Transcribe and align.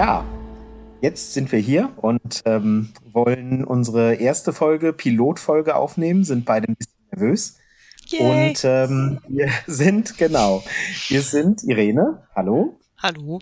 Ja, 0.00 0.24
jetzt 1.02 1.34
sind 1.34 1.52
wir 1.52 1.58
hier 1.58 1.92
und 1.98 2.40
ähm, 2.46 2.88
wollen 3.04 3.64
unsere 3.64 4.14
erste 4.14 4.54
Folge, 4.54 4.94
Pilotfolge 4.94 5.76
aufnehmen, 5.76 6.24
sind 6.24 6.46
beide 6.46 6.68
ein 6.68 6.74
bisschen 6.74 6.96
nervös. 7.12 7.58
Yay. 8.06 8.48
Und 8.48 8.64
ähm, 8.64 9.20
wir 9.28 9.50
sind, 9.66 10.16
genau, 10.16 10.64
wir 11.08 11.20
sind 11.20 11.62
Irene, 11.64 12.26
hallo. 12.34 12.80
Hallo. 12.96 13.40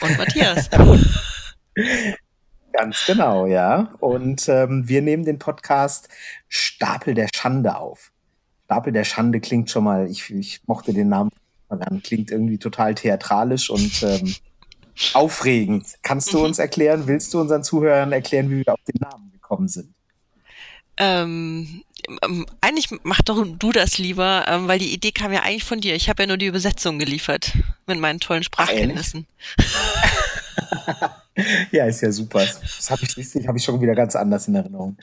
Und 0.00 0.18
Matthias. 0.18 0.70
Ganz 2.72 3.04
genau, 3.04 3.46
ja. 3.46 3.92
Und 3.98 4.48
ähm, 4.48 4.86
wir 4.86 5.02
nehmen 5.02 5.24
den 5.24 5.40
Podcast 5.40 6.08
Stapel 6.46 7.14
der 7.14 7.26
Schande 7.34 7.76
auf. 7.76 8.12
Stapel 8.66 8.92
der 8.92 9.02
Schande 9.02 9.40
klingt 9.40 9.68
schon 9.68 9.82
mal, 9.82 10.08
ich, 10.08 10.30
ich 10.30 10.60
mochte 10.68 10.92
den 10.92 11.08
Namen 11.08 11.32
klingt 12.04 12.30
irgendwie 12.30 12.58
total 12.58 12.94
theatralisch 12.94 13.68
und 13.68 14.00
ähm, 14.04 14.32
aufregend. 15.14 15.86
Kannst 16.02 16.32
du 16.32 16.38
mhm. 16.38 16.44
uns 16.44 16.58
erklären, 16.58 17.06
willst 17.06 17.34
du 17.34 17.40
unseren 17.40 17.64
Zuhörern 17.64 18.12
erklären, 18.12 18.50
wie 18.50 18.64
wir 18.64 18.72
auf 18.72 18.80
den 18.86 19.00
Namen 19.00 19.32
gekommen 19.32 19.68
sind? 19.68 19.94
Ähm, 20.96 21.82
ähm, 22.22 22.46
eigentlich 22.60 22.88
mach 23.02 23.20
doch 23.22 23.44
du 23.46 23.72
das 23.72 23.98
lieber, 23.98 24.44
ähm, 24.48 24.68
weil 24.68 24.78
die 24.78 24.92
Idee 24.92 25.12
kam 25.12 25.32
ja 25.32 25.42
eigentlich 25.42 25.64
von 25.64 25.80
dir. 25.80 25.94
Ich 25.94 26.08
habe 26.08 26.22
ja 26.22 26.26
nur 26.26 26.36
die 26.36 26.46
Übersetzung 26.46 26.98
geliefert 26.98 27.52
mit 27.86 27.98
meinen 27.98 28.20
tollen 28.20 28.42
Sprachkenntnissen. 28.42 29.26
ja, 31.70 31.86
ist 31.86 32.02
ja 32.02 32.12
super. 32.12 32.40
Das 32.40 32.90
habe 32.90 33.02
ich 33.02 33.16
richtig, 33.16 33.48
habe 33.48 33.58
ich 33.58 33.64
schon 33.64 33.80
wieder 33.80 33.94
ganz 33.94 34.16
anders 34.16 34.48
in 34.48 34.54
Erinnerung. 34.54 34.96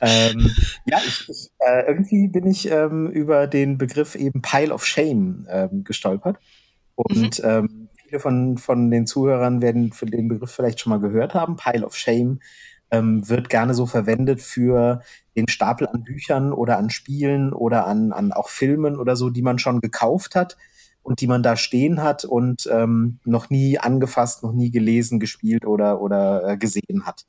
ähm, 0.00 0.50
ja, 0.86 0.98
ich, 1.04 1.28
ich, 1.28 1.50
äh, 1.58 1.86
irgendwie 1.88 2.28
bin 2.28 2.46
ich 2.46 2.70
ähm, 2.70 3.10
über 3.10 3.46
den 3.46 3.78
Begriff 3.78 4.14
eben 4.14 4.42
Pile 4.42 4.72
of 4.72 4.86
Shame 4.86 5.46
ähm, 5.50 5.84
gestolpert. 5.84 6.38
Und 6.94 7.42
mhm. 7.42 7.81
Viele 8.12 8.20
von, 8.20 8.58
von 8.58 8.90
den 8.90 9.06
Zuhörern 9.06 9.62
werden 9.62 9.92
für 9.92 10.06
den 10.06 10.28
Begriff 10.28 10.50
vielleicht 10.50 10.80
schon 10.80 10.90
mal 10.90 11.00
gehört 11.00 11.34
haben. 11.34 11.56
Pile 11.56 11.86
of 11.86 11.96
Shame 11.96 12.40
ähm, 12.90 13.26
wird 13.26 13.48
gerne 13.48 13.72
so 13.72 13.86
verwendet 13.86 14.42
für 14.42 15.00
den 15.34 15.48
Stapel 15.48 15.86
an 15.86 16.04
Büchern 16.04 16.52
oder 16.52 16.76
an 16.76 16.90
Spielen 16.90 17.54
oder 17.54 17.86
an, 17.86 18.12
an 18.12 18.32
auch 18.32 18.50
Filmen 18.50 18.98
oder 18.98 19.16
so, 19.16 19.30
die 19.30 19.40
man 19.40 19.58
schon 19.58 19.80
gekauft 19.80 20.34
hat 20.34 20.58
und 21.02 21.20
die 21.22 21.26
man 21.26 21.42
da 21.42 21.56
stehen 21.56 22.02
hat 22.02 22.24
und 22.24 22.68
ähm, 22.70 23.18
noch 23.24 23.48
nie 23.48 23.78
angefasst, 23.78 24.42
noch 24.42 24.52
nie 24.52 24.70
gelesen, 24.70 25.18
gespielt 25.18 25.64
oder, 25.64 26.02
oder 26.02 26.46
äh, 26.46 26.56
gesehen 26.58 27.06
hat. 27.06 27.24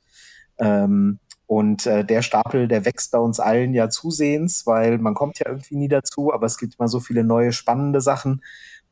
Ähm, 0.58 1.18
und 1.46 1.86
äh, 1.86 2.04
der 2.04 2.22
Stapel, 2.22 2.68
der 2.68 2.84
wächst 2.84 3.12
bei 3.12 3.18
uns 3.18 3.40
allen 3.40 3.74
ja 3.74 3.88
zusehends, 3.88 4.66
weil 4.66 4.98
man 4.98 5.14
kommt 5.14 5.38
ja 5.38 5.48
irgendwie 5.48 5.76
nie 5.76 5.88
dazu, 5.88 6.32
aber 6.32 6.46
es 6.46 6.58
gibt 6.58 6.76
immer 6.78 6.88
so 6.88 7.00
viele 7.00 7.24
neue 7.24 7.52
spannende 7.52 8.00
Sachen 8.00 8.42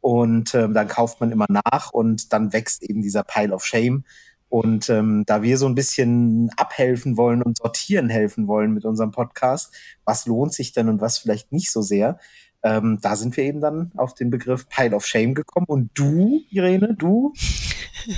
und 0.03 0.55
ähm, 0.55 0.75
dann 0.75 0.89
kauft 0.89 1.20
man 1.20 1.31
immer 1.31 1.47
nach 1.48 1.92
und 1.92 2.33
dann 2.33 2.53
wächst 2.53 2.83
eben 2.83 3.00
dieser 3.00 3.22
Pile 3.22 3.55
of 3.55 3.64
Shame. 3.64 4.05
Und 4.48 4.91
ähm, 4.91 5.25
da 5.27 5.42
wir 5.42 5.56
so 5.56 5.67
ein 5.67 5.77
bisschen 5.77 6.50
abhelfen 6.56 7.17
wollen 7.17 7.41
und 7.41 7.56
sortieren 7.56 8.11
helfen 8.11 8.48
wollen 8.48 8.75
mit 8.75 8.84
unserem 8.84 9.12
Podcast, 9.12 9.73
was 10.05 10.27
lohnt 10.27 10.53
sich 10.53 10.73
denn 10.73 10.91
und 10.91 11.00
was 11.00 11.19
vielleicht 11.19 11.53
nicht 11.53 11.70
so 11.70 11.80
sehr, 11.80 12.19
ähm, 12.64 12.98
da 13.00 13.17
sind 13.17 13.36
wir 13.36 13.45
eben 13.45 13.61
dann 13.61 13.92
auf 13.97 14.14
den 14.14 14.30
Begriff 14.30 14.69
Pile 14.69 14.95
of 14.95 15.06
Shame 15.06 15.34
gekommen. 15.34 15.67
Und 15.69 15.91
du, 15.95 16.42
Irene, 16.50 16.95
du 16.98 17.33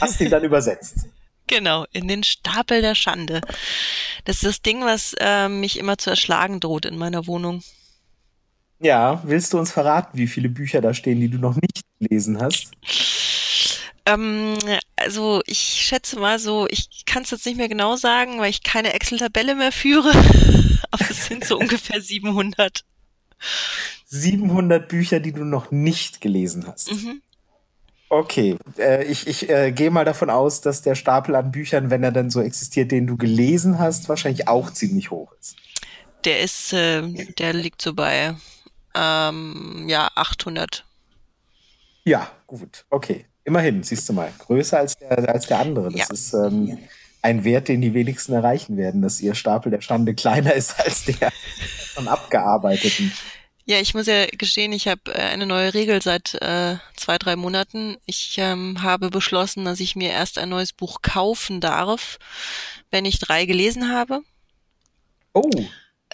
hast 0.01 0.21
ihn 0.21 0.31
dann 0.31 0.43
übersetzt. 0.43 1.07
Genau, 1.47 1.85
in 1.93 2.09
den 2.09 2.23
Stapel 2.23 2.81
der 2.81 2.95
Schande. 2.95 3.43
Das 4.25 4.37
ist 4.37 4.47
das 4.47 4.63
Ding, 4.63 4.81
was 4.81 5.15
äh, 5.21 5.51
mich 5.51 5.79
immer 5.79 5.99
zu 5.99 6.09
erschlagen 6.09 6.59
droht 6.59 6.87
in 6.87 6.97
meiner 6.97 7.27
Wohnung. 7.27 7.63
Ja, 8.81 9.23
willst 9.25 9.53
du 9.53 9.59
uns 9.59 9.73
verraten, 9.73 10.19
wie 10.19 10.27
viele 10.27 10.49
Bücher 10.49 10.81
da 10.81 10.95
stehen, 10.95 11.21
die 11.21 11.29
du 11.29 11.39
noch 11.39 11.57
nicht 11.57 11.83
gelesen 12.01 12.41
hast? 12.41 12.73
Ähm, 14.07 14.57
also 14.97 15.41
ich 15.47 15.59
schätze 15.59 16.19
mal 16.19 16.39
so, 16.39 16.67
ich 16.69 17.05
kann 17.07 17.23
es 17.23 17.31
jetzt 17.31 17.47
nicht 17.47 17.57
mehr 17.57 17.69
genau 17.69 17.97
sagen, 17.97 18.39
weil 18.39 18.51
ich 18.51 18.63
keine 18.63 18.93
Excel-Tabelle 18.93 19.55
mehr 19.55 19.73
führe, 19.73 20.11
aber 20.91 21.11
es 21.11 21.27
sind 21.27 21.45
so 21.45 21.59
ungefähr 21.59 22.01
700. 22.01 22.85
700 24.07 24.89
Bücher, 24.89 25.21
die 25.21 25.33
du 25.33 25.45
noch 25.45 25.71
nicht 25.71 26.21
gelesen 26.21 26.67
hast. 26.67 26.93
Mhm. 26.93 27.23
Okay, 28.11 28.57
äh, 28.79 29.05
ich, 29.05 29.27
ich 29.27 29.49
äh, 29.49 29.73
gehe 29.73 29.91
mal 29.91 30.05
davon 30.05 30.31
aus, 30.31 30.61
dass 30.61 30.83
der 30.83 30.95
Stapel 30.95 31.35
an 31.35 31.51
Büchern, 31.51 31.91
wenn 31.91 32.05
er 32.05 32.13
dann 32.13 32.31
so 32.31 32.41
existiert, 32.41 32.93
den 32.93 33.07
du 33.07 33.17
gelesen 33.17 33.79
hast, 33.79 34.09
wahrscheinlich 34.09 34.47
auch 34.47 34.71
ziemlich 34.71 35.11
hoch 35.11 35.33
ist. 35.41 35.57
Der 36.25 36.41
ist, 36.41 36.73
äh, 36.73 37.03
der 37.39 37.55
liegt 37.55 37.83
so 37.83 37.93
bei, 37.95 38.37
ähm, 38.95 39.87
ja, 39.89 40.11
800. 40.15 40.85
Ja, 42.05 42.31
gut, 42.47 42.85
okay. 42.91 43.27
Immerhin, 43.45 43.83
siehst 43.83 44.09
du 44.09 44.15
mal, 44.15 44.33
größer 44.39 44.79
als 44.79 44.97
der, 44.97 45.29
als 45.29 45.47
der 45.47 45.59
andere. 45.59 45.91
Das 45.91 46.09
ja. 46.09 46.13
ist 46.13 46.33
ähm, 46.33 46.79
ein 47.21 47.45
Wert, 47.45 47.69
den 47.69 47.81
die 47.81 47.95
wenigsten 47.95 48.33
erreichen 48.33 48.77
werden, 48.77 49.03
dass 49.03 49.21
ihr 49.21 49.35
Stapel 49.35 49.71
der 49.71 49.81
Stande 49.81 50.15
kleiner 50.15 50.55
ist 50.55 50.79
als 50.81 51.05
der 51.05 51.33
von 51.95 52.09
abgearbeiteten. 52.09 53.13
Ja, 53.67 53.81
ich 53.81 53.95
muss 53.95 54.07
ja 54.07 54.27
gestehen, 54.27 54.73
ich 54.73 54.89
habe 54.89 55.15
äh, 55.15 55.23
eine 55.23 55.47
neue 55.47 55.73
Regel 55.73 56.03
seit 56.03 56.35
äh, 56.43 56.77
zwei, 56.97 57.17
drei 57.17 57.35
Monaten. 57.37 57.97
Ich 58.05 58.37
ähm, 58.39 58.83
habe 58.83 59.09
beschlossen, 59.09 59.65
dass 59.65 59.81
ich 59.81 59.97
mir 59.97 60.11
erst 60.11 60.37
ein 60.39 60.51
neues 60.51 60.75
Buch 60.75 61.01
kaufen 61.01 61.61
darf, 61.61 62.19
wenn 62.91 63.07
ich 63.07 63.19
drei 63.19 63.47
gelesen 63.47 63.91
habe. 63.91 64.21
Oh. 65.33 65.51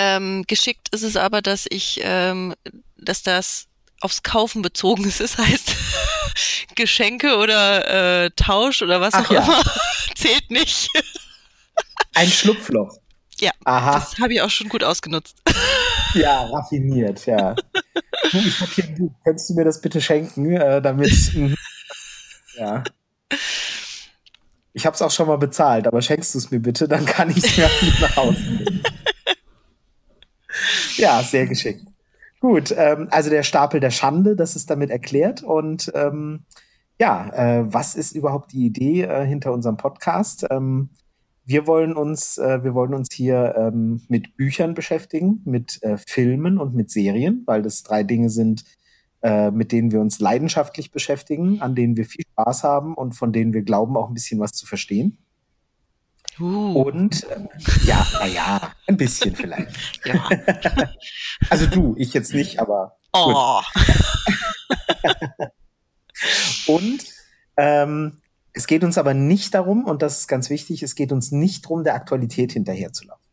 Ähm, 0.03 0.45
geschickt 0.47 0.89
ist 0.93 1.03
es 1.03 1.17
aber, 1.17 1.43
dass 1.43 1.67
ich, 1.69 2.01
ähm, 2.03 2.55
dass 2.97 3.23
das 3.23 3.67
aufs 4.01 4.23
Kaufen 4.23 4.63
bezogen 4.63 5.05
ist. 5.05 5.21
Das 5.21 5.37
heißt, 5.37 5.77
Geschenke 6.75 7.37
oder 7.37 8.25
äh, 8.25 8.31
Tausch 8.35 8.81
oder 8.81 9.03
was 9.03 9.13
Ach 9.13 9.27
auch 9.27 9.31
ja. 9.31 9.43
immer 9.43 9.61
zählt 10.17 10.51
nicht. 10.51 10.89
Ein 12.15 12.29
Schlupfloch. 12.29 12.97
Ja, 13.41 13.51
Aha. 13.65 13.99
das 13.99 14.19
habe 14.19 14.33
ich 14.33 14.41
auch 14.41 14.49
schon 14.49 14.71
gut 14.71 14.83
ausgenutzt. 14.83 15.37
Ja, 16.15 16.47
raffiniert, 16.47 17.27
ja. 17.27 17.55
Du, 18.31 18.39
ich 18.39 18.61
habe 18.61 18.71
hier 18.73 18.85
ein 18.85 18.95
Buch. 18.97 19.13
Könntest 19.23 19.51
du 19.51 19.55
mir 19.55 19.65
das 19.65 19.83
bitte 19.83 20.01
schenken, 20.01 20.57
äh, 20.57 20.81
damit. 20.81 21.13
Mhm. 21.35 21.55
ja. 22.57 22.85
Ich 24.73 24.87
habe 24.87 24.95
es 24.95 25.03
auch 25.03 25.11
schon 25.11 25.29
mal 25.29 25.37
bezahlt, 25.37 25.87
aber 25.87 26.01
schenkst 26.01 26.35
du 26.35 26.39
es 26.39 26.51
mir 26.51 26.61
bitte, 26.61 26.89
dann 26.89 27.05
kann 27.05 27.31
ich 27.31 27.39
es 27.39 27.57
mir 27.57 27.67
auch 27.67 28.01
nach 28.01 28.17
Hause 28.17 28.41
nehmen. 28.41 28.83
Ja, 30.97 31.23
sehr 31.23 31.47
geschickt. 31.47 31.85
Gut, 32.41 32.75
ähm, 32.77 33.09
also 33.11 33.29
der 33.31 33.43
Stapel 33.43 33.81
der 33.81 33.91
Schande, 33.91 34.35
das 34.35 34.57
ist 34.57 34.71
damit 34.71 34.91
erklärt. 34.91 35.43
Und 35.43 35.93
ähm, 35.95 36.45
ja, 36.99 37.31
äh, 37.33 37.73
was 37.73 37.95
ist 37.95 38.13
überhaupt 38.13 38.53
die 38.53 38.67
Idee 38.67 39.03
äh, 39.03 39.27
hinter 39.27 39.53
unserem 39.53 39.77
Podcast? 39.77 40.47
Ähm, 40.51 40.91
wir 41.45 41.67
wollen 41.67 41.95
uns, 41.95 42.39
äh, 42.39 42.63
wir 42.63 42.75
wollen 42.75 42.95
uns 42.95 43.09
hier 43.13 43.55
ähm, 43.57 44.03
mit 44.09 44.37
Büchern 44.37 44.75
beschäftigen, 44.75 45.43
mit 45.45 45.83
äh, 45.83 45.99
Filmen 45.99 46.59
und 46.59 46.75
mit 46.75 46.91
Serien, 46.91 47.43
weil 47.47 47.63
das 47.63 47.83
drei 47.83 48.05
Dinge 48.05 48.31
sind, 48.31 48.65
äh, 49.23 49.51
mit 49.51 49.73
denen 49.73 49.93
wir 49.93 50.01
uns 50.01 50.21
leidenschaftlich 50.21 50.93
beschäftigen, 50.93 51.61
an 51.61 51.75
denen 51.75 51.97
wir 51.97 52.07
viel 52.07 52.25
Spaß 52.33 52.65
haben 52.65 52.95
und 52.95 53.13
von 53.13 53.33
denen 53.33 53.53
wir 53.53 53.63
glauben, 53.63 53.97
auch 53.97 54.09
ein 54.09 54.15
bisschen 54.15 54.41
was 54.41 54.53
zu 54.53 54.67
verstehen. 54.67 55.19
Uh. 56.41 56.83
Und 56.83 57.25
äh, 57.25 57.47
ja, 57.85 58.07
naja, 58.15 58.73
ein 58.87 58.97
bisschen 58.97 59.35
vielleicht. 59.35 59.77
Ja. 60.05 60.29
also 61.51 61.67
du, 61.67 61.95
ich 61.99 62.15
jetzt 62.15 62.33
nicht, 62.33 62.59
aber. 62.59 62.97
Oh. 63.13 63.61
und 66.67 67.05
ähm, 67.57 68.21
es 68.53 68.67
geht 68.67 68.83
uns 68.83 68.99
aber 68.99 69.15
nicht 69.15 69.55
darum, 69.55 69.85
und 69.85 70.03
das 70.03 70.21
ist 70.21 70.29
ganz 70.29 70.51
wichtig, 70.51 70.83
es 70.83 70.95
geht 70.95 71.13
uns 71.13 71.31
nicht 71.31 71.65
darum, 71.65 71.85
der 71.85 71.95
Aktualität 71.95 72.53
hinterherzulaufen. 72.53 73.25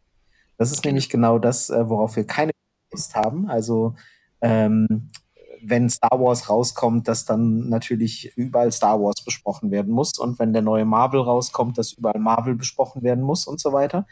Das 0.58 0.72
ist 0.72 0.84
nämlich 0.84 1.10
genau 1.10 1.40
das, 1.40 1.70
äh, 1.70 1.90
worauf 1.90 2.16
wir 2.16 2.26
keine 2.26 2.52
Lust 2.92 3.16
haben. 3.16 3.50
Also 3.50 3.96
ähm, 4.42 5.10
wenn 5.70 5.90
Star 5.90 6.20
Wars 6.20 6.50
rauskommt, 6.50 7.08
dass 7.08 7.26
dann 7.26 7.70
natürlich 7.70 8.34
überall 8.36 8.72
Star 8.72 9.02
Wars 9.02 9.24
besprochen 9.24 9.72
werden 9.72 9.94
muss 9.94 10.18
und 10.18 10.40
wenn 10.40 10.54
der 10.54 10.62
neue 10.62 10.86
Marvel 10.86 11.22
rauskommt, 11.22 11.78
dass 11.78 11.94
überall 11.94 12.20
Marvel 12.20 12.56
besprochen 12.56 13.04
werden 13.04 13.24
muss 13.24 13.48
und 13.48 13.60
so 13.60 13.74
weiter. 13.74 14.06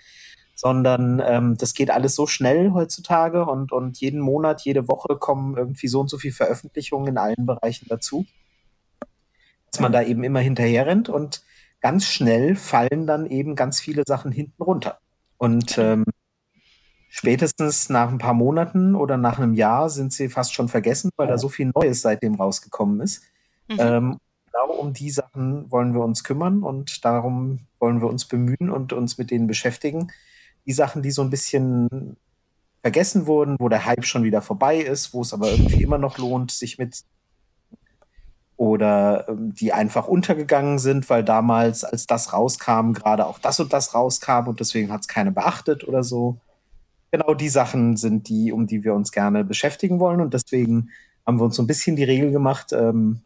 Sondern 0.57 1.21
ähm, 1.25 1.57
das 1.57 1.73
geht 1.73 1.91
alles 1.91 2.15
so 2.15 2.27
schnell 2.27 2.71
heutzutage 2.71 3.45
und, 3.45 3.73
und 3.73 3.99
jeden 3.99 4.21
Monat, 4.21 4.61
jede 4.61 4.87
Woche 4.87 5.17
kommen 5.17 5.57
irgendwie 5.57 5.89
so 5.89 5.99
und 5.99 6.09
so 6.09 6.17
viele 6.17 6.33
Veröffentlichungen 6.33 7.07
in 7.09 7.17
allen 7.17 7.45
Bereichen 7.45 7.87
dazu 7.89 8.25
dass 9.75 9.81
man 9.81 9.91
da 9.91 10.01
eben 10.01 10.23
immer 10.23 10.39
hinterher 10.39 10.85
rennt 10.85 11.09
und 11.09 11.43
ganz 11.81 12.05
schnell 12.05 12.55
fallen 12.55 13.05
dann 13.05 13.25
eben 13.25 13.55
ganz 13.55 13.81
viele 13.81 14.03
Sachen 14.07 14.31
hinten 14.31 14.63
runter. 14.63 14.99
Und 15.37 15.77
ähm, 15.77 16.05
spätestens 17.15 17.87
nach 17.87 18.09
ein 18.09 18.17
paar 18.17 18.33
Monaten 18.33 18.93
oder 18.93 19.15
nach 19.15 19.39
einem 19.39 19.53
Jahr 19.53 19.89
sind 19.89 20.11
sie 20.11 20.27
fast 20.27 20.53
schon 20.53 20.67
vergessen, 20.67 21.11
weil 21.15 21.27
da 21.27 21.37
so 21.37 21.47
viel 21.47 21.71
Neues 21.73 22.01
seitdem 22.01 22.35
rausgekommen 22.35 22.99
ist. 22.99 23.23
Mhm. 23.69 23.77
Ähm, 23.79 24.17
genau 24.51 24.73
um 24.73 24.91
die 24.91 25.09
Sachen 25.09 25.71
wollen 25.71 25.93
wir 25.93 26.03
uns 26.03 26.25
kümmern 26.25 26.61
und 26.61 27.05
darum 27.05 27.59
wollen 27.79 28.01
wir 28.01 28.09
uns 28.09 28.25
bemühen 28.25 28.69
und 28.69 28.91
uns 28.91 29.17
mit 29.17 29.31
denen 29.31 29.47
beschäftigen. 29.47 30.11
Die 30.65 30.73
Sachen, 30.73 31.03
die 31.03 31.11
so 31.11 31.21
ein 31.21 31.29
bisschen 31.29 32.17
vergessen 32.81 33.27
wurden, 33.27 33.55
wo 33.59 33.69
der 33.69 33.85
Hype 33.85 34.03
schon 34.03 34.23
wieder 34.23 34.41
vorbei 34.41 34.79
ist, 34.79 35.13
wo 35.13 35.21
es 35.21 35.31
aber 35.31 35.49
irgendwie 35.49 35.83
immer 35.83 35.97
noch 35.97 36.17
lohnt, 36.17 36.51
sich 36.51 36.77
mit 36.77 37.05
oder 38.57 39.29
ähm, 39.29 39.53
die 39.53 39.71
einfach 39.71 40.09
untergegangen 40.09 40.79
sind, 40.79 41.09
weil 41.09 41.23
damals, 41.23 41.85
als 41.85 42.07
das 42.07 42.33
rauskam, 42.33 42.91
gerade 42.91 43.25
auch 43.25 43.39
das 43.39 43.57
und 43.61 43.71
das 43.71 43.93
rauskam 43.93 44.47
und 44.47 44.59
deswegen 44.59 44.91
hat 44.91 45.01
es 45.01 45.07
keiner 45.07 45.31
beachtet 45.31 45.87
oder 45.87 46.03
so. 46.03 46.41
Genau 47.11 47.33
die 47.33 47.49
Sachen 47.49 47.97
sind 47.97 48.29
die, 48.29 48.51
um 48.51 48.67
die 48.67 48.83
wir 48.83 48.93
uns 48.93 49.11
gerne 49.11 49.43
beschäftigen 49.43 49.99
wollen 49.99 50.21
und 50.21 50.33
deswegen 50.33 50.89
haben 51.25 51.39
wir 51.39 51.45
uns 51.45 51.55
so 51.55 51.63
ein 51.63 51.67
bisschen 51.67 51.95
die 51.95 52.03
Regel 52.03 52.31
gemacht, 52.31 52.71
ähm, 52.73 53.21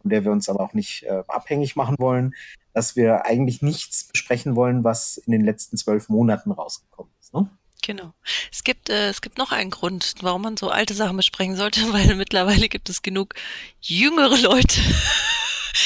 von 0.00 0.10
der 0.10 0.24
wir 0.24 0.32
uns 0.32 0.48
aber 0.48 0.60
auch 0.60 0.74
nicht 0.74 1.04
äh, 1.04 1.22
abhängig 1.28 1.76
machen 1.76 1.96
wollen, 1.98 2.34
dass 2.72 2.96
wir 2.96 3.26
eigentlich 3.26 3.62
nichts 3.62 4.04
besprechen 4.04 4.56
wollen, 4.56 4.84
was 4.84 5.18
in 5.18 5.32
den 5.32 5.44
letzten 5.44 5.76
zwölf 5.76 6.08
Monaten 6.08 6.52
rausgekommen 6.52 7.12
ist. 7.20 7.34
Ne? 7.34 7.48
Genau. 7.82 8.12
Es 8.52 8.64
gibt, 8.64 8.90
äh, 8.90 9.08
es 9.08 9.20
gibt 9.20 9.38
noch 9.38 9.52
einen 9.52 9.70
Grund, 9.70 10.14
warum 10.20 10.42
man 10.42 10.56
so 10.56 10.68
alte 10.68 10.94
Sachen 10.94 11.16
besprechen 11.16 11.56
sollte, 11.56 11.80
weil 11.92 12.14
mittlerweile 12.16 12.68
gibt 12.68 12.88
es 12.88 13.02
genug 13.02 13.34
jüngere 13.80 14.36
Leute, 14.38 14.80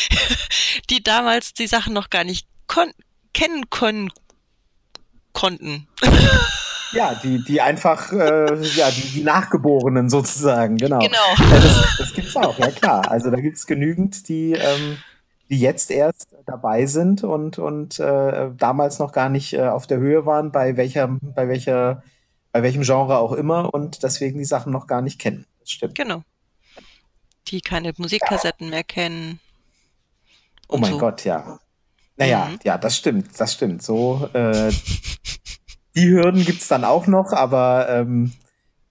die 0.90 1.02
damals 1.02 1.54
die 1.54 1.66
Sachen 1.66 1.92
noch 1.92 2.10
gar 2.10 2.24
nicht 2.24 2.46
kennen 3.32 3.70
können 3.70 4.10
konnten. 5.32 5.88
Ja, 6.92 7.14
die, 7.14 7.42
die 7.42 7.60
einfach, 7.60 8.12
äh, 8.12 8.54
ja, 8.76 8.90
die, 8.90 9.08
die 9.14 9.22
Nachgeborenen 9.22 10.10
sozusagen, 10.10 10.76
genau. 10.76 10.98
Genau. 10.98 11.16
Ja, 11.38 11.60
das, 11.60 11.96
das 11.98 12.12
gibt's 12.12 12.36
auch, 12.36 12.58
ja 12.58 12.70
klar. 12.70 13.10
Also 13.10 13.30
da 13.30 13.40
gibt's 13.40 13.66
genügend, 13.66 14.28
die, 14.28 14.52
ähm, 14.52 14.98
die 15.48 15.58
jetzt 15.58 15.90
erst 15.90 16.34
dabei 16.46 16.86
sind 16.86 17.24
und, 17.24 17.58
und 17.58 17.98
äh, 17.98 18.50
damals 18.56 18.98
noch 18.98 19.12
gar 19.12 19.28
nicht 19.28 19.54
äh, 19.54 19.68
auf 19.68 19.86
der 19.86 19.98
Höhe 19.98 20.26
waren, 20.26 20.52
bei 20.52 20.76
welcher, 20.76 21.08
bei 21.08 21.48
welcher, 21.48 22.02
bei 22.52 22.62
welchem 22.62 22.82
Genre 22.82 23.18
auch 23.18 23.32
immer 23.32 23.72
und 23.72 24.02
deswegen 24.02 24.38
die 24.38 24.44
Sachen 24.44 24.72
noch 24.72 24.86
gar 24.86 25.02
nicht 25.02 25.18
kennen. 25.18 25.46
Das 25.60 25.70
stimmt. 25.70 25.94
Genau. 25.94 26.22
Die 27.48 27.60
keine 27.60 27.92
Musikkassetten 27.96 28.66
ja. 28.66 28.70
mehr 28.70 28.84
kennen. 28.84 29.40
Oh 30.68 30.78
mein 30.78 30.92
so. 30.92 30.98
Gott, 30.98 31.24
ja. 31.24 31.58
Naja, 32.16 32.48
mhm. 32.50 32.58
ja, 32.64 32.78
das 32.78 32.96
stimmt, 32.96 33.28
das 33.38 33.54
stimmt. 33.54 33.82
So, 33.82 34.28
äh, 34.32 34.70
die 35.94 36.08
Hürden 36.10 36.44
gibt's 36.44 36.68
dann 36.68 36.84
auch 36.84 37.06
noch, 37.06 37.32
aber 37.32 37.88
ähm, 37.88 38.32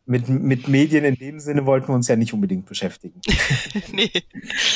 mit, 0.05 0.27
mit 0.27 0.67
Medien 0.67 1.05
in 1.05 1.15
dem 1.15 1.39
Sinne 1.39 1.65
wollten 1.65 1.87
wir 1.87 1.95
uns 1.95 2.07
ja 2.07 2.15
nicht 2.15 2.33
unbedingt 2.33 2.65
beschäftigen. 2.65 3.21
nee. 3.91 4.11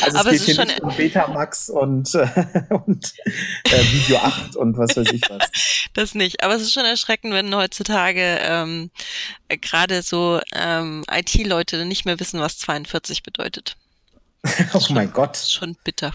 Also 0.02 0.08
es 0.08 0.16
Aber 0.16 0.32
geht 0.32 0.40
es 0.40 0.46
hier 0.46 0.66
nicht 0.66 0.82
um 0.82 0.96
Betamax 0.96 1.70
und, 1.70 2.14
äh, 2.16 2.28
und 2.86 3.14
äh, 3.66 3.84
Video 3.92 4.18
8 4.18 4.56
und 4.56 4.78
was 4.78 4.96
weiß 4.96 5.12
ich 5.12 5.22
was. 5.30 5.44
Das 5.94 6.14
nicht. 6.14 6.44
Aber 6.44 6.56
es 6.56 6.62
ist 6.62 6.74
schon 6.74 6.84
erschreckend, 6.84 7.34
wenn 7.34 7.56
heutzutage 7.56 8.38
ähm, 8.42 8.92
gerade 9.48 10.02
so 10.02 10.42
ähm, 10.54 11.06
IT-Leute 11.10 11.86
nicht 11.86 12.04
mehr 12.04 12.20
wissen, 12.20 12.42
was 12.42 12.58
42 12.58 13.24
bedeutet. 13.24 13.78
oh 14.74 14.82
mein 14.90 15.14
Gott. 15.14 15.36
Das 15.36 15.44
ist 15.44 15.54
schon 15.54 15.78
bitter. 15.86 16.14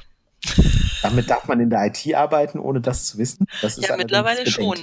Damit 1.03 1.31
darf 1.31 1.47
man 1.47 1.61
in 1.61 1.71
der 1.71 1.87
IT 1.87 2.15
arbeiten, 2.15 2.59
ohne 2.59 2.81
das 2.81 3.07
zu 3.07 3.19
wissen. 3.19 3.47
Das 3.63 3.79
ist 3.79 3.89
ja, 3.89 3.97
mittlerweile 3.97 4.47
schon. 4.51 4.77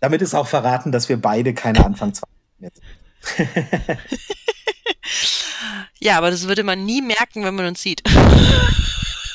Damit 0.00 0.22
ist 0.22 0.34
auch 0.34 0.46
verraten, 0.46 0.92
dass 0.92 1.08
wir 1.08 1.20
beide 1.20 1.54
keine 1.54 1.84
Anfang 1.84 2.14
20 2.14 2.24
mehr 2.58 2.70
sind. 2.72 3.48
ja, 6.00 6.16
aber 6.16 6.30
das 6.30 6.48
würde 6.48 6.64
man 6.64 6.84
nie 6.84 7.02
merken, 7.02 7.44
wenn 7.44 7.54
man 7.54 7.66
uns 7.66 7.82
sieht. 7.82 8.02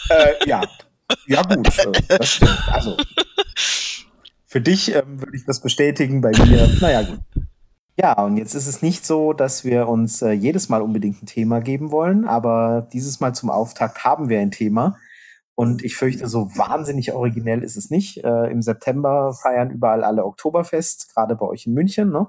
Äh, 0.08 0.48
ja. 0.48 0.62
Ja, 1.26 1.42
gut, 1.42 1.68
äh, 1.80 1.92
das 2.08 2.30
stimmt. 2.34 2.64
Also, 2.72 2.96
für 4.46 4.62
dich 4.62 4.94
ähm, 4.94 5.20
würde 5.20 5.36
ich 5.36 5.46
das 5.46 5.60
bestätigen, 5.60 6.22
bei 6.22 6.30
mir, 6.30 6.68
naja, 6.80 7.02
gut. 7.02 7.22
Ja, 7.98 8.14
und 8.22 8.38
jetzt 8.38 8.54
ist 8.54 8.68
es 8.68 8.82
nicht 8.84 9.06
so, 9.06 9.34
dass 9.34 9.64
wir 9.64 9.88
uns 9.88 10.22
äh, 10.22 10.32
jedes 10.32 10.70
Mal 10.70 10.82
unbedingt 10.82 11.24
ein 11.24 11.26
Thema 11.26 11.60
geben 11.60 11.92
wollen, 11.92 12.26
aber 12.26 12.88
dieses 12.94 13.20
Mal 13.20 13.34
zum 13.34 13.50
Auftakt 13.50 14.04
haben 14.04 14.30
wir 14.30 14.40
ein 14.40 14.52
Thema. 14.52 14.98
Und 15.56 15.84
ich 15.84 15.96
fürchte, 15.96 16.28
so 16.28 16.50
wahnsinnig 16.56 17.13
originell 17.13 17.63
ist 17.63 17.78
es 17.78 17.90
nicht. 17.90 18.24
Äh, 18.24 18.52
Im 18.52 18.62
September 18.62 19.34
feiern 19.34 19.72
überall 19.72 20.04
alle 20.04 20.25
Oktoberfest, 20.25 21.13
gerade 21.13 21.36
bei 21.36 21.46
euch 21.46 21.66
in 21.66 21.74
München, 21.74 22.12
ne? 22.12 22.28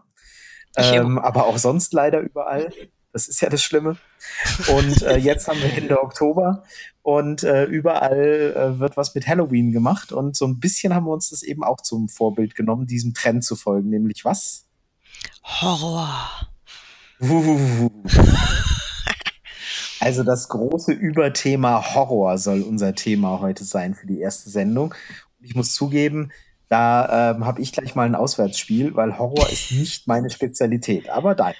Ähm, 0.76 1.19
aber 1.19 1.46
auch 1.46 1.58
sonst 1.58 1.93
leider 1.93 2.20
überall. 2.20 2.70
Das 3.12 3.28
ist 3.28 3.40
ja 3.40 3.49
das 3.49 3.62
Schlimme. 3.62 3.96
Und 4.76 5.02
äh, 5.02 5.17
jetzt 5.17 5.49
haben 5.49 5.58
wir 5.58 5.73
Ende 5.73 6.02
Oktober 6.02 6.64
und 7.02 7.43
äh, 7.44 7.64
überall 7.64 8.52
äh, 8.55 8.78
wird 8.78 8.99
was 8.99 9.14
mit 9.14 9.26
Halloween 9.26 9.72
gemacht. 9.72 10.12
Und 10.12 10.37
so 10.37 10.46
ein 10.46 10.61
bisschen 10.61 10.94
haben 10.94 11.06
wir 11.06 11.12
uns 11.12 11.31
das 11.31 11.43
eben 11.43 11.64
auch 11.64 11.81
zum 11.81 12.11
Vorbild 12.11 12.55
genommen, 12.55 12.87
diesem 12.87 13.14
Trend 13.14 13.43
zu 13.43 13.56
folgen. 13.56 13.88
Nämlich 13.88 14.26
was? 14.26 14.67
Horror. 15.43 16.50
Uh. 17.22 17.90
Also 20.00 20.22
das 20.22 20.48
große 20.48 20.93
Überthema 20.93 21.94
Horror 21.94 22.38
soll 22.38 22.62
unser 22.62 22.94
Thema 22.94 23.40
heute 23.40 23.64
sein 23.64 23.94
für 23.94 24.06
die 24.06 24.20
erste 24.20 24.50
Sendung. 24.50 24.94
Und 25.38 25.44
ich 25.44 25.54
muss 25.54 25.75
zugeben, 25.75 26.31
da 26.69 27.31
ähm, 27.31 27.44
habe 27.44 27.62
ich 27.62 27.72
gleich 27.72 27.94
mal 27.94 28.06
ein 28.06 28.14
Auswärtsspiel, 28.14 28.94
weil 28.96 29.19
Horror 29.19 29.48
ist 29.50 29.72
nicht 29.72 30.06
meine 30.06 30.31
Spezialität. 30.31 31.08
Aber 31.08 31.34
dann. 31.34 31.54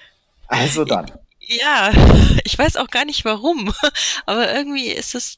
Also 0.47 0.85
dann. 0.85 1.11
Ja, 1.39 1.91
ich 2.43 2.59
weiß 2.59 2.75
auch 2.75 2.89
gar 2.89 3.05
nicht 3.05 3.23
warum, 3.23 3.73
aber 4.25 4.53
irgendwie 4.53 4.89
ist 4.89 5.15
es 5.15 5.37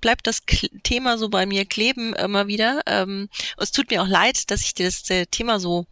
bleibt, 0.00 0.26
das 0.26 0.42
Thema 0.82 1.18
so 1.18 1.28
bei 1.28 1.44
mir 1.44 1.66
kleben 1.66 2.14
immer 2.14 2.46
wieder. 2.46 2.80
Ähm, 2.86 3.28
es 3.58 3.70
tut 3.72 3.90
mir 3.90 4.02
auch 4.02 4.08
leid, 4.08 4.50
dass 4.50 4.62
ich 4.62 4.74
dir 4.74 4.86
das 4.86 5.08
äh, 5.10 5.26
Thema 5.26 5.60
so 5.60 5.86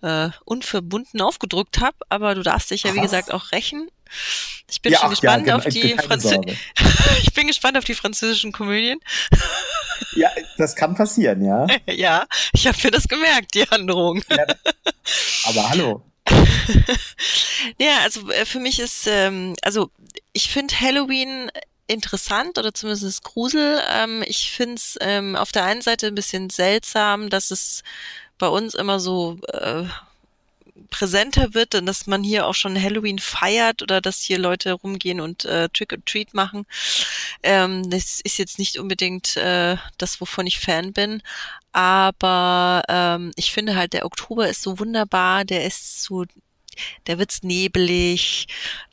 äh, 0.00 0.30
unverbunden 0.44 1.20
aufgedrückt 1.20 1.80
habe, 1.80 1.96
aber 2.08 2.34
du 2.34 2.42
darfst 2.42 2.70
dich 2.70 2.84
ja 2.84 2.94
wie 2.94 3.00
gesagt 3.00 3.32
auch 3.32 3.52
rächen. 3.52 3.88
Ich 4.68 4.82
bin 4.82 4.92
ja, 4.92 4.98
schon 4.98 5.10
gespannt 5.10 5.46
ja, 5.46 5.56
auf 5.56 5.64
die 5.64 5.96
Franz 5.96 6.24
Ich 7.22 7.32
bin 7.34 7.46
gespannt 7.46 7.78
auf 7.78 7.84
die 7.84 7.94
französischen 7.94 8.52
Komödien. 8.52 9.00
Ja, 10.14 10.30
das 10.58 10.76
kann 10.76 10.94
passieren, 10.94 11.42
ja. 11.42 11.66
ja, 11.86 12.26
ich 12.52 12.66
habe 12.66 12.76
mir 12.84 12.90
das 12.90 13.08
gemerkt, 13.08 13.54
die 13.54 13.66
Androhung. 13.70 14.22
Ja, 14.28 14.44
aber 15.46 15.70
hallo. 15.70 16.02
ja, 17.78 18.00
also 18.02 18.30
äh, 18.30 18.44
für 18.44 18.60
mich 18.60 18.78
ist, 18.78 19.06
ähm, 19.06 19.56
also 19.62 19.90
ich 20.34 20.50
finde 20.50 20.78
Halloween 20.78 21.50
interessant 21.86 22.58
oder 22.58 22.74
zumindest 22.74 23.24
Grusel. 23.24 23.80
Ähm, 23.90 24.22
ich 24.26 24.50
finde 24.50 24.74
es 24.74 24.98
ähm, 25.00 25.36
auf 25.36 25.52
der 25.52 25.64
einen 25.64 25.82
Seite 25.82 26.08
ein 26.08 26.14
bisschen 26.14 26.50
seltsam, 26.50 27.30
dass 27.30 27.50
es 27.50 27.82
bei 28.38 28.48
uns 28.48 28.74
immer 28.74 29.00
so 29.00 29.38
äh, 29.52 29.84
präsenter 30.90 31.54
wird 31.54 31.74
und 31.74 31.86
dass 31.86 32.06
man 32.06 32.22
hier 32.22 32.46
auch 32.46 32.54
schon 32.54 32.80
Halloween 32.80 33.18
feiert 33.18 33.82
oder 33.82 34.00
dass 34.00 34.20
hier 34.20 34.38
Leute 34.38 34.72
rumgehen 34.72 35.20
und 35.20 35.44
äh, 35.44 35.68
Trick 35.70 35.92
or 35.92 36.04
Treat 36.04 36.34
machen. 36.34 36.66
Ähm, 37.42 37.88
das 37.90 38.20
ist 38.20 38.38
jetzt 38.38 38.58
nicht 38.58 38.78
unbedingt 38.78 39.36
äh, 39.36 39.76
das, 39.98 40.20
wovon 40.20 40.46
ich 40.46 40.58
Fan 40.58 40.92
bin. 40.92 41.22
Aber 41.72 42.82
ähm, 42.88 43.32
ich 43.36 43.52
finde 43.52 43.76
halt, 43.76 43.92
der 43.92 44.06
Oktober 44.06 44.48
ist 44.48 44.62
so 44.62 44.78
wunderbar, 44.78 45.44
der 45.44 45.66
ist 45.66 46.02
so, 46.02 46.24
der 47.06 47.18
wird's 47.18 47.42
nebelig, 47.42 48.46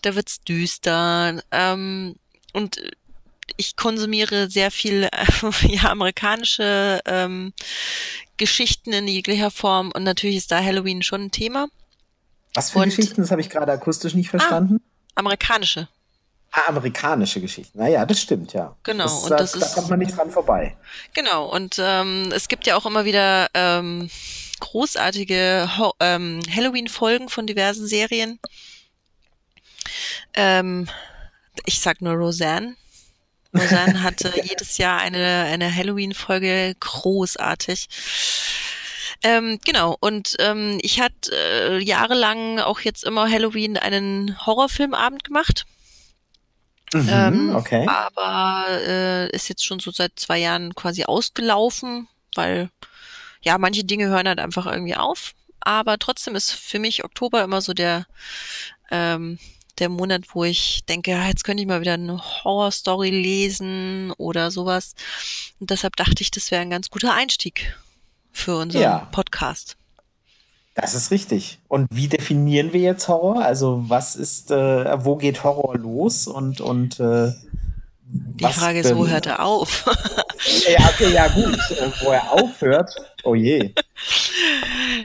der 0.03 0.15
wird's 0.15 0.41
düster. 0.41 1.41
Ähm, 1.51 2.15
und 2.53 2.79
ich 3.57 3.75
konsumiere 3.75 4.49
sehr 4.49 4.71
viel 4.71 5.09
äh, 5.11 5.25
ja, 5.67 5.89
amerikanische 5.91 7.01
ähm, 7.05 7.53
Geschichten 8.37 8.93
in 8.93 9.07
jeglicher 9.07 9.51
Form 9.51 9.91
und 9.93 10.03
natürlich 10.03 10.37
ist 10.37 10.51
da 10.51 10.63
Halloween 10.63 11.03
schon 11.03 11.25
ein 11.25 11.31
Thema. 11.31 11.67
Was 12.53 12.71
für 12.71 12.79
und, 12.79 12.85
Geschichten? 12.85 13.21
Das 13.21 13.31
habe 13.31 13.41
ich 13.41 13.49
gerade 13.49 13.71
akustisch 13.71 14.13
nicht 14.13 14.29
verstanden. 14.29 14.81
Ah, 14.81 15.19
amerikanische. 15.19 15.87
Ah, 16.51 16.67
amerikanische 16.67 17.41
Geschichten. 17.41 17.79
Naja, 17.79 18.05
das 18.05 18.21
stimmt, 18.21 18.53
ja. 18.53 18.75
Genau. 18.83 19.05
Das, 19.05 19.23
und 19.23 19.29
das 19.31 19.51
da, 19.53 19.57
ist, 19.57 19.69
da 19.69 19.75
kommt 19.75 19.89
man 19.89 19.99
nicht 19.99 20.15
dran 20.15 20.29
vorbei. 20.29 20.77
Genau. 21.13 21.47
Und 21.47 21.77
ähm, 21.79 22.31
es 22.31 22.47
gibt 22.47 22.67
ja 22.67 22.75
auch 22.75 22.85
immer 22.85 23.05
wieder 23.05 23.49
ähm, 23.55 24.09
großartige 24.59 25.67
ähm, 25.99 26.41
Halloween-Folgen 26.55 27.29
von 27.29 27.47
diversen 27.47 27.87
Serien. 27.87 28.39
Ähm, 30.35 30.87
ich 31.65 31.79
sag 31.79 32.01
nur 32.01 32.13
Roseanne. 32.13 32.75
Roseanne 33.53 34.03
hatte 34.03 34.33
jedes 34.43 34.77
Jahr 34.77 34.99
eine, 34.99 35.43
eine 35.43 35.73
Halloween-Folge 35.73 36.75
großartig. 36.79 37.87
Ähm, 39.23 39.59
genau, 39.65 39.95
und 39.99 40.35
ähm, 40.39 40.79
ich 40.81 40.99
hatte 40.99 41.31
äh, 41.31 41.83
jahrelang 41.83 42.59
auch 42.59 42.81
jetzt 42.81 43.03
immer 43.03 43.29
Halloween 43.29 43.77
einen 43.77 44.37
Horrorfilmabend 44.45 45.23
gemacht. 45.23 45.65
Mhm, 46.93 47.09
ähm, 47.09 47.55
okay. 47.55 47.87
Aber 47.87 48.65
äh, 48.69 49.29
ist 49.31 49.49
jetzt 49.49 49.65
schon 49.65 49.79
so 49.79 49.91
seit 49.91 50.11
zwei 50.19 50.39
Jahren 50.39 50.75
quasi 50.75 51.05
ausgelaufen, 51.05 52.07
weil 52.35 52.69
ja, 53.41 53.57
manche 53.57 53.83
Dinge 53.83 54.07
hören 54.07 54.27
halt 54.27 54.39
einfach 54.39 54.65
irgendwie 54.65 54.95
auf. 54.95 55.33
Aber 55.61 55.97
trotzdem 55.97 56.35
ist 56.35 56.51
für 56.51 56.79
mich 56.79 57.03
Oktober 57.03 57.43
immer 57.43 57.61
so 57.61 57.73
der 57.73 58.05
ähm, 58.91 59.39
der 59.79 59.89
Monat, 59.89 60.25
wo 60.33 60.43
ich 60.43 60.85
denke, 60.85 61.11
ja, 61.11 61.27
jetzt 61.27 61.43
könnte 61.43 61.61
ich 61.61 61.67
mal 61.67 61.81
wieder 61.81 61.93
eine 61.93 62.19
Horrorstory 62.43 63.09
lesen 63.09 64.11
oder 64.17 64.51
sowas. 64.51 64.93
Und 65.59 65.69
deshalb 65.69 65.95
dachte 65.95 66.21
ich, 66.21 66.31
das 66.31 66.51
wäre 66.51 66.61
ein 66.61 66.69
ganz 66.69 66.89
guter 66.89 67.13
Einstieg 67.13 67.75
für 68.31 68.57
unseren 68.57 68.81
ja. 68.81 69.07
Podcast. 69.11 69.77
Das 70.75 70.95
ist 70.95 71.11
richtig. 71.11 71.59
Und 71.67 71.87
wie 71.91 72.07
definieren 72.07 72.73
wir 72.73 72.79
jetzt 72.79 73.07
Horror? 73.07 73.43
Also 73.43 73.83
was 73.87 74.15
ist, 74.15 74.49
äh, 74.49 75.05
wo 75.05 75.15
geht 75.17 75.43
Horror 75.43 75.77
los 75.77 76.25
und 76.25 76.61
und 76.61 76.99
äh, 76.99 77.31
die 78.13 78.45
Frage 78.45 78.79
ist, 78.79 78.95
wo 78.95 79.07
hört 79.07 79.25
er 79.25 79.43
auf? 79.43 79.85
ja, 80.69 80.87
okay, 80.89 81.11
ja 81.11 81.27
gut, 81.29 81.57
äh, 81.71 81.89
wo 82.01 82.11
er 82.11 82.31
aufhört. 82.31 82.93
Oh 83.23 83.33
je. 83.33 83.73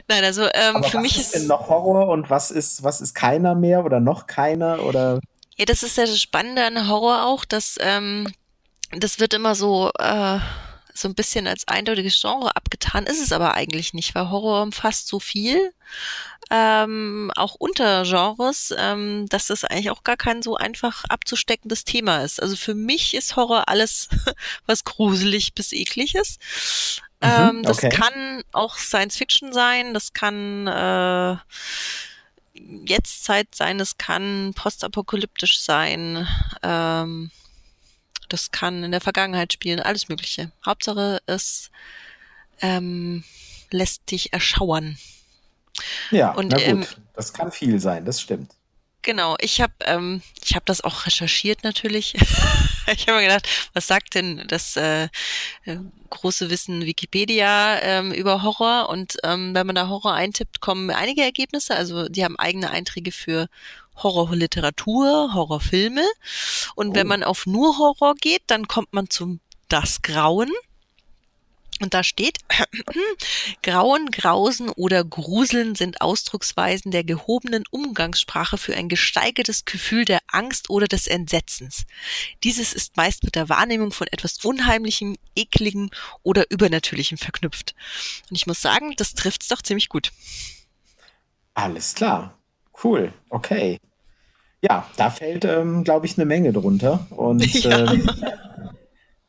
Nein, 0.07 0.23
also 0.23 0.43
ähm, 0.43 0.75
Aber 0.75 0.87
für 0.87 0.97
was 0.97 1.01
mich 1.01 1.17
ist 1.17 1.25
ist 1.27 1.35
denn 1.35 1.47
noch 1.47 1.69
Horror 1.69 2.09
und 2.09 2.29
was 2.29 2.51
ist 2.51 2.83
was 2.83 3.01
ist 3.01 3.13
keiner 3.15 3.55
mehr 3.55 3.85
oder 3.85 3.99
noch 3.99 4.27
keiner 4.27 4.83
oder 4.83 5.19
ja, 5.57 5.65
das 5.65 5.83
ist 5.83 5.97
ja 5.97 6.05
das 6.05 6.21
Spannende 6.21 6.63
an 6.63 6.87
Horror 6.87 7.25
auch, 7.25 7.45
dass 7.45 7.77
ähm, 7.81 8.31
das 8.91 9.19
wird 9.19 9.33
immer 9.33 9.55
so 9.55 9.91
äh, 9.99 10.39
so 10.99 11.07
ein 11.07 11.15
bisschen 11.15 11.47
als 11.47 11.67
eindeutiges 11.67 12.19
Genre 12.19 12.55
abgetan, 12.55 13.05
ist 13.05 13.21
es 13.21 13.31
aber 13.31 13.53
eigentlich 13.55 13.93
nicht, 13.93 14.15
weil 14.15 14.29
Horror 14.29 14.63
umfasst 14.63 15.07
so 15.07 15.19
viel, 15.19 15.73
ähm, 16.51 17.31
auch 17.35 17.55
Untergenres, 17.55 18.73
ähm, 18.77 19.27
dass 19.29 19.47
das 19.47 19.63
eigentlich 19.63 19.91
auch 19.91 20.03
gar 20.03 20.17
kein 20.17 20.41
so 20.41 20.55
einfach 20.55 21.05
abzusteckendes 21.05 21.83
Thema 21.83 22.23
ist. 22.23 22.41
Also 22.41 22.55
für 22.55 22.73
mich 22.75 23.13
ist 23.13 23.35
Horror 23.35 23.69
alles, 23.69 24.09
was 24.65 24.83
gruselig 24.83 25.53
bis 25.53 25.71
eklig 25.71 26.15
ist. 26.15 26.39
Mhm, 27.21 27.29
Ähm, 27.29 27.63
das 27.63 27.77
okay. 27.77 27.89
kann 27.89 28.43
auch 28.51 28.77
Science 28.77 29.17
Fiction 29.17 29.53
sein, 29.53 29.93
das 29.93 30.13
kann 30.13 30.67
äh, 30.67 31.35
Jetztzeit 32.85 33.53
sein, 33.53 33.77
das 33.77 33.97
kann 33.97 34.53
postapokalyptisch 34.55 35.59
sein, 35.59 36.27
ähm, 36.63 37.31
das 38.29 38.51
kann 38.51 38.83
in 38.83 38.91
der 38.91 39.01
Vergangenheit 39.01 39.53
spielen, 39.53 39.79
alles 39.79 40.09
Mögliche. 40.09 40.51
Hauptsache 40.65 41.21
es 41.25 41.71
ähm, 42.61 43.23
lässt 43.71 44.11
dich 44.11 44.33
erschauern. 44.33 44.97
Ja, 46.11 46.31
Und, 46.31 46.49
na 46.49 46.57
gut, 46.57 46.65
ähm, 46.65 46.85
das 47.13 47.33
kann 47.33 47.51
viel 47.51 47.79
sein, 47.79 48.05
das 48.05 48.21
stimmt. 48.21 48.51
Genau, 49.01 49.37
ich 49.39 49.61
habe 49.61 49.73
ähm, 49.85 50.21
ich 50.43 50.55
habe 50.55 50.65
das 50.65 50.81
auch 50.81 51.05
recherchiert 51.05 51.63
natürlich. 51.63 52.15
ich 52.87 53.07
habe 53.07 53.19
mir 53.19 53.27
gedacht, 53.27 53.47
was 53.73 53.87
sagt 53.87 54.15
denn 54.15 54.43
das 54.47 54.75
äh, 54.75 55.05
äh, 55.63 55.77
große 56.09 56.49
Wissen 56.49 56.85
Wikipedia 56.85 57.79
ähm, 57.81 58.11
über 58.11 58.43
Horror? 58.43 58.89
Und 58.89 59.15
ähm, 59.23 59.55
wenn 59.55 59.65
man 59.65 59.75
da 59.75 59.87
Horror 59.87 60.13
eintippt, 60.13 60.59
kommen 60.59 60.89
einige 60.89 61.21
Ergebnisse. 61.21 61.75
Also 61.75 62.09
die 62.09 62.25
haben 62.25 62.37
eigene 62.37 62.71
Einträge 62.71 63.13
für 63.13 63.47
Horrorliteratur, 64.03 65.33
Horrorfilme. 65.33 66.05
Und 66.75 66.95
wenn 66.95 67.07
Oh. 67.07 67.09
man 67.09 67.23
auf 67.23 67.45
nur 67.45 67.77
Horror 67.77 68.15
geht, 68.15 68.43
dann 68.47 68.67
kommt 68.67 68.93
man 68.93 69.09
zum 69.09 69.39
Das 69.67 70.01
Grauen. 70.01 70.51
Und 71.81 71.93
da 71.93 72.03
steht, 72.03 72.39
Grauen, 73.63 74.11
Grausen 74.11 74.69
oder 74.69 75.03
Gruseln 75.05 75.75
sind 75.75 76.01
Ausdrucksweisen 76.01 76.91
der 76.91 77.05
gehobenen 77.05 77.63
Umgangssprache 77.71 78.57
für 78.57 78.75
ein 78.75 78.89
gesteigertes 78.89 79.63
Gefühl 79.63 80.03
der 80.03 80.19
Angst 80.27 80.69
oder 80.69 80.87
des 80.87 81.07
Entsetzens. 81.07 81.85
Dieses 82.43 82.73
ist 82.73 82.97
meist 82.97 83.23
mit 83.23 83.35
der 83.35 83.47
Wahrnehmung 83.47 83.91
von 83.93 84.07
etwas 84.07 84.43
Unheimlichem, 84.43 85.15
Ekligem 85.35 85.89
oder 86.21 86.51
Übernatürlichem 86.51 87.17
verknüpft. 87.17 87.75
Und 88.29 88.35
ich 88.35 88.45
muss 88.45 88.61
sagen, 88.61 88.93
das 88.97 89.13
trifft's 89.13 89.47
doch 89.47 89.61
ziemlich 89.61 89.87
gut. 89.87 90.11
Alles 91.53 91.93
klar. 91.95 92.37
Cool. 92.83 93.13
Okay. 93.29 93.79
Ja, 94.61 94.85
da 94.97 95.09
fällt, 95.09 95.45
ähm, 95.45 95.83
glaube 95.83 96.05
ich, 96.05 96.17
eine 96.17 96.25
Menge 96.25 96.51
drunter. 96.53 97.07
Und 97.11 97.41
Ja. 97.63 97.85
ähm, 97.85 98.09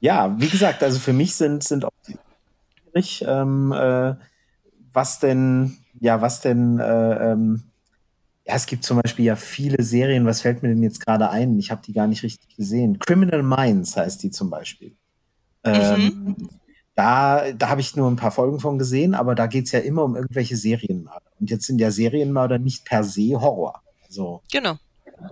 ja, 0.00 0.40
wie 0.40 0.48
gesagt, 0.48 0.82
also 0.82 0.98
für 0.98 1.12
mich 1.12 1.34
sind, 1.34 1.62
sind 1.62 1.84
auch 1.84 1.90
schwierig, 2.82 3.24
ähm, 3.26 3.72
äh, 3.72 4.14
was 4.92 5.20
denn, 5.20 5.76
ja, 6.00 6.20
was 6.22 6.40
denn, 6.40 6.78
äh, 6.78 7.32
ähm, 7.32 7.62
ja, 8.46 8.54
es 8.54 8.66
gibt 8.66 8.84
zum 8.84 9.00
Beispiel 9.00 9.26
ja 9.26 9.36
viele 9.36 9.82
Serien, 9.82 10.24
was 10.24 10.40
fällt 10.40 10.62
mir 10.62 10.70
denn 10.70 10.82
jetzt 10.82 11.04
gerade 11.04 11.30
ein? 11.30 11.58
Ich 11.58 11.70
habe 11.70 11.82
die 11.86 11.92
gar 11.92 12.06
nicht 12.06 12.22
richtig 12.22 12.56
gesehen. 12.56 12.98
Criminal 12.98 13.42
Minds 13.42 13.96
heißt 13.96 14.22
die 14.22 14.30
zum 14.30 14.50
Beispiel. 14.50 14.96
Ähm, 15.62 16.36
da 16.94 17.52
da 17.52 17.68
habe 17.68 17.82
ich 17.82 17.94
nur 17.94 18.10
ein 18.10 18.16
paar 18.16 18.30
Folgen 18.32 18.58
von 18.58 18.78
gesehen, 18.78 19.14
aber 19.14 19.34
da 19.34 19.46
geht's 19.46 19.72
ja 19.72 19.80
immer 19.80 20.04
um 20.04 20.16
irgendwelche 20.16 20.56
Serienmörder. 20.56 21.30
Und 21.38 21.50
jetzt 21.50 21.66
sind 21.66 21.80
ja 21.80 21.90
Serienmörder 21.90 22.58
nicht 22.58 22.84
per 22.86 23.04
se 23.04 23.38
Horror. 23.40 23.82
Also 24.06 24.42
Genau. 24.50 24.78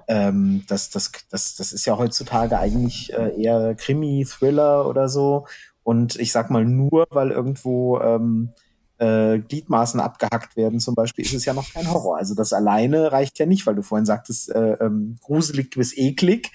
Ähm, 0.09 0.65
das, 0.69 0.91
das, 0.91 1.13
das, 1.31 1.57
das 1.57 1.73
ist 1.73 1.85
ja 1.87 1.97
heutzutage 1.99 2.59
eigentlich 2.59 3.13
äh, 3.13 3.41
eher 3.41 3.75
Krimi, 3.75 4.25
Thriller 4.25 4.87
oder 4.87 5.09
so. 5.09 5.47
Und 5.83 6.17
ich 6.17 6.33
sag 6.33 6.51
mal, 6.51 6.65
nur 6.65 7.07
weil 7.11 7.31
irgendwo 7.31 7.99
ähm, 8.01 8.51
äh, 8.99 9.39
Gliedmaßen 9.39 10.01
abgehackt 10.01 10.57
werden, 10.57 10.81
zum 10.81 10.95
Beispiel, 10.95 11.25
ist 11.25 11.35
es 11.35 11.45
ja 11.45 11.55
noch 11.55 11.73
kein 11.73 11.91
Horror. 11.91 12.19
Also 12.19 12.35
das 12.35 12.53
alleine 12.53 13.13
reicht 13.13 13.39
ja 13.39 13.47
nicht, 13.47 13.67
weil 13.67 13.75
du 13.75 13.83
vorhin 13.83 14.07
sagtest, 14.07 14.51
äh, 14.51 14.73
ähm, 14.81 15.17
gruselig 15.23 15.71
bis 15.71 15.97
eklig. 15.97 16.51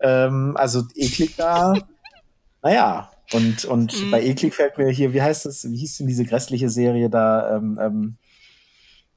Ähm, 0.00 0.56
also 0.56 0.82
eklig 0.94 1.34
da, 1.36 1.74
naja. 2.62 3.10
Und, 3.28 3.64
und 3.64 3.92
Mhm. 4.04 4.10
bei 4.10 4.22
eklig 4.22 4.54
fällt 4.54 4.78
mir 4.78 4.88
hier, 4.90 5.12
wie 5.12 5.22
heißt 5.22 5.46
das, 5.46 5.64
wie 5.64 5.76
hieß 5.76 5.98
denn 5.98 6.06
diese 6.06 6.24
grässliche 6.24 6.70
Serie 6.70 7.10
da, 7.10 7.56
ähm, 7.56 7.78
ähm, 7.80 8.16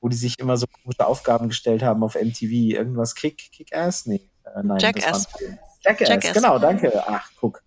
wo 0.01 0.09
die 0.09 0.15
sich 0.15 0.39
immer 0.39 0.57
so 0.57 0.65
komische 0.67 1.05
Aufgaben 1.05 1.49
gestellt 1.49 1.83
haben 1.83 2.03
auf 2.03 2.15
MTV. 2.15 2.51
Irgendwas 2.51 3.15
Kick, 3.15 3.51
Kick-Ass? 3.51 4.05
Nee, 4.05 4.21
äh, 4.45 4.63
nein. 4.63 4.79
Jackass. 4.79 5.27
Jackass, 5.83 6.09
Jackass. 6.09 6.33
genau, 6.33 6.59
danke. 6.59 6.91
Ach, 7.07 7.29
guck. 7.39 7.63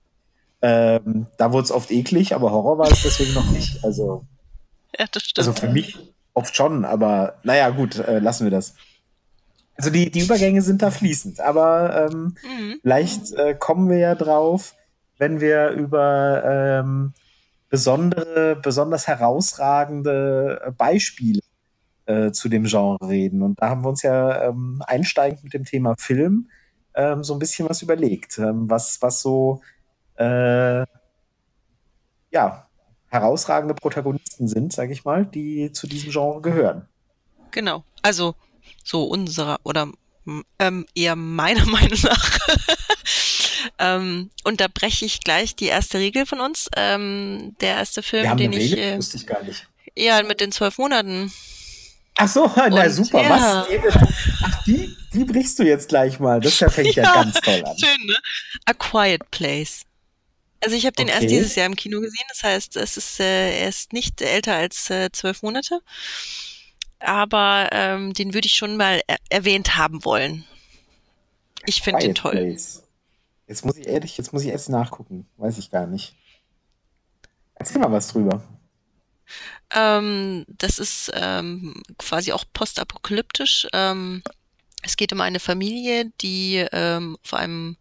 Ähm, 0.60 1.26
da 1.38 1.52
wurde 1.52 1.64
es 1.64 1.72
oft 1.72 1.90
eklig, 1.90 2.34
aber 2.34 2.52
Horror 2.52 2.78
war 2.78 2.90
es 2.90 3.02
deswegen 3.02 3.34
noch 3.34 3.50
nicht. 3.50 3.84
Also, 3.84 4.24
Ja, 4.98 5.06
das 5.10 5.22
stimmt. 5.22 5.48
also 5.48 5.60
für 5.60 5.72
mich 5.72 5.98
oft 6.34 6.54
schon, 6.56 6.84
aber 6.84 7.38
naja, 7.42 7.70
gut, 7.70 7.98
äh, 7.98 8.18
lassen 8.18 8.44
wir 8.44 8.50
das. 8.50 8.74
Also 9.76 9.90
die, 9.90 10.10
die 10.10 10.20
Übergänge 10.20 10.62
sind 10.62 10.82
da 10.82 10.90
fließend, 10.90 11.40
aber 11.40 12.08
ähm, 12.10 12.36
mhm. 12.44 12.78
Vielleicht 12.82 13.32
äh, 13.32 13.54
kommen 13.54 13.88
wir 13.88 13.98
ja 13.98 14.14
drauf, 14.14 14.74
wenn 15.18 15.40
wir 15.40 15.70
über 15.70 16.42
ähm, 16.44 17.14
besondere, 17.70 18.56
besonders 18.56 19.06
herausragende 19.06 20.74
Beispiele 20.76 21.40
äh, 22.12 22.32
zu 22.32 22.48
dem 22.48 22.64
Genre 22.64 22.98
reden. 23.08 23.42
Und 23.42 23.60
da 23.60 23.68
haben 23.68 23.84
wir 23.84 23.88
uns 23.88 24.02
ja 24.02 24.48
ähm, 24.48 24.82
einsteigend 24.86 25.44
mit 25.44 25.54
dem 25.54 25.64
Thema 25.64 25.94
Film 25.98 26.48
ähm, 26.94 27.24
so 27.24 27.32
ein 27.34 27.38
bisschen 27.38 27.68
was 27.68 27.82
überlegt, 27.82 28.38
ähm, 28.38 28.68
was, 28.68 29.00
was 29.00 29.22
so 29.22 29.62
äh, 30.16 30.84
ja, 32.30 32.66
herausragende 33.08 33.74
Protagonisten 33.74 34.48
sind, 34.48 34.72
sage 34.72 34.92
ich 34.92 35.04
mal, 35.04 35.26
die 35.26 35.72
zu 35.72 35.86
diesem 35.86 36.10
Genre 36.10 36.40
gehören. 36.40 36.88
Genau. 37.50 37.84
Also 38.02 38.34
so 38.84 39.04
unserer 39.04 39.58
oder 39.64 39.88
ähm, 40.58 40.86
eher 40.94 41.16
meiner 41.16 41.64
Meinung 41.66 41.98
nach. 42.02 42.38
ähm, 43.78 44.30
und 44.44 44.60
da 44.60 44.68
breche 44.68 45.04
ich 45.04 45.20
gleich 45.20 45.56
die 45.56 45.66
erste 45.66 45.98
Regel 45.98 46.26
von 46.26 46.40
uns. 46.40 46.68
Ähm, 46.76 47.54
der 47.60 47.76
erste 47.76 48.02
Film, 48.02 48.36
den 48.36 48.52
ich 48.52 48.72
Regel, 48.72 48.78
äh, 48.78 48.96
wusste 48.96 49.16
ich 49.16 49.26
gar 49.26 49.42
nicht. 49.42 49.68
ja 49.96 50.22
mit 50.22 50.40
den 50.40 50.52
zwölf 50.52 50.78
Monaten. 50.78 51.32
Ach 52.16 52.28
so, 52.28 52.50
na 52.56 52.84
Und 52.84 52.90
super. 52.90 53.22
ja. 53.22 53.30
Was? 53.30 54.04
Ach, 54.42 54.64
die, 54.64 54.96
die 55.12 55.24
brichst 55.24 55.58
du 55.58 55.64
jetzt 55.64 55.88
gleich 55.88 56.20
mal. 56.20 56.40
Das 56.40 56.54
fängt 56.56 56.94
ja, 56.94 57.02
Ja, 57.04 57.14
ganz 57.14 57.40
toll 57.40 57.62
an. 57.64 57.76
Schön, 57.78 58.06
ne? 58.06 58.16
A 58.66 58.74
Quiet 58.74 59.30
Place. 59.30 59.82
Also 60.64 60.76
ich 60.76 60.84
habe 60.86 60.94
den 60.94 61.08
erst 61.08 61.22
Okay. 61.22 61.28
dieses 61.28 61.54
Jahr 61.56 61.66
im 61.66 61.74
Kino 61.74 62.00
gesehen. 62.00 62.24
Das 62.28 62.42
heißt, 62.44 62.76
es 62.76 62.96
ist 62.96 63.18
äh, 63.18 63.62
er 63.62 63.68
ist 63.68 63.92
nicht 63.92 64.20
älter 64.22 64.54
als 64.54 64.90
äh, 64.90 65.10
zwölf 65.10 65.42
Monate. 65.42 65.80
Aber 67.00 67.68
ähm, 67.72 68.12
den 68.12 68.32
würde 68.32 68.46
ich 68.46 68.54
schon 68.54 68.76
mal 68.76 69.00
er 69.08 69.16
erwähnt 69.28 69.76
haben 69.76 70.04
wollen. 70.04 70.44
Ich 71.66 71.82
finde 71.82 72.00
den 72.02 72.14
toll. 72.14 72.32
Place. 72.32 72.82
Jetzt 73.48 73.64
muss 73.64 73.76
ich 73.76 73.88
ehrlich, 73.88 74.16
jetzt 74.16 74.32
muss 74.32 74.42
ich 74.42 74.48
erst 74.50 74.68
nachgucken. 74.68 75.26
Weiß 75.36 75.58
ich 75.58 75.70
gar 75.70 75.86
nicht. 75.88 76.14
Erzähl 77.56 77.80
mal 77.80 77.90
was 77.90 78.08
drüber. 78.08 78.42
Ähm, 79.74 80.44
das 80.48 80.78
ist 80.78 81.10
ähm, 81.14 81.82
quasi 81.98 82.32
auch 82.32 82.44
postapokalyptisch. 82.52 83.66
Ähm, 83.72 84.22
es 84.82 84.96
geht 84.96 85.12
um 85.12 85.20
eine 85.20 85.40
Familie, 85.40 86.10
die 86.20 86.66
ähm, 86.72 87.16
auf 87.22 87.34
einem 87.34 87.76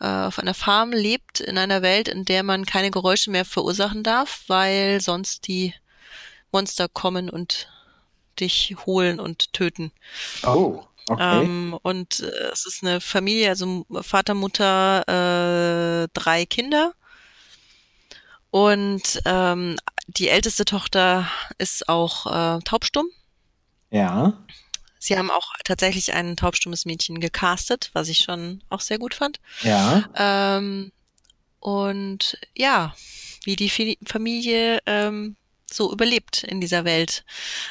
äh, 0.00 0.06
auf 0.06 0.38
einer 0.38 0.54
Farm 0.54 0.92
lebt 0.92 1.40
in 1.40 1.56
einer 1.56 1.82
Welt, 1.82 2.08
in 2.08 2.24
der 2.24 2.42
man 2.42 2.66
keine 2.66 2.90
Geräusche 2.90 3.30
mehr 3.30 3.44
verursachen 3.44 4.02
darf, 4.02 4.44
weil 4.46 5.00
sonst 5.00 5.46
die 5.48 5.74
Monster 6.52 6.88
kommen 6.88 7.30
und 7.30 7.68
dich 8.38 8.76
holen 8.84 9.18
und 9.20 9.52
töten. 9.54 9.92
Oh, 10.42 10.84
okay. 11.08 11.44
Ähm, 11.44 11.78
und 11.82 12.20
äh, 12.20 12.50
es 12.52 12.66
ist 12.66 12.82
eine 12.82 13.00
Familie, 13.00 13.48
also 13.48 13.86
Vater, 14.02 14.34
Mutter, 14.34 16.02
äh, 16.04 16.08
drei 16.12 16.44
Kinder. 16.44 16.92
Und 18.50 19.20
ähm, 19.24 19.76
die 20.06 20.28
älteste 20.28 20.64
Tochter 20.64 21.28
ist 21.58 21.88
auch 21.88 22.26
äh, 22.26 22.60
taubstumm. 22.60 23.06
ja. 23.90 24.32
Sie 24.98 25.16
haben 25.16 25.30
auch 25.30 25.52
tatsächlich 25.64 26.14
ein 26.14 26.36
taubstummes 26.36 26.84
Mädchen 26.84 27.20
gecastet, 27.20 27.90
was 27.92 28.08
ich 28.08 28.20
schon 28.20 28.64
auch 28.70 28.80
sehr 28.80 28.98
gut 28.98 29.14
fand. 29.14 29.38
Ja. 29.62 30.04
Ähm, 30.16 30.90
und 31.60 32.36
ja, 32.56 32.92
wie 33.44 33.54
die 33.54 33.96
Familie 34.04 34.80
ähm, 34.86 35.36
so 35.72 35.92
überlebt 35.92 36.44
in 36.44 36.60
dieser 36.60 36.84
Welt. 36.84 37.24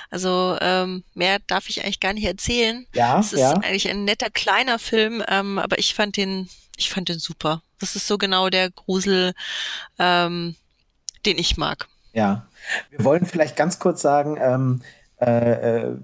Also 0.10 0.58
ähm, 0.62 1.03
mehr 1.13 1.39
darf 1.48 1.70
ich 1.70 1.84
eigentlich 1.84 2.00
gar 2.00 2.13
nicht 2.13 2.25
erzählen. 2.25 2.88
Ja, 2.94 3.20
es 3.20 3.34
ist 3.34 3.39
ja. 3.39 3.51
eigentlich 3.51 3.89
ein 3.89 4.05
netter 4.05 4.29
kleiner 4.29 4.79
Film, 4.79 5.24
ähm, 5.27 5.60
aber 5.60 5.79
ich 5.79 5.94
fand 5.94 6.17
den, 6.17 6.50
ich 6.77 6.89
fand 6.89 7.10
den 7.10 7.20
super. 7.20 7.62
Das 7.79 7.96
ist 7.96 8.08
so 8.08 8.17
genau 8.17 8.50
der 8.50 8.72
Grusel, 8.72 9.34
ähm, 10.00 10.55
den 11.25 11.38
ich 11.38 11.58
mag. 11.58 11.88
Ja, 12.13 12.48
wir 12.91 13.03
wollen 13.03 13.25
vielleicht 13.25 13.55
ganz 13.55 13.79
kurz 13.79 14.01
sagen, 14.01 14.38
ähm, 14.39 14.82
äh, 15.20 15.88
äh, 15.88 15.96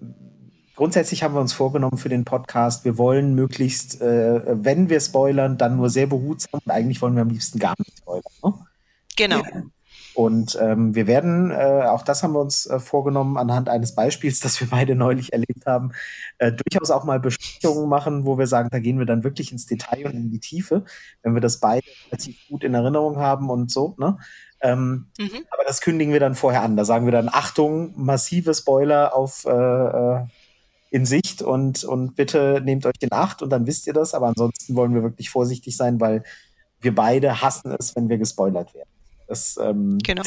grundsätzlich 0.75 1.23
haben 1.23 1.33
wir 1.33 1.41
uns 1.41 1.53
vorgenommen 1.53 1.97
für 1.97 2.09
den 2.09 2.25
Podcast, 2.25 2.85
wir 2.85 2.97
wollen 2.97 3.35
möglichst, 3.35 4.01
äh, 4.01 4.41
wenn 4.63 4.89
wir 4.89 4.99
spoilern, 4.99 5.57
dann 5.57 5.77
nur 5.77 5.89
sehr 5.89 6.07
behutsam 6.07 6.59
und 6.65 6.71
eigentlich 6.71 7.01
wollen 7.01 7.15
wir 7.15 7.21
am 7.21 7.29
liebsten 7.29 7.59
gar 7.59 7.75
nicht 7.77 7.97
spoilern. 7.97 8.23
Ne? 8.43 8.53
Genau. 9.15 9.37
Ja. 9.37 9.63
Und 10.13 10.57
ähm, 10.59 10.93
wir 10.93 11.07
werden, 11.07 11.51
äh, 11.51 11.83
auch 11.85 12.03
das 12.03 12.21
haben 12.21 12.33
wir 12.33 12.41
uns 12.41 12.65
äh, 12.65 12.79
vorgenommen, 12.79 13.37
anhand 13.37 13.69
eines 13.69 13.95
Beispiels, 13.95 14.39
das 14.39 14.59
wir 14.59 14.67
beide 14.69 14.95
neulich 14.95 15.31
erlebt 15.31 15.65
haben, 15.65 15.91
äh, 16.37 16.51
durchaus 16.51 16.91
auch 16.91 17.05
mal 17.05 17.19
Besprechungen 17.19 17.87
machen, 17.87 18.25
wo 18.25 18.37
wir 18.37 18.47
sagen, 18.47 18.69
da 18.71 18.79
gehen 18.79 18.99
wir 18.99 19.05
dann 19.05 19.23
wirklich 19.23 19.51
ins 19.51 19.65
Detail 19.67 20.07
und 20.07 20.13
in 20.13 20.29
die 20.29 20.39
Tiefe, 20.39 20.83
wenn 21.23 21.33
wir 21.33 21.41
das 21.41 21.59
beide 21.59 21.87
relativ 22.07 22.37
gut 22.49 22.63
in 22.63 22.73
Erinnerung 22.73 23.17
haben 23.17 23.49
und 23.49 23.71
so. 23.71 23.95
Ne? 23.97 24.17
Ähm, 24.61 25.07
mhm. 25.17 25.45
Aber 25.49 25.63
das 25.65 25.81
kündigen 25.81 26.13
wir 26.13 26.19
dann 26.19 26.35
vorher 26.35 26.61
an. 26.61 26.77
Da 26.77 26.85
sagen 26.85 27.05
wir 27.05 27.11
dann, 27.11 27.29
Achtung, 27.29 27.93
massive 27.95 28.53
Spoiler 28.53 29.15
auf 29.15 29.45
äh, 29.45 29.49
äh, 29.49 30.25
in 30.91 31.05
Sicht 31.05 31.41
und, 31.41 31.83
und 31.83 32.15
bitte 32.15 32.61
nehmt 32.63 32.85
euch 32.85 32.95
in 32.99 33.11
Acht 33.11 33.41
und 33.41 33.49
dann 33.49 33.65
wisst 33.65 33.87
ihr 33.87 33.93
das. 33.93 34.13
Aber 34.13 34.27
ansonsten 34.27 34.75
wollen 34.75 34.93
wir 34.93 35.03
wirklich 35.03 35.29
vorsichtig 35.29 35.75
sein, 35.75 35.99
weil 35.99 36.23
wir 36.81 36.93
beide 36.93 37.41
hassen 37.41 37.75
es, 37.79 37.95
wenn 37.95 38.09
wir 38.09 38.17
gespoilert 38.17 38.73
werden. 38.73 38.89
Das 39.27 39.57
ähm, 39.61 39.99
genau. 40.03 40.23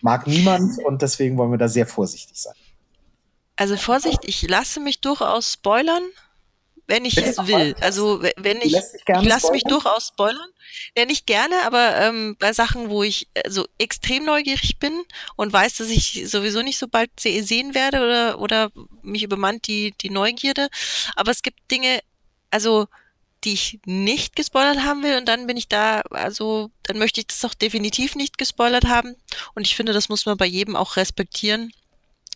mag 0.00 0.26
niemand 0.26 0.78
und 0.84 1.02
deswegen 1.02 1.36
wollen 1.36 1.50
wir 1.50 1.58
da 1.58 1.68
sehr 1.68 1.86
vorsichtig 1.86 2.40
sein. 2.40 2.54
Also 3.56 3.76
Vorsicht, 3.76 4.20
ich 4.24 4.48
lasse 4.48 4.80
mich 4.80 5.00
durchaus 5.00 5.52
spoilern, 5.52 6.02
wenn 6.86 7.04
ich 7.04 7.16
es 7.16 7.38
will. 7.46 7.74
Also 7.80 8.22
wenn 8.36 8.58
ich, 8.60 8.74
ich 8.74 9.22
lasse 9.22 9.52
mich 9.52 9.64
durchaus 9.64 10.08
spoilern. 10.08 10.48
Ja, 10.96 11.04
nicht 11.04 11.26
gerne, 11.26 11.62
aber 11.64 11.96
ähm, 11.96 12.36
bei 12.38 12.52
Sachen, 12.52 12.90
wo 12.90 13.02
ich 13.02 13.28
so 13.34 13.62
also 13.62 13.66
extrem 13.78 14.24
neugierig 14.24 14.78
bin 14.78 15.04
und 15.36 15.52
weiß, 15.52 15.76
dass 15.76 15.88
ich 15.88 16.24
sowieso 16.28 16.62
nicht 16.62 16.78
so 16.78 16.88
bald 16.88 17.10
sehen 17.18 17.74
werde 17.74 17.98
oder, 17.98 18.40
oder 18.40 18.72
mich 19.02 19.22
übermannt 19.22 19.66
die, 19.66 19.94
die 20.00 20.10
Neugierde. 20.10 20.68
Aber 21.16 21.30
es 21.30 21.42
gibt 21.42 21.70
Dinge, 21.70 22.00
also 22.50 22.86
die 23.44 23.52
ich 23.52 23.78
nicht 23.84 24.36
gespoilert 24.36 24.82
haben 24.82 25.02
will 25.02 25.18
und 25.18 25.26
dann 25.26 25.46
bin 25.46 25.56
ich 25.56 25.68
da, 25.68 26.00
also 26.10 26.70
dann 26.84 26.98
möchte 26.98 27.20
ich 27.20 27.26
das 27.26 27.44
auch 27.44 27.54
definitiv 27.54 28.14
nicht 28.14 28.38
gespoilert 28.38 28.86
haben 28.86 29.16
und 29.54 29.66
ich 29.66 29.76
finde, 29.76 29.92
das 29.92 30.08
muss 30.08 30.24
man 30.24 30.36
bei 30.36 30.46
jedem 30.46 30.76
auch 30.76 30.96
respektieren. 30.96 31.70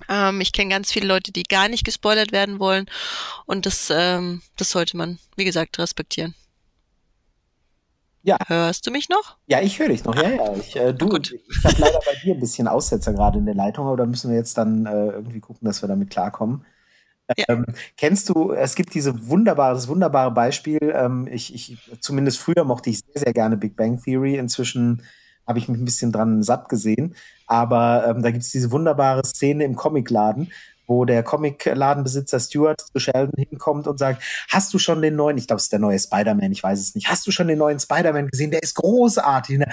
Ähm, 0.09 0.41
ich 0.41 0.53
kenne 0.53 0.71
ganz 0.71 0.93
viele 0.93 1.07
Leute, 1.07 1.33
die 1.33 1.43
gar 1.43 1.69
nicht 1.69 1.85
gespoilert 1.85 2.33
werden 2.33 2.59
wollen 2.61 2.87
und 3.47 3.67
das, 3.67 3.93
ähm, 3.95 4.43
das 4.57 4.71
sollte 4.71 4.97
man, 4.97 5.19
wie 5.37 5.45
gesagt, 5.45 5.79
respektieren. 5.79 6.35
Ja. 8.23 8.37
Hörst 8.47 8.87
du 8.87 8.91
mich 8.91 9.09
noch? 9.09 9.37
Ja, 9.47 9.61
ich 9.63 9.79
höre 9.79 9.89
dich 9.89 10.05
noch. 10.05 10.15
Ja, 10.15 10.29
ja. 10.29 10.55
Ich, 10.57 10.77
äh, 10.77 10.93
du, 10.93 11.09
Gut. 11.09 11.33
ich 11.33 11.65
habe 11.65 11.77
leider 11.79 12.01
bei 12.05 12.15
dir 12.23 12.35
ein 12.35 12.41
bisschen 12.41 12.69
Aussetzer 12.69 13.13
gerade 13.13 13.39
in 13.39 13.47
der 13.47 13.55
Leitung, 13.55 13.87
aber 13.87 13.97
da 13.97 14.07
müssen 14.07 14.31
wir 14.31 14.37
jetzt 14.37 14.59
dann 14.59 14.87
äh, 14.87 15.07
irgendwie 15.07 15.41
gucken, 15.41 15.67
dass 15.67 15.83
wir 15.83 15.89
damit 15.89 16.11
klarkommen. 16.11 16.67
Ja. 17.37 17.45
Ähm, 17.49 17.67
kennst 17.97 18.29
du, 18.29 18.53
es 18.53 18.75
gibt 18.75 18.95
diese 18.95 19.29
wunderbare, 19.29 19.75
das 19.75 19.89
wunderbare 19.89 20.31
Beispiel, 20.31 20.79
ähm, 20.95 21.29
ich, 21.31 21.55
ich, 21.55 21.79
zumindest 22.01 22.39
früher 22.39 22.65
mochte 22.65 22.91
ich 22.91 23.01
sehr, 23.01 23.23
sehr 23.23 23.33
gerne 23.33 23.57
Big 23.57 23.77
Bang 23.77 24.03
Theory. 24.03 24.37
Inzwischen 24.37 25.03
habe 25.49 25.59
ich 25.59 25.69
mich 25.69 25.81
ein 25.81 25.85
bisschen 25.85 26.13
dran 26.13 26.43
satt 26.43 26.69
gesehen. 26.69 27.17
Aber 27.47 28.07
ähm, 28.07 28.23
da 28.23 28.31
gibt 28.31 28.45
es 28.45 28.53
diese 28.53 28.71
wunderbare 28.71 29.25
Szene 29.25 29.65
im 29.65 29.75
Comicladen, 29.75 30.53
wo 30.87 31.05
der 31.05 31.23
Comicladenbesitzer 31.23 32.39
Stuart 32.39 32.81
zu 32.81 32.99
Sheldon 32.99 33.33
hinkommt 33.37 33.89
und 33.89 33.99
sagt, 33.99 34.23
hast 34.49 34.73
du 34.73 34.79
schon 34.79 35.03
den 35.03 35.17
neuen, 35.17 35.39
ich 35.39 35.47
glaube, 35.47 35.59
es 35.59 35.65
ist 35.65 35.73
der 35.73 35.79
neue 35.79 35.99
Spider-Man, 35.99 36.53
ich 36.53 36.63
weiß 36.63 36.79
es 36.79 36.95
nicht, 36.95 37.09
hast 37.09 37.27
du 37.27 37.31
schon 37.31 37.49
den 37.49 37.59
neuen 37.59 37.81
Spider-Man 37.81 38.29
gesehen? 38.29 38.51
Der 38.51 38.63
ist 38.63 38.75
großartig. 38.75 39.59
Ne? 39.59 39.73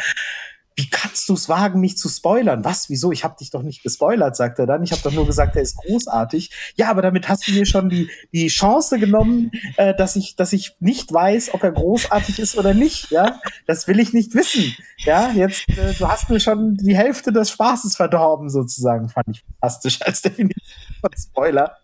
Wie 0.76 0.90
kannst 0.90 1.30
du 1.30 1.34
es 1.34 1.48
wagen, 1.48 1.80
mich 1.80 1.98
zu 1.98 2.10
spoilern? 2.10 2.66
Was? 2.66 2.90
Wieso? 2.90 3.14
Ich 3.14 3.24
habe 3.24 3.38
dich 3.40 3.50
doch 3.50 3.64
nicht 3.64 3.82
gespoilert, 3.82 4.36
sagt 4.36 4.60
er 4.60 4.66
dann. 4.66 4.84
Ich 4.84 4.92
habe 4.92 5.02
doch 5.02 5.12
nur 5.14 5.26
gesagt, 5.26 5.56
er 5.56 5.62
ist 5.62 5.78
großartig. 5.78 6.52
Ja, 6.76 6.90
aber 6.90 7.02
damit 7.02 7.30
hast 7.30 7.48
du 7.48 7.54
mir 7.54 7.66
schon 7.66 7.90
die, 7.90 8.10
die 8.34 8.48
Chance 8.48 9.00
genommen, 9.00 9.52
äh, 9.78 9.96
dass, 9.96 10.18
ich, 10.18 10.36
dass 10.36 10.52
ich 10.52 10.76
nicht 10.82 11.14
weiß, 11.14 11.54
ob 11.54 11.64
er 11.64 11.72
großartig 11.72 12.40
ist 12.40 12.58
oder 12.58 12.74
nicht. 12.74 13.10
Ja, 13.10 13.40
das 13.68 13.88
will 13.88 14.00
ich 14.00 14.12
nicht 14.12 14.36
wissen. 14.36 14.76
Ja, 14.98 15.32
jetzt, 15.32 15.70
äh, 15.70 15.94
du 15.98 16.08
hast 16.10 16.30
mir 16.30 16.42
schon 16.42 16.76
die 16.76 16.96
Hälfte 16.96 17.32
des 17.32 17.52
Spaßes 17.52 17.96
verdorben, 17.96 18.50
sozusagen. 18.50 19.08
Fand 19.08 19.30
ich 19.30 19.44
fantastisch 19.44 20.02
als 20.02 20.22
Definition 20.22 20.76
von 21.00 21.12
Spoiler. 21.18 21.78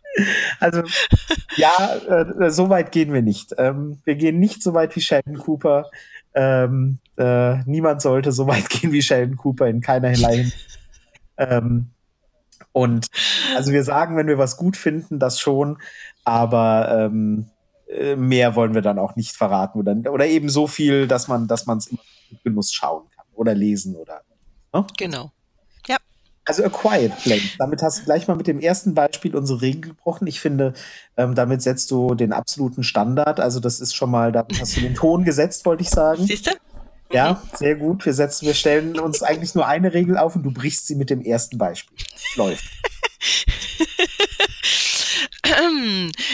Also, 0.60 0.84
ja, 1.56 1.96
äh, 1.96 2.50
so 2.50 2.70
weit 2.70 2.92
gehen 2.92 3.14
wir 3.14 3.22
nicht. 3.22 3.56
Ähm, 3.58 4.02
wir 4.04 4.16
gehen 4.16 4.40
nicht 4.40 4.62
so 4.62 4.74
weit 4.74 4.96
wie 4.96 5.02
Sheldon 5.02 5.38
Cooper. 5.38 5.90
Ähm, 6.34 7.00
äh, 7.18 7.58
niemand 7.66 8.02
sollte 8.02 8.32
so 8.32 8.48
weit 8.48 8.70
gehen 8.70 8.92
wie 8.92 9.02
Sheldon 9.02 9.38
Cooper 9.38 9.68
in 9.68 9.82
keinerlei 9.82 10.52
ähm, 11.38 11.92
und 12.72 13.08
also 13.56 13.72
wir 13.72 13.84
sagen, 13.84 14.16
wenn 14.16 14.28
wir 14.28 14.38
was 14.38 14.58
gut 14.58 14.78
finden, 14.78 15.20
das 15.20 15.40
schon, 15.40 15.78
aber 16.24 17.10
ähm, 17.10 17.48
äh, 17.88 18.16
mehr 18.16 18.56
wollen 18.56 18.74
wir 18.74 18.82
dann 18.82 19.00
auch 19.00 19.16
nicht 19.16 19.36
verraten 19.36 19.80
oder, 19.80 19.96
oder 20.12 20.28
eben 20.28 20.50
so 20.50 20.68
viel, 20.68 21.08
dass 21.08 21.28
man, 21.28 21.48
dass 21.48 21.66
man 21.66 21.80
es 21.80 21.92
mit 21.92 22.00
Genuss 22.44 22.72
schauen 22.72 23.08
kann 23.16 23.26
oder 23.34 23.54
lesen 23.54 23.96
oder. 23.96 24.22
Ne? 24.74 24.86
Genau. 24.98 25.32
Also 26.52 26.66
A 26.66 26.70
Quiet 26.70 27.18
Place. 27.24 27.56
Damit 27.60 27.82
hast 27.82 28.00
du 28.00 28.04
gleich 28.04 28.28
mal 28.28 28.36
mit 28.36 28.46
dem 28.46 28.60
ersten 28.60 28.94
Beispiel 28.94 29.38
unsere 29.38 29.62
Regel 29.62 29.92
gebrochen. 29.92 30.28
Ich 30.28 30.42
finde, 30.42 30.74
ähm, 31.16 31.34
damit 31.34 31.62
setzt 31.62 31.90
du 31.92 32.14
den 32.14 32.34
absoluten 32.34 32.84
Standard. 32.84 33.40
Also 33.40 33.62
das 33.62 33.80
ist 33.80 33.96
schon 33.96 34.12
mal, 34.12 34.34
damit 34.34 34.60
hast 34.60 34.76
du 34.76 34.82
den 34.82 34.94
Ton 34.94 35.24
gesetzt, 35.24 35.66
wollte 35.66 35.84
ich 35.84 35.90
sagen. 35.90 36.26
Siehst 36.26 36.48
du? 36.48 36.52
Ja, 37.14 37.42
sehr 37.54 37.76
gut. 37.76 38.06
Wir 38.06 38.14
setzen, 38.14 38.48
wir 38.48 38.54
stellen 38.54 39.00
uns 39.00 39.24
eigentlich 39.24 39.56
nur 39.56 39.66
eine 39.66 39.94
Regel 39.94 40.18
auf 40.18 40.36
und 40.36 40.44
du 40.44 40.52
brichst 40.52 40.88
sie 40.88 40.96
mit 40.96 41.10
dem 41.10 41.22
ersten 41.22 41.58
Beispiel. 41.58 41.96
Läuft. 42.36 42.66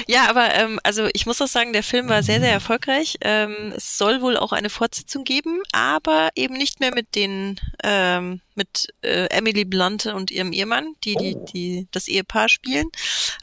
Ja, 0.07 0.29
aber 0.29 0.53
ähm, 0.55 0.79
also 0.83 1.07
ich 1.13 1.25
muss 1.25 1.41
auch 1.41 1.47
sagen, 1.47 1.73
der 1.73 1.83
Film 1.83 2.09
war 2.09 2.23
sehr, 2.23 2.39
sehr 2.39 2.51
erfolgreich. 2.51 3.17
Ähm, 3.21 3.73
es 3.75 3.97
soll 3.97 4.21
wohl 4.21 4.37
auch 4.37 4.51
eine 4.51 4.69
Fortsetzung 4.69 5.23
geben, 5.23 5.61
aber 5.71 6.29
eben 6.35 6.55
nicht 6.55 6.79
mehr 6.79 6.93
mit 6.93 7.15
den 7.15 7.59
ähm, 7.83 8.41
mit 8.55 8.93
äh, 9.01 9.27
Emily 9.29 9.65
Blunt 9.65 10.07
und 10.07 10.31
ihrem 10.31 10.51
Ehemann, 10.51 10.95
die, 11.03 11.15
die, 11.15 11.35
oh. 11.35 11.45
die 11.45 11.87
das 11.91 12.07
Ehepaar 12.07 12.49
spielen, 12.49 12.89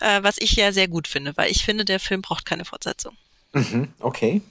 äh, 0.00 0.22
was 0.22 0.38
ich 0.38 0.56
ja 0.56 0.72
sehr 0.72 0.88
gut 0.88 1.08
finde, 1.08 1.36
weil 1.36 1.50
ich 1.50 1.64
finde, 1.64 1.84
der 1.84 2.00
Film 2.00 2.22
braucht 2.22 2.44
keine 2.44 2.64
Fortsetzung. 2.64 3.16
Mhm, 3.52 3.92
okay. 4.00 4.42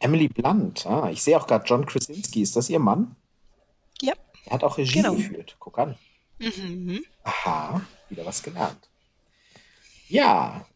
Emily 0.00 0.28
Blunt, 0.28 0.86
ah, 0.86 1.10
ich 1.10 1.22
sehe 1.22 1.36
auch 1.36 1.46
gerade 1.46 1.66
John 1.66 1.84
Krasinski, 1.84 2.42
ist 2.42 2.56
das 2.56 2.70
ihr 2.70 2.78
Mann? 2.78 3.16
Ja. 4.00 4.14
Er 4.46 4.52
hat 4.52 4.64
auch 4.64 4.78
Regie 4.78 5.02
genau. 5.02 5.14
geführt. 5.14 5.56
Guck 5.58 5.78
an. 5.78 5.96
Mhm. 6.38 7.04
Aha, 7.24 7.82
wieder 8.08 8.24
was 8.24 8.42
gelernt. 8.42 8.88
Ja, 10.08 10.66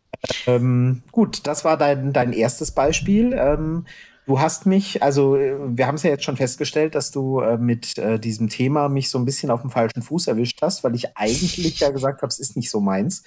ähm, 0.46 1.02
gut, 1.10 1.46
das 1.46 1.64
war 1.64 1.76
dein, 1.76 2.12
dein 2.12 2.32
erstes 2.32 2.70
Beispiel. 2.70 3.32
Ähm, 3.32 3.86
du 4.26 4.40
hast 4.40 4.66
mich, 4.66 5.02
also 5.02 5.36
äh, 5.36 5.56
wir 5.76 5.86
haben 5.86 5.96
es 5.96 6.02
ja 6.04 6.10
jetzt 6.10 6.24
schon 6.24 6.36
festgestellt, 6.36 6.94
dass 6.94 7.10
du 7.10 7.40
äh, 7.40 7.58
mit 7.58 7.98
äh, 7.98 8.18
diesem 8.18 8.48
Thema 8.48 8.88
mich 8.88 9.10
so 9.10 9.18
ein 9.18 9.24
bisschen 9.24 9.50
auf 9.50 9.62
dem 9.62 9.70
falschen 9.70 10.02
Fuß 10.02 10.28
erwischt 10.28 10.60
hast, 10.62 10.84
weil 10.84 10.94
ich 10.94 11.16
eigentlich 11.16 11.80
ja 11.80 11.90
gesagt 11.90 12.22
habe, 12.22 12.28
es 12.28 12.38
ist 12.38 12.56
nicht 12.56 12.70
so 12.70 12.80
meins. 12.80 13.24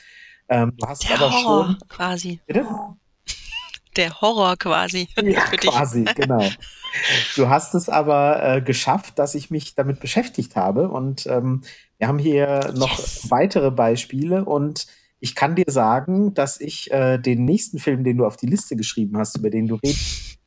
Ähm, 0.48 0.74
du 0.78 0.88
hast 0.88 1.08
Der 1.08 1.16
aber 1.16 1.32
Horror 1.32 1.66
schon. 1.66 1.78
quasi. 1.90 2.40
Bitte? 2.46 2.66
Der 3.98 4.22
Horror 4.22 4.58
quasi. 4.58 5.08
Ja, 5.24 5.42
quasi, 5.42 6.06
genau. 6.16 6.48
Du 7.36 7.50
hast 7.50 7.76
es 7.76 7.90
aber 7.90 8.42
äh, 8.44 8.62
geschafft, 8.62 9.20
dass 9.20 9.36
ich 9.36 9.50
mich 9.52 9.76
damit 9.76 10.00
beschäftigt 10.00 10.56
habe 10.56 10.90
und 10.90 11.26
ähm, 11.28 11.64
wir 11.98 12.08
haben 12.08 12.20
hier 12.20 12.74
noch 12.76 12.98
yes. 12.98 13.28
weitere 13.30 13.72
Beispiele 13.72 14.46
und 14.46 14.86
ich 15.26 15.34
kann 15.34 15.56
dir 15.56 15.66
sagen, 15.68 16.36
dass 16.36 16.62
ich 16.62 16.92
äh, 16.92 17.18
den 17.18 17.46
nächsten 17.46 17.80
Film, 17.80 18.04
den 18.04 18.18
du 18.18 18.28
auf 18.28 18.38
die 18.38 18.46
Liste 18.46 18.76
geschrieben 18.76 19.18
hast, 19.18 19.36
über 19.36 19.50
den 19.50 19.68
du 19.68 19.74
redest, 19.74 20.38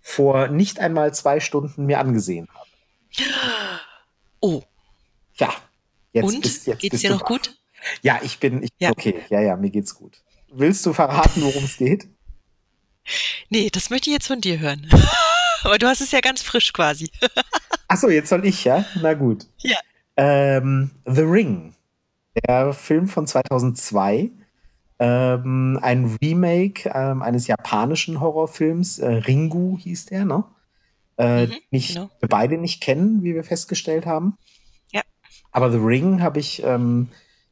vor 0.00 0.48
nicht 0.48 0.78
einmal 0.78 1.12
zwei 1.12 1.38
Stunden 1.38 1.84
mir 1.84 2.00
angesehen 2.00 2.48
habe. 2.54 2.70
Oh. 4.42 4.62
Ja. 5.34 5.52
Jetzt 6.12 6.24
Und? 6.24 6.40
Bist, 6.40 6.66
jetzt 6.66 6.78
geht's 6.78 7.00
dir 7.02 7.10
noch 7.10 7.26
gut? 7.26 7.58
Ja, 8.00 8.20
ich 8.22 8.38
bin, 8.38 8.62
ich, 8.62 8.70
ja. 8.78 8.88
okay, 8.88 9.20
ja, 9.28 9.42
ja, 9.42 9.54
mir 9.54 9.68
geht's 9.68 9.94
gut. 9.94 10.22
Willst 10.50 10.86
du 10.86 10.94
verraten, 10.94 11.42
worum 11.42 11.64
es 11.64 11.76
geht? 11.76 12.08
Nee, 13.50 13.68
das 13.70 13.90
möchte 13.90 14.08
ich 14.08 14.14
jetzt 14.14 14.28
von 14.28 14.40
dir 14.40 14.60
hören. 14.60 14.88
Aber 15.62 15.76
du 15.76 15.86
hast 15.88 16.00
es 16.00 16.10
ja 16.12 16.20
ganz 16.20 16.40
frisch 16.40 16.72
quasi. 16.72 17.10
Achso, 17.88 18.08
jetzt 18.08 18.30
soll 18.30 18.46
ich, 18.46 18.64
ja? 18.64 18.86
Na 19.02 19.12
gut. 19.12 19.46
Ja. 19.58 19.78
Ähm, 20.16 20.90
The 21.04 21.22
Ring 21.22 21.74
der 22.34 22.72
Film 22.72 23.08
von 23.08 23.26
2002, 23.26 24.30
ähm, 24.98 25.78
ein 25.80 26.18
Remake 26.22 26.90
ähm, 26.94 27.22
eines 27.22 27.46
japanischen 27.46 28.20
Horrorfilms, 28.20 28.98
äh, 28.98 29.08
Ringu 29.08 29.78
hieß 29.78 30.06
der, 30.06 30.24
ne? 30.24 30.44
Äh, 31.16 31.46
mhm, 31.46 31.54
nicht, 31.70 31.94
genau. 31.94 32.10
wir 32.20 32.28
beide 32.28 32.58
nicht 32.58 32.82
kennen, 32.82 33.22
wie 33.22 33.34
wir 33.34 33.44
festgestellt 33.44 34.06
haben. 34.06 34.36
Ja. 34.92 35.02
Aber 35.52 35.70
The 35.70 35.78
Ring 35.78 36.22
habe 36.22 36.38
ich, 36.38 36.62
ähm, 36.62 37.08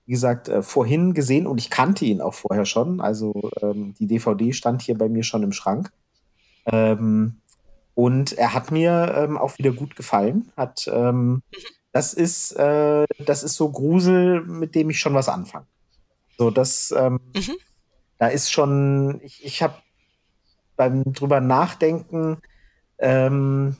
wie 0.06 0.12
gesagt, 0.12 0.48
äh, 0.48 0.62
vorhin 0.62 1.14
gesehen 1.14 1.46
und 1.46 1.58
ich 1.58 1.70
kannte 1.70 2.04
ihn 2.04 2.20
auch 2.20 2.34
vorher 2.34 2.64
schon. 2.64 3.00
Also 3.00 3.50
ähm, 3.60 3.94
die 3.98 4.06
DVD 4.06 4.52
stand 4.52 4.82
hier 4.82 4.96
bei 4.96 5.08
mir 5.08 5.22
schon 5.22 5.42
im 5.42 5.52
Schrank. 5.52 5.90
Ähm, 6.66 7.40
und 7.94 8.32
er 8.32 8.54
hat 8.54 8.70
mir 8.70 9.14
ähm, 9.16 9.36
auch 9.36 9.58
wieder 9.58 9.72
gut 9.72 9.96
gefallen. 9.96 10.52
Hat, 10.56 10.86
mhm. 10.86 11.42
Das 11.98 12.14
ist, 12.14 12.52
äh, 12.52 13.06
das 13.18 13.42
ist 13.42 13.56
so 13.56 13.72
Grusel, 13.72 14.44
mit 14.44 14.76
dem 14.76 14.88
ich 14.88 15.00
schon 15.00 15.14
was 15.14 15.28
anfange. 15.28 15.66
So, 16.38 16.52
das, 16.52 16.94
ähm, 16.96 17.18
mhm. 17.34 17.56
da 18.18 18.28
ist 18.28 18.52
schon, 18.52 19.20
ich, 19.24 19.44
ich 19.44 19.64
habe 19.64 19.74
beim 20.76 21.12
drüber 21.12 21.40
nachdenken, 21.40 22.38
ähm, 22.98 23.76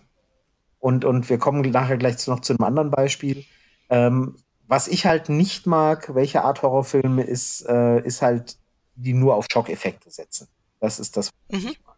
und, 0.81 1.05
und 1.05 1.31
wir 1.31 1.39
kommen 1.39 1.61
nachher 1.71 1.97
gleich 1.97 2.27
noch 2.27 2.41
zu 2.41 2.55
einem 2.55 2.65
anderen 2.65 2.91
Beispiel. 2.91 3.45
Ähm, 3.89 4.35
was 4.67 4.89
ich 4.89 5.07
halt 5.07 5.29
nicht 5.29 5.69
mag, 5.69 6.13
welche 6.17 6.43
Art 6.43 6.63
Horrorfilme, 6.63 7.23
ist, 7.23 7.67
äh, 7.69 8.01
ist 8.05 8.21
halt, 8.21 8.59
die 8.97 9.13
nur 9.13 9.37
auf 9.37 9.47
Schockeffekte 9.49 10.11
setzen. 10.11 10.49
Das 10.81 10.99
ist 10.99 11.17
das, 11.17 11.31
was 11.51 11.63
mhm. 11.63 11.69
ich 11.69 11.85
mag. 11.85 11.97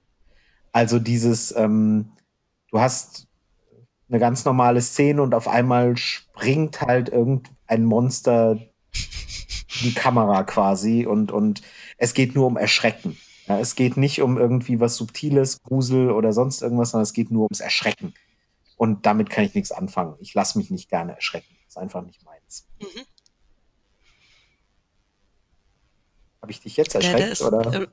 Also 0.73 0.99
dieses, 0.99 1.57
ähm, 1.57 2.13
du 2.71 2.79
hast 2.79 3.27
eine 4.11 4.19
ganz 4.19 4.45
normale 4.45 4.81
Szene 4.81 5.23
und 5.23 5.35
auf 5.35 5.49
einmal 5.49 5.97
springt 5.97 6.81
halt 6.81 7.09
irgendein 7.09 7.85
Monster 7.85 8.59
die 9.83 9.95
Kamera 9.95 10.43
quasi 10.43 11.07
und, 11.07 11.31
und 11.31 11.63
es 11.97 12.13
geht 12.13 12.35
nur 12.35 12.47
um 12.47 12.57
Erschrecken. 12.57 13.17
Ja, 13.47 13.59
es 13.59 13.77
geht 13.77 13.97
nicht 13.97 14.21
um 14.21 14.37
irgendwie 14.37 14.81
was 14.81 14.97
Subtiles, 14.97 15.63
Grusel 15.63 16.11
oder 16.11 16.33
sonst 16.33 16.61
irgendwas, 16.63 16.91
sondern 16.91 17.05
es 17.05 17.13
geht 17.13 17.31
nur 17.31 17.45
ums 17.45 17.61
Erschrecken. 17.61 18.15
Und 18.77 19.07
damit 19.07 19.31
kann 19.31 19.45
ich 19.45 19.55
nichts 19.55 19.73
anfangen. 19.73 20.17
Ich 20.21 20.35
lasse 20.35 20.59
mich 20.59 20.71
nicht 20.71 20.89
gerne 20.89 21.15
erschrecken. 21.15 21.57
Das 21.65 21.75
ist 21.75 21.79
einfach 21.79 22.03
nicht 22.03 22.25
meins. 22.25 22.67
Mhm. 22.81 23.03
Habe 26.43 26.53
ich 26.53 26.61
dich 26.61 26.77
jetzt 26.77 26.95
erschreckt? 26.95 27.39
Ja, 27.39 27.47
oder? 27.47 27.83
Äh, 27.83 27.87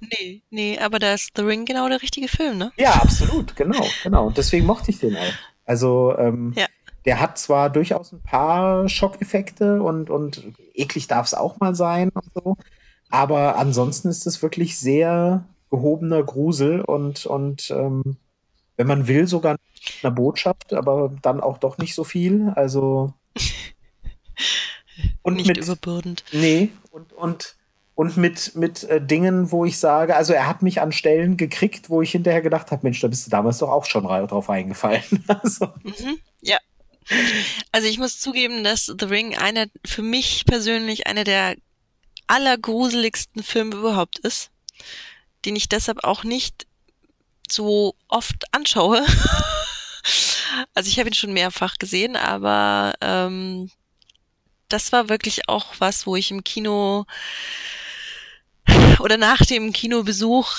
nee, 0.00 0.42
nee, 0.50 0.78
aber 0.78 0.98
da 0.98 1.14
ist 1.14 1.30
The 1.36 1.42
Ring 1.42 1.64
genau 1.64 1.88
der 1.88 2.02
richtige 2.02 2.28
Film, 2.28 2.58
ne? 2.58 2.72
Ja, 2.76 2.92
absolut, 2.94 3.54
genau, 3.54 3.84
genau. 4.02 4.28
Und 4.28 4.38
deswegen 4.38 4.66
mochte 4.66 4.90
ich 4.90 4.98
den 4.98 5.16
auch. 5.16 5.34
Also, 5.70 6.18
ähm, 6.18 6.52
ja. 6.56 6.66
der 7.04 7.20
hat 7.20 7.38
zwar 7.38 7.70
durchaus 7.70 8.10
ein 8.10 8.20
paar 8.22 8.88
Schockeffekte 8.88 9.80
und, 9.80 10.10
und 10.10 10.42
eklig 10.74 11.06
darf 11.06 11.26
es 11.26 11.34
auch 11.34 11.60
mal 11.60 11.76
sein 11.76 12.08
und 12.08 12.24
so, 12.34 12.56
aber 13.08 13.56
ansonsten 13.56 14.08
ist 14.08 14.26
es 14.26 14.42
wirklich 14.42 14.80
sehr 14.80 15.44
gehobener 15.70 16.24
Grusel 16.24 16.80
und, 16.80 17.24
und 17.24 17.70
ähm, 17.70 18.16
wenn 18.76 18.88
man 18.88 19.06
will, 19.06 19.28
sogar 19.28 19.58
eine 20.02 20.10
Botschaft, 20.10 20.72
aber 20.72 21.12
dann 21.22 21.40
auch 21.40 21.58
doch 21.58 21.78
nicht 21.78 21.94
so 21.94 22.02
viel. 22.02 22.50
Also. 22.56 23.14
Und 25.22 25.36
nicht 25.36 25.46
mit, 25.46 25.56
überbürdend. 25.56 26.24
Nee, 26.32 26.70
und, 26.90 27.14
und, 27.14 27.56
und 28.00 28.16
mit, 28.16 28.56
mit 28.56 28.84
äh, 28.84 28.98
Dingen, 28.98 29.52
wo 29.52 29.66
ich 29.66 29.78
sage, 29.78 30.16
also 30.16 30.32
er 30.32 30.46
hat 30.46 30.62
mich 30.62 30.80
an 30.80 30.90
Stellen 30.90 31.36
gekriegt, 31.36 31.90
wo 31.90 32.00
ich 32.00 32.12
hinterher 32.12 32.40
gedacht 32.40 32.70
habe, 32.70 32.80
Mensch, 32.82 32.98
da 33.00 33.08
bist 33.08 33.26
du 33.26 33.30
damals 33.30 33.58
doch 33.58 33.68
auch 33.68 33.84
schon 33.84 34.04
drauf 34.04 34.48
eingefallen. 34.48 35.02
also. 35.26 35.66
Mhm, 35.82 36.18
ja. 36.40 36.56
Also 37.72 37.88
ich 37.88 37.98
muss 37.98 38.18
zugeben, 38.18 38.64
dass 38.64 38.86
The 38.86 39.04
Ring 39.04 39.36
einer, 39.36 39.66
für 39.84 40.00
mich 40.00 40.46
persönlich 40.46 41.08
einer 41.08 41.24
der 41.24 41.56
allergruseligsten 42.26 43.42
Filme 43.42 43.76
überhaupt 43.76 44.18
ist, 44.20 44.50
den 45.44 45.54
ich 45.54 45.68
deshalb 45.68 46.02
auch 46.02 46.24
nicht 46.24 46.66
so 47.50 47.96
oft 48.08 48.46
anschaue. 48.52 49.04
also 50.74 50.88
ich 50.88 50.98
habe 50.98 51.10
ihn 51.10 51.14
schon 51.14 51.34
mehrfach 51.34 51.76
gesehen, 51.76 52.16
aber 52.16 52.94
ähm, 53.02 53.70
das 54.70 54.90
war 54.90 55.10
wirklich 55.10 55.50
auch 55.50 55.74
was, 55.80 56.06
wo 56.06 56.16
ich 56.16 56.30
im 56.30 56.44
Kino 56.44 57.04
oder 59.00 59.16
nach 59.16 59.44
dem 59.44 59.72
Kinobesuch 59.72 60.50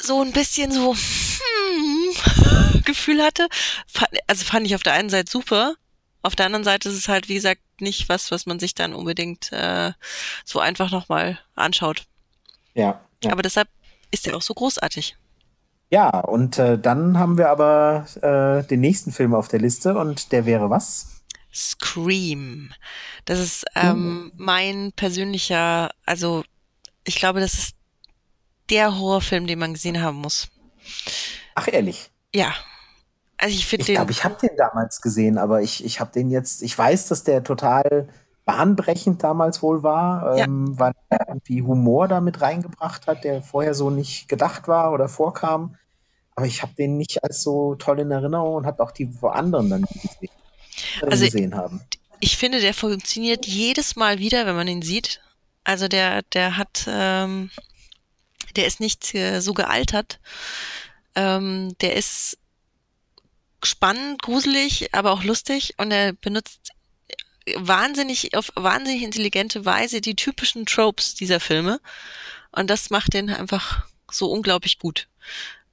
so 0.00 0.22
ein 0.22 0.32
bisschen 0.32 0.72
so 0.72 0.94
hm, 0.94 2.82
Gefühl 2.84 3.22
hatte. 3.22 3.48
Also 4.26 4.44
fand 4.44 4.66
ich 4.66 4.74
auf 4.74 4.82
der 4.82 4.94
einen 4.94 5.10
Seite 5.10 5.30
super, 5.30 5.74
auf 6.22 6.36
der 6.36 6.46
anderen 6.46 6.64
Seite 6.64 6.88
ist 6.88 6.96
es 6.96 7.08
halt, 7.08 7.28
wie 7.28 7.34
gesagt, 7.34 7.62
nicht 7.80 8.08
was, 8.08 8.30
was 8.30 8.46
man 8.46 8.58
sich 8.58 8.74
dann 8.74 8.94
unbedingt 8.94 9.52
äh, 9.52 9.92
so 10.44 10.60
einfach 10.60 10.90
nochmal 10.90 11.38
anschaut. 11.54 12.04
Ja, 12.74 13.00
ja. 13.24 13.32
Aber 13.32 13.42
deshalb 13.42 13.68
ist 14.10 14.26
er 14.26 14.36
auch 14.36 14.42
so 14.42 14.54
großartig. 14.54 15.16
Ja, 15.90 16.20
und 16.20 16.58
äh, 16.58 16.78
dann 16.78 17.18
haben 17.18 17.38
wir 17.38 17.48
aber 17.48 18.06
äh, 18.22 18.66
den 18.66 18.80
nächsten 18.80 19.12
Film 19.12 19.34
auf 19.34 19.48
der 19.48 19.60
Liste 19.60 19.96
und 19.96 20.30
der 20.30 20.46
wäre 20.46 20.70
was? 20.70 21.19
Scream. 21.52 22.72
Das 23.24 23.38
ist 23.38 23.64
ähm, 23.74 24.24
mhm. 24.24 24.32
mein 24.36 24.92
persönlicher, 24.94 25.90
also 26.06 26.44
ich 27.04 27.16
glaube, 27.16 27.40
das 27.40 27.54
ist 27.54 27.76
der 28.70 28.98
Horrorfilm, 28.98 29.46
den 29.46 29.58
man 29.58 29.74
gesehen 29.74 30.00
haben 30.00 30.18
muss. 30.18 30.48
Ach 31.54 31.68
ehrlich? 31.70 32.10
Ja, 32.34 32.54
also 33.36 33.54
ich 33.54 33.66
finde 33.66 33.82
Ich 33.82 33.94
glaube, 33.94 34.12
ich 34.12 34.24
habe 34.24 34.36
den 34.40 34.56
damals 34.56 35.00
gesehen, 35.00 35.38
aber 35.38 35.62
ich, 35.62 35.84
ich 35.84 36.00
habe 36.00 36.12
den 36.12 36.30
jetzt, 36.30 36.62
ich 36.62 36.76
weiß, 36.76 37.08
dass 37.08 37.24
der 37.24 37.42
total 37.42 38.08
bahnbrechend 38.44 39.22
damals 39.22 39.62
wohl 39.62 39.82
war, 39.82 40.36
ja. 40.36 40.44
ähm, 40.44 40.78
weil 40.78 40.92
er 41.08 41.28
irgendwie 41.28 41.62
Humor 41.62 42.08
damit 42.08 42.40
reingebracht 42.40 43.06
hat, 43.06 43.24
der 43.24 43.42
vorher 43.42 43.74
so 43.74 43.90
nicht 43.90 44.28
gedacht 44.28 44.68
war 44.68 44.92
oder 44.92 45.08
vorkam. 45.08 45.76
Aber 46.34 46.46
ich 46.46 46.62
habe 46.62 46.72
den 46.74 46.96
nicht 46.96 47.22
als 47.22 47.42
so 47.42 47.74
toll 47.74 48.00
in 48.00 48.10
Erinnerung 48.10 48.54
und 48.54 48.66
habe 48.66 48.82
auch 48.82 48.90
die 48.90 49.10
anderen 49.22 49.70
dann 49.70 49.82
gesehen, 49.82 50.30
also 51.02 51.24
gesehen 51.24 51.54
haben. 51.54 51.80
Ich 52.20 52.36
finde, 52.36 52.60
der 52.60 52.74
funktioniert 52.74 53.46
jedes 53.46 53.96
Mal 53.96 54.18
wieder, 54.18 54.46
wenn 54.46 54.56
man 54.56 54.68
ihn 54.68 54.82
sieht. 54.82 55.20
Also 55.64 55.88
der, 55.88 56.22
der 56.22 56.56
hat, 56.56 56.86
ähm, 56.86 57.50
der 58.56 58.66
ist 58.66 58.80
nicht 58.80 59.14
äh, 59.14 59.40
so 59.40 59.54
gealtert. 59.54 60.20
Ähm, 61.14 61.74
der 61.80 61.96
ist 61.96 62.38
spannend, 63.62 64.22
gruselig, 64.22 64.94
aber 64.94 65.12
auch 65.12 65.22
lustig 65.22 65.74
und 65.78 65.90
er 65.90 66.12
benutzt 66.12 66.72
wahnsinnig, 67.56 68.36
auf 68.36 68.50
wahnsinnig 68.54 69.02
intelligente 69.02 69.64
Weise 69.64 70.00
die 70.00 70.14
typischen 70.14 70.66
Tropes 70.66 71.14
dieser 71.14 71.40
Filme 71.40 71.80
und 72.52 72.70
das 72.70 72.90
macht 72.90 73.14
den 73.14 73.30
einfach 73.30 73.86
so 74.10 74.30
unglaublich 74.30 74.78
gut. 74.78 75.08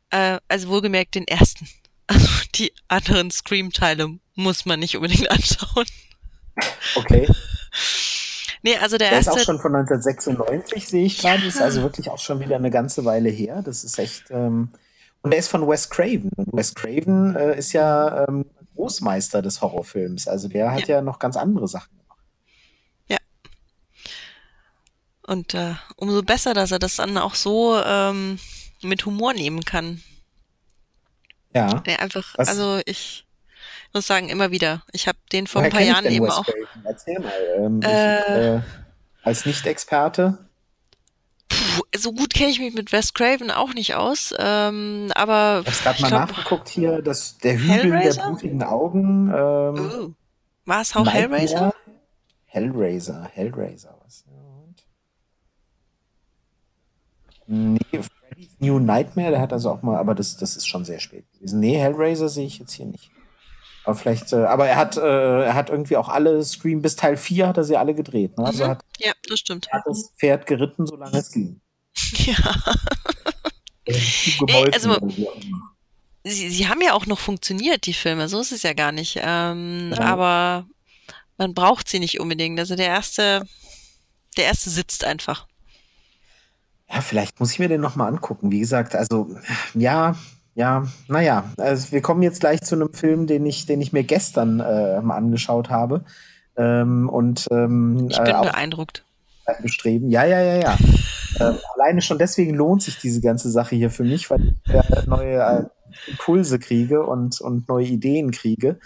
Äh, 0.09 0.39
also 0.47 0.69
wohlgemerkt 0.69 1.15
den 1.15 1.27
ersten. 1.27 1.67
Also 2.09 2.25
die 2.55 2.71
anderen 2.87 3.31
Scream-Teile 3.31 4.17
muss 4.37 4.65
man 4.65 4.79
nicht 4.79 4.95
unbedingt 4.95 5.29
anschauen. 5.31 5.85
Okay. 6.95 7.27
Nee, 8.63 8.77
also 8.77 8.97
der, 8.97 9.09
der 9.09 9.17
erste. 9.17 9.31
ist 9.31 9.37
auch 9.37 9.45
schon 9.45 9.59
von 9.59 9.75
1996, 9.75 10.87
sehe 10.87 11.05
ich 11.05 11.19
gerade. 11.19 11.41
Ja. 11.41 11.47
Ist 11.47 11.61
also 11.61 11.81
wirklich 11.81 12.09
auch 12.09 12.19
schon 12.19 12.39
wieder 12.39 12.55
eine 12.55 12.71
ganze 12.71 13.05
Weile 13.05 13.29
her. 13.29 13.61
Das 13.61 13.83
ist 13.83 13.99
echt. 13.99 14.31
Ähm, 14.31 14.69
und 15.21 15.31
der 15.31 15.39
ist 15.39 15.49
von 15.49 15.67
Wes 15.67 15.89
Craven. 15.89 16.31
Wes 16.51 16.73
Craven 16.73 17.35
äh, 17.35 17.57
ist 17.57 17.73
ja 17.73 18.25
ähm, 18.27 18.45
Großmeister 18.75 19.41
des 19.41 19.61
Horrorfilms. 19.61 20.27
Also 20.27 20.47
der 20.47 20.71
hat 20.71 20.87
ja, 20.87 20.97
ja 20.97 21.01
noch 21.01 21.19
ganz 21.19 21.35
andere 21.35 21.67
Sachen 21.67 21.97
gemacht. 21.97 22.23
Ja. 23.07 23.17
Und 25.25 25.53
äh, 25.53 25.75
umso 25.97 26.23
besser, 26.23 26.53
dass 26.53 26.71
er 26.71 26.79
das 26.79 26.95
dann 26.95 27.17
auch 27.17 27.35
so 27.35 27.77
ähm, 27.83 28.39
mit 28.81 29.05
Humor 29.05 29.33
nehmen 29.33 29.65
kann. 29.65 30.01
Ja. 31.53 31.79
Der 31.81 32.01
einfach, 32.01 32.37
Was? 32.37 32.49
also 32.49 32.81
ich 32.85 33.26
muss 33.97 34.07
sagen, 34.07 34.29
immer 34.29 34.51
wieder. 34.51 34.83
Ich 34.91 35.07
habe 35.07 35.17
den 35.31 35.47
vor 35.47 35.61
Woher 35.61 35.71
ein 35.71 35.71
paar 35.71 35.81
Jahren 35.81 36.05
eben 36.05 36.25
Wes 36.25 36.33
auch. 36.33 36.45
Craven? 36.45 36.85
Erzähl 36.85 37.19
mal. 37.19 37.31
Ähm, 37.57 37.81
äh, 37.81 38.17
ich, 38.19 38.29
äh, 38.29 38.61
als 39.23 39.45
Nicht-Experte 39.45 40.39
so 41.95 42.13
gut 42.13 42.33
kenne 42.33 42.49
ich 42.49 42.59
mich 42.59 42.73
mit 42.73 42.91
Wes 42.91 43.13
Craven 43.13 43.51
auch 43.51 43.73
nicht 43.73 43.95
aus, 43.95 44.33
ähm, 44.37 45.11
aber. 45.15 45.63
Ich 45.65 45.85
habe 45.85 45.97
gerade 45.97 46.01
mal 46.01 46.07
glaub, 46.09 46.21
nachgeguckt 46.29 46.69
hier, 46.69 47.01
dass 47.01 47.37
der 47.37 47.57
Hügel 47.57 47.69
Hellraiser? 47.71 48.21
der 48.21 48.27
blutigen 48.29 48.63
Augen. 48.63 49.27
Ähm, 49.29 49.33
uh, 49.35 50.13
War 50.65 50.81
es 50.81 50.95
auch 50.95 51.05
Nightmare? 51.05 51.41
Hellraiser? 51.41 51.73
Hellraiser, 52.45 53.29
Hellraiser, 53.33 53.97
was? 54.03 54.25
Nee, 57.49 57.79
Freddy's 57.91 58.55
New 58.59 58.79
Nightmare, 58.79 59.31
der 59.31 59.41
hat 59.41 59.53
also 59.53 59.71
auch 59.71 59.81
mal, 59.81 59.97
aber 59.97 60.15
das, 60.15 60.35
das 60.35 60.57
ist 60.57 60.67
schon 60.67 60.83
sehr 60.83 60.99
spät 60.99 61.31
gewesen. 61.31 61.59
Nee, 61.59 61.77
Hellraiser 61.77 62.27
sehe 62.27 62.45
ich 62.45 62.59
jetzt 62.59 62.73
hier 62.73 62.85
nicht. 62.85 63.09
Aber 63.87 63.95
vielleicht, 63.95 64.33
äh, 64.33 64.43
aber 64.43 64.67
er 64.67 64.75
hat, 64.75 64.97
äh, 64.97 65.45
er 65.45 65.53
hat 65.53 65.69
irgendwie 65.69 65.95
auch 65.95 66.09
alle 66.09 66.43
Scream 66.43 66.81
bis 66.81 66.97
Teil 66.97 67.15
4 67.15 67.47
hat 67.47 67.55
er 67.55 67.63
sie 67.63 67.77
alle 67.77 67.95
gedreht. 67.95 68.37
Ne? 68.37 68.43
Also 68.45 68.65
mhm. 68.65 68.69
hat, 68.71 68.81
ja, 68.99 69.13
das 69.29 69.39
stimmt. 69.39 69.71
Hat 69.71 69.83
das 69.85 70.11
Pferd 70.19 70.45
geritten, 70.45 70.85
solange 70.85 71.17
es 71.17 71.31
ging. 71.31 71.61
Ja. 72.17 72.35
nee, 74.45 74.69
also, 74.73 74.97
sie, 76.25 76.49
sie 76.49 76.67
haben 76.67 76.81
ja 76.81 76.91
auch 76.91 77.05
noch 77.05 77.19
funktioniert, 77.19 77.85
die 77.85 77.93
Filme, 77.93 78.27
so 78.27 78.41
ist 78.41 78.51
es 78.51 78.63
ja 78.63 78.73
gar 78.73 78.91
nicht. 78.91 79.17
Ähm, 79.21 79.93
ja. 79.95 80.01
Aber 80.01 80.67
man 81.37 81.53
braucht 81.53 81.87
sie 81.87 81.99
nicht 81.99 82.19
unbedingt. 82.19 82.59
Also 82.59 82.75
der 82.75 82.87
erste, 82.87 83.47
der 84.35 84.45
erste 84.45 84.69
sitzt 84.69 85.05
einfach. 85.05 85.47
Ja, 86.89 86.99
vielleicht 86.99 87.39
muss 87.39 87.53
ich 87.53 87.59
mir 87.59 87.69
den 87.69 87.79
nochmal 87.79 88.09
angucken. 88.09 88.51
Wie 88.51 88.59
gesagt, 88.59 88.95
also 88.95 89.33
ja, 89.73 90.17
ja, 90.57 90.87
naja, 91.07 91.43
also 91.57 91.91
wir 91.91 92.01
kommen 92.01 92.23
jetzt 92.23 92.39
gleich 92.39 92.61
zu 92.63 92.73
einem 92.73 92.91
Film, 92.91 93.27
den 93.27 93.45
ich, 93.45 93.67
den 93.67 93.79
ich 93.79 93.93
mir 93.93 94.03
gestern 94.03 94.59
äh, 94.59 94.99
mal 95.01 95.15
angeschaut 95.15 95.69
habe. 95.69 96.03
Ähm, 96.55 97.07
und 97.09 97.47
ähm, 97.51 98.07
ich 98.09 98.17
bin 98.17 98.35
äh, 98.35 98.41
beeindruckt. 98.41 99.05
Bestreben. 99.61 100.09
Ja, 100.09 100.25
ja, 100.25 100.41
ja, 100.41 100.55
ja. 100.55 100.77
äh, 101.39 101.53
alleine 101.75 102.01
schon 102.01 102.17
deswegen 102.17 102.55
lohnt 102.55 102.81
sich 102.81 102.97
diese 102.97 103.21
ganze 103.21 103.51
Sache 103.51 103.75
hier 103.75 103.91
für 103.91 104.03
mich, 104.03 104.31
weil 104.31 104.55
ich 104.65 104.73
äh, 104.73 105.03
neue 105.05 105.69
Impulse 106.07 106.57
kriege 106.57 107.05
und, 107.05 107.39
und 107.39 107.69
neue 107.69 107.85
Ideen 107.85 108.31
kriege. 108.31 108.79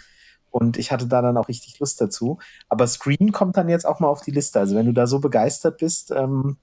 Und 0.50 0.78
ich 0.78 0.92
hatte 0.92 1.08
da 1.08 1.22
dann 1.22 1.38
auch 1.38 1.48
richtig 1.48 1.80
Lust 1.80 2.02
dazu. 2.02 2.40
Aber 2.68 2.86
Screen 2.86 3.32
kommt 3.32 3.56
dann 3.56 3.70
jetzt 3.70 3.86
auch 3.86 4.02
mal 4.02 4.10
auf 4.10 4.24
die 4.24 4.32
Liste. 4.32 4.60
Also 4.60 4.76
wenn 4.76 4.88
du 4.88 4.92
da 4.92 5.08
so 5.08 5.20
begeistert 5.20 5.78
bist, 5.78 6.12
ähm, 6.12 6.58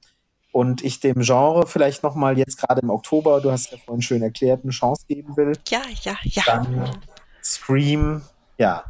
und 0.53 0.83
ich 0.83 1.01
dem 1.01 1.21
Genre 1.21 1.67
vielleicht 1.67 2.03
nochmal 2.03 2.39
jetzt 2.39 2.59
gerade 2.59 2.81
im 2.81 2.91
Oktober, 2.91 3.41
du 3.41 3.51
hast 3.51 3.71
ja 3.71 3.79
vorhin 3.79 4.03
schön 4.03 4.23
erklärt, 4.23 4.63
eine 4.63 4.73
Chance 4.73 5.05
geben 5.07 5.37
will. 5.37 5.53
Ja, 5.69 5.83
ja, 6.03 6.17
ja. 6.23 6.43
Dann 6.47 6.99
Scream, 7.43 8.23
ja. 8.57 8.85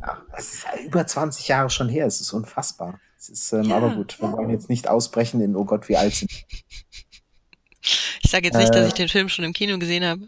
ja 0.00 0.22
das 0.34 0.54
ist 0.54 0.64
ja 0.64 0.80
über 0.80 1.06
20 1.06 1.48
Jahre 1.48 1.70
schon 1.70 1.88
her, 1.88 2.06
es 2.06 2.20
ist 2.20 2.32
unfassbar. 2.32 3.00
Es 3.18 3.28
ist, 3.28 3.52
ähm, 3.52 3.64
ja. 3.64 3.76
aber 3.76 3.90
gut, 3.90 4.20
wir 4.20 4.32
wollen 4.32 4.50
jetzt 4.50 4.68
nicht 4.68 4.88
ausbrechen 4.88 5.40
in, 5.40 5.56
oh 5.56 5.64
Gott, 5.64 5.88
wie 5.88 5.96
alt 5.96 6.14
sind 6.14 6.30
Ich 8.22 8.30
sage 8.30 8.46
jetzt 8.46 8.56
nicht, 8.56 8.70
äh, 8.70 8.78
dass 8.78 8.88
ich 8.88 8.94
den 8.94 9.08
Film 9.08 9.28
schon 9.28 9.44
im 9.44 9.52
Kino 9.52 9.78
gesehen 9.78 10.04
habe. 10.04 10.22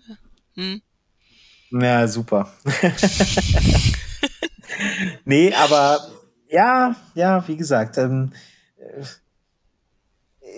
Hm? 0.54 0.82
Ja, 1.70 2.08
super. 2.08 2.52
nee, 5.24 5.54
aber 5.54 6.00
ja, 6.48 6.96
ja, 7.14 7.46
wie 7.46 7.56
gesagt, 7.56 7.96
ähm, 7.96 8.32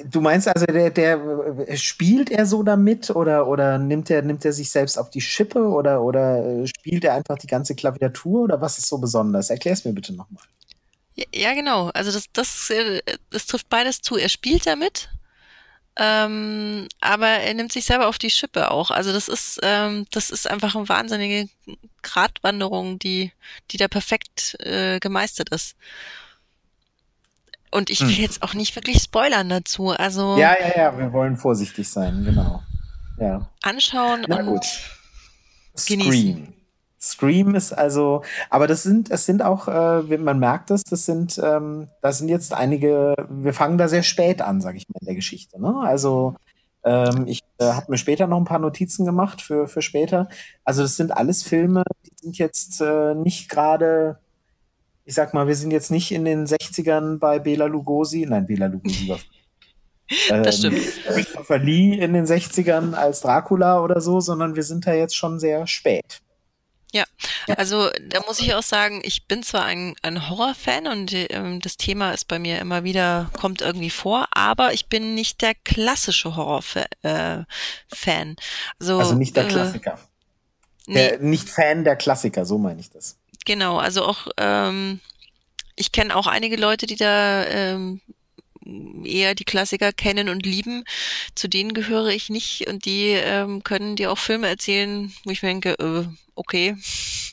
Du 0.05 0.20
meinst 0.20 0.48
also, 0.48 0.66
der, 0.66 0.90
der 0.90 1.76
spielt 1.76 2.31
er 2.31 2.46
so 2.46 2.62
damit 2.62 3.11
oder, 3.11 3.46
oder 3.46 3.78
nimmt 3.78 4.11
er 4.11 4.22
nimmt 4.22 4.44
er 4.44 4.52
sich 4.52 4.70
selbst 4.70 4.98
auf 4.98 5.11
die 5.11 5.20
Schippe 5.20 5.66
oder, 5.68 6.02
oder 6.02 6.66
spielt 6.66 7.05
er 7.05 7.14
einfach 7.14 7.38
die 7.38 7.46
ganze 7.46 7.74
Klaviatur 7.74 8.42
oder 8.42 8.61
was 8.61 8.78
ist 8.78 8.88
so 8.88 8.98
besonders? 8.98 9.50
Erklär 9.50 9.74
es 9.74 9.85
mir 9.85 9.92
bitte 9.92 10.12
nochmal. 10.14 10.44
Ja, 11.14 11.24
ja, 11.35 11.55
genau. 11.55 11.90
Also 11.94 12.11
das, 12.11 12.24
das, 12.33 12.72
das 13.31 13.46
trifft 13.46 13.68
beides 13.68 14.00
zu. 14.00 14.16
Er 14.16 14.28
spielt 14.28 14.66
damit, 14.66 15.11
ähm, 15.96 16.88
aber 17.00 17.28
er 17.28 17.55
nimmt 17.55 17.72
sich 17.72 17.85
selber 17.85 18.09
auf 18.09 18.18
die 18.18 18.31
Schippe 18.31 18.70
auch. 18.70 18.90
Also 18.90 19.12
das 19.12 19.28
ist, 19.28 19.61
ähm, 19.62 20.07
das 20.11 20.31
ist 20.31 20.48
einfach 20.48 20.74
eine 20.74 20.88
wahnsinnige 20.88 21.48
Gratwanderung, 22.02 22.98
die, 22.98 23.33
die 23.70 23.76
da 23.76 23.88
perfekt 23.88 24.57
äh, 24.61 24.98
gemeistert 25.00 25.50
ist. 25.50 25.76
Und 27.72 27.88
ich 27.88 28.02
will 28.02 28.14
hm. 28.14 28.22
jetzt 28.22 28.42
auch 28.42 28.52
nicht 28.54 28.76
wirklich 28.76 28.98
spoilern 29.02 29.48
dazu. 29.48 29.88
Also 29.88 30.37
ja, 30.37 30.54
ja, 30.61 30.76
ja, 30.76 30.98
wir 30.98 31.12
wollen 31.12 31.37
vorsichtig 31.37 31.88
sein, 31.88 32.22
genau. 32.24 32.62
Ja. 33.18 33.48
Anschauen 33.62 34.26
Na 34.28 34.40
und 34.40 34.46
gut. 34.46 34.66
genießen. 35.87 36.12
Scream. 36.12 36.52
Scream 37.00 37.54
ist 37.54 37.72
also, 37.72 38.22
aber 38.50 38.66
das 38.66 38.82
sind, 38.82 39.11
es 39.11 39.24
sind 39.24 39.42
auch, 39.42 39.66
äh, 39.68 40.18
man 40.18 40.38
merkt 40.38 40.70
es, 40.70 40.85
das 40.85 41.04
sind, 41.04 41.40
ähm, 41.42 41.88
das 42.00 42.18
sind 42.18 42.28
jetzt 42.28 42.52
einige, 42.52 43.16
wir 43.28 43.54
fangen 43.54 43.78
da 43.78 43.88
sehr 43.88 44.04
spät 44.04 44.40
an, 44.40 44.61
sage 44.61 44.76
ich 44.76 44.88
mal, 44.88 44.98
in 45.00 45.06
der 45.06 45.16
Geschichte. 45.16 45.61
Ne? 45.61 45.74
Also 45.82 46.37
ähm, 46.85 47.26
ich 47.26 47.40
äh, 47.58 47.64
habe 47.64 47.90
mir 47.90 47.98
später 47.98 48.26
noch 48.26 48.38
ein 48.38 48.44
paar 48.44 48.58
Notizen 48.58 49.04
gemacht 49.04 49.40
für, 49.40 49.66
für 49.66 49.82
später. 49.82 50.28
Also 50.64 50.82
das 50.82 50.96
sind 50.96 51.11
alles 51.11 51.42
Filme, 51.42 51.82
die 52.04 52.12
sind 52.14 52.38
jetzt 52.38 52.80
äh, 52.80 53.14
nicht 53.14 53.48
gerade 53.48 54.18
ich 55.12 55.16
sag 55.16 55.35
mal, 55.35 55.46
wir 55.46 55.57
sind 55.57 55.72
jetzt 55.72 55.90
nicht 55.90 56.11
in 56.11 56.25
den 56.25 56.46
60ern 56.46 57.18
bei 57.18 57.38
Bela 57.38 57.66
Lugosi. 57.66 58.25
Nein, 58.27 58.46
Bela 58.46 58.64
Lugosi 58.64 59.11
war. 59.11 59.20
das 60.42 60.64
ähm, 60.64 60.72
stimmt. 60.72 61.05
Christopher 61.05 61.59
Lee 61.59 61.98
in 61.98 62.14
den 62.14 62.25
60ern 62.25 62.94
als 62.94 63.20
Dracula 63.20 63.83
oder 63.83 64.01
so, 64.01 64.20
sondern 64.20 64.57
wir 64.57 64.62
sind 64.62 64.87
da 64.87 64.94
jetzt 64.94 65.14
schon 65.14 65.38
sehr 65.38 65.66
spät. 65.66 66.22
Ja, 66.94 67.05
also 67.59 67.90
da 68.09 68.20
muss 68.27 68.40
ich 68.40 68.55
auch 68.55 68.62
sagen, 68.62 69.03
ich 69.05 69.27
bin 69.27 69.42
zwar 69.42 69.66
ein, 69.66 69.96
ein 70.01 70.31
Horrorfan 70.31 70.87
und 70.87 71.12
ähm, 71.12 71.61
das 71.61 71.77
Thema 71.77 72.12
ist 72.12 72.27
bei 72.27 72.38
mir 72.38 72.59
immer 72.59 72.83
wieder, 72.83 73.31
kommt 73.38 73.61
irgendwie 73.61 73.90
vor, 73.90 74.29
aber 74.31 74.72
ich 74.72 74.87
bin 74.87 75.14
nicht 75.14 75.42
der 75.42 75.53
klassische 75.55 76.37
Horrorfan. 76.37 76.87
Äh, 77.03 77.44
also, 78.81 78.98
also 78.98 79.14
nicht 79.14 79.37
der 79.37 79.44
äh, 79.44 79.48
Klassiker. 79.48 79.98
Äh, 80.88 81.18
nee. 81.18 81.29
nicht 81.29 81.51
Fan 81.51 81.85
der 81.85 81.96
Klassiker, 81.96 82.46
so 82.46 82.57
meine 82.57 82.81
ich 82.81 82.88
das. 82.88 83.18
Genau, 83.44 83.78
also 83.78 84.05
auch, 84.05 84.28
ähm, 84.37 85.00
ich 85.76 85.92
kenne 85.92 86.14
auch 86.16 86.26
einige 86.26 86.57
Leute, 86.57 86.87
die 86.87 86.96
da 86.96 87.44
ähm, 87.46 88.00
eher 89.05 89.35
die 89.35 89.44
Klassiker 89.44 89.92
kennen 89.92 90.28
und 90.28 90.46
lieben. 90.46 90.85
Zu 91.35 91.48
denen 91.48 91.74
gehöre 91.74 92.09
ich 92.09 92.31
nicht 92.31 92.68
und 92.68 92.85
die 92.85 93.09
ähm, 93.09 93.64
können 93.64 93.96
dir 93.96 94.12
auch 94.12 94.18
Filme 94.18 94.48
erzählen, 94.48 95.12
wo 95.24 95.31
ich 95.31 95.42
mir 95.42 95.48
denke, 95.48 95.72
äh, 95.78 96.07
okay, 96.35 96.76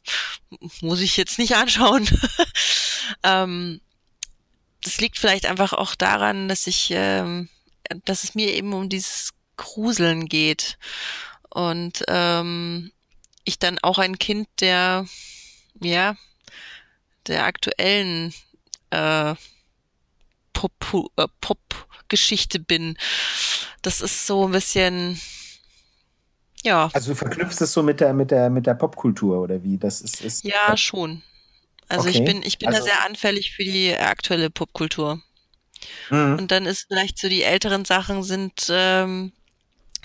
muss 0.81 1.01
ich 1.01 1.17
jetzt 1.17 1.37
nicht 1.37 1.55
anschauen. 1.55 2.09
ähm, 3.23 3.81
das 4.83 4.99
liegt 4.99 5.19
vielleicht 5.19 5.45
einfach 5.45 5.73
auch 5.73 5.95
daran, 5.95 6.47
dass 6.47 6.65
ich, 6.65 6.89
ähm, 6.91 7.49
dass 8.05 8.23
es 8.23 8.33
mir 8.33 8.53
eben 8.53 8.73
um 8.73 8.89
dieses 8.89 9.31
Gruseln 9.57 10.27
geht 10.27 10.77
und 11.49 12.03
ähm, 12.07 12.91
ich 13.43 13.59
dann 13.59 13.77
auch 13.79 13.97
ein 13.97 14.17
Kind 14.19 14.47
der 14.61 15.05
ja, 15.81 16.15
der 17.27 17.45
aktuellen 17.45 18.33
äh, 18.89 19.35
Pop, 20.53 21.11
äh, 21.17 21.27
Pop-Geschichte 21.41 22.59
bin. 22.59 22.97
Das 23.81 24.01
ist 24.01 24.25
so 24.25 24.47
ein 24.47 24.51
bisschen, 24.51 25.19
ja. 26.63 26.89
Also 26.93 27.11
du 27.11 27.15
verknüpfst 27.15 27.61
es 27.61 27.71
so 27.71 27.83
mit 27.83 27.99
der, 27.99 28.13
mit 28.13 28.31
der, 28.31 28.49
mit 28.49 28.65
der 28.65 28.73
Popkultur 28.73 29.39
oder 29.39 29.63
wie? 29.63 29.77
Das 29.77 30.01
ist, 30.01 30.21
ist 30.21 30.43
ja, 30.43 30.75
schon. 30.75 31.23
Also 31.87 32.07
okay. 32.07 32.19
ich 32.19 32.25
bin, 32.25 32.43
ich 32.43 32.59
bin 32.59 32.69
also, 32.69 32.79
da 32.79 32.85
sehr 32.85 33.05
anfällig 33.05 33.53
für 33.55 33.63
die 33.63 33.95
aktuelle 33.95 34.49
Popkultur. 34.49 35.21
Mhm. 36.09 36.37
Und 36.39 36.51
dann 36.51 36.65
ist 36.65 36.87
vielleicht 36.87 37.17
so 37.17 37.29
die 37.29 37.43
älteren 37.43 37.85
Sachen 37.85 38.23
sind, 38.23 38.67
ähm, 38.69 39.31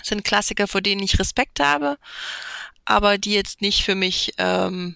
sind 0.01 0.23
Klassiker, 0.23 0.67
vor 0.67 0.81
denen 0.81 1.03
ich 1.03 1.19
Respekt 1.19 1.59
habe, 1.59 1.97
aber 2.85 3.17
die 3.17 3.33
jetzt 3.33 3.61
nicht 3.61 3.83
für 3.83 3.95
mich 3.95 4.33
ähm, 4.37 4.95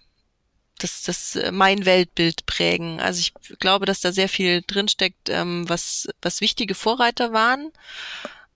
das, 0.79 1.03
das 1.03 1.35
äh, 1.35 1.51
mein 1.51 1.85
Weltbild 1.85 2.45
prägen. 2.45 2.99
Also 2.99 3.19
ich 3.19 3.33
glaube, 3.59 3.85
dass 3.85 4.01
da 4.01 4.11
sehr 4.11 4.29
viel 4.29 4.63
drinsteckt, 4.65 5.29
ähm, 5.29 5.67
was, 5.67 6.07
was 6.21 6.41
wichtige 6.41 6.75
Vorreiter 6.75 7.33
waren. 7.33 7.71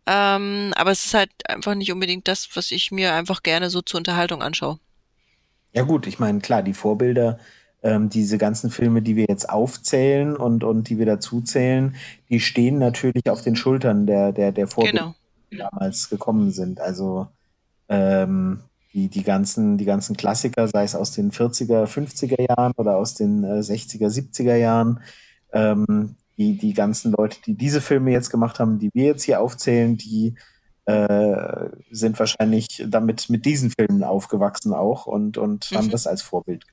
Ähm, 0.05 0.73
aber 0.75 0.91
es 0.91 1.05
ist 1.05 1.13
halt 1.13 1.31
einfach 1.47 1.75
nicht 1.75 1.91
unbedingt 1.91 2.27
das, 2.27 2.49
was 2.55 2.71
ich 2.71 2.91
mir 2.91 3.13
einfach 3.13 3.43
gerne 3.43 3.69
so 3.69 3.81
zur 3.81 3.99
Unterhaltung 3.99 4.41
anschaue. 4.41 4.79
Ja 5.71 5.83
gut, 5.83 6.07
ich 6.07 6.19
meine, 6.19 6.39
klar, 6.39 6.61
die 6.61 6.73
Vorbilder, 6.73 7.39
ähm, 7.81 8.09
diese 8.09 8.37
ganzen 8.37 8.69
Filme, 8.69 9.01
die 9.01 9.15
wir 9.15 9.25
jetzt 9.27 9.49
aufzählen 9.49 10.35
und, 10.35 10.63
und 10.63 10.89
die 10.89 10.99
wir 10.99 11.05
dazu 11.05 11.41
zählen, 11.41 11.95
die 12.29 12.39
stehen 12.39 12.77
natürlich 12.79 13.29
auf 13.29 13.41
den 13.41 13.55
Schultern 13.55 14.05
der, 14.05 14.31
der, 14.31 14.51
der 14.51 14.67
Vorbilder, 14.67 14.99
genau. 14.99 15.15
die 15.51 15.57
damals 15.57 16.09
gekommen 16.09 16.51
sind. 16.51 16.79
Also 16.79 17.27
ähm, 17.89 18.59
die, 18.93 19.09
die, 19.09 19.23
ganzen, 19.23 19.77
die 19.77 19.85
ganzen 19.85 20.15
Klassiker, 20.15 20.67
sei 20.67 20.83
es 20.83 20.95
aus 20.95 21.11
den 21.11 21.31
40er, 21.31 21.85
50er 21.85 22.47
Jahren 22.47 22.73
oder 22.77 22.97
aus 22.97 23.15
den 23.15 23.43
äh, 23.43 23.59
60er, 23.59 24.07
70er 24.07 24.55
Jahren, 24.55 25.01
ähm, 25.51 26.15
die, 26.37 26.57
die 26.57 26.73
ganzen 26.73 27.11
Leute, 27.11 27.37
die 27.45 27.55
diese 27.55 27.81
Filme 27.81 28.11
jetzt 28.11 28.29
gemacht 28.29 28.59
haben, 28.59 28.79
die 28.79 28.89
wir 28.93 29.05
jetzt 29.05 29.23
hier 29.23 29.41
aufzählen, 29.41 29.97
die 29.97 30.35
äh, 30.85 31.69
sind 31.91 32.19
wahrscheinlich 32.19 32.83
damit 32.87 33.29
mit 33.29 33.45
diesen 33.45 33.71
Filmen 33.71 34.03
aufgewachsen 34.03 34.73
auch 34.73 35.05
und, 35.05 35.37
und 35.37 35.71
mhm. 35.71 35.77
haben 35.77 35.89
das 35.89 36.07
als 36.07 36.21
Vorbild. 36.21 36.65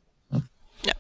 Ja. 0.83 0.93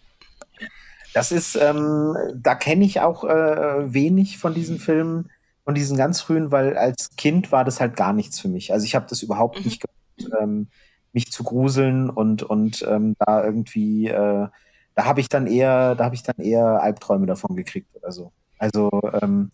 Das 1.12 1.32
ist, 1.32 1.56
ähm, 1.56 2.14
da 2.34 2.54
kenne 2.54 2.84
ich 2.84 3.00
auch 3.00 3.24
äh, 3.24 3.92
wenig 3.92 4.38
von 4.38 4.54
diesen 4.54 4.78
Filmen, 4.78 5.30
von 5.64 5.74
diesen 5.74 5.96
ganz 5.96 6.20
frühen, 6.20 6.50
weil 6.50 6.76
als 6.76 7.10
Kind 7.16 7.52
war 7.52 7.64
das 7.64 7.80
halt 7.80 7.96
gar 7.96 8.12
nichts 8.12 8.40
für 8.40 8.48
mich. 8.48 8.72
Also 8.72 8.84
ich 8.84 8.94
habe 8.94 9.06
das 9.08 9.22
überhaupt 9.22 9.58
mhm. 9.58 9.64
nicht 9.64 9.82
gemacht. 9.82 10.40
Ähm, 10.40 10.68
mich 11.12 11.30
zu 11.30 11.42
gruseln 11.44 12.10
und, 12.10 12.42
und 12.42 12.84
ähm, 12.88 13.16
da 13.18 13.44
irgendwie, 13.44 14.08
äh, 14.08 14.48
da 14.94 15.04
habe 15.04 15.20
ich 15.20 15.28
dann 15.28 15.46
eher, 15.46 15.94
da 15.94 16.04
habe 16.04 16.14
ich 16.14 16.22
dann 16.22 16.36
eher 16.38 16.82
Albträume 16.82 17.26
davon 17.26 17.56
gekriegt 17.56 17.94
oder 17.94 18.12
so. 18.12 18.32
Also 18.58 18.90
ähm, 19.20 19.50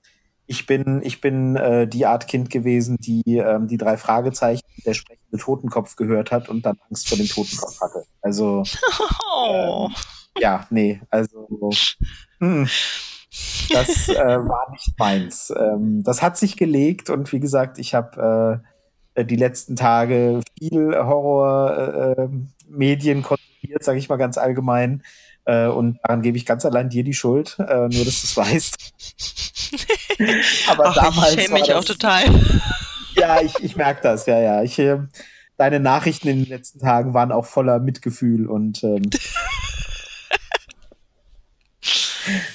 ich 0.46 0.66
bin, 0.66 1.00
ich 1.02 1.20
bin 1.20 1.56
äh, 1.56 1.88
die 1.88 2.06
Art 2.06 2.28
Kind 2.28 2.50
gewesen, 2.50 2.96
die 2.98 3.38
ähm, 3.38 3.66
die 3.66 3.78
drei 3.78 3.96
Fragezeichen 3.96 4.66
der 4.84 4.94
sprechende 4.94 5.38
Totenkopf 5.38 5.96
gehört 5.96 6.30
hat 6.30 6.48
und 6.48 6.64
dann 6.64 6.78
Angst 6.88 7.08
vor 7.08 7.18
dem 7.18 7.26
Totenkopf 7.26 7.80
hatte. 7.80 8.04
Also 8.20 8.62
oh. 9.34 9.88
ähm, 9.88 9.94
ja, 10.38 10.66
nee, 10.70 11.00
also 11.10 11.70
hm, 12.38 12.68
das 13.70 14.08
äh, 14.08 14.14
war 14.14 14.70
nicht 14.70 14.98
meins. 14.98 15.52
Ähm, 15.56 16.02
das 16.04 16.22
hat 16.22 16.36
sich 16.36 16.56
gelegt 16.56 17.10
und 17.10 17.32
wie 17.32 17.40
gesagt, 17.40 17.78
ich 17.78 17.94
habe 17.94 18.62
äh, 18.62 18.66
äh, 18.66 18.75
die 19.24 19.36
letzten 19.36 19.76
Tage 19.76 20.40
viel 20.58 20.96
Horror-Medien 20.96 23.18
äh, 23.18 23.22
konsumiert, 23.22 23.84
sage 23.84 23.98
ich 23.98 24.08
mal 24.08 24.16
ganz 24.16 24.38
allgemein. 24.38 25.02
Äh, 25.44 25.66
und 25.68 26.00
daran 26.02 26.22
gebe 26.22 26.36
ich 26.36 26.44
ganz 26.44 26.66
allein 26.66 26.88
dir 26.88 27.04
die 27.04 27.14
Schuld, 27.14 27.56
äh, 27.60 27.88
nur 27.88 28.04
dass 28.04 28.20
du 28.20 28.26
es 28.26 28.36
weißt. 28.36 28.76
Aber 30.70 30.88
Ach, 30.88 30.94
damals. 30.94 31.34
Ich 31.34 31.42
schäme 31.42 31.54
mich 31.54 31.68
das, 31.68 31.76
auch 31.76 31.84
total. 31.84 32.24
ja, 33.16 33.40
ich, 33.40 33.54
ich 33.62 33.76
merke 33.76 34.02
das, 34.02 34.26
ja, 34.26 34.40
ja. 34.40 34.62
Ich, 34.62 34.78
äh, 34.78 34.98
deine 35.56 35.80
Nachrichten 35.80 36.28
in 36.28 36.40
den 36.40 36.48
letzten 36.48 36.80
Tagen 36.80 37.14
waren 37.14 37.32
auch 37.32 37.46
voller 37.46 37.78
Mitgefühl 37.78 38.46
und 38.46 38.84
ähm, 38.84 39.02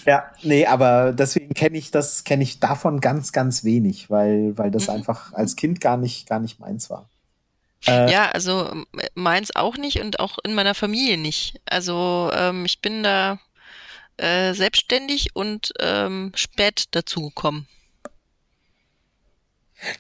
ja, 0.06 0.32
nee, 0.44 0.66
aber 0.66 1.14
deswegen 1.14 1.54
kenne 1.54 1.78
ich 1.78 1.92
das, 1.92 2.24
kenne 2.24 2.44
ich 2.44 2.60
davon 2.60 3.00
ganz, 3.00 3.32
ganz 3.32 3.64
wenig, 3.64 4.10
weil, 4.10 4.58
weil 4.58 4.72
das 4.72 4.88
mhm. 4.88 4.96
einfach 4.96 5.34
als 5.34 5.56
Kind 5.56 5.82
gar 5.82 5.98
nicht, 5.98 6.28
gar 6.28 6.40
nicht 6.40 6.60
meins 6.60 6.90
war. 6.90 7.10
Äh, 7.88 8.12
ja, 8.12 8.30
also 8.30 8.72
meins 9.16 9.56
auch 9.56 9.78
nicht 9.78 10.02
und 10.02 10.20
auch 10.20 10.38
in 10.44 10.54
meiner 10.54 10.76
Familie 10.76 11.18
nicht. 11.18 11.60
Also 11.66 12.30
ähm, 12.34 12.66
ich 12.66 12.82
bin 12.82 13.04
da 13.04 13.40
äh, 14.18 14.54
selbstständig 14.54 15.36
und 15.36 15.74
ähm, 15.80 16.32
spät 16.36 16.86
dazugekommen. 16.92 17.68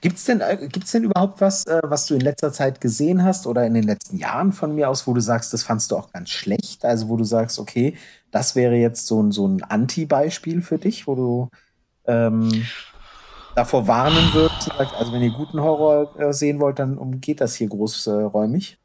Gibt's 0.01 0.25
denn, 0.25 0.41
äh, 0.41 0.67
gibt's 0.71 0.91
denn 0.91 1.05
überhaupt 1.05 1.41
was, 1.41 1.65
äh, 1.65 1.81
was 1.83 2.05
du 2.05 2.13
in 2.13 2.21
letzter 2.21 2.53
Zeit 2.53 2.81
gesehen 2.81 3.23
hast 3.23 3.47
oder 3.47 3.65
in 3.65 3.73
den 3.73 3.83
letzten 3.83 4.17
Jahren 4.17 4.53
von 4.53 4.75
mir 4.75 4.89
aus, 4.89 5.07
wo 5.07 5.13
du 5.13 5.21
sagst, 5.21 5.53
das 5.53 5.63
fandst 5.63 5.91
du 5.91 5.97
auch 5.97 6.11
ganz 6.11 6.29
schlecht? 6.29 6.85
Also 6.85 7.09
wo 7.09 7.17
du 7.17 7.23
sagst, 7.23 7.57
okay, 7.57 7.97
das 8.29 8.55
wäre 8.55 8.75
jetzt 8.75 9.07
so 9.07 9.21
ein, 9.21 9.31
so 9.31 9.47
ein 9.47 9.63
Anti-Beispiel 9.63 10.61
für 10.61 10.77
dich, 10.77 11.07
wo 11.07 11.15
du 11.15 11.49
ähm, 12.05 12.65
davor 13.55 13.87
warnen 13.87 14.33
würdest, 14.33 14.71
also 14.71 15.11
wenn 15.11 15.21
ihr 15.21 15.31
guten 15.31 15.59
Horror 15.61 16.19
äh, 16.19 16.33
sehen 16.33 16.59
wollt, 16.59 16.79
dann 16.79 16.97
umgeht 16.97 17.41
das 17.41 17.55
hier 17.55 17.67
großräumig. 17.67 18.77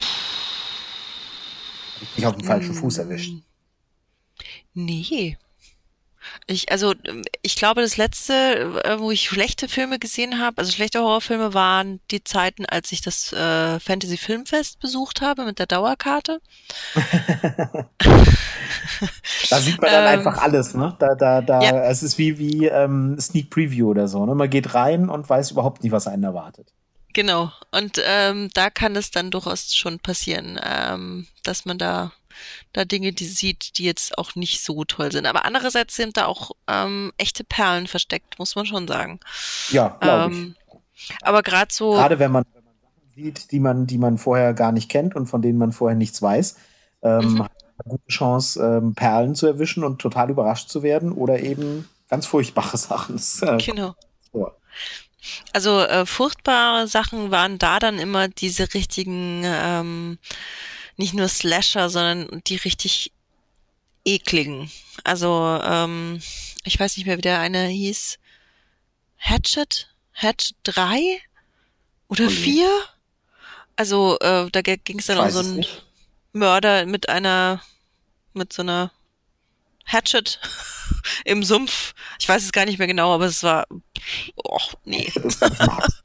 Äh, 0.00 0.04
ich 2.16 2.26
auf 2.26 2.36
dem 2.36 2.44
falschen 2.44 2.74
Fuß 2.74 2.98
erwischt? 2.98 3.34
Nee. 4.74 5.36
Ich, 6.46 6.70
also, 6.72 6.94
ich 7.42 7.56
glaube, 7.56 7.82
das 7.82 7.96
letzte, 7.96 8.80
äh, 8.84 8.98
wo 8.98 9.10
ich 9.10 9.28
schlechte 9.28 9.68
Filme 9.68 9.98
gesehen 9.98 10.38
habe, 10.40 10.58
also 10.58 10.72
schlechte 10.72 11.00
Horrorfilme, 11.00 11.54
waren 11.54 12.00
die 12.10 12.24
Zeiten, 12.24 12.64
als 12.66 12.92
ich 12.92 13.00
das 13.02 13.32
äh, 13.32 13.78
Fantasy 13.80 14.16
Filmfest 14.16 14.80
besucht 14.80 15.20
habe 15.20 15.44
mit 15.44 15.58
der 15.58 15.66
Dauerkarte. 15.66 16.40
da 19.50 19.60
sieht 19.60 19.80
man 19.80 19.90
dann 19.90 20.02
ähm, 20.04 20.18
einfach 20.18 20.38
alles, 20.42 20.74
ne? 20.74 20.96
Da, 20.98 21.14
da, 21.14 21.40
da, 21.42 21.60
ja. 21.60 21.82
es 21.84 22.02
ist 22.02 22.18
wie, 22.18 22.38
wie 22.38 22.66
ähm, 22.66 23.18
Sneak 23.20 23.50
Preview 23.50 23.90
oder 23.90 24.08
so, 24.08 24.24
ne? 24.24 24.34
Man 24.34 24.50
geht 24.50 24.74
rein 24.74 25.08
und 25.08 25.28
weiß 25.28 25.50
überhaupt 25.50 25.82
nicht, 25.82 25.92
was 25.92 26.06
einen 26.06 26.24
erwartet. 26.24 26.72
Genau. 27.12 27.50
Und 27.72 28.00
ähm, 28.04 28.50
da 28.54 28.70
kann 28.70 28.94
es 28.96 29.10
dann 29.10 29.30
durchaus 29.30 29.74
schon 29.74 29.98
passieren, 29.98 30.60
ähm, 30.62 31.26
dass 31.42 31.64
man 31.64 31.78
da 31.78 32.12
da 32.72 32.84
Dinge 32.84 33.12
die 33.12 33.26
sieht, 33.26 33.78
die 33.78 33.84
jetzt 33.84 34.18
auch 34.18 34.34
nicht 34.34 34.62
so 34.62 34.84
toll 34.84 35.12
sind. 35.12 35.26
Aber 35.26 35.44
andererseits 35.44 35.96
sind 35.96 36.16
da 36.16 36.26
auch 36.26 36.52
ähm, 36.66 37.12
echte 37.16 37.44
Perlen 37.44 37.86
versteckt, 37.86 38.38
muss 38.38 38.56
man 38.56 38.66
schon 38.66 38.86
sagen. 38.86 39.20
Ja, 39.70 39.96
glaube 40.00 40.34
ähm, 40.34 40.56
ich. 40.94 41.16
Aber 41.22 41.42
gerade 41.42 41.72
so. 41.72 41.92
Gerade 41.92 42.18
wenn 42.18 42.32
man, 42.32 42.44
wenn 42.54 42.64
man 42.64 42.74
Sachen 42.80 43.12
sieht, 43.14 43.52
die 43.52 43.60
man, 43.60 43.86
die 43.86 43.98
man 43.98 44.18
vorher 44.18 44.54
gar 44.54 44.72
nicht 44.72 44.88
kennt 44.88 45.14
und 45.14 45.26
von 45.26 45.42
denen 45.42 45.58
man 45.58 45.72
vorher 45.72 45.96
nichts 45.96 46.20
weiß, 46.20 46.56
ähm, 47.02 47.34
mhm. 47.34 47.42
hat 47.44 47.52
eine 47.84 47.90
gute 47.90 48.08
Chance, 48.08 48.60
ähm, 48.62 48.94
Perlen 48.94 49.34
zu 49.34 49.46
erwischen 49.46 49.84
und 49.84 50.00
total 50.00 50.30
überrascht 50.30 50.68
zu 50.68 50.82
werden 50.82 51.12
oder 51.12 51.40
eben 51.40 51.88
ganz 52.08 52.26
furchtbare 52.26 52.76
Sachen. 52.76 53.16
Das, 53.16 53.42
äh, 53.42 53.58
genau. 53.58 53.94
So. 54.32 54.50
Also 55.52 55.80
äh, 55.80 56.06
furchtbare 56.06 56.86
Sachen 56.86 57.30
waren 57.30 57.58
da 57.58 57.78
dann 57.78 57.98
immer 57.98 58.28
diese 58.28 58.72
richtigen 58.74 59.42
ähm, 59.44 60.18
nicht 60.98 61.14
nur 61.14 61.28
Slasher, 61.28 61.88
sondern 61.88 62.42
die 62.46 62.56
richtig 62.56 63.12
ekligen. 64.04 64.70
Also, 65.04 65.58
ähm, 65.62 66.20
ich 66.64 66.78
weiß 66.78 66.96
nicht 66.96 67.06
mehr, 67.06 67.16
wie 67.16 67.22
der 67.22 67.40
eine 67.40 67.68
hieß. 67.68 68.18
Hatchet? 69.16 69.94
Hatchet 70.12 70.56
3? 70.64 71.20
Oder 72.08 72.24
okay. 72.24 72.34
4? 72.34 72.84
Also, 73.76 74.18
äh, 74.18 74.50
da 74.50 74.60
ging 74.60 74.98
es 74.98 75.06
dann 75.06 75.18
um 75.18 75.30
so 75.30 75.38
einen 75.38 75.64
Mörder 76.32 76.84
mit 76.84 77.08
einer, 77.08 77.62
mit 78.34 78.52
so 78.52 78.62
einer 78.62 78.90
Hatchet 79.84 80.40
im 81.24 81.44
Sumpf. 81.44 81.94
Ich 82.18 82.28
weiß 82.28 82.42
es 82.42 82.52
gar 82.52 82.64
nicht 82.64 82.78
mehr 82.78 82.88
genau, 82.88 83.14
aber 83.14 83.26
es 83.26 83.44
war, 83.44 83.66
oh, 84.36 84.58
nee. 84.84 85.12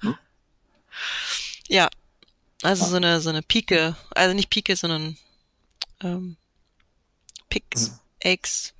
Ne? 0.03 0.19
ja, 1.67 1.89
also 2.61 2.85
so 2.85 2.97
eine, 2.97 3.19
so 3.19 3.29
eine 3.29 3.41
Pike, 3.41 3.95
also 4.15 4.35
nicht 4.35 4.49
Pike, 4.49 4.75
sondern 4.75 5.17
ähm, 6.01 6.37
Pickaxe. 7.49 8.73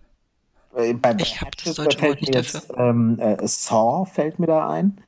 Äh, 0.75 0.93
bei 0.93 1.15
ich 1.19 1.41
habe 1.41 1.51
das 1.63 1.75
deutsche 1.75 2.01
Wort 2.01 2.21
nicht 2.21 2.33
jetzt, 2.33 2.55
dafür. 2.55 2.77
Ähm, 2.77 3.19
äh, 3.19 3.37
Saw 3.47 4.05
fällt 4.05 4.39
mir 4.39 4.47
da 4.47 4.69
ein. 4.69 5.01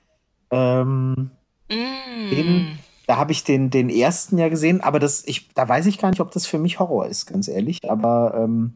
Ähm, 0.52 1.32
mm. 1.70 2.30
den, 2.30 2.80
da 3.08 3.18
habe 3.18 3.32
ich 3.32 3.44
den, 3.44 3.70
den 3.70 3.90
ersten 3.90 4.38
ja 4.38 4.50
gesehen, 4.50 4.82
aber 4.82 5.00
das, 5.00 5.24
ich, 5.26 5.50
da 5.54 5.68
weiß 5.68 5.86
ich 5.88 5.98
gar 5.98 6.10
nicht, 6.10 6.22
ob 6.22 6.32
das 6.32 6.46
für 6.46 6.60
mich 6.60 6.80
Horror 6.80 7.08
ist, 7.08 7.26
ganz 7.26 7.48
ehrlich. 7.48 7.90
Aber 7.90 8.36
ähm, 8.38 8.76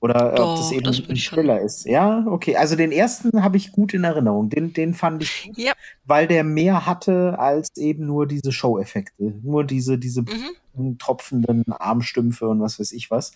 oder 0.00 0.32
Doch, 0.32 0.52
ob 0.52 0.56
das 0.58 0.72
eben 0.72 0.84
das 0.84 1.02
ein 1.08 1.16
Thriller 1.16 1.60
ist. 1.60 1.84
Ja, 1.84 2.24
okay. 2.28 2.56
Also 2.56 2.76
den 2.76 2.92
ersten 2.92 3.42
habe 3.42 3.56
ich 3.56 3.72
gut 3.72 3.94
in 3.94 4.04
Erinnerung. 4.04 4.48
Den, 4.48 4.72
den 4.72 4.94
fand 4.94 5.22
ich 5.22 5.46
gut, 5.46 5.58
yep. 5.58 5.76
weil 6.04 6.28
der 6.28 6.44
mehr 6.44 6.86
hatte 6.86 7.38
als 7.38 7.76
eben 7.76 8.06
nur 8.06 8.26
diese 8.26 8.52
Show-Effekte. 8.52 9.34
Nur 9.42 9.64
diese, 9.64 9.98
diese 9.98 10.22
mhm. 10.22 10.98
tropfenden 10.98 11.64
Armstümpfe 11.72 12.48
und 12.48 12.60
was 12.60 12.78
weiß 12.78 12.92
ich 12.92 13.10
was. 13.10 13.32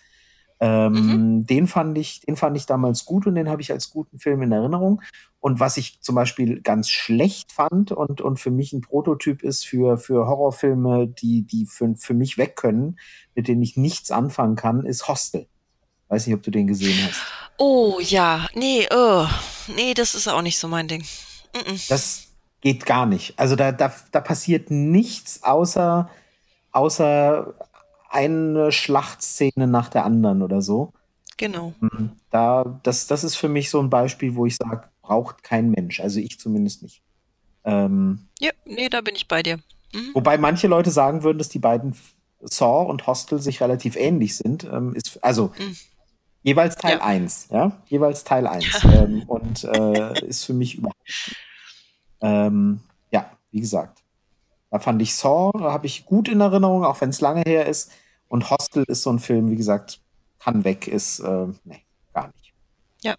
Ähm, 0.61 0.93
mhm. 0.93 1.45
Den 1.45 1.67
fand 1.67 1.97
ich, 1.97 2.21
den 2.21 2.37
fand 2.37 2.55
ich 2.55 2.65
damals 2.65 3.03
gut 3.03 3.27
und 3.27 3.35
den 3.35 3.49
habe 3.49 3.61
ich 3.61 3.73
als 3.73 3.89
guten 3.89 4.17
Film 4.17 4.41
in 4.43 4.53
Erinnerung. 4.53 5.01
Und 5.41 5.59
was 5.59 5.75
ich 5.75 5.99
zum 5.99 6.15
Beispiel 6.15 6.61
ganz 6.61 6.89
schlecht 6.89 7.51
fand 7.51 7.91
und, 7.91 8.21
und 8.21 8.39
für 8.39 8.51
mich 8.51 8.71
ein 8.71 8.79
Prototyp 8.79 9.43
ist 9.43 9.65
für, 9.65 9.97
für 9.97 10.27
Horrorfilme, 10.27 11.07
die, 11.07 11.41
die 11.41 11.65
für, 11.65 11.93
für 11.97 12.13
mich 12.13 12.37
weg 12.37 12.55
können, 12.55 12.97
mit 13.35 13.49
denen 13.49 13.61
ich 13.61 13.75
nichts 13.75 14.11
anfangen 14.11 14.55
kann, 14.55 14.85
ist 14.85 15.09
Hostel. 15.09 15.47
Weiß 16.13 16.27
nicht, 16.27 16.35
ob 16.35 16.43
du 16.43 16.51
den 16.51 16.67
gesehen 16.67 17.07
hast. 17.07 17.23
Oh 17.57 17.97
ja, 17.99 18.47
nee, 18.53 18.87
oh. 18.93 19.25
nee, 19.75 19.95
das 19.95 20.13
ist 20.13 20.27
auch 20.27 20.43
nicht 20.43 20.59
so 20.59 20.67
mein 20.67 20.87
Ding. 20.87 21.01
Mm 21.55 21.71
-mm. 21.71 21.89
Das 21.89 22.27
geht 22.61 22.85
gar 22.85 23.07
nicht. 23.07 23.33
Also 23.39 23.55
da, 23.55 23.71
da, 23.71 23.91
da 24.11 24.21
passiert 24.21 24.69
nichts 24.69 25.41
außer, 25.41 26.07
außer 26.71 27.55
eine 28.11 28.71
Schlachtszene 28.71 29.65
nach 29.65 29.89
der 29.89 30.05
anderen 30.05 30.43
oder 30.43 30.61
so. 30.61 30.93
Genau. 31.37 31.73
Mhm. 31.79 32.11
Da, 32.29 32.79
das, 32.83 33.07
das 33.07 33.23
ist 33.23 33.35
für 33.35 33.49
mich 33.49 33.71
so 33.71 33.79
ein 33.79 33.89
Beispiel, 33.89 34.35
wo 34.35 34.45
ich 34.45 34.57
sage, 34.57 34.87
braucht 35.01 35.41
kein 35.41 35.71
Mensch. 35.71 35.99
Also 35.99 36.19
ich 36.19 36.39
zumindest 36.39 36.83
nicht. 36.83 37.01
Ähm, 37.63 38.27
ja, 38.39 38.51
nee, 38.65 38.87
da 38.87 39.01
bin 39.01 39.15
ich 39.15 39.27
bei 39.27 39.41
dir. 39.41 39.57
Mhm. 39.95 40.11
Wobei 40.13 40.37
manche 40.37 40.67
Leute 40.67 40.91
sagen 40.91 41.23
würden, 41.23 41.39
dass 41.39 41.49
die 41.49 41.57
beiden 41.57 41.95
Saw 42.39 42.87
und 42.87 43.07
Hostel 43.07 43.39
sich 43.39 43.61
relativ 43.61 43.95
ähnlich 43.95 44.37
sind. 44.37 44.63
Ähm, 44.65 44.93
ist, 44.93 45.23
also 45.23 45.51
mhm. 45.57 45.75
Jeweils 46.43 46.75
Teil 46.75 46.97
ja. 46.97 47.03
1, 47.03 47.47
ja? 47.51 47.71
Jeweils 47.87 48.23
Teil 48.23 48.47
1. 48.47 48.65
ähm, 48.83 49.23
und 49.27 49.63
äh, 49.63 50.25
ist 50.25 50.45
für 50.45 50.53
mich 50.53 50.75
überhaupt. 50.75 50.97
Ähm, 52.21 52.81
ja, 53.11 53.31
wie 53.51 53.61
gesagt. 53.61 54.03
Da 54.69 54.79
fand 54.79 55.01
ich 55.01 55.15
Saw, 55.15 55.51
habe 55.59 55.85
ich 55.85 56.05
gut 56.05 56.27
in 56.27 56.41
Erinnerung, 56.41 56.83
auch 56.83 56.99
wenn 56.99 57.09
es 57.09 57.21
lange 57.21 57.43
her 57.45 57.67
ist. 57.67 57.91
Und 58.27 58.49
Hostel 58.49 58.83
ist 58.87 59.03
so 59.03 59.11
ein 59.11 59.19
Film, 59.19 59.51
wie 59.51 59.55
gesagt, 59.55 59.99
kann 60.39 60.63
weg, 60.63 60.87
ist, 60.87 61.19
äh, 61.19 61.47
nee, 61.63 61.83
gar 62.13 62.27
nicht. 62.27 62.53
Ja. 63.03 63.15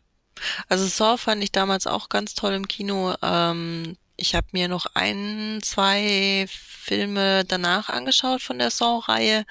Also 0.68 0.86
Saw 0.86 1.16
fand 1.16 1.42
ich 1.42 1.52
damals 1.52 1.86
auch 1.86 2.08
ganz 2.08 2.34
toll 2.34 2.52
im 2.52 2.68
Kino. 2.68 3.14
Ähm, 3.22 3.96
ich 4.16 4.34
habe 4.34 4.46
mir 4.52 4.68
noch 4.68 4.86
ein, 4.94 5.60
zwei 5.62 6.46
Filme 6.48 7.44
danach 7.44 7.88
angeschaut 7.88 8.42
von 8.42 8.58
der 8.58 8.70
Saw-Reihe, 8.70 9.44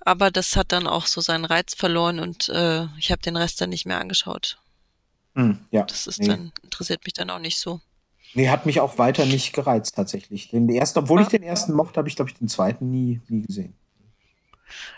aber 0.00 0.30
das 0.30 0.56
hat 0.56 0.72
dann 0.72 0.86
auch 0.86 1.06
so 1.06 1.20
seinen 1.20 1.44
Reiz 1.44 1.74
verloren 1.74 2.20
und 2.20 2.48
äh, 2.48 2.86
ich 2.98 3.10
habe 3.10 3.22
den 3.22 3.36
Rest 3.36 3.60
dann 3.60 3.70
nicht 3.70 3.86
mehr 3.86 4.00
angeschaut. 4.00 4.58
Hm, 5.34 5.58
ja. 5.70 5.84
Das 5.84 6.06
ist 6.06 6.20
nee. 6.20 6.28
dann, 6.28 6.52
interessiert 6.62 7.04
mich 7.04 7.14
dann 7.14 7.30
auch 7.30 7.38
nicht 7.38 7.58
so. 7.58 7.80
Nee, 8.34 8.48
hat 8.48 8.64
mich 8.64 8.80
auch 8.80 8.98
weiter 8.98 9.26
nicht 9.26 9.52
gereizt 9.52 9.94
tatsächlich. 9.96 10.48
Den 10.50 10.68
ersten, 10.70 11.00
obwohl 11.00 11.20
ah. 11.20 11.22
ich 11.22 11.28
den 11.28 11.42
ersten 11.42 11.74
mochte, 11.74 11.98
habe 11.98 12.08
ich, 12.08 12.16
glaube 12.16 12.30
ich, 12.30 12.36
den 12.36 12.48
zweiten 12.48 12.90
nie, 12.90 13.20
nie 13.28 13.42
gesehen. 13.42 13.74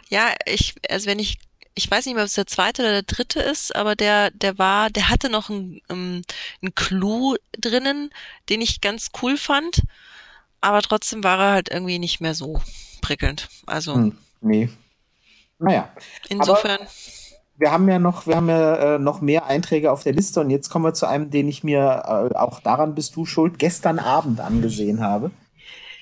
Ja, 0.08 0.32
ich, 0.46 0.74
also 0.88 1.06
wenn 1.06 1.18
ich 1.18 1.38
ich 1.74 1.90
weiß 1.90 2.06
nicht 2.06 2.14
mehr, 2.14 2.24
ob 2.24 2.28
es 2.28 2.34
der 2.34 2.46
zweite 2.46 2.82
oder 2.82 2.92
der 2.92 3.02
dritte 3.02 3.40
ist, 3.40 3.74
aber 3.74 3.96
der, 3.96 4.30
der 4.30 4.58
war, 4.58 4.90
der 4.90 5.08
hatte 5.08 5.28
noch 5.28 5.50
einen, 5.50 5.80
ähm, 5.90 6.22
einen 6.62 6.74
Clou 6.74 7.36
drinnen, 7.58 8.10
den 8.48 8.60
ich 8.60 8.80
ganz 8.80 9.10
cool 9.22 9.36
fand, 9.36 9.82
aber 10.60 10.82
trotzdem 10.82 11.24
war 11.24 11.38
er 11.38 11.52
halt 11.52 11.70
irgendwie 11.70 11.98
nicht 11.98 12.20
mehr 12.20 12.34
so 12.34 12.60
prickelnd. 13.00 13.48
Also. 13.66 13.94
Hm, 13.94 14.18
nee. 14.40 14.68
Naja. 15.58 15.88
Insofern. 16.28 16.80
Aber 16.80 16.90
wir 17.56 17.70
haben 17.70 17.88
ja 17.88 17.98
noch, 17.98 18.26
wir 18.26 18.36
haben 18.36 18.48
ja 18.48 18.96
äh, 18.96 18.98
noch 18.98 19.20
mehr 19.20 19.46
Einträge 19.46 19.92
auf 19.92 20.02
der 20.02 20.12
Liste 20.12 20.40
und 20.40 20.50
jetzt 20.50 20.70
kommen 20.70 20.84
wir 20.84 20.94
zu 20.94 21.06
einem, 21.06 21.30
den 21.30 21.48
ich 21.48 21.62
mir, 21.62 22.30
äh, 22.32 22.34
auch 22.36 22.60
daran 22.60 22.94
bist 22.94 23.14
du 23.16 23.26
schuld, 23.26 23.58
gestern 23.58 23.98
Abend 23.98 24.40
angesehen 24.40 25.00
habe. 25.00 25.30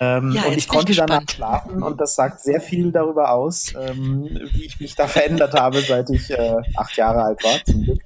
Ähm, 0.03 0.33
ja, 0.33 0.47
und 0.47 0.57
ich 0.57 0.67
konnte 0.67 0.93
danach 0.97 1.23
schlafen 1.31 1.81
und 1.81 2.01
das 2.01 2.17
sagt 2.17 2.41
sehr 2.41 2.61
viel 2.61 2.91
darüber 2.91 3.31
aus, 3.31 3.73
ähm, 3.79 4.29
wie 4.53 4.65
ich 4.65 4.81
mich 4.81 4.97
da 4.97 5.07
verändert 5.09 5.55
habe, 5.55 5.81
seit 5.81 6.11
ich 6.11 6.29
äh, 6.29 6.57
acht 6.75 6.97
Jahre 6.97 7.23
alt 7.23 7.45
war, 7.45 7.65
zum 7.65 7.85
Glück. 7.85 8.01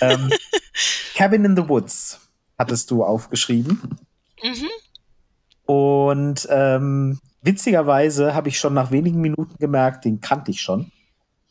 Ähm, 0.00 0.30
Cabin 1.16 1.44
in 1.44 1.56
the 1.56 1.68
Woods 1.68 2.20
hattest 2.56 2.92
du 2.92 3.02
aufgeschrieben. 3.02 3.98
Mhm. 4.40 4.68
Und 5.64 6.46
ähm, 6.48 7.18
witzigerweise 7.42 8.32
habe 8.32 8.48
ich 8.48 8.60
schon 8.60 8.74
nach 8.74 8.92
wenigen 8.92 9.20
Minuten 9.20 9.56
gemerkt, 9.58 10.04
den 10.04 10.20
kannte 10.20 10.52
ich 10.52 10.60
schon. 10.60 10.92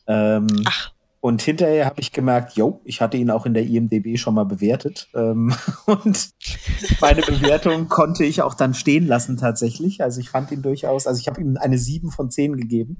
Ähm, 0.08 0.48
Ach. 0.68 0.95
Und 1.26 1.42
hinterher 1.42 1.88
habe 1.88 2.02
ich 2.02 2.12
gemerkt, 2.12 2.54
jo, 2.54 2.82
ich 2.84 3.02
hatte 3.02 3.18
ihn 3.18 3.32
auch 3.32 3.48
in 3.48 3.56
der 3.56 3.66
IMDB 3.66 4.16
schon 4.20 4.36
mal 4.36 4.44
bewertet. 4.44 5.10
Ähm, 5.16 5.56
und 5.88 6.30
meine 7.02 7.24
Bewertung 7.24 7.90
konnte 7.90 8.24
ich 8.24 8.44
auch 8.44 8.54
dann 8.54 8.76
stehen 8.76 9.08
lassen 9.08 9.36
tatsächlich. 9.36 10.04
Also 10.04 10.22
ich 10.22 10.30
fand 10.30 10.52
ihn 10.52 10.62
durchaus, 10.62 11.08
also 11.08 11.20
ich 11.20 11.28
habe 11.28 11.42
ihm 11.42 11.58
eine 11.58 11.80
7 11.80 12.12
von 12.12 12.30
10 12.30 12.58
gegeben. 12.58 13.00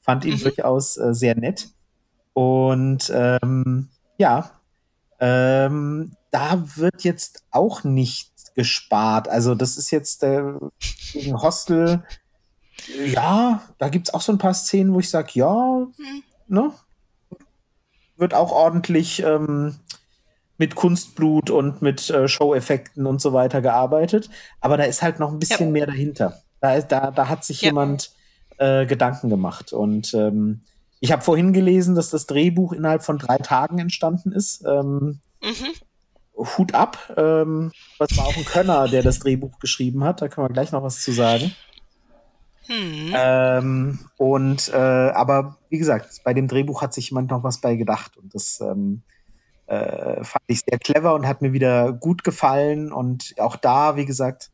Fand 0.00 0.24
ihn 0.24 0.34
mhm. 0.34 0.42
durchaus 0.42 0.96
äh, 0.98 1.14
sehr 1.14 1.34
nett. 1.34 1.70
Und 2.32 3.12
ähm, 3.12 3.88
ja, 4.18 4.52
ähm, 5.18 6.12
da 6.30 6.62
wird 6.76 7.02
jetzt 7.02 7.42
auch 7.50 7.82
nicht 7.82 8.54
gespart. 8.54 9.28
Also 9.28 9.56
das 9.56 9.78
ist 9.78 9.90
jetzt 9.90 10.22
äh, 10.22 10.44
gegen 11.12 11.42
Hostel. 11.42 12.04
Ja, 13.04 13.64
da 13.78 13.88
gibt 13.88 14.06
es 14.06 14.14
auch 14.14 14.20
so 14.20 14.30
ein 14.30 14.38
paar 14.38 14.54
Szenen, 14.54 14.94
wo 14.94 15.00
ich 15.00 15.10
sage, 15.10 15.30
ja, 15.32 15.88
mhm. 15.98 16.22
ne, 16.46 16.72
wird 18.16 18.34
auch 18.34 18.52
ordentlich 18.52 19.22
ähm, 19.22 19.76
mit 20.58 20.74
Kunstblut 20.74 21.50
und 21.50 21.82
mit 21.82 22.10
äh, 22.10 22.28
Show-Effekten 22.28 23.06
und 23.06 23.20
so 23.20 23.32
weiter 23.32 23.60
gearbeitet. 23.60 24.30
Aber 24.60 24.76
da 24.76 24.84
ist 24.84 25.02
halt 25.02 25.18
noch 25.18 25.32
ein 25.32 25.38
bisschen 25.38 25.66
ja. 25.66 25.72
mehr 25.72 25.86
dahinter. 25.86 26.42
Da, 26.60 26.80
da, 26.80 27.10
da 27.10 27.28
hat 27.28 27.44
sich 27.44 27.62
ja. 27.62 27.68
jemand 27.68 28.12
äh, 28.58 28.86
Gedanken 28.86 29.28
gemacht. 29.28 29.72
Und 29.72 30.14
ähm, 30.14 30.60
ich 31.00 31.12
habe 31.12 31.22
vorhin 31.22 31.52
gelesen, 31.52 31.94
dass 31.94 32.10
das 32.10 32.26
Drehbuch 32.26 32.72
innerhalb 32.72 33.02
von 33.02 33.18
drei 33.18 33.38
Tagen 33.38 33.78
entstanden 33.78 34.32
ist. 34.32 34.64
Ähm, 34.66 35.20
mhm. 35.42 35.74
Hut 36.36 36.74
ab. 36.74 36.98
Ähm, 37.16 37.72
das 37.98 38.16
war 38.16 38.26
auch 38.26 38.36
ein 38.36 38.44
Könner, 38.44 38.88
der 38.88 39.02
das 39.02 39.18
Drehbuch 39.18 39.58
geschrieben 39.58 40.04
hat. 40.04 40.22
Da 40.22 40.28
können 40.28 40.48
wir 40.48 40.52
gleich 40.52 40.72
noch 40.72 40.82
was 40.82 41.00
zu 41.00 41.12
sagen. 41.12 41.52
Hm. 42.66 43.12
Ähm, 43.14 43.98
und 44.16 44.68
äh, 44.72 44.76
aber 44.76 45.58
wie 45.68 45.78
gesagt, 45.78 46.22
bei 46.24 46.32
dem 46.32 46.48
Drehbuch 46.48 46.82
hat 46.82 46.94
sich 46.94 47.10
jemand 47.10 47.30
noch 47.30 47.42
was 47.42 47.60
bei 47.60 47.76
gedacht 47.76 48.16
und 48.16 48.34
das 48.34 48.60
ähm, 48.60 49.02
äh, 49.66 50.24
fand 50.24 50.44
ich 50.46 50.60
sehr 50.60 50.78
clever 50.78 51.14
und 51.14 51.26
hat 51.26 51.42
mir 51.42 51.52
wieder 51.52 51.92
gut 51.92 52.24
gefallen 52.24 52.92
und 52.92 53.34
auch 53.38 53.56
da, 53.56 53.96
wie 53.96 54.06
gesagt, 54.06 54.50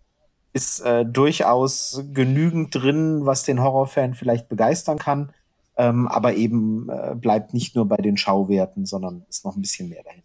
ist 0.53 0.81
äh, 0.81 1.05
durchaus 1.05 2.03
genügend 2.13 2.75
drin, 2.75 3.25
was 3.25 3.45
den 3.45 3.63
Horrorfan 3.63 4.15
vielleicht 4.15 4.49
begeistern 4.49 4.99
kann, 4.99 5.33
ähm, 5.77 6.09
aber 6.09 6.35
eben 6.35 6.89
äh, 6.89 7.15
bleibt 7.15 7.55
nicht 7.55 7.77
nur 7.77 7.87
bei 7.87 7.97
den 7.97 8.17
Schauwerten, 8.17 8.87
sondern 8.87 9.25
ist 9.29 9.45
noch 9.45 9.57
ein 9.57 9.63
bisschen 9.63 9.89
mehr 9.89 10.03
dahin. 10.03 10.23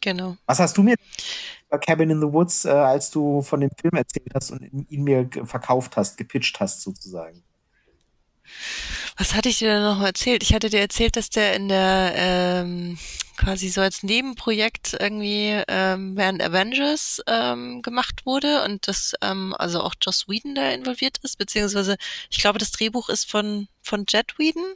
Genau. 0.00 0.36
Was 0.46 0.58
hast 0.58 0.76
du 0.76 0.82
mir 0.82 0.96
Cabin 1.78 2.10
in 2.10 2.20
the 2.20 2.32
Woods, 2.32 2.64
äh, 2.64 2.70
als 2.70 3.10
du 3.10 3.42
von 3.42 3.60
dem 3.60 3.70
Film 3.80 3.94
erzählt 3.94 4.32
hast 4.34 4.50
und 4.50 4.62
ihn 4.62 5.04
mir 5.04 5.28
verkauft 5.44 5.96
hast, 5.96 6.16
gepitcht 6.16 6.60
hast 6.60 6.82
sozusagen? 6.82 7.42
Was 9.16 9.34
hatte 9.34 9.48
ich 9.48 9.58
dir 9.58 9.74
denn 9.74 9.82
noch 9.82 10.02
erzählt? 10.02 10.42
Ich 10.42 10.54
hatte 10.54 10.70
dir 10.70 10.80
erzählt, 10.80 11.16
dass 11.16 11.30
der 11.30 11.54
in 11.54 11.68
der 11.68 12.12
ähm, 12.16 12.98
quasi 13.36 13.68
so 13.68 13.80
als 13.80 14.02
Nebenprojekt 14.02 14.96
irgendwie 14.98 15.62
ähm, 15.68 16.16
während 16.16 16.42
Avengers 16.42 17.20
ähm, 17.26 17.82
gemacht 17.82 18.24
wurde 18.24 18.64
und 18.64 18.88
dass 18.88 19.14
ähm, 19.22 19.54
also 19.58 19.82
auch 19.82 19.94
Joss 20.00 20.28
Whedon 20.28 20.54
da 20.54 20.70
involviert 20.70 21.18
ist, 21.22 21.38
beziehungsweise 21.38 21.96
ich 22.30 22.38
glaube, 22.38 22.58
das 22.58 22.72
Drehbuch 22.72 23.08
ist 23.08 23.30
von 23.30 23.68
von 23.82 24.04
Jet 24.08 24.38
Whedon. 24.38 24.74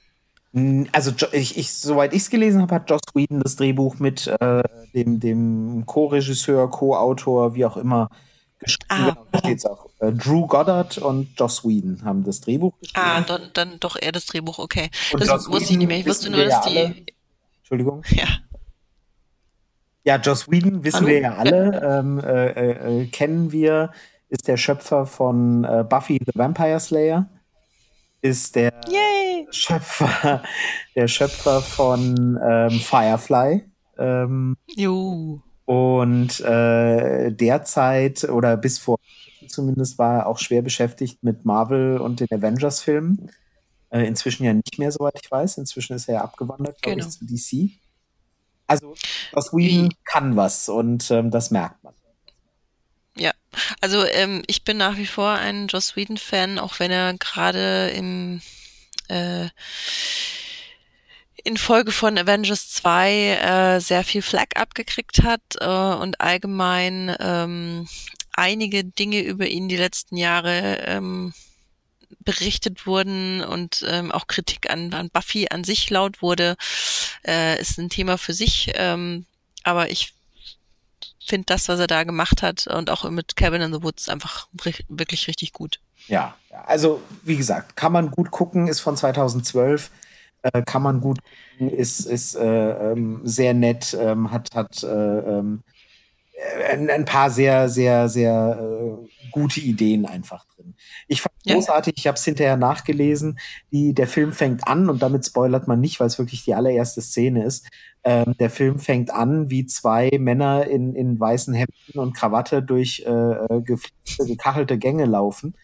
Also 0.93 1.13
ich, 1.33 1.59
ich, 1.59 1.75
soweit 1.75 2.15
ich 2.15 2.23
es 2.23 2.31
gelesen 2.31 2.63
habe, 2.63 2.75
hat 2.75 2.89
Joss 2.89 3.03
Whedon 3.13 3.41
das 3.41 3.57
Drehbuch 3.57 3.99
mit 3.99 4.27
äh, 4.27 4.63
dem, 4.95 5.21
dem 5.21 5.85
Co-Regisseur, 5.85 6.71
Co-Autor, 6.71 7.55
wie 7.55 7.67
auch 7.67 7.77
immer, 7.77 8.09
geschrieben. 8.59 8.87
Ah. 8.89 9.11
Genau, 9.11 9.27
da 9.33 9.39
steht's 9.41 9.67
auch. 9.67 9.91
Äh, 10.01 10.13
Drew 10.13 10.47
Goddard 10.47 10.97
und 10.97 11.39
Joss 11.39 11.63
Whedon 11.63 12.03
haben 12.05 12.25
das 12.25 12.41
Drehbuch 12.41 12.73
geschrieben. 12.81 13.01
Ah, 13.05 13.21
dann, 13.21 13.51
dann 13.53 13.81
doch 13.81 13.97
eher 14.01 14.13
das 14.13 14.25
Drehbuch, 14.25 14.59
okay. 14.59 14.89
Und 15.13 15.21
das 15.21 15.29
Joss 15.29 15.51
wusste 15.51 15.73
ich 15.73 15.79
nicht 15.79 15.89
mehr. 15.89 15.99
Ich 15.99 16.07
wusste 16.07 16.31
nur, 16.31 16.45
dass 16.45 16.65
ja 16.65 16.71
die. 16.71 16.79
Alle, 16.79 16.95
Entschuldigung. 17.59 18.03
Ja. 18.11 18.27
Ja, 20.05 20.17
Joss 20.19 20.49
Whedon 20.49 20.85
wissen 20.85 20.99
Hallo? 20.99 21.09
wir 21.09 21.19
ja 21.19 21.35
alle, 21.35 21.99
ähm, 21.99 22.21
äh, 22.21 22.47
äh, 22.47 23.03
äh, 23.03 23.07
kennen 23.09 23.51
wir, 23.51 23.91
ist 24.29 24.47
der 24.47 24.57
Schöpfer 24.57 25.05
von 25.05 25.65
äh, 25.65 25.85
Buffy 25.87 26.21
the 26.25 26.31
Vampire 26.35 26.79
Slayer 26.79 27.29
ist 28.23 28.57
der 28.57 28.73
Yay. 28.89 29.47
Schöpfer, 29.51 30.43
der 30.95 31.09
Schöpfer 31.09 31.62
von 31.62 32.39
ähm, 32.43 32.71
Firefly. 32.71 33.64
Ähm, 33.99 34.57
jo. 34.75 35.41
Und 35.64 36.41
äh, 36.41 37.33
derzeit 37.33 38.25
oder 38.25 38.57
bis 38.57 38.79
vor 38.79 38.99
zumindest 39.49 39.99
war 39.99 40.19
er 40.19 40.27
auch 40.27 40.39
schwer 40.39 40.62
beschäftigt 40.62 41.23
mit 41.23 41.45
Marvel 41.45 41.99
und 41.99 42.21
den 42.21 42.29
Avengers-Filmen. 42.31 43.31
Äh, 43.91 44.05
inzwischen 44.07 44.45
ja 44.45 44.53
nicht 44.53 44.79
mehr, 44.79 44.91
soweit 44.91 45.19
ich 45.23 45.31
weiß. 45.31 45.59
Inzwischen 45.59 45.95
ist 45.95 46.09
er 46.09 46.14
ja 46.17 46.21
abgewandert, 46.23 46.83
glaube 46.83 46.99
genau. 46.99 47.09
ich, 47.09 47.19
zu 47.19 47.25
DC. 47.25 47.79
Also 48.67 48.95
aus 49.33 49.53
Whedon 49.53 49.91
kann 50.05 50.35
was 50.35 50.69
und 50.69 51.11
ähm, 51.11 51.31
das 51.31 51.53
merkt 51.53 51.85
man. 51.85 51.86
Ja, 53.17 53.33
also 53.81 54.05
ähm, 54.05 54.43
ich 54.47 54.64
bin 54.64 54.77
nach 54.77 54.97
wie 54.99 55.07
vor 55.07 55.31
ein 55.31 55.69
Joss 55.69 55.97
Whedon-Fan, 55.97 56.59
auch 56.59 56.79
wenn 56.79 56.91
er 56.91 57.14
gerade 57.14 57.89
im 57.91 58.43
äh, 59.09 59.49
in 61.45 61.57
Folge 61.57 61.93
von 61.93 62.19
Avengers 62.19 62.71
2 62.71 63.77
äh, 63.77 63.81
sehr 63.81 64.03
viel 64.05 64.21
Flag 64.21 64.49
abgekriegt 64.57 65.23
hat 65.23 65.41
äh, 65.61 65.64
und 65.64 66.21
allgemein 66.21 67.14
ähm, 67.21 67.89
einige 68.33 68.85
Dinge 68.85 69.21
über 69.21 69.47
ihn 69.47 69.69
die 69.69 69.77
letzten 69.77 70.17
Jahre 70.17 70.83
ähm, 70.87 71.33
berichtet 72.21 72.87
wurden 72.87 73.43
und 73.43 73.85
ähm, 73.89 74.11
auch 74.11 74.27
Kritik 74.27 74.69
an, 74.71 74.93
an 74.93 75.09
Buffy 75.11 75.47
an 75.49 75.62
sich 75.62 75.89
laut 75.89 76.21
wurde, 76.21 76.57
äh, 77.25 77.61
ist 77.61 77.79
ein 77.79 77.91
Thema 77.91 78.19
für 78.19 78.35
sich. 78.35 78.73
Ähm, 78.75 79.25
aber 79.62 79.91
ich 79.91 80.16
finde 81.27 81.47
das, 81.47 81.68
was 81.68 81.81
er 81.81 81.87
da 81.87 82.05
gemacht 82.05 82.43
hat 82.43 82.66
und 82.66 82.91
auch 82.91 83.09
mit 83.11 83.37
Cabin 83.37 83.62
in 83.62 83.72
the 83.72 83.83
Woods 83.83 84.09
einfach 84.09 84.49
wirklich 84.89 85.29
richtig 85.29 85.53
gut. 85.53 85.81
Ja, 86.09 86.35
also 86.66 87.01
wie 87.22 87.37
gesagt, 87.37 87.77
kann 87.77 87.93
man 87.93 88.11
gut 88.11 88.31
gucken, 88.31 88.68
ist 88.68 88.81
von 88.81 88.97
2012, 88.97 89.91
äh, 90.43 90.62
kann 90.62 90.83
man 90.83 91.01
gut 91.01 91.18
gucken, 91.22 91.70
ist, 91.77 92.01
ist 92.01 92.37
äh, 92.37 92.93
ähm, 92.93 93.20
sehr 93.24 93.55
nett, 93.55 93.97
ähm, 93.99 94.31
hat, 94.31 94.55
hat 94.55 94.83
äh, 94.83 94.87
ähm, 94.87 95.62
ein, 96.70 96.91
ein, 96.91 97.05
paar 97.05 97.30
sehr, 97.30 97.68
sehr, 97.68 98.09
sehr 98.09 98.59
äh, 98.61 99.30
gute 99.30 99.61
Ideen 99.61 100.05
einfach 100.07 100.45
drin. 100.47 100.74
Ich 101.09 101.22
fand 101.22 101.34
ja. 101.45 101.55
großartig, 101.55 101.95
ich 101.97 102.07
habe 102.07 102.16
es 102.16 102.24
hinterher 102.24 102.57
nachgelesen, 102.57 103.39
die, 103.72 103.95
der 103.95 104.07
Film 104.07 104.32
fängt 104.32 104.66
an 104.66 104.91
und 104.91 105.03
damit 105.03 105.24
spoilert 105.24 105.68
man 105.68 105.80
nicht, 105.80 106.01
weil 106.01 106.09
es 106.09 106.18
wirklich 106.18 106.45
die 106.45 106.55
allererste 106.55 107.01
Szene 107.01 107.45
ist. 107.45 107.68
Ähm, 108.05 108.34
der 108.39 108.51
Film 108.51 108.78
fängt 108.78 109.11
an, 109.11 109.51
wie 109.51 109.66
zwei 109.66 110.11
Männer 110.18 110.66
in, 110.66 110.95
in 110.95 111.18
weißen 111.18 111.55
Hemden 111.55 111.99
und 111.99 112.14
Krawatte 112.14 112.62
durch 112.62 113.05
äh, 113.07 113.11
äh 113.11 113.62
gekachelte 114.18 114.78
Gänge 114.78 115.07
laufen. 115.07 115.55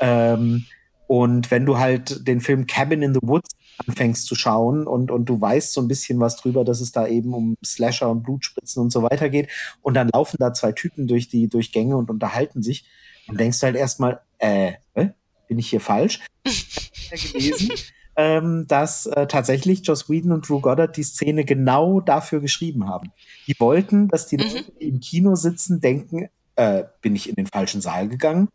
Ähm, 0.00 0.64
und 1.06 1.50
wenn 1.50 1.66
du 1.66 1.78
halt 1.78 2.26
den 2.26 2.40
Film 2.40 2.66
Cabin 2.66 3.02
in 3.02 3.14
the 3.14 3.20
Woods 3.22 3.50
anfängst 3.86 4.26
zu 4.26 4.34
schauen 4.34 4.86
und, 4.86 5.10
und 5.10 5.26
du 5.26 5.40
weißt 5.40 5.72
so 5.72 5.80
ein 5.80 5.88
bisschen 5.88 6.20
was 6.20 6.36
drüber, 6.36 6.64
dass 6.64 6.80
es 6.80 6.92
da 6.92 7.06
eben 7.06 7.34
um 7.34 7.56
Slasher 7.64 8.10
und 8.10 8.22
Blutspritzen 8.22 8.82
und 8.82 8.90
so 8.90 9.02
weiter 9.02 9.28
geht 9.28 9.48
und 9.82 9.94
dann 9.94 10.08
laufen 10.12 10.36
da 10.38 10.52
zwei 10.52 10.72
Typen 10.72 11.06
durch 11.06 11.28
die 11.28 11.48
durch 11.48 11.72
Gänge 11.72 11.96
und 11.96 12.10
unterhalten 12.10 12.62
sich, 12.62 12.84
dann 13.26 13.36
denkst 13.36 13.60
du 13.60 13.66
halt 13.66 13.76
erstmal, 13.76 14.20
äh, 14.38 14.72
bin 15.48 15.58
ich 15.58 15.70
hier 15.70 15.80
falsch? 15.80 16.20
gelesen, 17.10 17.70
ähm, 18.16 18.66
dass 18.68 19.06
äh, 19.06 19.26
tatsächlich 19.26 19.86
Joss 19.86 20.08
Whedon 20.08 20.32
und 20.32 20.48
Drew 20.48 20.60
Goddard 20.60 20.96
die 20.96 21.02
Szene 21.02 21.44
genau 21.44 22.00
dafür 22.00 22.40
geschrieben 22.40 22.86
haben. 22.88 23.12
Die 23.46 23.58
wollten, 23.58 24.08
dass 24.08 24.26
die 24.26 24.36
mhm. 24.36 24.42
Leute, 24.42 24.72
die 24.80 24.88
im 24.88 25.00
Kino 25.00 25.34
sitzen, 25.34 25.80
denken, 25.80 26.28
äh, 26.56 26.84
bin 27.00 27.16
ich 27.16 27.28
in 27.28 27.34
den 27.34 27.46
falschen 27.46 27.80
Saal 27.80 28.08
gegangen? 28.08 28.48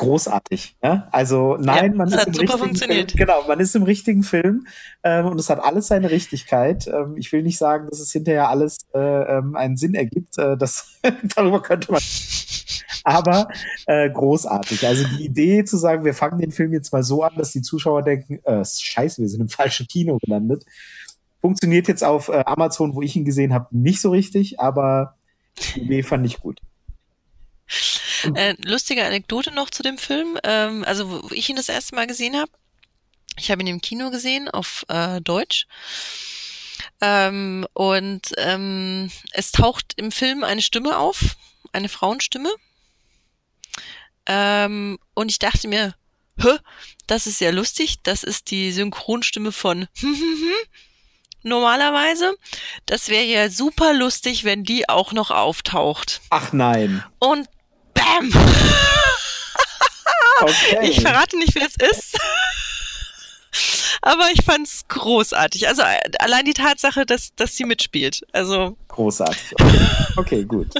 Großartig. 0.00 0.76
Ja? 0.82 1.08
Also 1.12 1.56
nein, 1.60 1.92
ja, 1.92 1.96
man 1.96 2.08
ist 2.08 2.26
im 2.26 2.34
richtigen 2.34 2.76
Film. 2.76 3.06
Genau, 3.14 3.46
man 3.46 3.60
ist 3.60 3.76
im 3.76 3.82
richtigen 3.82 4.22
Film 4.22 4.66
ähm, 5.02 5.26
und 5.26 5.38
es 5.38 5.50
hat 5.50 5.62
alles 5.62 5.88
seine 5.88 6.10
Richtigkeit. 6.10 6.86
Ähm, 6.86 7.16
ich 7.16 7.30
will 7.32 7.42
nicht 7.42 7.58
sagen, 7.58 7.86
dass 7.88 8.00
es 8.00 8.10
hinterher 8.10 8.48
alles 8.48 8.78
äh, 8.94 8.98
ähm, 8.98 9.56
einen 9.56 9.76
Sinn 9.76 9.94
ergibt. 9.94 10.38
Äh, 10.38 10.56
das 10.56 10.98
darüber 11.36 11.62
könnte 11.62 11.92
man. 11.92 12.00
Aber 13.04 13.48
äh, 13.86 14.10
großartig. 14.10 14.86
Also 14.86 15.04
die 15.06 15.24
Idee 15.24 15.64
zu 15.64 15.76
sagen, 15.76 16.04
wir 16.04 16.14
fangen 16.14 16.40
den 16.40 16.50
Film 16.50 16.72
jetzt 16.72 16.92
mal 16.92 17.02
so 17.02 17.22
an, 17.22 17.34
dass 17.36 17.52
die 17.52 17.62
Zuschauer 17.62 18.02
denken, 18.02 18.40
äh, 18.44 18.64
Scheiße, 18.64 19.20
wir 19.20 19.28
sind 19.28 19.40
im 19.40 19.48
falschen 19.48 19.86
Kino 19.86 20.18
gelandet. 20.18 20.64
Funktioniert 21.40 21.88
jetzt 21.88 22.04
auf 22.04 22.28
äh, 22.28 22.42
Amazon, 22.46 22.94
wo 22.94 23.02
ich 23.02 23.16
ihn 23.16 23.24
gesehen 23.24 23.52
habe, 23.52 23.66
nicht 23.70 24.00
so 24.00 24.10
richtig, 24.10 24.60
aber 24.60 25.16
die 25.74 25.82
Idee 25.82 26.02
fand 26.02 26.26
ich 26.26 26.40
gut. 26.40 26.60
Äh, 28.34 28.54
lustige 28.64 29.06
Anekdote 29.06 29.50
noch 29.50 29.70
zu 29.70 29.82
dem 29.82 29.96
Film. 29.96 30.38
Ähm, 30.44 30.84
also, 30.84 31.22
wo 31.22 31.34
ich 31.34 31.48
ihn 31.48 31.56
das 31.56 31.70
erste 31.70 31.94
Mal 31.94 32.06
gesehen 32.06 32.36
habe, 32.36 32.52
ich 33.38 33.50
habe 33.50 33.62
ihn 33.62 33.68
im 33.68 33.80
Kino 33.80 34.10
gesehen 34.10 34.48
auf 34.50 34.84
äh, 34.88 35.20
Deutsch. 35.22 35.66
Ähm, 37.00 37.66
und 37.72 38.32
ähm, 38.36 39.10
es 39.32 39.52
taucht 39.52 39.94
im 39.96 40.12
Film 40.12 40.44
eine 40.44 40.60
Stimme 40.60 40.98
auf, 40.98 41.36
eine 41.72 41.88
Frauenstimme. 41.88 42.50
Ähm, 44.26 44.98
und 45.14 45.30
ich 45.30 45.38
dachte 45.38 45.66
mir, 45.66 45.94
Hä? 46.38 46.58
das 47.06 47.26
ist 47.26 47.40
ja 47.40 47.50
lustig, 47.50 48.02
das 48.02 48.22
ist 48.22 48.50
die 48.50 48.72
Synchronstimme 48.72 49.52
von 49.52 49.88
normalerweise. 51.42 52.34
Das 52.86 53.08
wäre 53.08 53.24
ja 53.24 53.48
super 53.48 53.94
lustig, 53.94 54.44
wenn 54.44 54.64
die 54.64 54.88
auch 54.88 55.12
noch 55.12 55.30
auftaucht. 55.30 56.20
Ach 56.30 56.52
nein. 56.52 57.02
Und 57.18 57.48
bam! 58.00 58.30
Okay. 60.42 60.88
Ich 60.88 61.00
verrate 61.02 61.36
nicht, 61.36 61.54
wer 61.54 61.66
es 61.66 61.74
ist. 61.92 62.18
Aber 64.02 64.30
ich 64.32 64.42
fand's 64.42 64.86
großartig. 64.88 65.68
Also 65.68 65.82
allein 66.18 66.44
die 66.44 66.54
Tatsache, 66.54 67.04
dass, 67.04 67.34
dass 67.34 67.56
sie 67.56 67.64
mitspielt. 67.64 68.22
Also. 68.32 68.76
Großartig. 68.88 69.54
Okay, 69.60 69.86
okay 70.16 70.44
gut. 70.44 70.72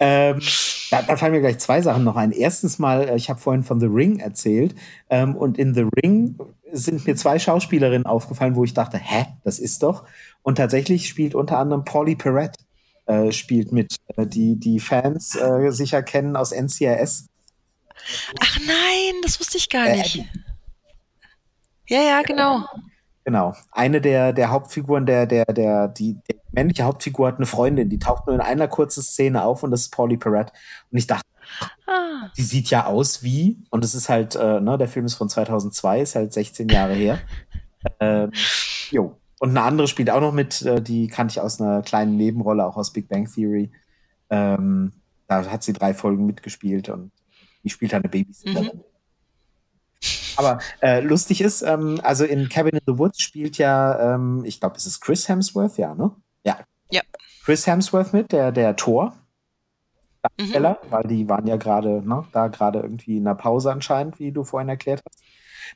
ähm, 0.00 0.40
da, 0.90 1.02
da, 1.02 1.16
fallen 1.16 1.32
mir 1.32 1.40
gleich 1.40 1.58
zwei 1.58 1.82
Sachen 1.82 2.04
noch 2.04 2.16
ein. 2.16 2.32
Erstens 2.32 2.78
mal, 2.78 3.08
äh, 3.08 3.16
ich 3.16 3.28
habe 3.28 3.40
vorhin 3.40 3.62
von 3.64 3.78
The 3.80 3.86
Ring 3.86 4.20
erzählt. 4.20 4.74
Ähm, 5.10 5.36
und 5.36 5.58
in 5.58 5.74
The 5.74 5.86
Ring 6.02 6.38
sind 6.72 7.06
mir 7.06 7.16
zwei 7.16 7.38
Schauspielerinnen 7.38 8.06
aufgefallen, 8.06 8.56
wo 8.56 8.64
ich 8.64 8.72
dachte, 8.72 8.96
hä, 8.96 9.26
das 9.44 9.58
ist 9.58 9.82
doch. 9.82 10.04
Und 10.42 10.56
tatsächlich 10.56 11.08
spielt 11.08 11.34
unter 11.34 11.58
anderem 11.58 11.84
Polly 11.84 12.16
Perrette 12.16 12.58
äh, 13.06 13.32
spielt 13.32 13.72
mit, 13.72 13.96
äh, 14.16 14.26
die 14.26 14.56
die 14.56 14.80
Fans 14.80 15.34
äh, 15.36 15.70
sicher 15.70 16.02
kennen 16.02 16.36
aus 16.36 16.52
NCIS. 16.52 17.28
Ach 18.40 18.58
nein, 18.66 19.14
das 19.22 19.40
wusste 19.40 19.56
ich 19.58 19.68
gar 19.68 19.88
nicht. 19.88 20.24
Ja, 21.88 22.00
ja, 22.02 22.22
genau. 22.22 22.64
Genau. 23.24 23.54
Eine 23.72 24.00
der, 24.00 24.32
der 24.32 24.50
Hauptfiguren, 24.50 25.04
der, 25.04 25.26
der, 25.26 25.46
der, 25.46 25.88
die, 25.88 26.14
die 26.30 26.36
männliche 26.52 26.84
Hauptfigur 26.84 27.26
hat 27.26 27.36
eine 27.36 27.46
Freundin, 27.46 27.88
die 27.88 27.98
taucht 27.98 28.26
nur 28.26 28.36
in 28.36 28.40
einer 28.40 28.68
kurzen 28.68 29.02
Szene 29.02 29.42
auf 29.42 29.64
und 29.64 29.72
das 29.72 29.82
ist 29.82 29.92
Polly 29.92 30.16
Perrette. 30.16 30.52
Und 30.92 30.98
ich 30.98 31.08
dachte, 31.08 31.26
ah. 31.88 32.30
die 32.36 32.42
sieht 32.42 32.70
ja 32.70 32.86
aus 32.86 33.24
wie, 33.24 33.58
und 33.70 33.84
es 33.84 33.96
ist 33.96 34.08
halt, 34.08 34.36
äh, 34.36 34.60
ne, 34.60 34.78
der 34.78 34.86
Film 34.86 35.06
ist 35.06 35.14
von 35.14 35.28
2002, 35.28 36.02
ist 36.02 36.14
halt 36.14 36.32
16 36.32 36.68
Jahre 36.68 36.94
her. 36.94 37.18
ähm, 38.00 38.30
jo. 38.90 39.18
Und 39.38 39.50
eine 39.50 39.62
andere 39.62 39.88
spielt 39.88 40.10
auch 40.10 40.20
noch 40.20 40.32
mit, 40.32 40.62
äh, 40.62 40.80
die 40.80 41.08
kannte 41.08 41.32
ich 41.32 41.40
aus 41.40 41.60
einer 41.60 41.82
kleinen 41.82 42.16
Nebenrolle, 42.16 42.64
auch 42.64 42.76
aus 42.76 42.92
Big 42.92 43.08
Bang 43.08 43.30
Theory. 43.30 43.70
Ähm, 44.30 44.92
da 45.28 45.44
hat 45.50 45.62
sie 45.62 45.72
drei 45.72 45.92
Folgen 45.94 46.26
mitgespielt 46.26 46.88
und 46.88 47.10
die 47.62 47.70
spielt 47.70 47.92
halt 47.92 48.04
eine 48.04 48.10
Babysitterin. 48.10 48.70
Mhm. 48.74 48.84
Aber 50.36 50.58
äh, 50.82 51.00
lustig 51.00 51.40
ist, 51.40 51.62
ähm, 51.62 52.00
also 52.02 52.24
in 52.24 52.48
Cabin 52.48 52.76
in 52.76 52.82
the 52.86 52.98
Woods 52.98 53.20
spielt 53.20 53.58
ja, 53.58 54.14
ähm, 54.14 54.44
ich 54.44 54.60
glaube, 54.60 54.76
es 54.76 54.86
ist 54.86 55.00
Chris 55.00 55.28
Hemsworth, 55.28 55.78
ja, 55.78 55.94
ne? 55.94 56.12
Ja. 56.44 56.58
Ja. 56.90 57.02
Chris 57.44 57.66
Hemsworth 57.66 58.12
mit, 58.12 58.32
der, 58.32 58.52
der 58.52 58.76
Tor. 58.76 59.16
Mhm. 60.38 60.76
Weil 60.90 61.04
die 61.04 61.28
waren 61.28 61.46
ja 61.46 61.56
gerade, 61.56 62.02
ne, 62.06 62.24
da 62.32 62.48
gerade 62.48 62.80
irgendwie 62.80 63.18
in 63.18 63.24
der 63.24 63.34
Pause 63.34 63.70
anscheinend, 63.70 64.18
wie 64.18 64.32
du 64.32 64.44
vorhin 64.44 64.68
erklärt 64.68 65.02
hast. 65.08 65.22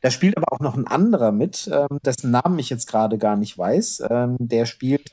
Da 0.02 0.10
spielt 0.10 0.36
aber 0.36 0.52
auch 0.52 0.60
noch 0.60 0.76
ein 0.76 0.86
anderer 0.86 1.32
mit, 1.32 1.70
ähm, 1.72 1.98
dessen 2.04 2.30
Namen 2.30 2.58
ich 2.58 2.70
jetzt 2.70 2.86
gerade 2.86 3.18
gar 3.18 3.36
nicht 3.36 3.56
weiß. 3.56 4.04
Ähm, 4.10 4.36
der 4.38 4.66
spielt 4.66 5.10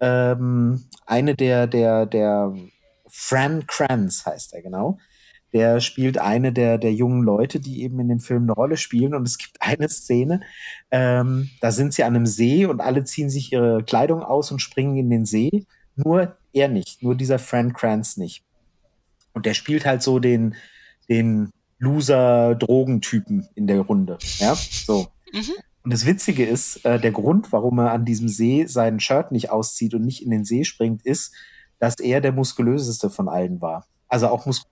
ähm, 0.00 0.84
eine 1.06 1.34
der, 1.34 1.66
der, 1.66 2.06
der 2.06 2.54
Fran 3.08 3.66
Kranz 3.66 4.26
heißt 4.26 4.54
er 4.54 4.62
genau 4.62 4.98
der 5.52 5.80
spielt 5.80 6.18
eine 6.18 6.52
der, 6.52 6.78
der 6.78 6.92
jungen 6.92 7.22
Leute, 7.22 7.60
die 7.60 7.82
eben 7.82 7.98
in 8.00 8.08
dem 8.08 8.20
Film 8.20 8.44
eine 8.44 8.52
Rolle 8.52 8.76
spielen. 8.76 9.14
Und 9.14 9.26
es 9.26 9.38
gibt 9.38 9.56
eine 9.60 9.88
Szene, 9.88 10.40
ähm, 10.90 11.50
da 11.60 11.70
sind 11.70 11.94
sie 11.94 12.04
an 12.04 12.16
einem 12.16 12.26
See 12.26 12.66
und 12.66 12.80
alle 12.80 13.04
ziehen 13.04 13.30
sich 13.30 13.52
ihre 13.52 13.82
Kleidung 13.84 14.22
aus 14.22 14.50
und 14.50 14.60
springen 14.60 14.96
in 14.96 15.10
den 15.10 15.24
See. 15.24 15.66
Nur 15.96 16.36
er 16.52 16.68
nicht, 16.68 17.02
nur 17.02 17.14
dieser 17.14 17.38
Frank 17.38 17.76
Kranz 17.76 18.16
nicht. 18.16 18.44
Und 19.32 19.46
der 19.46 19.54
spielt 19.54 19.86
halt 19.86 20.02
so 20.02 20.18
den, 20.18 20.54
den 21.08 21.50
Loser-Drogentypen 21.78 23.48
in 23.54 23.66
der 23.66 23.80
Runde. 23.80 24.18
Ja, 24.38 24.54
so. 24.54 25.08
Mhm. 25.32 25.52
Und 25.84 25.92
das 25.92 26.06
Witzige 26.06 26.44
ist, 26.44 26.84
äh, 26.84 27.00
der 27.00 27.12
Grund, 27.12 27.52
warum 27.52 27.78
er 27.78 27.92
an 27.92 28.04
diesem 28.04 28.28
See 28.28 28.66
sein 28.66 29.00
Shirt 29.00 29.32
nicht 29.32 29.50
auszieht 29.50 29.94
und 29.94 30.04
nicht 30.04 30.22
in 30.22 30.30
den 30.30 30.44
See 30.44 30.64
springt, 30.64 31.04
ist, 31.06 31.32
dass 31.78 31.98
er 31.98 32.20
der 32.20 32.32
muskulöseste 32.32 33.10
von 33.10 33.28
allen 33.28 33.60
war. 33.60 33.86
Also 34.08 34.28
auch 34.28 34.44
muskulös 34.44 34.68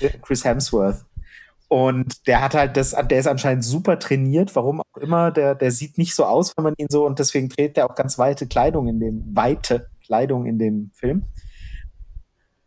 Chris 0.22 0.44
Hemsworth. 0.44 1.04
Und 1.68 2.26
der 2.28 2.42
hat 2.42 2.54
halt 2.54 2.76
das, 2.76 2.90
der 2.90 3.18
ist 3.18 3.26
anscheinend 3.26 3.64
super 3.64 3.98
trainiert, 3.98 4.54
warum 4.54 4.82
auch 4.82 5.00
immer. 5.00 5.32
Der, 5.32 5.54
der 5.54 5.72
sieht 5.72 5.98
nicht 5.98 6.14
so 6.14 6.24
aus, 6.24 6.52
wenn 6.56 6.62
man 6.62 6.74
ihn 6.76 6.86
so, 6.88 7.04
und 7.04 7.18
deswegen 7.18 7.48
trägt 7.48 7.76
er 7.76 7.90
auch 7.90 7.96
ganz 7.96 8.18
weite 8.18 8.46
Kleidung 8.46 8.86
in 8.86 9.00
dem, 9.00 9.24
weite 9.34 9.88
Kleidung 10.04 10.46
in 10.46 10.58
dem 10.58 10.90
Film. 10.94 11.24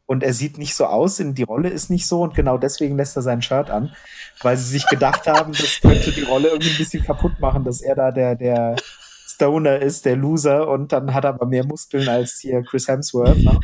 Und 0.10 0.24
er 0.24 0.34
sieht 0.34 0.58
nicht 0.58 0.74
so 0.74 0.88
aus, 0.88 1.18
die 1.24 1.44
Rolle 1.44 1.70
ist 1.70 1.92
nicht 1.92 2.08
so, 2.08 2.24
und 2.24 2.34
genau 2.34 2.58
deswegen 2.58 2.98
lässt 2.98 3.16
er 3.16 3.22
sein 3.22 3.44
Shirt 3.44 3.70
an, 3.70 3.96
weil 4.42 4.58
sie 4.58 4.68
sich 4.68 4.88
gedacht 4.88 5.28
haben, 5.28 5.54
das 5.54 5.82
könnte 5.82 6.12
die 6.12 6.24
Rolle 6.24 6.48
irgendwie 6.48 6.72
ein 6.72 6.78
bisschen 6.78 7.04
kaputt 7.04 7.40
machen, 7.40 7.64
dass 7.64 7.80
er 7.82 7.94
da 7.94 8.10
der, 8.10 8.36
der 8.36 8.76
Stoner 9.28 9.78
ist, 9.78 10.06
der 10.06 10.16
Loser, 10.16 10.68
und 10.68 10.92
dann 10.92 11.14
hat 11.14 11.26
er 11.26 11.36
aber 11.36 11.46
mehr 11.46 11.64
Muskeln 11.64 12.10
als 12.10 12.40
hier 12.40 12.64
Chris 12.64 12.88
Hemsworth. 12.88 13.38
Ne? 13.38 13.60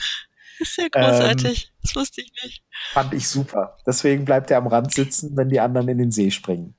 Das 0.59 0.69
ist 0.69 0.77
ja 0.77 0.87
großartig. 0.87 1.63
Ähm, 1.65 1.79
das 1.81 1.95
wusste 1.95 2.21
ich 2.21 2.31
nicht. 2.43 2.63
Fand 2.93 3.11
ich 3.15 3.27
super. 3.27 3.77
Deswegen 3.87 4.23
bleibt 4.23 4.51
er 4.51 4.59
am 4.59 4.67
Rand 4.67 4.93
sitzen, 4.93 5.35
wenn 5.35 5.49
die 5.49 5.59
anderen 5.59 5.89
in 5.89 5.97
den 5.97 6.11
See 6.11 6.29
springen. 6.29 6.75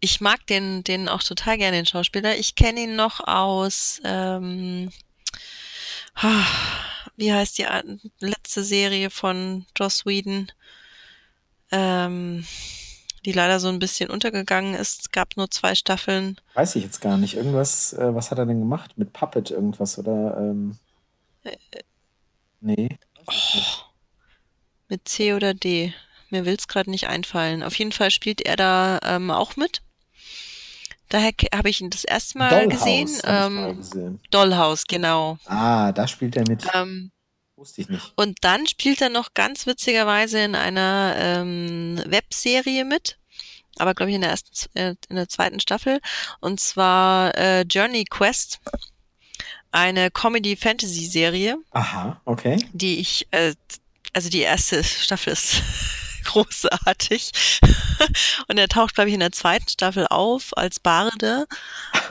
Ich 0.00 0.20
mag 0.20 0.46
den, 0.46 0.84
den 0.84 1.08
auch 1.08 1.22
total 1.22 1.56
gerne, 1.56 1.78
den 1.78 1.86
Schauspieler. 1.86 2.36
Ich 2.36 2.54
kenne 2.54 2.80
ihn 2.80 2.96
noch 2.96 3.26
aus, 3.26 4.02
ähm, 4.04 4.90
wie 7.16 7.32
heißt 7.32 7.58
die 7.58 7.66
letzte 8.20 8.64
Serie 8.64 9.10
von 9.10 9.66
Joss 9.76 10.06
Whedon, 10.06 10.50
ähm, 11.70 12.44
die 13.24 13.32
leider 13.32 13.60
so 13.60 13.68
ein 13.68 13.78
bisschen 13.78 14.10
untergegangen 14.10 14.74
ist. 14.74 15.02
Es 15.02 15.10
gab 15.10 15.36
nur 15.36 15.50
zwei 15.50 15.74
Staffeln. 15.74 16.40
Weiß 16.54 16.76
ich 16.76 16.84
jetzt 16.84 17.00
gar 17.00 17.16
nicht. 17.16 17.36
Irgendwas, 17.36 17.92
äh, 17.92 18.14
was 18.14 18.30
hat 18.30 18.38
er 18.38 18.46
denn 18.46 18.60
gemacht? 18.60 18.92
Mit 18.96 19.12
Puppet 19.12 19.50
irgendwas 19.50 19.98
oder? 19.98 20.36
Ähm... 20.38 20.78
Äh, 21.44 21.56
Nee. 22.62 22.96
Oh, 23.26 23.32
mit 24.88 25.08
C 25.08 25.34
oder 25.34 25.52
D. 25.52 25.92
Mir 26.30 26.44
will 26.46 26.54
es 26.54 26.68
gerade 26.68 26.90
nicht 26.90 27.08
einfallen. 27.08 27.62
Auf 27.64 27.74
jeden 27.74 27.92
Fall 27.92 28.12
spielt 28.12 28.40
er 28.40 28.56
da 28.56 29.00
ähm, 29.02 29.32
auch 29.32 29.56
mit. 29.56 29.82
Daher 31.12 31.32
habe 31.54 31.68
ich 31.68 31.82
ihn 31.82 31.90
das 31.90 32.04
erste 32.04 32.38
Mal 32.38 32.48
Dollhouse 32.48 32.78
gesehen. 32.78 33.20
Ähm, 33.24 33.54
mal 33.54 33.74
gesehen. 33.74 34.20
Dollhouse, 34.30 34.86
genau. 34.86 35.36
Ah, 35.44 35.92
da 35.92 36.08
spielt 36.08 36.36
er 36.36 36.48
mit. 36.48 36.64
Ähm, 36.72 37.12
Wusste 37.54 37.82
ich 37.82 37.90
nicht. 37.90 38.14
Und 38.16 38.38
dann 38.40 38.66
spielt 38.66 39.02
er 39.02 39.10
noch 39.10 39.34
ganz 39.34 39.66
witzigerweise 39.66 40.38
in 40.38 40.54
einer 40.54 41.14
ähm, 41.18 42.02
Webserie 42.06 42.86
mit. 42.86 43.18
Aber 43.76 43.92
glaube 43.92 44.08
ich 44.08 44.14
in 44.16 44.22
der 44.22 44.30
ersten, 44.30 44.54
äh, 44.72 44.94
in 45.10 45.16
der 45.16 45.28
zweiten 45.28 45.60
Staffel. 45.60 46.00
Und 46.40 46.60
zwar 46.60 47.36
äh, 47.36 47.60
Journey 47.62 48.06
Quest 48.08 48.60
eine 49.70 50.10
Comedy-Fantasy-Serie. 50.10 51.58
Aha, 51.72 52.22
okay. 52.24 52.56
Die 52.72 53.00
ich, 53.00 53.28
äh, 53.32 53.54
also 54.14 54.30
die 54.30 54.40
erste 54.40 54.82
Staffel 54.82 55.34
ist 55.34 55.62
großartig. 56.32 57.30
Und 58.48 58.58
er 58.58 58.68
taucht, 58.68 58.94
glaube 58.94 59.08
ich, 59.08 59.14
in 59.14 59.20
der 59.20 59.32
zweiten 59.32 59.68
Staffel 59.68 60.06
auf 60.08 60.56
als 60.56 60.80
Barde. 60.80 61.46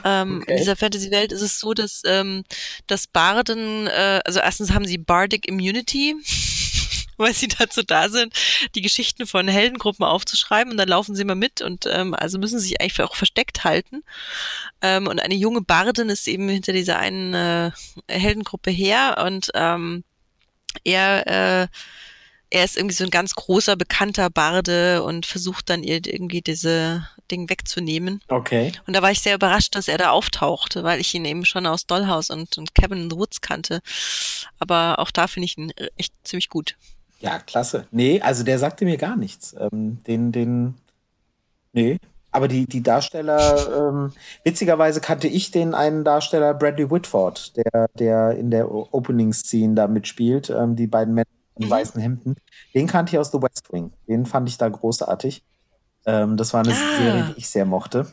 Ähm, 0.04 0.40
okay. 0.42 0.52
In 0.52 0.56
dieser 0.58 0.76
Fantasy-Welt 0.76 1.32
ist 1.32 1.42
es 1.42 1.58
so, 1.58 1.74
dass, 1.74 2.02
ähm, 2.06 2.44
dass 2.86 3.06
Barden, 3.06 3.86
äh, 3.86 4.20
also 4.24 4.40
erstens 4.40 4.72
haben 4.72 4.86
sie 4.86 4.98
Bardic 4.98 5.46
Immunity 5.48 6.14
weil 7.18 7.34
sie 7.34 7.48
dazu 7.48 7.82
da 7.82 8.08
sind, 8.08 8.34
die 8.74 8.82
Geschichten 8.82 9.26
von 9.26 9.46
Heldengruppen 9.46 10.04
aufzuschreiben 10.04 10.72
und 10.72 10.76
dann 10.76 10.88
laufen 10.88 11.14
sie 11.14 11.22
immer 11.22 11.34
mit 11.34 11.60
und 11.60 11.86
ähm, 11.86 12.14
also 12.14 12.38
müssen 12.38 12.58
sie 12.58 12.68
sich 12.68 12.80
eigentlich 12.80 13.00
auch 13.02 13.14
versteckt 13.14 13.64
halten. 13.64 14.02
Ähm, 14.80 15.06
und 15.06 15.20
eine 15.20 15.34
junge 15.34 15.60
Bardin 15.60 16.08
ist 16.08 16.26
eben 16.26 16.48
hinter 16.48 16.72
dieser 16.72 16.98
einen 16.98 17.34
äh, 17.34 17.70
Heldengruppe 18.08 18.70
her 18.70 19.22
und 19.24 19.50
ähm, 19.54 20.04
er 20.84 21.62
äh, 21.62 21.68
er 22.52 22.64
ist 22.64 22.76
irgendwie 22.76 22.94
so 22.94 23.04
ein 23.04 23.10
ganz 23.10 23.34
großer, 23.34 23.76
bekannter 23.76 24.28
Barde 24.28 25.02
und 25.02 25.24
versucht 25.24 25.70
dann 25.70 25.82
ihr 25.82 26.04
irgendwie 26.04 26.42
diese 26.42 27.08
Ding 27.30 27.48
wegzunehmen. 27.48 28.20
Okay. 28.28 28.72
Und 28.86 28.94
da 28.94 29.00
war 29.00 29.10
ich 29.10 29.20
sehr 29.20 29.34
überrascht, 29.34 29.74
dass 29.74 29.88
er 29.88 29.96
da 29.96 30.10
auftauchte, 30.10 30.84
weil 30.84 31.00
ich 31.00 31.14
ihn 31.14 31.24
eben 31.24 31.46
schon 31.46 31.66
aus 31.66 31.86
Dollhouse 31.86 32.28
und, 32.28 32.58
und 32.58 32.74
Cabin 32.74 33.04
in 33.04 33.10
the 33.10 33.16
Woods 33.16 33.40
kannte. 33.40 33.80
Aber 34.58 34.98
auch 34.98 35.10
da 35.10 35.28
finde 35.28 35.46
ich 35.46 35.56
ihn 35.56 35.72
echt 35.96 36.12
ziemlich 36.24 36.50
gut. 36.50 36.76
Ja, 37.20 37.38
klasse. 37.38 37.86
Nee, 37.90 38.20
also 38.20 38.44
der 38.44 38.58
sagte 38.58 38.84
mir 38.84 38.98
gar 38.98 39.16
nichts. 39.16 39.56
Ähm, 39.58 40.02
den, 40.06 40.30
den, 40.30 40.74
nee. 41.72 41.98
Aber 42.32 42.48
die, 42.48 42.66
die 42.66 42.82
Darsteller, 42.82 43.88
ähm, 43.88 44.12
witzigerweise 44.44 45.00
kannte 45.00 45.28
ich 45.28 45.50
den 45.50 45.74
einen 45.74 46.04
Darsteller, 46.04 46.52
Bradley 46.52 46.90
Whitford, 46.90 47.56
der, 47.56 47.88
der 47.94 48.32
in 48.32 48.50
der 48.50 48.70
Opening-Scene 48.70 49.74
da 49.74 49.86
mitspielt, 49.86 50.50
ähm, 50.50 50.76
die 50.76 50.86
beiden 50.86 51.14
Männer 51.14 51.28
in 51.62 51.68
mhm. 51.68 51.70
weißen 51.70 52.00
Hemden. 52.00 52.36
Den 52.74 52.86
kannte 52.86 53.12
ich 53.12 53.18
aus 53.18 53.30
The 53.30 53.40
West 53.40 53.72
Wing. 53.72 53.92
Den 54.08 54.26
fand 54.26 54.48
ich 54.48 54.58
da 54.58 54.68
großartig. 54.68 55.42
Ähm, 56.06 56.36
das 56.36 56.52
war 56.52 56.64
eine 56.64 56.72
ah. 56.72 56.96
Serie, 56.98 57.24
die 57.28 57.38
ich 57.38 57.48
sehr 57.48 57.64
mochte. 57.64 58.06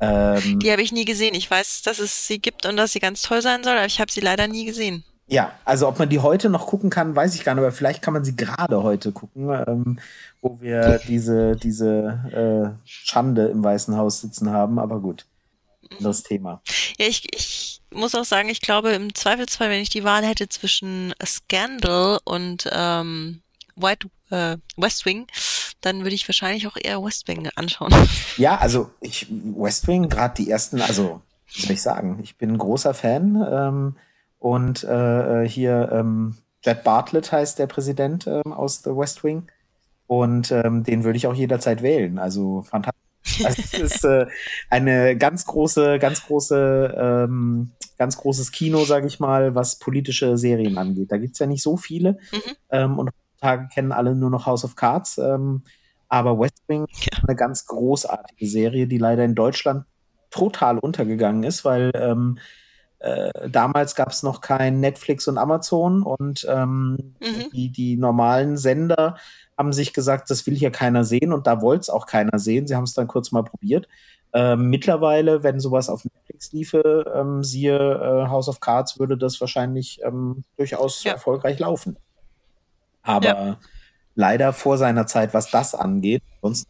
Ähm, 0.00 0.58
die 0.58 0.72
habe 0.72 0.82
ich 0.82 0.92
nie 0.92 1.04
gesehen. 1.04 1.34
Ich 1.34 1.50
weiß, 1.50 1.82
dass 1.82 1.98
es 1.98 2.26
sie 2.26 2.40
gibt 2.40 2.66
und 2.66 2.76
dass 2.76 2.92
sie 2.92 2.98
ganz 2.98 3.22
toll 3.22 3.40
sein 3.40 3.62
soll, 3.62 3.76
aber 3.76 3.86
ich 3.86 4.00
habe 4.00 4.10
sie 4.10 4.20
leider 4.20 4.48
nie 4.48 4.64
gesehen. 4.64 5.04
Ja, 5.28 5.52
also 5.64 5.88
ob 5.88 5.98
man 5.98 6.08
die 6.08 6.18
heute 6.18 6.50
noch 6.50 6.66
gucken 6.66 6.90
kann, 6.90 7.14
weiß 7.14 7.34
ich 7.36 7.44
gar 7.44 7.54
nicht, 7.54 7.62
aber 7.62 7.72
vielleicht 7.72 8.02
kann 8.02 8.12
man 8.12 8.24
sie 8.24 8.36
gerade 8.36 8.82
heute 8.82 9.12
gucken, 9.12 9.48
ähm, 9.66 9.98
wo 10.42 10.60
wir 10.60 11.00
diese, 11.06 11.56
diese 11.56 12.76
äh, 12.84 12.84
Schande 12.84 13.46
im 13.46 13.62
Weißen 13.62 13.96
Haus 13.96 14.20
sitzen 14.20 14.50
haben, 14.50 14.78
aber 14.78 15.00
gut. 15.00 15.24
Anderes 15.96 16.22
Thema. 16.22 16.62
Ja, 16.98 17.06
ich, 17.06 17.26
ich 17.34 17.80
muss 17.90 18.14
auch 18.14 18.24
sagen, 18.24 18.48
ich 18.48 18.60
glaube 18.60 18.90
im 18.90 19.14
Zweifelsfall, 19.14 19.70
wenn 19.70 19.82
ich 19.82 19.90
die 19.90 20.04
Wahl 20.04 20.24
hätte 20.24 20.48
zwischen 20.48 21.14
Scandal 21.24 22.20
und 22.24 22.68
ähm, 22.72 23.42
White 23.76 24.08
äh, 24.30 24.56
West 24.76 25.06
Wing, 25.06 25.26
dann 25.80 26.02
würde 26.02 26.14
ich 26.14 26.28
wahrscheinlich 26.28 26.66
auch 26.66 26.76
eher 26.80 27.02
West 27.02 27.28
Wing 27.28 27.48
anschauen. 27.54 27.92
Ja, 28.36 28.56
also 28.58 28.90
ich 29.00 29.26
West 29.30 29.86
Wing, 29.88 30.08
gerade 30.08 30.34
die 30.42 30.50
ersten, 30.50 30.80
also 30.80 31.20
wie 31.52 31.62
soll 31.62 31.72
ich 31.72 31.82
sagen, 31.82 32.20
ich 32.22 32.36
bin 32.36 32.52
ein 32.52 32.58
großer 32.58 32.94
Fan 32.94 33.46
ähm, 33.50 33.96
und 34.38 34.84
äh, 34.84 35.46
hier 35.48 35.90
ähm, 35.92 36.38
Jed 36.64 36.84
Bartlett 36.84 37.32
heißt 37.32 37.58
der 37.58 37.66
Präsident 37.66 38.26
ähm, 38.26 38.52
aus 38.52 38.82
The 38.82 38.90
West 38.90 39.24
Wing 39.24 39.48
und 40.06 40.52
ähm, 40.52 40.84
den 40.84 41.04
würde 41.04 41.16
ich 41.16 41.26
auch 41.26 41.34
jederzeit 41.34 41.82
wählen. 41.82 42.18
Also 42.18 42.62
fantastisch. 42.62 43.01
Also 43.44 43.62
es 43.62 43.74
ist 43.74 44.04
äh, 44.04 44.26
eine 44.68 45.16
ganz 45.16 45.46
große, 45.46 45.98
ganz 45.98 46.24
große, 46.24 46.94
ähm, 46.96 47.72
ganz 47.98 48.16
großes 48.16 48.52
Kino, 48.52 48.84
sage 48.84 49.06
ich 49.06 49.20
mal, 49.20 49.54
was 49.54 49.78
politische 49.78 50.36
Serien 50.36 50.76
angeht. 50.76 51.12
Da 51.12 51.18
gibt's 51.18 51.38
ja 51.38 51.46
nicht 51.46 51.62
so 51.62 51.76
viele 51.76 52.18
mhm. 52.32 52.52
ähm, 52.70 52.98
und 52.98 53.10
heutzutage 53.10 53.68
kennen 53.72 53.92
alle 53.92 54.14
nur 54.14 54.30
noch 54.30 54.46
House 54.46 54.64
of 54.64 54.76
Cards. 54.76 55.18
Ähm, 55.18 55.62
aber 56.08 56.38
West 56.38 56.62
Wing 56.66 56.86
ja. 56.88 57.16
ist 57.16 57.24
eine 57.26 57.36
ganz 57.36 57.66
großartige 57.66 58.46
Serie, 58.46 58.86
die 58.86 58.98
leider 58.98 59.24
in 59.24 59.34
Deutschland 59.34 59.86
total 60.30 60.78
untergegangen 60.78 61.42
ist, 61.42 61.64
weil 61.64 61.90
ähm, 61.94 62.38
äh, 63.02 63.48
damals 63.50 63.96
gab 63.96 64.10
es 64.10 64.22
noch 64.22 64.40
kein 64.40 64.78
Netflix 64.78 65.26
und 65.26 65.36
Amazon 65.36 66.04
und 66.04 66.46
ähm, 66.48 67.14
mhm. 67.20 67.50
die, 67.52 67.68
die 67.68 67.96
normalen 67.96 68.56
Sender 68.56 69.16
haben 69.58 69.72
sich 69.72 69.92
gesagt, 69.92 70.30
das 70.30 70.46
will 70.46 70.54
hier 70.54 70.70
keiner 70.70 71.02
sehen 71.02 71.32
und 71.32 71.48
da 71.48 71.60
wollte 71.60 71.80
es 71.80 71.90
auch 71.90 72.06
keiner 72.06 72.38
sehen. 72.38 72.68
Sie 72.68 72.76
haben 72.76 72.84
es 72.84 72.94
dann 72.94 73.08
kurz 73.08 73.32
mal 73.32 73.42
probiert. 73.42 73.88
Ähm, 74.32 74.70
mittlerweile, 74.70 75.42
wenn 75.42 75.58
sowas 75.58 75.88
auf 75.88 76.04
Netflix 76.04 76.52
liefe, 76.52 77.12
ähm, 77.12 77.42
siehe 77.42 77.76
äh, 77.76 78.28
House 78.28 78.48
of 78.48 78.60
Cards, 78.60 79.00
würde 79.00 79.18
das 79.18 79.40
wahrscheinlich 79.40 80.00
ähm, 80.04 80.44
durchaus 80.56 81.02
ja. 81.02 81.14
erfolgreich 81.14 81.58
laufen. 81.58 81.96
Aber 83.02 83.26
ja. 83.26 83.58
leider 84.14 84.52
vor 84.52 84.78
seiner 84.78 85.08
Zeit, 85.08 85.34
was 85.34 85.50
das 85.50 85.74
angeht, 85.74 86.22
sonst 86.40 86.68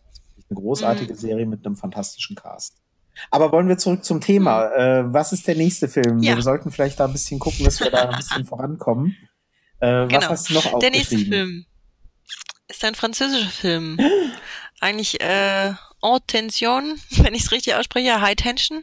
eine 0.49 0.59
großartige 0.59 1.13
mhm. 1.13 1.19
Serie 1.19 1.47
mit 1.47 1.67
einem 1.67 1.77
fantastischen 1.77 2.37
Cast. 2.37 2.82
Aber 3.31 3.53
wollen 3.53 3.69
wir 3.69 3.79
zurück 3.79 4.05
zum 4.05 4.21
Thema. 4.21 4.69
Mhm. 4.69 4.81
Äh, 5.11 5.13
was 5.13 5.33
ist 5.33 5.47
der 5.47 5.57
nächste 5.57 5.89
Film? 5.89 6.21
Ja. 6.21 6.37
Wir 6.37 6.43
sollten 6.43 6.71
vielleicht 6.71 7.01
da 7.01 7.05
ein 7.05 7.13
bisschen 7.13 7.39
gucken, 7.39 7.65
dass 7.65 7.81
wir 7.81 7.91
da 7.91 8.09
ein 8.09 8.17
bisschen 8.17 8.45
vorankommen. 8.45 9.17
Äh, 9.81 10.07
genau. 10.07 10.17
Was 10.17 10.29
hast 10.29 10.51
du 10.51 10.55
noch 10.55 10.79
Der 10.79 10.91
nächste 10.91 11.19
Film 11.19 11.67
ist 12.73 12.85
ein 12.85 12.95
französischer 12.95 13.51
Film. 13.51 13.99
Eigentlich 14.81 15.21
äh, 15.21 15.75
Haute 16.05 16.27
Tension, 16.27 17.01
wenn 17.11 17.35
ich 17.35 17.45
es 17.45 17.53
richtig 17.53 17.75
ausspreche, 17.75 18.21
High 18.21 18.35
Tension. 18.35 18.83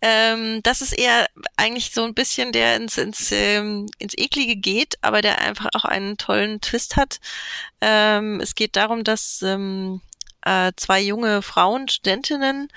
Ähm, 0.00 0.60
das 0.62 0.80
ist 0.80 0.92
eher 0.92 1.26
eigentlich 1.58 1.90
so 1.92 2.04
ein 2.04 2.14
bisschen, 2.14 2.52
der 2.52 2.76
ins, 2.76 2.96
ins, 2.96 3.30
ähm, 3.32 3.90
ins 3.98 4.16
Eklige 4.16 4.56
geht, 4.56 4.96
aber 5.02 5.20
der 5.20 5.42
einfach 5.42 5.68
auch 5.74 5.84
einen 5.84 6.16
tollen 6.16 6.62
Twist 6.62 6.96
hat. 6.96 7.20
Ähm, 7.82 8.40
es 8.40 8.54
geht 8.54 8.76
darum, 8.76 9.04
dass 9.04 9.42
ähm, 9.42 10.00
äh, 10.42 10.72
zwei 10.76 11.00
junge 11.00 11.42
Frauen, 11.42 11.88
Studentinnen, 11.88 12.68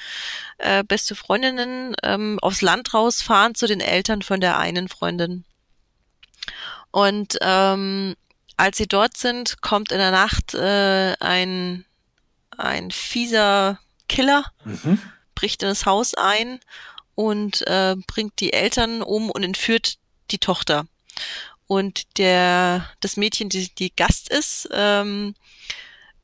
äh, 0.58 0.84
beste 0.84 1.16
Freundinnen, 1.16 1.96
ähm, 2.04 2.40
aufs 2.42 2.62
Land 2.62 2.94
rausfahren 2.94 3.56
zu 3.56 3.68
den 3.68 3.82
Eltern 3.82 4.22
von 4.22 4.42
der 4.42 4.58
einen 4.58 4.88
Freundin. 4.88 5.46
Und 6.92 7.38
ähm, 7.42 8.16
als 8.58 8.78
sie 8.78 8.88
dort 8.88 9.18
sind, 9.18 9.62
kommt 9.62 9.92
in 9.92 9.98
der 9.98 10.12
Nacht 10.12 10.54
äh, 10.54 11.16
ein, 11.20 11.86
ein 12.58 12.92
fieser 12.92 13.80
Killer, 14.08 14.46
mhm. 14.66 15.02
bricht 15.36 15.64
in 15.64 15.70
das 15.70 15.86
Haus 15.86 16.14
ein 16.14 16.60
und 17.16 17.66
äh, 17.68 17.96
bringt 18.08 18.40
die 18.40 18.54
Eltern 18.54 19.02
um 19.02 19.30
und 19.30 19.44
entführt 19.44 19.98
die 20.32 20.38
Tochter. 20.38 20.86
Und 21.68 22.18
der, 22.18 22.90
das 23.00 23.16
Mädchen, 23.16 23.48
die, 23.48 23.74
die 23.74 23.96
Gast 23.96 24.30
ist, 24.30 24.68
ähm, 24.74 25.36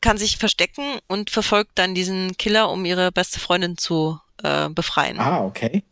kann 0.08 0.18
sich 0.18 0.38
verstecken 0.38 1.00
und 1.08 1.32
verfolgt 1.32 1.72
dann 1.76 1.94
diesen 1.94 2.38
Killer, 2.38 2.70
um 2.70 2.86
ihre 2.86 3.12
beste 3.12 3.42
Freundin 3.42 3.78
zu 3.78 4.18
äh, 4.42 4.70
befreien. 4.70 5.20
Ah, 5.20 5.44
okay. 5.44 5.84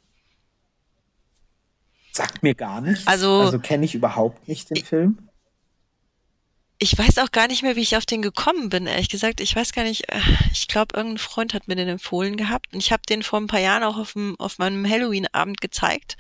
Sagt 2.13 2.41
mir 2.41 2.55
gar 2.55 2.79
nichts. 2.79 3.05
Also, 3.07 3.41
also 3.41 3.59
kenne 3.59 3.83
ich 3.83 3.93
überhaupt 3.93 4.47
nicht 4.47 4.69
den 4.69 4.77
ich, 4.77 4.85
Film. 4.85 5.27
Ich 6.77 6.97
weiß 6.97 7.17
auch 7.17 7.31
gar 7.31 7.47
nicht 7.47 7.61
mehr, 7.61 7.75
wie 7.75 7.81
ich 7.81 7.97
auf 7.97 8.05
den 8.05 8.21
gekommen 8.21 8.69
bin, 8.69 8.87
ehrlich 8.87 9.09
gesagt. 9.09 9.41
Ich 9.41 9.53
weiß 9.53 9.73
gar 9.73 9.83
nicht, 9.83 10.07
äh, 10.09 10.21
ich 10.53 10.69
glaube, 10.69 10.95
irgendein 10.95 11.17
Freund 11.17 11.53
hat 11.53 11.67
mir 11.67 11.75
den 11.75 11.89
empfohlen 11.89 12.37
gehabt. 12.37 12.73
Und 12.73 12.79
ich 12.79 12.93
habe 12.93 13.03
den 13.03 13.21
vor 13.21 13.41
ein 13.41 13.47
paar 13.47 13.59
Jahren 13.59 13.83
auch 13.83 13.97
auf, 13.97 14.13
dem, 14.13 14.39
auf 14.39 14.59
meinem 14.59 14.89
Halloween-Abend 14.89 15.59
gezeigt. 15.59 16.15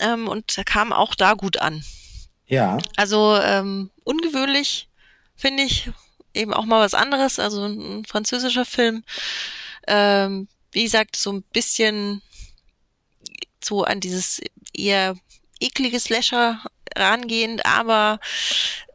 Ähm, 0.00 0.28
und 0.28 0.56
er 0.56 0.64
kam 0.64 0.94
auch 0.94 1.14
da 1.14 1.34
gut 1.34 1.58
an. 1.58 1.84
Ja. 2.46 2.78
Also 2.96 3.36
ähm, 3.36 3.90
ungewöhnlich, 4.04 4.88
finde 5.36 5.64
ich, 5.64 5.90
eben 6.34 6.52
auch 6.54 6.64
mal 6.64 6.84
was 6.84 6.94
anderes, 6.94 7.38
also 7.38 7.64
ein, 7.64 8.04
französischer 8.04 8.64
Film. 8.64 9.04
Ähm, 9.86 10.48
wie 10.72 10.84
gesagt, 10.84 11.16
so 11.16 11.32
ein 11.32 11.42
bisschen 11.52 12.22
so 13.62 13.84
an 13.84 14.00
dieses 14.00 14.40
eher 14.72 15.16
eklige 15.60 15.98
Slasher 15.98 16.60
rangehend, 16.96 17.66
aber 17.66 18.20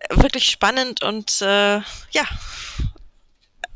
wirklich 0.09 0.49
spannend 0.49 1.03
und 1.03 1.41
äh, 1.41 1.77
ja, 2.11 2.25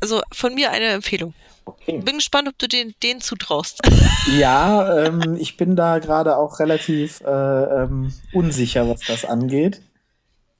also 0.00 0.22
von 0.32 0.54
mir 0.54 0.70
eine 0.70 0.86
Empfehlung. 0.86 1.34
Okay. 1.64 1.98
Bin 1.98 2.16
gespannt, 2.16 2.48
ob 2.48 2.58
du 2.58 2.66
den, 2.66 2.94
den 3.02 3.20
zutraust. 3.20 3.80
Ja, 4.36 5.06
ähm, 5.06 5.38
ich 5.40 5.56
bin 5.56 5.74
da 5.74 6.00
gerade 6.00 6.36
auch 6.36 6.60
relativ 6.60 7.22
äh, 7.22 7.30
ähm, 7.30 8.12
unsicher, 8.34 8.86
was 8.86 9.00
das 9.00 9.24
angeht. 9.24 9.80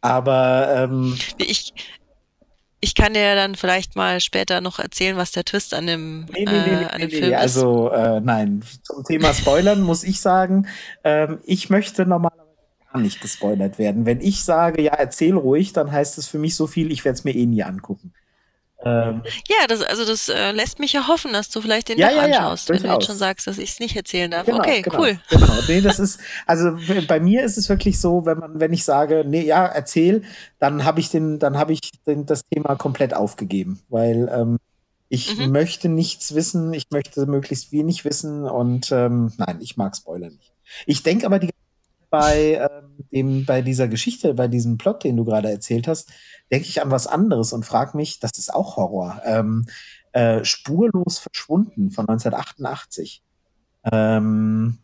Aber 0.01 0.68
ähm, 0.74 1.18
ich, 1.36 1.74
ich 2.81 2.95
kann 2.95 3.14
dir 3.14 3.35
dann 3.35 3.55
vielleicht 3.55 3.97
mal 3.97 4.20
später 4.20 4.61
noch 4.61 4.79
erzählen, 4.79 5.16
was 5.16 5.33
der 5.33 5.45
Twist 5.45 5.74
an 5.74 5.87
dem, 5.87 6.26
nee, 6.26 6.45
nee, 6.45 6.53
nee, 6.53 6.83
äh, 6.83 6.87
an 6.87 7.01
dem 7.01 7.11
Film 7.11 7.33
ist. 7.33 7.39
Also 7.39 7.91
äh, 7.91 8.20
nein, 8.20 8.62
zum 8.83 9.05
Thema 9.05 9.35
Spoilern 9.35 9.83
muss 9.83 10.05
ich 10.05 10.20
sagen, 10.20 10.66
ähm, 11.03 11.39
ich 11.45 11.70
möchte 11.70 12.07
normalerweise 12.07 12.47
gar 12.93 13.01
nicht 13.01 13.20
gespoilert 13.20 13.79
werden. 13.79 14.07
Wenn 14.07 14.20
ich 14.20 14.45
sage, 14.45 14.83
ja, 14.83 14.95
erzähl 14.95 15.37
ruhig, 15.37 15.72
dann 15.72 15.91
heißt 15.91 16.18
es 16.18 16.29
für 16.29 16.39
mich 16.39 16.55
so 16.55 16.66
viel, 16.66 16.93
ich 16.93 17.05
werde 17.05 17.16
es 17.16 17.24
mir 17.24 17.35
eh 17.35 17.47
nie 17.47 17.62
angucken. 17.62 18.12
Ähm, 18.85 19.22
ja, 19.49 19.66
das, 19.66 19.83
also 19.83 20.05
das 20.05 20.29
äh, 20.29 20.53
lässt 20.53 20.79
mich 20.79 20.93
ja 20.93 21.09
hoffen, 21.09 21.33
dass 21.33 21.49
du 21.51 21.61
vielleicht 21.61 21.89
den 21.89 21.99
ja, 21.99 22.11
doch 22.11 22.16
ja, 22.16 22.22
anschaust, 22.22 22.68
ja, 22.68 22.74
wenn 22.76 22.83
du 22.85 22.93
jetzt 22.93 23.07
schon 23.07 23.16
sagst, 23.16 23.49
dass 23.49 23.59
ich 23.59 23.70
es 23.70 23.81
nicht 23.81 23.97
erzählen 23.97 24.31
darf. 24.31 24.47
Genau, 24.47 24.59
okay, 24.59 24.83
genau, 24.83 25.01
cool. 25.01 25.20
Genau, 25.31 25.53
nee, 25.66 25.81
das 25.81 25.99
ist, 25.99 26.20
also 26.47 26.76
bei 27.09 27.18
mir 27.18 27.43
ist 27.43 27.59
es 27.59 27.68
wirklich 27.68 28.01
so, 28.01 28.24
wenn 28.24 28.39
man, 28.39 28.61
wenn 28.61 28.72
ich 28.72 28.85
sage, 28.85 29.24
nee, 29.26 29.43
ja, 29.43 29.66
erzähl, 29.66 30.22
dann 30.61 30.85
habe 30.85 31.01
ich 31.01 31.11
den, 31.11 31.41
dann 31.41 31.59
habe 31.59 31.72
ich 31.72 31.81
den, 32.07 32.24
das 32.24 32.43
Thema 32.47 32.76
komplett 32.76 33.14
aufgegeben, 33.14 33.81
weil 33.89 34.31
ähm, 34.33 34.59
ich 35.09 35.37
mhm. 35.37 35.51
möchte 35.51 35.89
nichts 35.89 36.35
wissen, 36.37 36.72
ich 36.72 36.87
möchte 36.91 37.26
möglichst 37.26 37.72
wenig 37.72 38.05
wissen 38.05 38.45
und 38.45 38.93
ähm, 38.93 39.33
nein, 39.39 39.59
ich 39.61 39.76
mag 39.76 39.97
Spoiler 39.97 40.31
nicht. 40.31 40.53
Ich 40.87 41.03
denke 41.03 41.26
aber 41.26 41.41
die 41.41 41.51
bei 42.11 42.54
ähm, 42.54 43.04
dem, 43.12 43.44
bei 43.44 43.62
dieser 43.62 43.88
Geschichte, 43.88 44.34
bei 44.34 44.48
diesem 44.48 44.78
Plot, 44.78 45.04
den 45.04 45.16
du 45.16 45.24
gerade 45.24 45.50
erzählt 45.50 45.88
hast, 45.88 46.11
denke 46.50 46.66
ich 46.66 46.82
an 46.82 46.90
was 46.90 47.06
anderes 47.06 47.52
und 47.52 47.64
frage 47.64 47.96
mich, 47.96 48.20
das 48.20 48.32
ist 48.38 48.52
auch 48.52 48.76
Horror. 48.76 49.20
Ähm, 49.24 49.66
äh, 50.12 50.44
Spurlos 50.44 51.18
verschwunden 51.18 51.90
von 51.90 52.09
1988. 52.09 53.22
Ähm, 53.92 54.78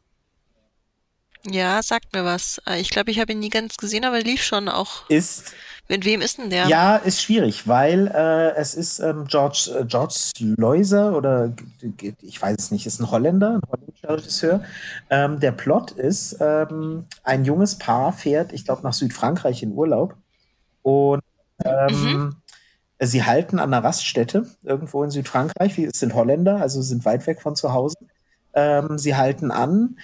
ja, 1.47 1.83
sagt 1.83 2.13
mir 2.13 2.25
was. 2.25 2.61
Äh, 2.67 2.81
ich 2.81 2.91
glaube, 2.91 3.11
ich 3.11 3.21
habe 3.21 3.33
ihn 3.33 3.39
nie 3.39 3.51
ganz 3.51 3.77
gesehen, 3.77 4.05
aber 4.05 4.21
lief 4.21 4.43
schon 4.43 4.69
auch. 4.69 5.09
Ist. 5.09 5.53
Mit 5.87 6.07
wem 6.07 6.23
ist 6.23 6.39
denn 6.39 6.49
der? 6.49 6.67
Ja, 6.67 6.97
ist 6.97 7.21
schwierig, 7.21 7.69
weil 7.69 8.07
äh, 8.09 8.55
es 8.57 8.75
ist 8.75 9.01
ähm, 9.01 9.27
George, 9.27 9.71
äh, 9.79 9.85
George 9.85 10.33
Leuser 10.39 11.15
oder 11.15 11.53
ich 12.23 12.41
weiß 12.41 12.57
es 12.59 12.71
nicht, 12.71 12.87
ist 12.87 13.01
ein 13.01 13.11
Holländer, 13.11 13.57
ein 13.57 13.61
holländischer 13.71 14.17
Regisseur. 14.17 14.65
Ähm, 15.11 15.41
der 15.41 15.53
Plot 15.53 15.91
ist, 15.91 16.39
ähm, 16.41 17.05
ein 17.23 17.45
junges 17.45 17.77
Paar 17.77 18.15
fährt, 18.15 18.55
ich 18.55 18.65
glaube, 18.65 18.83
nach 18.83 18.95
Südfrankreich 18.95 19.63
in 19.63 19.73
Urlaub 19.73 20.17
und 20.81 21.23
ähm, 21.63 22.13
mhm. 22.13 22.37
Sie 23.01 23.25
halten 23.25 23.59
an 23.59 23.75
einer 23.75 23.85
Raststätte 23.85 24.47
irgendwo 24.63 25.03
in 25.05 25.11
Südfrankreich. 25.11 25.79
Es 25.79 25.99
sind 25.99 26.15
Holländer, 26.15 26.63
also 26.63 26.81
sind 26.81 27.05
weit 27.05 27.27
weg 27.27 27.43
von 27.43 27.57
zu 27.57 27.75
Hause. 27.75 27.97
Ähm, 28.55 28.97
sie 28.99 29.17
halten 29.17 29.51
an. 29.51 29.99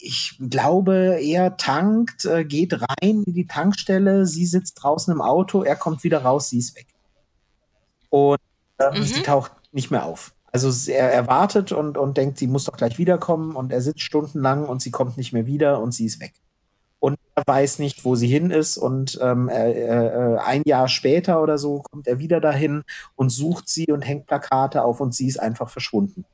Ich 0.00 0.38
glaube, 0.50 1.18
er 1.20 1.56
tankt, 1.56 2.24
äh, 2.24 2.44
geht 2.44 2.74
rein 2.74 3.24
in 3.24 3.34
die 3.34 3.46
Tankstelle. 3.46 4.26
Sie 4.26 4.46
sitzt 4.46 4.82
draußen 4.82 5.12
im 5.12 5.20
Auto. 5.20 5.62
Er 5.62 5.76
kommt 5.76 6.04
wieder 6.04 6.22
raus. 6.22 6.50
Sie 6.50 6.58
ist 6.58 6.76
weg. 6.76 6.86
Und 8.10 8.38
ähm, 8.78 9.00
mhm. 9.00 9.04
sie 9.04 9.22
taucht 9.22 9.52
nicht 9.72 9.90
mehr 9.90 10.04
auf. 10.04 10.34
Also 10.52 10.70
er, 10.90 11.12
er 11.12 11.26
wartet 11.26 11.72
und, 11.72 11.96
und 11.96 12.18
denkt, 12.18 12.38
sie 12.38 12.46
muss 12.46 12.64
doch 12.64 12.76
gleich 12.76 12.98
wiederkommen. 12.98 13.56
Und 13.56 13.72
er 13.72 13.80
sitzt 13.80 14.02
stundenlang 14.02 14.66
und 14.66 14.82
sie 14.82 14.90
kommt 14.90 15.16
nicht 15.16 15.32
mehr 15.32 15.46
wieder 15.46 15.80
und 15.80 15.92
sie 15.92 16.04
ist 16.04 16.20
weg. 16.20 16.34
und 17.02 17.18
er 17.34 17.42
weiß 17.46 17.80
nicht, 17.80 18.04
wo 18.04 18.14
sie 18.14 18.28
hin 18.28 18.50
ist. 18.52 18.78
Und 18.78 19.18
ähm, 19.20 19.48
äh, 19.48 19.72
äh, 19.72 20.38
ein 20.38 20.62
Jahr 20.66 20.86
später 20.86 21.42
oder 21.42 21.58
so 21.58 21.82
kommt 21.90 22.06
er 22.06 22.20
wieder 22.20 22.40
dahin 22.40 22.84
und 23.16 23.30
sucht 23.30 23.68
sie 23.68 23.86
und 23.90 24.02
hängt 24.02 24.26
Plakate 24.26 24.84
auf 24.84 25.00
und 25.00 25.12
sie 25.12 25.26
ist 25.26 25.40
einfach 25.40 25.68
verschwunden. 25.68 26.24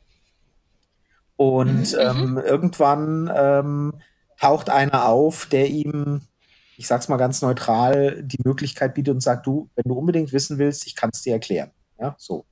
Und 1.38 1.92
mhm. 1.92 1.98
ähm, 2.00 2.42
irgendwann 2.44 3.30
ähm, 3.32 3.94
taucht 4.40 4.70
einer 4.70 5.06
auf, 5.06 5.46
der 5.46 5.68
ihm, 5.68 6.22
ich 6.76 6.88
sag's 6.88 7.08
mal 7.08 7.16
ganz 7.16 7.42
neutral, 7.42 8.20
die 8.24 8.40
Möglichkeit 8.44 8.94
bietet 8.94 9.14
und 9.14 9.20
sagt, 9.20 9.46
du, 9.46 9.70
wenn 9.76 9.84
du 9.86 9.94
unbedingt 9.94 10.32
wissen 10.32 10.58
willst, 10.58 10.84
ich 10.88 10.96
kann 10.96 11.10
es 11.12 11.22
dir 11.22 11.34
erklären. 11.34 11.70
Ja, 12.00 12.16
so. 12.18 12.44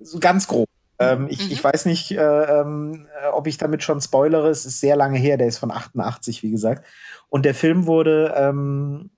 So 0.00 0.18
ganz 0.18 0.48
grob. 0.48 0.68
Ähm, 0.98 1.28
ich, 1.30 1.46
mhm. 1.46 1.52
ich, 1.52 1.62
weiß 1.62 1.86
nicht, 1.86 2.10
äh, 2.10 2.16
äh, 2.16 2.96
ob 3.32 3.46
ich 3.46 3.58
damit 3.58 3.84
schon 3.84 4.00
spoilere. 4.00 4.48
Es 4.48 4.66
ist 4.66 4.80
sehr 4.80 4.96
lange 4.96 5.20
her. 5.20 5.36
Der 5.36 5.46
ist 5.46 5.58
von 5.58 5.70
88, 5.70 6.42
wie 6.42 6.50
gesagt. 6.50 6.84
Und 7.28 7.44
der 7.44 7.54
Film 7.54 7.86
wurde 7.86 8.34
ähm, 8.36 9.10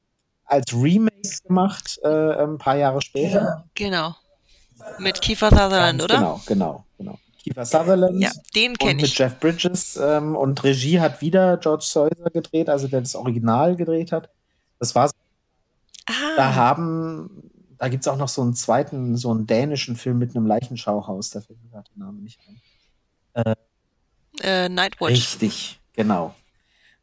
als 0.45 0.74
Remake 0.74 1.38
gemacht, 1.47 1.99
äh, 2.03 2.42
ein 2.42 2.59
paar 2.59 2.76
Jahre 2.76 3.01
später. 3.01 3.64
Genau. 3.74 4.14
Mit 4.99 5.22
Kiefer 5.22 5.49
Sutherland, 5.49 6.03
oder? 6.03 6.16
Genau, 6.16 6.40
genau, 6.47 6.84
genau. 6.99 7.18
Kiefer 7.45 7.64
Sutherland. 7.64 8.20
Ja, 8.20 8.30
den 8.57 8.76
kenne 8.76 9.03
ich. 9.03 9.11
Mit 9.11 9.18
Jeff 9.18 9.38
Bridges. 9.38 9.97
Ähm, 9.97 10.34
und 10.34 10.64
Regie 10.64 11.01
hat 11.01 11.20
wieder 11.20 11.59
George 11.59 11.84
Sawyer 11.86 12.30
gedreht, 12.32 12.68
also 12.68 12.88
der 12.88 13.03
das 13.03 13.14
Original 13.14 13.76
gedreht 13.76 14.11
hat. 14.11 14.30
Das 14.78 14.95
war 14.95 15.09
so. 15.09 15.14
Ah. 16.07 16.36
Da 16.36 16.55
haben 16.55 17.53
da 17.84 17.88
gibt 17.88 18.03
es 18.05 18.09
auch 18.09 18.16
noch 18.16 18.28
so 18.28 18.40
einen 18.40 18.55
zweiten, 18.55 19.16
so 19.16 19.30
einen 19.30 19.47
dänischen 19.47 19.97
Film 19.97 20.18
mit 20.18 20.34
einem 20.34 20.47
Leichenschauhaus, 20.47 21.30
da 21.30 21.42
fällt 21.42 21.62
mir 21.62 21.70
gerade 21.70 21.90
der 21.95 22.07
Name 22.07 22.18
nicht 22.20 22.40
ein. 22.49 23.45
Äh, 23.45 23.55
äh, 24.40 24.68
Nightwatch. 24.70 25.11
Richtig, 25.11 25.80
genau. 25.92 26.34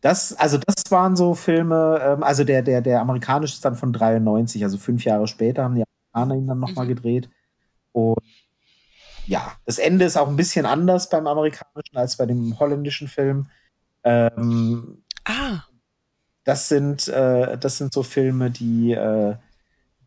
Das, 0.01 0.33
also 0.33 0.57
das 0.57 0.89
waren 0.89 1.15
so 1.15 1.35
Filme, 1.35 2.01
ähm, 2.03 2.23
also 2.23 2.43
der, 2.43 2.63
der, 2.63 2.81
der 2.81 3.01
amerikanische 3.01 3.53
ist 3.53 3.65
dann 3.65 3.75
von 3.75 3.93
93, 3.93 4.63
also 4.63 4.79
fünf 4.79 5.03
Jahre 5.03 5.27
später 5.27 5.63
haben 5.63 5.75
die 5.75 5.83
Amerikaner 6.13 6.41
ihn 6.41 6.47
dann 6.47 6.59
nochmal 6.59 6.85
mhm. 6.85 6.89
gedreht. 6.89 7.29
Und 7.91 8.17
ja, 9.27 9.53
das 9.65 9.77
Ende 9.77 10.05
ist 10.05 10.17
auch 10.17 10.27
ein 10.27 10.35
bisschen 10.35 10.65
anders 10.65 11.09
beim 11.09 11.27
amerikanischen 11.27 11.95
als 11.95 12.17
bei 12.17 12.25
dem 12.25 12.59
holländischen 12.59 13.07
Film. 13.07 13.47
Ähm, 14.03 15.03
ah. 15.25 15.61
Das 16.43 16.69
sind, 16.69 17.07
äh, 17.07 17.57
das 17.57 17.77
sind 17.77 17.93
so 17.93 18.01
Filme, 18.01 18.49
die 18.49 18.93
äh, 18.93 19.35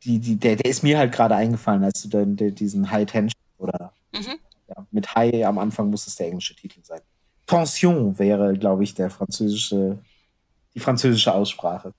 die, 0.04 0.18
die, 0.18 0.36
der, 0.36 0.56
der 0.56 0.70
ist 0.70 0.82
mir 0.82 0.98
halt 0.98 1.12
gerade 1.12 1.34
eingefallen, 1.34 1.84
als 1.84 2.02
du 2.02 2.08
dann 2.08 2.36
diesen 2.36 2.90
High 2.90 3.06
Tension 3.06 3.40
oder 3.58 3.92
mhm. 4.12 4.38
ja, 4.68 4.86
mit 4.90 5.14
High 5.14 5.44
am 5.44 5.58
Anfang 5.58 5.90
muss 5.90 6.06
es 6.06 6.16
der 6.16 6.26
englische 6.26 6.54
Titel 6.54 6.80
sein. 6.82 7.00
Tension 7.46 8.18
wäre, 8.18 8.54
glaube 8.54 8.84
ich, 8.84 8.94
der 8.94 9.10
französische, 9.10 9.98
die 10.74 10.80
französische 10.80 11.34
Aussprache. 11.34 11.92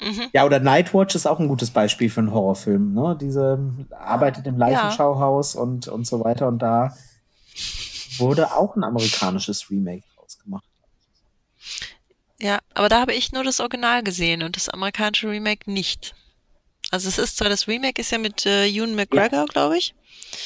Mhm. 0.00 0.28
Ja, 0.32 0.44
oder 0.44 0.60
Nightwatch 0.60 1.14
ist 1.14 1.26
auch 1.26 1.40
ein 1.40 1.48
gutes 1.48 1.70
Beispiel 1.70 2.10
für 2.10 2.20
einen 2.20 2.32
Horrorfilm. 2.32 2.92
Ne? 2.92 3.16
Diese 3.20 3.58
arbeitet 3.90 4.46
im 4.46 4.58
Leichenschauhaus 4.58 5.54
ja. 5.54 5.60
und, 5.60 5.88
und 5.88 6.06
so 6.06 6.22
weiter. 6.22 6.48
Und 6.48 6.60
da 6.60 6.94
wurde 8.18 8.52
auch 8.52 8.76
ein 8.76 8.84
amerikanisches 8.84 9.70
Remake 9.70 10.04
rausgemacht. 10.18 10.64
Ja, 12.38 12.58
aber 12.74 12.88
da 12.88 13.00
habe 13.00 13.14
ich 13.14 13.32
nur 13.32 13.44
das 13.44 13.60
Original 13.60 14.02
gesehen 14.02 14.42
und 14.42 14.56
das 14.56 14.68
amerikanische 14.68 15.30
Remake 15.30 15.70
nicht. 15.70 16.14
Also 16.90 17.08
es 17.08 17.18
ist 17.18 17.38
zwar 17.38 17.48
das 17.48 17.66
Remake 17.66 18.00
ist 18.00 18.12
ja 18.12 18.18
mit 18.18 18.46
äh, 18.46 18.66
Ewan 18.68 18.94
McGregor, 18.94 19.40
ja. 19.40 19.44
glaube 19.46 19.78
ich. 19.78 19.94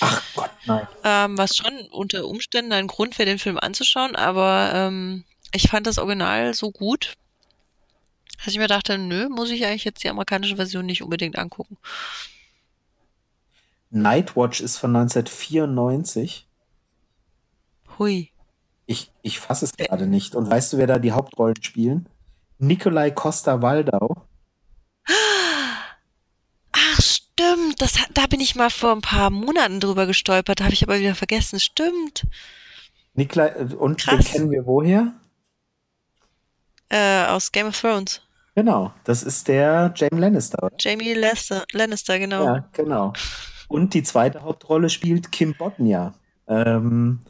Ach 0.00 0.22
Gott, 0.34 0.50
nein. 0.66 0.88
Ähm, 1.04 1.36
was 1.36 1.56
schon 1.56 1.72
unter 1.90 2.26
Umständen 2.26 2.72
ein 2.72 2.86
Grund 2.86 3.18
wäre, 3.18 3.28
den 3.28 3.38
Film 3.38 3.58
anzuschauen, 3.58 4.16
aber 4.16 4.70
ähm, 4.74 5.24
ich 5.52 5.68
fand 5.68 5.86
das 5.86 5.98
Original 5.98 6.54
so 6.54 6.70
gut, 6.70 7.14
dass 8.44 8.54
ich 8.54 8.58
mir 8.58 8.68
dachte, 8.68 8.96
nö, 8.98 9.28
muss 9.28 9.50
ich 9.50 9.64
eigentlich 9.66 9.84
jetzt 9.84 10.02
die 10.02 10.08
amerikanische 10.08 10.56
Version 10.56 10.86
nicht 10.86 11.02
unbedingt 11.02 11.38
angucken. 11.38 11.76
Nightwatch 13.90 14.60
ist 14.60 14.78
von 14.78 14.94
1994. 14.96 16.46
Hui. 17.98 18.30
Ich, 18.86 19.12
ich 19.22 19.38
fasse 19.40 19.64
es 19.66 19.72
gerade 19.72 20.06
nicht. 20.06 20.34
Und 20.34 20.50
weißt 20.50 20.72
du, 20.72 20.78
wer 20.78 20.86
da 20.86 20.98
die 20.98 21.12
Hauptrollen 21.12 21.62
spielen? 21.62 22.08
Nikolai 22.58 23.10
Costa-Waldau. 23.10 24.26
Stimmt, 27.00 27.80
das, 27.80 27.94
da 28.12 28.26
bin 28.26 28.40
ich 28.40 28.54
mal 28.54 28.70
vor 28.70 28.92
ein 28.92 29.00
paar 29.00 29.30
Monaten 29.30 29.80
drüber 29.80 30.06
gestolpert, 30.06 30.60
habe 30.60 30.72
ich 30.72 30.82
aber 30.82 30.98
wieder 30.98 31.14
vergessen. 31.14 31.58
Stimmt. 31.58 32.26
Nikolai, 33.14 33.48
äh, 33.48 33.74
und 33.74 34.00
Krass. 34.00 34.24
den 34.24 34.32
kennen 34.32 34.50
wir 34.50 34.66
woher? 34.66 35.14
Äh, 36.88 37.26
aus 37.26 37.52
Game 37.52 37.68
of 37.68 37.80
Thrones. 37.80 38.20
Genau, 38.54 38.92
das 39.04 39.22
ist 39.22 39.48
der 39.48 39.92
Jamie 39.94 40.20
Lannister. 40.20 40.62
Oder? 40.62 40.76
Jamie 40.78 41.14
Lannister, 41.14 41.64
Lannister, 41.72 42.18
genau. 42.18 42.44
Ja, 42.44 42.68
genau. 42.72 43.12
Und 43.68 43.94
die 43.94 44.02
zweite 44.02 44.42
Hauptrolle 44.42 44.90
spielt 44.90 45.30
Kim 45.30 45.54
Bodnia. 45.56 46.14
Ähm, 46.48 47.20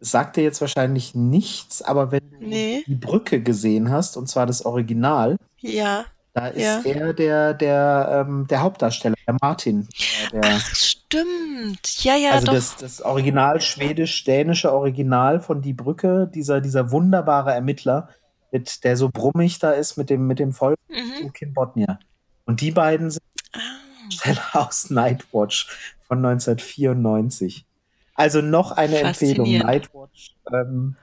sagt 0.00 0.36
dir 0.36 0.42
jetzt 0.42 0.60
wahrscheinlich 0.60 1.14
nichts, 1.14 1.82
aber 1.82 2.12
wenn 2.12 2.30
du 2.30 2.46
nee. 2.46 2.84
die 2.86 2.94
Brücke 2.94 3.42
gesehen 3.42 3.90
hast, 3.90 4.16
und 4.16 4.28
zwar 4.28 4.46
das 4.46 4.64
Original, 4.64 5.38
ja. 5.60 6.04
Da 6.34 6.48
ist 6.48 6.62
ja. 6.62 6.82
er 6.84 7.14
der, 7.14 7.54
der, 7.54 8.26
ähm, 8.28 8.46
der 8.48 8.60
Hauptdarsteller, 8.60 9.16
der 9.26 9.36
Martin. 9.40 9.88
Der, 10.32 10.40
Ach, 10.44 10.74
stimmt. 10.74 12.04
Ja, 12.04 12.14
ja, 12.14 12.30
also 12.30 12.46
doch. 12.46 12.54
Das, 12.54 12.76
das 12.76 13.02
Original 13.02 13.60
schwedisch-dänische 13.60 14.72
Original 14.72 15.40
von 15.40 15.62
Die 15.62 15.72
Brücke, 15.72 16.30
dieser, 16.32 16.60
dieser 16.60 16.92
wunderbare 16.92 17.52
Ermittler, 17.52 18.10
mit, 18.50 18.84
der 18.84 18.96
so 18.96 19.10
brummig 19.10 19.58
da 19.58 19.72
ist 19.72 19.96
mit 19.96 20.10
dem, 20.10 20.26
mit 20.26 20.38
dem 20.38 20.52
Volk 20.52 20.78
mhm. 20.88 21.32
Kim 21.32 21.54
Bodnia. 21.54 21.98
Und 22.44 22.60
die 22.60 22.70
beiden 22.70 23.10
sind 23.10 23.22
ah. 23.52 24.58
aus 24.60 24.90
Nightwatch 24.90 25.96
von 26.06 26.18
1994. 26.24 27.66
Also 28.14 28.40
noch 28.40 28.72
eine 28.72 28.98
Empfehlung. 28.98 29.50
Nightwatch. 29.58 30.34
Ähm, 30.52 30.96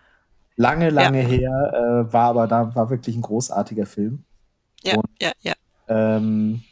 lange, 0.55 0.89
lange 0.89 1.21
ja. 1.21 1.27
her, 1.27 2.05
äh, 2.09 2.13
war 2.13 2.29
aber 2.29 2.47
da 2.47 2.75
war 2.75 2.89
wirklich 2.89 3.15
ein 3.15 3.21
großartiger 3.21 3.85
Film. 3.85 4.23
Ja, 4.83 4.95
und, 4.95 5.05
ja, 5.21 5.31
ja. 5.41 5.53
Ähm, 5.87 6.63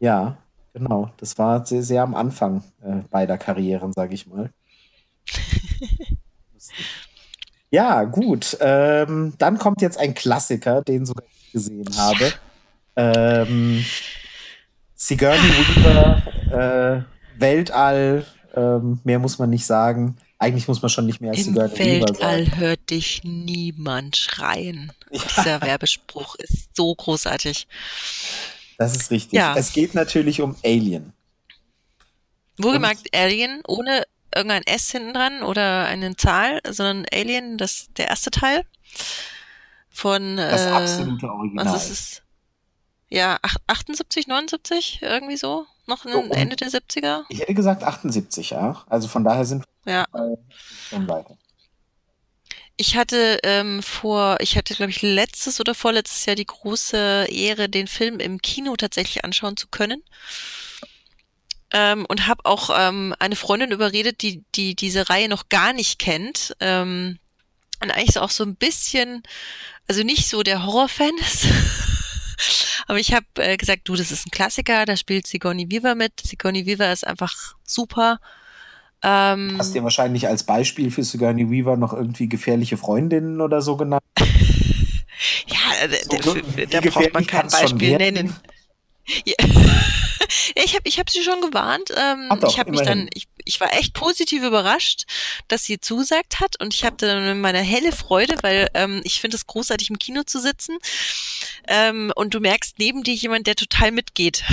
ja, 0.00 0.36
genau. 0.72 1.10
Das 1.16 1.38
war 1.38 1.64
sehr, 1.64 1.82
sehr 1.82 2.02
am 2.02 2.14
Anfang 2.14 2.62
äh, 2.82 3.02
beider 3.10 3.38
Karrieren, 3.38 3.92
sage 3.92 4.14
ich 4.14 4.26
mal. 4.26 4.50
ja, 7.70 8.04
gut. 8.04 8.56
Ähm, 8.60 9.34
dann 9.38 9.58
kommt 9.58 9.82
jetzt 9.82 9.98
ein 9.98 10.14
Klassiker, 10.14 10.82
den 10.82 11.06
sogar 11.06 11.24
ich 11.28 11.52
gesehen 11.52 11.88
habe. 11.96 12.32
Ähm, 12.96 13.84
Sigourney 14.94 15.38
Weaver, 15.38 16.22
äh, 16.50 17.40
Weltall, 17.40 18.26
ähm, 18.54 19.00
mehr 19.04 19.18
muss 19.18 19.38
man 19.38 19.50
nicht 19.50 19.66
sagen. 19.66 20.16
Eigentlich 20.38 20.68
muss 20.68 20.82
man 20.82 20.88
schon 20.88 21.06
nicht 21.06 21.20
mehr 21.20 21.30
als 21.30 21.46
Im 21.46 21.54
Sigourney 21.54 21.78
Weaver 21.78 22.14
sagen. 22.14 22.20
Weltall 22.20 22.58
hört 22.58 22.90
dich 22.90 23.22
niemand 23.24 24.16
schreien. 24.16 24.92
Ja. 25.10 25.20
Dieser 25.36 25.60
Werbespruch 25.60 26.34
ist 26.36 26.74
so 26.74 26.94
großartig. 26.94 27.66
Das 28.78 28.94
ist 28.94 29.10
richtig. 29.10 29.32
Ja. 29.34 29.54
Es 29.56 29.72
geht 29.72 29.94
natürlich 29.94 30.40
um 30.40 30.56
Alien. 30.64 31.12
Wohlgemerkt 32.58 33.14
Alien 33.14 33.62
ohne 33.66 34.04
irgendein 34.34 34.62
S 34.64 34.90
hinten 34.90 35.14
dran 35.14 35.42
oder 35.42 35.86
eine 35.86 36.16
Zahl, 36.16 36.60
sondern 36.68 37.06
Alien, 37.12 37.58
das 37.58 37.88
der 37.96 38.08
erste 38.08 38.30
Teil 38.30 38.64
von 39.90 40.36
das 40.36 40.66
äh, 40.66 40.70
absolute 40.70 41.30
Original. 41.30 41.66
Was 41.66 41.84
ist 41.84 41.90
es? 41.90 42.22
Ja, 43.10 43.38
78, 43.66 44.26
79, 44.26 45.00
irgendwie 45.02 45.36
so? 45.36 45.66
Noch 45.86 46.04
so, 46.04 46.22
Ende 46.30 46.56
der 46.56 46.68
70er? 46.68 47.24
Ich 47.30 47.40
hätte 47.40 47.54
gesagt 47.54 47.82
78, 47.82 48.50
ja. 48.50 48.84
Also 48.88 49.08
von 49.08 49.24
daher 49.24 49.46
sind 49.46 49.64
wir 49.84 49.92
ja. 49.94 50.06
schon 50.90 51.08
weiter. 51.08 51.38
Ich 52.76 52.96
hatte 52.96 53.40
ähm, 53.42 53.82
vor, 53.82 54.36
ich 54.40 54.56
hatte, 54.56 54.74
glaube 54.74 54.90
ich, 54.90 55.02
letztes 55.02 55.60
oder 55.60 55.74
vorletztes 55.74 56.26
Jahr 56.26 56.36
die 56.36 56.46
große 56.46 57.26
Ehre, 57.28 57.68
den 57.68 57.88
Film 57.88 58.20
im 58.20 58.40
Kino 58.40 58.76
tatsächlich 58.76 59.24
anschauen 59.24 59.56
zu 59.56 59.66
können. 59.66 60.04
Ähm, 61.72 62.06
und 62.08 62.26
habe 62.26 62.44
auch 62.44 62.70
ähm, 62.74 63.14
eine 63.18 63.36
Freundin 63.36 63.72
überredet, 63.72 64.22
die, 64.22 64.42
die 64.54 64.74
diese 64.74 65.10
Reihe 65.10 65.28
noch 65.28 65.48
gar 65.48 65.72
nicht 65.72 65.98
kennt. 65.98 66.56
Ähm, 66.60 67.18
und 67.82 67.90
eigentlich 67.90 68.12
so 68.12 68.20
auch 68.20 68.30
so 68.30 68.44
ein 68.44 68.56
bisschen, 68.56 69.22
also 69.86 70.02
nicht 70.02 70.28
so 70.28 70.42
der 70.42 70.64
Horrorfan 70.64 71.12
ist. 71.20 71.46
Aber 72.86 72.98
ich 72.98 73.12
habe 73.12 73.26
äh, 73.36 73.56
gesagt, 73.56 73.82
du, 73.84 73.96
das 73.96 74.10
ist 74.10 74.26
ein 74.26 74.30
Klassiker, 74.30 74.86
da 74.86 74.96
spielt 74.96 75.26
Sigourney 75.26 75.70
Weaver 75.70 75.94
mit. 75.94 76.12
Sigourney 76.24 76.66
Weaver 76.66 76.92
ist 76.92 77.06
einfach 77.06 77.54
super. 77.64 78.18
Ähm, 79.02 79.56
Hast 79.58 79.70
du 79.70 79.78
dir 79.78 79.84
wahrscheinlich 79.84 80.26
als 80.26 80.44
Beispiel 80.44 80.90
für 80.90 81.04
Sigourney 81.04 81.50
Weaver 81.50 81.76
noch 81.76 81.92
irgendwie 81.92 82.28
gefährliche 82.28 82.76
Freundinnen 82.76 83.40
oder 83.40 83.62
so 83.62 83.76
genannt? 83.76 84.02
ja, 85.46 85.88
so, 86.22 86.34
da 86.70 86.80
braucht 86.80 87.14
man 87.14 87.26
kein 87.26 87.48
Beispiel 87.48 87.96
nennen. 87.96 88.34
Ja. 89.24 89.34
ich 90.54 90.74
habe 90.74 90.88
ich 90.88 90.98
hab 90.98 91.10
sie 91.10 91.22
schon 91.22 91.40
gewarnt. 91.40 91.90
Ähm, 91.96 92.28
doch, 92.40 92.50
ich 92.50 92.58
habe 92.58 92.70
mich 92.70 92.82
dann, 92.82 93.08
ich, 93.14 93.28
ich 93.44 93.60
war 93.60 93.72
echt 93.74 93.94
positiv 93.94 94.42
überrascht, 94.42 95.04
dass 95.48 95.64
sie 95.64 95.80
zusagt 95.80 96.40
hat 96.40 96.60
und 96.60 96.74
ich 96.74 96.84
habe 96.84 96.96
dann 96.96 97.40
meine 97.40 97.60
helle 97.60 97.92
Freude, 97.92 98.36
weil 98.42 98.68
ähm, 98.74 99.00
ich 99.04 99.20
finde 99.20 99.36
es 99.36 99.46
großartig 99.46 99.90
im 99.90 99.98
Kino 99.98 100.22
zu 100.22 100.40
sitzen 100.40 100.78
ähm, 101.66 102.12
und 102.14 102.34
du 102.34 102.40
merkst 102.40 102.78
neben 102.78 103.02
dir 103.02 103.14
jemand, 103.14 103.46
der 103.46 103.56
total 103.56 103.92
mitgeht. 103.92 104.44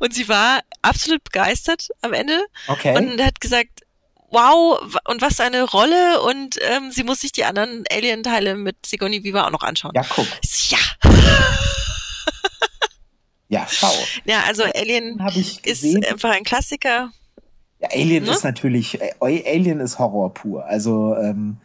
und 0.00 0.14
sie 0.14 0.28
war 0.28 0.60
absolut 0.82 1.24
begeistert 1.24 1.88
am 2.02 2.12
Ende 2.12 2.44
okay. 2.68 2.96
und 2.96 3.22
hat 3.22 3.40
gesagt, 3.40 3.82
wow, 4.30 4.80
und 5.08 5.22
was 5.22 5.40
eine 5.40 5.62
Rolle 5.62 6.20
und 6.22 6.56
ähm, 6.62 6.90
sie 6.90 7.04
muss 7.04 7.20
sich 7.20 7.32
die 7.32 7.44
anderen 7.44 7.84
Alien-Teile 7.90 8.56
mit 8.56 8.84
Sigourney 8.84 9.24
Viva 9.24 9.46
auch 9.46 9.50
noch 9.50 9.62
anschauen. 9.62 9.92
Ja, 9.94 10.02
guck. 10.08 10.26
Ja. 10.68 10.78
Ja, 13.48 13.66
schau. 13.68 13.92
Ja, 14.24 14.44
also 14.46 14.64
Alien 14.64 15.20
ist 15.64 15.84
einfach 15.84 16.30
ein 16.30 16.44
Klassiker. 16.44 17.10
Ja, 17.78 17.88
Alien 17.92 18.24
ne? 18.24 18.30
ist 18.30 18.44
natürlich, 18.44 18.98
Alien 19.20 19.80
ist 19.80 19.98
Horror 19.98 20.32
pur. 20.34 20.64
Also 20.64 21.14
ähm, 21.16 21.58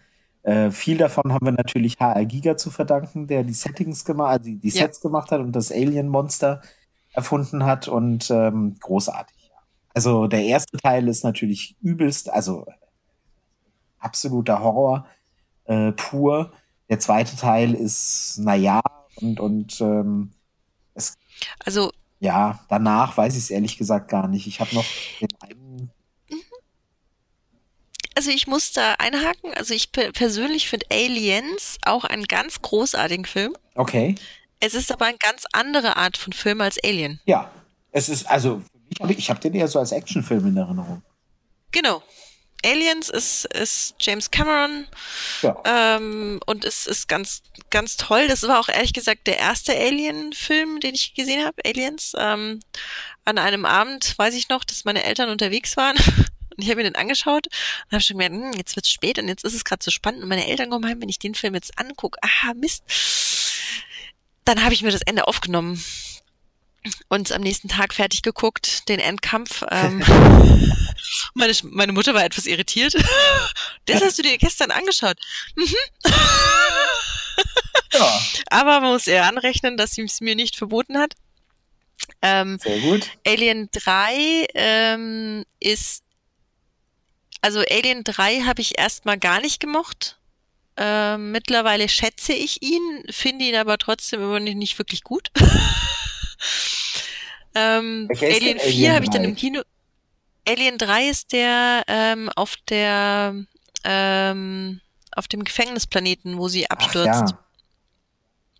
äh, 0.43 0.71
viel 0.71 0.97
davon 0.97 1.33
haben 1.33 1.45
wir 1.45 1.51
natürlich 1.51 1.99
HR 1.99 2.25
Giga 2.25 2.57
zu 2.57 2.71
verdanken, 2.71 3.27
der 3.27 3.43
die 3.43 3.53
Settings 3.53 4.05
gemacht, 4.05 4.31
also 4.31 4.45
die, 4.45 4.57
die 4.57 4.69
ja. 4.69 4.83
Sets 4.83 5.01
gemacht 5.01 5.31
hat 5.31 5.39
und 5.39 5.51
das 5.53 5.71
Alien-Monster 5.71 6.61
erfunden 7.13 7.65
hat 7.65 7.87
und 7.87 8.29
ähm, 8.31 8.75
großartig. 8.79 9.51
Also 9.93 10.27
der 10.27 10.43
erste 10.43 10.77
Teil 10.77 11.07
ist 11.07 11.23
natürlich 11.23 11.75
übelst, 11.81 12.29
also 12.29 12.65
absoluter 13.99 14.61
Horror 14.61 15.05
äh, 15.65 15.91
pur. 15.91 16.53
Der 16.89 16.99
zweite 16.99 17.35
Teil 17.35 17.73
ist, 17.73 18.37
naja, 18.39 18.81
und, 19.15 19.39
und 19.39 19.81
ähm, 19.81 20.31
also 21.65 21.91
ja, 22.21 22.59
danach 22.69 23.17
weiß 23.17 23.33
ich 23.33 23.43
es 23.43 23.49
ehrlich 23.49 23.77
gesagt 23.77 24.07
gar 24.07 24.27
nicht. 24.27 24.45
Ich 24.45 24.59
habe 24.59 24.73
noch 24.75 24.85
den 25.19 25.29
einen. 25.39 25.91
Also 28.15 28.29
ich 28.29 28.45
muss 28.45 28.73
da 28.73 28.93
einhaken. 28.99 29.53
Also 29.55 29.73
ich 29.73 29.91
persönlich 29.91 30.69
finde 30.69 30.85
Aliens 30.91 31.77
auch 31.83 32.03
einen 32.03 32.25
ganz 32.25 32.61
großartigen 32.61 33.25
Film. 33.25 33.55
Okay. 33.73 34.15
Es 34.59 34.75
ist 34.75 34.91
aber 34.91 35.05
eine 35.05 35.17
ganz 35.17 35.45
andere 35.51 35.97
Art 35.97 36.15
von 36.15 36.31
Film 36.31 36.61
als 36.61 36.77
Alien. 36.83 37.19
Ja, 37.25 37.49
es 37.91 38.07
ist 38.07 38.29
also 38.29 38.61
ich 39.07 39.29
habe 39.29 39.39
den 39.39 39.55
eher 39.55 39.67
so 39.67 39.79
als 39.79 39.91
Actionfilm 39.91 40.45
in 40.45 40.57
Erinnerung. 40.57 41.01
Genau. 41.71 42.03
Aliens 42.65 43.09
ist, 43.09 43.45
ist 43.45 43.95
James 43.99 44.31
Cameron 44.31 44.87
ja. 45.41 45.61
ähm, 45.65 46.39
und 46.45 46.65
es 46.65 46.85
ist 46.85 47.07
ganz, 47.07 47.41
ganz 47.69 47.97
toll. 47.97 48.27
Das 48.27 48.43
war 48.43 48.59
auch 48.59 48.69
ehrlich 48.69 48.93
gesagt 48.93 49.27
der 49.27 49.37
erste 49.37 49.73
Alien-Film, 49.73 50.79
den 50.79 50.95
ich 50.95 51.13
gesehen 51.13 51.45
habe, 51.45 51.61
Aliens. 51.65 52.13
Ähm, 52.17 52.59
an 53.25 53.37
einem 53.37 53.65
Abend 53.65 54.17
weiß 54.17 54.33
ich 54.35 54.49
noch, 54.49 54.63
dass 54.63 54.85
meine 54.85 55.03
Eltern 55.03 55.29
unterwegs 55.29 55.77
waren 55.77 55.97
und 56.57 56.57
ich 56.57 56.67
habe 56.67 56.77
mir 56.77 56.83
den 56.83 56.95
angeschaut 56.95 57.47
und 57.47 57.91
habe 57.91 58.01
schon 58.01 58.17
gemerkt, 58.17 58.35
hm, 58.35 58.53
jetzt 58.57 58.75
wird's 58.75 58.89
spät 58.89 59.19
und 59.19 59.27
jetzt 59.27 59.43
ist 59.43 59.53
es 59.53 59.65
gerade 59.65 59.83
so 59.83 59.91
spannend 59.91 60.23
und 60.23 60.29
meine 60.29 60.47
Eltern 60.47 60.69
kommen 60.69 60.85
heim, 60.87 61.01
wenn 61.01 61.09
ich 61.09 61.19
den 61.19 61.35
Film 61.35 61.55
jetzt 61.55 61.77
angucke, 61.77 62.19
ah 62.21 62.53
Mist. 62.55 62.83
Dann 64.45 64.63
habe 64.63 64.73
ich 64.73 64.81
mir 64.81 64.91
das 64.91 65.03
Ende 65.03 65.27
aufgenommen 65.27 65.83
und 67.09 67.31
am 67.31 67.41
nächsten 67.41 67.67
Tag 67.67 67.93
fertig 67.93 68.21
geguckt, 68.21 68.87
den 68.89 68.99
Endkampf. 68.99 69.63
Ähm, 69.69 69.99
meine, 71.33 71.53
meine 71.63 71.93
Mutter 71.93 72.13
war 72.13 72.23
etwas 72.23 72.45
irritiert. 72.45 72.95
Das 73.85 74.01
hast 74.01 74.19
du 74.19 74.21
dir 74.21 74.37
gestern 74.37 74.71
angeschaut. 74.71 75.17
Mhm. 75.55 75.75
Ja. 77.93 78.21
Aber 78.49 78.79
man 78.79 78.93
muss 78.93 79.07
eher 79.07 79.25
anrechnen, 79.25 79.75
dass 79.75 79.91
sie 79.91 80.03
es 80.03 80.21
mir 80.21 80.35
nicht 80.35 80.55
verboten 80.55 80.97
hat. 80.97 81.15
Ähm, 82.21 82.57
Sehr 82.61 82.79
gut. 82.79 83.09
Alien 83.25 83.69
3 83.71 84.47
ähm, 84.53 85.43
ist, 85.59 86.03
also 87.41 87.59
Alien 87.69 88.03
3 88.03 88.41
habe 88.41 88.61
ich 88.61 88.77
erstmal 88.77 89.17
gar 89.17 89.41
nicht 89.41 89.59
gemocht. 89.59 90.19
Ähm, 90.77 91.31
mittlerweile 91.31 91.89
schätze 91.89 92.33
ich 92.33 92.61
ihn, 92.61 93.03
finde 93.09 93.45
ihn 93.45 93.55
aber 93.55 93.77
trotzdem 93.77 94.21
immer 94.21 94.39
nicht 94.39 94.77
wirklich 94.77 95.03
gut. 95.03 95.31
ähm, 97.55 98.09
Alien 98.21 98.59
4 98.59 98.93
habe 98.93 99.03
ich 99.05 99.09
dann 99.09 99.23
im 99.23 99.35
Kino. 99.35 99.61
Alien 100.47 100.77
3 100.77 101.09
ist 101.09 101.33
der 101.33 101.83
ähm, 101.87 102.29
auf 102.35 102.55
der 102.69 103.35
ähm, 103.83 104.81
auf 105.15 105.27
dem 105.27 105.43
Gefängnisplaneten, 105.43 106.37
wo 106.37 106.47
sie 106.47 106.69
abstürzt. 106.69 107.31
Ja. 107.31 107.39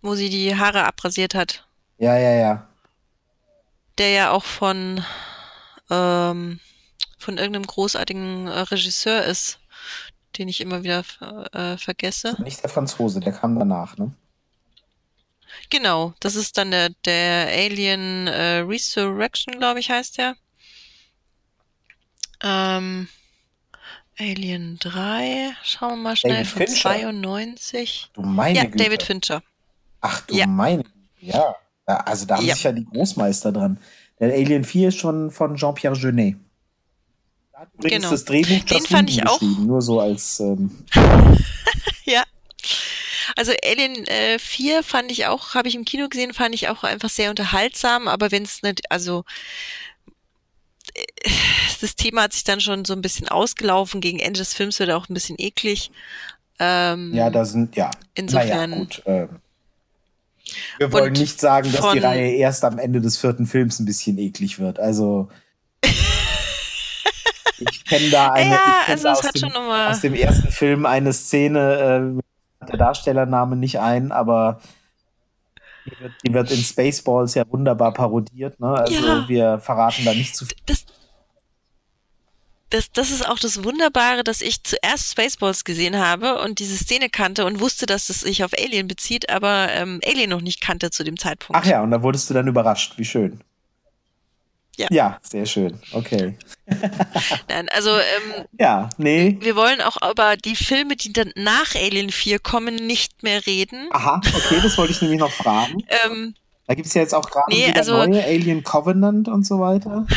Wo 0.02 0.16
sie 0.16 0.30
die 0.30 0.56
Haare 0.56 0.86
abrasiert 0.86 1.36
hat. 1.36 1.68
Ja, 1.98 2.18
ja, 2.18 2.32
ja. 2.32 2.68
Der 3.98 4.10
ja 4.10 4.32
auch 4.32 4.44
von 4.44 5.04
ähm, 5.90 6.60
von 7.22 7.38
irgendeinem 7.38 7.68
großartigen 7.68 8.48
äh, 8.48 8.60
Regisseur 8.60 9.24
ist, 9.24 9.60
den 10.38 10.48
ich 10.48 10.62
immer 10.62 10.84
wieder 10.84 11.04
äh, 11.54 11.78
vergesse. 11.78 12.36
Nicht 12.42 12.64
der 12.64 12.70
Franzose, 12.70 13.20
der 13.20 13.34
kam 13.34 13.58
danach, 13.58 13.98
ne? 13.98 14.12
Genau, 15.70 16.14
das 16.20 16.36
ist 16.36 16.58
dann 16.58 16.72
der, 16.72 16.90
der 17.06 17.48
Alien 17.48 18.28
äh, 18.28 18.60
Resurrection, 18.60 19.58
glaube 19.58 19.80
ich, 19.80 19.90
heißt 19.90 20.18
der. 20.18 20.36
Ähm, 22.44 23.08
Alien 24.20 24.78
3, 24.80 25.56
schauen 25.64 25.92
wir 25.92 25.96
mal 25.98 26.16
schnell, 26.16 26.44
David 26.44 26.48
von 26.48 26.68
Fincher. 26.68 26.82
92. 26.82 28.10
Du 28.14 28.22
meine 28.22 28.58
Ja, 28.58 28.66
Güte. 28.66 28.84
David 28.84 29.04
Fincher. 29.04 29.44
Ach 30.02 30.22
du 30.22 30.36
ja. 30.36 30.48
meine 30.48 30.84
ja. 31.22 31.56
Also 31.86 32.26
da 32.26 32.38
haben 32.38 32.46
ja. 32.46 32.56
sich 32.56 32.64
ja 32.64 32.72
die 32.72 32.86
Großmeister 32.86 33.52
dran. 33.52 33.80
Der 34.20 34.34
Alien 34.34 34.64
4 34.64 34.90
ist 34.90 34.98
schon 34.98 35.32
von 35.32 35.56
Jean-Pierre 35.56 35.96
Jeunet. 35.96 36.38
Da 37.52 37.62
hat 37.62 37.70
übrigens 37.74 37.98
genau. 37.98 38.12
das 38.12 38.26
Drehbuch 38.26 38.64
Den 38.66 38.86
fand 38.86 39.10
ich 39.10 39.26
auch. 39.26 39.42
Nur 39.42 39.82
so 39.82 40.00
als. 40.00 40.40
Ähm 40.40 40.72
ja. 42.06 42.24
Also 43.36 43.52
Alien 43.64 44.06
äh, 44.08 44.40
4 44.40 44.84
fand 44.84 45.12
ich 45.12 45.28
auch, 45.28 45.54
habe 45.56 45.68
ich 45.68 45.76
im 45.76 45.86
Kino 45.86 46.10
gesehen, 46.10 46.34
fand 46.34 46.56
ich 46.56 46.70
auch 46.70 46.84
einfach 46.84 47.10
sehr 47.10 47.30
unterhaltsam, 47.30 48.08
aber 48.08 48.32
wenn 48.32 48.44
es 48.44 48.62
nicht, 48.64 48.92
also 48.92 49.24
äh, 50.94 51.30
das 51.82 51.96
Thema 51.96 52.24
hat 52.24 52.34
sich 52.34 52.44
dann 52.44 52.62
schon 52.62 52.86
so 52.86 52.94
ein 52.94 53.02
bisschen 53.02 53.28
ausgelaufen. 53.28 54.02
Gegen 54.02 54.20
Ende 54.20 54.40
des 54.40 54.54
Films 54.54 54.80
wird 54.80 54.90
er 54.90 54.98
auch 54.98 55.10
ein 55.10 55.14
bisschen 55.14 55.38
eklig. 55.40 55.92
Ähm, 56.60 57.14
ja, 57.14 57.30
da 57.30 57.44
sind, 57.44 57.76
ja. 57.76 57.90
Insofern. 58.14 58.72
Ja, 58.72 58.78
gut, 58.78 59.02
äh, 59.06 59.28
wir 60.78 60.92
wollen 60.92 61.14
nicht 61.14 61.40
sagen, 61.40 61.72
dass 61.72 61.92
die 61.92 62.00
Reihe 62.00 62.34
erst 62.34 62.66
am 62.66 62.78
Ende 62.78 63.02
des 63.02 63.18
vierten 63.18 63.46
Films 63.46 63.80
ein 63.80 63.86
bisschen 63.86 64.18
eklig 64.18 64.60
wird. 64.60 64.80
Also. 64.80 65.30
ich 67.58 67.86
kenne 67.86 68.10
da 68.10 68.32
eine. 68.34 68.52
Ja, 68.52 68.82
also 68.88 69.10
aus, 69.10 69.22
dem, 69.22 69.54
aus, 69.54 70.02
dem, 70.02 70.14
ersten 70.14 70.52
Film 70.52 70.86
eine 70.86 71.14
Szene, 71.14 72.20
äh, 72.20 72.22
der 72.68 72.78
Darstellername 72.78 73.56
nicht 73.56 73.80
ein, 73.80 74.12
aber 74.12 74.62
die 75.86 76.00
wird, 76.00 76.14
die 76.26 76.34
wird, 76.34 76.52
in 76.52 76.64
Spaceballs 76.64 77.34
ja 77.34 77.44
wunderbar 77.50 77.94
parodiert. 77.94 78.60
Ne? 78.60 78.68
Also 78.68 79.06
ja. 79.06 79.28
wir 79.28 79.60
verraten 79.60 80.06
da 80.06 80.14
nicht 80.14 80.36
zu 80.36 80.46
viel. 80.46 80.58
Das, 80.66 80.86
das, 82.70 82.92
das 82.92 83.12
ist 83.12 83.28
auch 83.28 83.40
das 83.40 83.64
Wunderbare, 83.64 84.24
dass 84.24 84.42
ich 84.42 84.64
zuerst 84.64 85.12
Spaceballs 85.12 85.64
gesehen 85.64 85.98
habe 85.98 86.42
und 86.42 86.60
diese 86.60 86.78
Szene 86.78 87.10
kannte 87.10 87.46
und 87.46 87.60
wusste, 87.60 87.86
dass 87.86 88.10
es 88.10 88.22
sich 88.22 88.44
auf 88.44 88.52
Alien 88.58 88.88
bezieht, 88.88 89.30
aber 89.30 89.70
ähm, 89.72 90.00
Alien 90.06 90.30
noch 90.30 90.42
nicht 90.42 90.62
kannte 90.62 90.92
zu 90.92 91.04
dem 91.04 91.18
Zeitpunkt. 91.18 91.60
Ach 91.62 91.68
ja, 91.68 91.82
und 91.82 91.92
da 91.92 92.02
wurdest 92.02 92.30
du 92.30 92.34
dann 92.34 92.48
überrascht. 92.48 92.94
Wie 92.98 93.06
schön. 93.06 93.42
Ja. 94.82 94.88
ja, 94.90 95.20
sehr 95.22 95.46
schön. 95.46 95.80
Okay. 95.94 96.36
Nein, 97.50 97.70
also 97.70 97.92
ähm, 97.92 98.46
ja, 98.60 98.90
nee. 98.98 99.38
Wir 99.40 99.56
wollen 99.56 99.80
auch 99.82 99.98
über 100.10 100.38
die 100.38 100.56
Filme, 100.56 100.96
die 100.96 101.14
dann 101.14 101.32
nach 101.36 101.76
Alien 101.76 102.10
4 102.10 102.40
kommen, 102.40 102.76
nicht 102.76 103.22
mehr 103.22 103.46
reden. 103.46 103.90
Aha, 103.92 104.22
okay, 104.36 104.60
das 104.64 104.78
wollte 104.80 104.94
ich 104.94 105.02
nämlich 105.02 105.20
noch 105.20 105.32
fragen. 105.32 105.84
ähm, 106.06 106.34
da 106.66 106.74
gibt 106.74 106.88
es 106.88 106.94
ja 106.96 107.02
jetzt 107.02 107.14
auch 107.14 107.30
gerade 107.30 107.54
nee, 107.54 107.68
wieder 107.68 107.78
also, 107.78 107.98
neue 108.06 108.24
Alien 108.24 108.64
Covenant 108.64 109.28
und 109.28 109.46
so 109.46 109.60
weiter. 109.60 110.08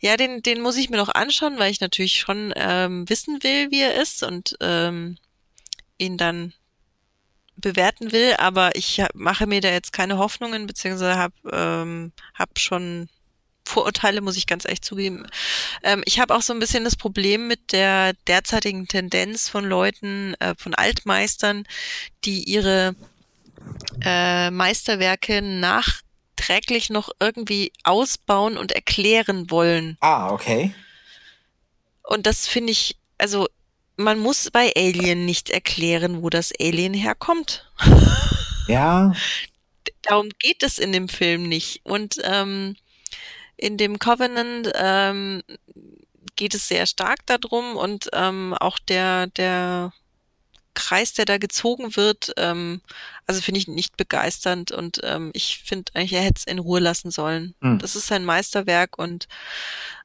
Ja, 0.00 0.16
den, 0.16 0.42
den 0.42 0.62
muss 0.62 0.76
ich 0.76 0.88
mir 0.88 0.98
noch 0.98 1.14
anschauen, 1.14 1.58
weil 1.58 1.70
ich 1.70 1.80
natürlich 1.80 2.20
schon 2.20 2.54
ähm, 2.56 3.08
wissen 3.08 3.42
will, 3.42 3.70
wie 3.70 3.82
er 3.82 4.00
ist 4.00 4.22
und 4.22 4.56
ähm, 4.60 5.18
ihn 5.98 6.16
dann 6.16 6.54
bewerten 7.56 8.12
will, 8.12 8.34
aber 8.38 8.76
ich 8.76 9.02
mache 9.14 9.46
mir 9.46 9.60
da 9.60 9.68
jetzt 9.68 9.92
keine 9.92 10.18
Hoffnungen, 10.18 10.66
beziehungsweise 10.66 11.18
habe 11.18 11.34
ähm, 11.52 12.12
hab 12.34 12.58
schon 12.58 13.08
Vorurteile, 13.66 14.20
muss 14.20 14.36
ich 14.36 14.46
ganz 14.46 14.64
ehrlich 14.64 14.82
zugeben. 14.82 15.26
Ähm, 15.82 16.02
ich 16.06 16.20
habe 16.20 16.34
auch 16.34 16.42
so 16.42 16.52
ein 16.52 16.58
bisschen 16.58 16.84
das 16.84 16.96
Problem 16.96 17.48
mit 17.48 17.72
der 17.72 18.14
derzeitigen 18.26 18.86
Tendenz 18.86 19.48
von 19.48 19.64
Leuten, 19.64 20.34
äh, 20.40 20.54
von 20.56 20.74
Altmeistern, 20.74 21.64
die 22.24 22.44
ihre 22.44 22.94
äh, 24.04 24.50
Meisterwerke 24.50 25.42
nachträglich 25.42 26.90
noch 26.90 27.10
irgendwie 27.20 27.72
ausbauen 27.82 28.56
und 28.56 28.72
erklären 28.72 29.50
wollen. 29.50 29.96
Ah, 30.00 30.30
okay. 30.30 30.72
Und 32.02 32.26
das 32.26 32.46
finde 32.46 32.70
ich, 32.72 32.96
also 33.18 33.48
man 33.96 34.18
muss 34.18 34.50
bei 34.50 34.72
Alien 34.76 35.24
nicht 35.24 35.50
erklären, 35.50 36.22
wo 36.22 36.30
das 36.30 36.52
Alien 36.60 36.94
herkommt. 36.94 37.68
Ja. 38.68 39.12
Darum 40.02 40.28
geht 40.38 40.62
es 40.62 40.78
in 40.78 40.92
dem 40.92 41.08
Film 41.08 41.48
nicht. 41.48 41.80
Und 41.84 42.20
ähm, 42.22 42.76
In 43.56 43.76
dem 43.76 43.98
Covenant 43.98 44.70
ähm, 44.74 45.42
geht 46.36 46.54
es 46.54 46.68
sehr 46.68 46.86
stark 46.86 47.24
darum 47.26 47.76
und 47.76 48.08
ähm, 48.12 48.54
auch 48.54 48.78
der, 48.78 49.28
der 49.28 49.92
Kreis, 50.74 51.14
der 51.14 51.24
da 51.24 51.38
gezogen 51.38 51.96
wird, 51.96 52.32
ähm, 52.36 52.82
also 53.26 53.40
finde 53.40 53.58
ich 53.58 53.66
nicht 53.66 53.96
begeisternd 53.96 54.70
und 54.70 55.00
ähm, 55.02 55.30
ich 55.32 55.62
finde 55.64 55.90
eigentlich, 55.94 56.12
er 56.12 56.22
hätte 56.22 56.38
es 56.38 56.46
in 56.46 56.58
Ruhe 56.58 56.80
lassen 56.80 57.10
sollen. 57.10 57.54
Mhm. 57.60 57.78
Das 57.78 57.96
ist 57.96 58.06
sein 58.06 58.24
Meisterwerk 58.24 58.98
und 58.98 59.26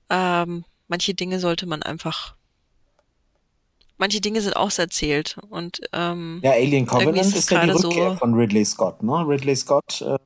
ähm, 0.09 0.63
manche 0.87 1.13
Dinge 1.13 1.39
sollte 1.39 1.65
man 1.65 1.83
einfach 1.83 2.35
manche 3.97 4.19
Dinge 4.19 4.41
sind 4.41 4.55
auserzählt 4.55 5.37
und 5.49 5.79
ähm, 5.93 6.39
ja 6.43 6.53
Alien 6.53 6.87
Covenant 6.87 7.17
ist, 7.17 7.35
ist 7.35 7.51
ja 7.51 7.65
die 7.65 7.71
Rückkehr 7.71 8.11
so, 8.11 8.17
von 8.17 8.33
Ridley 8.33 8.65
Scott, 8.65 9.03
ne? 9.03 9.25
Ridley 9.27 9.55
Scott 9.55 10.01
äh, 10.01 10.17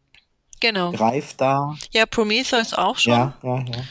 genau. 0.60 0.91
greift 0.91 1.41
da. 1.41 1.76
Ja, 1.91 2.06
Prometheus 2.06 2.74
auch 2.74 2.97
schon. 2.97 3.14
Ja, 3.14 3.38
ja, 3.43 3.60
ja. 3.60 3.84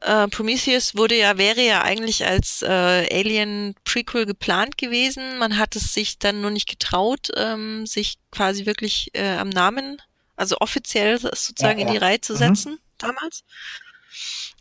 Äh, 0.00 0.28
Prometheus 0.28 0.94
wurde 0.96 1.16
ja, 1.16 1.36
wäre 1.36 1.60
ja 1.60 1.82
eigentlich 1.82 2.24
als 2.24 2.62
äh, 2.62 2.66
Alien 2.66 3.74
Prequel 3.84 4.24
geplant 4.24 4.78
gewesen. 4.78 5.38
Man 5.38 5.58
hat 5.58 5.76
es 5.76 5.92
sich 5.92 6.18
dann 6.18 6.40
nur 6.40 6.50
nicht 6.50 6.68
getraut, 6.68 7.30
ähm, 7.36 7.86
sich 7.86 8.18
quasi 8.30 8.64
wirklich 8.64 9.10
äh, 9.12 9.36
am 9.36 9.50
Namen, 9.50 10.00
also 10.36 10.56
offiziell 10.60 11.18
sozusagen 11.18 11.78
ja, 11.78 11.84
ja. 11.84 11.88
in 11.88 11.92
die 11.92 11.98
Reihe 11.98 12.20
zu 12.20 12.32
mhm. 12.32 12.38
setzen 12.38 12.72
mhm. 12.72 12.78
damals. 12.96 13.44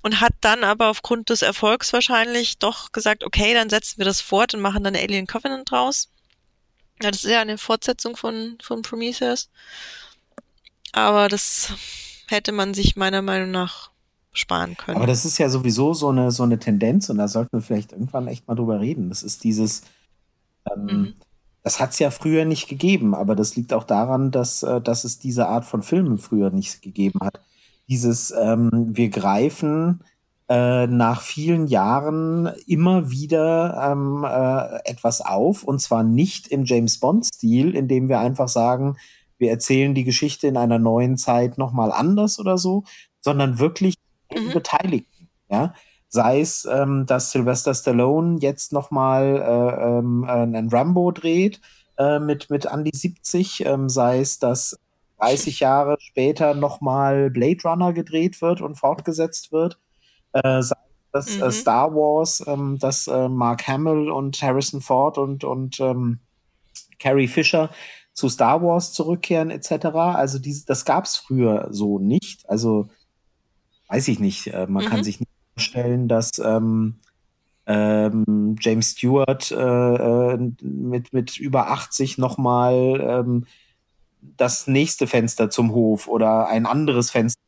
Und 0.01 0.21
hat 0.21 0.33
dann 0.41 0.63
aber 0.63 0.87
aufgrund 0.87 1.29
des 1.29 1.41
Erfolgs 1.41 1.91
wahrscheinlich 1.93 2.57
doch 2.57 2.91
gesagt, 2.91 3.23
okay, 3.23 3.53
dann 3.53 3.69
setzen 3.69 3.97
wir 3.97 4.05
das 4.05 4.21
fort 4.21 4.53
und 4.53 4.61
machen 4.61 4.83
dann 4.83 4.95
Alien 4.95 5.27
Covenant 5.27 5.71
draus. 5.71 6.09
Ja, 7.01 7.11
das 7.11 7.23
ist 7.23 7.31
ja 7.31 7.41
eine 7.41 7.57
Fortsetzung 7.57 8.17
von, 8.17 8.57
von 8.61 8.81
Prometheus. 8.81 9.49
Aber 10.93 11.27
das 11.27 11.73
hätte 12.27 12.51
man 12.51 12.73
sich 12.73 12.95
meiner 12.95 13.21
Meinung 13.21 13.51
nach 13.51 13.91
sparen 14.31 14.77
können. 14.77 14.97
Aber 14.97 15.07
das 15.07 15.25
ist 15.25 15.37
ja 15.37 15.49
sowieso 15.49 15.93
so 15.93 16.09
eine, 16.09 16.31
so 16.31 16.43
eine 16.43 16.59
Tendenz 16.59 17.09
und 17.09 17.17
da 17.17 17.27
sollten 17.27 17.57
wir 17.57 17.61
vielleicht 17.61 17.91
irgendwann 17.91 18.27
echt 18.27 18.47
mal 18.47 18.55
drüber 18.55 18.79
reden. 18.79 19.09
Das 19.09 19.23
ist 19.23 19.43
dieses, 19.43 19.83
ähm, 20.71 20.85
mhm. 20.85 21.13
das 21.63 21.79
hat 21.79 21.91
es 21.91 21.99
ja 21.99 22.11
früher 22.11 22.45
nicht 22.45 22.67
gegeben, 22.67 23.15
aber 23.15 23.35
das 23.35 23.55
liegt 23.55 23.73
auch 23.73 23.83
daran, 23.83 24.31
dass, 24.31 24.63
äh, 24.63 24.81
dass 24.81 25.03
es 25.03 25.19
diese 25.19 25.47
Art 25.47 25.65
von 25.65 25.81
Filmen 25.83 26.19
früher 26.19 26.51
nicht 26.51 26.81
gegeben 26.81 27.19
hat. 27.21 27.41
Dieses, 27.87 28.31
ähm, 28.31 28.69
wir 28.91 29.09
greifen 29.09 30.03
äh, 30.47 30.87
nach 30.87 31.21
vielen 31.21 31.67
Jahren 31.67 32.51
immer 32.67 33.09
wieder 33.09 33.91
ähm, 33.91 34.23
äh, 34.23 34.89
etwas 34.89 35.21
auf 35.21 35.63
und 35.63 35.79
zwar 35.79 36.03
nicht 36.03 36.47
im 36.47 36.65
James 36.65 36.99
Bond-Stil, 36.99 37.75
indem 37.75 38.09
wir 38.09 38.19
einfach 38.19 38.47
sagen, 38.47 38.97
wir 39.39 39.49
erzählen 39.49 39.95
die 39.95 40.03
Geschichte 40.03 40.47
in 40.47 40.57
einer 40.57 40.77
neuen 40.77 41.17
Zeit 41.17 41.57
nochmal 41.57 41.91
anders 41.91 42.39
oder 42.39 42.57
so, 42.57 42.83
sondern 43.21 43.57
wirklich 43.57 43.95
mhm. 44.31 44.53
Beteiligten. 44.53 45.29
Ja? 45.49 45.73
Sei 46.07 46.41
es, 46.41 46.65
ähm, 46.65 47.05
dass 47.05 47.31
Sylvester 47.31 47.73
Stallone 47.73 48.39
jetzt 48.39 48.73
nochmal 48.73 49.37
äh, 49.37 49.99
ähm, 49.99 50.23
äh, 50.27 50.31
einen 50.31 50.69
Rambo 50.69 51.11
dreht 51.11 51.61
äh, 51.97 52.19
mit, 52.19 52.49
mit 52.49 52.65
Andy 52.65 52.91
70, 52.93 53.65
ähm, 53.65 53.89
sei 53.89 54.19
es, 54.19 54.39
dass 54.39 54.77
30 55.19 55.59
Jahre 55.59 55.97
später 55.99 56.53
nochmal 56.53 57.29
Blade 57.29 57.61
Runner 57.63 57.93
gedreht 57.93 58.41
wird 58.41 58.61
und 58.61 58.75
fortgesetzt 58.75 59.51
wird. 59.51 59.79
Äh, 60.33 60.61
sei 60.61 60.75
es, 60.75 61.11
dass 61.11 61.37
äh, 61.37 61.45
mhm. 61.45 61.51
Star 61.51 61.93
Wars, 61.93 62.43
ähm, 62.47 62.77
dass 62.79 63.07
äh, 63.07 63.29
Mark 63.29 63.67
Hamill 63.67 64.09
und 64.09 64.41
Harrison 64.41 64.81
Ford 64.81 65.17
und, 65.17 65.43
und 65.43 65.79
ähm, 65.79 66.19
Carrie 66.99 67.27
Fisher 67.27 67.69
zu 68.19 68.29
Star 68.29 68.61
Wars 68.61 68.91
zurückkehren 68.93 69.49
etc. 69.49 69.85
Also 69.95 70.39
diese, 70.39 70.65
das 70.65 70.85
gab 70.85 71.05
es 71.05 71.15
früher 71.17 71.69
so 71.71 71.99
nicht. 71.99 72.47
Also 72.49 72.89
weiß 73.87 74.07
ich 74.09 74.19
nicht. 74.19 74.47
Äh, 74.47 74.67
man 74.67 74.85
mhm. 74.85 74.89
kann 74.89 75.03
sich 75.03 75.19
nicht 75.21 75.31
vorstellen, 75.55 76.07
dass 76.07 76.31
ähm, 76.39 76.95
ähm, 77.65 78.55
James 78.59 78.91
Stewart 78.91 79.51
äh, 79.51 79.55
äh, 79.55 80.37
mit, 80.61 81.13
mit 81.13 81.39
über 81.39 81.71
80 81.71 82.17
nochmal 82.17 82.99
ähm, 83.01 83.45
das 84.21 84.67
nächste 84.67 85.07
Fenster 85.07 85.49
zum 85.49 85.73
Hof 85.73 86.07
oder 86.07 86.47
ein 86.47 86.65
anderes 86.65 87.11
Fenster 87.11 87.39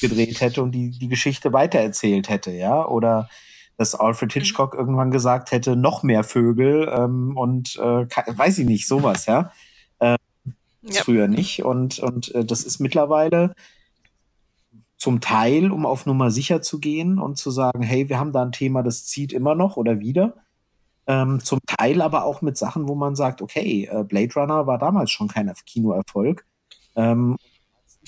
gedreht 0.00 0.40
hätte 0.40 0.62
und 0.62 0.72
die, 0.72 0.90
die 0.90 1.08
Geschichte 1.08 1.52
weitererzählt 1.52 2.28
hätte, 2.28 2.50
ja. 2.50 2.84
Oder 2.86 3.28
dass 3.76 3.94
Alfred 3.94 4.34
mhm. 4.34 4.40
Hitchcock 4.40 4.74
irgendwann 4.74 5.12
gesagt 5.12 5.52
hätte, 5.52 5.76
noch 5.76 6.02
mehr 6.02 6.24
Vögel 6.24 6.92
ähm, 6.92 7.36
und 7.36 7.76
äh, 7.76 8.06
weiß 8.08 8.58
ich 8.58 8.66
nicht, 8.66 8.88
sowas, 8.88 9.26
ja. 9.26 9.52
Äh, 10.00 10.16
ja. 10.82 11.02
Früher 11.02 11.28
nicht. 11.28 11.64
Und, 11.64 11.98
und 11.98 12.34
äh, 12.34 12.44
das 12.44 12.64
ist 12.64 12.78
mittlerweile 12.78 13.54
zum 14.96 15.20
Teil, 15.20 15.70
um 15.70 15.86
auf 15.86 16.06
Nummer 16.06 16.30
sicher 16.30 16.60
zu 16.60 16.80
gehen 16.80 17.18
und 17.18 17.38
zu 17.38 17.50
sagen, 17.50 17.82
hey, 17.82 18.08
wir 18.08 18.18
haben 18.18 18.32
da 18.32 18.42
ein 18.42 18.52
Thema, 18.52 18.82
das 18.82 19.06
zieht 19.06 19.32
immer 19.32 19.54
noch 19.54 19.76
oder 19.76 20.00
wieder. 20.00 20.34
Ähm, 21.06 21.40
zum 21.40 21.60
Teil 21.66 22.02
aber 22.02 22.24
auch 22.24 22.42
mit 22.42 22.58
Sachen, 22.58 22.88
wo 22.88 22.94
man 22.94 23.14
sagt, 23.14 23.40
okay, 23.40 23.88
äh, 23.90 24.04
Blade 24.04 24.34
Runner 24.34 24.66
war 24.66 24.78
damals 24.78 25.10
schon 25.10 25.28
kein 25.28 25.50
Kinoerfolg. 25.64 26.44
Ähm, 26.96 27.36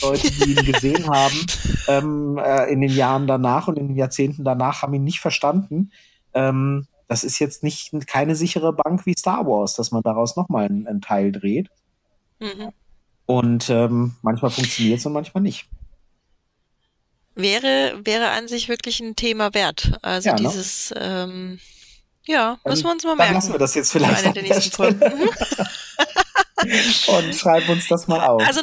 Leute, 0.02 0.30
die 0.30 0.52
ihn 0.52 0.72
gesehen 0.72 1.06
haben, 1.10 1.46
ähm, 1.88 2.38
äh, 2.38 2.70
in 2.70 2.80
den 2.80 2.90
Jahren 2.90 3.26
danach 3.26 3.68
und 3.68 3.78
in 3.78 3.88
den 3.88 3.96
Jahrzehnten 3.96 4.44
danach, 4.44 4.82
haben 4.82 4.94
ihn 4.94 5.04
nicht 5.04 5.20
verstanden. 5.20 5.92
Ähm, 6.34 6.86
das 7.08 7.24
ist 7.24 7.38
jetzt 7.38 7.62
nicht 7.62 7.92
keine 8.06 8.34
sichere 8.36 8.72
Bank 8.72 9.06
wie 9.06 9.14
Star 9.16 9.46
Wars, 9.46 9.74
dass 9.74 9.92
man 9.92 10.02
daraus 10.02 10.36
nochmal 10.36 10.66
einen, 10.66 10.86
einen 10.86 11.00
Teil 11.00 11.32
dreht. 11.32 11.70
Mhm. 12.40 12.72
Und 13.26 13.70
ähm, 13.70 14.16
manchmal 14.22 14.50
funktioniert 14.50 14.98
es 14.98 15.06
und 15.06 15.12
manchmal 15.12 15.42
nicht 15.42 15.68
wäre, 17.34 18.00
wäre 18.04 18.30
an 18.30 18.48
sich 18.48 18.68
wirklich 18.68 19.00
ein 19.00 19.16
Thema 19.16 19.54
wert. 19.54 19.92
Also 20.02 20.30
ja, 20.30 20.34
ne? 20.34 20.42
dieses, 20.42 20.92
ähm, 20.96 21.58
ja, 22.24 22.58
müssen 22.64 22.84
wir 22.84 22.92
uns 22.92 23.04
mal 23.04 23.16
merken. 23.16 23.32
Dann 23.32 23.42
lassen 23.42 23.52
wir 23.52 23.58
das 23.58 23.74
jetzt 23.74 23.92
vielleicht 23.92 24.24
eine 24.24 24.34
der 24.34 24.42
nächsten 24.42 24.72
Folgen. 24.72 25.00
und 27.08 27.34
schreiben 27.34 27.70
uns 27.70 27.88
das 27.88 28.08
mal 28.08 28.20
auf. 28.20 28.42
Also, 28.46 28.62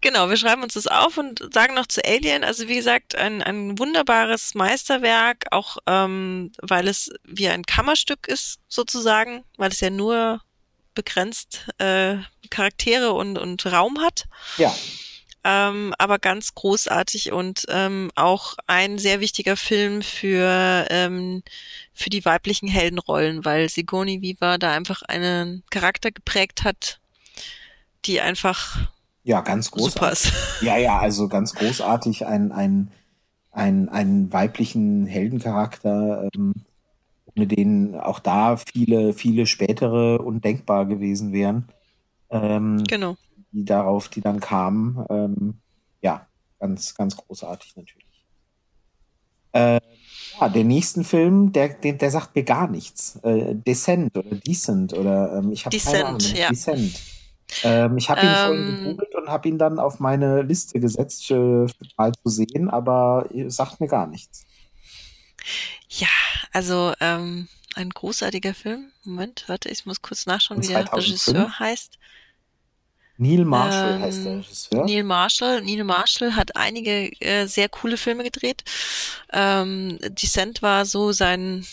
genau, 0.00 0.28
wir 0.28 0.36
schreiben 0.36 0.62
uns 0.62 0.74
das 0.74 0.86
auf 0.86 1.18
und 1.18 1.52
sagen 1.52 1.74
noch 1.74 1.86
zu 1.86 2.04
Alien, 2.04 2.44
also 2.44 2.68
wie 2.68 2.76
gesagt, 2.76 3.14
ein, 3.14 3.42
ein 3.42 3.78
wunderbares 3.78 4.54
Meisterwerk, 4.54 5.46
auch 5.50 5.78
ähm, 5.86 6.52
weil 6.60 6.88
es 6.88 7.10
wie 7.24 7.48
ein 7.48 7.64
Kammerstück 7.64 8.28
ist, 8.28 8.58
sozusagen, 8.68 9.44
weil 9.56 9.70
es 9.70 9.80
ja 9.80 9.90
nur 9.90 10.40
begrenzt 10.94 11.68
äh, 11.78 12.16
Charaktere 12.50 13.12
und, 13.12 13.38
und 13.38 13.64
Raum 13.66 14.00
hat. 14.00 14.26
Ja 14.56 14.74
ähm, 15.42 15.94
aber 15.98 16.18
ganz 16.18 16.54
großartig 16.54 17.32
und 17.32 17.64
ähm, 17.68 18.10
auch 18.14 18.56
ein 18.66 18.98
sehr 18.98 19.20
wichtiger 19.20 19.56
Film 19.56 20.02
für, 20.02 20.86
ähm, 20.90 21.42
für 21.94 22.10
die 22.10 22.24
weiblichen 22.24 22.68
Heldenrollen, 22.68 23.44
weil 23.44 23.68
Sigourney 23.68 24.20
Viva 24.20 24.58
da 24.58 24.72
einfach 24.72 25.02
einen 25.02 25.62
Charakter 25.70 26.10
geprägt 26.10 26.64
hat, 26.64 27.00
die 28.04 28.20
einfach 28.20 28.90
ja 29.24 29.40
ganz 29.40 29.70
großartig. 29.70 30.32
Ja, 30.60 30.76
ja, 30.76 30.98
also 30.98 31.28
ganz 31.28 31.54
großartig 31.54 32.26
ein 32.26 32.52
ein 32.52 32.90
ein 33.50 33.88
einen 33.88 34.30
weiblichen 34.32 35.06
Heldencharakter, 35.06 36.28
ähm, 36.34 36.54
mit 37.34 37.56
denen 37.56 37.94
auch 37.94 38.18
da 38.18 38.56
viele 38.56 39.12
viele 39.12 39.46
spätere 39.46 40.20
undenkbar 40.20 40.86
gewesen 40.86 41.32
wären. 41.32 41.68
Ähm, 42.30 42.84
genau 42.88 43.16
die 43.52 43.64
darauf, 43.64 44.08
die 44.08 44.20
dann 44.20 44.40
kamen. 44.40 45.04
Ähm, 45.10 45.54
ja, 46.02 46.26
ganz, 46.58 46.94
ganz 46.94 47.16
großartig 47.16 47.76
natürlich. 47.76 48.26
Äh, 49.52 49.80
ja, 50.40 50.48
der 50.48 50.64
nächsten 50.64 51.04
Film, 51.04 51.52
der, 51.52 51.70
der, 51.70 51.94
der 51.94 52.10
sagt 52.10 52.34
mir 52.34 52.44
gar 52.44 52.68
nichts. 52.68 53.16
Äh, 53.22 53.54
Descent 53.54 54.16
oder 54.16 54.36
Decent 54.36 54.92
oder 54.92 55.38
ähm, 55.38 55.52
ich 55.52 55.66
habe 55.66 55.76
keine 55.76 56.06
Ahnung. 56.06 56.20
Ja. 56.34 56.48
Descent. 56.48 57.00
Ähm, 57.64 57.98
ich 57.98 58.08
habe 58.08 58.20
ihn 58.20 58.28
ähm, 58.28 58.46
vorhin 58.46 58.84
gegoogelt 58.84 59.14
und 59.16 59.28
habe 59.28 59.48
ihn 59.48 59.58
dann 59.58 59.80
auf 59.80 59.98
meine 59.98 60.42
Liste 60.42 60.78
gesetzt, 60.78 61.28
äh, 61.32 61.66
mal 61.96 62.12
zu 62.12 62.28
sehen, 62.28 62.70
aber 62.70 63.26
sagt 63.48 63.80
mir 63.80 63.88
gar 63.88 64.06
nichts. 64.06 64.46
Ja, 65.88 66.08
also 66.52 66.92
ähm, 67.00 67.48
ein 67.74 67.90
großartiger 67.90 68.54
Film. 68.54 68.92
Moment, 69.04 69.44
warte, 69.46 69.68
ich 69.68 69.86
muss 69.86 70.02
kurz 70.02 70.26
nachschauen, 70.26 70.62
wie 70.62 70.68
der 70.68 70.92
Regisseur 70.92 71.58
heißt. 71.58 71.98
Neil 73.16 73.44
Marshall 73.44 73.96
ähm, 73.96 74.02
heißt 74.02 74.24
der 74.24 74.36
Regisseur. 74.38 74.84
Neil 74.86 75.04
Marshall. 75.04 75.62
Neil 75.62 75.84
Marshall 75.84 76.36
hat 76.36 76.56
einige 76.56 77.10
äh, 77.20 77.46
sehr 77.46 77.68
coole 77.68 77.96
Filme 77.96 78.24
gedreht. 78.24 78.64
Ähm, 79.32 79.98
Descent 80.00 80.62
war 80.62 80.86
so 80.86 81.12
sein 81.12 81.66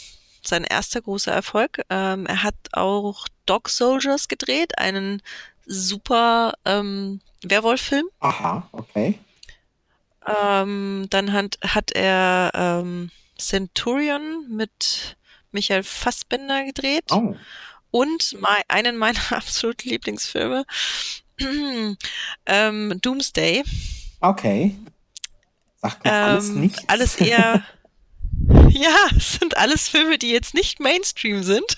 sein 0.47 0.63
erster 0.63 1.01
großer 1.01 1.31
Erfolg. 1.31 1.81
Ähm, 1.89 2.25
er 2.25 2.43
hat 2.43 2.55
auch 2.71 3.27
Dog 3.45 3.69
Soldiers 3.69 4.27
gedreht, 4.27 4.77
einen 4.77 5.21
super 5.65 6.53
ähm, 6.65 7.21
Werwolf-Film. 7.43 8.07
Aha, 8.19 8.67
okay. 8.71 9.19
Ähm, 10.25 11.07
dann 11.09 11.33
hat, 11.33 11.57
hat 11.61 11.91
er 11.91 12.51
ähm, 12.53 13.11
Centurion 13.37 14.45
mit 14.49 15.17
Michael 15.51 15.83
Fassbender 15.83 16.65
gedreht. 16.65 17.05
Oh. 17.11 17.35
Und 17.91 18.35
mein, 18.39 18.63
einen 18.67 18.97
meiner 18.97 19.19
absoluten 19.31 19.89
Lieblingsfilme, 19.89 20.65
ähm, 22.45 22.99
Doomsday. 23.01 23.63
Okay. 24.19 24.75
Sagt 25.81 26.03
mir 26.03 26.11
ähm, 26.11 26.17
alles 26.17 26.49
nichts. 26.49 26.83
Alles 26.87 27.15
eher. 27.21 27.63
ja, 28.69 29.07
es 29.15 29.33
sind 29.33 29.57
alles 29.57 29.87
Filme, 29.87 30.17
die 30.17 30.31
jetzt 30.31 30.53
nicht 30.53 30.79
Mainstream 30.79 31.43
sind. 31.43 31.77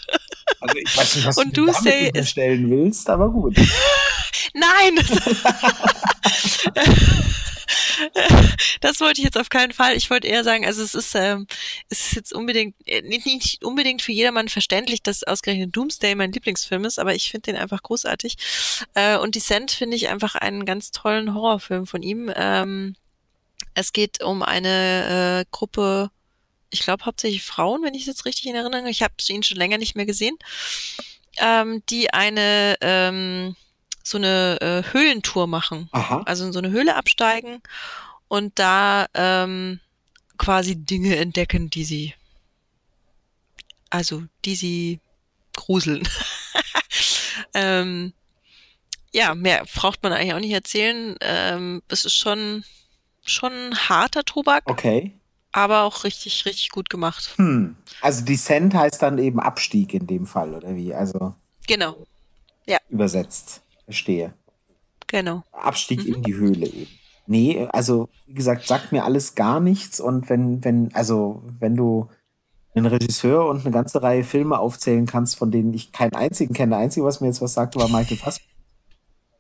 Also 0.62 0.76
ich 0.78 0.98
weiß 0.98 1.16
nicht, 1.16 1.28
was 1.28 1.38
Und 1.38 1.56
du 1.56 1.68
damit 1.68 2.28
stellen 2.28 2.70
willst, 2.70 3.10
aber 3.10 3.30
gut. 3.30 3.56
Nein! 4.54 5.00
das 8.82 9.00
wollte 9.00 9.20
ich 9.20 9.26
jetzt 9.26 9.38
auf 9.38 9.50
keinen 9.50 9.74
Fall. 9.74 9.96
Ich 9.96 10.10
wollte 10.10 10.28
eher 10.28 10.44
sagen, 10.44 10.66
also 10.66 10.82
es 10.82 10.96
ist, 10.96 11.16
ähm, 11.16 11.48
es 11.90 12.08
ist 12.08 12.16
jetzt 12.16 12.34
unbedingt, 12.34 12.76
äh, 12.86 13.02
nicht, 13.02 13.26
nicht 13.26 13.64
unbedingt 13.64 14.02
für 14.02 14.12
jedermann 14.12 14.50
verständlich, 14.50 15.04
dass 15.04 15.24
ausgerechnet 15.24 15.76
Doomsday 15.76 16.16
mein 16.16 16.32
Lieblingsfilm 16.32 16.86
ist, 16.86 17.00
aber 17.00 17.16
ich 17.16 17.32
finde 17.32 17.52
den 17.52 17.62
einfach 17.62 17.84
großartig. 17.84 18.38
Äh, 18.94 19.18
und 19.18 19.36
Descent 19.36 19.72
finde 19.72 19.96
ich 19.96 20.10
einfach 20.10 20.36
einen 20.36 20.66
ganz 20.66 20.92
tollen 20.92 21.34
Horrorfilm 21.34 21.86
von 21.86 22.02
ihm. 22.02 22.32
Ähm, 22.36 22.96
es 23.74 23.94
geht 23.94 24.24
um 24.24 24.44
eine 24.44 25.42
äh, 25.42 25.46
Gruppe, 25.52 26.12
ich 26.70 26.82
glaube 26.82 27.06
hauptsächlich 27.06 27.44
Frauen, 27.44 27.84
wenn 27.84 27.94
ich 27.94 28.02
es 28.02 28.08
jetzt 28.08 28.26
richtig 28.26 28.48
in 28.48 28.56
Erinnerung 28.56 28.82
habe. 28.82 28.92
Ich 28.92 29.04
habe 29.04 29.14
ihn 29.28 29.44
schon 29.44 29.58
länger 29.58 29.78
nicht 29.78 29.96
mehr 29.96 30.06
gesehen, 30.06 30.38
ähm, 31.38 31.84
die 31.90 32.12
eine 32.14 32.76
ähm, 32.82 33.56
so 34.04 34.18
eine 34.18 34.58
äh, 34.62 34.94
Höhlentour 34.94 35.48
machen. 35.48 35.90
Aha. 35.92 36.24
Also 36.26 36.46
in 36.46 36.54
so 36.54 36.60
eine 36.60 36.72
Höhle 36.72 36.96
absteigen 36.96 37.62
und 38.28 38.58
da 38.60 39.08
ähm, 39.14 39.80
quasi 40.38 40.76
Dinge 40.76 41.18
entdecken, 41.18 41.70
die 41.70 41.84
sie, 41.84 42.14
also 43.90 44.24
die 44.46 44.56
sie 44.56 45.00
gruseln. 45.56 46.08
ähm, 47.54 48.14
ja, 49.12 49.36
mehr 49.36 49.66
braucht 49.76 50.04
man 50.04 50.14
eigentlich 50.14 50.34
auch 50.34 50.40
nicht 50.40 50.54
erzählen. 50.54 51.16
Ähm, 51.22 51.82
es 51.88 52.06
ist 52.06 52.16
schon, 52.16 52.64
schon 53.26 53.76
harter 53.90 54.24
Tobak. 54.24 54.64
Okay. 54.66 55.14
Aber 55.52 55.82
auch 55.82 56.04
richtig, 56.04 56.46
richtig 56.46 56.70
gut 56.70 56.90
gemacht. 56.90 57.34
Hm. 57.38 57.76
Also 58.02 58.24
Descent 58.24 58.74
heißt 58.76 59.02
dann 59.02 59.18
eben 59.18 59.40
Abstieg 59.40 59.94
in 59.96 60.06
dem 60.06 60.28
Fall, 60.28 60.54
oder 60.54 60.76
wie? 60.76 60.94
Also. 60.94 61.34
Genau. 61.68 62.06
Ja. 62.68 62.78
Übersetzt. 62.90 63.62
Verstehe. 63.90 64.34
Genau. 65.08 65.42
Abstieg 65.52 66.08
mhm. 66.08 66.14
in 66.14 66.22
die 66.22 66.36
Höhle 66.36 66.68
eben. 66.68 66.88
Nee, 67.26 67.68
also 67.72 68.10
wie 68.28 68.36
gesagt, 68.36 68.68
sagt 68.68 68.92
mir 68.92 69.04
alles 69.04 69.34
gar 69.34 69.60
nichts 69.60 70.00
und 70.00 70.30
wenn, 70.30 70.64
wenn, 70.64 70.94
also 70.94 71.42
wenn 71.60 71.76
du 71.76 72.08
einen 72.76 72.86
Regisseur 72.86 73.48
und 73.48 73.62
eine 73.62 73.72
ganze 73.72 74.04
Reihe 74.04 74.24
Filme 74.24 74.60
aufzählen 74.60 75.08
kannst, 75.08 75.38
von 75.38 75.50
denen 75.50 75.74
ich 75.74 75.92
keinen 75.92 76.14
einzigen 76.14 76.54
kenne, 76.54 76.72
der 76.72 76.80
einzige, 76.80 77.06
was 77.06 77.20
mir 77.20 77.28
jetzt 77.28 77.42
was 77.42 77.54
sagte, 77.54 77.80
war 77.80 77.90
Michael 77.90 78.18
Fassbender. 78.18 78.54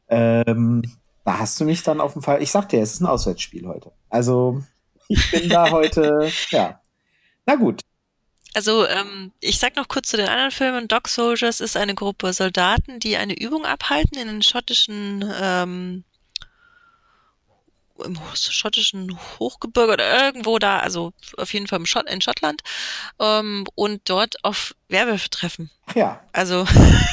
Ähm, 0.07 0.81
da 1.25 1.37
hast 1.37 1.59
du 1.59 1.65
mich 1.65 1.83
dann 1.83 2.01
auf 2.01 2.13
dem 2.13 2.23
Fall. 2.23 2.41
Ich 2.41 2.49
sagte 2.49 2.77
ja, 2.77 2.81
es 2.81 2.93
ist 2.93 3.01
ein 3.01 3.05
Auswärtsspiel 3.05 3.67
heute. 3.67 3.91
Also 4.09 4.63
ich 5.07 5.29
bin 5.29 5.47
da 5.47 5.69
heute, 5.71 6.31
ja. 6.49 6.81
Na 7.45 7.55
gut. 7.55 7.81
Also 8.53 8.87
ähm, 8.87 9.31
ich 9.39 9.59
sag 9.59 9.75
noch 9.75 9.87
kurz 9.87 10.09
zu 10.09 10.17
den 10.17 10.27
anderen 10.27 10.51
Filmen. 10.51 10.87
Dog 10.87 11.07
Soldiers 11.07 11.59
ist 11.59 11.77
eine 11.77 11.95
Gruppe 11.95 12.33
Soldaten, 12.33 12.99
die 12.99 13.17
eine 13.17 13.39
Übung 13.39 13.65
abhalten 13.65 14.17
in 14.17 14.27
den 14.27 14.41
schottischen 14.41 15.31
ähm, 15.39 16.03
im 18.03 18.17
schottischen 18.33 19.19
Hochgebirge 19.39 19.93
oder 19.93 20.25
irgendwo 20.25 20.57
da, 20.57 20.79
also 20.79 21.11
auf 21.37 21.53
jeden 21.53 21.67
Fall 21.67 21.85
Schott, 21.85 22.09
in 22.09 22.21
Schottland 22.21 22.61
ähm, 23.19 23.65
und 23.75 24.01
dort 24.05 24.43
auf 24.43 24.73
Werwölfe 24.87 25.29
treffen. 25.29 25.69
Ja. 25.95 26.23
Also 26.31 26.65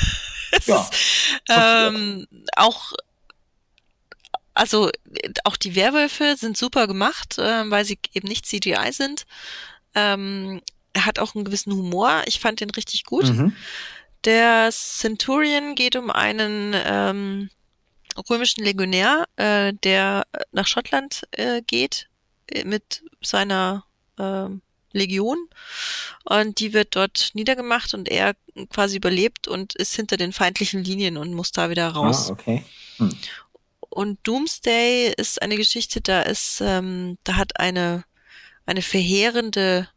ja, 0.67 0.81
ist 0.81 0.93
ähm, 1.49 2.27
auch 2.57 2.93
also 4.55 4.91
auch 5.45 5.57
die 5.57 5.75
Werwölfe 5.75 6.35
sind 6.37 6.57
super 6.57 6.87
gemacht, 6.87 7.37
äh, 7.39 7.71
weil 7.71 7.85
sie 7.85 7.99
eben 8.15 8.27
nicht 8.27 8.47
CGI 8.47 8.91
sind. 8.91 9.27
Ähm, 9.95 10.63
er 10.97 11.05
hat 11.05 11.19
auch 11.19 11.35
einen 11.35 11.45
gewissen 11.45 11.75
Humor. 11.75 12.23
Ich 12.25 12.41
fand 12.41 12.61
den 12.61 12.71
richtig 12.71 13.05
gut. 13.05 13.29
Mhm. 13.29 13.55
Der 14.25 14.71
Centurion 14.73 15.75
geht 15.75 15.95
um 15.95 16.11
einen 16.11 16.75
ähm, 16.75 17.51
römischen 18.31 18.65
Legionär, 18.65 19.27
äh, 19.37 19.75
der 19.85 20.27
nach 20.53 20.67
Schottland 20.67 21.29
äh, 21.33 21.61
geht 21.67 22.09
äh, 22.49 22.65
mit 22.65 23.03
seiner 23.23 23.85
äh, 24.19 24.49
Legion 24.93 25.37
und 26.25 26.59
die 26.59 26.73
wird 26.73 26.97
dort 26.97 27.33
niedergemacht 27.35 27.93
und 27.93 28.09
er 28.09 28.35
quasi 28.71 28.97
überlebt 28.97 29.47
und 29.47 29.75
ist 29.75 29.95
hinter 29.95 30.17
den 30.17 30.33
feindlichen 30.33 30.83
Linien 30.83 31.19
und 31.19 31.35
muss 31.35 31.53
da 31.53 31.69
wieder 31.69 31.89
raus. 31.89 32.31
Ah, 32.31 32.33
okay. 32.33 32.65
Hm. 32.97 33.11
Und 33.91 34.19
Doomsday 34.23 35.13
ist 35.15 35.43
eine 35.43 35.57
Geschichte, 35.57 36.01
da 36.01 36.23
ist, 36.23 36.63
ähm, 36.63 37.19
da 37.25 37.37
hat 37.37 37.61
eine 37.61 38.05
eine 38.67 38.83
verheerende 38.83 39.89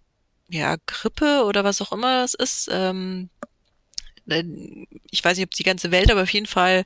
ja, 0.50 0.78
Grippe 0.86 1.43
oder 1.45 1.64
was 1.64 1.82
auch 1.82 1.91
immer 1.91 2.24
es 2.24 2.34
ist. 2.34 2.70
Ähm, 2.72 3.30
äh, 4.28 4.43
ich 5.12 5.24
weiß 5.24 5.38
nicht, 5.38 5.45
ob 5.45 5.52
die 5.52 5.64
ganze 5.64 5.91
Welt, 5.91 6.12
aber 6.12 6.24
auf 6.24 6.34
jeden 6.34 6.45
Fall 6.45 6.84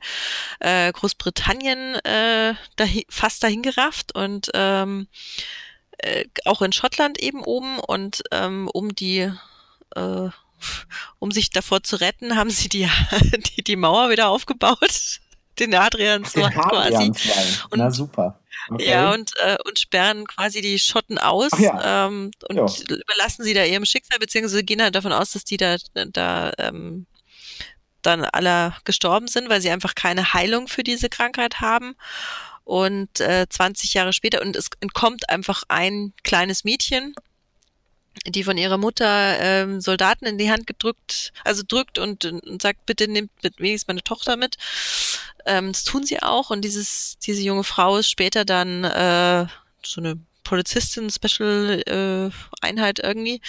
äh, 0.60 0.92
Großbritannien 0.92 1.96
äh, 2.04 2.54
dahin, 2.76 3.04
fast 3.08 3.42
dahin 3.42 3.62
gerafft 3.62 4.14
und 4.14 4.50
ähm, 4.54 5.08
äh, 5.98 6.24
auch 6.44 6.62
in 6.62 6.72
Schottland 6.72 7.18
eben 7.18 7.42
oben 7.42 7.78
und 7.78 8.22
ähm, 8.30 8.68
um 8.72 8.94
die 8.94 9.30
äh, 9.96 10.28
um 11.18 11.30
sich 11.30 11.50
davor 11.50 11.82
zu 11.82 11.96
retten, 11.96 12.36
haben 12.36 12.50
sie 12.50 12.68
die, 12.68 12.88
die, 13.56 13.62
die 13.62 13.76
Mauer 13.76 14.10
wieder 14.10 14.28
aufgebaut 14.28 15.20
den 15.58 15.74
Adrianswall 15.74 16.50
quasi. 16.50 17.12
Und, 17.70 17.78
Na 17.78 17.90
super. 17.90 18.40
Okay. 18.70 18.90
Ja, 18.90 19.12
und, 19.12 19.32
äh, 19.38 19.56
und 19.66 19.78
sperren 19.78 20.26
quasi 20.26 20.60
die 20.60 20.78
Schotten 20.78 21.18
aus 21.18 21.50
ja. 21.58 22.06
ähm, 22.06 22.30
und 22.48 22.56
jo. 22.56 22.66
überlassen 22.88 23.44
sie 23.44 23.54
da 23.54 23.64
ihrem 23.64 23.84
Schicksal, 23.84 24.18
beziehungsweise 24.18 24.64
gehen 24.64 24.82
halt 24.82 24.94
davon 24.94 25.12
aus, 25.12 25.32
dass 25.32 25.44
die 25.44 25.56
da, 25.56 25.76
da 25.94 26.52
ähm, 26.58 27.06
dann 28.02 28.24
alle 28.24 28.74
gestorben 28.84 29.28
sind, 29.28 29.48
weil 29.48 29.60
sie 29.60 29.70
einfach 29.70 29.94
keine 29.94 30.34
Heilung 30.34 30.68
für 30.68 30.82
diese 30.82 31.08
Krankheit 31.08 31.60
haben. 31.60 31.94
Und 32.64 33.20
äh, 33.20 33.46
20 33.48 33.92
Jahre 33.94 34.12
später, 34.12 34.40
und 34.40 34.56
es 34.56 34.70
entkommt 34.80 35.28
einfach 35.28 35.64
ein 35.68 36.14
kleines 36.22 36.64
Mädchen, 36.64 37.14
die 38.26 38.44
von 38.44 38.58
ihrer 38.58 38.78
Mutter 38.78 39.38
ähm, 39.40 39.80
Soldaten 39.80 40.26
in 40.26 40.38
die 40.38 40.50
Hand 40.50 40.66
gedrückt, 40.66 41.32
also 41.44 41.62
drückt 41.66 41.98
und, 41.98 42.24
und 42.24 42.62
sagt, 42.62 42.86
bitte 42.86 43.08
nimmt 43.08 43.30
mit 43.42 43.58
wenigstens 43.60 43.88
meine 43.88 44.02
Tochter 44.02 44.36
mit. 44.36 44.56
Ähm, 45.46 45.72
das 45.72 45.84
tun 45.84 46.04
sie 46.04 46.22
auch 46.22 46.50
und 46.50 46.62
dieses, 46.62 47.18
diese 47.18 47.42
junge 47.42 47.64
Frau 47.64 47.96
ist 47.98 48.10
später 48.10 48.44
dann 48.44 48.84
äh, 48.84 49.46
so 49.84 50.00
eine 50.00 50.18
Polizistin, 50.44 51.10
Special 51.10 51.82
äh, 51.86 52.64
Einheit 52.64 52.98
irgendwie 52.98 53.40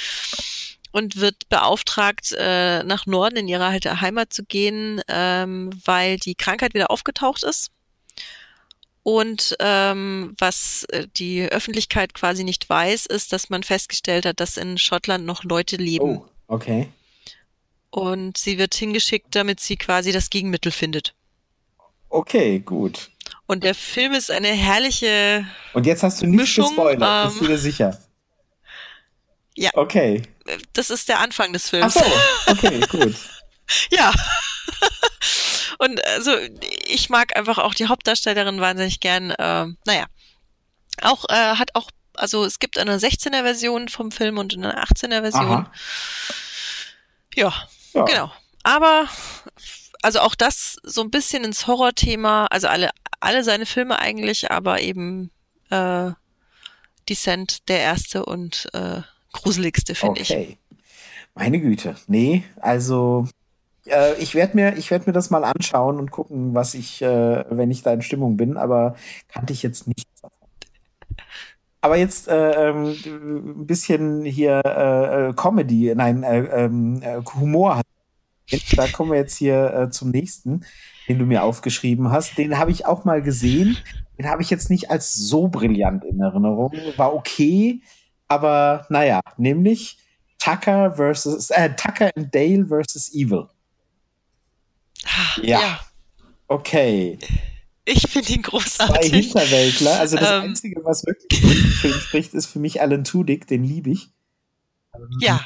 und 0.91 1.18
wird 1.18 1.49
beauftragt, 1.49 2.32
äh, 2.38 2.82
nach 2.84 3.05
Norden 3.05 3.36
in 3.36 3.47
ihre 3.49 3.66
alte 3.66 3.99
Heimat 3.99 4.32
zu 4.32 4.45
gehen, 4.45 5.01
ähm, 5.09 5.70
weil 5.84 6.18
die 6.18 6.36
Krankheit 6.36 6.74
wieder 6.74 6.89
aufgetaucht 6.89 7.43
ist. 7.43 7.71
Und 9.07 9.55
ähm, 9.59 10.33
was 10.39 10.83
äh, 10.86 11.05
die 11.15 11.43
Öffentlichkeit 11.43 12.15
quasi 12.15 12.43
nicht 12.43 12.67
weiß, 12.67 13.05
ist, 13.05 13.32
dass 13.33 13.51
man 13.51 13.61
festgestellt 13.61 14.25
hat, 14.25 14.39
dass 14.39 14.57
in 14.57 14.79
Schottland 14.79 15.27
noch 15.27 15.43
Leute 15.43 15.75
leben. 15.75 16.17
Oh, 16.17 16.25
okay. 16.47 16.89
Und 17.91 18.36
sie 18.36 18.57
wird 18.57 18.73
hingeschickt, 18.73 19.36
damit 19.36 19.59
sie 19.59 19.75
quasi 19.75 20.11
das 20.11 20.32
Gegenmittel 20.32 20.71
findet. 20.71 21.13
Okay, 22.09 22.57
gut. 22.57 23.11
Und 23.45 23.63
der 23.63 23.75
Film 23.75 24.13
ist 24.13 24.32
eine 24.32 24.47
herrliche. 24.47 25.45
Und 25.73 25.86
jetzt 25.86 26.01
hast 26.01 26.23
du 26.23 26.25
nicht 26.25 26.37
Mischung, 26.37 26.69
gespoilert, 26.69 27.25
ähm, 27.25 27.29
bist 27.29 27.41
du 27.41 27.45
dir 27.45 27.59
sicher? 27.59 27.99
Ja. 29.53 29.69
Okay. 29.75 30.23
Das 30.73 30.89
ist 30.89 31.09
der 31.09 31.19
Anfang 31.19 31.53
des 31.53 31.69
Films. 31.69 31.95
Ach 31.95 32.03
so, 32.47 32.51
okay, 32.53 32.79
gut. 32.89 33.13
ja. 33.91 34.11
Und 35.77 36.03
also 36.05 36.31
ich 36.87 37.09
mag 37.09 37.35
einfach 37.35 37.57
auch 37.57 37.73
die 37.73 37.87
Hauptdarstellerin 37.87 38.61
wahnsinnig 38.61 38.99
gern. 38.99 39.31
Äh, 39.31 39.67
naja, 39.85 40.05
auch 41.01 41.25
äh, 41.29 41.55
hat 41.55 41.75
auch, 41.75 41.89
also 42.13 42.45
es 42.45 42.59
gibt 42.59 42.77
eine 42.77 42.97
16er 42.97 43.43
Version 43.43 43.89
vom 43.89 44.11
Film 44.11 44.37
und 44.37 44.53
eine 44.53 44.81
18er 44.83 45.21
Version. 45.21 45.67
Ja, 47.35 47.53
ja, 47.93 48.03
genau. 48.05 48.31
Aber 48.63 49.07
also 50.01 50.19
auch 50.19 50.35
das 50.35 50.77
so 50.83 51.01
ein 51.01 51.11
bisschen 51.11 51.43
ins 51.43 51.67
Horrorthema, 51.67 52.45
also 52.47 52.67
alle 52.67 52.91
alle 53.19 53.43
seine 53.43 53.65
Filme 53.65 53.99
eigentlich, 53.99 54.51
aber 54.51 54.81
eben 54.81 55.31
äh, 55.69 56.11
Descent 57.09 57.67
der 57.69 57.79
erste 57.79 58.25
und 58.25 58.67
äh, 58.73 59.01
gruseligste 59.31 59.95
finde 59.95 60.21
okay. 60.21 60.57
ich. 60.69 60.77
Meine 61.33 61.59
Güte, 61.59 61.95
nee, 62.07 62.43
also 62.61 63.27
äh, 63.86 64.16
ich 64.16 64.36
werde 64.36 64.55
mir, 64.55 64.78
ich 64.78 64.91
werde 64.91 65.05
mir 65.07 65.13
das 65.13 65.29
mal 65.29 65.43
anschauen 65.43 65.99
und 65.99 66.12
gucken, 66.12 66.53
was 66.53 66.74
ich, 66.74 67.01
äh, 67.01 67.45
wenn 67.49 67.71
ich 67.71 67.83
da 67.83 67.93
in 67.93 68.01
Stimmung 68.01 68.37
bin, 68.37 68.57
aber 68.57 68.95
kannte 69.28 69.53
ich 69.53 69.63
jetzt 69.63 69.87
davon. 70.21 70.32
Aber 71.82 71.97
jetzt 71.97 72.28
äh, 72.28 72.70
ähm, 72.70 72.95
ein 73.05 73.67
bisschen 73.67 74.25
hier 74.25 74.62
äh, 74.66 75.29
äh 75.29 75.33
Comedy, 75.33 75.93
nein, 75.95 76.24
äh, 76.24 76.39
ähm, 76.39 77.01
äh, 77.01 77.21
Humor. 77.36 77.82
Da 78.75 78.87
kommen 78.87 79.12
wir 79.12 79.17
jetzt 79.17 79.37
hier 79.37 79.89
zum 79.89 80.12
nächsten, 80.12 80.66
den 81.07 81.17
du 81.17 81.25
mir 81.25 81.43
aufgeschrieben 81.43 82.12
hast. 82.12 82.37
Den 82.37 82.59
habe 82.59 82.70
ich 82.70 82.86
auch 82.86 83.03
mal 83.03 83.24
gesehen. 83.24 83.75
den 84.20 84.29
habe 84.29 84.43
ich 84.43 84.51
jetzt 84.51 84.70
nicht 84.70 84.91
als 84.91 85.16
so 85.16 85.47
brillant 85.47 86.05
in 86.05 86.20
Erinnerung. 86.20 86.71
War 86.95 87.16
okay, 87.16 87.82
aber 88.28 88.86
naja, 88.89 89.21
nämlich 89.37 89.97
Tucker 90.37 90.91
versus 90.91 91.49
äh, 91.49 91.71
Tucker 91.75 92.12
and 92.16 92.33
Dale 92.33 92.67
versus 92.67 93.12
Evil. 93.13 93.47
Ja. 95.41 95.59
ja. 95.59 95.79
Okay. 96.47 97.17
Ich 97.86 98.07
finde 98.09 98.33
ihn 98.33 98.41
großartig. 98.41 99.11
Zwei 99.11 99.17
Hinterwäldler. 99.21 99.99
Also 99.99 100.17
das 100.17 100.32
ähm, 100.32 100.41
Einzige, 100.49 100.83
was 100.83 101.05
wirklich 101.05 101.39
für 101.39 101.47
den 101.47 101.71
Film 101.71 101.93
spricht, 101.93 102.33
ist 102.33 102.47
für 102.47 102.59
mich 102.59 102.82
Alan 102.82 103.03
Tudyk, 103.03 103.47
den 103.47 103.63
liebe 103.63 103.91
ich. 103.91 104.09
Ja, 105.19 105.41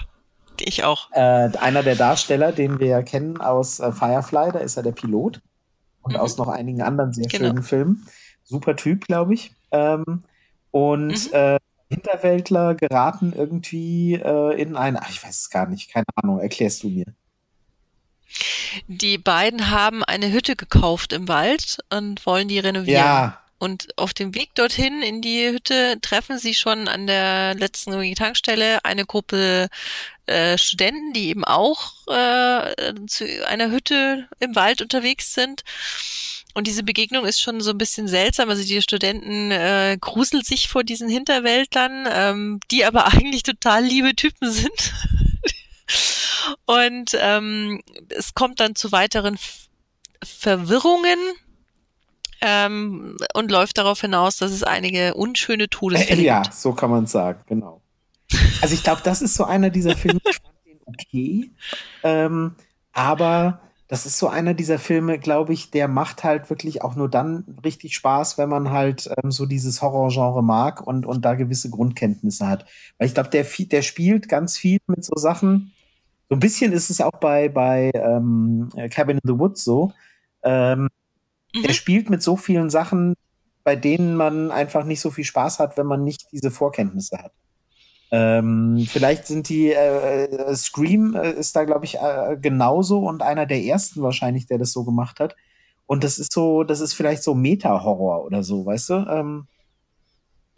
ich 0.62 0.84
auch. 0.84 1.12
Äh, 1.12 1.50
einer 1.58 1.84
der 1.84 1.96
Darsteller, 1.96 2.52
den 2.52 2.80
wir 2.80 2.88
ja 2.88 3.02
kennen 3.02 3.42
aus 3.42 3.80
äh, 3.80 3.92
Firefly, 3.92 4.52
da 4.54 4.60
ist 4.60 4.78
er 4.78 4.84
der 4.84 4.92
Pilot. 4.92 5.42
Und 6.02 6.14
mhm. 6.14 6.20
aus 6.20 6.38
noch 6.38 6.48
einigen 6.48 6.82
anderen 6.82 7.12
sehr 7.14 7.28
genau. 7.28 7.48
schönen 7.48 7.64
Filmen. 7.64 8.08
Super 8.44 8.76
Typ, 8.76 9.06
glaube 9.06 9.34
ich. 9.34 9.52
Ähm, 9.72 10.24
und 10.72 11.32
mhm. 11.32 11.34
äh, 11.34 11.60
Hinterwäldler 11.90 12.76
geraten 12.76 13.34
irgendwie 13.36 14.14
äh, 14.14 14.62
in 14.62 14.76
ein, 14.76 14.96
ach, 14.98 15.10
ich 15.10 15.24
weiß 15.24 15.42
es 15.42 15.50
gar 15.50 15.68
nicht, 15.68 15.92
keine 15.92 16.06
Ahnung, 16.16 16.40
erklärst 16.40 16.84
du 16.84 16.90
mir. 16.90 17.06
Die 18.88 19.18
beiden 19.18 19.72
haben 19.72 20.04
eine 20.04 20.32
Hütte 20.32 20.56
gekauft 20.56 21.14
im 21.14 21.28
Wald 21.28 21.80
und 21.90 22.26
wollen 22.26 22.48
die 22.48 22.60
renovieren. 22.60 23.06
Ja. 23.06 23.42
Und 23.60 23.98
auf 23.98 24.14
dem 24.14 24.34
Weg 24.36 24.56
dorthin 24.56 25.02
in 25.02 25.22
die 25.22 25.50
Hütte 25.50 26.00
treffen 26.02 26.40
sie 26.40 26.54
schon 26.54 26.88
an 26.88 27.08
der 27.08 27.56
letzten 27.56 28.16
Tankstelle 28.16 28.86
eine 28.86 29.06
Gruppe 29.06 29.68
äh, 30.28 30.58
Studenten, 30.58 31.12
die 31.12 31.28
eben 31.28 31.44
auch 31.44 32.08
äh, 32.08 32.94
zu 33.08 33.26
einer 33.48 33.70
Hütte 33.70 34.30
im 34.40 34.56
Wald 34.56 34.82
unterwegs 34.82 35.34
sind. 35.34 35.64
Und 36.54 36.68
diese 36.68 36.84
Begegnung 36.84 37.26
ist 37.26 37.42
schon 37.42 37.62
so 37.62 37.72
ein 37.72 37.78
bisschen 37.78 38.08
seltsam. 38.08 38.50
Also 38.50 38.64
die 38.64 38.82
Studenten 38.82 39.52
äh, 39.52 39.98
gruseln 40.00 40.44
sich 40.44 40.68
vor 40.68 40.84
diesen 40.84 41.10
Hinterwäldlern, 41.10 42.08
ähm, 42.12 42.60
die 42.72 42.86
aber 42.86 43.08
eigentlich 43.14 43.44
total 43.44 43.84
liebe 43.84 44.16
Typen 44.16 44.52
sind. 44.52 44.94
Und 46.66 47.18
ähm, 47.20 47.82
es 48.10 48.34
kommt 48.34 48.60
dann 48.60 48.76
zu 48.76 48.92
weiteren 48.92 49.38
Verwirrungen 50.24 51.18
ähm, 52.42 53.18
und 53.34 53.52
läuft 53.52 53.78
darauf 53.78 54.02
hinaus, 54.02 54.38
dass 54.38 54.52
es 54.52 54.64
einige 54.64 55.14
unschöne 55.14 55.70
Todesfälle 55.70 56.22
äh, 56.22 56.26
Ja, 56.26 56.44
so 56.52 56.74
kann 56.74 56.90
man 56.90 57.08
sagen, 57.08 57.42
genau. 57.48 57.82
Also 58.62 58.74
ich 58.74 58.84
glaube, 58.84 59.02
das 59.04 59.22
ist 59.22 59.36
so 59.36 59.44
einer 59.44 59.70
dieser 59.70 59.96
Filme, 59.96 60.20
ich 60.30 60.38
fand 60.38 60.56
den 60.66 60.80
okay, 60.86 61.52
ähm, 62.04 62.56
aber 62.94 63.62
das 63.90 64.06
ist 64.06 64.20
so 64.20 64.28
einer 64.28 64.54
dieser 64.54 64.78
Filme, 64.78 65.18
glaube 65.18 65.52
ich, 65.52 65.72
der 65.72 65.88
macht 65.88 66.24
halt 66.24 66.50
wirklich 66.52 66.84
auch 66.84 66.96
nur 66.96 67.10
dann 67.10 67.58
richtig 67.64 67.96
Spaß, 67.96 68.38
wenn 68.38 68.48
man 68.48 68.70
halt 68.70 69.10
ähm, 69.22 69.32
so 69.32 69.48
dieses 69.48 69.82
Horrorgenre 69.82 70.44
mag 70.44 70.86
und, 70.86 71.08
und 71.08 71.26
da 71.26 71.34
gewisse 71.34 71.72
Grundkenntnisse 71.72 72.48
hat. 72.48 72.66
Weil 73.00 73.08
ich 73.08 73.16
glaube, 73.16 73.30
der, 73.30 73.46
der 73.46 73.82
spielt 73.82 74.30
ganz 74.30 74.58
viel 74.58 74.78
mit 74.86 75.04
so 75.04 75.16
Sachen. 75.16 75.72
So 76.30 76.36
ein 76.36 76.40
bisschen 76.40 76.74
ist 76.74 76.92
es 76.92 77.02
auch 77.02 77.20
bei, 77.20 77.50
bei 77.50 77.92
ähm, 77.96 78.70
Cabin 78.92 79.18
in 79.18 79.28
the 79.28 79.40
Woods 79.40 79.64
so. 79.64 79.92
Ähm, 80.44 80.90
mhm. 81.54 81.64
Der 81.64 81.74
spielt 81.74 82.10
mit 82.10 82.22
so 82.22 82.38
vielen 82.38 82.70
Sachen, 82.70 83.16
bei 83.64 83.76
denen 83.76 84.16
man 84.16 84.52
einfach 84.52 84.86
nicht 84.86 85.02
so 85.02 85.10
viel 85.10 85.24
Spaß 85.24 85.58
hat, 85.58 85.76
wenn 85.76 85.88
man 85.88 86.04
nicht 86.04 86.28
diese 86.32 86.52
Vorkenntnisse 86.52 87.18
hat. 87.18 87.32
Ähm, 88.12 88.88
vielleicht 88.90 89.28
sind 89.28 89.50
die 89.50 89.72
äh, 89.72 90.26
äh, 90.26 90.56
Scream 90.56 91.16
äh, 91.16 91.32
ist 91.32 91.56
da, 91.56 91.64
glaube 91.64 91.86
ich, 91.86 91.98
äh, 91.98 92.38
genauso 92.42 93.00
und 93.00 93.22
einer 93.22 93.46
der 93.46 93.62
ersten 93.62 94.02
wahrscheinlich, 94.02 94.48
der 94.48 94.58
das 94.58 94.72
so 94.72 94.84
gemacht 94.84 95.20
hat. 95.20 95.36
Und 95.86 96.04
das 96.04 96.20
ist 96.20 96.32
so, 96.32 96.64
das 96.64 96.80
ist 96.80 96.94
vielleicht 96.94 97.24
so 97.24 97.34
Meta-Horror 97.34 98.24
oder 98.24 98.44
so, 98.44 98.66
weißt 98.66 98.90
du? 98.90 98.94
Ähm, 99.10 99.48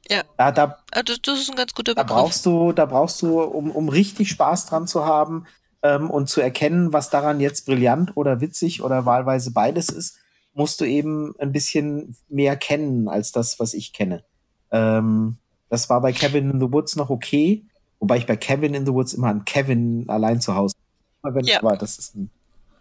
ja. 0.10 0.24
Da, 0.38 0.52
da, 0.52 0.78
das, 0.92 1.22
das 1.22 1.40
ist 1.40 1.50
ein 1.50 1.56
ganz 1.56 1.74
guter 1.74 1.94
Begriff. 1.94 2.08
Da 2.08 2.14
brauchst 2.14 2.46
du, 2.46 2.72
da 2.74 2.86
brauchst 2.86 3.22
du, 3.22 3.42
um, 3.42 3.72
um 3.72 3.90
richtig 3.90 4.30
Spaß 4.30 4.66
dran 4.68 4.88
zu 4.88 5.06
haben 5.06 5.46
ähm, 5.84 6.10
und 6.10 6.30
zu 6.30 6.42
erkennen, 6.42 6.94
was 6.94 7.10
daran 7.10 7.40
jetzt 7.40 7.66
brillant 7.66 8.16
oder 8.16 8.42
witzig 8.42 8.84
oder 8.84 9.06
wahlweise 9.06 9.52
beides 9.52 9.90
ist, 9.90 10.18
musst 10.54 10.82
du 10.82 10.86
eben 10.86 11.34
ein 11.40 11.52
bisschen 11.52 12.16
mehr 12.30 12.56
kennen 12.58 13.08
als 13.08 13.32
das, 13.32 13.60
was 13.60 13.74
ich 13.74 13.94
kenne. 13.94 14.24
Ähm, 14.72 15.38
das 15.70 15.90
war 15.90 16.02
bei 16.02 16.12
Kevin 16.12 16.50
in 16.50 16.60
the 16.60 16.72
Woods 16.72 16.96
noch 16.96 17.10
okay, 17.10 17.64
wobei 18.00 18.18
ich 18.18 18.26
bei 18.26 18.36
Kevin 18.36 18.74
in 18.74 18.86
the 18.86 18.94
Woods 18.94 19.14
immer 19.14 19.28
an 19.28 19.46
Kevin 19.46 20.06
allein 20.10 20.42
zu 20.42 20.56
Hause 20.56 20.76
wenn 21.24 21.46
ja. 21.46 21.60
aber 21.60 21.78
das 21.78 21.98
ist 21.98 22.16
ein, 22.16 22.32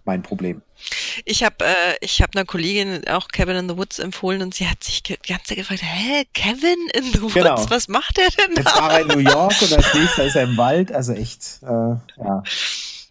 mein 0.04 0.22
Problem. 0.22 0.62
Ich 1.24 1.44
habe 1.44 1.64
äh, 1.64 1.96
ich 2.00 2.22
habe 2.22 2.32
einer 2.34 2.44
Kollegin 2.44 3.06
auch 3.08 3.28
Kevin 3.28 3.56
in 3.56 3.68
the 3.68 3.76
Woods 3.76 3.98
empfohlen 3.98 4.42
und 4.42 4.54
sie 4.54 4.68
hat 4.68 4.82
sich 4.82 5.02
die 5.02 5.16
ganze 5.26 5.46
Zeit 5.46 5.58
gefragt, 5.58 5.82
hä, 5.82 6.24
Kevin 6.32 6.78
in 6.94 7.04
the 7.12 7.22
Woods, 7.22 7.34
genau. 7.34 7.70
was 7.70 7.88
macht 7.88 8.16
der 8.16 8.28
denn 8.30 8.54
da? 8.54 8.62
Jetzt 8.62 8.80
war 8.80 8.92
er 8.92 9.00
in 9.00 9.08
New 9.08 9.18
York 9.18 9.54
und 9.60 9.72
als 9.72 9.94
nächster 9.94 10.24
ist 10.24 10.36
er 10.36 10.44
im 10.44 10.56
Wald, 10.56 10.92
also 10.92 11.12
echt, 11.12 11.60
äh, 11.62 11.66
ja. 11.66 12.42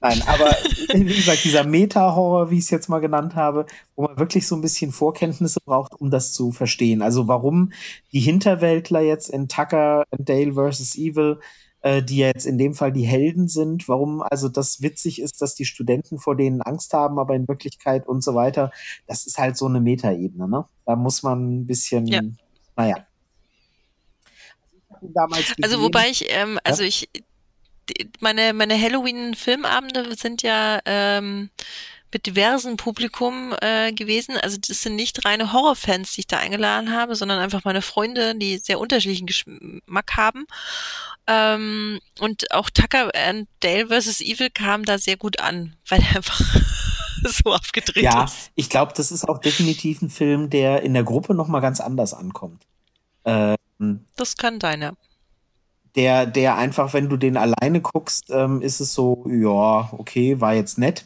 Nein, 0.01 0.23
aber 0.27 0.55
wie 0.93 1.15
gesagt, 1.15 1.43
dieser 1.43 1.65
Meta-Horror, 1.65 2.51
wie 2.51 2.57
ich 2.57 2.63
es 2.63 2.69
jetzt 2.69 2.87
mal 2.87 2.99
genannt 2.99 3.35
habe, 3.35 3.65
wo 3.95 4.03
man 4.03 4.17
wirklich 4.17 4.47
so 4.47 4.55
ein 4.55 4.61
bisschen 4.61 4.91
Vorkenntnisse 4.91 5.59
braucht, 5.65 5.93
um 5.99 6.09
das 6.09 6.31
zu 6.31 6.51
verstehen. 6.53 7.01
Also 7.01 7.27
warum 7.27 7.73
die 8.13 8.21
Hinterwäldler 8.21 9.01
jetzt 9.01 9.29
in 9.29 9.49
Tucker 9.49 10.05
and 10.11 10.29
Dale 10.29 10.53
vs. 10.53 10.95
Evil, 10.95 11.39
äh, 11.81 12.03
die 12.03 12.17
jetzt 12.17 12.45
in 12.45 12.57
dem 12.57 12.73
Fall 12.73 12.91
die 12.91 13.05
Helden 13.05 13.47
sind, 13.47 13.87
warum 13.87 14.21
also 14.21 14.49
das 14.49 14.81
witzig 14.81 15.21
ist, 15.21 15.41
dass 15.41 15.55
die 15.55 15.65
Studenten 15.65 16.19
vor 16.19 16.35
denen 16.35 16.61
Angst 16.61 16.93
haben, 16.93 17.19
aber 17.19 17.35
in 17.35 17.47
Wirklichkeit 17.47 18.07
und 18.07 18.23
so 18.23 18.35
weiter, 18.35 18.71
das 19.07 19.25
ist 19.25 19.37
halt 19.37 19.57
so 19.57 19.65
eine 19.65 19.79
Meta-Ebene, 19.79 20.47
ne? 20.47 20.65
Da 20.85 20.95
muss 20.95 21.23
man 21.23 21.59
ein 21.59 21.67
bisschen, 21.67 22.07
ja. 22.07 22.21
naja. 22.75 23.05
Also 25.61 25.81
wobei 25.81 26.09
ich, 26.09 26.25
ähm, 26.29 26.59
also 26.63 26.83
ja? 26.83 26.89
ich, 26.89 27.09
meine, 28.19 28.53
meine 28.53 28.79
Halloween-Filmabende 28.79 30.15
sind 30.15 30.41
ja 30.41 30.79
ähm, 30.85 31.49
mit 32.11 32.25
diversem 32.25 32.77
Publikum 32.77 33.53
äh, 33.61 33.91
gewesen. 33.93 34.35
Also 34.37 34.57
das 34.57 34.81
sind 34.81 34.95
nicht 34.95 35.25
reine 35.25 35.53
Horrorfans, 35.53 36.13
die 36.13 36.21
ich 36.21 36.27
da 36.27 36.37
eingeladen 36.37 36.93
habe, 36.93 37.15
sondern 37.15 37.39
einfach 37.39 37.63
meine 37.65 37.81
Freunde, 37.81 38.35
die 38.35 38.57
sehr 38.57 38.79
unterschiedlichen 38.79 39.27
Geschmack 39.27 40.17
haben. 40.17 40.45
Ähm, 41.27 41.99
und 42.19 42.51
auch 42.51 42.69
Tucker 42.69 43.11
and 43.13 43.47
Dale 43.59 43.87
vs. 43.87 44.21
Evil 44.21 44.49
kam 44.49 44.85
da 44.85 44.97
sehr 44.97 45.17
gut 45.17 45.39
an, 45.39 45.75
weil 45.87 46.01
er 46.01 46.17
einfach 46.17 46.39
so 47.23 47.53
aufgedreht 47.53 48.03
ja, 48.03 48.23
ist. 48.23 48.45
Ja, 48.45 48.51
ich 48.55 48.69
glaube, 48.69 48.93
das 48.95 49.11
ist 49.11 49.27
auch 49.27 49.39
definitiv 49.39 50.01
ein 50.01 50.09
Film, 50.09 50.49
der 50.49 50.81
in 50.81 50.93
der 50.93 51.03
Gruppe 51.03 51.33
nochmal 51.33 51.61
ganz 51.61 51.79
anders 51.79 52.13
ankommt. 52.13 52.65
Ähm, 53.25 54.05
das 54.15 54.37
kann 54.37 54.59
deiner 54.59 54.93
der, 55.95 56.25
der 56.25 56.55
einfach, 56.55 56.93
wenn 56.93 57.09
du 57.09 57.17
den 57.17 57.37
alleine 57.37 57.81
guckst, 57.81 58.29
ähm, 58.29 58.61
ist 58.61 58.79
es 58.79 58.93
so, 58.93 59.25
ja, 59.27 59.89
okay, 59.97 60.39
war 60.39 60.53
jetzt 60.53 60.77
nett. 60.77 61.05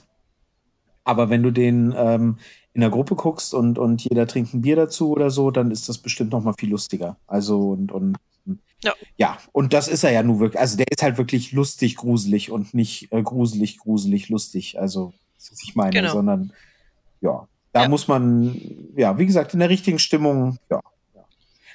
Aber 1.04 1.30
wenn 1.30 1.44
du 1.44 1.52
den 1.52 1.94
ähm, 1.98 2.38
in 2.74 2.82
der 2.82 2.90
Gruppe 2.90 3.16
guckst 3.16 3.54
und, 3.54 3.78
und 3.78 4.04
jeder 4.04 4.28
trinkt 4.28 4.54
ein 4.54 4.62
Bier 4.62 4.76
dazu 4.76 5.12
oder 5.12 5.30
so, 5.30 5.52
dann 5.52 5.72
ist 5.72 5.90
das 5.90 5.98
bestimmt 5.98 6.32
noch 6.32 6.44
mal 6.44 6.54
viel 6.58 6.70
lustiger. 6.70 7.18
Also 7.28 7.70
und, 7.70 7.92
und 7.92 8.18
ja. 8.84 8.94
ja, 9.18 9.38
und 9.52 9.74
das 9.74 9.88
ist 9.88 10.04
er 10.04 10.12
ja 10.12 10.24
nur 10.24 10.40
wirklich. 10.40 10.60
Also 10.60 10.78
der 10.78 10.88
ist 10.90 11.04
halt 11.04 11.18
wirklich 11.18 11.52
lustig, 11.52 11.96
gruselig 11.96 12.52
und 12.52 12.74
nicht 12.74 13.12
äh, 13.12 13.22
gruselig, 13.22 13.78
gruselig, 13.78 14.30
lustig. 14.30 14.80
Also, 14.80 15.14
was 15.38 15.62
ich 15.64 15.76
meine, 15.76 15.92
genau. 15.92 16.12
sondern 16.12 16.52
ja, 17.22 17.48
da 17.72 17.84
ja. 17.84 17.90
muss 17.90 18.08
man, 18.08 18.60
ja, 18.96 19.18
wie 19.18 19.26
gesagt, 19.26 19.54
in 19.54 19.60
der 19.60 19.70
richtigen 19.70 20.00
Stimmung, 20.00 20.58
ja, 20.70 20.82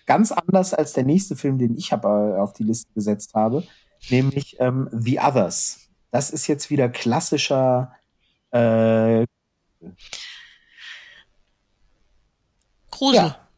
Ganz 0.08 0.32
anders 0.32 0.72
als 0.72 0.94
der 0.94 1.04
nächste 1.04 1.36
Film, 1.36 1.58
den 1.58 1.76
ich 1.76 1.92
habe 1.92 2.08
äh, 2.08 2.40
auf 2.40 2.54
die 2.54 2.62
Liste 2.62 2.90
gesetzt 2.94 3.34
habe, 3.34 3.62
nämlich 4.08 4.56
ähm, 4.58 4.88
The 4.90 5.20
Others. 5.20 5.80
Das 6.10 6.30
ist 6.30 6.46
jetzt 6.46 6.70
wieder 6.70 6.88
klassischer 6.88 7.92
äh, 8.50 9.26
Grusel. 12.90 13.14
Ja. 13.16 13.48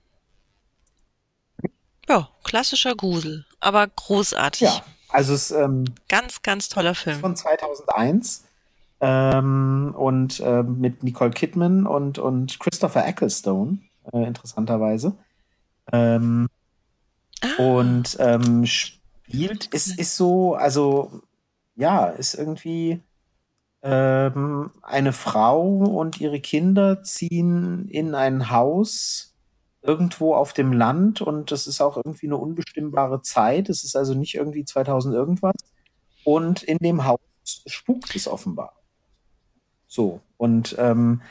ja. 2.09 2.29
klassischer 2.45 2.95
Grusel, 2.95 3.47
aber 3.61 3.87
großartig. 3.87 4.63
Ja, 4.63 4.85
also 5.09 5.35
es 5.35 5.51
ähm, 5.51 5.85
ganz, 6.09 6.43
ganz 6.43 6.69
toller 6.69 6.95
Film 6.95 7.21
von 7.21 7.37
2001 7.37 8.45
ähm, 9.01 9.95
und 9.97 10.41
äh, 10.41 10.63
mit 10.63 11.03
Nicole 11.03 11.31
Kidman 11.31 11.87
und 11.87 12.19
und 12.19 12.61
Christopher 12.61 13.07
Ecclestone 13.07 13.79
äh, 14.13 14.25
interessanterweise. 14.25 15.17
Ähm, 15.93 16.49
ah. 17.41 17.63
Und 17.63 18.17
ähm, 18.21 18.67
spielt, 18.67 19.67
ist, 19.67 19.99
ist 19.99 20.17
so, 20.17 20.55
also 20.55 21.23
ja, 21.77 22.07
ist 22.07 22.35
irgendwie 22.35 23.01
ähm, 23.83 24.71
eine 24.83 25.13
Frau 25.13 25.63
und 25.63 26.21
ihre 26.21 26.41
Kinder 26.41 27.03
ziehen 27.03 27.89
in 27.89 28.15
ein 28.15 28.51
Haus 28.51 29.35
irgendwo 29.83 30.35
auf 30.35 30.53
dem 30.53 30.73
Land 30.73 31.23
und 31.23 31.51
das 31.51 31.67
ist 31.67 31.81
auch 31.81 31.97
irgendwie 31.97 32.27
eine 32.27 32.37
unbestimmbare 32.37 33.23
Zeit. 33.23 33.69
Es 33.69 33.85
ist 33.85 33.97
also 33.97 34.15
nicht 34.15 34.35
irgendwie 34.35 34.65
2000 34.65 35.15
irgendwas. 35.15 35.55
Und 36.25 36.63
in 36.63 36.79
dem 36.79 37.05
Haus 37.07 37.21
spukt 37.67 38.15
es 38.15 38.29
offenbar. 38.29 38.75
So. 39.87 40.21
Und 40.37 40.77
ähm, 40.79 41.23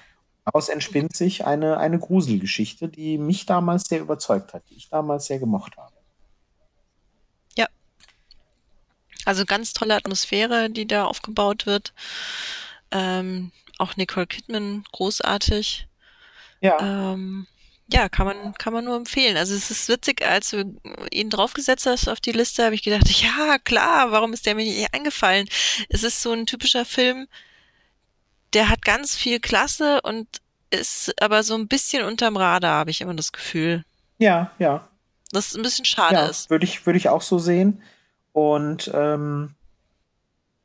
daraus 0.46 0.70
entspinnt 0.70 1.16
sich 1.16 1.46
eine, 1.46 1.78
eine 1.78 2.00
Gruselgeschichte, 2.00 2.90
die 2.90 3.18
mich 3.18 3.46
damals 3.46 3.84
sehr 3.84 4.02
überzeugt 4.02 4.54
hat, 4.54 4.64
die 4.70 4.76
ich 4.76 4.90
damals 4.90 5.26
sehr 5.28 5.40
gemocht 5.40 5.78
habe. 5.78 5.94
Ja. 7.56 7.68
Also 9.26 9.46
ganz 9.46 9.74
tolle 9.74 9.96
Atmosphäre, 9.96 10.70
die 10.70 10.88
da 10.88 11.06
aufgebaut 11.06 11.66
wird. 11.66 11.94
Ähm, 12.91 13.52
auch 13.78 13.96
Nicole 13.96 14.28
Kidman 14.28 14.84
großartig. 14.91 15.88
Ja. 16.62 16.78
Ähm, 16.80 17.48
ja, 17.91 18.08
kann 18.08 18.28
man, 18.28 18.54
kann 18.54 18.74
man 18.74 18.86
nur 18.86 18.96
empfehlen. 18.96 19.36
Also 19.36 19.56
es 19.56 19.72
ist 19.72 19.90
witzig, 19.90 20.24
als 20.26 20.52
du 20.52 20.80
ihn 21.12 21.30
draufgesetzt 21.30 21.88
hast 21.88 22.08
auf 22.08 22.20
die 22.20 22.32
Liste, 22.32 22.64
habe 22.64 22.76
ich 22.76 22.84
gedacht, 22.84 23.10
ja, 23.22 23.58
klar, 23.58 24.12
warum 24.12 24.34
ist 24.34 24.46
der 24.46 24.56
mir 24.56 24.66
nicht 24.66 24.94
eingefallen? 24.94 25.48
Es 25.90 26.04
ist 26.04 26.22
so 26.22 26.32
ein 26.32 26.46
typischer 26.46 26.86
Film, 26.86 27.28
der 28.54 28.70
hat 28.70 28.84
ganz 28.84 29.16
viel 29.16 29.40
Klasse 29.40 30.02
und 30.02 30.28
ist 30.72 31.20
aber 31.22 31.44
so 31.44 31.56
ein 31.56 31.68
bisschen 31.68 32.04
unterm 32.04 32.38
Radar, 32.38 32.80
habe 32.80 32.91
ich 32.91 33.02
immer 33.02 33.16
das 33.16 33.32
Gefühl. 33.32 33.84
Ja, 34.20 34.52
ja. 34.60 34.88
Das 35.32 35.56
ein 35.56 35.62
bisschen 35.62 35.86
schade 35.86 36.16
ja, 36.16 36.28
ist. 36.28 36.50
Würde 36.50 36.66
ich, 36.66 36.86
würde 36.86 36.98
ich 36.98 37.10
auch 37.10 37.22
so 37.22 37.40
sehen. 37.40 37.82
Und 38.40 38.90
ähm, 38.94 39.49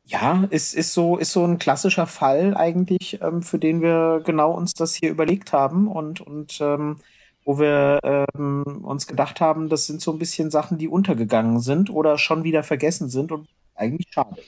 ja, 0.05 0.47
ist, 0.51 0.75
ist, 0.75 0.93
so, 0.93 1.17
ist 1.17 1.33
so 1.33 1.45
ein 1.45 1.59
klassischer 1.59 2.07
Fall 2.07 2.57
eigentlich, 2.57 3.21
ähm, 3.21 3.43
für 3.43 3.59
den 3.59 3.83
wir 3.83 4.23
genau 4.25 4.53
uns 4.53 4.75
das 4.75 4.95
hier 4.95 5.11
überlegt 5.11 5.53
haben 5.53 5.89
und, 5.89 6.21
und 6.21 6.61
ähm, 6.61 6.99
wo 7.45 7.59
wir 7.59 7.99
ähm, 8.05 8.85
uns 8.85 9.09
gedacht 9.09 9.41
haben, 9.41 9.69
das 9.69 9.87
sind 9.87 10.01
so 10.01 10.13
ein 10.13 10.21
bisschen 10.21 10.53
Sachen, 10.53 10.79
die 10.79 10.87
untergegangen 10.87 11.59
sind 11.59 11.91
oder 11.91 12.17
schon 12.17 12.45
wieder 12.45 12.63
vergessen 12.63 13.09
sind 13.09 13.33
und 13.33 13.49
eigentlich 13.75 14.07
schade. 14.13 14.41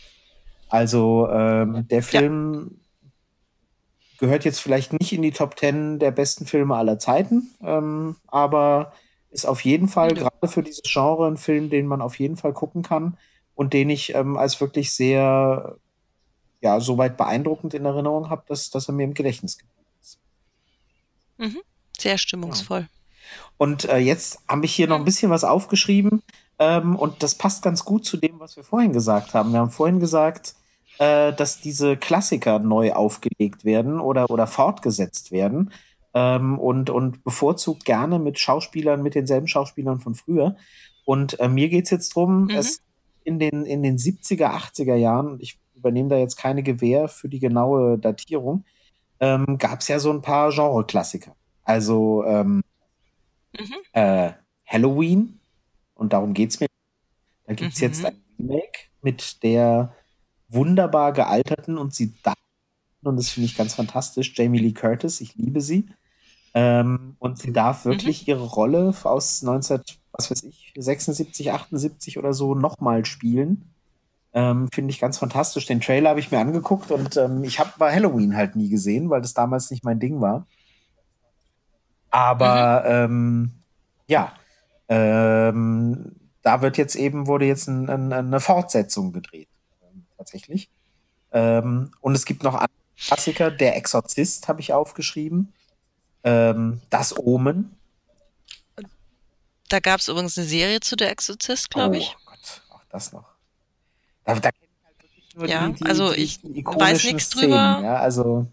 Also 0.68 1.28
ähm, 1.28 1.88
der 1.88 2.04
Film 2.04 2.78
ja. 3.02 3.08
gehört 4.20 4.44
jetzt 4.44 4.60
vielleicht 4.60 4.92
nicht 4.92 5.12
in 5.12 5.22
die 5.22 5.32
Top 5.32 5.56
Ten 5.56 5.98
der 5.98 6.12
besten 6.12 6.46
Filme 6.46 6.76
aller 6.76 7.00
Zeiten, 7.00 7.50
ähm, 7.60 8.14
aber 8.28 8.92
ist 9.36 9.46
auf 9.46 9.64
jeden 9.64 9.86
Fall 9.86 10.16
ja. 10.16 10.22
gerade 10.22 10.48
für 10.48 10.62
dieses 10.62 10.82
Genre 10.82 11.28
ein 11.28 11.36
Film, 11.36 11.68
den 11.68 11.86
man 11.86 12.00
auf 12.00 12.18
jeden 12.18 12.36
Fall 12.36 12.54
gucken 12.54 12.82
kann 12.82 13.18
und 13.54 13.74
den 13.74 13.90
ich 13.90 14.14
ähm, 14.14 14.36
als 14.36 14.60
wirklich 14.60 14.92
sehr, 14.92 15.76
ja, 16.62 16.80
soweit 16.80 17.16
beeindruckend 17.18 17.74
in 17.74 17.84
Erinnerung 17.84 18.30
habe, 18.30 18.44
dass, 18.48 18.70
dass 18.70 18.88
er 18.88 18.94
mir 18.94 19.04
im 19.04 19.14
Gedächtnis 19.14 19.58
geblieben 19.58 19.90
ist. 20.00 20.18
Mhm. 21.36 21.60
Sehr 21.98 22.18
stimmungsvoll. 22.18 22.80
Ja. 22.80 22.88
Und 23.58 23.84
äh, 23.84 23.98
jetzt 23.98 24.40
habe 24.48 24.64
ich 24.64 24.74
hier 24.74 24.88
noch 24.88 24.98
ein 24.98 25.04
bisschen 25.04 25.30
was 25.30 25.44
aufgeschrieben 25.44 26.22
ähm, 26.58 26.96
und 26.96 27.22
das 27.22 27.34
passt 27.34 27.62
ganz 27.62 27.84
gut 27.84 28.06
zu 28.06 28.16
dem, 28.16 28.40
was 28.40 28.56
wir 28.56 28.64
vorhin 28.64 28.92
gesagt 28.92 29.34
haben. 29.34 29.52
Wir 29.52 29.60
haben 29.60 29.70
vorhin 29.70 30.00
gesagt, 30.00 30.54
äh, 30.98 31.34
dass 31.34 31.60
diese 31.60 31.98
Klassiker 31.98 32.58
neu 32.58 32.94
aufgelegt 32.94 33.66
werden 33.66 34.00
oder, 34.00 34.30
oder 34.30 34.46
fortgesetzt 34.46 35.30
werden 35.30 35.72
ähm, 36.16 36.58
und, 36.58 36.88
und 36.88 37.22
bevorzugt 37.24 37.84
gerne 37.84 38.18
mit 38.18 38.38
Schauspielern, 38.38 39.02
mit 39.02 39.14
denselben 39.14 39.48
Schauspielern 39.48 40.00
von 40.00 40.14
früher. 40.14 40.56
Und 41.04 41.38
äh, 41.40 41.48
mir 41.48 41.68
geht 41.68 41.84
es 41.84 41.90
jetzt 41.90 42.16
darum, 42.16 42.44
mhm. 42.44 42.50
es 42.50 42.80
in 43.22 43.38
den, 43.38 43.66
in 43.66 43.82
den 43.82 43.98
70er, 43.98 44.46
80er 44.46 44.94
Jahren, 44.94 45.38
ich 45.40 45.58
übernehme 45.74 46.08
da 46.08 46.16
jetzt 46.16 46.36
keine 46.36 46.62
Gewähr 46.62 47.08
für 47.08 47.28
die 47.28 47.38
genaue 47.38 47.98
Datierung, 47.98 48.64
ähm, 49.20 49.58
gab 49.58 49.80
es 49.80 49.88
ja 49.88 49.98
so 49.98 50.10
ein 50.10 50.22
paar 50.22 50.50
Genre-Klassiker. 50.52 51.36
Also 51.64 52.24
ähm, 52.24 52.62
mhm. 53.52 53.74
äh, 53.92 54.32
Halloween, 54.64 55.38
und 55.94 56.14
darum 56.14 56.32
geht 56.32 56.50
es 56.50 56.60
mir. 56.60 56.68
Da 57.44 57.52
gibt 57.52 57.74
es 57.74 57.80
mhm. 57.80 57.84
jetzt 57.84 58.04
ein 58.06 58.22
Remake 58.38 58.78
mit 59.02 59.42
der 59.42 59.94
wunderbar 60.48 61.12
gealterten 61.12 61.76
und 61.76 61.94
sie 61.94 62.14
da, 62.22 62.32
und 63.02 63.16
das 63.16 63.28
finde 63.28 63.48
ich 63.48 63.56
ganz 63.56 63.74
fantastisch, 63.74 64.32
Jamie 64.34 64.60
Lee 64.60 64.72
Curtis, 64.72 65.20
ich 65.20 65.34
liebe 65.34 65.60
sie. 65.60 65.86
Ähm, 66.56 67.16
und 67.18 67.38
sie 67.38 67.52
darf 67.52 67.84
mhm. 67.84 67.90
wirklich 67.90 68.22
mhm. 68.22 68.30
ihre 68.30 68.44
Rolle 68.44 68.94
aus 69.04 69.42
19, 69.42 69.82
was 70.10 70.30
weiß 70.30 70.42
ich, 70.44 70.72
76, 70.74 71.52
78 71.52 72.18
oder 72.18 72.32
so 72.32 72.54
nochmal 72.54 73.04
spielen. 73.04 73.74
Ähm, 74.32 74.70
Finde 74.72 74.90
ich 74.90 74.98
ganz 74.98 75.18
fantastisch. 75.18 75.66
Den 75.66 75.82
Trailer 75.82 76.08
habe 76.10 76.20
ich 76.20 76.30
mir 76.30 76.38
angeguckt 76.38 76.90
und 76.90 77.18
ähm, 77.18 77.44
ich 77.44 77.60
habe 77.60 77.72
bei 77.76 77.94
Halloween 77.94 78.34
halt 78.34 78.56
nie 78.56 78.70
gesehen, 78.70 79.10
weil 79.10 79.20
das 79.20 79.34
damals 79.34 79.70
nicht 79.70 79.84
mein 79.84 80.00
Ding 80.00 80.22
war. 80.22 80.46
Aber 82.10 82.84
mhm. 82.86 83.14
ähm, 83.14 83.50
ja, 84.06 84.32
ähm, 84.88 86.12
da 86.40 86.62
wird 86.62 86.78
jetzt 86.78 86.96
eben, 86.96 87.26
wurde 87.26 87.44
jetzt 87.44 87.68
ein, 87.68 87.90
ein, 87.90 88.12
eine 88.14 88.40
Fortsetzung 88.40 89.12
gedreht. 89.12 89.48
tatsächlich. 90.16 90.70
Ähm, 91.32 91.90
und 92.00 92.14
es 92.14 92.24
gibt 92.24 92.44
noch 92.44 92.54
andere 92.54 92.70
Klassiker. 92.96 93.50
Der 93.50 93.76
Exorzist 93.76 94.48
habe 94.48 94.62
ich 94.62 94.72
aufgeschrieben. 94.72 95.52
Ähm, 96.24 96.80
das 96.90 97.16
Omen 97.16 97.76
da 99.68 99.80
gab 99.80 100.00
es 100.00 100.08
übrigens 100.08 100.38
eine 100.38 100.46
Serie 100.46 100.80
zu 100.80 100.96
Der 100.96 101.10
Exorzist, 101.10 101.70
glaube 101.70 101.98
ich. 101.98 102.14
Oh 102.16 102.30
Gott, 102.30 102.62
auch 102.70 102.84
das 102.90 103.12
noch. 103.12 103.24
Da, 104.24 104.34
da 104.34 104.50
halt 104.50 104.54
wirklich 105.02 105.34
nur 105.34 105.48
ja, 105.48 105.68
die, 105.68 105.84
also 105.84 106.12
die, 106.12 106.20
ich 106.20 106.40
die 106.42 106.64
weiß 106.64 107.04
nichts 107.04 107.30
drüber. 107.30 107.80
Ja, 107.82 107.96
also 107.96 108.46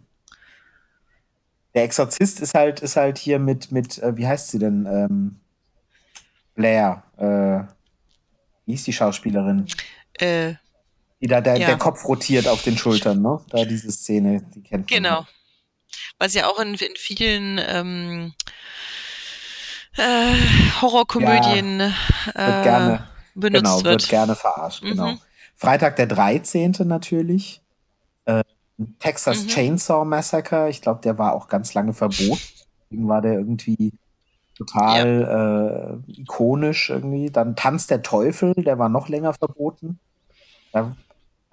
der 1.73 1.84
Exorzist 1.84 2.40
ist 2.40 2.53
halt, 2.53 2.81
ist 2.81 2.95
halt 2.95 3.18
hier 3.18 3.40
mit, 3.40 3.72
mit 3.72 3.98
äh, 3.99 4.15
wie 4.18 4.27
heißt 4.27 4.49
sie 4.49 4.60
denn? 4.60 4.85
Ähm, 4.85 5.40
Blair. 6.56 7.03
Äh, 7.18 7.72
wie 8.65 8.76
ist 8.76 8.88
die 8.88 8.94
Schauspielerin? 8.94 9.68
Äh, 10.14 10.53
die 11.19 11.27
da 11.27 11.41
der, 11.41 11.57
ja. 11.57 11.68
der 11.68 11.77
Kopf 11.77 12.06
rotiert 12.06 12.48
auf 12.48 12.64
den 12.64 12.77
Schultern, 12.77 13.22
ne? 13.22 13.40
Da 13.49 13.65
diese 13.65 13.91
Szene, 13.91 14.44
die 14.53 14.61
kennt 14.61 14.90
man. 14.90 14.98
Genau. 15.02 15.26
Was 16.23 16.35
ja 16.35 16.47
auch 16.47 16.57
in, 16.57 16.75
in 16.75 16.95
vielen 16.95 17.59
ähm, 17.67 18.33
äh, 19.97 20.81
Horrorkomödien 20.81 21.81
ja, 21.81 21.91
äh, 22.33 22.63
gerne, 22.63 23.07
benutzt 23.35 23.63
genau, 23.65 23.75
wird. 23.83 23.85
wird 24.03 24.07
gerne 24.07 24.35
verarscht, 24.35 24.83
mhm. 24.83 24.87
genau. 24.91 25.13
Freitag 25.57 25.97
der 25.97 26.05
13. 26.07 26.75
natürlich. 26.85 27.61
Äh, 28.23 28.45
Texas 28.99 29.43
mhm. 29.43 29.47
Chainsaw 29.49 30.05
Massacre, 30.05 30.69
ich 30.69 30.81
glaube, 30.81 31.01
der 31.01 31.17
war 31.17 31.33
auch 31.33 31.49
ganz 31.49 31.73
lange 31.73 31.91
verboten. 31.91 32.39
Deswegen 32.85 33.09
war 33.09 33.21
der 33.21 33.33
irgendwie 33.33 33.91
total 34.57 35.21
ja. 35.21 35.93
äh, 35.95 36.21
ikonisch 36.21 36.89
irgendwie. 36.89 37.31
Dann 37.31 37.57
Tanz 37.57 37.87
der 37.87 38.01
Teufel, 38.01 38.53
der 38.53 38.79
war 38.79 38.87
noch 38.87 39.09
länger 39.09 39.33
verboten. 39.33 39.99
Da 40.71 40.95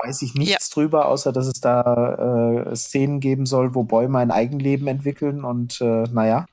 weiß 0.03 0.23
ich 0.23 0.35
nichts 0.35 0.69
ja. 0.69 0.75
drüber, 0.75 1.09
außer 1.09 1.33
dass 1.33 1.47
es 1.47 1.61
da 1.61 2.65
äh, 2.67 2.77
Szenen 2.77 3.21
geben 3.21 3.47
soll, 3.47 3.75
wo 3.75 3.85
Bäume 3.85 4.19
ein 4.19 4.31
Eigenleben 4.31 4.87
entwickeln 4.87 5.45
und 5.45 5.81
äh, 5.81 6.05
naja. 6.13 6.47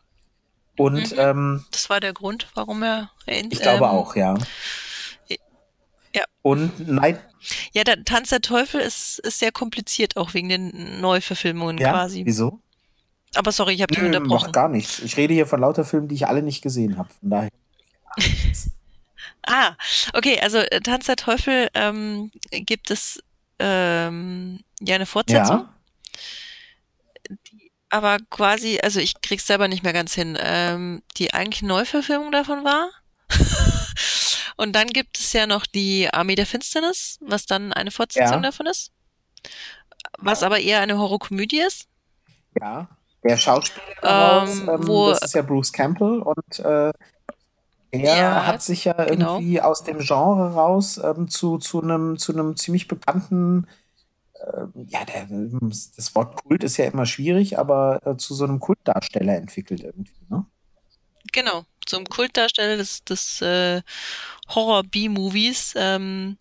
Und 0.78 1.12
mhm. 1.12 1.20
ähm, 1.20 1.66
das 1.72 1.90
war 1.90 2.00
der 2.00 2.14
Grund, 2.14 2.48
warum 2.54 2.84
er. 2.84 3.10
In, 3.26 3.52
ich 3.52 3.62
glaube 3.62 3.86
ähm, 3.86 3.92
auch, 3.92 4.16
ja. 4.16 4.36
Ja. 6.14 6.24
Und 6.42 6.88
nein. 6.88 7.20
Ja, 7.74 7.84
der 7.84 8.04
Tanz 8.04 8.30
der 8.30 8.42
Teufel 8.42 8.82
ist, 8.82 9.20
ist 9.20 9.40
sehr 9.40 9.52
kompliziert, 9.52 10.18
auch 10.18 10.34
wegen 10.34 10.50
den 10.50 11.02
Neuverfilmungen 11.02 11.78
ja? 11.78 11.92
quasi. 11.92 12.24
Wieso? 12.26 12.60
Aber 13.36 13.52
sorry, 13.52 13.74
ich 13.74 13.82
habe 13.82 13.94
dich 13.94 14.04
unterbrochen. 14.04 14.46
Macht 14.46 14.54
gar 14.54 14.70
nichts. 14.70 15.00
Ich 15.00 15.18
rede 15.18 15.34
hier 15.34 15.46
von 15.46 15.60
lauter 15.60 15.86
Filmen, 15.86 16.08
die 16.08 16.16
ich 16.16 16.28
alle 16.28 16.42
nicht 16.42 16.62
gesehen 16.62 16.98
habe. 16.98 17.10
Von 17.20 17.30
daher. 17.30 17.50
ah, 19.46 19.74
okay, 20.14 20.40
also 20.42 20.58
äh, 20.58 20.80
Tanz 20.80 21.06
der 21.06 21.18
Teufel 21.18 21.70
ähm, 21.74 22.32
gibt 22.52 22.90
es 22.90 23.22
ähm, 23.60 24.60
ja 24.80 24.96
eine 24.96 25.06
Fortsetzung. 25.06 25.58
Ja 25.58 25.74
aber 27.90 28.18
quasi, 28.30 28.80
also 28.84 29.00
ich 29.00 29.22
krieg's 29.22 29.48
selber 29.48 29.68
nicht 29.68 29.84
mehr 29.84 29.94
ganz 29.94 30.14
hin, 30.14 30.38
ähm, 30.42 31.02
die 31.18 31.34
eigentlich 31.34 31.62
Neuverfilmung 31.62 32.32
davon 32.32 32.64
war. 32.64 32.90
Und 34.58 34.76
dann 34.76 34.88
gibt 34.88 35.20
es 35.20 35.34
ja 35.34 35.46
noch 35.46 35.66
die 35.66 36.10
Armee 36.12 36.36
der 36.36 36.46
Finsternis, 36.46 37.20
was 37.22 37.46
dann 37.46 37.74
eine 37.74 37.92
Fortsetzung 37.92 38.38
ja. 38.38 38.42
davon 38.42 38.66
ist. 38.66 38.92
Was 40.18 40.44
aber 40.44 40.60
eher 40.60 40.82
eine 40.82 40.98
Horrorkomödie 40.98 41.62
ist. 41.62 41.88
Ja, 42.60 42.90
der 43.24 43.38
Schauspieler 43.38 43.86
daraus, 44.02 44.60
ähm, 44.60 44.70
ähm, 44.70 44.88
wo, 44.88 45.10
das 45.10 45.22
ist 45.22 45.36
ja 45.36 45.44
Bruce 45.44 45.72
Campbell 45.72 46.22
und 46.22 46.60
äh, 46.60 46.92
er 47.92 48.18
ja, 48.18 48.46
hat 48.46 48.62
sich 48.62 48.86
ja 48.86 48.94
genau. 48.94 49.36
irgendwie 49.36 49.62
aus 49.62 49.84
dem 49.84 50.00
Genre 50.00 50.54
raus 50.54 51.00
ähm, 51.04 51.30
zu, 51.30 51.58
zu 51.58 51.82
einem 51.82 52.18
zu 52.18 52.34
einem 52.34 52.58
ziemlich 52.58 52.88
bekannten 52.88 53.68
äh, 54.40 54.66
ja, 54.88 55.06
der, 55.06 55.28
das 55.30 56.16
Wort 56.16 56.44
Kult 56.44 56.64
ist 56.64 56.78
ja 56.78 56.86
immer 56.86 57.06
schwierig, 57.06 57.58
aber 57.58 58.02
äh, 58.06 58.18
zu 58.18 58.34
so 58.34 58.44
einem 58.44 58.60
Kultdarsteller 58.60 59.36
entwickelt 59.36 59.82
irgendwie, 59.82 60.14
ne? 60.30 60.46
Genau, 61.34 61.66
zum 61.86 62.06
Kultdarsteller 62.06 62.78
des, 62.78 63.04
des 63.04 63.42
äh, 63.42 63.82
Horror-B-Movies. 64.50 65.74
Ähm, 65.76 66.38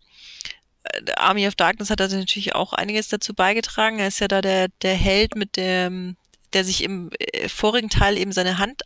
äh, 0.85 1.12
Army 1.16 1.47
of 1.48 1.55
Darkness 1.55 1.90
hat 1.90 2.01
also 2.01 2.16
natürlich 2.16 2.55
auch 2.55 2.73
einiges 2.73 3.09
dazu 3.09 3.35
beigetragen. 3.35 3.98
Er 3.98 4.09
ist 4.09 4.20
ja 4.20 4.28
da 4.28 4.40
der, 4.43 4.68
der 4.82 4.94
Held 4.94 5.35
mit 5.35 5.56
dem, 5.56 6.16
der 6.52 6.64
sich 6.64 6.85
im 6.85 7.10
äh, 7.18 7.48
vorigen 7.48 7.90
Teil 7.90 8.16
eben 8.16 8.32
seine 8.32 8.59
Hand 8.59 8.82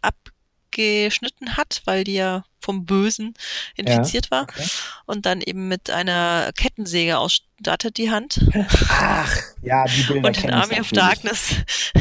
geschnitten 0.70 1.56
hat, 1.56 1.82
weil 1.84 2.04
die 2.04 2.14
ja 2.14 2.44
vom 2.60 2.84
Bösen 2.84 3.34
infiziert 3.74 4.26
ja, 4.26 4.30
war. 4.30 4.42
Okay. 4.42 4.66
Und 5.06 5.26
dann 5.26 5.40
eben 5.40 5.68
mit 5.68 5.90
einer 5.90 6.52
Kettensäge 6.56 7.18
ausstattet 7.18 7.96
die 7.96 8.10
Hand. 8.10 8.40
Ach, 8.88 9.32
ja, 9.62 9.84
die 9.86 10.02
Bilder 10.02 10.28
Und 10.28 10.44
in 10.44 10.50
Army 10.50 10.80
of 10.80 10.90
Darkness. 10.90 11.56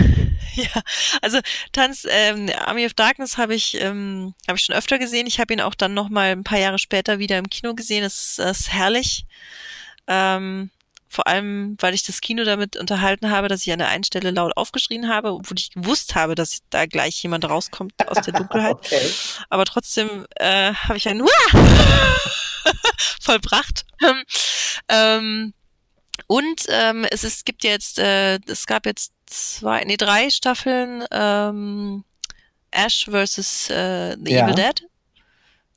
ja, 0.54 0.82
also 1.22 1.40
Tanz, 1.72 2.06
ähm, 2.10 2.50
Army 2.66 2.86
of 2.86 2.94
Darkness 2.94 3.38
habe 3.38 3.56
ich, 3.56 3.80
ähm, 3.82 4.34
hab 4.48 4.58
ich 4.58 4.66
schon 4.66 4.76
öfter 4.76 5.00
gesehen. 5.00 5.28
Ich 5.28 5.40
habe 5.40 5.54
ihn 5.54 5.62
auch 5.62 5.76
dann 5.76 5.94
noch 5.94 6.10
mal 6.10 6.32
ein 6.32 6.44
paar 6.44 6.60
Jahre 6.60 6.80
später 6.80 7.20
wieder 7.20 7.38
im 7.38 7.50
Kino 7.50 7.74
gesehen. 7.74 8.04
Es 8.04 8.38
ist, 8.38 8.40
ist 8.40 8.74
herrlich. 8.74 9.26
Ähm, 10.08 10.72
vor 11.10 11.26
allem, 11.26 11.76
weil 11.80 11.96
ich 11.96 12.04
das 12.04 12.22
Kino 12.22 12.44
damit 12.44 12.78
unterhalten 12.78 13.32
habe, 13.32 13.48
dass 13.48 13.66
ich 13.66 13.74
an 13.74 13.80
der 13.80 13.88
einen 13.88 14.04
Stelle 14.04 14.30
laut 14.30 14.56
aufgeschrien 14.56 15.10
habe, 15.10 15.34
obwohl 15.34 15.58
ich 15.58 15.72
gewusst 15.72 16.14
habe, 16.14 16.36
dass 16.36 16.60
da 16.70 16.86
gleich 16.86 17.22
jemand 17.24 17.50
rauskommt 17.50 17.94
aus 18.08 18.24
der 18.24 18.34
Dunkelheit. 18.34 18.76
okay. 18.76 19.10
Aber 19.50 19.66
trotzdem 19.66 20.28
äh, 20.36 20.74
habe 20.74 20.98
ich 20.98 21.10
ein 21.10 21.24
vollbracht. 23.22 23.86
ähm, 24.88 25.54
und 26.28 26.66
ähm, 26.68 27.08
es 27.10 27.24
ist, 27.24 27.44
gibt 27.46 27.64
jetzt, 27.64 27.98
äh, 27.98 28.40
es 28.46 28.68
gab 28.68 28.86
jetzt 28.86 29.12
zwei, 29.26 29.84
nee, 29.86 29.98
drei 29.98 30.30
Staffeln 30.30 31.04
ähm, 31.12 32.04
Ash 32.70 33.06
vs. 33.06 33.72
Äh, 33.72 34.16
The 34.24 34.32
ja. 34.32 34.46
Evil 34.46 34.56
Dead. 34.56 34.88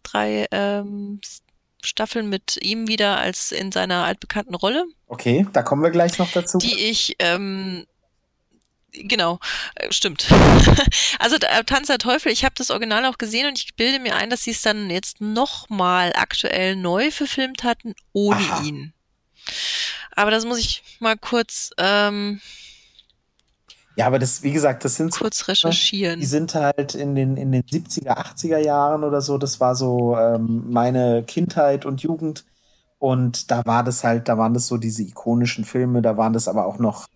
Drei 0.03 0.47
ähm, 0.51 1.21
Staffeln 1.87 2.29
mit 2.29 2.59
ihm 2.63 2.89
wieder 2.89 3.19
als 3.19 3.53
in 3.53 3.73
seiner 3.73 4.05
altbekannten 4.05 4.55
Rolle. 4.55 4.85
Okay, 5.07 5.47
da 5.53 5.63
kommen 5.63 5.83
wir 5.83 5.91
gleich 5.91 6.19
noch 6.19 6.31
dazu. 6.33 6.59
Die 6.59 6.79
ich, 6.79 7.17
ähm, 7.19 7.87
genau, 8.93 9.39
äh, 9.75 9.93
stimmt. 9.93 10.27
also 11.19 11.37
äh, 11.37 11.65
Tanz 11.65 11.89
der 11.89 11.99
Teufel, 11.99 12.33
ich 12.33 12.45
habe 12.45 12.55
das 12.57 12.71
Original 12.71 13.05
auch 13.07 13.19
gesehen 13.19 13.49
und 13.49 13.59
ich 13.59 13.75
bilde 13.75 13.99
mir 13.99 14.17
ein, 14.17 14.31
dass 14.31 14.45
sie 14.45 14.53
es 14.53 14.63
dann 14.63 14.91
jetzt 14.91 15.21
nochmal 15.21 16.13
aktuell 16.15 16.77
neu 16.77 17.11
verfilmt 17.11 17.65
hatten, 17.65 17.95
ohne 18.13 18.41
Aha. 18.41 18.63
ihn. 18.63 18.93
Aber 20.15 20.31
das 20.31 20.45
muss 20.45 20.59
ich 20.59 20.83
mal 21.01 21.17
kurz 21.17 21.71
ähm, 21.79 22.41
ja, 23.97 24.07
aber 24.07 24.19
das, 24.19 24.43
wie 24.43 24.53
gesagt, 24.53 24.85
das 24.85 24.97
sind 24.97 25.13
kurz 25.13 25.39
so, 25.39 25.47
recherchieren. 25.47 26.21
Die 26.21 26.27
sind 26.27 26.55
halt 26.55 26.95
in 26.95 27.15
den, 27.15 27.37
in 27.37 27.53
den 27.53 27.63
70er, 27.63 28.17
80er 28.17 28.59
Jahren 28.59 29.05
oder 29.05 29.21
so. 29.21 29.37
Das 29.39 29.61
war 29.61 29.75
so 29.75 30.17
ähm, 30.17 30.65
meine 30.71 31.25
Kindheit 31.25 31.85
und 31.85 32.03
Jugend. 32.03 32.45
Und 32.99 33.51
da 33.51 33.67
war 33.67 33.83
das 33.85 34.05
halt, 34.05 34.29
da 34.29 34.39
waren 34.39 34.55
das 34.55 34.69
so 34.69 34.79
diese 34.79 35.03
ikonischen 35.03 35.65
Filme, 35.65 36.03
da 36.03 36.17
waren 36.17 36.33
das 36.33 36.49
aber 36.49 36.67
auch 36.67 36.79
noch, 36.79 37.09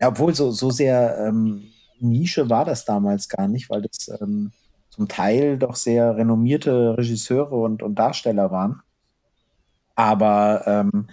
ja, 0.00 0.08
obwohl 0.08 0.34
so, 0.34 0.50
so 0.50 0.70
sehr 0.70 1.18
ähm, 1.18 1.64
Nische 2.00 2.48
war 2.48 2.64
das 2.64 2.84
damals 2.84 3.28
gar 3.28 3.46
nicht, 3.46 3.68
weil 3.70 3.82
das 3.82 4.08
ähm, 4.20 4.52
zum 4.88 5.06
Teil 5.06 5.58
doch 5.58 5.76
sehr 5.76 6.16
renommierte 6.16 6.96
Regisseure 6.96 7.56
und, 7.56 7.82
und 7.82 7.96
Darsteller 7.96 8.50
waren. 8.50 8.80
Aber 9.94 10.62
ähm, 10.66 11.08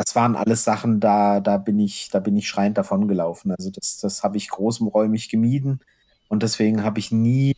das 0.00 0.16
waren 0.16 0.34
alles 0.34 0.64
Sachen, 0.64 0.98
da, 0.98 1.40
da 1.40 1.58
bin 1.58 1.78
ich, 1.78 2.08
da 2.10 2.20
bin 2.20 2.34
ich 2.34 2.48
schreiend 2.48 2.78
davon 2.78 3.06
gelaufen. 3.06 3.52
Also 3.52 3.70
das, 3.70 3.98
das 3.98 4.22
habe 4.22 4.38
ich 4.38 4.48
großräumig 4.48 5.28
gemieden 5.28 5.80
und 6.28 6.42
deswegen 6.42 6.82
habe 6.84 6.98
ich 6.98 7.12
nie 7.12 7.54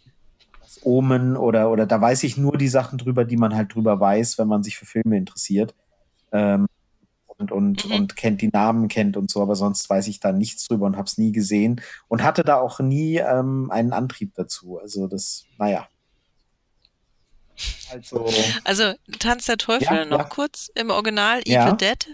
das 0.61 0.81
Omen 0.83 1.37
oder, 1.37 1.71
oder 1.71 1.87
da 1.87 2.01
weiß 2.01 2.25
ich 2.25 2.37
nur 2.37 2.59
die 2.59 2.67
Sachen 2.67 2.99
drüber, 2.99 3.25
die 3.25 3.37
man 3.37 3.55
halt 3.55 3.73
drüber 3.73 4.01
weiß, 4.01 4.39
wenn 4.39 4.49
man 4.49 4.65
sich 4.65 4.77
für 4.77 4.87
Filme 4.87 5.17
interessiert. 5.17 5.77
Ähm, 6.33 6.67
und, 7.29 7.53
und, 7.53 7.89
mhm. 7.89 7.95
und 7.95 8.17
kennt 8.17 8.43
die 8.43 8.51
Namen, 8.53 8.89
kennt 8.89 9.17
und 9.17 9.31
so, 9.31 9.41
aber 9.41 9.55
sonst 9.55 9.89
weiß 9.89 10.09
ich 10.09 10.19
da 10.19 10.33
nichts 10.33 10.67
drüber 10.67 10.87
und 10.87 10.97
habe 10.97 11.07
es 11.07 11.19
nie 11.19 11.31
gesehen 11.31 11.81
und 12.09 12.25
hatte 12.25 12.43
da 12.43 12.57
auch 12.57 12.81
nie 12.81 13.19
ähm, 13.19 13.71
einen 13.71 13.93
Antrieb 13.93 14.35
dazu. 14.35 14.81
Also 14.81 15.07
das, 15.07 15.45
naja. 15.59 15.87
Also, 17.93 18.29
also 18.65 18.95
Tanz 19.21 19.47
der 19.47 19.59
Teufel 19.59 19.97
ja, 19.97 20.05
noch 20.05 20.19
ja. 20.19 20.25
kurz 20.25 20.73
im 20.75 20.91
Original 20.91 21.41
Evil 21.43 21.53
ja. 21.53 21.73
Dead 21.73 22.09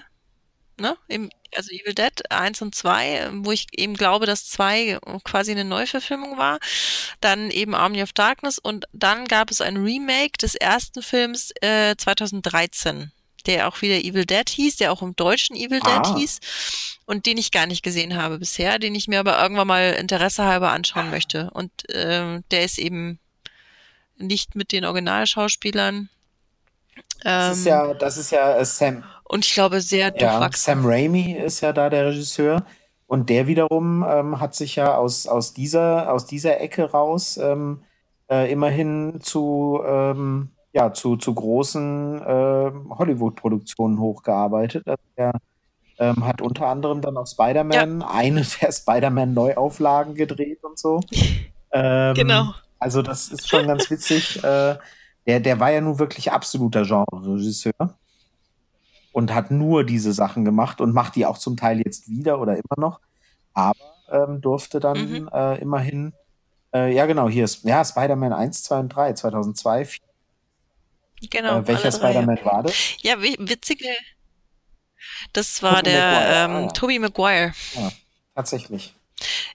ne? 0.80 0.96
Im, 1.09 1.30
also 1.56 1.70
Evil 1.70 1.94
Dead 1.94 2.30
1 2.30 2.62
und 2.62 2.74
2, 2.74 3.30
wo 3.32 3.52
ich 3.52 3.66
eben 3.72 3.94
glaube, 3.94 4.26
dass 4.26 4.48
2 4.50 4.98
quasi 5.24 5.52
eine 5.52 5.64
Neuverfilmung 5.64 6.38
war. 6.38 6.59
Dann 7.20 7.50
eben 7.50 7.74
Army 7.74 8.02
of 8.02 8.12
Darkness 8.12 8.59
und 8.59 8.86
dann 8.92 9.24
gab 9.26 9.50
es 9.50 9.60
ein 9.60 9.76
Remake 9.76 10.38
des 10.40 10.55
ersten 10.55 11.02
Films 11.02 11.52
äh, 11.60 11.96
2013 11.96 13.12
der 13.46 13.66
auch 13.66 13.80
wieder 13.80 13.96
Evil 13.96 14.26
Dead 14.26 14.48
hieß, 14.48 14.76
der 14.76 14.92
auch 14.92 15.00
im 15.00 15.16
Deutschen 15.16 15.56
Evil 15.56 15.80
Dead 15.80 16.05
ah. 16.05 16.16
hieß 16.16 16.38
und 17.06 17.24
den 17.24 17.38
ich 17.38 17.50
gar 17.50 17.66
nicht 17.66 17.82
gesehen 17.82 18.14
habe 18.14 18.38
bisher, 18.38 18.78
den 18.78 18.94
ich 18.94 19.09
mir 19.09 19.20
aber 19.20 19.40
irgendwann 19.40 19.66
mal 19.66 19.94
Interesse 19.94 20.44
halber 20.44 20.70
anschauen 20.70 21.10
möchte. 21.10 21.50
Und 21.52 21.88
äh, 21.90 22.42
der 22.50 22.64
ist 22.64 22.78
eben 22.78 23.18
nicht 24.18 24.55
mit 24.55 24.72
den 24.72 24.84
Originalschauspielern. 24.84 26.10
Das 27.22 27.59
ist 27.59 27.66
ja, 27.66 27.90
ähm, 27.90 27.98
das 27.98 28.16
ist 28.18 28.30
ja 28.30 28.64
Sam, 28.64 29.05
und 29.28 29.44
ich 29.44 29.55
glaube 29.55 29.80
sehr 29.80 30.10
durchwachsen. 30.10 30.82
Sam 30.82 30.86
Raimi 30.86 31.32
ist 31.32 31.60
ja 31.60 31.72
da 31.72 31.90
der 31.90 32.06
Regisseur. 32.06 32.64
Und 33.06 33.30
der 33.30 33.46
wiederum 33.46 34.05
ähm, 34.06 34.38
hat 34.38 34.55
sich 34.55 34.76
ja 34.76 34.94
aus, 34.94 35.26
aus, 35.26 35.55
dieser, 35.55 36.12
aus 36.12 36.26
dieser 36.26 36.60
Ecke 36.60 36.90
raus 36.90 37.38
ähm, 37.38 37.82
äh, 38.30 38.52
immerhin 38.52 39.20
zu, 39.22 39.80
ähm, 39.86 40.50
ja, 40.74 40.92
zu, 40.92 41.16
zu 41.16 41.34
großen 41.34 42.20
äh, 42.20 42.70
Hollywood-Produktionen 42.90 43.98
hochgearbeitet. 43.98 44.86
Also 44.86 45.02
er 45.16 45.32
ähm, 45.98 46.26
hat 46.26 46.42
unter 46.42 46.66
anderem 46.66 47.00
dann 47.00 47.16
auch 47.16 47.26
Spider-Man, 47.26 48.00
ja. 48.02 48.09
eine 48.09 48.46
der 48.60 48.72
Spider-Man-Neuauflagen 48.72 50.14
gedreht 50.14 50.62
und 50.62 50.78
so. 50.78 51.00
Ähm, 51.70 52.14
genau. 52.14 52.55
Also 52.78 53.02
das 53.02 53.28
ist 53.28 53.46
schon 53.46 53.66
ganz 53.66 53.90
witzig. 53.90 54.42
äh, 54.42 54.76
der, 55.26 55.40
der 55.40 55.60
war 55.60 55.70
ja 55.70 55.82
nun 55.82 55.98
wirklich 55.98 56.32
absoluter 56.32 56.84
Genre-Regisseur 56.84 57.98
und 59.12 59.35
hat 59.35 59.51
nur 59.51 59.85
diese 59.85 60.12
Sachen 60.12 60.44
gemacht 60.44 60.80
und 60.80 60.93
macht 60.93 61.16
die 61.16 61.26
auch 61.26 61.39
zum 61.39 61.56
Teil 61.56 61.80
jetzt 61.85 62.09
wieder 62.09 62.40
oder 62.40 62.55
immer 62.55 62.76
noch. 62.76 63.01
Aber 63.55 63.94
ähm, 64.10 64.40
durfte 64.40 64.80
dann 64.80 64.98
mhm. 64.98 65.30
äh, 65.32 65.59
immerhin, 65.59 66.12
äh, 66.74 66.94
ja 66.94 67.06
genau, 67.06 67.28
hier 67.28 67.44
ist, 67.44 67.64
ja, 67.64 67.85
Spider-Man 67.85 68.32
1, 68.32 68.62
2 68.64 68.78
und 68.78 68.89
3, 68.90 69.12
2002. 69.14 69.85
4. 69.85 70.01
Genau. 71.30 71.59
Äh, 71.59 71.68
welcher 71.68 71.93
Spider-Man 71.93 72.39
war 72.44 72.62
das? 72.62 72.74
Ja, 73.02 73.20
witzige, 73.20 73.89
das 75.32 75.62
war 75.62 75.76
Tobey 75.76 75.90
der 75.90 76.10
Maguire, 76.10 76.44
ähm, 76.44 76.51
ah, 76.51 76.60
ja. 76.60 76.66
Tobey 76.68 76.98
Maguire. 76.98 77.52
Ja, 77.74 77.93
tatsächlich. 78.35 78.94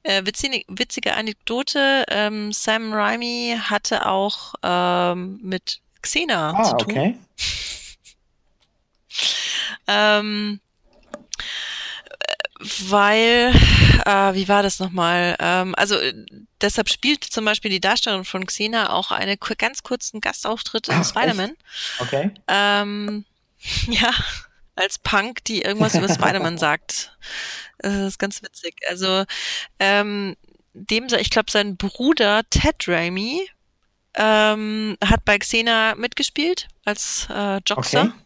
Äh, 0.03 0.25
witzige, 0.25 0.63
witzige 0.67 1.13
Anekdote, 1.13 2.03
ähm, 2.09 2.51
Sam 2.51 2.91
Raimi 2.91 3.57
hatte 3.61 4.05
auch 4.05 4.55
ähm, 4.61 5.39
mit 5.41 5.79
Xena 6.01 6.53
ah, 6.53 6.63
zu 6.63 6.77
tun. 6.77 6.91
Okay. 6.91 7.17
Ähm, 9.87 10.59
weil, 12.87 13.53
äh, 14.05 14.33
wie 14.33 14.47
war 14.47 14.63
das 14.63 14.79
nochmal? 14.79 15.35
Ähm, 15.39 15.75
also 15.75 15.97
deshalb 16.61 16.89
spielt 16.89 17.23
zum 17.23 17.45
Beispiel 17.45 17.71
die 17.71 17.81
Darstellerin 17.81 18.25
von 18.25 18.45
Xena 18.45 18.91
auch 18.93 19.11
einen 19.11 19.37
ganz 19.57 19.83
kurzen 19.83 20.21
Gastauftritt 20.21 20.87
in 20.87 21.03
Spider-Man. 21.03 21.55
Okay. 21.99 22.31
Ähm, 22.47 23.25
ja, 23.87 24.13
als 24.75 24.99
Punk, 24.99 25.43
die 25.45 25.61
irgendwas 25.61 25.95
über 25.95 26.09
Spider-Man 26.09 26.57
sagt. 26.59 27.17
Das 27.79 28.07
ist 28.07 28.19
ganz 28.19 28.41
witzig. 28.41 28.75
Also 28.89 29.25
ähm, 29.79 30.35
dem, 30.73 31.07
ich 31.19 31.29
glaube, 31.29 31.51
sein 31.51 31.77
Bruder 31.77 32.43
Ted 32.49 32.87
Raimi 32.87 33.47
ähm, 34.15 34.97
hat 35.03 35.25
bei 35.25 35.37
Xena 35.37 35.95
mitgespielt 35.95 36.67
als 36.85 37.27
äh, 37.29 37.59
Jockster. 37.65 38.03
Okay. 38.03 38.22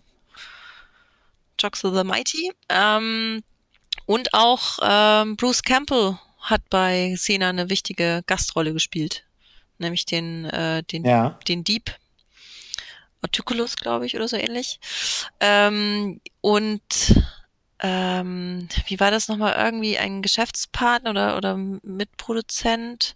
Joxer 1.60 1.94
the 1.94 2.04
Mighty. 2.04 2.52
Ähm, 2.70 3.44
und 4.06 4.34
auch 4.34 4.80
ähm, 4.82 5.36
Bruce 5.36 5.64
Campbell 5.64 6.18
hat 6.40 6.62
bei 6.70 7.14
Xena 7.16 7.50
eine 7.50 7.70
wichtige 7.70 8.24
Gastrolle 8.26 8.74
gespielt. 8.74 9.26
Nämlich 9.80 10.06
den, 10.06 10.46
äh, 10.46 10.84
den, 10.84 11.06
ja. 11.06 11.38
den 11.48 11.64
Dieb. 11.64 11.96
Articulus, 13.22 13.76
glaube 13.76 14.06
ich, 14.06 14.16
oder 14.16 14.28
so 14.28 14.38
ähnlich. 14.38 14.80
Ähm, 15.40 16.22
und 16.42 16.82
ähm, 17.80 18.70
wie 18.88 19.00
war 19.00 19.12
das 19.12 19.28
nochmal? 19.28 19.54
Irgendwie 19.58 19.98
ein 19.98 20.22
Geschäftspartner 20.22 21.12
oder, 21.12 21.38
oder 21.38 21.58
Mitproduzent 21.58 23.16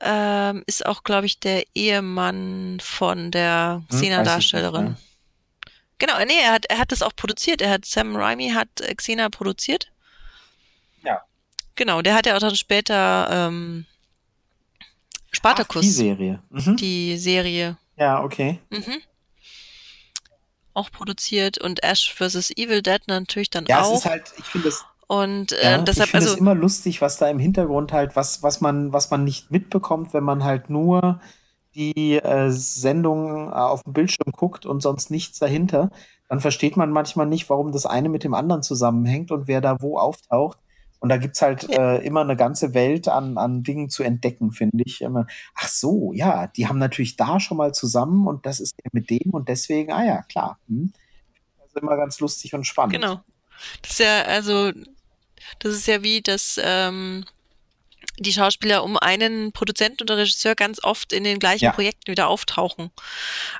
ähm, 0.00 0.62
ist 0.66 0.84
auch, 0.86 1.02
glaube 1.02 1.26
ich, 1.26 1.40
der 1.40 1.64
Ehemann 1.74 2.78
von 2.80 3.30
der 3.30 3.82
Xena-Darstellerin. 3.90 4.86
Hm, 4.88 4.96
Genau, 5.98 6.18
nee, 6.24 6.38
er 6.42 6.52
hat, 6.52 6.66
er 6.66 6.78
hat 6.78 6.92
das 6.92 7.02
auch 7.02 7.14
produziert. 7.14 7.62
Er 7.62 7.70
hat, 7.70 7.84
Sam 7.84 8.16
Raimi 8.16 8.50
hat 8.50 8.68
Xena 8.96 9.28
produziert. 9.28 9.90
Ja. 11.02 11.22
Genau, 11.76 12.02
der 12.02 12.14
hat 12.14 12.26
ja 12.26 12.36
auch 12.36 12.40
dann 12.40 12.56
später 12.56 13.28
ähm, 13.30 13.86
Spartacus. 15.30 15.76
Ach, 15.76 15.80
die 15.82 15.90
Serie. 15.90 16.42
Mhm. 16.50 16.76
Die 16.76 17.16
Serie. 17.16 17.76
Ja, 17.96 18.22
okay. 18.22 18.58
Mhm. 18.70 19.00
Auch 20.72 20.90
produziert 20.90 21.58
und 21.58 21.84
Ash 21.84 22.12
vs. 22.12 22.50
Evil 22.56 22.82
Dead 22.82 23.00
natürlich 23.06 23.50
dann 23.50 23.66
ja, 23.66 23.82
auch. 23.82 23.90
Ja, 23.90 23.92
es 23.92 23.98
ist 24.00 24.06
halt, 24.06 24.32
ich 24.38 24.44
finde 24.44 24.68
es. 24.68 24.84
Und 25.06 25.52
äh, 25.52 25.72
ja, 25.72 25.78
deshalb, 25.78 26.06
ich 26.06 26.10
finde 26.10 26.24
also. 26.24 26.34
es 26.34 26.40
immer 26.40 26.54
lustig, 26.54 27.00
was 27.00 27.18
da 27.18 27.28
im 27.28 27.38
Hintergrund 27.38 27.92
halt, 27.92 28.16
was, 28.16 28.42
was 28.42 28.60
man, 28.60 28.92
was 28.92 29.10
man 29.10 29.22
nicht 29.22 29.50
mitbekommt, 29.50 30.14
wenn 30.14 30.24
man 30.24 30.42
halt 30.42 30.70
nur 30.70 31.20
die 31.74 32.16
äh, 32.16 32.50
Sendung 32.50 33.48
äh, 33.50 33.54
auf 33.54 33.82
dem 33.82 33.92
Bildschirm 33.92 34.32
guckt 34.32 34.66
und 34.66 34.80
sonst 34.80 35.10
nichts 35.10 35.38
dahinter, 35.38 35.90
dann 36.28 36.40
versteht 36.40 36.76
man 36.76 36.90
manchmal 36.90 37.26
nicht, 37.26 37.48
warum 37.50 37.72
das 37.72 37.86
eine 37.86 38.08
mit 38.08 38.24
dem 38.24 38.34
anderen 38.34 38.62
zusammenhängt 38.62 39.30
und 39.30 39.46
wer 39.46 39.60
da 39.60 39.80
wo 39.80 39.98
auftaucht. 39.98 40.58
Und 41.00 41.10
da 41.10 41.18
gibt's 41.18 41.42
halt 41.42 41.68
äh, 41.68 41.98
immer 41.98 42.22
eine 42.22 42.34
ganze 42.34 42.72
Welt 42.72 43.08
an, 43.08 43.36
an 43.36 43.62
Dingen 43.62 43.90
zu 43.90 44.02
entdecken, 44.02 44.52
finde 44.52 44.84
ich. 44.86 45.02
Immer, 45.02 45.26
ach 45.54 45.68
so, 45.68 46.14
ja, 46.14 46.46
die 46.46 46.66
haben 46.66 46.78
natürlich 46.78 47.16
da 47.16 47.40
schon 47.40 47.58
mal 47.58 47.74
zusammen 47.74 48.26
und 48.26 48.46
das 48.46 48.58
ist 48.58 48.74
mit 48.92 49.10
dem 49.10 49.30
und 49.32 49.50
deswegen, 49.50 49.92
ah 49.92 50.04
ja, 50.04 50.22
klar. 50.22 50.58
Hm. 50.66 50.94
Das 51.58 51.66
ist 51.68 51.76
immer 51.76 51.96
ganz 51.96 52.20
lustig 52.20 52.54
und 52.54 52.64
spannend. 52.64 52.94
Genau. 52.94 53.20
Das 53.82 53.92
ist 53.92 53.98
ja, 53.98 54.22
also, 54.22 54.72
das 55.58 55.74
ist 55.74 55.86
ja 55.86 56.02
wie 56.02 56.22
das, 56.22 56.58
ähm, 56.62 57.26
die 58.18 58.32
Schauspieler 58.32 58.84
um 58.84 58.96
einen 58.96 59.52
Produzenten 59.52 60.02
oder 60.02 60.18
Regisseur 60.18 60.54
ganz 60.54 60.82
oft 60.82 61.12
in 61.12 61.24
den 61.24 61.38
gleichen 61.38 61.64
ja. 61.64 61.72
Projekten 61.72 62.10
wieder 62.10 62.28
auftauchen. 62.28 62.90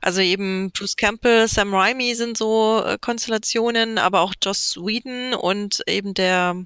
Also 0.00 0.20
eben 0.20 0.70
Bruce 0.70 0.96
Campbell, 0.96 1.48
Sam 1.48 1.74
Raimi 1.74 2.14
sind 2.14 2.36
so 2.36 2.82
äh, 2.84 2.98
Konstellationen, 3.00 3.98
aber 3.98 4.20
auch 4.20 4.34
Joss 4.42 4.76
Whedon 4.76 5.34
und 5.34 5.82
eben 5.86 6.14
der, 6.14 6.56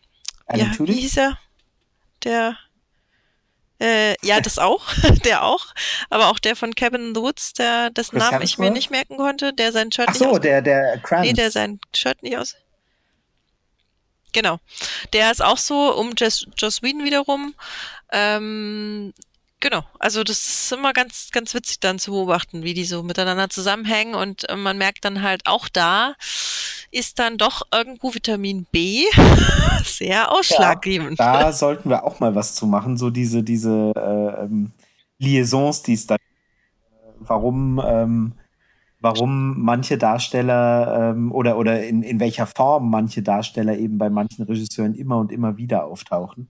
ja, 0.55 0.73
wie 0.79 0.93
hieß 0.93 1.17
er? 1.19 1.39
Der, 2.25 2.57
äh, 3.81 4.15
ja, 4.27 4.41
das 4.43 4.59
auch, 4.59 4.85
der 5.25 5.45
auch, 5.45 5.67
aber 6.11 6.29
auch 6.29 6.39
der 6.39 6.57
von 6.57 6.75
Cabin 6.75 7.09
in 7.09 7.15
the 7.15 7.21
Woods, 7.21 7.55
der 7.55 7.91
dessen 7.91 8.19
Namen 8.19 8.43
ich 8.43 8.59
mir 8.59 8.71
nicht 8.71 8.91
merken 8.91 9.17
konnte, 9.17 9.53
der 9.53 9.73
sein 9.73 9.91
Shirt 9.93 10.09
Ach 10.11 10.15
so, 10.15 10.33
nicht 10.33 10.45
der, 10.45 10.63
der 10.63 10.99
Kranz. 10.99 11.27
Nee, 11.27 11.33
der 11.33 11.51
sein 11.51 11.81
Shirt 11.95 12.23
nicht 12.23 12.37
aus. 12.37 12.57
Genau. 14.33 14.59
Der 15.13 15.31
ist 15.31 15.43
auch 15.43 15.59
so 15.59 15.95
um 15.95 16.13
Joss, 16.17 16.47
Joss 16.57 16.83
Whedon 16.83 17.05
wiederum. 17.05 17.55
Ähm, 18.13 19.13
genau. 19.61 19.85
Also 19.99 20.25
das 20.25 20.39
ist 20.39 20.73
immer 20.73 20.93
ganz, 20.93 21.31
ganz 21.33 21.55
witzig 21.55 21.81
dann 21.81 21.99
zu 21.99 22.13
beobachten, 22.13 22.63
wie 22.63 22.75
die 22.75 22.85
so 22.85 23.03
miteinander 23.03 23.49
zusammenhängen 23.51 24.15
und 24.15 24.49
äh, 24.49 24.57
man 24.57 24.79
merkt 24.79 25.05
dann 25.05 25.23
halt 25.23 25.47
auch 25.47 25.69
da 25.69 26.15
ist 26.91 27.19
dann 27.19 27.37
doch 27.37 27.63
irgendwo 27.73 28.15
Vitamin 28.15 28.67
B 28.71 29.05
sehr 29.85 30.33
ausschlaggebend. 30.33 31.19
Ja, 31.19 31.41
da 31.41 31.53
sollten 31.53 31.91
wir 31.91 32.05
auch 32.05 32.21
mal 32.21 32.35
was 32.35 32.55
zu 32.55 32.67
machen, 32.67 32.97
so 32.97 33.11
diese, 33.11 33.43
diese 33.43 33.93
äh, 33.95 34.45
ähm, 34.45 34.73
Liaisons, 35.19 35.83
die 35.83 35.95
es 35.95 36.07
da 36.07 36.17
warum 37.21 37.83
ähm, 37.85 38.33
warum 39.01 39.61
manche 39.61 39.99
Darsteller 39.99 41.13
ähm, 41.13 41.33
oder, 41.33 41.59
oder 41.59 41.87
in, 41.87 42.03
in 42.03 42.21
welcher 42.21 42.47
Form 42.47 42.91
manche 42.91 43.23
Darsteller 43.23 43.77
eben 43.77 43.99
bei 43.99 44.11
manchen 44.11 44.45
Regisseuren 44.45 44.95
immer 44.95 45.19
und 45.19 45.33
immer 45.33 45.57
wieder 45.57 45.85
auftauchen. 45.85 46.49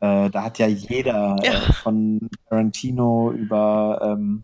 Äh, 0.00 0.30
da 0.30 0.44
hat 0.44 0.58
ja 0.58 0.66
jeder 0.66 1.36
ja. 1.42 1.52
Äh, 1.52 1.72
von 1.72 2.28
Tarantino 2.48 3.32
über 3.32 4.00
ähm, 4.02 4.42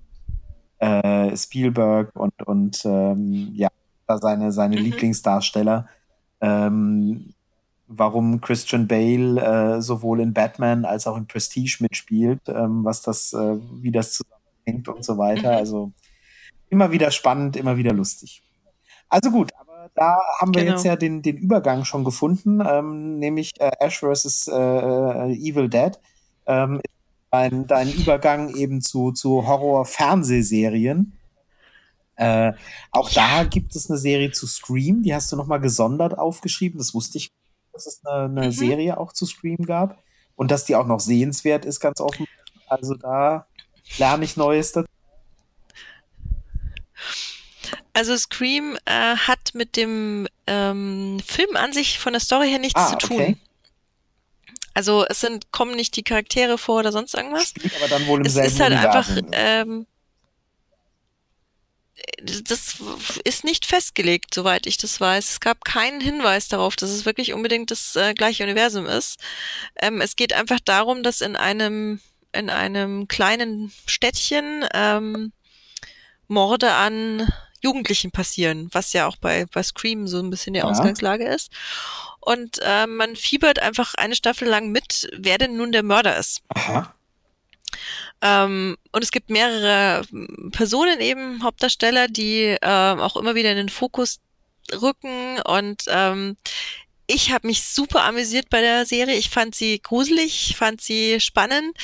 äh, 0.79 1.37
Spielberg 1.37 2.15
und, 2.15 2.43
und 2.45 2.85
ähm, 2.85 3.51
ja, 3.55 3.69
seine, 4.07 4.53
seine 4.53 4.77
mhm. 4.77 4.83
Lieblingsdarsteller. 4.83 5.87
Ähm, 6.41 7.35
warum 7.89 8.41
Christian 8.41 8.87
Bale 8.87 9.41
äh, 9.41 9.83
sowohl 9.83 10.21
in 10.21 10.35
Batman 10.35 10.85
als 10.85 11.07
auch 11.07 11.17
in 11.17 11.27
Prestige 11.27 11.79
mitspielt, 11.81 12.43
ähm, 12.49 12.85
was 12.85 13.03
das, 13.03 13.33
äh, 13.33 13.57
wie 13.81 13.91
das 13.91 14.13
zusammenhängt 14.13 14.89
und 14.89 15.05
so 15.05 15.19
weiter. 15.19 15.53
Mhm. 15.53 15.57
Also 15.57 15.93
immer 16.71 16.93
wieder 16.93 17.11
spannend, 17.11 17.57
immer 17.57 17.77
wieder 17.77 17.93
lustig. 17.93 18.43
Also 19.09 19.31
gut, 19.31 19.53
aber 19.59 19.91
da 19.95 20.19
haben 20.39 20.55
wir 20.55 20.63
genau. 20.63 20.77
jetzt 20.77 20.85
ja 20.85 20.97
den, 20.97 21.23
den 21.23 21.37
Übergang 21.37 21.85
schon 21.85 22.05
gefunden, 22.05 22.61
ähm, 22.67 23.19
nämlich 23.19 23.53
äh, 23.59 23.71
Ash 23.81 24.01
vs. 24.01 24.49
Äh, 24.49 24.53
äh, 24.53 25.33
Evil 25.35 25.69
Dead. 25.69 25.99
Ähm, 26.47 26.81
dein, 27.31 27.67
dein 27.67 27.93
Übergang 27.93 28.55
eben 28.55 28.81
zu, 28.81 29.13
zu 29.13 29.47
Horror-Fernsehserien. 29.47 31.13
Äh, 32.17 32.53
auch 32.91 33.11
da 33.11 33.45
gibt 33.45 33.77
es 33.77 33.89
eine 33.89 33.99
Serie 33.99 34.33
zu 34.33 34.47
Scream, 34.47 35.03
die 35.03 35.15
hast 35.15 35.31
du 35.31 35.37
nochmal 35.37 35.61
gesondert 35.61 36.19
aufgeschrieben. 36.19 36.79
Das 36.79 36.93
wusste 36.95 37.19
ich, 37.19 37.31
dass 37.73 37.87
es 37.87 38.05
eine, 38.05 38.25
eine 38.25 38.47
mhm. 38.47 38.53
Serie 38.53 38.99
auch 38.99 39.13
zu 39.13 39.25
Scream 39.25 39.65
gab 39.65 40.03
und 40.35 40.51
dass 40.51 40.65
die 40.65 40.75
auch 40.75 40.87
noch 40.87 41.01
sehenswert 41.01 41.65
ist, 41.65 41.81
ganz 41.81 42.01
offen. 42.01 42.27
Also 42.67 42.95
da 42.95 43.47
lerne 43.99 44.25
ich 44.25 44.37
Neues 44.37 44.73
dazu. 44.73 44.89
Also 47.99 48.17
Scream 48.17 48.79
äh, 48.85 49.17
hat 49.17 49.55
mit 49.55 49.75
dem 49.77 50.29
ähm, 50.47 51.21
Film 51.27 51.57
an 51.57 51.73
sich 51.73 51.99
von 51.99 52.13
der 52.13 52.21
Story 52.21 52.49
her 52.49 52.61
nichts 52.61 52.81
ah, 52.81 52.91
zu 52.91 53.09
tun. 53.09 53.21
Okay. 53.21 53.37
Also 54.73 55.05
es 55.09 55.21
sind 55.21 55.51
kommen 55.51 55.75
nicht 55.75 55.97
die 55.97 56.05
Charaktere 56.05 56.59
vor 56.59 56.79
oder 56.79 56.93
sonst 56.93 57.15
irgendwas. 57.15 57.49
Spielt 57.49 57.75
aber 57.75 57.89
dann 57.89 58.07
wohl 58.07 58.21
im 58.21 58.27
es 58.27 58.35
selben 58.35 58.53
ist 58.53 58.61
halt 58.61 58.73
einfach 58.73 59.09
ähm, 59.33 59.87
das 62.45 62.77
ist 63.25 63.43
nicht 63.43 63.67
festgelegt, 63.67 64.33
soweit 64.33 64.69
ich 64.69 64.77
das 64.77 65.01
weiß. 65.01 65.31
Es 65.31 65.41
gab 65.41 65.65
keinen 65.65 66.01
Hinweis 66.01 66.47
darauf, 66.47 66.77
dass 66.77 66.91
es 66.91 67.05
wirklich 67.05 67.33
unbedingt 67.33 67.73
das 67.73 67.97
äh, 67.97 68.15
gleiche 68.15 68.45
Universum 68.45 68.87
ist. 68.87 69.19
Ähm, 69.83 70.01
es 70.01 70.15
geht 70.15 70.33
einfach 70.33 70.61
darum, 70.61 71.03
dass 71.03 71.21
in 71.21 71.35
einem 71.35 72.01
in 72.31 72.49
einem 72.49 73.09
kleinen 73.09 73.73
Städtchen 73.87 74.65
ähm, 74.73 75.33
Morde 76.29 76.75
an 76.75 77.33
Jugendlichen 77.61 78.11
passieren, 78.11 78.69
was 78.73 78.93
ja 78.93 79.07
auch 79.07 79.17
bei, 79.17 79.47
bei 79.53 79.63
Scream 79.63 80.07
so 80.07 80.21
ein 80.21 80.31
bisschen 80.31 80.55
die 80.55 80.61
ja. 80.61 80.65
Ausgangslage 80.65 81.27
ist. 81.27 81.51
Und 82.21 82.59
äh, 82.63 82.87
man 82.87 83.17
fiebert 83.17 83.59
einfach 83.59 83.95
eine 83.95 84.15
Staffel 84.15 84.49
lang 84.49 84.71
mit, 84.71 85.09
wer 85.17 85.39
denn 85.39 85.57
nun 85.57 85.73
der 85.73 85.83
Mörder 85.83 86.17
ist. 86.17 86.43
Aha. 86.55 86.95
Ähm, 88.21 88.77
und 88.93 89.05
es 89.05 89.11
gibt 89.11 89.31
mehrere 89.31 90.05
Personen 90.51 91.01
eben, 91.01 91.43
Hauptdarsteller, 91.43 92.09
die 92.09 92.57
äh, 92.61 92.67
auch 92.67 93.17
immer 93.17 93.35
wieder 93.35 93.51
in 93.51 93.57
den 93.57 93.69
Fokus 93.69 94.21
rücken 94.73 95.41
und 95.43 95.85
ähm, 95.89 96.37
ich 97.11 97.33
habe 97.33 97.47
mich 97.47 97.65
super 97.65 98.05
amüsiert 98.05 98.51
bei 98.51 98.61
der 98.61 98.85
Serie. 98.85 99.17
Ich 99.17 99.31
fand 99.31 99.55
sie 99.55 99.81
gruselig, 99.81 100.55
fand 100.57 100.83
sie 100.83 101.21
spannend. 101.21 101.77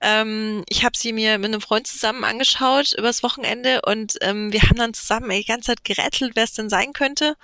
Ähm, 0.00 0.64
ich 0.70 0.84
habe 0.84 0.96
sie 0.96 1.12
mir 1.12 1.38
mit 1.38 1.48
einem 1.48 1.60
Freund 1.60 1.86
zusammen 1.86 2.24
angeschaut 2.24 2.94
übers 2.96 3.22
Wochenende 3.22 3.82
und 3.82 4.14
ähm, 4.22 4.52
wir 4.52 4.62
haben 4.62 4.76
dann 4.76 4.94
zusammen 4.94 5.28
die 5.30 5.44
ganze 5.44 5.66
Zeit 5.66 5.84
gerätselt, 5.84 6.32
wer 6.34 6.44
es 6.44 6.54
denn 6.54 6.70
sein 6.70 6.94
könnte. 6.94 7.36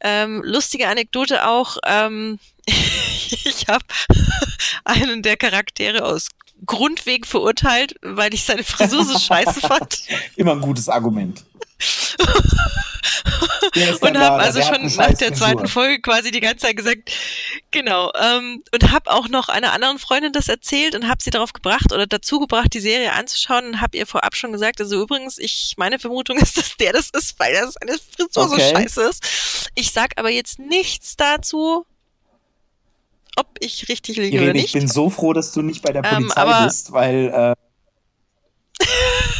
Ähm, 0.00 0.40
lustige 0.44 0.86
Anekdote 0.86 1.44
auch. 1.44 1.76
Ähm, 1.84 2.38
ich 2.66 3.66
habe 3.66 3.84
einen 4.84 5.22
der 5.22 5.36
Charaktere 5.36 6.04
aus 6.04 6.28
Grundweg 6.66 7.26
verurteilt, 7.26 7.96
weil 8.02 8.32
ich 8.32 8.44
seine 8.44 8.62
Frisur 8.62 9.04
so 9.04 9.18
scheiße 9.18 9.60
fand. 9.60 10.02
Immer 10.36 10.52
ein 10.52 10.60
gutes 10.60 10.88
Argument. 10.88 11.44
und 14.00 14.18
habe 14.18 14.42
also 14.42 14.60
schon 14.62 14.86
nach 14.96 15.14
der 15.14 15.34
zweiten 15.34 15.68
Folge 15.68 16.00
quasi 16.00 16.30
die 16.30 16.40
ganze 16.40 16.66
Zeit 16.66 16.76
gesagt, 16.76 17.10
genau, 17.70 18.12
ähm, 18.20 18.62
und 18.72 18.90
habe 18.90 19.10
auch 19.10 19.28
noch 19.28 19.48
einer 19.48 19.72
anderen 19.72 19.98
Freundin 19.98 20.32
das 20.32 20.48
erzählt 20.48 20.94
und 20.94 21.08
habe 21.08 21.22
sie 21.22 21.30
darauf 21.30 21.52
gebracht 21.52 21.92
oder 21.92 22.06
dazu 22.06 22.40
gebracht, 22.40 22.74
die 22.74 22.80
Serie 22.80 23.12
anzuschauen 23.12 23.66
und 23.66 23.80
habe 23.80 23.96
ihr 23.96 24.06
vorab 24.06 24.34
schon 24.34 24.52
gesagt, 24.52 24.80
also 24.80 25.02
übrigens, 25.02 25.38
ich 25.38 25.74
meine 25.76 25.98
Vermutung 25.98 26.38
ist, 26.38 26.56
dass 26.56 26.76
der 26.76 26.92
das 26.92 27.10
ist, 27.10 27.38
weil 27.38 27.54
das 27.54 27.76
eine 27.76 27.98
Frisur 27.98 28.44
okay. 28.44 28.54
so 28.54 28.76
scheiße 28.76 29.02
ist. 29.02 29.70
Ich 29.74 29.92
sag 29.92 30.12
aber 30.16 30.30
jetzt 30.30 30.58
nichts 30.58 31.16
dazu, 31.16 31.86
ob 33.36 33.46
ich 33.60 33.88
richtig 33.88 34.16
liege 34.16 34.36
Irene, 34.36 34.50
oder 34.50 34.52
nicht. 34.54 34.66
Ich 34.66 34.72
bin 34.72 34.88
so 34.88 35.10
froh, 35.10 35.32
dass 35.32 35.52
du 35.52 35.62
nicht 35.62 35.82
bei 35.82 35.92
der 35.92 36.04
ähm, 36.04 36.28
Polizei 36.28 36.42
ähm, 36.42 36.64
bist, 36.64 36.92
weil 36.92 37.54
äh, 38.80 38.84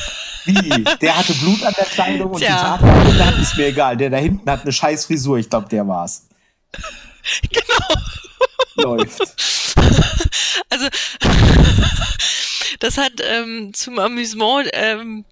wie? 0.48 0.84
Der 1.00 1.16
hatte 1.16 1.34
Blut 1.34 1.62
an 1.62 1.74
der 1.76 1.84
Kleidung 1.84 2.30
und 2.32 2.38
Tja. 2.38 2.78
die 2.78 2.84
Tatwaffe, 2.84 3.40
ist 3.40 3.56
mir 3.56 3.66
egal. 3.66 3.96
Der 3.96 4.10
da 4.10 4.16
hinten 4.16 4.50
hat 4.50 4.62
eine 4.62 4.72
scheiß 4.72 5.06
Frisur, 5.06 5.38
ich 5.38 5.48
glaube, 5.48 5.68
der 5.68 5.86
war's. 5.86 6.28
Genau. 7.50 8.96
Läuft. 8.96 9.20
Also, 10.70 10.86
das 12.80 12.98
hat 12.98 13.12
ähm, 13.22 13.72
zum 13.74 13.98
Amüsement 13.98 14.68
ähm, 14.72 15.24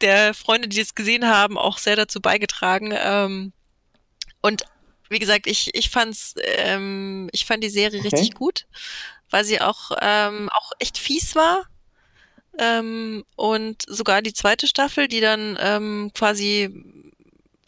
der 0.00 0.34
Freunde, 0.34 0.68
die 0.68 0.78
das 0.78 0.94
gesehen 0.94 1.26
haben, 1.26 1.58
auch 1.58 1.78
sehr 1.78 1.96
dazu 1.96 2.20
beigetragen. 2.20 2.94
Ähm, 2.96 3.52
und 4.42 4.64
wie 5.08 5.18
gesagt, 5.18 5.46
ich, 5.46 5.74
ich 5.74 5.90
fand's, 5.90 6.34
ähm, 6.42 7.28
ich 7.32 7.44
fand 7.46 7.62
die 7.62 7.70
Serie 7.70 8.00
okay. 8.00 8.08
richtig 8.08 8.34
gut, 8.34 8.66
weil 9.30 9.44
sie 9.44 9.60
auch, 9.60 9.92
ähm, 10.00 10.48
auch 10.52 10.72
echt 10.78 10.98
fies 10.98 11.34
war. 11.34 11.64
Ähm, 12.58 13.24
und 13.36 13.82
sogar 13.86 14.22
die 14.22 14.32
zweite 14.32 14.66
Staffel, 14.66 15.08
die 15.08 15.20
dann 15.20 15.58
ähm, 15.60 16.10
quasi, 16.14 16.70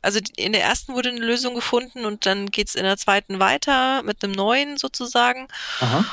also 0.02 0.20
in 0.36 0.52
der 0.52 0.62
ersten 0.62 0.94
wurde 0.94 1.10
eine 1.10 1.24
Lösung 1.24 1.54
gefunden 1.54 2.04
und 2.04 2.26
dann 2.26 2.50
geht's 2.50 2.74
in 2.74 2.84
der 2.84 2.96
zweiten 2.96 3.40
weiter 3.40 4.02
mit 4.02 4.22
einem 4.22 4.32
neuen 4.32 4.76
sozusagen. 4.76 5.48
Aha. 5.80 6.04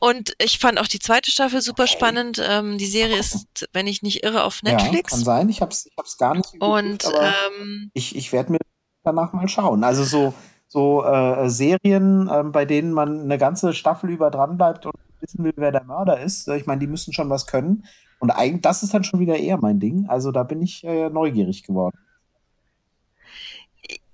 Und 0.00 0.34
ich 0.38 0.58
fand 0.58 0.78
auch 0.78 0.86
die 0.86 1.00
zweite 1.00 1.30
Staffel 1.30 1.60
super 1.60 1.84
okay. 1.84 1.92
spannend. 1.92 2.40
Ähm, 2.44 2.78
die 2.78 2.86
Serie 2.86 3.18
ist, 3.18 3.68
wenn 3.72 3.86
ich 3.86 4.02
nicht 4.02 4.22
irre, 4.22 4.44
auf 4.44 4.62
Netflix. 4.62 5.12
Ja, 5.12 5.16
kann 5.16 5.24
sein. 5.24 5.48
Ich 5.48 5.60
hab's, 5.60 5.86
ich 5.86 5.96
hab's 5.98 6.16
gar 6.18 6.34
nicht 6.34 6.52
geguckt, 6.52 6.72
Und 6.72 7.04
ähm, 7.20 7.90
ich, 7.94 8.14
ich 8.14 8.32
werde 8.32 8.52
mir 8.52 8.58
danach 9.02 9.32
mal 9.32 9.48
schauen. 9.48 9.82
Also 9.82 10.04
so, 10.04 10.34
so 10.68 11.04
äh, 11.04 11.48
Serien, 11.48 12.28
äh, 12.28 12.44
bei 12.44 12.64
denen 12.64 12.92
man 12.92 13.22
eine 13.22 13.38
ganze 13.38 13.74
Staffel 13.74 14.10
über 14.10 14.30
dran 14.30 14.56
bleibt 14.56 14.86
und 14.86 14.94
wissen 15.20 15.44
will, 15.44 15.54
wer 15.56 15.72
der 15.72 15.84
Mörder 15.84 16.20
ist. 16.20 16.48
Ich 16.48 16.66
meine, 16.66 16.80
die 16.80 16.86
müssen 16.86 17.12
schon 17.12 17.30
was 17.30 17.46
können. 17.46 17.84
Und 18.18 18.30
eigentlich, 18.30 18.62
das 18.62 18.82
ist 18.82 18.94
dann 18.94 19.04
schon 19.04 19.20
wieder 19.20 19.36
eher 19.36 19.58
mein 19.58 19.80
Ding. 19.80 20.06
Also 20.08 20.32
da 20.32 20.42
bin 20.42 20.60
ich 20.62 20.84
äh, 20.84 21.08
neugierig 21.08 21.62
geworden. 21.62 21.98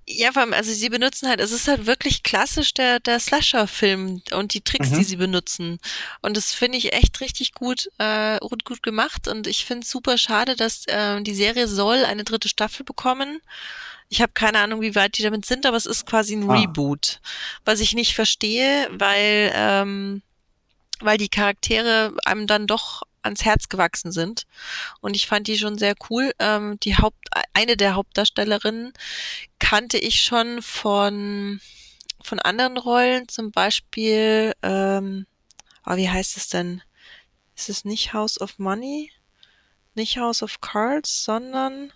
Ja, 0.07 0.31
vor 0.31 0.43
allem, 0.43 0.53
also 0.53 0.71
sie 0.71 0.89
benutzen 0.89 1.27
halt, 1.27 1.39
es 1.39 1.51
ist 1.51 1.67
halt 1.67 1.87
wirklich 1.87 2.21
klassisch 2.21 2.75
der, 2.75 2.99
der 2.99 3.19
Slasher-Film 3.19 4.21
und 4.33 4.53
die 4.53 4.61
Tricks, 4.61 4.91
mhm. 4.91 4.97
die 4.97 5.03
sie 5.03 5.15
benutzen. 5.15 5.79
Und 6.21 6.37
das 6.37 6.53
finde 6.53 6.77
ich 6.77 6.93
echt 6.93 7.21
richtig 7.21 7.53
gut, 7.53 7.89
äh, 7.97 8.37
gut 8.39 8.83
gemacht. 8.83 9.27
Und 9.27 9.47
ich 9.47 9.65
finde 9.65 9.83
es 9.83 9.89
super 9.89 10.19
schade, 10.19 10.55
dass 10.55 10.85
äh, 10.85 11.19
die 11.23 11.33
Serie 11.33 11.67
soll 11.67 12.05
eine 12.05 12.23
dritte 12.23 12.49
Staffel 12.49 12.83
bekommen. 12.83 13.39
Ich 14.09 14.21
habe 14.21 14.33
keine 14.33 14.59
Ahnung, 14.59 14.81
wie 14.81 14.93
weit 14.93 15.17
die 15.17 15.23
damit 15.23 15.45
sind, 15.45 15.65
aber 15.65 15.77
es 15.77 15.87
ist 15.87 16.05
quasi 16.05 16.35
ein 16.35 16.47
ah. 16.51 16.53
Reboot. 16.53 17.19
Was 17.65 17.79
ich 17.79 17.93
nicht 17.93 18.13
verstehe, 18.13 18.87
weil, 18.91 19.51
ähm, 19.55 20.21
weil 20.99 21.17
die 21.17 21.29
Charaktere 21.29 22.15
einem 22.25 22.47
dann 22.47 22.67
doch 22.67 23.03
ans 23.21 23.43
Herz 23.43 23.69
gewachsen 23.69 24.11
sind. 24.11 24.45
Und 25.01 25.15
ich 25.15 25.27
fand 25.27 25.47
die 25.47 25.57
schon 25.57 25.77
sehr 25.77 25.95
cool. 26.09 26.31
Ähm, 26.39 26.79
die 26.81 26.97
Haupt, 26.97 27.27
eine 27.53 27.75
der 27.75 27.95
Hauptdarstellerinnen 27.95 28.93
kannte 29.59 29.97
ich 29.97 30.21
schon 30.21 30.61
von, 30.61 31.59
von 32.21 32.39
anderen 32.39 32.77
Rollen, 32.77 33.27
zum 33.27 33.51
Beispiel, 33.51 34.53
ähm, 34.61 35.25
oh, 35.85 35.95
wie 35.95 36.09
heißt 36.09 36.37
es 36.37 36.49
denn? 36.49 36.81
Ist 37.55 37.69
es 37.69 37.85
nicht 37.85 38.13
House 38.13 38.39
of 38.39 38.59
Money? 38.59 39.11
Nicht 39.95 40.17
House 40.17 40.43
of 40.43 40.61
Cards, 40.61 41.23
sondern 41.23 41.91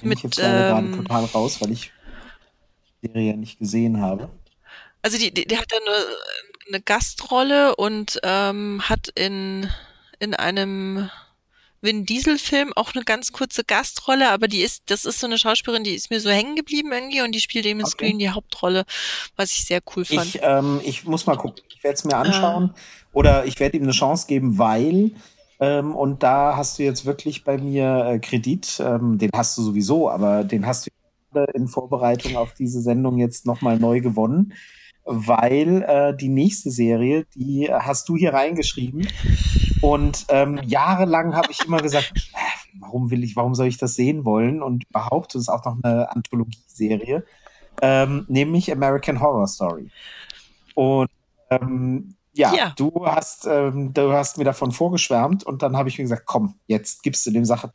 Bin 0.00 0.10
mit. 0.10 0.18
Ich 0.18 0.24
jetzt 0.24 0.38
ähm, 0.38 0.44
gerade 0.44 0.96
total 0.96 1.24
raus, 1.26 1.60
weil 1.60 1.72
ich 1.72 1.92
die 3.02 3.08
Serie 3.08 3.36
nicht 3.36 3.58
gesehen 3.58 4.00
habe. 4.00 4.30
Also 5.02 5.18
die, 5.18 5.32
die, 5.32 5.46
die 5.46 5.56
hat 5.56 5.70
ja 5.72 5.78
eine, 5.78 6.06
eine 6.68 6.80
Gastrolle 6.80 7.76
und 7.76 8.20
ähm, 8.22 8.82
hat 8.88 9.08
in, 9.14 9.68
in 10.18 10.34
einem 10.34 11.10
Vin 11.80 12.04
Diesel-Film 12.04 12.72
auch 12.74 12.94
eine 12.94 13.04
ganz 13.04 13.32
kurze 13.32 13.62
Gastrolle, 13.64 14.30
aber 14.30 14.48
die 14.48 14.62
ist, 14.62 14.82
das 14.86 15.04
ist 15.04 15.20
so 15.20 15.26
eine 15.26 15.38
Schauspielerin, 15.38 15.84
die 15.84 15.94
ist 15.94 16.10
mir 16.10 16.20
so 16.20 16.28
hängen 16.28 16.56
geblieben 16.56 16.90
irgendwie 16.92 17.22
und 17.22 17.32
die 17.34 17.40
spielt 17.40 17.66
eben 17.66 17.80
okay. 17.80 17.90
Screen 17.90 18.18
die 18.18 18.30
Hauptrolle, 18.30 18.84
was 19.36 19.52
ich 19.52 19.64
sehr 19.64 19.80
cool 19.94 20.04
fand. 20.04 20.34
Ich, 20.34 20.40
ähm, 20.42 20.80
ich 20.84 21.04
muss 21.04 21.26
mal 21.26 21.36
gucken, 21.36 21.62
ich 21.68 21.82
werde 21.84 21.94
es 21.94 22.04
mir 22.04 22.16
anschauen 22.16 22.74
äh. 22.74 23.16
oder 23.16 23.46
ich 23.46 23.60
werde 23.60 23.76
ihm 23.76 23.84
eine 23.84 23.92
Chance 23.92 24.26
geben, 24.26 24.58
weil 24.58 25.12
ähm, 25.60 25.94
und 25.94 26.22
da 26.22 26.56
hast 26.56 26.78
du 26.78 26.82
jetzt 26.82 27.04
wirklich 27.04 27.44
bei 27.44 27.58
mir 27.58 28.06
äh, 28.06 28.18
Kredit, 28.18 28.80
ähm, 28.80 29.18
den 29.18 29.30
hast 29.34 29.56
du 29.56 29.62
sowieso, 29.62 30.10
aber 30.10 30.44
den 30.44 30.66
hast 30.66 30.86
du 30.86 30.90
in 31.54 31.68
Vorbereitung 31.68 32.36
auf 32.36 32.54
diese 32.54 32.80
Sendung 32.80 33.18
jetzt 33.18 33.46
nochmal 33.46 33.78
neu 33.78 34.00
gewonnen 34.00 34.54
weil 35.08 35.82
äh, 35.82 36.16
die 36.16 36.28
nächste 36.28 36.70
Serie, 36.70 37.24
die 37.34 37.68
hast 37.72 38.08
du 38.08 38.16
hier 38.16 38.34
reingeschrieben. 38.34 39.08
Und 39.80 40.26
ähm, 40.28 40.60
jahrelang 40.64 41.34
habe 41.34 41.50
ich 41.50 41.64
immer 41.64 41.78
gesagt, 41.78 42.12
äh, 42.14 42.80
warum 42.80 43.10
will 43.10 43.24
ich, 43.24 43.34
warum 43.34 43.54
soll 43.54 43.68
ich 43.68 43.78
das 43.78 43.94
sehen 43.94 44.24
wollen? 44.24 44.62
Und 44.62 44.84
überhaupt, 44.90 45.34
das 45.34 45.42
ist 45.42 45.48
auch 45.48 45.64
noch 45.64 45.78
eine 45.82 46.10
Anthologieserie, 46.14 47.24
ähm, 47.80 48.26
nämlich 48.28 48.70
American 48.70 49.20
Horror 49.20 49.46
Story. 49.46 49.90
Und 50.74 51.10
ähm, 51.50 52.14
ja, 52.34 52.54
ja, 52.54 52.72
du 52.76 53.06
hast, 53.06 53.46
ähm, 53.46 53.94
du 53.94 54.12
hast 54.12 54.36
mir 54.36 54.44
davon 54.44 54.72
vorgeschwärmt 54.72 55.44
und 55.44 55.62
dann 55.62 55.76
habe 55.76 55.88
ich 55.88 55.98
mir 55.98 56.04
gesagt, 56.04 56.26
komm, 56.26 56.54
jetzt 56.66 57.02
gibst 57.02 57.24
du 57.26 57.30
dem 57.30 57.44
Sache 57.44 57.72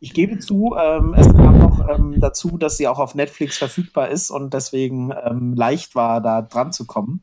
ich 0.00 0.14
gebe 0.14 0.38
zu, 0.38 0.74
ähm, 0.80 1.14
es 1.14 1.26
kam 1.26 1.58
noch 1.58 1.88
ähm, 1.88 2.18
dazu, 2.18 2.56
dass 2.56 2.78
sie 2.78 2.88
auch 2.88 2.98
auf 2.98 3.14
Netflix 3.14 3.58
verfügbar 3.58 4.08
ist 4.08 4.30
und 4.30 4.54
deswegen 4.54 5.12
ähm, 5.24 5.54
leicht 5.54 5.94
war, 5.94 6.22
da 6.22 6.40
dran 6.40 6.72
zu 6.72 6.86
kommen. 6.86 7.20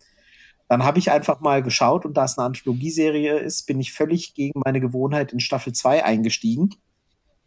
Dann 0.69 0.83
habe 0.83 0.99
ich 0.99 1.11
einfach 1.11 1.39
mal 1.39 1.63
geschaut 1.63 2.05
und 2.05 2.15
da 2.15 2.25
es 2.25 2.37
eine 2.37 2.45
Anthologieserie 2.45 3.39
ist, 3.39 3.65
bin 3.65 3.79
ich 3.79 3.93
völlig 3.93 4.35
gegen 4.35 4.61
meine 4.63 4.79
Gewohnheit 4.79 5.33
in 5.33 5.39
Staffel 5.39 5.73
2 5.73 6.05
eingestiegen. 6.05 6.75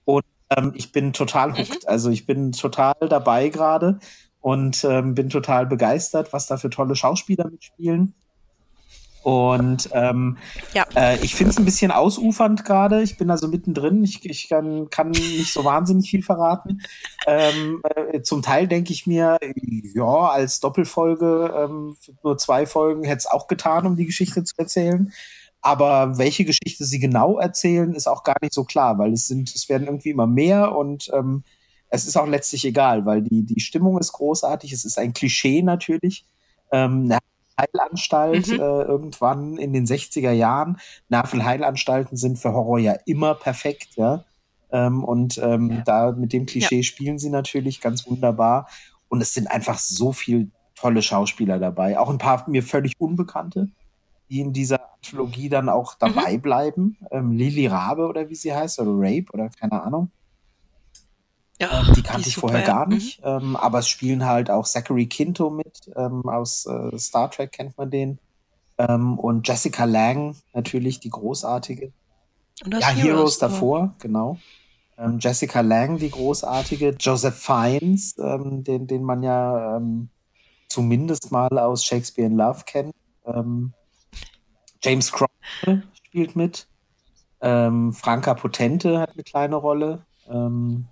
Und 0.05 0.25
ähm, 0.57 0.73
ich 0.75 0.91
bin 0.91 1.13
total 1.13 1.57
hooked. 1.57 1.85
Mhm. 1.85 1.89
Also 1.89 2.11
ich 2.11 2.27
bin 2.27 2.51
total 2.53 2.97
dabei 3.09 3.51
gerade 3.51 4.01
und 4.41 4.85
ähm, 4.85 5.15
bin 5.15 5.31
total 5.31 5.67
begeistert, 5.67 6.33
was 6.33 6.47
da 6.47 6.57
für 6.57 6.71
tolle 6.71 6.97
Schauspieler 6.97 7.49
mitspielen. 7.49 8.15
Und 9.23 9.91
ähm, 9.93 10.39
ja. 10.73 10.87
äh, 10.97 11.23
ich 11.23 11.35
finde 11.35 11.51
es 11.51 11.59
ein 11.59 11.65
bisschen 11.65 11.91
ausufernd 11.91 12.65
gerade. 12.65 13.03
Ich 13.03 13.19
bin 13.19 13.31
also 13.31 13.49
mittendrin. 13.49 14.03
Ich, 14.03 14.25
ich 14.25 14.49
kann, 14.49 14.89
kann 14.89 15.11
nicht 15.11 15.53
so 15.53 15.65
wahnsinnig 15.65 16.11
viel 16.11 16.23
verraten. 16.23 16.81
Ähm, 17.27 17.83
äh, 17.85 18.23
zum 18.23 18.43
Teil 18.43 18.67
denke 18.67 18.93
ich 18.93 19.07
mir, 19.07 19.39
ja, 19.95 20.29
als 20.29 20.61
Doppelfolge, 20.61 21.53
ähm, 21.55 21.97
nur 22.23 22.39
zwei 22.39 22.65
Folgen 22.67 23.05
hätte 23.05 23.19
es 23.19 23.27
auch 23.27 23.47
getan, 23.47 23.87
um 23.87 23.97
die 23.97 24.07
Geschichte 24.07 24.43
zu 24.43 24.55
erzählen. 24.57 25.13
Aber 25.63 26.17
welche 26.17 26.47
Geschichte 26.47 26.85
sie 26.85 26.99
genau 26.99 27.39
erzählen, 27.39 27.93
ist 27.95 28.07
auch 28.07 28.25
gar 28.25 28.37
nicht 28.41 28.55
so 28.55 28.65
klar, 28.65 28.99
weil 28.99 29.13
es 29.13 29.27
sind, 29.27 29.55
es 29.55 29.69
werden 29.69 29.87
irgendwie 29.87 30.11
immer 30.11 30.27
mehr 30.27 30.75
und 30.75 31.11
ähm, 31.13 31.45
es 31.91 32.07
ist 32.07 32.17
auch 32.17 32.27
letztlich 32.27 32.65
egal, 32.65 33.05
weil 33.05 33.21
die, 33.21 33.45
die 33.45 33.61
Stimmung 33.61 33.99
ist 33.99 34.13
großartig. 34.13 34.73
Es 34.73 34.85
ist 34.85 34.99
ein 34.99 35.13
Klischee 35.13 35.61
natürlich. 35.61 36.25
Ähm, 36.73 37.13
Heilanstalt 37.61 38.49
mhm. 38.49 38.55
äh, 38.55 38.83
irgendwann 38.83 39.57
in 39.57 39.73
den 39.73 39.87
60er 39.87 40.33
Jahren. 40.33 40.79
Nervenheilanstalten 41.09 42.17
sind 42.17 42.39
für 42.39 42.53
Horror 42.53 42.79
ja 42.79 42.95
immer 43.07 43.35
perfekt, 43.35 43.97
ja. 43.97 44.25
Ähm, 44.73 45.05
und 45.05 45.39
ähm, 45.39 45.71
ja. 45.71 45.83
da 45.85 46.13
mit 46.13 46.33
dem 46.33 46.47
Klischee 46.47 46.79
ja. 46.79 46.83
spielen 46.83 47.19
sie 47.19 47.31
natürlich 47.31 47.81
ganz 47.81 48.07
wunderbar. 48.07 48.69
Und 49.09 49.21
es 49.21 49.35
sind 49.35 49.51
einfach 49.51 49.79
so 49.79 50.13
viele 50.13 50.49
tolle 50.77 51.03
Schauspieler 51.03 51.59
dabei. 51.59 51.99
Auch 51.99 52.09
ein 52.09 52.19
paar 52.19 52.49
mir 52.49 52.63
völlig 52.63 52.95
Unbekannte, 52.99 53.69
die 54.31 54.41
in 54.41 54.53
dieser 54.53 54.81
Trilogie 55.03 55.49
dann 55.49 55.69
auch 55.69 55.95
dabei 55.95 56.37
mhm. 56.37 56.41
bleiben. 56.41 56.99
Ähm, 57.11 57.33
Lili 57.33 57.67
Rabe 57.67 58.07
oder 58.07 58.29
wie 58.29 58.37
sie 58.37 58.55
heißt, 58.55 58.79
oder 58.79 58.93
Rape 58.93 59.27
oder 59.33 59.49
keine 59.49 59.83
Ahnung. 59.83 60.11
Ja, 61.61 61.81
ähm, 61.81 61.93
die 61.95 62.03
kannte 62.03 62.23
die 62.23 62.31
ich 62.31 62.37
vorher 62.37 62.63
gar 62.63 62.87
mhm. 62.87 62.95
nicht. 62.95 63.21
Ähm, 63.23 63.55
aber 63.55 63.81
es 63.81 63.89
spielen 63.89 64.25
halt 64.25 64.51
auch 64.51 64.67
Zachary 64.67 65.07
Quinto 65.07 65.51
mit. 65.51 65.91
Ähm, 65.95 66.27
aus 66.29 66.67
äh, 66.67 66.99
Star 66.99 67.31
Trek 67.31 67.53
kennt 67.53 67.77
man 67.77 67.91
den. 67.91 68.19
Ähm, 68.79 69.19
und 69.19 69.47
Jessica 69.47 69.85
Lang, 69.85 70.37
natürlich 70.55 71.01
die 71.01 71.11
großartige. 71.11 71.93
ja, 72.65 72.89
Heroes, 72.89 73.05
Heroes 73.05 73.39
davor, 73.39 73.95
genau. 73.99 74.39
Ähm, 74.97 75.19
Jessica 75.21 75.61
Lang, 75.61 75.99
die 75.99 76.11
großartige. 76.11 76.97
Joseph 76.99 77.37
Fiennes, 77.37 78.17
ähm, 78.19 78.65
den, 78.65 78.87
den 78.87 79.03
man 79.03 79.23
ja 79.23 79.81
zumindest 80.69 81.31
mal 81.31 81.59
aus 81.59 81.85
Shakespeare 81.85 82.27
in 82.29 82.37
Love 82.37 82.63
kennt. 82.65 82.95
James 84.83 85.13
Cromwell 85.13 85.83
spielt 85.93 86.37
mit. 86.37 86.69
Franka 87.41 88.35
Potente 88.35 89.01
hat 89.01 89.11
eine 89.13 89.25
kleine 89.25 89.57
Rolle. 89.57 90.05
Ähm, 90.29 90.87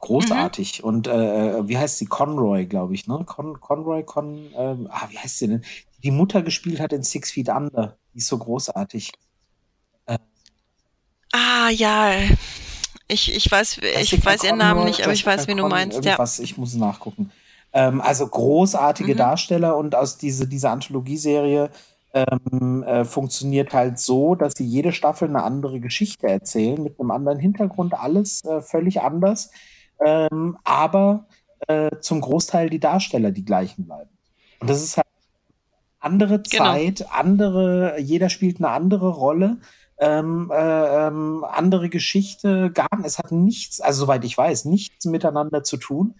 Großartig. 0.00 0.82
Mhm. 0.82 0.88
Und 0.88 1.06
äh, 1.06 1.58
äh, 1.58 1.68
wie 1.68 1.78
heißt 1.78 1.98
sie? 1.98 2.06
Conroy, 2.06 2.66
glaube 2.66 2.94
ich, 2.94 3.06
ne? 3.06 3.22
Con 3.24 3.58
Conroy, 3.60 4.02
Con, 4.02 4.46
ähm, 4.56 4.88
ah, 4.90 5.08
wie 5.10 5.18
heißt 5.18 5.38
sie 5.38 5.48
denn? 5.48 5.64
Die 6.02 6.10
Mutter 6.10 6.42
gespielt 6.42 6.80
hat 6.80 6.92
in 6.92 7.02
Six 7.02 7.32
Feet 7.32 7.48
Under. 7.48 7.96
Die 8.14 8.18
ist 8.18 8.28
so 8.28 8.38
großartig. 8.38 9.12
Äh, 10.06 10.18
ah, 11.32 11.70
ja. 11.70 12.12
Ich, 13.08 13.34
ich 13.34 13.50
weiß, 13.50 13.78
ich 13.78 14.24
weiß 14.24 14.44
ihren 14.44 14.58
Namen 14.58 14.84
nicht, 14.84 15.02
aber 15.02 15.12
ich 15.12 15.24
weiß, 15.24 15.46
wie 15.48 15.54
du 15.54 15.66
meinst. 15.66 16.04
Ja. 16.04 16.22
Ich 16.40 16.58
muss 16.58 16.74
nachgucken. 16.74 17.30
Ähm, 17.72 18.00
also 18.00 18.26
großartige 18.26 19.14
mhm. 19.14 19.18
Darsteller 19.18 19.76
und 19.76 19.94
aus 19.94 20.18
diese, 20.18 20.46
dieser 20.46 20.70
Anthologieserie 20.70 21.70
ähm, 22.12 22.82
äh, 22.82 23.04
funktioniert 23.04 23.72
halt 23.72 23.98
so, 23.98 24.34
dass 24.34 24.54
sie 24.56 24.64
jede 24.64 24.92
Staffel 24.92 25.28
eine 25.28 25.42
andere 25.42 25.80
Geschichte 25.80 26.26
erzählen, 26.26 26.82
mit 26.82 26.98
einem 26.98 27.10
anderen 27.10 27.38
Hintergrund, 27.38 27.94
alles 27.94 28.44
äh, 28.44 28.60
völlig 28.60 29.02
anders 29.02 29.50
ähm, 30.04 30.56
aber 30.64 31.26
äh, 31.66 31.90
zum 32.00 32.20
Großteil 32.20 32.70
die 32.70 32.80
Darsteller 32.80 33.30
die 33.30 33.44
gleichen 33.44 33.86
bleiben. 33.86 34.10
Und 34.60 34.70
das 34.70 34.82
ist 34.82 34.96
halt 34.96 35.06
andere 36.00 36.40
genau. 36.40 36.64
Zeit, 36.64 36.98
genau. 36.98 37.10
andere, 37.10 38.00
jeder 38.00 38.28
spielt 38.28 38.58
eine 38.58 38.70
andere 38.70 39.08
Rolle. 39.08 39.58
Ähm, 39.98 40.52
äh, 40.54 41.06
ähm, 41.06 41.44
andere 41.44 41.88
Geschichte, 41.88 42.70
gar 42.70 42.88
es 43.02 43.18
hat 43.18 43.32
nichts, 43.32 43.80
also 43.80 44.04
soweit 44.04 44.24
ich 44.24 44.36
weiß, 44.36 44.66
nichts 44.66 45.06
miteinander 45.06 45.64
zu 45.64 45.78
tun. 45.78 46.14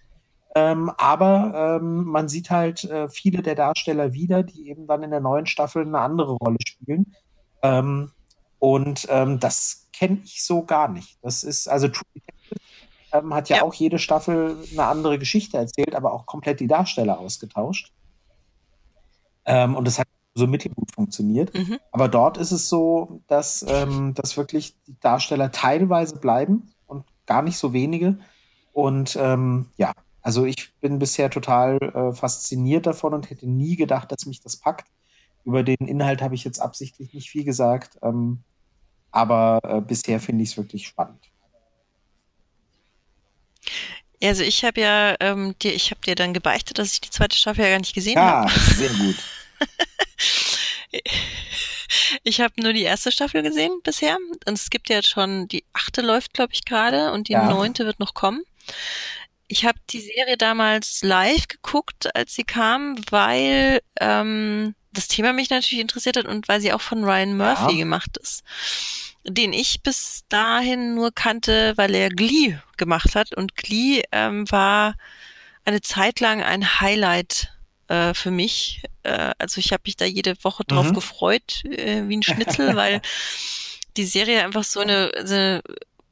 Ähm, 0.55 0.91
aber 0.97 1.79
ähm, 1.83 2.05
man 2.05 2.31
sieht 2.31 2.49
halt 2.49 2.85
äh, 2.85 3.11
viele 3.11 3.43
der 3.43 3.55
Darsteller 3.55 4.15
wieder, 4.15 4.43
die 4.43 4.71
eben 4.71 4.87
dann 4.87 5.03
in 5.03 5.11
der 5.11 5.21
neuen 5.21 5.45
Staffel 5.45 5.83
eine 5.83 5.99
andere 5.99 6.33
Rolle 6.33 6.57
spielen. 6.67 7.15
Ähm, 7.61 8.13
und 8.59 9.07
ähm, 9.11 9.39
das 9.39 9.89
kenne 9.93 10.21
ich 10.25 10.43
so 10.43 10.65
gar 10.65 10.89
nicht. 10.89 11.19
Das 11.21 11.45
ist, 11.45 11.69
also 11.69 11.89
True 11.89 12.05
ähm, 13.13 13.35
hat 13.35 13.49
ja, 13.49 13.59
ja, 13.59 13.63
auch 13.63 13.75
jede 13.75 13.99
Staffel 13.99 14.57
eine 14.73 14.85
andere 14.85 15.19
Geschichte 15.19 15.57
erzählt, 15.57 15.95
aber 15.95 16.13
auch 16.13 16.27
komplett 16.27 16.61
die 16.61 16.67
Darsteller 16.67 17.19
ausgetauscht. 17.19 17.93
Ähm, 19.45 19.77
und 19.77 19.87
das 19.87 19.99
hat 19.99 20.09
so 20.35 20.47
mittelgut 20.47 20.93
funktioniert. 20.93 21.55
Mhm. 21.55 21.79
Aber 21.93 22.09
dort 22.09 22.37
ist 22.37 22.53
es 22.53 22.69
so, 22.69 23.21
dass, 23.27 23.65
ähm, 23.69 24.15
dass 24.15 24.37
wirklich 24.37 24.77
die 24.87 24.99
Darsteller 25.01 25.51
teilweise 25.51 26.17
bleiben 26.17 26.75
und 26.87 27.05
gar 27.25 27.43
nicht 27.43 27.59
so 27.59 27.73
wenige. 27.73 28.19
Und 28.73 29.17
ähm, 29.21 29.71
ja, 29.77 29.93
also 30.21 30.45
ich 30.45 30.75
bin 30.81 30.99
bisher 30.99 31.31
total 31.31 31.79
äh, 31.79 32.13
fasziniert 32.13 32.87
davon 32.87 33.15
und 33.15 33.31
hätte 33.31 33.49
nie 33.49 33.77
gedacht, 33.77 34.13
dass 34.13 34.27
mich 34.27 34.41
das 34.41 34.57
packt. 34.57 34.89
Über 35.45 35.63
den 35.63 35.87
Inhalt 35.87 36.21
habe 36.21 36.35
ich 36.35 36.45
jetzt 36.45 36.61
absichtlich 36.61 37.15
nicht 37.15 37.31
viel 37.31 37.45
gesagt, 37.45 37.99
ähm, 38.03 38.41
aber 39.13 39.61
äh, 39.63 39.81
bisher 39.81 40.21
finde 40.21 40.43
ich 40.43 40.51
es 40.51 40.57
wirklich 40.57 40.87
spannend. 40.87 41.31
Also 44.23 44.43
ich 44.43 44.65
habe 44.65 44.81
ja 44.81 45.15
ähm, 45.21 45.55
dir, 45.59 45.75
ich 45.75 45.91
habe 45.91 46.01
dir 46.01 46.15
dann 46.15 46.33
gebeichtet, 46.33 46.79
dass 46.79 46.93
ich 46.93 47.01
die 47.01 47.11
zweite 47.11 47.37
Staffel 47.37 47.65
ja 47.65 47.71
gar 47.71 47.79
nicht 47.79 47.95
gesehen 47.95 48.15
ja, 48.15 48.23
habe. 48.23 48.51
Ja, 48.51 48.59
sehr 48.75 48.91
gut. 48.91 49.17
ich 52.25 52.41
habe 52.41 52.63
nur 52.63 52.73
die 52.73 52.83
erste 52.83 53.13
Staffel 53.13 53.43
gesehen 53.43 53.81
bisher. 53.83 54.17
Und 54.47 54.55
es 54.55 54.71
gibt 54.71 54.89
ja 54.89 55.03
schon, 55.03 55.49
die 55.49 55.65
achte 55.73 56.01
läuft, 56.01 56.33
glaube 56.35 56.55
ich, 56.55 56.65
gerade 56.65 57.13
und 57.13 57.29
die 57.29 57.33
ja. 57.33 57.49
neunte 57.49 57.85
wird 57.85 58.01
noch 58.01 58.15
kommen. 58.15 58.43
Ich 59.49 59.65
habe 59.65 59.79
die 59.91 60.01
Serie 60.01 60.37
damals 60.37 61.03
live 61.03 61.47
geguckt, 61.47 62.15
als 62.17 62.35
sie 62.35 62.43
kam, 62.43 62.97
weil 63.11 63.81
ähm, 64.01 64.75
das 64.93 65.09
Thema 65.09 65.33
mich 65.33 65.51
natürlich 65.51 65.81
interessiert 65.81 66.17
hat 66.17 66.27
und 66.27 66.49
weil 66.49 66.61
sie 66.61 66.73
auch 66.73 66.81
von 66.81 67.05
Ryan 67.05 67.37
Murphy 67.37 67.73
ja. 67.73 67.79
gemacht 67.79 68.17
ist 68.17 68.43
den 69.29 69.53
ich 69.53 69.83
bis 69.83 70.25
dahin 70.29 70.95
nur 70.95 71.13
kannte, 71.13 71.75
weil 71.77 71.95
er 71.95 72.11
Glee 72.11 72.59
gemacht 72.77 73.15
hat. 73.15 73.35
Und 73.35 73.57
Glee 73.57 74.03
ähm, 74.13 74.51
war 74.51 74.95
eine 75.65 75.81
Zeit 75.81 76.21
lang 76.21 76.43
ein 76.43 76.81
Highlight 76.81 77.53
äh, 77.89 78.15
für 78.15 78.31
mich. 78.31 78.83
Äh, 79.03 79.33
also 79.39 79.59
ich 79.59 79.73
habe 79.73 79.83
mich 79.87 79.97
da 79.97 80.05
jede 80.05 80.35
Woche 80.43 80.65
drauf 80.65 80.91
mhm. 80.91 80.95
gefreut, 80.95 81.65
äh, 81.65 82.09
wie 82.09 82.17
ein 82.17 82.23
Schnitzel, 82.23 82.77
weil 82.77 83.01
die 83.97 84.05
Serie 84.05 84.45
einfach 84.45 84.65
so 84.65 84.81
eine, 84.81 85.13
so 85.25 85.35
eine 85.35 85.63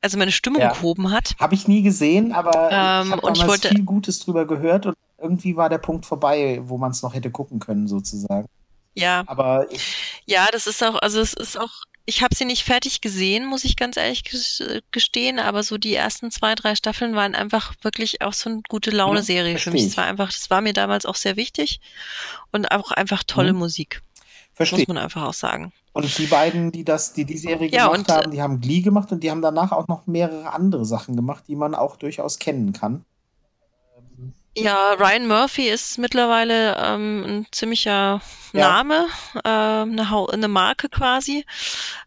also 0.00 0.18
meine 0.18 0.32
Stimmung 0.32 0.60
ja. 0.60 0.72
gehoben 0.72 1.10
hat. 1.10 1.34
Habe 1.40 1.54
ich 1.54 1.66
nie 1.66 1.82
gesehen, 1.82 2.32
aber 2.32 2.68
ähm, 2.70 3.06
ich 3.06 3.12
habe 3.12 3.22
damals 3.22 3.46
wollte, 3.46 3.68
viel 3.68 3.84
Gutes 3.84 4.20
drüber 4.20 4.46
gehört 4.46 4.84
und 4.84 4.94
irgendwie 5.18 5.56
war 5.56 5.70
der 5.70 5.78
Punkt 5.78 6.04
vorbei, 6.04 6.60
wo 6.62 6.76
man 6.76 6.90
es 6.90 7.02
noch 7.02 7.14
hätte 7.14 7.30
gucken 7.30 7.58
können, 7.58 7.88
sozusagen. 7.88 8.46
Ja. 8.92 9.24
Aber 9.26 9.66
ich, 9.72 10.22
ja, 10.26 10.46
das 10.52 10.66
ist 10.66 10.84
auch, 10.84 10.96
also 10.96 11.20
es 11.20 11.32
ist 11.32 11.58
auch 11.58 11.72
ich 12.06 12.22
habe 12.22 12.34
sie 12.34 12.44
nicht 12.44 12.64
fertig 12.64 13.00
gesehen, 13.00 13.46
muss 13.46 13.64
ich 13.64 13.76
ganz 13.76 13.96
ehrlich 13.96 14.24
gestehen, 14.90 15.38
aber 15.38 15.62
so 15.62 15.78
die 15.78 15.94
ersten 15.94 16.30
zwei, 16.30 16.54
drei 16.54 16.74
Staffeln 16.74 17.14
waren 17.14 17.34
einfach 17.34 17.74
wirklich 17.82 18.20
auch 18.20 18.34
so 18.34 18.50
eine 18.50 18.62
gute 18.68 18.90
Laune-Serie 18.90 19.52
ja, 19.52 19.58
für 19.58 19.70
mich. 19.70 19.84
Es 19.84 19.96
war 19.96 20.04
einfach, 20.04 20.30
das 20.30 20.50
war 20.50 20.60
mir 20.60 20.74
damals 20.74 21.06
auch 21.06 21.14
sehr 21.14 21.36
wichtig 21.36 21.80
und 22.52 22.70
auch 22.70 22.90
einfach 22.90 23.24
tolle 23.24 23.52
mhm. 23.52 23.60
Musik. 23.60 24.02
Verstehe. 24.52 24.80
Muss 24.80 24.88
man 24.88 24.98
einfach 24.98 25.24
auch 25.24 25.34
sagen. 25.34 25.72
Und 25.94 26.18
die 26.18 26.26
beiden, 26.26 26.72
die 26.72 26.84
das, 26.84 27.12
die 27.12 27.24
die 27.24 27.38
Serie 27.38 27.68
ja, 27.70 27.86
gemacht 27.86 28.00
und, 28.00 28.08
haben, 28.10 28.30
die 28.30 28.42
haben 28.42 28.60
Glee 28.60 28.80
gemacht 28.80 29.10
und 29.10 29.22
die 29.22 29.30
haben 29.30 29.42
danach 29.42 29.72
auch 29.72 29.88
noch 29.88 30.06
mehrere 30.06 30.52
andere 30.52 30.84
Sachen 30.84 31.16
gemacht, 31.16 31.44
die 31.48 31.56
man 31.56 31.74
auch 31.74 31.96
durchaus 31.96 32.38
kennen 32.38 32.72
kann. 32.72 33.04
Ja, 34.56 34.92
Ryan 34.92 35.26
Murphy 35.26 35.68
ist 35.68 35.98
mittlerweile 35.98 36.76
ähm, 36.76 37.24
ein 37.26 37.46
ziemlicher 37.50 38.20
Name, 38.52 39.06
ja. 39.44 39.82
äh, 39.82 39.82
eine, 39.82 40.28
eine, 40.32 40.48
Marke 40.48 40.88
quasi. 40.88 41.44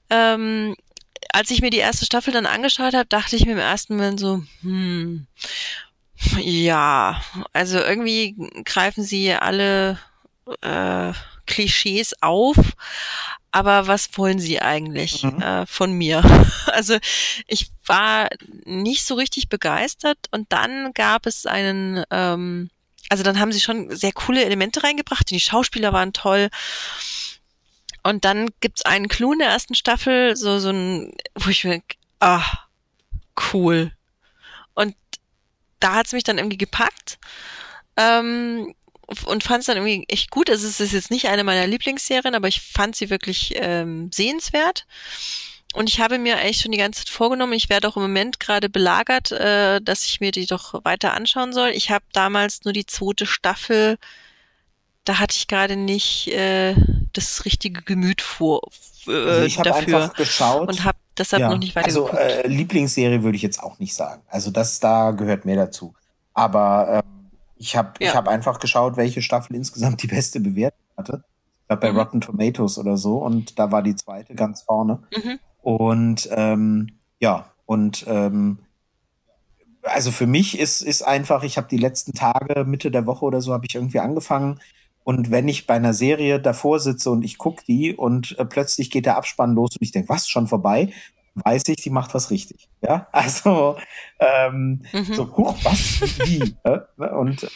Ähm, 0.09 0.75
als 1.33 1.51
ich 1.51 1.61
mir 1.61 1.69
die 1.69 1.77
erste 1.77 2.05
Staffel 2.05 2.31
dann 2.33 2.45
angeschaut 2.45 2.93
habe, 2.93 3.05
dachte 3.05 3.35
ich 3.35 3.45
mir 3.45 3.51
im 3.51 3.57
ersten 3.57 3.97
Moment 3.97 4.19
so, 4.19 4.43
hm, 4.61 5.27
ja, 6.39 7.21
also 7.53 7.79
irgendwie 7.79 8.35
greifen 8.63 9.03
sie 9.03 9.33
alle 9.33 9.99
äh, 10.61 11.11
Klischees 11.47 12.13
auf, 12.21 12.57
aber 13.51 13.87
was 13.87 14.09
wollen 14.17 14.39
Sie 14.39 14.61
eigentlich 14.61 15.23
mhm. 15.23 15.41
äh, 15.41 15.65
von 15.65 15.93
mir? 15.93 16.23
Also 16.67 16.97
ich 17.47 17.71
war 17.87 18.29
nicht 18.65 19.03
so 19.03 19.15
richtig 19.15 19.49
begeistert 19.49 20.19
und 20.29 20.51
dann 20.51 20.93
gab 20.93 21.25
es 21.25 21.47
einen, 21.47 22.03
ähm, 22.11 22.69
also 23.09 23.23
dann 23.23 23.39
haben 23.39 23.51
sie 23.51 23.61
schon 23.61 23.95
sehr 23.95 24.11
coole 24.11 24.45
Elemente 24.45 24.83
reingebracht, 24.83 25.27
die 25.31 25.39
Schauspieler 25.39 25.93
waren 25.93 26.13
toll. 26.13 26.49
Und 28.03 28.25
dann 28.25 28.49
gibt's 28.59 28.83
einen 28.83 29.07
Clou 29.07 29.33
in 29.33 29.39
der 29.39 29.49
ersten 29.49 29.73
Staffel, 29.73 30.35
so, 30.35 30.59
so 30.59 30.69
ein, 30.69 31.13
wo 31.33 31.49
ich 31.49 31.63
mir, 31.63 31.81
ah, 32.19 32.45
cool. 33.51 33.91
Und 34.75 34.95
da 35.79 35.95
hat's 35.95 36.13
mich 36.13 36.23
dann 36.23 36.37
irgendwie 36.37 36.57
gepackt. 36.57 37.17
Ähm, 37.95 38.75
und 39.25 39.43
fand 39.43 39.61
es 39.61 39.67
dann 39.67 39.77
irgendwie 39.77 40.05
echt 40.09 40.31
gut. 40.31 40.49
Also 40.49 40.67
es 40.67 40.79
ist 40.79 40.93
jetzt 40.93 41.11
nicht 41.11 41.27
eine 41.27 41.43
meiner 41.43 41.67
Lieblingsserien, 41.67 42.35
aber 42.35 42.47
ich 42.47 42.61
fand 42.61 42.95
sie 42.95 43.09
wirklich 43.09 43.53
ähm, 43.55 44.11
sehenswert. 44.13 44.85
Und 45.73 45.89
ich 45.89 45.99
habe 45.99 46.17
mir 46.17 46.37
eigentlich 46.37 46.61
schon 46.61 46.71
die 46.71 46.77
ganze 46.77 47.01
Zeit 47.01 47.09
vorgenommen, 47.09 47.53
ich 47.53 47.69
werde 47.69 47.87
auch 47.87 47.97
im 47.97 48.03
Moment 48.03 48.39
gerade 48.39 48.69
belagert, 48.69 49.31
äh, 49.31 49.79
dass 49.81 50.05
ich 50.05 50.19
mir 50.19 50.31
die 50.31 50.45
doch 50.45 50.83
weiter 50.85 51.13
anschauen 51.13 51.53
soll. 51.53 51.69
Ich 51.69 51.91
habe 51.91 52.05
damals 52.13 52.63
nur 52.63 52.73
die 52.73 52.85
zweite 52.85 53.25
Staffel, 53.25 53.97
da 55.03 55.19
hatte 55.19 55.35
ich 55.37 55.47
gerade 55.47 55.75
nicht 55.75 56.29
äh, 56.29 56.75
das 57.13 57.45
richtige 57.45 57.81
Gemüt 57.83 58.21
vor 58.21 58.61
äh, 59.07 59.11
also 59.11 59.45
ich 59.45 59.59
habe 59.59 59.73
einfach 59.73 60.13
geschaut 60.13 60.67
und 60.67 60.83
habe 60.83 60.97
deshalb 61.17 61.41
ja. 61.41 61.49
noch 61.49 61.57
nicht 61.57 61.75
weiter 61.75 61.87
Also 61.87 62.09
äh, 62.09 62.47
Lieblingsserie 62.47 63.23
würde 63.23 63.35
ich 63.35 63.41
jetzt 63.41 63.61
auch 63.61 63.79
nicht 63.79 63.93
sagen. 63.93 64.21
Also 64.27 64.51
das 64.51 64.79
da 64.79 65.11
gehört 65.11 65.45
mehr 65.45 65.55
dazu. 65.55 65.93
Aber 66.33 67.03
ähm, 67.05 67.16
ich 67.59 67.75
habe 67.75 67.93
ja. 67.99 68.09
ich 68.09 68.15
hab 68.15 68.27
einfach 68.27 68.59
geschaut, 68.59 68.97
welche 68.97 69.21
Staffel 69.21 69.55
insgesamt 69.55 70.03
die 70.03 70.07
beste 70.07 70.39
Bewertung 70.39 70.83
hatte. 70.97 71.23
Ich 71.61 71.67
glaube 71.67 71.81
bei 71.81 71.91
mhm. 71.91 71.97
Rotten 71.99 72.21
Tomatoes 72.21 72.77
oder 72.77 72.97
so 72.97 73.17
und 73.17 73.59
da 73.59 73.71
war 73.71 73.81
die 73.81 73.95
zweite 73.95 74.35
ganz 74.35 74.61
vorne. 74.61 74.99
Mhm. 75.15 75.39
Und 75.61 76.29
ähm, 76.31 76.91
ja, 77.19 77.51
und 77.65 78.05
ähm, 78.07 78.59
also 79.83 80.11
für 80.11 80.27
mich 80.27 80.59
ist, 80.59 80.81
ist 80.81 81.01
einfach, 81.01 81.43
ich 81.43 81.57
habe 81.57 81.67
die 81.67 81.77
letzten 81.77 82.13
Tage, 82.13 82.65
Mitte 82.65 82.91
der 82.91 83.05
Woche 83.05 83.25
oder 83.25 83.41
so, 83.41 83.53
habe 83.53 83.65
ich 83.67 83.75
irgendwie 83.75 83.99
angefangen. 83.99 84.59
Und 85.03 85.31
wenn 85.31 85.47
ich 85.47 85.67
bei 85.67 85.75
einer 85.75 85.93
Serie 85.93 86.39
davor 86.39 86.79
sitze 86.79 87.11
und 87.11 87.23
ich 87.23 87.37
gucke 87.37 87.63
die 87.65 87.95
und 87.95 88.37
äh, 88.39 88.45
plötzlich 88.45 88.91
geht 88.91 89.05
der 89.05 89.17
Abspann 89.17 89.55
los 89.55 89.71
und 89.71 89.81
ich 89.81 89.91
denke, 89.91 90.09
was, 90.09 90.27
schon 90.27 90.47
vorbei? 90.47 90.91
Weiß 91.43 91.67
ich, 91.69 91.81
sie 91.81 91.89
macht 91.89 92.13
was 92.13 92.31
richtig. 92.31 92.69
Ja, 92.81 93.07
also 93.11 93.77
ähm, 94.19 94.83
mhm. 94.91 95.13
so, 95.13 95.35
huch, 95.35 95.55
was, 95.63 96.01
wie? 96.25 96.55
Ne? 96.63 96.87
und 96.97 97.47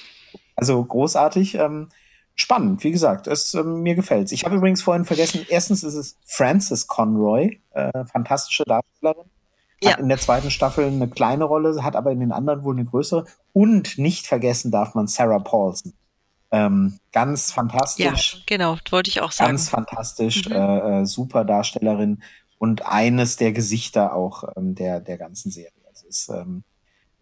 also 0.55 0.83
großartig, 0.83 1.55
ähm, 1.55 1.89
spannend, 2.35 2.83
wie 2.83 2.91
gesagt, 2.91 3.27
es, 3.27 3.53
ähm, 3.53 3.81
mir 3.81 3.95
gefällt's. 3.95 4.31
Ich 4.31 4.45
habe 4.45 4.55
übrigens 4.55 4.81
vorhin 4.81 5.05
vergessen, 5.05 5.45
erstens 5.49 5.83
ist 5.83 5.95
es 5.95 6.17
Frances 6.25 6.87
Conroy, 6.87 7.59
äh, 7.71 8.05
fantastische 8.05 8.63
Darstellerin. 8.65 9.29
Hat 9.83 9.93
ja. 9.93 9.97
in 9.97 10.09
der 10.09 10.19
zweiten 10.19 10.51
Staffel 10.51 10.85
eine 10.85 11.09
kleine 11.09 11.43
Rolle, 11.43 11.83
hat 11.83 11.95
aber 11.95 12.11
in 12.11 12.19
den 12.19 12.31
anderen 12.31 12.63
wohl 12.63 12.75
eine 12.75 12.85
größere. 12.85 13.25
Und 13.51 13.97
nicht 13.97 14.27
vergessen 14.27 14.69
darf 14.69 14.93
man 14.93 15.07
Sarah 15.07 15.39
Paulson. 15.39 15.93
Ähm, 16.51 16.99
ganz 17.13 17.51
fantastisch. 17.51 18.33
Ja, 18.33 18.39
genau, 18.45 18.77
wollte 18.89 19.09
ich 19.09 19.21
auch 19.21 19.31
sagen. 19.31 19.51
Ganz 19.51 19.69
fantastisch, 19.69 20.47
mhm. 20.47 20.55
äh, 20.55 21.01
äh, 21.01 21.05
super 21.05 21.45
Darstellerin 21.45 22.21
und 22.61 22.85
eines 22.85 23.37
der 23.37 23.53
Gesichter 23.53 24.13
auch 24.13 24.43
ähm, 24.55 24.75
der, 24.75 24.99
der 24.99 25.17
ganzen 25.17 25.49
Serie. 25.49 25.71
Also 25.89 26.07
ist 26.07 26.29
ähm, 26.29 26.63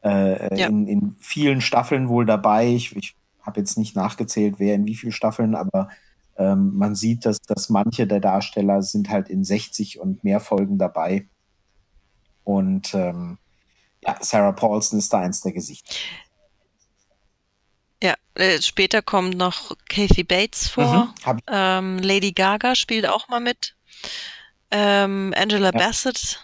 äh, 0.03 0.59
ja. 0.59 0.67
in, 0.67 0.85
in 0.85 1.15
vielen 1.21 1.61
Staffeln 1.61 2.09
wohl 2.09 2.25
dabei. 2.25 2.67
Ich, 2.67 2.93
ich 2.97 3.15
habe 3.43 3.61
jetzt 3.61 3.77
nicht 3.77 3.95
nachgezählt, 3.95 4.55
wer 4.57 4.75
in 4.75 4.85
wie 4.85 4.95
vielen 4.95 5.13
Staffeln, 5.13 5.55
aber 5.55 5.87
ähm, 6.35 6.75
man 6.75 6.93
sieht, 6.93 7.25
dass, 7.25 7.39
dass 7.39 7.69
manche 7.69 8.05
der 8.05 8.19
Darsteller 8.19 8.81
sind 8.81 9.09
halt 9.09 9.29
in 9.29 9.45
60 9.45 10.01
und 10.01 10.25
mehr 10.25 10.41
Folgen 10.41 10.77
dabei. 10.77 11.25
Und 12.43 12.93
ähm, 12.93 13.37
ja, 14.05 14.17
Sarah 14.19 14.51
Paulson 14.51 14.99
ist 14.99 15.13
da 15.13 15.19
eins 15.19 15.39
der 15.39 15.53
Gesichter. 15.53 15.95
Ja, 18.03 18.15
äh, 18.33 18.61
später 18.61 19.01
kommt 19.01 19.37
noch 19.37 19.77
Kathy 19.87 20.25
Bates 20.25 20.67
vor. 20.67 21.13
Mhm, 21.25 21.39
ähm, 21.47 21.99
Lady 21.99 22.33
Gaga 22.33 22.75
spielt 22.75 23.07
auch 23.07 23.29
mal 23.29 23.39
mit. 23.39 23.77
Ähm, 24.71 25.33
Angela 25.35 25.71
ja. 25.73 25.79
Bassett, 25.79 26.39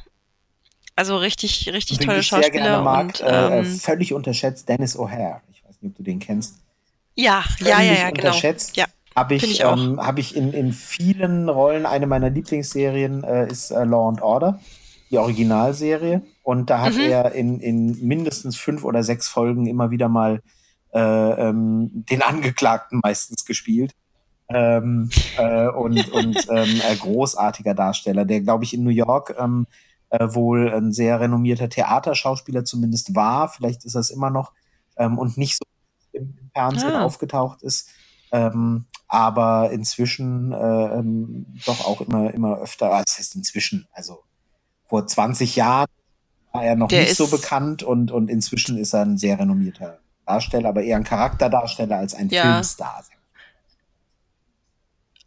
also 0.95 1.18
richtig, 1.18 1.72
richtig 1.72 1.99
tolle 1.99 2.19
ich 2.19 2.27
Schauspieler. 2.27 2.53
Sehr 2.53 2.61
gerne 2.64 2.84
mag, 2.84 3.06
und, 3.06 3.22
äh, 3.22 3.60
ähm, 3.60 3.65
völlig 3.65 4.14
unterschätzt 4.14 4.69
Dennis 4.69 4.97
O'Hare. 4.97 5.41
Ich 5.52 5.64
weiß 5.64 5.81
nicht, 5.81 5.91
ob 5.91 5.97
du 5.97 6.03
den 6.03 6.19
kennst. 6.19 6.56
Ja, 7.15 7.43
völlig 7.57 7.73
ja, 7.73 7.81
ja, 7.81 7.93
ja, 7.93 8.10
genau. 8.11 8.27
unterschätzt. 8.27 8.77
Ja. 8.77 8.85
Habe 9.15 9.35
ich, 9.35 9.43
ich, 9.43 9.61
ähm, 9.61 9.99
hab 9.99 10.18
ich 10.19 10.35
in, 10.35 10.52
in 10.53 10.73
vielen 10.73 11.47
Rollen, 11.47 11.85
eine 11.85 12.07
meiner 12.07 12.30
Lieblingsserien 12.30 13.23
äh, 13.23 13.47
ist 13.47 13.72
äh, 13.72 13.85
Law 13.85 14.10
and 14.10 14.22
Order, 14.22 14.60
die 15.10 15.18
Originalserie. 15.18 16.22
Und 16.43 16.69
da 16.69 16.81
hat 16.81 16.95
mhm. 16.95 17.02
er 17.02 17.31
in, 17.31 17.60
in 17.60 18.06
mindestens 18.06 18.57
fünf 18.57 18.84
oder 18.84 19.03
sechs 19.03 19.30
Folgen 19.30 19.68
immer 19.68 19.91
wieder 19.91 20.10
mal 20.10 20.41
äh, 20.93 20.99
ähm, 20.99 21.89
den 21.91 22.22
Angeklagten 22.22 22.99
meistens 23.03 23.45
gespielt 23.45 23.93
ähm, 24.49 25.09
äh, 25.38 25.67
und, 25.67 26.11
und 26.13 26.47
ähm, 26.49 26.81
äh, 26.81 26.95
großartiger 26.95 27.73
Darsteller, 27.73 28.26
der, 28.26 28.41
glaube 28.41 28.63
ich, 28.63 28.73
in 28.73 28.84
New 28.84 28.89
York 28.89 29.35
ähm, 29.39 29.67
äh, 30.09 30.27
wohl 30.34 30.72
ein 30.72 30.91
sehr 30.91 31.19
renommierter 31.19 31.69
Theaterschauspieler 31.69 32.65
zumindest 32.65 33.15
war. 33.15 33.49
Vielleicht 33.49 33.85
ist 33.85 33.95
das 33.95 34.09
immer 34.09 34.30
noch 34.30 34.51
ähm, 34.97 35.17
und 35.17 35.38
nicht 35.38 35.57
so 35.57 35.65
im 36.13 36.38
Fernsehen 36.53 36.93
ah. 36.93 37.03
aufgetaucht 37.03 37.61
ist. 37.63 37.89
Ähm, 38.31 38.85
aber 39.07 39.72
inzwischen 39.72 40.51
äh, 40.51 40.55
ähm, 40.57 41.45
doch 41.65 41.85
auch 41.85 42.01
immer, 42.01 42.34
immer 42.34 42.57
öfter, 42.57 42.91
ah, 42.91 43.03
das 43.05 43.17
heißt 43.17 43.35
inzwischen, 43.35 43.88
also 43.93 44.23
vor 44.88 45.05
20 45.05 45.55
Jahren 45.55 45.88
war 46.51 46.63
er 46.63 46.76
noch 46.76 46.88
der 46.88 47.01
nicht 47.01 47.15
so 47.15 47.27
bekannt 47.27 47.84
und, 47.84 48.11
und 48.11 48.30
inzwischen 48.30 48.77
ist 48.77 48.93
er 48.93 49.01
ein 49.01 49.17
sehr 49.17 49.39
renommierter 49.39 49.99
Darsteller, 50.26 50.69
aber 50.69 50.84
eher 50.84 50.97
ein 50.97 51.03
Charakterdarsteller 51.03 51.97
als 51.97 52.15
ein 52.15 52.30
ja. 52.30 52.41
Filmstar. 52.41 53.03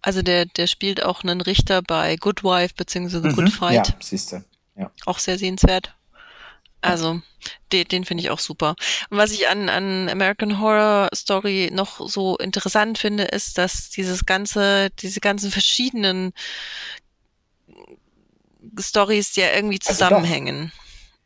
Also 0.00 0.22
der, 0.22 0.46
der 0.46 0.66
spielt 0.66 1.02
auch 1.02 1.22
einen 1.22 1.40
Richter 1.40 1.82
bei 1.82 2.16
Good 2.16 2.44
Wife 2.44 2.74
bzw. 2.76 3.18
Mhm, 3.18 3.34
Good 3.34 3.50
Fight. 3.50 3.88
Ja, 3.88 3.94
siehste. 4.00 4.44
Ja. 4.76 4.90
Auch 5.06 5.18
sehr 5.18 5.38
sehenswert. 5.38 5.94
Also, 6.80 7.20
den, 7.72 7.88
den 7.88 8.04
finde 8.04 8.22
ich 8.22 8.30
auch 8.30 8.38
super. 8.38 8.76
Und 9.10 9.18
was 9.18 9.32
ich 9.32 9.48
an, 9.48 9.68
an 9.68 10.08
American 10.08 10.60
Horror 10.60 11.08
Story 11.12 11.70
noch 11.72 12.08
so 12.08 12.36
interessant 12.36 12.98
finde, 12.98 13.24
ist, 13.24 13.58
dass 13.58 13.90
dieses 13.90 14.26
ganze, 14.26 14.90
diese 15.00 15.18
ganzen 15.18 15.50
verschiedenen 15.50 16.32
Stories 18.78 19.34
ja 19.34 19.46
irgendwie 19.52 19.80
also 19.80 19.92
zusammenhängen. 19.92 20.72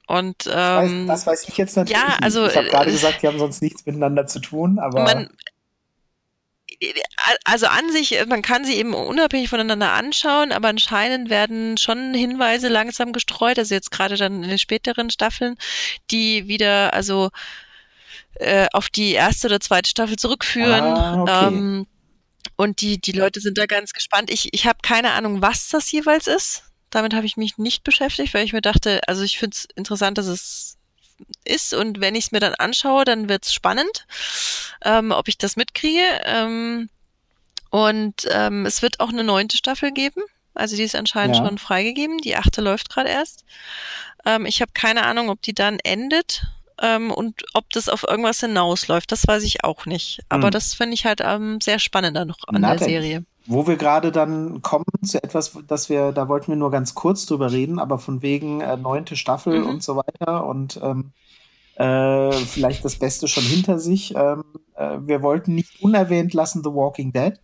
Also 0.09 0.19
und 0.19 0.47
ähm, 0.53 0.53
das, 0.53 0.53
weiß, 0.53 1.07
das 1.07 1.27
weiß 1.27 1.49
ich 1.49 1.57
jetzt 1.57 1.77
natürlich. 1.77 2.03
Ja, 2.03 2.17
also 2.21 2.43
nicht. 2.43 2.53
ich 2.53 2.57
habe 2.57 2.69
gerade 2.69 2.91
äh, 2.91 2.93
gesagt, 2.93 3.23
die 3.23 3.29
haben 3.29 3.39
sonst 3.39 3.63
nichts 3.63 3.87
miteinander 3.87 4.27
zu 4.27 4.41
tun, 4.41 4.79
aber 4.79 5.05
man, 5.05 5.31
also 7.45 7.67
an 7.67 7.91
sich, 7.91 8.19
man 8.27 8.43
kann 8.43 8.65
sie 8.65 8.75
eben 8.77 8.95
unabhängig 8.95 9.49
voneinander 9.49 9.93
anschauen, 9.93 10.53
aber 10.53 10.69
anscheinend 10.69 11.31
werden 11.31 11.77
schon 11.77 12.15
Hinweise 12.15 12.69
langsam 12.69 13.13
gestreut, 13.13 13.59
also 13.59 13.75
jetzt 13.75 13.91
gerade 13.91 14.17
dann 14.17 14.43
in 14.43 14.49
den 14.49 14.59
späteren 14.59 15.11
Staffeln, 15.11 15.57
die 16.11 16.49
wieder 16.49 16.93
also 16.93 17.31
äh, 18.35 18.67
auf 18.73 18.89
die 18.89 19.13
erste 19.13 19.49
oder 19.49 19.61
zweite 19.61 19.91
Staffel 19.91 20.17
zurückführen. 20.17 20.85
Ah, 20.85 21.23
okay. 21.23 21.47
ähm, 21.47 21.87
und 22.57 22.81
die, 22.81 23.01
die 23.01 23.13
Leute 23.13 23.41
sind 23.41 23.59
da 23.59 23.67
ganz 23.67 23.93
gespannt. 23.93 24.31
Ich, 24.31 24.53
ich 24.53 24.67
habe 24.67 24.79
keine 24.83 25.13
Ahnung, 25.13 25.43
was 25.43 25.69
das 25.69 25.91
jeweils 25.91 26.27
ist. 26.27 26.65
Damit 26.91 27.15
habe 27.15 27.27
ich 27.27 27.37
mich 27.37 27.57
nicht 27.59 27.85
beschäftigt, 27.85 28.35
weil 28.35 28.45
ich 28.45 28.53
mir 28.53 28.61
dachte, 28.61 29.01
also 29.07 29.23
ich 29.23 29.39
finde 29.39 29.57
es 29.57 29.67
interessant, 29.77 30.19
dass 30.19 30.27
es 30.27 30.77
ist 31.45 31.75
und 31.75 32.01
wenn 32.01 32.15
ich 32.15 32.27
es 32.27 32.33
mir 32.33 32.41
dann 32.41 32.55
anschaue, 32.55 33.05
dann 33.05 33.29
wird 33.29 33.45
es 33.45 33.55
spannend, 33.55 34.07
ähm, 34.85 35.13
ob 35.13 35.29
ich 35.29 35.39
das 35.39 35.57
mitkriege. 35.57 36.03
Ähm, 36.25 36.89
und 37.71 38.29
ähm, 38.31 38.67
es 38.67 38.83
wird 38.83 39.01
auch 39.01 39.09
eine 39.09 39.25
neunte 39.25 39.57
Staffel 39.57 39.93
geben. 39.93 40.23
Also 40.55 40.77
die 40.77 40.83
ist 40.83 40.95
anscheinend 40.95 41.37
ja. 41.37 41.47
schon 41.47 41.59
freigegeben. 41.59 42.19
Die 42.19 42.37
achte 42.37 42.61
läuft 42.61 42.91
gerade 42.91 43.09
erst. 43.09 43.45
Ähm, 44.27 44.47
ich 44.47 44.61
habe 44.61 44.73
keine 44.75 45.05
Ahnung, 45.05 45.31
ob 45.31 45.41
die 45.41 45.55
dann 45.55 45.79
endet 45.79 46.43
ähm, 46.81 47.11
und 47.11 47.43
ob 47.55 47.71
das 47.71 47.89
auf 47.89 48.05
irgendwas 48.07 48.41
hinausläuft. 48.41 49.11
Das 49.11 49.27
weiß 49.27 49.43
ich 49.45 49.65
auch 49.65 49.87
nicht. 49.87 50.21
Aber 50.29 50.45
hm. 50.45 50.51
das 50.51 50.75
finde 50.75 50.95
ich 50.95 51.07
halt 51.07 51.21
ähm, 51.23 51.61
sehr 51.61 51.79
spannend 51.79 52.17
dann 52.17 52.29
noch 52.29 52.39
an 52.47 52.61
Na, 52.61 52.77
der 52.77 52.87
Serie. 52.87 53.25
Wo 53.47 53.67
wir 53.67 53.77
gerade 53.77 54.13
dann 54.13 54.63
kommen 54.63 54.85
zu 55.05 55.23
etwas, 55.23 55.53
dass 55.67 55.89
wir, 55.89 56.13
da 56.13 56.29
wollten 56.29 56.53
wir 56.53 56.57
nur 56.57 56.71
ganz 56.71 56.95
kurz 56.95 57.27
drüber 57.27 57.51
reden, 57.51 57.79
aber 57.79 57.99
von 57.99 58.23
wegen 58.23 58.61
äh, 58.61 58.77
neunte 58.77 59.17
Staffel 59.17 59.61
mhm. 59.61 59.67
und 59.67 59.83
so 59.83 59.97
weiter 59.97 60.47
und 60.47 60.81
ähm, 60.83 61.13
äh, 61.75 62.33
vielleicht 62.33 62.85
das 62.85 62.97
Beste 62.97 63.27
schon 63.27 63.43
hinter 63.43 63.79
sich. 63.79 64.15
Ähm, 64.15 64.45
äh, 64.77 64.99
wir 65.01 65.23
wollten 65.23 65.55
nicht 65.55 65.83
unerwähnt 65.83 66.35
lassen 66.35 66.63
The 66.63 66.71
Walking 66.71 67.13
Dead. 67.13 67.41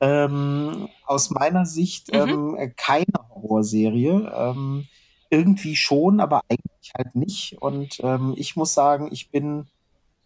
Ähm, 0.00 0.88
aus 1.06 1.30
meiner 1.30 1.66
Sicht 1.66 2.12
mhm. 2.12 2.56
ähm, 2.58 2.72
keine 2.76 3.14
Horrorserie. 3.34 4.32
Ähm, 4.36 4.86
irgendwie 5.30 5.76
schon, 5.76 6.20
aber 6.20 6.42
eigentlich 6.48 6.92
halt 6.96 7.14
nicht. 7.14 7.56
Und 7.60 8.00
ähm, 8.02 8.34
ich 8.36 8.56
muss 8.56 8.74
sagen, 8.74 9.08
ich 9.10 9.30
bin 9.30 9.66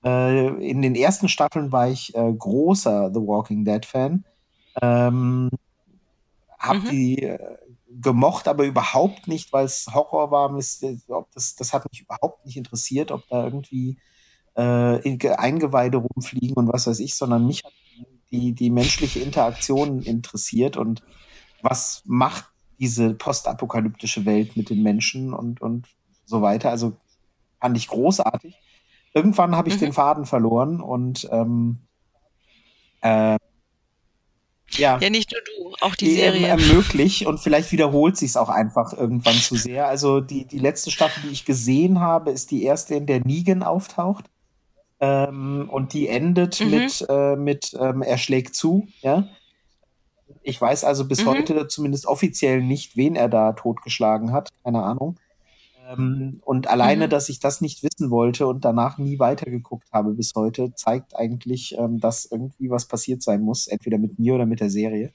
äh, 0.04 0.48
in 0.68 0.82
den 0.82 0.94
ersten 0.94 1.28
Staffeln 1.28 1.72
war 1.72 1.88
ich 1.88 2.14
äh, 2.14 2.32
großer 2.32 3.10
The 3.12 3.20
Walking 3.20 3.64
Dead 3.64 3.84
Fan. 3.84 4.24
Ähm, 4.82 5.50
hab 6.58 6.82
mhm. 6.84 6.90
die 6.90 7.22
äh, 7.22 7.56
gemocht, 8.00 8.48
aber 8.48 8.64
überhaupt 8.64 9.28
nicht, 9.28 9.52
weil 9.52 9.64
es 9.64 9.86
Horror 9.92 10.30
war. 10.30 10.54
Das, 11.34 11.54
das 11.54 11.72
hat 11.72 11.90
mich 11.90 12.02
überhaupt 12.02 12.44
nicht 12.44 12.56
interessiert, 12.56 13.10
ob 13.10 13.26
da 13.28 13.44
irgendwie 13.44 13.98
äh, 14.54 15.34
Eingeweide 15.36 15.98
rumfliegen 15.98 16.56
und 16.56 16.72
was 16.72 16.86
weiß 16.86 16.98
ich, 17.00 17.14
sondern 17.14 17.46
mich 17.46 17.64
hat 17.64 17.72
die, 18.30 18.52
die 18.52 18.70
menschliche 18.70 19.20
Interaktion 19.20 20.02
interessiert 20.02 20.76
und 20.76 21.02
was 21.62 22.02
macht 22.04 22.44
diese 22.78 23.14
postapokalyptische 23.14 24.24
Welt 24.24 24.56
mit 24.56 24.70
den 24.70 24.82
Menschen 24.82 25.32
und, 25.32 25.60
und 25.60 25.88
so 26.24 26.42
weiter. 26.42 26.70
Also 26.70 26.96
fand 27.60 27.76
ich 27.76 27.88
großartig. 27.88 28.56
Irgendwann 29.14 29.56
habe 29.56 29.68
ich 29.68 29.76
mhm. 29.76 29.80
den 29.80 29.92
Faden 29.92 30.26
verloren 30.26 30.80
und 30.80 31.28
ähm, 31.32 31.78
äh, 33.00 33.38
ja. 34.72 34.98
ja, 34.98 35.10
nicht 35.10 35.32
nur 35.32 35.40
du, 35.40 35.76
auch 35.84 35.94
die, 35.94 36.06
die 36.06 36.16
Serie. 36.16 36.56
Möglich 36.56 37.26
und 37.26 37.38
vielleicht 37.40 37.72
wiederholt 37.72 38.16
sich 38.16 38.30
es 38.30 38.36
auch 38.36 38.48
einfach 38.48 38.92
irgendwann 38.92 39.34
zu 39.34 39.56
sehr. 39.56 39.88
Also 39.88 40.20
die, 40.20 40.44
die 40.46 40.58
letzte 40.58 40.90
Staffel, 40.90 41.22
die 41.24 41.32
ich 41.32 41.44
gesehen 41.44 42.00
habe, 42.00 42.30
ist 42.30 42.50
die 42.50 42.64
erste, 42.64 42.94
in 42.94 43.06
der 43.06 43.20
Negan 43.24 43.62
auftaucht. 43.62 44.26
Ähm, 45.00 45.68
und 45.70 45.92
die 45.92 46.08
endet 46.08 46.60
mhm. 46.60 46.70
mit, 46.70 47.06
äh, 47.08 47.36
mit 47.36 47.76
ähm, 47.78 48.02
Er 48.02 48.18
schlägt 48.18 48.54
zu, 48.54 48.88
ja. 49.00 49.28
Ich 50.42 50.60
weiß 50.60 50.84
also 50.84 51.06
bis 51.06 51.24
mhm. 51.24 51.28
heute 51.28 51.68
zumindest 51.68 52.06
offiziell 52.06 52.62
nicht, 52.62 52.96
wen 52.96 53.16
er 53.16 53.28
da 53.28 53.52
totgeschlagen 53.52 54.32
hat. 54.32 54.48
Keine 54.64 54.82
Ahnung. 54.82 55.18
Ähm, 55.88 56.40
und 56.44 56.68
alleine, 56.68 57.06
mhm. 57.06 57.10
dass 57.10 57.28
ich 57.28 57.40
das 57.40 57.60
nicht 57.60 57.82
wissen 57.82 58.10
wollte 58.10 58.46
und 58.46 58.64
danach 58.64 58.98
nie 58.98 59.18
weitergeguckt 59.18 59.90
habe 59.92 60.12
bis 60.12 60.32
heute, 60.34 60.74
zeigt 60.74 61.16
eigentlich, 61.16 61.76
ähm, 61.78 61.98
dass 61.98 62.26
irgendwie 62.26 62.70
was 62.70 62.86
passiert 62.86 63.22
sein 63.22 63.40
muss, 63.42 63.66
entweder 63.66 63.98
mit 63.98 64.18
mir 64.18 64.34
oder 64.34 64.46
mit 64.46 64.60
der 64.60 64.70
Serie. 64.70 65.12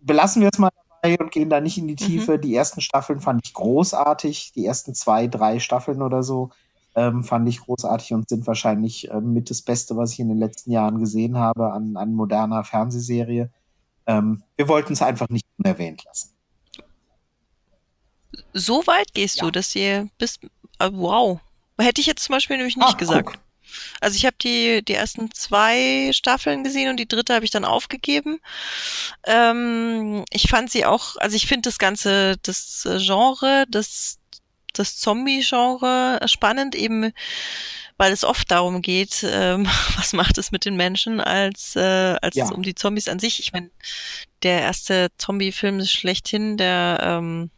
Belassen 0.00 0.42
wir 0.42 0.50
es 0.52 0.58
mal 0.58 0.70
dabei 1.00 1.16
und 1.18 1.30
gehen 1.30 1.50
da 1.50 1.60
nicht 1.60 1.78
in 1.78 1.86
die 1.86 1.92
mhm. 1.92 2.08
Tiefe. 2.08 2.36
Mhm. 2.36 2.40
Die 2.40 2.54
ersten 2.54 2.80
Staffeln 2.80 3.20
fand 3.20 3.40
ich 3.44 3.54
großartig. 3.54 4.52
Die 4.54 4.66
ersten 4.66 4.94
zwei, 4.94 5.28
drei 5.28 5.60
Staffeln 5.60 6.02
oder 6.02 6.22
so 6.22 6.50
ähm, 6.96 7.22
fand 7.22 7.48
ich 7.48 7.60
großartig 7.60 8.12
und 8.14 8.28
sind 8.28 8.46
wahrscheinlich 8.46 9.10
äh, 9.10 9.20
mit 9.20 9.50
das 9.50 9.62
Beste, 9.62 9.96
was 9.96 10.12
ich 10.12 10.20
in 10.20 10.28
den 10.28 10.38
letzten 10.38 10.72
Jahren 10.72 10.98
gesehen 10.98 11.38
habe 11.38 11.72
an, 11.72 11.96
an 11.96 12.14
moderner 12.14 12.64
Fernsehserie. 12.64 13.50
Ähm, 14.06 14.42
wir 14.56 14.68
wollten 14.68 14.94
es 14.94 15.02
einfach 15.02 15.28
nicht 15.28 15.46
unerwähnt 15.58 16.04
lassen. 16.04 16.37
So 18.52 18.86
weit 18.86 19.14
gehst 19.14 19.36
ja. 19.36 19.44
du, 19.44 19.50
dass 19.50 19.74
ihr 19.74 20.08
bist. 20.18 20.40
Äh, 20.78 20.90
wow. 20.92 21.40
Hätte 21.78 22.00
ich 22.00 22.06
jetzt 22.06 22.24
zum 22.24 22.34
Beispiel 22.34 22.56
nämlich 22.56 22.76
nicht 22.76 22.94
ah, 22.94 22.96
gesagt. 22.96 23.26
Guck. 23.26 23.38
Also 24.00 24.16
ich 24.16 24.24
habe 24.24 24.36
die, 24.40 24.82
die 24.84 24.94
ersten 24.94 25.30
zwei 25.32 26.10
Staffeln 26.12 26.64
gesehen 26.64 26.90
und 26.90 26.96
die 26.96 27.08
dritte 27.08 27.34
habe 27.34 27.44
ich 27.44 27.50
dann 27.50 27.64
aufgegeben. 27.64 28.40
Ähm, 29.26 30.24
ich 30.30 30.48
fand 30.48 30.70
sie 30.70 30.86
auch, 30.86 31.16
also 31.16 31.36
ich 31.36 31.46
finde 31.46 31.68
das 31.68 31.78
ganze, 31.78 32.36
das 32.42 32.88
Genre, 32.98 33.66
das, 33.68 34.18
das 34.72 34.98
Zombie-Genre 34.98 36.20
spannend, 36.26 36.74
eben 36.74 37.12
weil 37.98 38.12
es 38.12 38.24
oft 38.24 38.50
darum 38.50 38.80
geht, 38.80 39.26
ähm, 39.28 39.66
was 39.96 40.12
macht 40.12 40.38
es 40.38 40.50
mit 40.50 40.64
den 40.64 40.76
Menschen, 40.76 41.20
als, 41.20 41.76
äh, 41.76 42.16
als 42.22 42.36
ja. 42.36 42.48
um 42.48 42.62
die 42.62 42.76
Zombies 42.76 43.08
an 43.08 43.18
sich. 43.18 43.40
Ich 43.40 43.52
meine, 43.52 43.70
der 44.42 44.62
erste 44.62 45.08
Zombie-Film 45.18 45.80
ist 45.80 45.92
schlechthin, 45.92 46.56
der 46.56 47.00
ähm, 47.02 47.50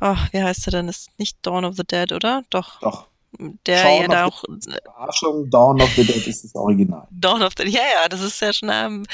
ach, 0.00 0.32
wie 0.32 0.42
heißt 0.42 0.66
er 0.68 0.72
denn? 0.72 0.88
Ist 0.88 1.08
nicht 1.18 1.38
Dawn 1.42 1.64
of 1.64 1.76
the 1.76 1.84
Dead, 1.84 2.12
oder? 2.12 2.42
Doch. 2.50 2.80
Doch. 2.80 3.08
Der 3.38 3.82
Shaun 3.82 4.02
ja 4.02 4.08
da 4.08 4.24
auch. 4.24 4.44
Überraschung, 4.44 5.50
Dawn 5.50 5.82
of 5.82 5.90
the 5.94 6.04
Dead 6.04 6.26
ist 6.26 6.44
das 6.44 6.54
Original. 6.54 7.06
Dawn 7.10 7.42
of 7.42 7.52
the 7.56 7.64
Dead, 7.64 7.74
ja, 7.74 7.82
ja, 8.02 8.08
das 8.08 8.22
ist 8.22 8.40
ja 8.40 8.52
schon 8.52 8.70
eine 8.70 8.86
ähm, 8.86 9.06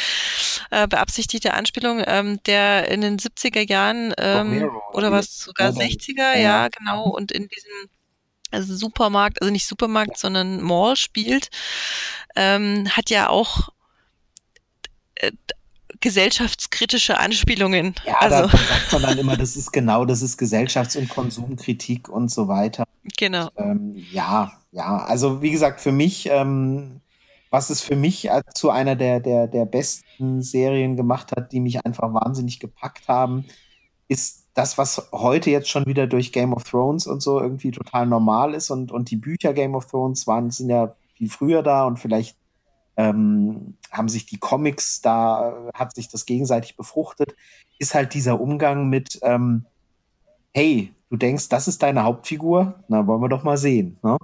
äh, 0.71 0.87
beabsichtigte 0.87 1.55
Anspielung, 1.55 2.03
ähm, 2.07 2.41
der 2.45 2.89
in 2.89 3.01
den 3.01 3.19
70er 3.19 3.69
Jahren 3.69 4.15
ähm, 4.19 4.71
oder 4.93 5.11
was, 5.11 5.39
sogar 5.41 5.71
60er, 5.71 6.35
ja, 6.35 6.37
ja, 6.37 6.69
genau, 6.69 7.09
und 7.09 7.33
in 7.33 7.49
diesem 7.49 7.91
also 8.53 8.77
Supermarkt, 8.77 9.41
also 9.41 9.51
nicht 9.51 9.67
Supermarkt, 9.67 10.19
sondern 10.19 10.61
Mall 10.61 10.95
spielt, 10.97 11.49
ähm, 12.37 12.89
hat 12.91 13.11
ja 13.11 13.29
auch 13.29 13.71
äh, 15.17 15.33
gesellschaftskritische 16.03 17.19
Anspielungen. 17.19 17.95
Ja, 18.07 18.19
also. 18.19 18.49
da 18.49 18.59
sagt 18.59 18.93
man 18.93 19.03
dann 19.03 19.19
immer, 19.19 19.37
das 19.37 19.57
ist 19.57 19.73
genau, 19.73 20.05
das 20.05 20.21
ist 20.21 20.39
Gesellschafts- 20.39 20.99
und 20.99 21.09
Konsumkritik 21.09 22.09
und 22.09 22.31
so 22.31 22.49
weiter. 22.49 22.85
Genau. 23.17 23.49
Ähm, 23.57 23.97
ja, 24.13 24.53
ja, 24.73 24.99
also 24.99 25.41
wie 25.41 25.51
gesagt, 25.51 25.81
für 25.81 25.93
mich, 25.93 26.29
ähm, 26.31 27.01
was 27.51 27.71
es 27.71 27.81
für 27.81 27.97
mich 27.97 28.29
zu 28.55 28.71
einer 28.71 28.97
der, 28.97 29.21
der, 29.21 29.47
der 29.47 29.65
besten 29.65 30.43
Serien 30.43 30.97
gemacht 30.97 31.33
hat, 31.33 31.53
die 31.53 31.61
mich 31.61 31.85
einfach 31.85 32.13
wahnsinnig 32.13 32.61
gepackt 32.61 33.09
haben, 33.09 33.45
ist 34.09 34.47
das, 34.55 34.79
was 34.79 35.09
heute 35.13 35.51
jetzt 35.51 35.69
schon 35.69 35.87
wieder 35.87 36.07
durch 36.07 36.33
Game 36.33 36.53
of 36.53 36.65
Thrones 36.65 37.07
und 37.07 37.23
so 37.23 37.41
irgendwie 37.41 37.71
total 37.71 38.07
normal 38.07 38.55
ist 38.55 38.71
und, 38.71 38.93
und 38.93 39.11
die 39.11 39.17
Bücher 39.17 39.53
Game 39.53 39.75
of 39.75 39.87
Thrones 39.87 40.27
waren, 40.27 40.51
sind 40.51 40.69
ja 40.69 40.95
viel 41.15 41.31
früher 41.31 41.63
da 41.63 41.85
und 41.87 41.99
vielleicht 41.99 42.37
ähm, 42.97 43.77
haben 43.91 44.09
sich 44.09 44.27
die 44.27 44.39
Comics, 44.39 45.01
da 45.01 45.71
hat 45.75 45.95
sich 45.95 46.09
das 46.09 46.27
gegenseitig 46.27 46.77
befruchtet, 46.77 47.35
ist 47.79 47.95
halt 47.95 48.15
dieser 48.15 48.41
Umgang 48.41 48.89
mit, 48.89 49.19
ähm, 49.23 49.67
hey, 50.55 50.93
du 51.11 51.17
denkst, 51.17 51.49
das 51.49 51.69
ist 51.69 51.83
deine 51.83 52.05
Hauptfigur, 52.05 52.75
na, 52.89 53.07
wollen 53.07 53.23
wir 53.23 53.29
doch 53.29 53.45
mal 53.45 53.57
sehen. 53.57 53.99
Ne? 54.03 54.17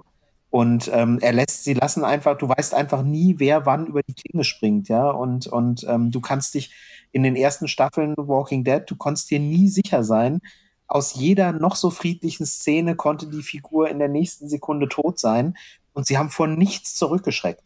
Und 0.50 0.90
ähm, 0.94 1.18
er 1.20 1.32
lässt 1.32 1.64
sie 1.64 1.74
lassen 1.74 2.04
einfach, 2.04 2.38
du 2.38 2.48
weißt 2.48 2.74
einfach 2.74 3.02
nie, 3.02 3.34
wer 3.38 3.66
wann 3.66 3.86
über 3.86 4.00
die 4.02 4.14
Klinge 4.14 4.44
springt, 4.44 4.88
ja. 4.88 5.10
Und, 5.10 5.46
und 5.46 5.84
ähm, 5.86 6.10
du 6.10 6.20
kannst 6.20 6.54
dich 6.54 6.72
in 7.12 7.22
den 7.22 7.36
ersten 7.36 7.68
Staffeln 7.68 8.14
Walking 8.16 8.64
Dead, 8.64 8.82
du 8.86 8.96
konntest 8.96 9.30
dir 9.30 9.40
nie 9.40 9.68
sicher 9.68 10.04
sein, 10.04 10.40
aus 10.86 11.14
jeder 11.14 11.52
noch 11.52 11.76
so 11.76 11.90
friedlichen 11.90 12.46
Szene 12.46 12.96
konnte 12.96 13.26
die 13.26 13.42
Figur 13.42 13.90
in 13.90 13.98
der 13.98 14.08
nächsten 14.08 14.48
Sekunde 14.48 14.88
tot 14.88 15.18
sein 15.18 15.54
und 15.92 16.06
sie 16.06 16.16
haben 16.16 16.30
vor 16.30 16.46
nichts 16.46 16.94
zurückgeschreckt. 16.94 17.62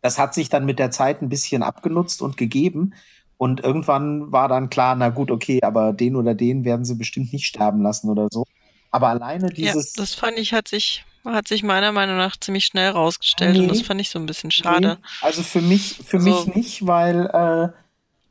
Das 0.00 0.18
hat 0.18 0.34
sich 0.34 0.48
dann 0.48 0.64
mit 0.64 0.78
der 0.78 0.90
Zeit 0.90 1.22
ein 1.22 1.28
bisschen 1.28 1.62
abgenutzt 1.62 2.22
und 2.22 2.36
gegeben. 2.36 2.94
Und 3.36 3.60
irgendwann 3.60 4.32
war 4.32 4.48
dann 4.48 4.68
klar, 4.68 4.94
na 4.96 5.08
gut, 5.08 5.30
okay, 5.30 5.60
aber 5.62 5.92
den 5.92 6.16
oder 6.16 6.34
den 6.34 6.64
werden 6.64 6.84
sie 6.84 6.94
bestimmt 6.94 7.32
nicht 7.32 7.46
sterben 7.46 7.82
lassen 7.82 8.10
oder 8.10 8.28
so. 8.30 8.44
Aber 8.90 9.08
alleine 9.08 9.48
dieses. 9.48 9.96
Ja, 9.96 10.02
das 10.02 10.14
fand 10.14 10.38
ich, 10.38 10.52
hat 10.52 10.68
sich, 10.68 11.04
hat 11.24 11.48
sich 11.48 11.62
meiner 11.62 11.92
Meinung 11.92 12.16
nach 12.16 12.36
ziemlich 12.36 12.66
schnell 12.66 12.90
rausgestellt 12.90 13.56
nee, 13.56 13.62
und 13.62 13.68
das 13.68 13.82
fand 13.82 14.00
ich 14.00 14.10
so 14.10 14.18
ein 14.18 14.26
bisschen 14.26 14.50
schade. 14.50 14.98
Nee, 15.00 15.08
also 15.22 15.42
für 15.42 15.62
mich, 15.62 16.00
für 16.04 16.18
also, 16.18 16.44
mich 16.44 16.54
nicht, 16.54 16.86
weil 16.86 17.26
äh, 17.26 17.72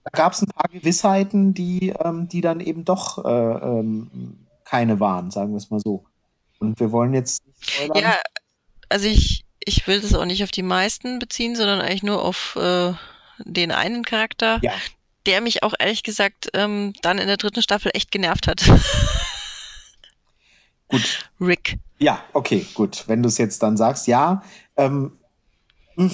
da 0.04 0.12
gab 0.12 0.34
es 0.34 0.42
ein 0.42 0.48
paar 0.48 0.70
Gewissheiten, 0.72 1.54
die, 1.54 1.94
ähm, 2.04 2.28
die 2.28 2.42
dann 2.42 2.60
eben 2.60 2.86
doch 2.86 3.24
äh, 3.26 3.30
ähm, 3.30 4.46
keine 4.66 5.00
waren, 5.00 5.32
sagen 5.32 5.52
wir 5.52 5.58
es 5.58 5.72
mal 5.72 5.80
so. 5.80 6.06
Und 6.60 6.80
wir 6.80 6.92
wollen 6.92 7.14
jetzt. 7.14 7.42
Ja, 7.96 8.16
also 8.90 9.08
ich, 9.08 9.46
ich 9.70 9.88
will 9.88 10.02
das 10.02 10.14
auch 10.14 10.26
nicht 10.26 10.44
auf 10.44 10.52
die 10.52 10.64
meisten 10.64 11.20
beziehen, 11.20 11.56
sondern 11.56 11.80
eigentlich 11.80 12.04
nur 12.04 12.24
auf 12.24 12.58
äh, 12.58 12.94
den 13.40 13.72
einen 13.72 14.04
Charakter, 14.04 14.60
ja. 14.62 14.74
der 15.26 15.42
mich 15.42 15.64
auch 15.64 15.74
ehrlich 15.80 16.04
gesagt 16.04 16.50
ähm, 16.54 16.94
dann 17.02 17.20
in 17.20 17.28
der 17.28 17.38
dritten 17.38 17.62
Staffel 17.62 17.92
echt 17.94 18.12
genervt 18.12 18.48
hat. 18.48 18.64
Gut. 20.90 21.30
Rick. 21.40 21.78
Ja, 22.00 22.24
okay, 22.34 22.66
gut. 22.74 23.04
Wenn 23.06 23.22
du 23.22 23.30
es 23.30 23.38
jetzt 23.38 23.62
dann 23.62 23.78
sagst, 23.78 24.08
ja. 24.08 24.42
Ähm, 24.76 25.12
hm. 25.96 26.10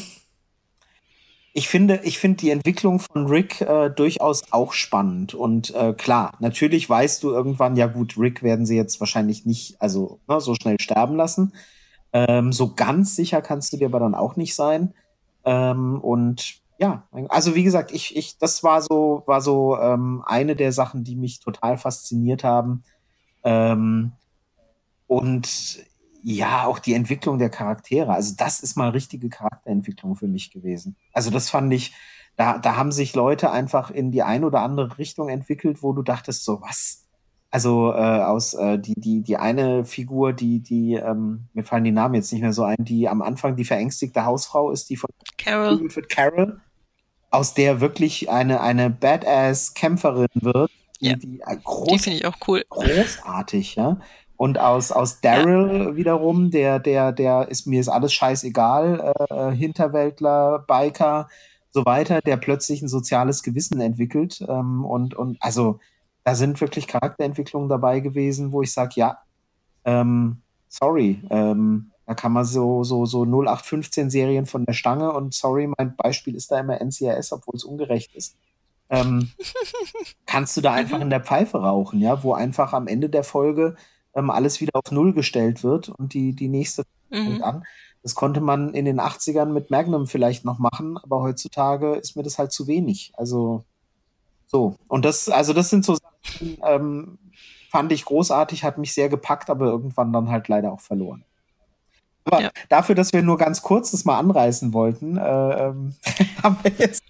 ich 1.54 1.70
finde, 1.70 2.02
ich 2.04 2.20
finde 2.20 2.40
die 2.40 2.50
Entwicklung 2.50 3.00
von 3.00 3.28
Rick 3.28 3.62
äh, 3.62 3.90
durchaus 3.90 4.52
auch 4.52 4.74
spannend. 4.74 5.34
Und 5.34 5.74
äh, 5.74 5.94
klar, 5.94 6.34
natürlich 6.40 6.90
weißt 6.90 7.24
du 7.24 7.32
irgendwann, 7.32 7.78
ja 7.78 7.88
gut, 7.88 8.18
Rick 8.18 8.44
werden 8.44 8.66
sie 8.66 8.76
jetzt 8.76 9.00
wahrscheinlich 9.00 9.46
nicht, 9.46 9.80
also 9.82 10.20
ne, 10.28 10.42
so 10.42 10.56
schnell 10.56 10.78
sterben 10.82 11.16
lassen. 11.16 11.54
Ähm, 12.16 12.54
so 12.54 12.74
ganz 12.74 13.14
sicher 13.18 13.42
kannst 13.42 13.74
du 13.74 13.78
dir 13.78 13.88
aber 13.88 14.00
dann 14.00 14.16
auch 14.16 14.38
nicht 14.38 14.56
sein. 14.56 14.94
Ähm, 15.44 16.00
und 16.00 16.62
ja, 16.78 17.04
also 17.28 17.56
wie 17.56 17.64
gesagt, 17.64 17.92
ich, 17.92 18.16
ich, 18.16 18.38
das 18.38 18.64
war 18.64 18.82
so, 18.82 19.24
war 19.26 19.42
so 19.42 19.78
ähm, 19.78 20.24
eine 20.26 20.56
der 20.56 20.72
Sachen, 20.72 21.04
die 21.04 21.18
mich 21.18 21.42
total 21.42 21.78
fasziniert 21.78 22.46
haben. 22.46 22.86
Ähm, 23.44 24.14
und 25.08 25.84
ja, 26.24 26.66
auch 26.66 26.80
die 26.80 26.94
Entwicklung 26.94 27.38
der 27.38 27.50
Charaktere. 27.50 28.14
Also 28.14 28.34
das 28.38 28.62
ist 28.62 28.78
mal 28.78 28.92
richtige 28.92 29.28
Charakterentwicklung 29.28 30.16
für 30.16 30.30
mich 30.30 30.52
gewesen. 30.52 30.96
Also 31.12 31.32
das 31.32 31.50
fand 31.50 31.74
ich, 31.74 31.94
da, 32.38 32.60
da 32.60 32.78
haben 32.78 32.94
sich 32.94 33.14
Leute 33.14 33.52
einfach 33.52 33.92
in 33.92 34.12
die 34.12 34.24
eine 34.24 34.46
oder 34.46 34.62
andere 34.62 34.98
Richtung 34.98 35.28
entwickelt, 35.28 35.84
wo 35.84 35.92
du 35.92 36.02
dachtest, 36.02 36.46
so 36.46 36.62
was, 36.62 37.05
also 37.52 37.94
äh, 37.94 37.96
aus 37.96 38.54
äh, 38.54 38.78
die, 38.78 38.96
die, 38.96 39.22
die 39.22 39.38
eine 39.38 39.86
Figur, 39.86 40.34
die, 40.34 40.60
die, 40.60 40.96
ähm, 40.96 41.46
mir 41.54 41.64
fallen 41.64 41.84
die 41.84 41.92
Namen 41.92 42.16
jetzt 42.16 42.34
nicht 42.34 42.42
mehr 42.42 42.54
so 42.54 42.64
ein, 42.64 42.78
die 42.80 43.08
am 43.08 43.22
Anfang 43.22 43.56
die 43.56 43.66
verängstigte 43.66 44.26
Hausfrau 44.26 44.72
ist, 44.72 44.90
die 44.90 44.98
von 44.98 45.10
Carol 45.38 45.80
wird 45.96 46.10
Carol, 46.10 46.60
aus 47.32 47.54
der 47.54 47.80
wirklich 47.82 48.30
eine, 48.30 48.62
eine 48.62 48.90
Badass-Kämpferin 48.90 50.28
wird. 50.36 50.72
Die, 51.00 51.08
ja. 51.08 51.16
die, 51.16 51.42
äh, 51.46 51.58
groß, 51.64 51.88
die 51.88 52.00
finde 52.00 52.20
ich 52.20 52.26
auch 52.26 52.36
cool. 52.48 52.64
Großartig, 52.70 53.76
ja. 53.76 54.00
Und 54.38 54.60
aus, 54.60 54.92
aus 54.92 55.22
Daryl 55.22 55.86
ja. 55.86 55.96
wiederum, 55.96 56.52
der, 56.52 56.80
der, 56.80 57.14
der 57.14 57.48
ist 57.48 57.68
mir 57.68 57.80
ist 57.80 57.88
alles 57.88 58.14
scheißegal, 58.14 59.14
äh, 59.30 59.52
Hinterwäldler, 59.52 60.66
Biker, 60.68 61.30
so 61.72 61.86
weiter, 61.86 62.20
der 62.22 62.38
plötzlich 62.38 62.82
ein 62.82 62.90
soziales 62.90 63.44
Gewissen 63.44 63.80
entwickelt. 63.80 64.44
Ähm, 64.48 64.84
und, 64.84 65.14
und 65.14 65.38
also 65.42 65.80
da 66.26 66.34
sind 66.34 66.60
wirklich 66.60 66.88
Charakterentwicklungen 66.88 67.70
dabei 67.70 68.02
gewesen, 68.02 68.52
wo 68.52 68.64
ich 68.64 68.74
sage, 68.74 68.94
ja, 68.96 69.20
ähm, 69.86 70.42
sorry, 70.68 71.22
ähm, 71.30 71.92
da 72.08 72.16
kann 72.16 72.32
man 72.32 72.46
so, 72.46 72.84
so, 72.84 73.06
so 73.06 73.24
0815 73.26 74.10
Serien 74.10 74.48
von 74.48 74.66
der 74.66 74.74
Stange 74.74 75.14
und 75.14 75.36
sorry, 75.36 75.72
mein 75.78 75.96
Beispiel 75.96 76.36
ist 76.36 76.52
da 76.52 76.60
immer 76.60 76.84
NCIS, 76.84 77.32
obwohl 77.32 77.56
es 77.56 77.64
ungerecht 77.64 78.16
ist. 78.16 78.36
Ähm, 78.90 79.30
kannst 80.26 80.58
du 80.58 80.62
da 80.62 80.74
einfach 80.74 81.00
in 81.00 81.12
der 81.12 81.24
Pfeife 81.24 81.60
rauchen, 81.60 82.02
ja, 82.02 82.24
wo 82.24 82.34
einfach 82.34 82.74
am 82.74 82.88
Ende 82.88 83.10
der 83.10 83.24
Folge 83.24 83.76
ähm, 84.16 84.32
alles 84.32 84.62
wieder 84.62 84.72
auf 84.74 84.92
Null 84.92 85.14
gestellt 85.14 85.64
wird 85.64 85.90
und 85.90 86.16
die, 86.16 86.34
die 86.34 86.48
nächste 86.48 86.84
mhm. 87.12 87.16
fängt 87.16 87.44
an. 87.44 87.64
Das 88.02 88.16
konnte 88.16 88.42
man 88.42 88.74
in 88.74 88.86
den 88.86 89.00
80ern 89.00 89.48
mit 89.48 89.70
Magnum 89.70 90.08
vielleicht 90.08 90.44
noch 90.44 90.58
machen, 90.58 90.98
aber 90.98 91.22
heutzutage 91.22 91.96
ist 91.96 92.16
mir 92.16 92.24
das 92.24 92.40
halt 92.40 92.52
zu 92.52 92.66
wenig. 92.66 93.14
Also 93.16 93.64
so. 94.48 94.76
Und 94.88 95.06
das, 95.06 95.30
also 95.30 95.54
das 95.54 95.70
sind 95.70 95.86
so 95.86 95.96
Sachen, 95.96 96.58
ähm, 96.64 97.18
fand 97.70 97.92
ich 97.92 98.06
großartig, 98.06 98.64
hat 98.64 98.78
mich 98.78 98.94
sehr 98.94 99.10
gepackt, 99.10 99.50
aber 99.50 99.66
irgendwann 99.66 100.14
dann 100.14 100.30
halt 100.30 100.48
leider 100.48 100.72
auch 100.72 100.80
verloren. 100.80 101.24
Aber 102.26 102.42
ja. 102.42 102.52
dafür, 102.70 102.96
dass 102.96 103.14
wir 103.14 103.22
nur 103.22 103.38
ganz 103.38 103.62
kurz 103.62 103.92
das 103.92 104.06
mal 104.06 104.18
anreißen 104.18 104.74
wollten, 104.74 105.18
äh, 105.18 105.68
ähm, 105.68 105.96
haben 106.44 106.58
wir 106.64 106.72
jetzt. 106.78 107.04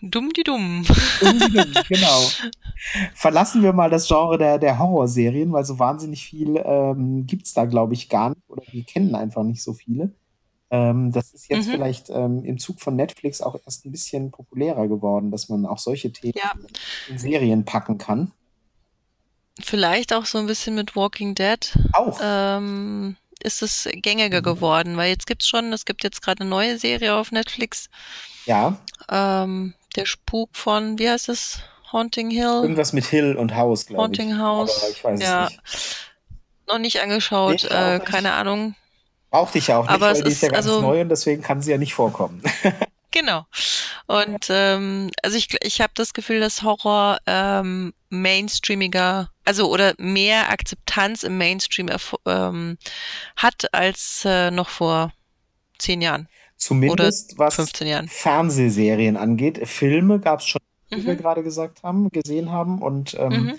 Dumm 0.00 0.32
die 0.32 0.44
dumm. 0.44 0.84
dumm, 1.20 1.38
die 1.40 1.52
dumm 1.52 1.72
genau. 1.88 2.22
Verlassen 3.14 3.62
wir 3.62 3.72
mal 3.72 3.90
das 3.90 4.06
Genre 4.06 4.38
der, 4.38 4.58
der 4.58 4.78
Horrorserien, 4.78 5.52
weil 5.52 5.64
so 5.64 5.78
wahnsinnig 5.78 6.24
viel 6.24 6.62
ähm, 6.64 7.26
gibt 7.26 7.46
es 7.46 7.54
da, 7.54 7.64
glaube 7.64 7.94
ich, 7.94 8.08
gar 8.08 8.30
nicht. 8.30 8.48
Oder 8.48 8.62
wir 8.70 8.84
kennen 8.84 9.14
einfach 9.16 9.42
nicht 9.42 9.62
so 9.62 9.72
viele. 9.74 10.12
Ähm, 10.70 11.12
das 11.12 11.32
ist 11.32 11.48
jetzt 11.48 11.66
mhm. 11.66 11.72
vielleicht 11.72 12.10
ähm, 12.10 12.44
im 12.44 12.58
Zug 12.58 12.80
von 12.80 12.94
Netflix 12.94 13.40
auch 13.40 13.56
erst 13.64 13.86
ein 13.86 13.92
bisschen 13.92 14.30
populärer 14.30 14.86
geworden, 14.86 15.30
dass 15.30 15.48
man 15.48 15.64
auch 15.64 15.78
solche 15.78 16.12
Themen 16.12 16.34
ja. 16.36 16.52
in 17.08 17.18
Serien 17.18 17.64
packen 17.64 17.96
kann. 17.98 18.32
Vielleicht 19.60 20.12
auch 20.12 20.26
so 20.26 20.38
ein 20.38 20.46
bisschen 20.46 20.74
mit 20.74 20.94
Walking 20.94 21.34
Dead. 21.34 21.76
Auch. 21.92 22.20
Ähm, 22.22 23.16
ist 23.42 23.62
es 23.62 23.88
gängiger 23.92 24.40
mhm. 24.40 24.44
geworden, 24.44 24.96
weil 24.96 25.10
jetzt 25.10 25.26
gibt 25.26 25.42
es 25.42 25.48
schon, 25.48 25.72
es 25.72 25.84
gibt 25.84 26.04
jetzt 26.04 26.22
gerade 26.22 26.40
eine 26.42 26.50
neue 26.50 26.78
Serie 26.78 27.14
auf 27.14 27.32
Netflix. 27.32 27.88
Ja. 28.46 28.78
Ähm, 29.08 29.74
der 29.96 30.06
Spuk 30.06 30.50
von, 30.52 30.98
wie 30.98 31.08
heißt 31.08 31.28
es? 31.28 31.60
Haunting 31.92 32.30
Hill? 32.30 32.60
Irgendwas 32.62 32.92
mit 32.92 33.06
Hill 33.06 33.36
und 33.36 33.54
Haus, 33.56 33.86
glaube 33.86 34.12
ich. 34.12 34.20
Haunting 34.20 34.38
House. 34.38 34.82
Aber 34.82 34.90
ich 34.90 35.04
weiß 35.04 35.22
ja. 35.22 35.44
es 35.46 35.50
nicht. 35.50 35.96
Noch 36.66 36.78
nicht 36.78 37.00
angeschaut, 37.00 37.64
äh, 37.64 37.98
keine 37.98 38.32
Ahnung. 38.32 38.74
Brauchte 39.30 39.58
ich 39.58 39.66
ja 39.66 39.78
auch 39.78 39.82
nicht, 39.82 39.90
Aber 39.90 40.14
weil 40.14 40.22
die 40.22 40.30
ist 40.30 40.42
ja 40.42 40.48
ganz 40.48 40.66
also, 40.66 40.80
neu 40.80 41.00
und 41.00 41.08
deswegen 41.08 41.42
kann 41.42 41.60
sie 41.60 41.70
ja 41.70 41.78
nicht 41.78 41.94
vorkommen. 41.94 42.42
genau. 43.10 43.44
Und 44.06 44.46
ähm, 44.48 45.10
also 45.22 45.36
ich, 45.36 45.48
ich 45.62 45.80
habe 45.80 45.92
das 45.94 46.14
Gefühl, 46.14 46.40
dass 46.40 46.62
Horror 46.62 47.18
ähm, 47.26 47.92
mainstreamiger, 48.08 49.30
also 49.44 49.70
oder 49.70 49.94
mehr 49.98 50.50
Akzeptanz 50.50 51.24
im 51.24 51.36
Mainstream 51.36 51.90
ähm, 52.26 52.78
hat 53.36 53.72
als 53.74 54.22
äh, 54.24 54.50
noch 54.50 54.70
vor 54.70 55.12
zehn 55.78 56.00
Jahren. 56.00 56.28
Zumindest 56.56 57.38
was 57.38 57.70
Fernsehserien 58.08 59.16
angeht. 59.16 59.60
Filme 59.68 60.18
gab 60.18 60.40
es 60.40 60.46
schon, 60.46 60.60
wie 60.88 60.96
mhm. 60.96 61.06
wir 61.06 61.16
gerade 61.16 61.42
gesagt 61.42 61.82
haben, 61.82 62.10
gesehen 62.10 62.50
haben 62.50 62.82
und 62.82 63.14
ähm, 63.14 63.32
mhm. 63.32 63.58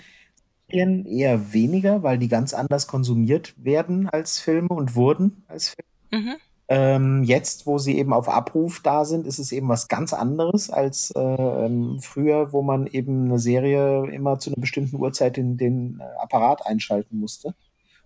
Serien 0.70 1.06
eher 1.06 1.52
weniger, 1.52 2.02
weil 2.02 2.18
die 2.18 2.28
ganz 2.28 2.54
anders 2.54 2.86
konsumiert 2.86 3.54
werden 3.56 4.08
als 4.08 4.38
Filme 4.38 4.68
und 4.68 4.94
wurden 4.94 5.44
als 5.48 5.74
Filme. 6.10 6.24
Mhm. 6.24 6.36
Ähm, 6.72 7.24
jetzt, 7.24 7.66
wo 7.66 7.78
sie 7.78 7.98
eben 7.98 8.12
auf 8.12 8.28
Abruf 8.28 8.80
da 8.80 9.04
sind, 9.04 9.26
ist 9.26 9.40
es 9.40 9.50
eben 9.50 9.68
was 9.68 9.88
ganz 9.88 10.12
anderes 10.12 10.70
als 10.70 11.10
äh, 11.16 11.20
ähm, 11.20 11.98
früher, 12.00 12.52
wo 12.52 12.62
man 12.62 12.86
eben 12.86 13.24
eine 13.24 13.40
Serie 13.40 14.08
immer 14.12 14.38
zu 14.38 14.50
einer 14.50 14.60
bestimmten 14.60 14.96
Uhrzeit 14.96 15.36
in 15.36 15.56
den 15.56 16.00
äh, 16.00 16.04
Apparat 16.22 16.64
einschalten 16.64 17.18
musste. 17.18 17.54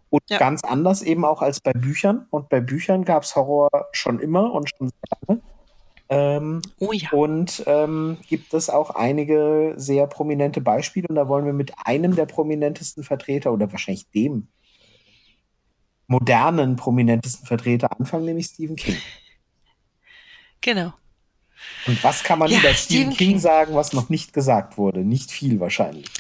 Und 0.09 0.23
ja. 0.31 0.39
ganz 0.39 0.65
anders 0.65 1.03
eben 1.03 1.27
auch 1.27 1.43
als 1.43 1.61
bei 1.61 1.73
Büchern. 1.73 2.27
Und 2.31 2.49
bei 2.49 2.61
Büchern 2.61 3.05
gab 3.05 3.25
es 3.25 3.37
Horror 3.37 3.69
schon 3.93 4.19
immer 4.19 4.53
und 4.53 4.71
schon 4.71 4.89
sehr 4.89 5.19
lange. 5.29 5.43
Ähm, 6.09 6.61
oh 6.81 6.93
ja. 6.93 7.11
Und 7.11 7.65
ähm, 7.67 8.19
gibt 8.29 8.53
es 8.53 8.69
auch 8.69 8.91
einige 8.91 9.75
sehr 9.77 10.07
prominente 10.07 10.61
Beispiele 10.61 11.09
und 11.09 11.15
da 11.15 11.29
wollen 11.29 11.47
wir 11.47 11.55
mit 11.55 11.73
einem 11.85 12.15
der 12.15 12.27
prominentesten 12.27 13.05
Vertreter 13.05 13.53
oder 13.53 13.73
wahrscheinlich 13.73 14.11
dem 14.11 14.49
modernen 16.07 16.77
prominentesten 16.77 17.47
Vertreter 17.47 17.99
anfangen, 17.99 18.27
nämlich 18.27 18.47
Stephen 18.47 18.77
King. 18.77 18.97
Genau. 20.61 20.93
Und 21.87 22.03
was 22.05 22.23
kann 22.23 22.39
man 22.39 22.51
ja, 22.51 22.59
über 22.59 22.75
Stephen, 22.75 23.11
King, 23.15 23.29
King 23.31 23.39
sagen, 23.39 23.75
was 23.75 23.93
noch 23.93 24.11
nicht 24.11 24.33
gesagt 24.33 24.77
wurde? 24.77 25.01
Nicht 25.01 25.31
viel 25.31 25.61
wahrscheinlich. 25.61 26.11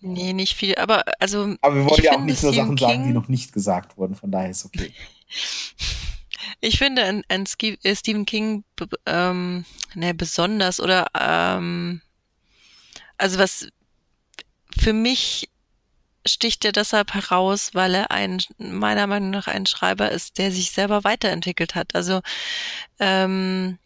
Nee, 0.00 0.32
nicht 0.32 0.54
viel, 0.54 0.74
aber 0.76 1.04
also. 1.18 1.54
Aber 1.60 1.74
wir 1.74 1.84
wollen 1.84 2.02
ja 2.02 2.12
auch 2.12 2.20
nicht 2.20 2.42
nur 2.42 2.54
Sachen 2.54 2.76
King, 2.76 2.88
sagen, 2.88 3.04
die 3.06 3.12
noch 3.12 3.28
nicht 3.28 3.52
gesagt 3.52 3.98
wurden, 3.98 4.14
von 4.14 4.30
daher 4.30 4.50
ist 4.50 4.64
okay. 4.64 4.92
Ich 6.60 6.78
finde 6.78 7.04
an, 7.04 7.22
an 7.28 7.44
äh, 7.62 7.96
Stephen 7.96 8.26
King 8.26 8.64
ähm, 9.06 9.64
ne, 9.94 10.14
besonders 10.14 10.80
oder 10.80 11.06
ähm, 11.18 12.00
also 13.18 13.38
was 13.38 13.68
für 14.78 14.92
mich 14.92 15.48
sticht 16.26 16.64
er 16.64 16.72
deshalb 16.72 17.14
heraus, 17.14 17.70
weil 17.74 17.94
er 17.94 18.10
ein 18.10 18.42
meiner 18.58 19.06
Meinung 19.06 19.30
nach 19.30 19.46
ein 19.46 19.66
Schreiber 19.66 20.10
ist, 20.10 20.38
der 20.38 20.52
sich 20.52 20.70
selber 20.70 21.04
weiterentwickelt 21.04 21.74
hat. 21.74 21.94
Also 21.94 22.20
ähm, 22.98 23.78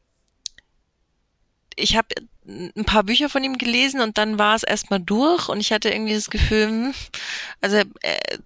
ich 1.76 1.96
habe 1.96 2.08
ein 2.46 2.84
paar 2.84 3.04
Bücher 3.04 3.28
von 3.28 3.42
ihm 3.42 3.58
gelesen 3.58 4.00
und 4.00 4.18
dann 4.18 4.38
war 4.38 4.54
es 4.54 4.64
erstmal 4.64 5.00
durch 5.00 5.48
und 5.48 5.60
ich 5.60 5.72
hatte 5.72 5.90
irgendwie 5.90 6.14
das 6.14 6.30
Gefühl, 6.30 6.68
hm, 6.68 6.94
also 7.60 7.78
äh, 8.02 8.38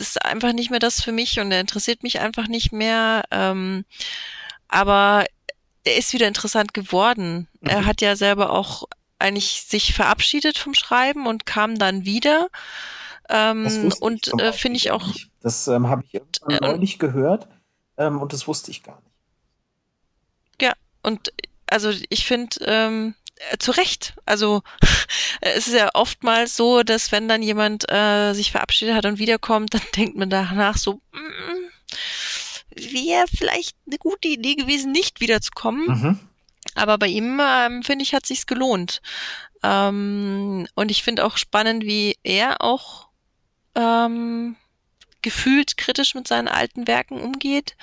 ist 0.00 0.24
einfach 0.24 0.52
nicht 0.52 0.70
mehr 0.70 0.80
das 0.80 1.02
für 1.02 1.12
mich 1.12 1.40
und 1.40 1.50
er 1.52 1.60
interessiert 1.60 2.02
mich 2.02 2.20
einfach 2.20 2.48
nicht 2.48 2.72
mehr. 2.72 3.24
Ähm, 3.30 3.84
aber 4.68 5.24
er 5.84 5.96
ist 5.96 6.12
wieder 6.12 6.28
interessant 6.28 6.74
geworden. 6.74 7.48
Mhm. 7.60 7.68
Er 7.68 7.86
hat 7.86 8.00
ja 8.00 8.16
selber 8.16 8.50
auch 8.50 8.84
eigentlich 9.18 9.62
sich 9.62 9.94
verabschiedet 9.94 10.58
vom 10.58 10.74
Schreiben 10.74 11.26
und 11.26 11.46
kam 11.46 11.78
dann 11.78 12.04
wieder. 12.04 12.48
Ähm, 13.28 13.92
und 14.00 14.40
äh, 14.40 14.52
finde 14.52 14.76
ich 14.76 14.90
auch. 14.90 15.06
Nicht. 15.06 15.30
Das 15.40 15.66
ähm, 15.68 15.88
habe 15.88 16.04
ich 16.04 16.14
irgendwann 16.14 16.58
äh, 16.58 16.60
neulich 16.72 16.98
gehört 16.98 17.48
ähm, 17.96 18.20
und 18.20 18.32
das 18.32 18.46
wusste 18.46 18.70
ich 18.70 18.82
gar 18.82 18.96
nicht. 18.96 19.14
Ja, 20.60 20.72
und 21.02 21.32
also 21.68 21.90
ich 22.08 22.26
finde, 22.26 22.56
ähm, 22.64 23.14
äh, 23.36 23.58
zu 23.58 23.72
Recht. 23.72 24.14
Also 24.24 24.62
es 25.40 25.68
ist 25.68 25.74
ja 25.74 25.90
oftmals 25.94 26.56
so, 26.56 26.82
dass 26.82 27.12
wenn 27.12 27.28
dann 27.28 27.42
jemand 27.42 27.90
äh, 27.90 28.32
sich 28.32 28.50
verabschiedet 28.50 28.94
hat 28.94 29.06
und 29.06 29.18
wiederkommt, 29.18 29.74
dann 29.74 29.82
denkt 29.96 30.16
man 30.16 30.30
danach 30.30 30.76
so, 30.76 31.00
mm, 31.12 31.70
wäre 32.74 33.26
vielleicht 33.34 33.76
eine 33.86 33.98
gute 33.98 34.28
Idee 34.28 34.54
gewesen, 34.54 34.92
nicht 34.92 35.20
wiederzukommen. 35.20 35.86
Mhm. 35.86 36.20
Aber 36.74 36.98
bei 36.98 37.06
ihm, 37.06 37.40
ähm, 37.42 37.82
finde 37.82 38.02
ich, 38.02 38.14
hat 38.14 38.26
sich's 38.26 38.46
gelohnt. 38.46 39.00
Ähm, 39.62 40.66
und 40.74 40.90
ich 40.90 41.02
finde 41.02 41.24
auch 41.24 41.36
spannend, 41.36 41.84
wie 41.84 42.16
er 42.22 42.60
auch 42.60 43.08
ähm, 43.74 44.56
gefühlt 45.22 45.76
kritisch 45.76 46.14
mit 46.14 46.28
seinen 46.28 46.48
alten 46.48 46.86
Werken 46.86 47.20
umgeht. 47.20 47.76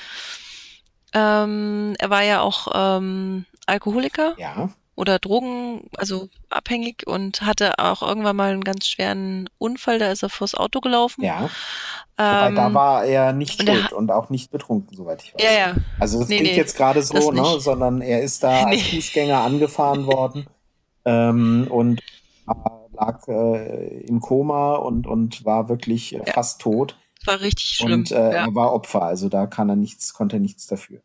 Ähm, 1.14 1.96
er 1.98 2.10
war 2.10 2.24
ja 2.24 2.42
auch 2.42 2.68
ähm, 2.74 3.46
Alkoholiker. 3.66 4.36
Ja 4.38 4.70
oder 4.96 5.20
Drogen, 5.20 5.90
also 5.98 6.30
abhängig 6.50 7.08
und 7.08 7.42
hatte 7.42 7.80
auch 7.80 8.04
irgendwann 8.04 8.36
mal 8.36 8.52
einen 8.52 8.64
ganz 8.64 8.88
schweren 8.88 9.50
Unfall, 9.58 10.00
da 10.00 10.12
ist 10.12 10.24
er 10.24 10.30
vors 10.30 10.56
Auto 10.56 10.82
gelaufen. 10.82 11.24
Ja. 11.24 11.50
Ähm, 12.18 12.56
da 12.56 12.74
war 12.74 13.04
er 13.06 13.34
nicht 13.34 13.60
und 13.60 13.68
schuld 13.68 13.92
und 13.92 14.12
auch 14.12 14.30
nicht 14.30 14.52
betrunken, 14.52 14.96
soweit 14.96 15.24
ich 15.24 15.34
weiß. 15.34 15.44
Ja, 15.44 15.52
ja. 15.52 15.76
Also 16.00 16.20
das 16.20 16.30
nee, 16.30 16.38
klingt 16.38 16.52
nee, 16.52 16.58
jetzt 16.58 16.78
gerade 16.78 17.02
so, 17.02 17.32
ne, 17.32 17.60
sondern 17.60 18.02
er 18.02 18.22
ist 18.22 18.44
da 18.44 18.66
nee. 18.66 18.76
als 18.76 18.84
Fußgänger 18.84 19.40
angefahren 19.40 20.06
worden 20.06 20.46
ähm, 21.06 21.68
und 21.70 22.02
lag 22.96 23.28
äh, 23.28 24.02
im 24.06 24.20
Koma 24.20 24.76
und, 24.76 25.08
und 25.08 25.44
war 25.46 25.70
wirklich 25.70 26.14
äh, 26.14 26.20
ja. 26.20 26.34
fast 26.34 26.62
tot. 26.62 26.96
War 27.26 27.42
richtig 27.42 27.78
schlimm. 27.78 28.02
Und 28.02 28.12
äh, 28.12 28.16
ja. 28.16 28.46
er 28.46 28.56
war 28.56 28.74
Opfer, 28.74 29.02
also 29.02 29.30
da 29.30 29.48
kann 29.48 29.70
er 29.70 29.76
nichts, 29.76 30.14
konnte 30.14 30.38
er 30.38 30.40
nichts 30.42 30.68
dafür. 30.68 31.02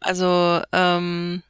Also 0.00 0.60
ähm, 0.72 1.42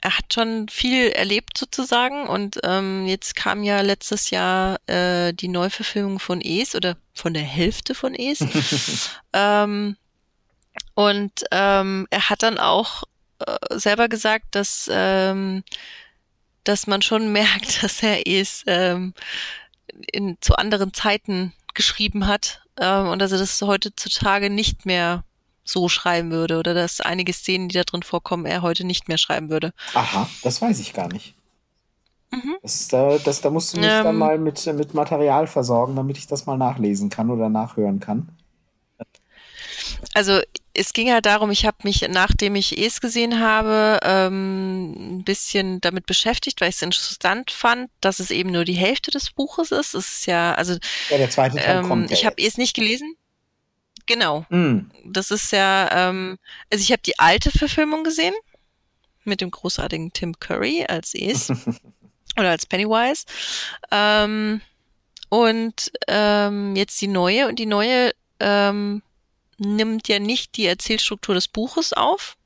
er 0.00 0.16
hat 0.16 0.32
schon 0.32 0.68
viel 0.68 1.08
erlebt 1.08 1.58
sozusagen 1.58 2.28
und 2.28 2.60
ähm, 2.62 3.06
jetzt 3.06 3.34
kam 3.34 3.64
ja 3.64 3.80
letztes 3.80 4.30
Jahr 4.30 4.78
äh, 4.88 5.32
die 5.32 5.48
Neuverfilmung 5.48 6.20
von 6.20 6.40
Es 6.40 6.74
oder 6.76 6.96
von 7.14 7.34
der 7.34 7.42
Hälfte 7.42 7.94
von 7.94 8.14
Es. 8.14 8.38
ähm, 9.32 9.96
und 10.94 11.44
ähm, 11.50 12.06
er 12.10 12.28
hat 12.30 12.44
dann 12.44 12.58
auch 12.58 13.04
äh, 13.40 13.78
selber 13.78 14.08
gesagt, 14.08 14.46
dass, 14.52 14.88
ähm, 14.92 15.64
dass 16.62 16.86
man 16.86 17.02
schon 17.02 17.32
merkt, 17.32 17.82
dass 17.82 18.02
er 18.02 18.26
Es 18.26 18.62
ähm, 18.66 19.14
in, 20.12 20.36
zu 20.40 20.54
anderen 20.54 20.94
Zeiten 20.94 21.52
geschrieben 21.74 22.28
hat 22.28 22.62
ähm, 22.78 23.08
und 23.08 23.18
dass 23.18 23.32
er 23.32 23.38
das 23.38 23.60
heutzutage 23.62 24.48
nicht 24.48 24.86
mehr 24.86 25.24
so 25.68 25.88
schreiben 25.88 26.30
würde 26.30 26.58
oder 26.58 26.74
dass 26.74 27.00
einige 27.00 27.32
Szenen, 27.32 27.68
die 27.68 27.76
da 27.76 27.84
drin 27.84 28.02
vorkommen, 28.02 28.46
er 28.46 28.62
heute 28.62 28.84
nicht 28.84 29.08
mehr 29.08 29.18
schreiben 29.18 29.50
würde. 29.50 29.72
Aha, 29.94 30.28
das 30.42 30.60
weiß 30.62 30.80
ich 30.80 30.92
gar 30.94 31.08
nicht. 31.08 31.34
Mhm. 32.30 32.56
Das, 32.62 32.88
da, 32.88 33.18
das, 33.18 33.40
da 33.40 33.50
musst 33.50 33.74
du 33.74 33.80
mich 33.80 33.88
ähm, 33.90 34.04
dann 34.04 34.16
mal 34.16 34.38
mit, 34.38 34.64
mit 34.66 34.94
Material 34.94 35.46
versorgen, 35.46 35.96
damit 35.96 36.18
ich 36.18 36.26
das 36.26 36.46
mal 36.46 36.58
nachlesen 36.58 37.08
kann 37.08 37.30
oder 37.30 37.48
nachhören 37.48 38.00
kann. 38.00 38.28
Also 40.14 40.40
es 40.74 40.92
ging 40.92 41.10
halt 41.10 41.26
darum, 41.26 41.50
ich 41.50 41.66
habe 41.66 41.78
mich, 41.82 42.06
nachdem 42.08 42.54
ich 42.54 42.78
es 42.78 43.00
gesehen 43.00 43.40
habe, 43.40 43.98
ähm, 44.02 45.18
ein 45.18 45.24
bisschen 45.24 45.80
damit 45.80 46.06
beschäftigt, 46.06 46.60
weil 46.60 46.68
ich 46.68 46.76
es 46.76 46.82
interessant 46.82 47.50
fand, 47.50 47.90
dass 48.00 48.20
es 48.20 48.30
eben 48.30 48.50
nur 48.50 48.64
die 48.64 48.74
Hälfte 48.74 49.10
des 49.10 49.30
Buches 49.30 49.72
ist. 49.72 49.94
Es 49.94 50.18
ist 50.18 50.26
ja, 50.26 50.54
also 50.54 50.74
ja, 51.10 51.18
der 51.18 51.30
zweite 51.30 51.56
Teil 51.56 51.78
ähm, 51.78 51.88
kommt. 51.88 52.10
Ich 52.12 52.24
habe 52.24 52.36
es 52.40 52.58
nicht 52.58 52.74
gelesen. 52.74 53.14
Genau. 54.08 54.46
Mm. 54.48 54.90
Das 55.04 55.30
ist 55.30 55.52
ja, 55.52 56.08
ähm, 56.08 56.38
also 56.72 56.82
ich 56.82 56.90
habe 56.90 57.02
die 57.02 57.18
alte 57.18 57.50
Verfilmung 57.50 58.02
gesehen 58.02 58.34
mit 59.24 59.40
dem 59.40 59.50
großartigen 59.50 60.12
Tim 60.12 60.40
Curry 60.40 60.86
als 60.88 61.14
Es 61.14 61.50
oder 62.38 62.50
als 62.50 62.66
Pennywise. 62.66 63.26
Ähm, 63.92 64.62
und 65.28 65.92
ähm, 66.08 66.74
jetzt 66.74 67.00
die 67.00 67.06
neue 67.06 67.48
und 67.48 67.58
die 67.58 67.66
neue 67.66 68.12
ähm, 68.40 69.02
nimmt 69.58 70.08
ja 70.08 70.18
nicht 70.18 70.56
die 70.56 70.66
Erzählstruktur 70.66 71.34
des 71.34 71.48
Buches 71.48 71.92
auf, 71.92 72.36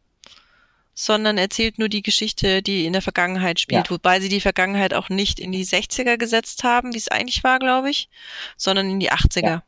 sondern 0.94 1.38
erzählt 1.38 1.78
nur 1.78 1.88
die 1.88 2.02
Geschichte, 2.02 2.60
die 2.60 2.86
in 2.86 2.92
der 2.92 3.02
Vergangenheit 3.02 3.60
spielt, 3.60 3.86
ja. 3.86 3.90
wobei 3.90 4.20
sie 4.20 4.28
die 4.28 4.40
Vergangenheit 4.40 4.94
auch 4.94 5.10
nicht 5.10 5.38
in 5.38 5.52
die 5.52 5.64
60er 5.64 6.16
gesetzt 6.16 6.64
haben, 6.64 6.92
wie 6.92 6.98
es 6.98 7.08
eigentlich 7.08 7.44
war, 7.44 7.60
glaube 7.60 7.90
ich, 7.90 8.08
sondern 8.56 8.90
in 8.90 8.98
die 8.98 9.12
80er. 9.12 9.46
Ja. 9.46 9.62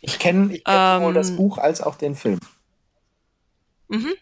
Ich 0.00 0.18
kenne 0.18 0.48
kenn 0.48 0.62
ähm, 0.66 0.98
sowohl 1.00 1.14
das 1.14 1.36
Buch 1.36 1.58
als 1.58 1.80
auch 1.80 1.96
den 1.96 2.14
Film. 2.14 2.40
Mhm. 3.90 4.14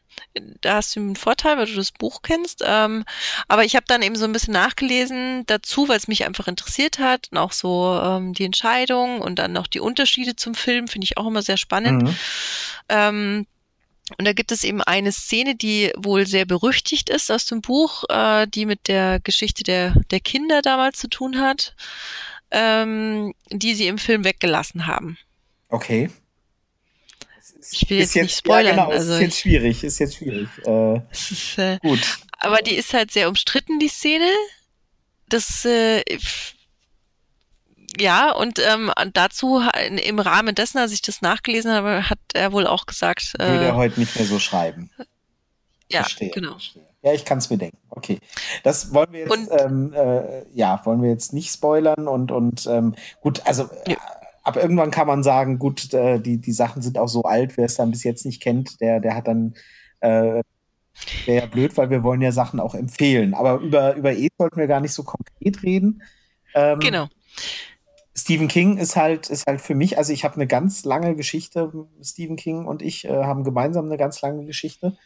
Da 0.63 0.77
hast 0.77 0.97
du 0.97 1.01
einen 1.01 1.15
Vorteil, 1.15 1.59
weil 1.59 1.67
du 1.67 1.75
das 1.75 1.93
Buch 1.93 2.23
kennst. 2.23 2.65
Ähm, 2.67 3.05
aber 3.49 3.65
ich 3.65 3.77
habe 3.77 3.85
dann 3.87 4.01
eben 4.01 4.17
so 4.17 4.25
ein 4.25 4.33
bisschen 4.33 4.55
nachgelesen 4.55 5.45
dazu, 5.47 5.89
weil 5.89 5.99
es 5.99 6.09
mich 6.09 6.25
einfach 6.25 6.49
interessiert 6.49 6.99
hat. 6.99 7.29
Und 7.31 7.39
auch 7.39 7.53
so 7.53 8.01
ähm, 8.03 8.33
die 8.33 8.45
Entscheidung 8.45 9.21
und 9.21 9.39
dann 9.39 9.53
noch 9.53 9.67
die 9.67 9.81
Unterschiede 9.81 10.37
zum 10.37 10.55
Film 10.55 10.89
finde 10.89 11.05
ich 11.05 11.19
auch 11.19 11.27
immer 11.27 11.43
sehr 11.43 11.59
spannend. 11.59 12.03
Mhm. 12.03 12.17
Ähm, 12.89 13.47
und 14.17 14.27
da 14.27 14.33
gibt 14.33 14.53
es 14.53 14.65
eben 14.65 14.83
eine 14.83 15.13
Szene, 15.13 15.55
die 15.55 15.93
wohl 15.99 16.27
sehr 16.27 16.47
berüchtigt 16.47 17.11
ist 17.11 17.31
aus 17.31 17.45
dem 17.45 17.61
Buch, 17.61 18.05
äh, 18.09 18.47
die 18.47 18.65
mit 18.65 18.89
der 18.89 19.21
Geschichte 19.21 19.65
der, 19.65 19.95
der 20.11 20.21
Kinder 20.21 20.63
damals 20.63 20.99
zu 20.99 21.09
tun 21.09 21.39
hat, 21.39 21.75
ähm, 22.51 23.35
die 23.51 23.75
sie 23.75 23.87
im 23.87 23.99
Film 23.99 24.25
weggelassen 24.25 24.87
haben. 24.87 25.19
Okay. 25.69 26.11
Ich 27.71 27.89
will 27.91 27.99
jetzt, 27.99 28.15
jetzt 28.15 28.23
nicht 28.23 28.39
spoilern. 28.39 28.77
Ja, 28.77 28.85
genau, 28.85 28.97
also 28.97 29.15
ist 29.15 29.21
jetzt 29.21 29.39
schwierig, 29.41 29.85
ist 29.85 29.99
jetzt 29.99 30.17
schwierig. 30.17 30.49
Äh, 30.65 31.01
ist, 31.11 31.59
äh, 31.59 31.79
gut. 31.83 32.19
Aber 32.39 32.59
die 32.59 32.75
ist 32.75 32.93
halt 32.95 33.11
sehr 33.11 33.29
umstritten, 33.29 33.79
die 33.79 33.89
Szene. 33.89 34.31
Das, 35.29 35.65
äh, 35.65 36.03
ja, 38.01 38.33
und 38.33 38.59
ähm, 38.61 38.91
dazu 39.13 39.61
im 40.07 40.19
Rahmen 40.19 40.55
dessen, 40.55 40.79
als 40.79 40.93
ich 40.93 41.03
das 41.03 41.21
nachgelesen 41.21 41.73
habe, 41.73 42.09
hat 42.09 42.19
er 42.33 42.53
wohl 42.53 42.67
auch 42.67 42.87
gesagt. 42.87 43.35
Äh, 43.39 43.49
Würde 43.49 43.65
er 43.67 43.77
heute 43.77 44.01
nicht 44.01 44.17
mehr 44.17 44.25
so 44.25 44.39
schreiben. 44.39 44.91
Ja, 45.91 46.03
verstehe, 46.03 46.31
genau. 46.31 46.53
Verstehe. 46.53 46.87
Ja, 47.03 47.13
ich 47.13 47.25
kann 47.25 47.39
es 47.39 47.51
mir 47.51 47.59
denken. 47.59 47.79
Okay. 47.91 48.19
Das 48.63 48.93
wollen 48.93 49.13
wir 49.13 49.21
jetzt, 49.21 49.31
und, 49.31 49.49
ähm, 49.51 49.93
äh, 49.93 50.45
ja, 50.53 50.81
wollen 50.85 51.03
wir 51.03 51.11
jetzt 51.11 51.33
nicht 51.33 51.53
spoilern 51.53 52.09
und, 52.09 52.33
und 52.33 52.67
ähm, 52.67 52.95
gut, 53.21 53.43
also 53.47 53.69
ja 53.87 53.97
ab 54.49 54.57
irgendwann 54.57 54.91
kann 54.91 55.07
man 55.07 55.23
sagen, 55.23 55.59
gut, 55.59 55.93
äh, 55.93 56.19
die, 56.19 56.39
die 56.39 56.53
Sachen 56.53 56.81
sind 56.81 56.99
auch 56.99 57.09
so 57.09 57.23
alt, 57.23 57.57
wer 57.57 57.67
es 57.67 57.77
dann 57.77 57.91
bis 57.91 58.03
jetzt 58.03 58.25
nicht 58.25 58.43
kennt, 58.43 58.81
der, 58.81 58.99
der 58.99 59.15
hat 59.15 59.29
dann 59.29 59.55
äh, 60.01 60.43
wäre 61.27 61.45
ja 61.45 61.47
blöd, 61.47 61.77
weil 61.77 61.91
wir 61.91 62.03
wollen 62.03 62.23
ja 62.23 62.33
Sachen 62.33 62.59
auch 62.59 62.75
empfehlen. 62.75 63.35
Aber 63.35 63.61
über, 63.61 63.95
über 63.95 64.13
E 64.15 64.29
sollten 64.39 64.59
wir 64.59 64.67
gar 64.67 64.81
nicht 64.81 64.95
so 64.95 65.03
konkret 65.03 65.63
reden. 65.63 66.03
Ähm, 66.55 66.81
genau. 66.81 67.09
Stephen 68.17 68.49
King 68.49 68.79
ist 68.79 68.97
halt, 68.97 69.31
ist 69.31 69.47
halt 69.47 69.61
für 69.61 69.75
mich, 69.75 69.97
also 69.97 70.13
ich 70.13 70.25
habe 70.25 70.35
eine 70.35 70.47
ganz 70.47 70.85
lange 70.85 71.15
Geschichte, 71.15 71.73
Stephen 72.03 72.37
King 72.37 72.65
und 72.65 72.83
ich 72.83 73.05
äh, 73.05 73.11
haben 73.11 73.45
gemeinsam 73.45 73.85
eine 73.85 73.97
ganz 73.97 74.21
lange 74.23 74.45
Geschichte. 74.45 74.97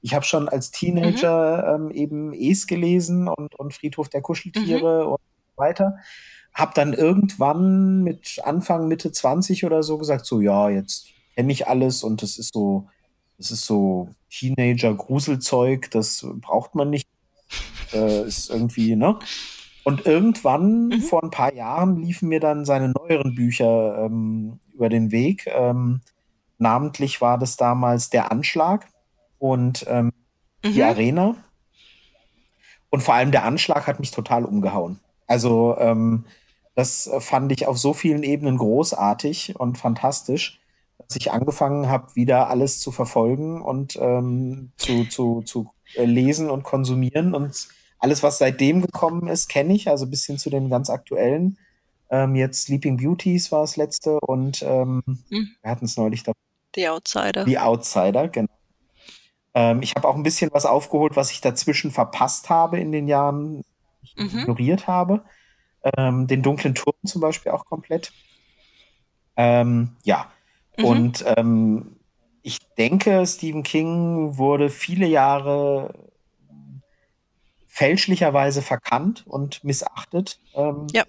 Ich 0.00 0.14
habe 0.14 0.24
schon 0.24 0.48
als 0.48 0.70
Teenager 0.70 1.78
mhm. 1.78 1.90
ähm, 1.90 1.90
eben 1.90 2.32
Es 2.32 2.66
gelesen 2.66 3.28
und, 3.28 3.54
und 3.56 3.74
Friedhof 3.74 4.08
der 4.08 4.22
Kuscheltiere 4.22 5.04
mhm. 5.04 5.12
und 5.12 5.20
so 5.20 5.60
weiter 5.60 5.96
habe 6.54 6.72
dann 6.74 6.92
irgendwann 6.92 8.02
mit 8.02 8.40
Anfang, 8.44 8.88
Mitte 8.88 9.12
20 9.12 9.64
oder 9.64 9.82
so 9.82 9.98
gesagt, 9.98 10.26
so 10.26 10.40
ja, 10.40 10.68
jetzt 10.68 11.08
kenne 11.34 11.52
ich 11.52 11.66
alles 11.66 12.02
und 12.02 12.22
das 12.22 12.38
ist 12.38 12.52
so, 12.52 12.88
das 13.38 13.50
ist 13.50 13.64
so 13.64 14.10
Teenager-Gruselzeug, 14.30 15.90
das 15.90 16.26
braucht 16.40 16.74
man 16.74 16.90
nicht. 16.90 17.08
Äh, 17.92 18.26
ist 18.26 18.48
irgendwie, 18.48 18.96
ne? 18.96 19.18
Und 19.84 20.06
irgendwann, 20.06 20.86
mhm. 20.86 21.00
vor 21.02 21.22
ein 21.22 21.30
paar 21.30 21.52
Jahren, 21.52 22.00
liefen 22.00 22.30
mir 22.30 22.40
dann 22.40 22.64
seine 22.64 22.88
neueren 22.88 23.34
Bücher 23.34 24.06
ähm, 24.06 24.60
über 24.72 24.88
den 24.88 25.10
Weg. 25.10 25.46
Ähm, 25.46 26.00
namentlich 26.56 27.20
war 27.20 27.36
das 27.36 27.58
damals 27.58 28.08
Der 28.08 28.32
Anschlag 28.32 28.88
und 29.38 29.84
ähm, 29.88 30.12
mhm. 30.64 30.72
die 30.72 30.82
Arena. 30.82 31.36
Und 32.88 33.02
vor 33.02 33.12
allem 33.12 33.30
der 33.30 33.44
Anschlag 33.44 33.86
hat 33.86 34.00
mich 34.00 34.10
total 34.10 34.46
umgehauen. 34.46 35.00
Also 35.26 35.76
ähm, 35.78 36.24
das 36.74 37.06
äh, 37.06 37.20
fand 37.20 37.52
ich 37.52 37.66
auf 37.66 37.78
so 37.78 37.92
vielen 37.92 38.22
Ebenen 38.22 38.56
großartig 38.58 39.58
und 39.58 39.78
fantastisch, 39.78 40.60
dass 40.98 41.16
ich 41.16 41.32
angefangen 41.32 41.88
habe, 41.88 42.14
wieder 42.14 42.48
alles 42.48 42.80
zu 42.80 42.92
verfolgen 42.92 43.60
und 43.60 43.96
ähm, 44.00 44.72
zu, 44.76 45.04
zu, 45.04 45.42
zu 45.42 45.70
äh, 45.94 46.04
lesen 46.04 46.50
und 46.50 46.62
konsumieren. 46.62 47.34
Und 47.34 47.68
alles, 47.98 48.22
was 48.22 48.38
seitdem 48.38 48.82
gekommen 48.82 49.28
ist, 49.28 49.48
kenne 49.48 49.74
ich, 49.74 49.88
also 49.88 50.06
bis 50.06 50.24
hin 50.24 50.38
zu 50.38 50.50
den 50.50 50.70
ganz 50.70 50.90
aktuellen. 50.90 51.58
Ähm, 52.10 52.34
jetzt 52.34 52.64
Sleeping 52.64 52.96
Beauties 52.98 53.52
war 53.52 53.62
das 53.62 53.76
letzte 53.76 54.18
und 54.20 54.62
ähm, 54.62 55.02
mhm. 55.06 55.48
wir 55.62 55.70
hatten 55.70 55.84
es 55.84 55.96
neulich 55.96 56.22
da. 56.22 56.32
Die 56.74 56.88
Outsider. 56.88 57.44
Die 57.44 57.58
Outsider, 57.58 58.28
genau. 58.28 58.52
Ähm, 59.54 59.82
ich 59.82 59.94
habe 59.94 60.08
auch 60.08 60.14
ein 60.14 60.22
bisschen 60.22 60.50
was 60.52 60.64
aufgeholt, 60.64 61.16
was 61.16 61.30
ich 61.30 61.40
dazwischen 61.40 61.90
verpasst 61.90 62.48
habe 62.48 62.80
in 62.80 62.92
den 62.92 63.08
Jahren, 63.08 63.62
ich 64.02 64.16
mhm. 64.16 64.40
ignoriert 64.40 64.86
habe. 64.86 65.22
Ähm, 65.82 66.26
den 66.26 66.42
dunklen 66.42 66.74
Turm 66.74 66.96
zum 67.04 67.20
Beispiel 67.20 67.52
auch 67.52 67.64
komplett. 67.64 68.12
Ähm, 69.36 69.96
ja, 70.04 70.30
mhm. 70.76 70.84
und 70.84 71.24
ähm, 71.36 71.96
ich 72.42 72.58
denke, 72.76 73.26
Stephen 73.26 73.62
King 73.62 74.36
wurde 74.36 74.68
viele 74.68 75.06
Jahre 75.06 75.94
fälschlicherweise 77.66 78.60
verkannt 78.60 79.24
und 79.26 79.64
missachtet. 79.64 80.38
Ähm, 80.54 80.86
ja. 80.92 81.04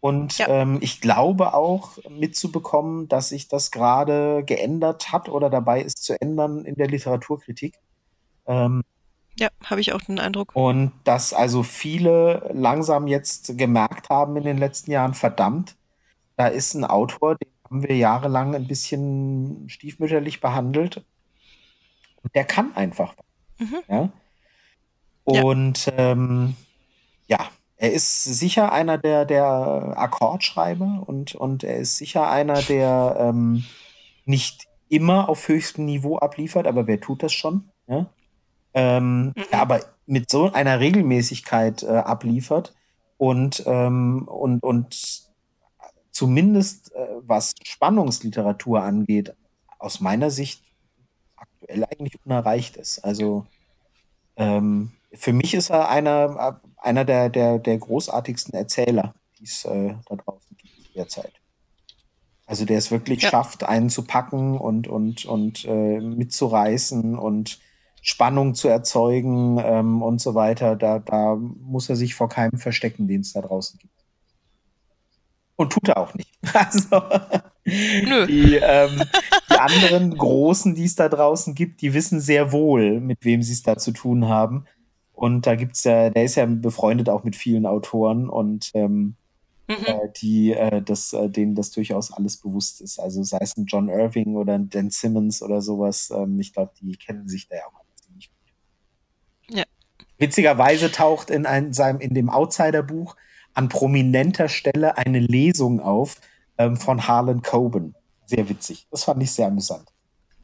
Und 0.00 0.38
ja. 0.38 0.48
ähm, 0.48 0.78
ich 0.80 1.00
glaube 1.00 1.52
auch 1.54 1.98
mitzubekommen, 2.08 3.08
dass 3.08 3.30
sich 3.30 3.48
das 3.48 3.70
gerade 3.70 4.44
geändert 4.44 5.12
hat 5.12 5.28
oder 5.28 5.50
dabei 5.50 5.82
ist 5.82 6.04
zu 6.04 6.20
ändern 6.20 6.64
in 6.64 6.76
der 6.76 6.86
Literaturkritik. 6.86 7.78
Ähm, 8.46 8.82
ja, 9.38 9.48
habe 9.64 9.80
ich 9.80 9.92
auch 9.92 10.00
den 10.00 10.18
Eindruck. 10.18 10.54
Und 10.54 10.92
dass 11.04 11.32
also 11.32 11.62
viele 11.62 12.50
langsam 12.54 13.06
jetzt 13.06 13.56
gemerkt 13.58 14.08
haben 14.08 14.36
in 14.36 14.44
den 14.44 14.58
letzten 14.58 14.90
Jahren, 14.90 15.14
verdammt, 15.14 15.76
da 16.36 16.46
ist 16.46 16.74
ein 16.74 16.84
Autor, 16.84 17.36
den 17.36 17.50
haben 17.64 17.82
wir 17.82 17.96
jahrelang 17.96 18.54
ein 18.54 18.66
bisschen 18.66 19.68
stiefmütterlich 19.68 20.40
behandelt. 20.40 21.04
Und 22.22 22.34
der 22.34 22.44
kann 22.44 22.74
einfach. 22.74 23.14
Mhm. 23.58 23.82
Ja? 23.88 24.12
Und 25.24 25.86
ja. 25.86 25.92
Ähm, 25.96 26.56
ja, 27.26 27.38
er 27.76 27.92
ist 27.92 28.24
sicher 28.24 28.72
einer 28.72 28.96
der, 28.98 29.24
der 29.24 29.94
Akkordschreiber 29.96 31.04
und, 31.06 31.34
und 31.34 31.64
er 31.64 31.76
ist 31.78 31.96
sicher 31.96 32.30
einer, 32.30 32.62
der 32.62 33.16
ähm, 33.18 33.64
nicht 34.24 34.66
immer 34.88 35.28
auf 35.28 35.48
höchstem 35.48 35.84
Niveau 35.84 36.18
abliefert, 36.18 36.66
aber 36.66 36.86
wer 36.86 37.00
tut 37.00 37.22
das 37.22 37.32
schon? 37.32 37.70
Ja? 37.86 38.06
Ähm, 38.78 39.28
mhm. 39.28 39.32
aber 39.52 39.80
mit 40.04 40.30
so 40.30 40.52
einer 40.52 40.80
Regelmäßigkeit 40.80 41.82
äh, 41.82 41.86
abliefert 41.86 42.74
und, 43.16 43.62
ähm, 43.66 44.28
und, 44.28 44.62
und 44.62 45.22
zumindest 46.10 46.94
äh, 46.94 47.06
was 47.22 47.54
Spannungsliteratur 47.64 48.82
angeht, 48.82 49.34
aus 49.78 50.00
meiner 50.00 50.30
Sicht 50.30 50.62
aktuell 51.36 51.84
eigentlich 51.84 52.18
unerreicht 52.26 52.76
ist. 52.76 52.98
Also 53.02 53.46
ähm, 54.36 54.92
für 55.10 55.32
mich 55.32 55.54
ist 55.54 55.70
er 55.70 55.88
einer, 55.88 56.60
einer 56.76 57.06
der, 57.06 57.30
der, 57.30 57.58
der 57.58 57.78
großartigsten 57.78 58.52
Erzähler, 58.52 59.14
die 59.38 59.44
es 59.44 59.64
äh, 59.64 59.94
da 60.06 60.16
draußen 60.16 60.56
gibt 60.58 60.94
derzeit. 60.94 61.32
Also 62.46 62.66
der 62.66 62.76
es 62.76 62.90
wirklich 62.90 63.22
ja. 63.22 63.30
schafft, 63.30 63.64
einen 63.64 63.88
zu 63.88 64.04
packen 64.04 64.58
und, 64.58 64.86
und, 64.86 65.24
und 65.24 65.64
äh, 65.64 65.98
mitzureißen 65.98 67.18
und 67.18 67.58
Spannung 68.08 68.54
zu 68.54 68.68
erzeugen 68.68 69.58
ähm, 69.60 70.00
und 70.00 70.20
so 70.20 70.36
weiter. 70.36 70.76
Da, 70.76 71.00
da 71.00 71.34
muss 71.34 71.88
er 71.88 71.96
sich 71.96 72.14
vor 72.14 72.28
keinem 72.28 72.56
verstecken, 72.56 73.08
den 73.08 73.22
es 73.22 73.32
da 73.32 73.40
draußen 73.40 73.80
gibt. 73.80 73.92
Und 75.56 75.72
tut 75.72 75.88
er 75.88 75.98
auch 75.98 76.14
nicht. 76.14 76.30
Also. 76.54 77.02
Die, 77.66 78.60
ähm, 78.62 79.02
die 79.50 79.58
anderen 79.58 80.16
Großen, 80.16 80.76
die 80.76 80.84
es 80.84 80.94
da 80.94 81.08
draußen 81.08 81.56
gibt, 81.56 81.80
die 81.82 81.94
wissen 81.94 82.20
sehr 82.20 82.52
wohl, 82.52 83.00
mit 83.00 83.24
wem 83.24 83.42
sie 83.42 83.54
es 83.54 83.64
da 83.64 83.76
zu 83.76 83.90
tun 83.90 84.28
haben. 84.28 84.66
Und 85.12 85.48
da 85.48 85.56
gibt's 85.56 85.82
ja, 85.82 86.10
der 86.10 86.22
ist 86.22 86.36
ja 86.36 86.46
befreundet 86.46 87.08
auch 87.08 87.24
mit 87.24 87.34
vielen 87.34 87.66
Autoren 87.66 88.28
und 88.28 88.70
ähm, 88.74 89.16
mhm. 89.66 89.84
äh, 89.84 90.08
die, 90.22 90.52
äh, 90.52 90.80
das, 90.80 91.12
äh, 91.12 91.28
denen 91.28 91.56
das 91.56 91.72
durchaus 91.72 92.12
alles 92.12 92.36
bewusst 92.36 92.80
ist. 92.80 93.00
Also 93.00 93.24
sei 93.24 93.38
es 93.40 93.56
ein 93.56 93.66
John 93.66 93.88
Irving 93.88 94.36
oder 94.36 94.54
ein 94.54 94.70
Dan 94.70 94.90
Simmons 94.90 95.42
oder 95.42 95.60
sowas. 95.60 96.12
Ähm, 96.14 96.38
ich 96.38 96.52
glaube, 96.52 96.70
die 96.80 96.92
kennen 96.92 97.26
sich 97.26 97.48
da 97.48 97.56
ja 97.56 97.62
auch. 97.66 97.85
Witzigerweise 100.18 100.90
taucht 100.90 101.30
in, 101.30 101.46
ein, 101.46 101.72
seinem, 101.72 102.00
in 102.00 102.14
dem 102.14 102.30
Outsider-Buch 102.30 103.16
an 103.54 103.68
prominenter 103.68 104.48
Stelle 104.48 104.96
eine 104.98 105.18
Lesung 105.18 105.80
auf 105.80 106.20
ähm, 106.58 106.76
von 106.76 107.06
Harlan 107.06 107.42
Coben. 107.42 107.94
Sehr 108.26 108.48
witzig. 108.48 108.86
Das 108.90 109.04
fand 109.04 109.22
ich 109.22 109.32
sehr 109.32 109.46
amüsant. 109.46 109.92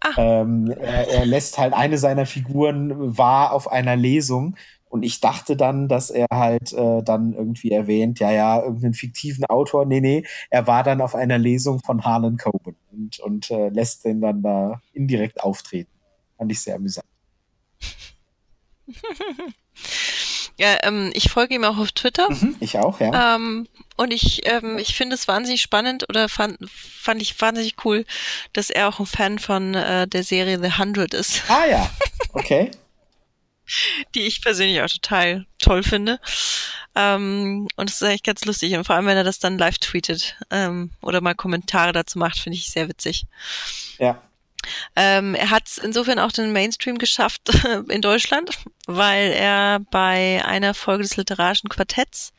Ah. 0.00 0.14
Ähm, 0.16 0.70
er, 0.70 1.08
er, 1.08 1.26
lässt 1.26 1.58
halt 1.58 1.74
eine 1.74 1.96
seiner 1.98 2.26
Figuren 2.26 3.16
wahr 3.16 3.52
auf 3.52 3.70
einer 3.70 3.96
Lesung 3.96 4.56
und 4.88 5.04
ich 5.04 5.20
dachte 5.20 5.56
dann, 5.56 5.88
dass 5.88 6.10
er 6.10 6.26
halt 6.32 6.72
äh, 6.72 7.02
dann 7.02 7.32
irgendwie 7.32 7.70
erwähnt, 7.70 8.18
ja, 8.18 8.30
ja, 8.30 8.60
irgendeinen 8.60 8.94
fiktiven 8.94 9.46
Autor. 9.46 9.86
Nee, 9.86 10.00
nee, 10.00 10.24
er 10.50 10.66
war 10.66 10.82
dann 10.82 11.00
auf 11.00 11.14
einer 11.14 11.38
Lesung 11.38 11.80
von 11.80 12.04
Harlan 12.04 12.36
Coben 12.36 12.76
und, 12.90 13.20
und 13.20 13.50
äh, 13.50 13.68
lässt 13.70 14.04
den 14.04 14.20
dann 14.20 14.42
da 14.42 14.82
indirekt 14.92 15.42
auftreten. 15.42 15.90
Fand 16.36 16.52
ich 16.52 16.60
sehr 16.60 16.76
amüsant. 16.76 17.06
Ja, 20.62 20.78
ähm, 20.84 21.10
ich 21.12 21.28
folge 21.28 21.56
ihm 21.56 21.64
auch 21.64 21.76
auf 21.76 21.90
Twitter. 21.90 22.30
Mhm, 22.30 22.55
ich 22.60 22.78
auch, 22.78 23.01
ja. 23.01 23.34
Ähm, 23.34 23.66
und 23.97 24.12
ich, 24.12 24.48
ähm, 24.48 24.78
ich 24.78 24.94
finde 24.94 25.16
es 25.16 25.26
wahnsinnig 25.26 25.60
spannend 25.60 26.09
oder 26.09 26.28
fand, 26.28 26.56
fand 26.70 27.20
ich 27.20 27.40
wahnsinnig 27.40 27.74
cool, 27.84 28.06
dass 28.52 28.70
er 28.70 28.89
auch 28.89 29.01
ein 29.01 29.06
Fan 29.06 29.40
von 29.40 29.74
äh, 29.74 30.06
der 30.06 30.22
Serie 30.22 30.60
The 30.62 30.78
Hundred 30.78 31.14
ist. 31.14 31.43
Ah 31.48 31.66
ja, 31.66 31.90
okay. 32.32 32.70
Die 34.14 34.20
ich 34.20 34.40
persönlich 34.40 34.80
auch 34.80 34.89
total 34.89 35.47
toll 35.59 35.82
finde. 35.82 36.20
Ähm, 36.94 37.66
und 37.74 37.90
es 37.90 37.97
ist 37.97 38.05
eigentlich 38.05 38.22
ganz 38.22 38.44
lustig. 38.44 38.76
Und 38.76 38.84
vor 38.84 38.94
allem, 38.94 39.06
wenn 39.06 39.16
er 39.16 39.24
das 39.24 39.40
dann 39.40 39.59
live 39.59 39.78
tweetet 39.78 40.36
ähm, 40.52 40.93
oder 41.01 41.20
mal 41.20 41.34
Kommentare 41.34 41.90
dazu 41.93 42.20
macht, 42.20 42.39
finde 42.39 42.59
ich 42.59 42.70
sehr 42.70 42.89
witzig. 42.89 43.26
Ja. 43.98 44.22
Ähm, 44.97 45.34
er 45.34 45.51
hat 45.51 45.66
es 45.66 45.78
insofern 45.78 46.18
auch 46.18 46.32
den 46.32 46.52
Mainstream 46.52 46.98
geschafft 46.98 47.51
in 47.89 48.02
Deutschland, 48.02 48.51
weil 48.86 49.32
er 49.32 49.80
bei 49.90 50.44
einer 50.44 50.74
Folge 50.74 51.02
des 51.02 51.16
literarischen 51.16 51.68
Quartetts 51.68 52.32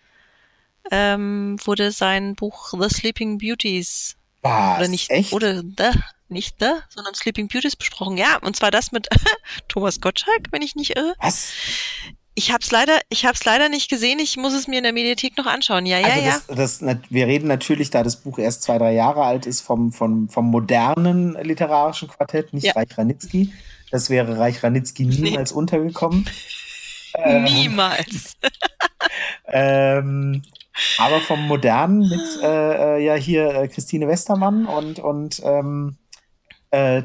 ähm, 0.91 1.57
wurde 1.63 1.91
sein 1.91 2.35
Buch 2.35 2.73
The 2.79 2.89
Sleeping 2.89 3.37
Beauties 3.37 4.17
Was? 4.41 4.77
oder 4.79 4.87
nicht 4.87 5.09
Echt? 5.09 5.33
oder 5.33 5.61
The, 5.61 5.91
nicht 6.27 6.57
The, 6.59 6.71
sondern 6.89 7.13
Sleeping 7.13 7.47
Beauties 7.47 7.75
besprochen. 7.75 8.17
Ja, 8.17 8.37
und 8.37 8.55
zwar 8.55 8.71
das 8.71 8.91
mit 8.91 9.07
Thomas 9.67 10.01
Gottschalk, 10.01 10.47
wenn 10.51 10.61
ich 10.61 10.75
nicht 10.75 10.95
irre. 10.95 11.15
Was? 11.19 11.51
Ich 12.35 12.51
hab's 12.51 12.71
leider, 12.71 12.99
ich 13.09 13.25
hab's 13.25 13.45
leider 13.45 13.69
nicht 13.69 13.89
gesehen. 13.89 14.17
Ich 14.19 14.37
muss 14.37 14.53
es 14.53 14.67
mir 14.67 14.77
in 14.77 14.83
der 14.83 14.93
Mediathek 14.93 15.37
noch 15.37 15.45
anschauen. 15.45 15.85
Ja, 15.85 15.99
ja, 15.99 16.07
also 16.07 16.21
ja. 16.21 16.41
Das, 16.47 16.79
das, 16.79 16.97
wir 17.09 17.27
reden 17.27 17.47
natürlich, 17.47 17.91
da 17.91 18.01
das 18.01 18.17
Buch 18.17 18.39
erst 18.39 18.63
zwei, 18.63 18.79
drei 18.79 18.93
Jahre 18.93 19.23
alt 19.23 19.45
ist, 19.45 19.61
vom, 19.61 19.91
vom, 19.91 20.29
vom 20.29 20.45
modernen 20.49 21.33
literarischen 21.41 22.07
Quartett, 22.07 22.53
nicht 22.53 22.65
ja. 22.65 22.73
Reich 22.73 22.97
Ranitzky. 22.97 23.53
Das 23.91 24.09
wäre 24.09 24.39
Reich 24.39 24.63
Ranitzky 24.63 25.05
niemals 25.05 25.51
nee. 25.51 25.57
untergekommen. 25.57 26.25
Ähm, 27.15 27.43
niemals. 27.43 28.33
ähm, 29.45 30.41
aber 30.97 31.21
vom 31.21 31.47
modernen 31.47 32.09
mit 32.09 32.41
äh, 32.41 32.97
äh, 32.97 33.05
ja 33.05 33.13
hier 33.13 33.53
äh, 33.53 33.67
Christine 33.67 34.07
Westermann 34.07 34.65
und 34.65 34.97
und 34.97 35.39
ähm, 35.43 35.97
äh, 36.71 37.03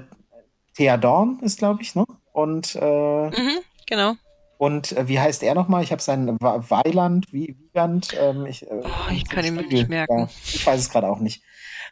Thea 0.74 0.96
Dorn 0.96 1.40
ist 1.42 1.58
glaube 1.58 1.82
ich 1.82 1.94
ne 1.94 2.06
und 2.32 2.74
äh, 2.74 3.26
mhm, 3.28 3.58
genau 3.86 4.14
und 4.58 4.92
äh, 4.92 5.08
wie 5.08 5.20
heißt 5.20 5.42
er 5.42 5.54
nochmal? 5.54 5.82
Ich 5.82 5.92
habe 5.92 6.02
seinen 6.02 6.36
Weiland, 6.40 7.32
wie 7.32 7.56
Wiegand. 7.58 8.14
Ähm, 8.18 8.44
ich, 8.44 8.64
äh, 8.64 8.82
oh, 8.82 9.12
ich 9.12 9.28
kann 9.28 9.44
ihn 9.44 9.54
mir 9.54 9.62
nicht 9.62 9.88
merken. 9.88 10.18
Ja, 10.18 10.28
ich 10.44 10.66
weiß 10.66 10.80
es 10.80 10.90
gerade 10.90 11.08
auch 11.08 11.20
nicht. 11.20 11.42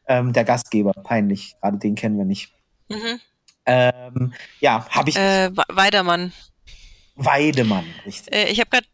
Ähm, 0.07 0.33
der 0.33 0.45
Gastgeber, 0.45 0.93
peinlich. 0.93 1.57
Gerade 1.61 1.79
den 1.79 1.95
kennen 1.95 2.19
wir 2.19 2.25
nicht. 2.25 2.53
Mhm. 2.89 3.21
Ähm, 3.67 4.35
ja, 4.61 4.87
habe 4.91 5.11
ich. 5.11 5.17
Äh, 5.17 5.51
Weidemann. 5.69 6.33
Weidemann, 7.15 7.85
richtig. 8.05 8.35
Äh, 8.35 8.51
ich 8.51 8.61
habe 8.61 8.71
gerade 8.71 8.87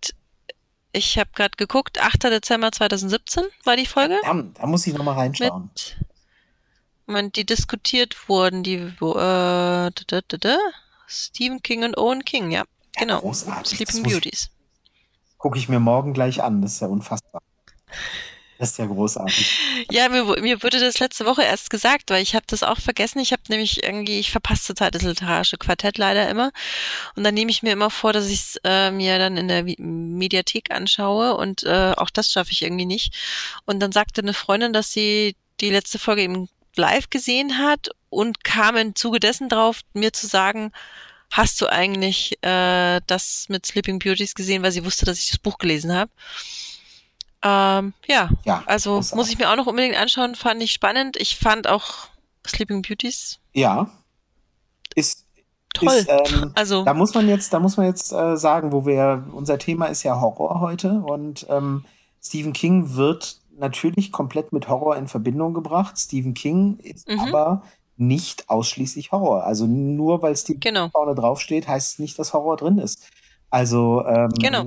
ich 0.93 1.19
habe 1.19 1.31
gerade 1.35 1.57
geguckt, 1.57 2.01
8. 2.01 2.24
Dezember 2.24 2.70
2017 2.70 3.44
war 3.65 3.77
die 3.77 3.86
Folge. 3.86 4.19
Verdammt, 4.23 4.59
da 4.59 4.66
muss 4.66 4.86
ich 4.86 4.93
nochmal 4.93 5.15
reinschauen. 5.15 5.70
Mit, 5.74 5.97
Moment, 7.07 7.36
die 7.36 7.47
diskutiert 7.47 8.28
wurden, 8.28 8.62
die 8.62 8.74
äh, 8.74 8.93
da, 9.01 9.90
da, 10.07 10.20
da, 10.28 10.59
Stephen 11.07 11.62
King 11.62 11.85
und 11.85 11.97
Owen 11.97 12.24
King, 12.24 12.51
ja. 12.51 12.65
Genau. 12.97 13.20
Großartig. 13.20 13.78
Sleeping 13.78 14.02
Beauties. 14.02 14.51
Gucke 15.39 15.59
ich 15.59 15.69
mir 15.69 15.81
morgen 15.81 16.12
gleich 16.12 16.43
an. 16.43 16.62
Das 16.62 16.74
ist 16.74 16.81
ja 16.81 16.89
unfassbar. 16.89 17.43
Das 18.59 18.70
ist 18.70 18.78
ja 18.78 18.86
großartig. 18.86 19.59
Ja, 19.90 20.09
mir, 20.09 20.24
mir 20.40 20.62
wurde 20.62 20.78
das 20.78 21.01
letzte 21.01 21.27
Woche 21.27 21.43
erst 21.43 21.69
gesagt, 21.69 22.10
weil 22.10 22.23
ich 22.23 22.36
habe 22.36 22.44
das 22.47 22.62
auch 22.62 22.78
vergessen. 22.78 23.19
Ich 23.19 23.32
habe 23.32 23.43
nämlich 23.48 23.82
irgendwie, 23.82 24.20
ich 24.20 24.31
verpasse 24.31 24.62
zurzeit 24.62 24.94
das 24.94 25.02
literarische 25.02 25.56
Quartett 25.56 25.98
leider 25.98 26.28
immer. 26.28 26.52
Und 27.16 27.24
dann 27.24 27.35
nehme 27.35 27.51
ich 27.51 27.64
mir 27.64 27.73
immer 27.73 27.90
vor, 27.90 28.12
dass 28.12 28.28
ich 28.28 28.40
es 28.40 28.56
äh, 28.62 28.93
mir 28.93 29.19
dann 29.19 29.36
in 29.36 29.48
der 29.48 29.64
Mediathek 29.64 30.70
anschaue 30.70 31.36
und 31.36 31.64
äh, 31.64 31.94
auch 31.97 32.10
das 32.10 32.31
schaffe 32.31 32.52
ich 32.52 32.62
irgendwie 32.62 32.86
nicht. 32.86 33.14
Und 33.64 33.81
dann 33.81 33.90
sagte 33.90 34.20
eine 34.20 34.35
Freundin, 34.35 34.73
dass 34.73 34.93
sie 34.93 35.35
die 35.60 35.70
letzte 35.70 35.98
Folge 35.98 36.23
eben 36.23 36.48
live 36.77 37.10
gesehen 37.10 37.59
hat 37.59 37.90
und 38.09 38.44
kam 38.44 38.77
im 38.77 38.94
Zuge 38.94 39.19
dessen 39.19 39.48
drauf, 39.48 39.81
mir 39.94 40.12
zu 40.12 40.28
sagen, 40.28 40.70
hast 41.33 41.61
du 41.61 41.67
eigentlich 41.67 42.39
äh, 42.43 43.01
das 43.07 43.47
mit 43.49 43.67
Sleeping 43.67 43.99
Beauties 43.99 44.35
gesehen, 44.35 44.63
weil 44.63 44.71
sie 44.71 44.85
wusste, 44.85 45.07
dass 45.07 45.19
ich 45.19 45.31
das 45.31 45.39
Buch 45.39 45.59
gelesen 45.59 45.93
habe. 45.93 46.11
Ähm, 47.43 47.95
ja, 48.07 48.31
ja, 48.45 48.63
also 48.67 49.03
muss 49.15 49.31
ich 49.31 49.39
mir 49.39 49.51
auch 49.51 49.57
noch 49.57 49.67
unbedingt 49.67 49.97
anschauen, 49.97 50.37
fand 50.37 50.63
ich 50.63 50.73
spannend. 50.73 51.17
Ich 51.17 51.37
fand 51.37 51.67
auch 51.67 52.09
Sleeping 52.47 52.83
Beauties. 52.83 53.41
Ja. 53.53 53.91
Ist 54.95 55.27
Toll. 55.75 55.95
Ist, 55.95 56.11
ähm, 56.11 56.53
also 56.55 56.85
da 56.85 56.93
muss 56.93 57.15
man 57.15 57.27
jetzt, 57.29 57.53
da 57.53 57.59
muss 57.59 57.79
man 57.79 57.87
jetzt 57.87 58.13
äh, 58.13 58.37
sagen, 58.37 58.73
wo 58.73 58.85
wir 58.85 59.27
unser 59.33 59.59
Thema 59.59 59.87
ist 59.87 60.03
ja 60.03 60.21
Horror 60.21 60.61
heute 60.61 61.01
und 61.01 61.47
ähm, 61.49 61.87
Stephen 62.23 62.53
King 62.53 62.95
wird 62.95 63.39
natürlich 63.57 64.13
komplett 64.13 64.53
mit 64.53 64.69
Horror 64.69 64.97
in 64.97 65.09
Verbindung 65.09 65.55
gebracht. 65.55 65.99
Stephen 65.99 66.35
King 66.35 66.77
ist 66.79 67.09
mhm. 67.09 67.21
aber 67.21 67.63
nicht 68.07 68.49
ausschließlich 68.49 69.12
Horror. 69.12 69.45
Also 69.45 69.66
nur 69.66 70.23
weil 70.23 70.37
Stephen 70.37 70.61
genau. 70.61 70.83
King 70.85 70.93
vorne 70.93 71.15
draufsteht, 71.15 71.69
heißt 71.69 71.95
es 71.95 71.99
nicht, 71.99 72.19
dass 72.19 72.33
Horror 72.33 72.57
drin 72.57 72.79
ist. 72.79 73.09
Also 73.51 74.05
ähm, 74.07 74.31
genau. 74.41 74.65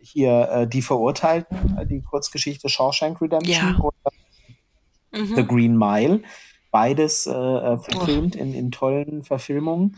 hier 0.00 0.48
äh, 0.50 0.68
die 0.68 0.82
Verurteilten, 0.82 1.78
äh, 1.78 1.86
die 1.86 2.02
Kurzgeschichte 2.02 2.68
Shawshank 2.68 3.20
Redemption 3.20 3.54
ja. 3.54 3.78
oder 3.78 4.12
mhm. 5.12 5.34
The 5.34 5.44
Green 5.44 5.76
Mile, 5.76 6.22
beides 6.70 7.26
äh, 7.26 7.32
äh 7.32 7.78
verfilmt 7.78 8.36
oh. 8.36 8.40
in, 8.40 8.54
in 8.54 8.70
tollen 8.70 9.22
Verfilmungen, 9.22 9.96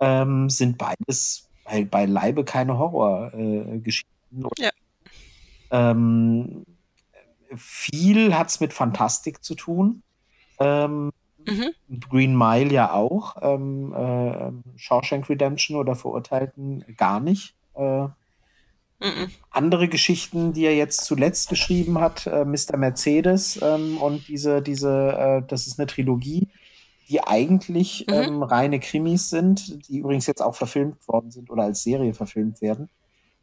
ähm, 0.00 0.48
sind 0.50 0.78
beides 0.78 1.48
bei, 1.64 1.84
beileibe 1.84 2.44
keine 2.44 2.78
Horrorgeschichten. 2.78 4.44
Äh, 4.58 4.64
ja. 4.64 4.70
Ähm, 5.70 6.64
viel 7.56 8.34
hat 8.34 8.48
es 8.48 8.60
mit 8.60 8.72
Fantastik 8.72 9.42
zu 9.42 9.54
tun. 9.54 10.02
Ähm, 10.60 11.10
mhm. 11.46 12.00
Green 12.10 12.36
Mile 12.36 12.72
ja 12.72 12.92
auch. 12.92 13.36
Ähm, 13.42 13.92
äh, 13.92 14.78
Shawshank 14.78 15.28
Redemption 15.28 15.76
oder 15.76 15.94
Verurteilten 15.94 16.84
gar 16.96 17.20
nicht. 17.20 17.54
Äh, 17.74 18.04
mhm. 19.00 19.30
Andere 19.50 19.88
Geschichten, 19.88 20.52
die 20.52 20.64
er 20.64 20.74
jetzt 20.74 21.04
zuletzt 21.04 21.48
geschrieben 21.48 22.00
hat, 22.00 22.26
äh, 22.26 22.44
Mr. 22.44 22.76
Mercedes 22.76 23.60
ähm, 23.62 23.98
und 23.98 24.28
diese, 24.28 24.62
diese, 24.62 25.12
äh, 25.12 25.46
das 25.46 25.66
ist 25.66 25.78
eine 25.78 25.86
Trilogie, 25.86 26.48
die 27.08 27.22
eigentlich 27.22 28.06
mhm. 28.08 28.14
ähm, 28.14 28.42
reine 28.42 28.80
Krimis 28.80 29.30
sind, 29.30 29.88
die 29.88 29.98
übrigens 29.98 30.26
jetzt 30.26 30.42
auch 30.42 30.54
verfilmt 30.54 31.06
worden 31.06 31.30
sind 31.30 31.50
oder 31.50 31.64
als 31.64 31.82
Serie 31.82 32.14
verfilmt 32.14 32.62
werden. 32.62 32.88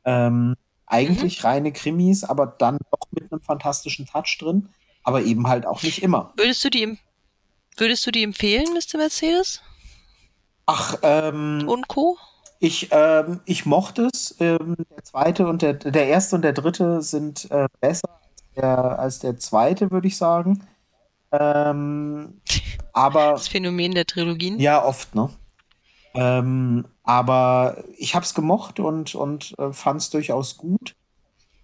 Ähm, 0.04 0.56
eigentlich 0.88 1.40
mhm. 1.40 1.48
reine 1.48 1.72
Krimis, 1.72 2.24
aber 2.24 2.48
dann 2.48 2.78
doch 2.92 3.08
mit 3.12 3.32
einem 3.32 3.42
fantastischen 3.42 4.06
Touch 4.06 4.38
drin, 4.40 4.70
aber 5.04 5.22
eben 5.24 5.48
halt 5.48 5.66
auch 5.66 5.84
nicht 5.84 6.04
immer. 6.04 6.34
Würdest 6.36 6.64
du 6.66 6.70
die, 6.70 6.98
würdest 7.78 8.06
du 8.06 8.12
die 8.12 8.24
empfehlen, 8.24 8.68
Mr. 8.74 8.98
Mercedes? 8.98 9.62
Ach, 10.66 10.98
ähm. 11.02 11.68
Und 11.68 11.88
Co.? 11.88 12.18
Ich, 12.60 12.90
ähm, 12.92 13.42
ich 13.46 13.66
mochte 13.66 14.10
es. 14.14 14.36
Ähm, 14.40 14.76
der 14.90 15.04
zweite 15.04 15.48
und 15.48 15.62
der, 15.62 15.74
der 15.74 16.08
erste 16.08 16.36
und 16.36 16.44
der 16.44 16.54
dritte 16.54 17.02
sind 17.02 17.50
äh, 17.50 17.68
besser 17.80 18.10
als 18.10 18.44
der, 18.56 19.00
als 19.00 19.20
der 19.20 19.38
zweite, 19.38 19.92
würde 19.92 20.08
ich 20.08 20.18
sagen. 20.18 20.68
Ähm, 21.32 22.42
aber. 22.94 23.32
Das 23.32 23.48
Phänomen 23.48 23.96
der 23.96 24.06
Trilogien? 24.06 24.60
Ja, 24.60 24.84
oft, 24.84 25.16
ne? 25.16 25.30
Ähm, 26.14 26.86
aber 27.04 27.84
ich 27.98 28.16
habe 28.16 28.26
es 28.26 28.34
gemocht 28.34 28.80
und, 28.80 29.16
und 29.16 29.58
äh, 29.58 29.72
fand 29.72 30.02
es 30.02 30.10
durchaus 30.10 30.58
gut 30.58 30.94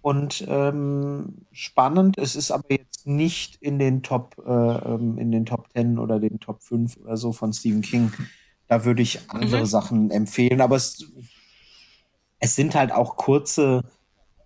und 0.00 0.44
ähm, 0.48 1.46
spannend. 1.52 2.18
Es 2.18 2.36
ist 2.36 2.50
aber 2.50 2.70
jetzt 2.70 3.06
nicht 3.06 3.56
in 3.56 3.78
den 3.78 4.02
Top, 4.02 4.36
äh, 4.46 4.50
ähm, 4.50 5.18
in 5.18 5.30
den 5.30 5.46
Top 5.46 5.68
10 5.72 5.98
oder 5.98 6.20
den 6.20 6.40
Top 6.40 6.62
5 6.62 6.96
oder 6.98 7.16
so 7.16 7.32
von 7.32 7.52
Stephen 7.52 7.82
King. 7.82 8.12
Da 8.68 8.84
würde 8.84 9.02
ich 9.02 9.20
andere 9.28 9.60
mhm. 9.60 9.66
Sachen 9.66 10.10
empfehlen. 10.10 10.60
Aber 10.60 10.76
es, 10.76 11.04
es 12.38 12.54
sind 12.54 12.74
halt 12.74 12.92
auch 12.92 13.16
kurze, 13.16 13.84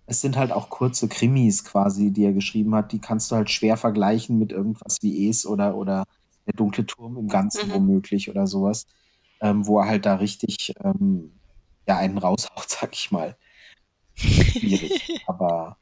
es 0.05 0.21
sind 0.21 0.37
halt 0.37 0.51
auch 0.51 0.69
kurze 0.69 1.07
Krimis 1.07 1.63
quasi, 1.63 2.11
die 2.11 2.25
er 2.25 2.33
geschrieben 2.33 2.73
hat. 2.75 2.91
Die 2.91 2.99
kannst 2.99 3.31
du 3.31 3.35
halt 3.35 3.49
schwer 3.49 3.77
vergleichen 3.77 4.39
mit 4.39 4.51
irgendwas 4.51 4.99
wie 5.01 5.29
Es 5.29 5.45
oder, 5.45 5.75
oder 5.75 6.05
der 6.45 6.53
dunkle 6.53 6.85
Turm 6.85 7.17
im 7.17 7.27
Ganzen 7.27 7.69
mhm. 7.69 7.73
womöglich 7.73 8.29
oder 8.29 8.47
sowas 8.47 8.85
ähm, 9.43 9.67
wo 9.67 9.79
er 9.79 9.87
halt 9.87 10.05
da 10.07 10.15
richtig 10.15 10.73
ähm, 10.83 11.31
ja, 11.87 11.97
einen 11.97 12.17
raushaut, 12.17 12.65
sag 12.69 12.93
ich 12.93 13.11
mal. 13.11 13.37
Schwierig. 14.15 15.23
aber, 15.27 15.77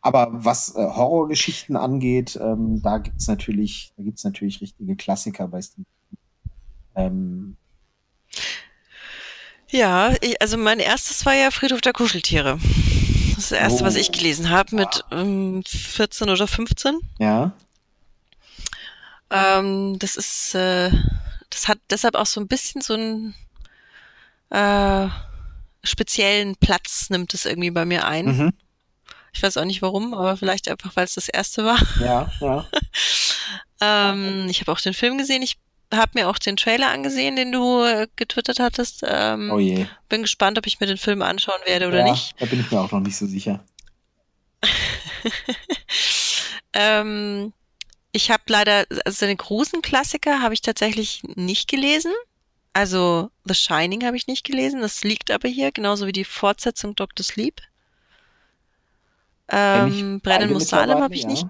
aber 0.00 0.28
was 0.32 0.74
äh, 0.74 0.78
Horrorgeschichten 0.78 1.76
angeht, 1.76 2.38
ähm, 2.40 2.80
da 2.82 2.98
gibt's 2.98 3.28
natürlich, 3.28 3.92
da 3.96 4.02
gibt's 4.02 4.24
natürlich 4.24 4.60
richtige 4.60 4.96
Klassiker 4.96 5.48
bei 5.48 5.62
Stephen. 5.62 5.86
Ähm, 6.94 7.56
ja, 9.68 10.14
ich, 10.20 10.40
also 10.40 10.56
mein 10.56 10.78
erstes 10.78 11.26
war 11.26 11.34
ja 11.34 11.50
Friedhof 11.50 11.80
der 11.80 11.92
Kuscheltiere. 11.92 12.58
Das 13.34 13.38
ist 13.38 13.52
das 13.52 13.58
erste, 13.58 13.82
oh, 13.82 13.86
was 13.86 13.96
ich 13.96 14.12
gelesen 14.12 14.50
habe 14.50 14.74
mit 14.76 15.04
ähm, 15.10 15.62
14 15.66 16.30
oder 16.30 16.46
15. 16.46 16.98
Ja. 17.18 17.52
Ähm, 19.30 19.98
das 19.98 20.16
ist 20.16 20.54
äh, 20.54 20.90
das 21.50 21.68
hat 21.68 21.78
deshalb 21.90 22.14
auch 22.14 22.26
so 22.26 22.40
ein 22.40 22.48
bisschen 22.48 22.80
so 22.80 22.94
einen 22.94 23.34
äh, 24.50 25.08
speziellen 25.86 26.56
Platz, 26.56 27.10
nimmt 27.10 27.34
es 27.34 27.44
irgendwie 27.44 27.70
bei 27.70 27.84
mir 27.84 28.06
ein. 28.06 28.26
Mhm. 28.26 28.52
Ich 29.32 29.42
weiß 29.42 29.58
auch 29.58 29.64
nicht 29.64 29.82
warum, 29.82 30.14
aber 30.14 30.36
vielleicht 30.36 30.68
einfach, 30.68 30.96
weil 30.96 31.04
es 31.04 31.14
das 31.14 31.28
erste 31.28 31.64
war. 31.64 31.78
Ja, 32.00 32.30
ja. 32.40 32.66
ähm, 33.80 34.46
ich 34.48 34.60
habe 34.60 34.72
auch 34.72 34.80
den 34.80 34.94
Film 34.94 35.18
gesehen. 35.18 35.42
Ich 35.42 35.58
habe 35.92 36.12
mir 36.14 36.28
auch 36.28 36.38
den 36.38 36.56
Trailer 36.56 36.90
angesehen, 36.90 37.36
den 37.36 37.52
du 37.52 37.82
äh, 37.84 38.08
getwittert 38.16 38.58
hattest. 38.58 39.02
Ähm, 39.06 39.50
oh 39.52 39.58
je. 39.58 39.86
Bin 40.08 40.22
gespannt, 40.22 40.58
ob 40.58 40.66
ich 40.66 40.80
mir 40.80 40.86
den 40.86 40.96
Film 40.96 41.22
anschauen 41.22 41.60
werde 41.64 41.88
oder 41.88 41.98
ja, 42.06 42.10
nicht. 42.10 42.34
Da 42.38 42.46
bin 42.46 42.60
ich 42.60 42.70
mir 42.70 42.80
auch 42.80 42.90
noch 42.90 43.00
nicht 43.00 43.16
so 43.16 43.26
sicher. 43.26 43.62
ähm, 46.72 47.52
ich 48.12 48.30
habe 48.30 48.42
leider, 48.48 48.86
also 49.04 49.26
den 49.26 49.36
großen 49.36 49.82
Klassiker 49.82 50.40
habe 50.40 50.54
ich 50.54 50.62
tatsächlich 50.62 51.22
nicht 51.34 51.68
gelesen. 51.68 52.12
Also 52.76 53.30
The 53.46 53.54
Shining 53.54 54.04
habe 54.04 54.18
ich 54.18 54.26
nicht 54.26 54.44
gelesen. 54.44 54.82
Das 54.82 55.02
liegt 55.02 55.30
aber 55.30 55.48
hier, 55.48 55.72
genauso 55.72 56.06
wie 56.06 56.12
die 56.12 56.26
Fortsetzung 56.26 56.94
Dr. 56.94 57.24
Sleep. 57.24 57.62
Ähm, 59.48 60.20
Brennen 60.20 60.52
muss 60.52 60.68
Salem 60.68 60.98
habe 60.98 61.14
ich 61.14 61.22
ja. 61.22 61.28
nicht. 61.28 61.46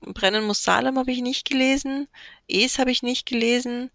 Brennen 0.00 0.46
muss 0.46 0.64
Salem 0.64 0.98
habe 0.98 1.12
ich 1.12 1.20
nicht 1.20 1.46
gelesen. 1.46 2.08
Es 2.48 2.78
habe 2.78 2.90
ich 2.90 3.02
nicht 3.02 3.26
gelesen. 3.26 3.90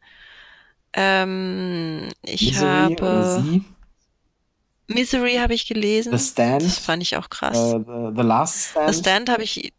Ähm, 0.94 2.10
ich 2.22 2.52
Misery 2.52 2.96
habe. 2.96 3.62
Misery 4.86 5.38
habe 5.38 5.56
ich 5.56 5.68
gelesen. 5.68 6.16
The 6.16 6.24
Stand. 6.24 6.62
Das 6.62 6.78
fand 6.78 7.02
ich 7.02 7.18
auch 7.18 7.32
krass. 7.32 7.58
Uh, 7.58 7.80
the, 7.80 8.16
the, 8.22 8.28
Last 8.28 8.70
Stand. 8.70 8.94
The 8.94 9.00
Stand 9.00 9.30
habe 9.30 9.42
ich 9.42 9.74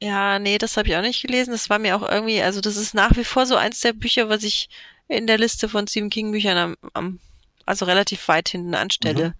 ja, 0.00 0.40
nee, 0.40 0.58
das 0.58 0.76
habe 0.76 0.88
ich 0.88 0.96
auch 0.96 1.02
nicht 1.02 1.24
gelesen. 1.24 1.52
Das 1.52 1.70
war 1.70 1.78
mir 1.78 1.94
auch 1.96 2.02
irgendwie, 2.02 2.42
also 2.42 2.60
das 2.60 2.74
ist 2.76 2.94
nach 2.94 3.16
wie 3.16 3.22
vor 3.22 3.46
so 3.46 3.54
eins 3.54 3.78
der 3.80 3.92
Bücher, 3.92 4.28
was 4.28 4.42
ich 4.42 4.68
in 5.08 5.26
der 5.26 5.38
Liste 5.38 5.68
von 5.68 5.86
Stephen 5.86 6.10
King 6.10 6.32
Büchern 6.32 6.56
am, 6.56 6.76
am 6.92 7.20
also 7.66 7.84
relativ 7.84 8.28
weit 8.28 8.48
hinten 8.48 8.74
anstelle. 8.74 9.28
Mhm. 9.28 9.34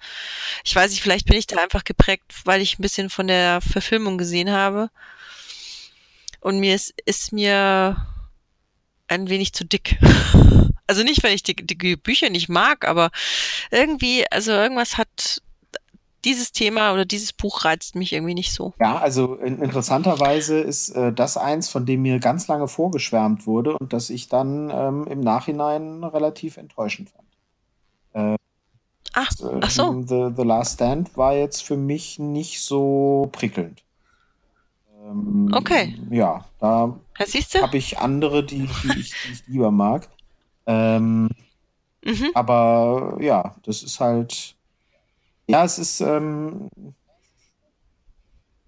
Ich 0.64 0.74
weiß 0.74 0.90
nicht, 0.90 1.02
vielleicht 1.02 1.26
bin 1.26 1.36
ich 1.36 1.46
da 1.46 1.62
einfach 1.62 1.84
geprägt, 1.84 2.24
weil 2.44 2.62
ich 2.62 2.78
ein 2.78 2.82
bisschen 2.82 3.10
von 3.10 3.26
der 3.26 3.60
Verfilmung 3.60 4.18
gesehen 4.18 4.50
habe. 4.50 4.90
Und 6.40 6.58
mir 6.58 6.74
ist, 6.74 6.94
ist 7.04 7.32
mir 7.32 8.06
ein 9.08 9.28
wenig 9.28 9.52
zu 9.52 9.64
dick. 9.64 9.98
Also 10.86 11.02
nicht, 11.02 11.22
weil 11.24 11.34
ich 11.34 11.42
die, 11.42 11.56
die 11.56 11.96
Bücher 11.96 12.28
nicht 12.28 12.50
mag, 12.50 12.86
aber 12.86 13.10
irgendwie, 13.70 14.30
also 14.30 14.52
irgendwas 14.52 14.98
hat 14.98 15.40
dieses 16.24 16.52
Thema 16.52 16.92
oder 16.92 17.04
dieses 17.04 17.32
Buch 17.32 17.64
reizt 17.64 17.94
mich 17.94 18.12
irgendwie 18.12 18.34
nicht 18.34 18.52
so. 18.52 18.72
Ja, 18.80 18.98
also 18.98 19.34
in, 19.36 19.60
interessanterweise 19.60 20.58
ist 20.58 20.90
äh, 20.90 21.12
das 21.12 21.36
eins, 21.36 21.68
von 21.68 21.86
dem 21.86 22.02
mir 22.02 22.18
ganz 22.18 22.48
lange 22.48 22.68
vorgeschwärmt 22.68 23.46
wurde 23.46 23.76
und 23.78 23.92
das 23.92 24.10
ich 24.10 24.28
dann 24.28 24.70
ähm, 24.70 25.06
im 25.06 25.20
Nachhinein 25.20 26.02
relativ 26.04 26.56
enttäuschend 26.56 27.10
fand. 27.10 27.28
Äh, 28.14 28.38
ach, 29.12 29.30
äh, 29.40 29.60
ach 29.60 29.70
so. 29.70 30.02
The, 30.06 30.34
The 30.36 30.42
Last 30.42 30.74
Stand 30.74 31.16
war 31.16 31.34
jetzt 31.34 31.62
für 31.62 31.76
mich 31.76 32.18
nicht 32.18 32.60
so 32.60 33.28
prickelnd. 33.32 33.84
Ähm, 35.04 35.50
okay. 35.52 35.94
Ja, 36.10 36.44
da 36.58 36.98
habe 37.60 37.76
ich 37.76 37.98
andere, 37.98 38.44
die, 38.44 38.68
die, 38.82 38.98
ich, 38.98 39.12
die 39.26 39.32
ich 39.32 39.46
lieber 39.46 39.70
mag. 39.70 40.08
Ähm, 40.66 41.28
mhm. 42.04 42.30
Aber 42.34 43.18
ja, 43.20 43.54
das 43.64 43.82
ist 43.82 44.00
halt 44.00 44.56
ja, 45.46 45.64
es 45.64 45.78
ist 45.78 46.00
ähm, 46.00 46.68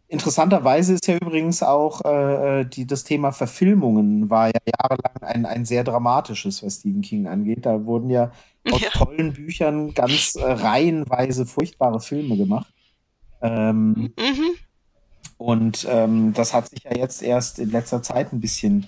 interessanterweise 0.08 0.94
ist 0.94 1.06
ja 1.06 1.16
übrigens 1.16 1.62
auch 1.62 2.04
äh, 2.04 2.60
äh, 2.60 2.64
die, 2.64 2.86
das 2.86 3.04
Thema 3.04 3.32
Verfilmungen 3.32 4.30
war 4.30 4.48
ja 4.48 4.60
jahrelang 4.66 5.22
ein, 5.22 5.46
ein 5.46 5.64
sehr 5.64 5.84
dramatisches, 5.84 6.62
was 6.62 6.76
Stephen 6.76 7.02
King 7.02 7.26
angeht. 7.26 7.66
Da 7.66 7.84
wurden 7.84 8.10
ja 8.10 8.30
aus 8.70 8.80
ja. 8.80 8.90
tollen 8.90 9.32
Büchern 9.32 9.94
ganz 9.94 10.36
äh, 10.36 10.44
reihenweise 10.44 11.46
furchtbare 11.46 12.00
Filme 12.00 12.36
gemacht. 12.36 12.72
Ähm, 13.42 14.12
mhm. 14.18 14.50
Und 15.38 15.86
ähm, 15.90 16.32
das 16.32 16.54
hat 16.54 16.70
sich 16.70 16.84
ja 16.84 16.96
jetzt 16.96 17.22
erst 17.22 17.58
in 17.58 17.70
letzter 17.70 18.02
Zeit 18.02 18.32
ein 18.32 18.40
bisschen 18.40 18.86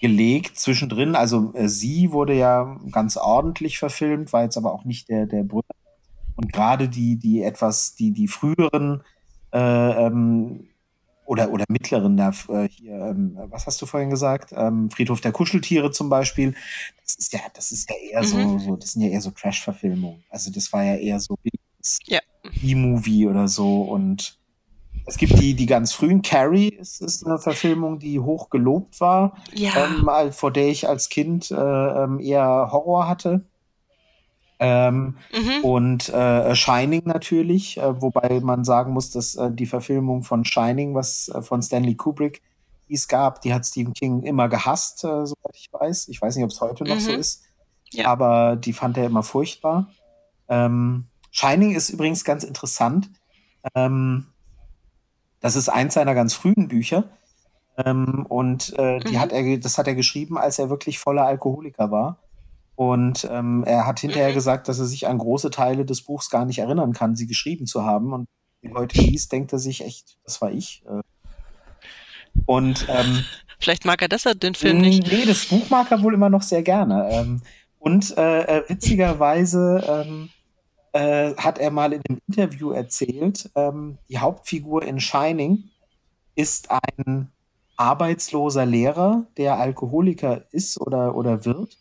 gelegt 0.00 0.56
zwischendrin. 0.58 1.16
Also 1.16 1.52
äh, 1.54 1.68
sie 1.68 2.12
wurde 2.12 2.34
ja 2.34 2.78
ganz 2.90 3.16
ordentlich 3.16 3.78
verfilmt, 3.78 4.32
war 4.32 4.44
jetzt 4.44 4.56
aber 4.56 4.72
auch 4.72 4.84
nicht 4.84 5.08
der, 5.08 5.26
der 5.26 5.42
Brüller 5.42 5.64
und 6.38 6.52
gerade 6.52 6.88
die, 6.88 7.16
die 7.16 7.42
etwas, 7.42 7.96
die, 7.96 8.12
die 8.12 8.28
früheren 8.28 9.02
äh, 9.52 9.58
ähm, 9.58 10.68
oder, 11.24 11.50
oder 11.50 11.64
mittleren, 11.68 12.16
da, 12.16 12.30
äh, 12.48 12.68
hier, 12.68 12.92
ähm, 12.92 13.36
was 13.50 13.66
hast 13.66 13.82
du 13.82 13.86
vorhin 13.86 14.08
gesagt? 14.08 14.52
Ähm, 14.56 14.88
Friedhof 14.88 15.20
der 15.20 15.32
Kuscheltiere 15.32 15.90
zum 15.90 16.08
Beispiel. 16.08 16.54
Das 17.04 17.16
ist 17.16 17.32
ja, 17.32 17.40
das 17.54 17.72
ist 17.72 17.90
ja 17.90 17.96
eher 17.96 18.22
mhm. 18.22 18.26
so, 18.26 18.58
so, 18.58 18.76
das 18.76 18.92
sind 18.92 19.02
ja 19.02 19.08
eher 19.08 19.20
so 19.20 19.32
Trash-Verfilmungen. 19.32 20.22
Also 20.30 20.52
das 20.52 20.72
war 20.72 20.84
ja 20.84 20.94
eher 20.94 21.18
so 21.18 21.36
ja. 22.06 22.20
E-Movie 22.62 23.26
oder 23.26 23.48
so 23.48 23.82
und 23.82 24.38
es 25.06 25.16
gibt 25.16 25.40
die, 25.40 25.54
die 25.54 25.66
ganz 25.66 25.92
frühen. 25.92 26.22
Carrie 26.22 26.68
ist, 26.68 27.00
ist 27.00 27.26
eine 27.26 27.38
Verfilmung, 27.38 27.98
die 27.98 28.20
hoch 28.20 28.48
gelobt 28.48 29.00
war, 29.00 29.36
ja. 29.54 29.72
ähm, 29.86 30.32
vor 30.32 30.52
der 30.52 30.68
ich 30.68 30.88
als 30.88 31.08
Kind 31.08 31.50
äh, 31.50 31.56
ähm, 31.56 32.20
eher 32.20 32.68
Horror 32.70 33.08
hatte. 33.08 33.44
Ähm, 34.60 35.16
mhm. 35.32 35.64
Und 35.64 36.08
äh, 36.08 36.54
Shining 36.54 37.02
natürlich, 37.04 37.78
äh, 37.78 38.02
wobei 38.02 38.40
man 38.40 38.64
sagen 38.64 38.92
muss, 38.92 39.10
dass 39.10 39.36
äh, 39.36 39.50
die 39.52 39.66
Verfilmung 39.66 40.24
von 40.24 40.44
Shining, 40.44 40.94
was 40.94 41.28
äh, 41.28 41.42
von 41.42 41.62
Stanley 41.62 41.94
Kubrick 41.94 42.42
es 42.90 43.06
gab, 43.06 43.40
die 43.42 43.54
hat 43.54 43.66
Stephen 43.66 43.92
King 43.92 44.22
immer 44.22 44.48
gehasst, 44.48 45.04
äh, 45.04 45.26
soweit 45.26 45.54
ich 45.54 45.68
weiß. 45.72 46.08
Ich 46.08 46.20
weiß 46.20 46.36
nicht, 46.36 46.44
ob 46.44 46.50
es 46.50 46.60
heute 46.60 46.84
noch 46.84 46.96
mhm. 46.96 47.00
so 47.00 47.12
ist, 47.12 47.44
ja. 47.92 48.06
aber 48.06 48.56
die 48.56 48.72
fand 48.72 48.96
er 48.96 49.06
immer 49.06 49.22
furchtbar. 49.22 49.90
Ähm, 50.48 51.04
Shining 51.30 51.74
ist 51.74 51.90
übrigens 51.90 52.24
ganz 52.24 52.42
interessant. 52.42 53.10
Ähm, 53.74 54.26
das 55.40 55.54
ist 55.54 55.68
eins 55.68 55.94
seiner 55.94 56.14
ganz 56.14 56.34
frühen 56.34 56.68
Bücher. 56.68 57.04
Ähm, 57.76 58.26
und 58.28 58.76
äh, 58.76 58.98
die 59.00 59.14
mhm. 59.14 59.20
hat 59.20 59.32
er, 59.32 59.58
das 59.58 59.78
hat 59.78 59.86
er 59.86 59.94
geschrieben, 59.94 60.36
als 60.36 60.58
er 60.58 60.70
wirklich 60.70 60.98
voller 60.98 61.26
Alkoholiker 61.26 61.90
war. 61.92 62.18
Und 62.78 63.28
ähm, 63.28 63.64
er 63.66 63.86
hat 63.88 63.98
hinterher 63.98 64.30
mhm. 64.30 64.34
gesagt, 64.34 64.68
dass 64.68 64.78
er 64.78 64.84
sich 64.84 65.08
an 65.08 65.18
große 65.18 65.50
Teile 65.50 65.84
des 65.84 66.02
Buchs 66.02 66.30
gar 66.30 66.44
nicht 66.44 66.60
erinnern 66.60 66.92
kann, 66.92 67.16
sie 67.16 67.26
geschrieben 67.26 67.66
zu 67.66 67.82
haben. 67.82 68.12
Und 68.12 68.28
wenn 68.62 68.70
er 68.70 68.78
heute 68.78 69.00
liest, 69.00 69.32
denkt 69.32 69.52
er 69.52 69.58
sich 69.58 69.84
echt, 69.84 70.16
das 70.22 70.40
war 70.40 70.52
ich. 70.52 70.84
Äh. 70.86 71.00
Und 72.46 72.86
ähm, 72.88 73.24
vielleicht 73.58 73.84
mag 73.84 74.00
er 74.00 74.06
deshalb 74.06 74.38
den 74.38 74.54
Film 74.54 74.78
nicht. 74.78 75.10
Nee, 75.10 75.24
das 75.26 75.46
Buch 75.46 75.68
mag 75.70 75.90
er 75.90 76.04
wohl 76.04 76.14
immer 76.14 76.30
noch 76.30 76.42
sehr 76.42 76.62
gerne. 76.62 77.08
Ähm, 77.10 77.42
und 77.80 78.16
äh, 78.16 78.42
äh, 78.42 78.68
witzigerweise 78.68 79.82
ähm, 80.06 80.28
äh, 80.92 81.34
hat 81.34 81.58
er 81.58 81.72
mal 81.72 81.92
in 81.92 82.02
einem 82.08 82.20
Interview 82.28 82.70
erzählt, 82.70 83.50
ähm, 83.56 83.98
die 84.08 84.18
Hauptfigur 84.18 84.84
in 84.84 85.00
Shining 85.00 85.64
ist 86.36 86.68
ein 86.70 87.32
arbeitsloser 87.76 88.66
Lehrer, 88.66 89.26
der 89.36 89.58
Alkoholiker 89.58 90.44
ist 90.52 90.80
oder, 90.80 91.16
oder 91.16 91.44
wird 91.44 91.76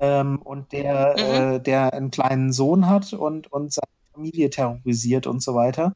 ähm, 0.00 0.40
und 0.42 0.72
der, 0.72 1.14
mhm. 1.16 1.54
äh, 1.56 1.60
der 1.60 1.92
einen 1.92 2.10
kleinen 2.10 2.52
Sohn 2.52 2.88
hat 2.88 3.12
und, 3.12 3.52
und 3.52 3.72
seine 3.72 3.86
Familie 4.12 4.50
terrorisiert 4.50 5.26
und 5.26 5.42
so 5.42 5.54
weiter. 5.54 5.92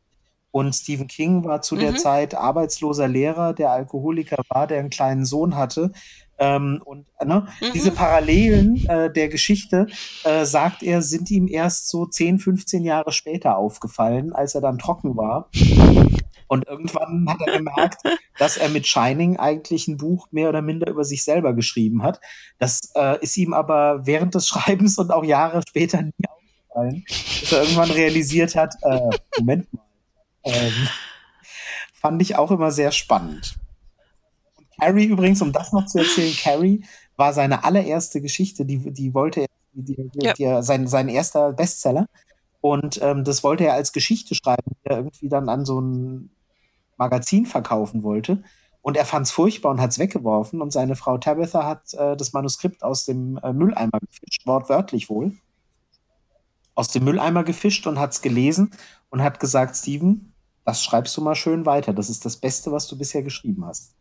Und 0.52 0.74
Stephen 0.74 1.06
King 1.06 1.44
war 1.44 1.62
zu 1.62 1.77
mhm. 1.77 1.81
der 1.81 1.97
Zeit 1.97 2.35
arbeitsloser 2.35 3.06
Lehrer, 3.06 3.52
der 3.52 3.70
Alkoholiker 3.70 4.43
war, 4.48 4.66
der 4.66 4.81
einen 4.81 4.90
kleinen 4.90 5.24
Sohn 5.24 5.56
hatte. 5.56 5.93
Ähm, 6.39 6.81
und 6.85 7.06
ne, 7.22 7.47
mhm. 7.60 7.66
diese 7.74 7.90
Parallelen 7.90 8.89
äh, 8.89 9.12
der 9.12 9.28
Geschichte, 9.28 9.86
äh, 10.24 10.44
sagt 10.44 10.82
er, 10.82 11.02
sind 11.02 11.31
ihm 11.31 11.47
erst 11.47 11.89
so 11.89 12.06
10, 12.06 12.39
15 12.39 12.82
Jahre 12.85 13.12
später 13.12 13.59
aufgefallen, 13.59 14.32
als 14.32 14.55
er 14.55 14.62
dann 14.62 14.78
trocken 14.78 15.16
war. 15.16 15.51
Und 16.51 16.66
irgendwann 16.66 17.28
hat 17.28 17.40
er 17.47 17.59
gemerkt, 17.59 18.02
dass 18.36 18.56
er 18.56 18.70
mit 18.70 18.85
Shining 18.85 19.36
eigentlich 19.36 19.86
ein 19.86 19.98
Buch 19.98 20.27
mehr 20.32 20.48
oder 20.48 20.62
minder 20.62 20.90
über 20.90 21.05
sich 21.05 21.22
selber 21.22 21.55
geschrieben 21.55 22.02
hat. 22.02 22.20
Das 22.59 22.81
äh, 22.97 23.22
ist 23.22 23.36
ihm 23.36 23.55
aber 23.55 24.05
während 24.05 24.35
des 24.35 24.48
Schreibens 24.48 24.98
und 24.98 25.12
auch 25.12 25.22
Jahre 25.22 25.62
später 25.68 26.02
nie 26.02 26.12
aufgefallen, 26.28 27.05
dass 27.06 27.52
er 27.52 27.62
irgendwann 27.62 27.90
realisiert 27.93 28.56
hat, 28.56 28.74
äh, 28.82 29.10
Moment 29.39 29.72
mal. 29.72 29.85
Ähm, 30.43 30.89
fand 31.94 32.20
ich 32.20 32.35
auch 32.35 32.51
immer 32.51 32.72
sehr 32.72 32.90
spannend. 32.90 33.55
Und 34.56 34.66
Carrie 34.81 35.05
übrigens, 35.05 35.40
um 35.43 35.52
das 35.52 35.72
noch 35.72 35.86
zu 35.86 35.98
erzählen, 35.98 36.35
Carrie 36.35 36.85
war 37.14 37.32
seine 37.32 37.62
allererste 37.62 38.20
Geschichte, 38.20 38.64
die, 38.64 38.93
die 38.93 39.14
wollte 39.14 39.43
er, 39.43 39.47
die, 39.74 39.94
die, 39.94 40.10
ja. 40.14 40.32
die, 40.32 40.66
sein, 40.66 40.89
sein 40.89 41.09
erster 41.09 41.52
Bestseller. 41.52 42.06
Und 42.60 43.01
ähm, 43.02 43.22
das 43.22 43.44
wollte 43.44 43.66
er 43.66 43.74
als 43.74 43.93
Geschichte 43.93 44.35
schreiben, 44.35 44.72
die 44.85 44.89
er 44.89 44.97
irgendwie 44.97 45.28
dann 45.28 45.48
an 45.48 45.64
so 45.64 45.81
ein 45.81 46.31
Magazin 47.01 47.47
verkaufen 47.47 48.05
wollte. 48.05 48.44
Und 48.82 48.97
er 48.97 49.05
fand 49.05 49.27
es 49.27 49.32
furchtbar 49.32 49.70
und 49.70 49.81
hat 49.81 49.90
es 49.90 49.98
weggeworfen. 49.98 50.62
Und 50.62 50.72
seine 50.72 50.94
Frau 50.94 51.18
Tabitha 51.18 51.64
hat 51.66 51.93
äh, 51.94 52.16
das 52.16 52.32
Manuskript 52.32 52.82
aus 52.82 53.05
dem 53.05 53.39
äh, 53.43 53.52
Mülleimer 53.52 53.98
gefischt, 54.01 54.47
wortwörtlich 54.47 55.10
wohl. 55.10 55.32
Aus 56.74 56.89
dem 56.89 57.05
Mülleimer 57.05 57.43
gefischt 57.43 57.86
und 57.86 57.98
hat 57.98 58.12
es 58.12 58.22
gelesen 58.22 58.70
und 59.10 59.22
hat 59.22 59.40
gesagt, 59.40 59.77
Steven, 59.77 60.32
das 60.64 60.82
schreibst 60.82 61.16
du 61.16 61.22
mal 61.22 61.35
schön 61.35 61.66
weiter. 61.66 61.93
Das 61.93 62.09
ist 62.09 62.24
das 62.24 62.36
Beste, 62.36 62.70
was 62.70 62.86
du 62.86 62.97
bisher 62.97 63.22
geschrieben 63.22 63.66
hast. 63.66 63.94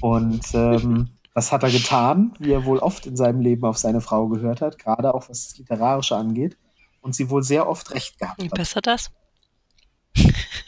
Und 0.00 0.44
ähm, 0.54 1.10
das 1.34 1.50
hat 1.50 1.62
er 1.62 1.70
getan, 1.70 2.34
wie 2.38 2.52
er 2.52 2.64
wohl 2.64 2.78
oft 2.78 3.06
in 3.06 3.16
seinem 3.16 3.40
Leben 3.40 3.64
auf 3.64 3.78
seine 3.78 4.00
Frau 4.00 4.28
gehört 4.28 4.60
hat, 4.60 4.78
gerade 4.78 5.14
auch 5.14 5.28
was 5.28 5.48
das 5.48 5.58
Literarische 5.58 6.16
angeht. 6.16 6.56
Und 7.00 7.14
sie 7.14 7.30
wohl 7.30 7.42
sehr 7.42 7.68
oft 7.68 7.92
recht 7.92 8.18
gehabt 8.18 8.38
hat. 8.38 8.44
Wie 8.44 8.48
besser 8.48 8.80
das? 8.80 9.10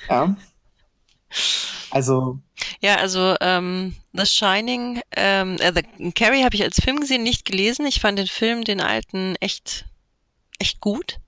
Ja. 0.09 0.37
Also. 1.91 2.39
Ja, 2.81 2.97
also 2.97 3.37
ähm, 3.41 3.95
The 4.13 4.27
Shining, 4.27 5.01
ähm, 5.17 5.57
äh, 5.61 5.73
The 5.73 6.13
Carrie 6.13 6.45
habe 6.45 6.55
ich 6.55 6.63
als 6.63 6.81
Film 6.81 7.01
gesehen, 7.01 7.23
nicht 7.23 7.45
gelesen. 7.45 7.87
Ich 7.87 8.01
fand 8.01 8.19
den 8.19 8.27
Film, 8.27 8.65
den 8.65 8.81
alten, 8.81 9.37
echt, 9.41 9.87
echt 10.59 10.81
gut. 10.81 11.19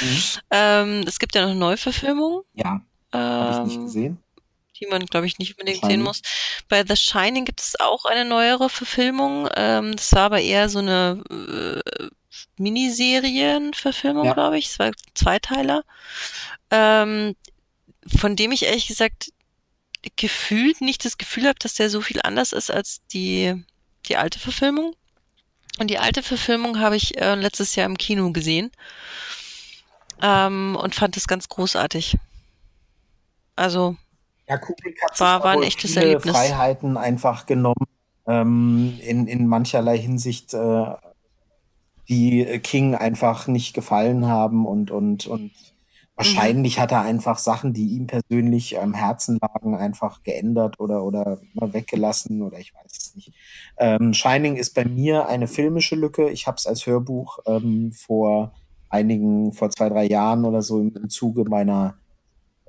Mhm. 0.00 0.22
ähm, 0.50 1.04
es 1.06 1.18
gibt 1.18 1.34
ja 1.34 1.42
noch 1.42 1.50
eine 1.50 1.58
Neuverfilmung. 1.58 2.42
Ja. 2.54 2.80
Ähm, 3.12 3.20
habe 3.20 3.68
ich 3.68 3.76
nicht 3.76 3.84
gesehen. 3.84 4.18
Die 4.80 4.86
man, 4.86 5.06
glaube 5.06 5.26
ich, 5.26 5.38
nicht 5.38 5.52
unbedingt 5.52 5.84
sehen 5.84 6.02
muss. 6.02 6.20
Bei 6.68 6.84
The 6.84 6.96
Shining 6.96 7.44
gibt 7.44 7.60
es 7.60 7.78
auch 7.78 8.04
eine 8.06 8.24
neuere 8.24 8.68
Verfilmung. 8.68 9.48
Ähm, 9.54 9.94
das 9.94 10.12
war 10.12 10.22
aber 10.22 10.40
eher 10.40 10.68
so 10.68 10.80
eine 10.80 11.22
äh, 11.30 12.08
Miniserienverfilmung, 12.56 14.24
ja. 14.24 14.32
glaube 14.32 14.58
ich. 14.58 14.66
Es 14.66 14.78
war 14.80 14.90
Zweiteiler. 15.14 15.84
Ähm, 16.70 17.36
von 18.06 18.36
dem 18.36 18.52
ich 18.52 18.64
ehrlich 18.64 18.86
gesagt 18.86 19.32
gefühlt 20.16 20.80
nicht 20.80 21.04
das 21.04 21.18
Gefühl 21.18 21.44
habe, 21.44 21.58
dass 21.58 21.74
der 21.74 21.90
so 21.90 22.00
viel 22.00 22.20
anders 22.22 22.52
ist 22.52 22.70
als 22.70 23.00
die, 23.12 23.64
die 24.08 24.16
alte 24.16 24.38
Verfilmung. 24.38 24.94
Und 25.78 25.88
die 25.90 25.98
alte 25.98 26.22
Verfilmung 26.22 26.78
habe 26.78 26.96
ich 26.96 27.20
äh, 27.20 27.34
letztes 27.34 27.74
Jahr 27.74 27.86
im 27.86 27.98
Kino 27.98 28.30
gesehen 28.32 28.70
ähm, 30.22 30.76
und 30.80 30.94
fand 30.94 31.16
es 31.16 31.26
ganz 31.26 31.48
großartig. 31.48 32.16
Also 33.56 33.96
ja, 34.48 34.58
Kubrick 34.58 35.00
hat 35.02 35.18
war, 35.20 35.42
war 35.42 35.52
ein 35.52 35.62
echtes 35.62 35.92
viele 35.92 36.06
Erlebnis. 36.06 36.34
Freiheiten 36.34 36.96
einfach 36.96 37.46
genommen 37.46 37.86
ähm, 38.26 38.98
in, 39.02 39.26
in 39.26 39.46
mancherlei 39.46 39.98
Hinsicht, 39.98 40.54
äh, 40.54 40.86
die 42.08 42.44
King 42.62 42.94
einfach 42.94 43.46
nicht 43.46 43.74
gefallen 43.74 44.26
haben 44.26 44.66
und 44.66 44.90
und 44.90 45.26
und 45.26 45.52
Wahrscheinlich 46.16 46.76
mhm. 46.76 46.82
hat 46.82 46.92
er 46.92 47.02
einfach 47.02 47.38
Sachen, 47.38 47.72
die 47.72 47.88
ihm 47.96 48.06
persönlich 48.06 48.78
am 48.78 48.94
Herzen 48.94 49.38
lagen, 49.40 49.76
einfach 49.76 50.22
geändert 50.22 50.78
oder, 50.78 51.02
oder 51.04 51.40
weggelassen 51.54 52.42
oder 52.42 52.58
ich 52.58 52.72
weiß 52.74 52.92
es 52.92 53.16
nicht. 53.16 53.32
Ähm, 53.78 54.14
Shining 54.14 54.56
ist 54.56 54.74
bei 54.74 54.84
mir 54.84 55.26
eine 55.26 55.48
filmische 55.48 55.96
Lücke. 55.96 56.30
Ich 56.30 56.46
habe 56.46 56.56
es 56.56 56.66
als 56.66 56.86
Hörbuch 56.86 57.40
ähm, 57.46 57.92
vor 57.92 58.52
einigen, 58.88 59.52
vor 59.52 59.70
zwei, 59.70 59.88
drei 59.88 60.04
Jahren 60.04 60.44
oder 60.44 60.62
so 60.62 60.80
im, 60.80 60.94
im 60.94 61.10
Zuge 61.10 61.44
meiner 61.44 61.96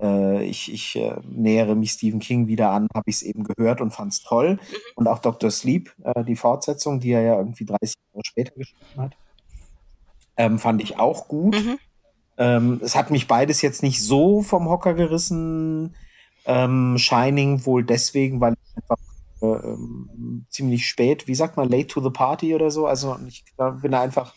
äh, 0.01 0.43
ich, 0.43 0.71
ich 0.73 0.95
äh, 0.95 1.15
nähere 1.23 1.75
mich 1.75 1.91
Stephen 1.91 2.19
King 2.19 2.47
wieder 2.47 2.71
an, 2.71 2.87
habe 2.93 3.09
ich 3.09 3.17
es 3.17 3.21
eben 3.21 3.43
gehört 3.43 3.81
und 3.81 3.91
fand 3.91 4.13
es 4.13 4.21
toll. 4.21 4.53
Mhm. 4.53 4.59
Und 4.95 5.07
auch 5.07 5.19
Dr. 5.19 5.51
Sleep, 5.51 5.93
äh, 6.03 6.23
die 6.23 6.35
Fortsetzung, 6.35 6.99
die 6.99 7.11
er 7.11 7.21
ja 7.21 7.37
irgendwie 7.37 7.65
30 7.65 7.95
Jahre 8.11 8.25
später 8.25 8.55
geschrieben 8.55 9.01
hat, 9.01 9.15
ähm, 10.37 10.59
fand 10.59 10.81
ich 10.81 10.99
auch 10.99 11.27
gut. 11.27 11.55
Mhm. 11.55 11.77
Ähm, 12.37 12.79
es 12.83 12.95
hat 12.95 13.11
mich 13.11 13.27
beides 13.27 13.61
jetzt 13.61 13.83
nicht 13.83 14.03
so 14.03 14.41
vom 14.41 14.69
Hocker 14.69 14.93
gerissen. 14.93 15.95
Ähm, 16.45 16.97
Shining 16.97 17.65
wohl 17.65 17.83
deswegen, 17.83 18.39
weil 18.39 18.53
ich 18.53 18.77
einfach 18.77 18.97
äh, 19.41 19.45
ähm, 19.45 20.45
ziemlich 20.49 20.87
spät, 20.87 21.27
wie 21.27 21.35
sagt 21.35 21.57
man, 21.57 21.69
late 21.69 21.87
to 21.87 22.01
the 22.01 22.09
party 22.09 22.53
oder 22.53 22.71
so. 22.71 22.87
Also 22.87 23.17
ich 23.27 23.43
bin 23.81 23.93
einfach, 23.93 24.33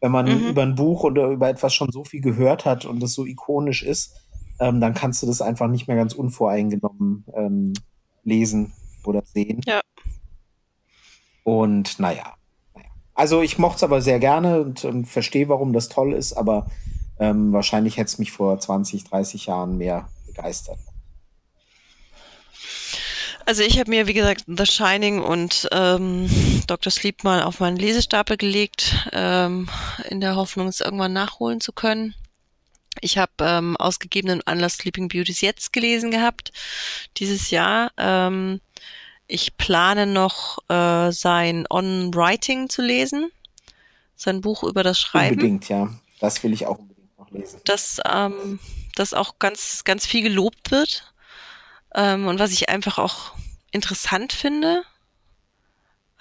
wenn 0.00 0.12
man 0.12 0.26
mhm. 0.26 0.48
über 0.48 0.62
ein 0.62 0.74
Buch 0.74 1.04
oder 1.04 1.28
über 1.28 1.48
etwas 1.48 1.74
schon 1.74 1.92
so 1.92 2.04
viel 2.04 2.20
gehört 2.20 2.64
hat 2.64 2.84
und 2.84 3.00
das 3.00 3.12
so 3.12 3.26
ikonisch 3.26 3.82
ist, 3.82 4.16
ähm, 4.58 4.80
dann 4.80 4.94
kannst 4.94 5.22
du 5.22 5.26
das 5.26 5.42
einfach 5.42 5.68
nicht 5.68 5.88
mehr 5.88 5.96
ganz 5.96 6.14
unvoreingenommen 6.14 7.24
ähm, 7.34 7.72
lesen 8.24 8.72
oder 9.04 9.22
sehen. 9.24 9.60
Ja. 9.66 9.80
Und 11.44 11.98
naja. 11.98 12.34
Also 13.14 13.42
ich 13.42 13.58
mochte 13.58 13.76
es 13.76 13.82
aber 13.82 14.00
sehr 14.00 14.18
gerne 14.18 14.60
und, 14.62 14.84
und 14.84 15.06
verstehe, 15.06 15.48
warum 15.48 15.72
das 15.72 15.88
toll 15.88 16.12
ist, 16.12 16.32
aber 16.32 16.66
ähm, 17.20 17.52
wahrscheinlich 17.52 17.98
hätte 17.98 18.08
es 18.08 18.18
mich 18.18 18.32
vor 18.32 18.58
20, 18.58 19.04
30 19.04 19.46
Jahren 19.46 19.76
mehr 19.78 20.08
begeistert. 20.26 20.78
Also 23.46 23.62
ich 23.62 23.78
habe 23.78 23.90
mir, 23.90 24.06
wie 24.06 24.14
gesagt, 24.14 24.44
The 24.46 24.66
Shining 24.66 25.20
und 25.20 25.68
ähm, 25.72 26.30
Dr. 26.66 26.90
Sleep 26.90 27.24
mal 27.24 27.42
auf 27.42 27.60
meinen 27.60 27.76
Lesestapel 27.76 28.36
gelegt, 28.36 29.08
ähm, 29.12 29.68
in 30.08 30.20
der 30.20 30.36
Hoffnung, 30.36 30.68
es 30.68 30.80
irgendwann 30.80 31.12
nachholen 31.12 31.60
zu 31.60 31.72
können. 31.72 32.14
Ich 33.00 33.18
habe 33.18 33.32
ähm, 33.40 33.76
aus 33.76 33.98
gegebenen 33.98 34.40
Anlass 34.46 34.74
Sleeping 34.74 35.08
Beauties 35.08 35.40
jetzt 35.40 35.72
gelesen 35.72 36.10
gehabt, 36.10 36.52
dieses 37.16 37.50
Jahr. 37.50 37.90
Ähm, 37.96 38.60
ich 39.26 39.56
plane 39.56 40.06
noch 40.06 40.58
äh, 40.68 41.10
sein 41.12 41.66
On 41.70 42.14
Writing 42.14 42.68
zu 42.68 42.82
lesen, 42.82 43.30
sein 44.16 44.40
Buch 44.40 44.62
über 44.62 44.82
das 44.82 45.00
Schreiben. 45.00 45.34
Unbedingt, 45.34 45.68
ja. 45.68 45.88
Das 46.20 46.42
will 46.44 46.52
ich 46.52 46.66
auch 46.66 46.78
unbedingt 47.20 47.44
noch 47.44 47.52
lesen. 47.54 47.60
Das, 47.64 48.00
ähm, 48.04 48.58
das 48.94 49.14
auch 49.14 49.38
ganz, 49.38 49.84
ganz 49.84 50.06
viel 50.06 50.22
gelobt 50.22 50.70
wird 50.70 51.12
ähm, 51.94 52.26
und 52.26 52.38
was 52.38 52.52
ich 52.52 52.68
einfach 52.68 52.98
auch 52.98 53.34
interessant 53.70 54.32
finde, 54.32 54.82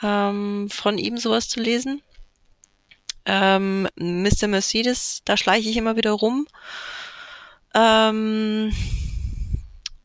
ähm, 0.01 0.69
von 0.69 0.97
ihm 0.97 1.17
sowas 1.17 1.49
zu 1.49 1.59
lesen. 1.59 2.01
Ähm, 3.25 3.87
Mr. 3.95 4.47
Mercedes, 4.47 5.21
da 5.25 5.37
schleiche 5.37 5.69
ich 5.69 5.77
immer 5.77 5.95
wieder 5.95 6.11
rum. 6.11 6.47
Ähm, 7.75 8.73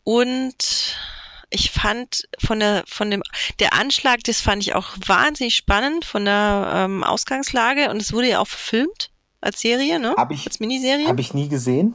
und 0.02 0.98
ich 1.48 1.70
fand 1.70 2.28
von 2.38 2.60
der 2.60 2.84
von 2.86 3.10
dem 3.10 3.22
der 3.60 3.72
Anschlag, 3.72 4.24
das 4.24 4.40
fand 4.40 4.62
ich 4.62 4.74
auch 4.74 4.96
wahnsinnig 5.06 5.54
spannend 5.54 6.04
von 6.04 6.24
der 6.24 6.72
ähm, 6.74 7.04
Ausgangslage 7.04 7.90
und 7.90 8.02
es 8.02 8.12
wurde 8.12 8.28
ja 8.30 8.40
auch 8.40 8.48
verfilmt 8.48 9.10
als 9.44 9.60
Serie, 9.60 9.98
ne? 9.98 10.14
Hab 10.16 10.30
ich, 10.30 10.46
als 10.46 10.60
Miniserie. 10.60 11.06
Habe 11.06 11.20
ich 11.20 11.34
nie 11.34 11.48
gesehen. 11.48 11.94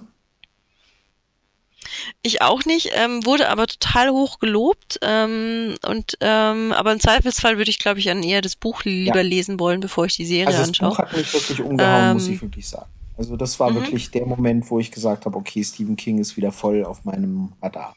Ich 2.22 2.42
auch 2.42 2.66
nicht, 2.66 2.92
ähm, 2.94 3.26
wurde 3.26 3.50
aber 3.50 3.68
total 3.68 4.10
hoch 4.10 4.40
gelobt. 4.40 5.00
Ähm, 5.02 5.76
und 5.86 6.18
ähm, 6.22 6.72
aber 6.74 6.94
im 6.94 7.00
Zweifelsfall 7.00 7.58
würde 7.58 7.72
ich, 7.72 7.80
glaube 7.80 8.00
ich, 8.00 8.10
an 8.10 8.24
eher 8.24 8.42
das 8.42 8.56
Buch 8.56 8.84
lieber 8.84 9.18
ja. 9.18 9.22
lesen 9.22 9.60
wollen, 9.60 9.80
bevor 9.80 10.06
ich 10.06 10.16
die 10.16 10.26
Serie 10.26 10.48
also 10.48 10.60
das 10.60 10.68
anschaue. 10.70 10.90
Das 10.90 10.98
Buch 10.98 11.04
hat 11.04 11.18
mich 11.18 11.34
wirklich 11.34 11.62
umgehauen, 11.62 12.14
muss 12.14 12.28
ähm, 12.28 12.34
ich 12.34 12.42
wirklich 12.42 12.70
sagen. 12.70 12.90
Also 13.18 13.36
das 13.36 13.60
war 13.60 13.72
mhm. 13.72 13.76
wirklich 13.76 14.12
der 14.12 14.26
Moment, 14.26 14.70
wo 14.70 14.80
ich 14.80 14.92
gesagt 14.92 15.26
habe, 15.26 15.38
okay, 15.38 15.64
Stephen 15.64 15.96
King 15.96 16.20
ist 16.20 16.38
wieder 16.38 16.52
voll 16.52 16.86
auf 16.86 17.04
meinem 17.06 17.54
Radar. 17.62 17.96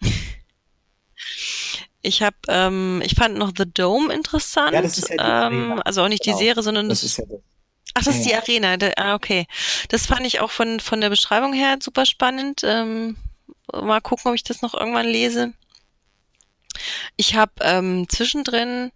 Ich 2.06 2.20
habe, 2.20 2.36
ähm, 2.48 3.00
ich 3.02 3.14
fand 3.14 3.38
noch 3.38 3.50
The 3.56 3.64
Dome 3.64 4.12
interessant. 4.12 4.74
Ja, 4.74 4.82
das 4.82 4.98
ist 4.98 5.08
ja 5.08 5.16
die 5.48 5.54
ähm, 5.54 5.80
also 5.86 6.02
auch 6.02 6.08
nicht 6.08 6.22
genau. 6.22 6.36
die 6.36 6.44
Serie, 6.44 6.62
sondern 6.62 6.90
das, 6.90 7.00
das 7.00 7.12
ist 7.12 7.16
ja 7.16 7.24
das. 7.24 7.40
Ach, 7.94 8.02
das 8.02 8.16
ist 8.16 8.26
die 8.26 8.34
Arena. 8.34 8.76
Ah, 8.96 9.14
okay. 9.14 9.46
Das 9.88 10.06
fand 10.06 10.26
ich 10.26 10.40
auch 10.40 10.50
von 10.50 10.80
von 10.80 11.00
der 11.00 11.10
Beschreibung 11.10 11.52
her 11.52 11.78
super 11.80 12.06
spannend. 12.06 12.62
Ähm, 12.64 13.16
mal 13.72 14.00
gucken, 14.00 14.30
ob 14.30 14.34
ich 14.34 14.42
das 14.42 14.62
noch 14.62 14.74
irgendwann 14.74 15.06
lese. 15.06 15.52
Ich 17.16 17.36
habe 17.36 17.52
ähm, 17.60 18.08
zwischendrin 18.08 18.90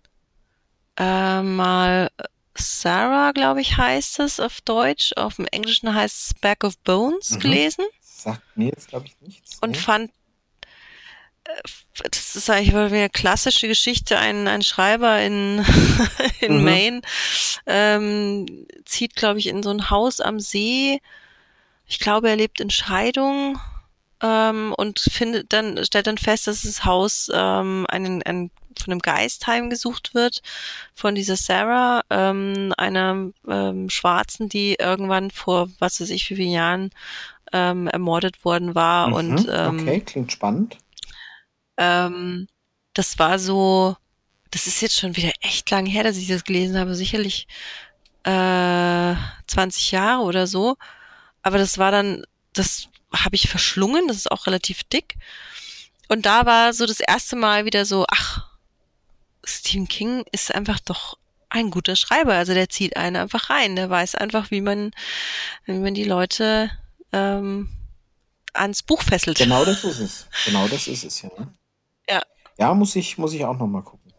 äh, 0.99 1.43
mal 1.43 2.11
Sarah, 2.57 3.31
glaube 3.31 3.61
ich, 3.61 3.77
heißt 3.77 4.19
es 4.19 4.41
auf 4.41 4.61
Deutsch. 4.63 5.13
Auf 5.17 5.37
dem 5.37 5.47
Englischen 5.47 5.95
heißt 5.95 6.17
es 6.17 6.35
Back 6.35 6.65
of 6.65 6.77
Bones 6.79 7.31
mhm. 7.31 7.41
gelesen. 7.41 7.85
Sagt 8.01 8.43
mir 8.57 8.71
jetzt, 8.71 8.89
glaube 8.89 9.07
ich, 9.07 9.17
nichts. 9.21 9.59
Und 9.61 9.71
nee. 9.71 9.79
fand 9.79 10.11
das 12.11 12.37
ist 12.37 12.51
eigentlich 12.51 12.75
eine 12.75 13.11
klassische 13.11 13.69
Geschichte. 13.69 14.19
Ein, 14.19 14.49
ein 14.49 14.63
Schreiber 14.63 15.21
in, 15.21 15.65
in 16.41 16.59
mhm. 16.59 16.65
Maine 16.65 17.03
ähm, 17.67 18.67
zieht, 18.85 19.17
glaube 19.17 19.39
ich, 19.39 19.47
in 19.49 19.63
so 19.63 19.71
ein 19.71 19.91
Haus 19.91 20.21
am 20.21 20.41
See. 20.41 21.01
Ich 21.87 21.99
glaube, 21.99 22.29
er 22.29 22.37
lebt 22.37 22.61
in 22.61 22.71
Scheidung 22.71 23.59
ähm, 24.23 24.75
und 24.77 25.01
findet 25.01 25.53
dann, 25.53 25.83
stellt 25.85 26.07
dann 26.07 26.19
fest, 26.19 26.47
dass 26.47 26.63
das 26.63 26.85
Haus 26.85 27.31
ähm, 27.33 27.87
einen, 27.89 28.23
einen 28.23 28.51
von 28.79 28.93
einem 28.93 29.01
Geist 29.01 29.47
heimgesucht 29.47 30.15
wird, 30.15 30.41
von 30.95 31.15
dieser 31.15 31.37
Sarah, 31.37 32.03
ähm, 32.11 32.73
einer 32.77 33.31
ähm, 33.49 33.91
Schwarzen, 33.91 34.49
die 34.49 34.77
irgendwann 34.79 35.31
vor 35.31 35.69
was 35.81 36.01
weiß 36.01 36.11
ich 36.11 36.31
wie 36.31 36.37
vielen 36.37 36.53
Jahren 36.53 36.91
ähm, 37.53 37.89
ermordet 37.89 38.45
worden 38.45 38.75
war. 38.75 39.09
Mhm, 39.09 39.15
und 39.15 39.49
ähm, 39.51 39.81
okay, 39.81 40.01
klingt 40.01 40.31
spannend. 40.31 40.77
Ähm, 41.79 42.49
das 42.93 43.19
war 43.19 43.39
so, 43.39 43.97
das 44.51 44.67
ist 44.67 44.83
jetzt 44.83 44.99
schon 44.99 45.17
wieder 45.17 45.33
echt 45.41 45.71
lang 45.71 45.87
her, 45.87 46.05
dass 46.05 46.17
ich 46.17 46.29
das 46.29 46.45
gelesen 46.45 46.79
habe, 46.79 46.95
sicherlich 46.95 47.47
äh, 48.25 49.15
20 49.47 49.93
Jahre 49.93 50.23
oder 50.23 50.47
so. 50.47 50.77
Aber 51.43 51.59
das 51.59 51.79
war 51.79 51.93
dann, 51.93 52.25
das 52.53 52.89
habe 53.13 53.37
ich 53.37 53.49
verschlungen, 53.49 54.09
das 54.09 54.17
ist 54.17 54.31
auch 54.31 54.47
relativ 54.47 54.83
dick. 54.85 55.15
Und 56.09 56.27
da 56.27 56.47
war 56.47 56.73
so 56.73 56.87
das 56.87 57.01
erste 57.01 57.37
Mal 57.37 57.65
wieder 57.65 57.85
so, 57.85 58.05
ach, 58.09 58.49
Stephen 59.45 59.89
King 59.89 60.25
ist 60.33 60.55
einfach 60.55 60.81
doch 60.81 61.19
ein 61.51 61.71
guter 61.71 61.97
Schreiber. 61.97 62.35
Also 62.35 62.55
der 62.55 62.69
zieht 62.69 62.97
einen 62.97 63.17
einfach 63.17 63.51
rein. 63.51 63.77
Der 63.77 63.89
weiß 63.89 64.15
einfach, 64.15 64.51
wie 64.51 64.61
man, 64.61 64.91
wie 65.67 65.79
man 65.79 65.95
die 65.95 66.05
Leute 66.05 66.71
ähm, 67.13 67.71
ans 68.53 68.83
Buch 68.83 69.03
fesselt. 69.03 69.39
Genau 69.39 69.65
das 69.65 69.85
ist 69.85 70.01
es. 70.01 70.27
Genau 70.45 70.69
das 70.69 70.89
ist 70.89 71.05
es, 71.05 71.23
ja. 71.23 71.31
Ja, 72.59 72.75
muss 72.75 72.97
ich, 72.97 73.19
muss 73.19 73.33
ich 73.33 73.45
auch 73.45 73.57
nochmal 73.57 73.83
gucken. 73.83 74.13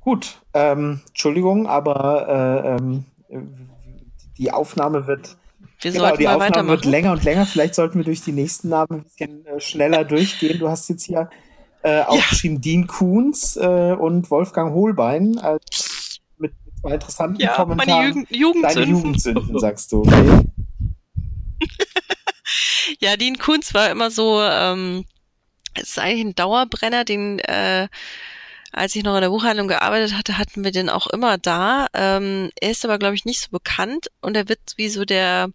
Gut, 0.00 0.40
ähm, 0.54 1.00
Entschuldigung, 1.08 1.66
aber 1.66 2.28
äh, 2.28 2.76
ähm, 2.76 3.04
die 4.38 4.52
Aufnahme 4.52 5.06
wird. 5.06 5.36
Wir 5.80 5.92
genau, 5.92 6.16
die 6.16 6.28
Aufnahme 6.28 6.68
wird 6.68 6.84
länger 6.84 7.12
und 7.12 7.24
länger. 7.24 7.46
Vielleicht 7.46 7.74
sollten 7.74 7.98
wir 7.98 8.04
durch 8.04 8.22
die 8.22 8.32
nächsten 8.32 8.68
Namen 8.68 9.00
ein 9.00 9.02
bisschen 9.04 9.46
äh, 9.46 9.60
schneller 9.60 10.04
durchgehen. 10.04 10.58
Du 10.58 10.68
hast 10.68 10.88
jetzt 10.88 11.04
hier 11.04 11.28
äh, 11.82 12.02
aufgeschrieben 12.02 12.56
ja. 12.56 12.62
Dean 12.62 12.86
Kuhns 12.86 13.56
äh, 13.56 13.96
und 13.98 14.30
Wolfgang 14.30 14.72
Holbein 14.74 15.38
äh, 15.38 15.58
mit, 16.38 16.52
zwei 16.80 16.94
interessanten 16.94 17.40
ja, 17.40 17.54
Kommentaren. 17.54 18.00
Meine 18.00 18.08
Jugend 18.08 18.30
Jugendsünden. 18.30 18.74
Deine 18.74 18.98
Jugendsünden, 18.98 19.58
sagst 19.58 19.90
du. 19.90 20.00
Okay. 20.00 20.44
ja, 23.00 23.16
Dean 23.16 23.38
Kuhns 23.38 23.74
war 23.74 23.90
immer 23.90 24.10
so. 24.10 24.40
Ähm, 24.40 25.04
es 25.74 25.90
ist 25.90 25.98
eigentlich 25.98 26.24
ein 26.24 26.34
Dauerbrenner, 26.34 27.04
den 27.04 27.38
äh, 27.40 27.88
als 28.72 28.96
ich 28.96 29.04
noch 29.04 29.14
in 29.14 29.20
der 29.20 29.28
Buchhandlung 29.28 29.68
gearbeitet 29.68 30.16
hatte, 30.16 30.38
hatten 30.38 30.64
wir 30.64 30.72
den 30.72 30.88
auch 30.88 31.06
immer 31.08 31.36
da. 31.36 31.86
Ähm, 31.92 32.50
er 32.58 32.70
ist 32.70 32.84
aber, 32.84 32.98
glaube 32.98 33.14
ich, 33.14 33.26
nicht 33.26 33.40
so 33.40 33.50
bekannt 33.50 34.08
und 34.22 34.34
er 34.34 34.48
wird 34.48 34.60
wie 34.76 34.88
so 34.88 35.04
der 35.04 35.50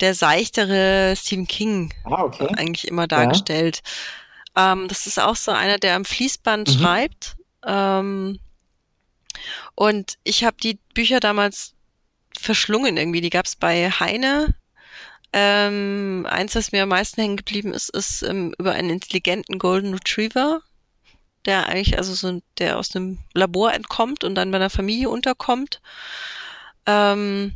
der 0.00 0.14
seichtere 0.14 1.14
Stephen 1.16 1.48
King 1.48 1.92
ah, 2.04 2.22
okay. 2.22 2.46
eigentlich 2.56 2.86
immer 2.86 3.08
dargestellt. 3.08 3.80
Ja. 4.56 4.72
Ähm, 4.72 4.86
das 4.86 5.06
ist 5.06 5.18
auch 5.18 5.34
so 5.34 5.50
einer, 5.50 5.78
der 5.78 5.96
am 5.96 6.04
Fließband 6.04 6.68
mhm. 6.68 6.72
schreibt. 6.72 7.36
Ähm, 7.64 8.38
und 9.74 10.18
ich 10.22 10.44
habe 10.44 10.56
die 10.62 10.78
Bücher 10.94 11.18
damals 11.18 11.74
verschlungen 12.38 12.96
irgendwie. 12.96 13.20
Die 13.20 13.30
gab 13.30 13.46
es 13.46 13.56
bei 13.56 13.90
Heine 13.90 14.54
ähm, 15.32 16.26
eins, 16.28 16.54
was 16.54 16.72
mir 16.72 16.84
am 16.84 16.88
meisten 16.88 17.20
hängen 17.20 17.36
geblieben 17.36 17.72
ist, 17.72 17.90
ist 17.90 18.22
ähm, 18.22 18.54
über 18.58 18.72
einen 18.72 18.90
intelligenten 18.90 19.58
Golden 19.58 19.92
Retriever, 19.92 20.62
der 21.44 21.66
eigentlich, 21.66 21.98
also 21.98 22.14
so, 22.14 22.40
der 22.58 22.78
aus 22.78 22.94
einem 22.94 23.18
Labor 23.34 23.72
entkommt 23.72 24.24
und 24.24 24.34
dann 24.34 24.50
bei 24.50 24.56
einer 24.56 24.70
Familie 24.70 25.10
unterkommt. 25.10 25.80
Ähm, 26.86 27.54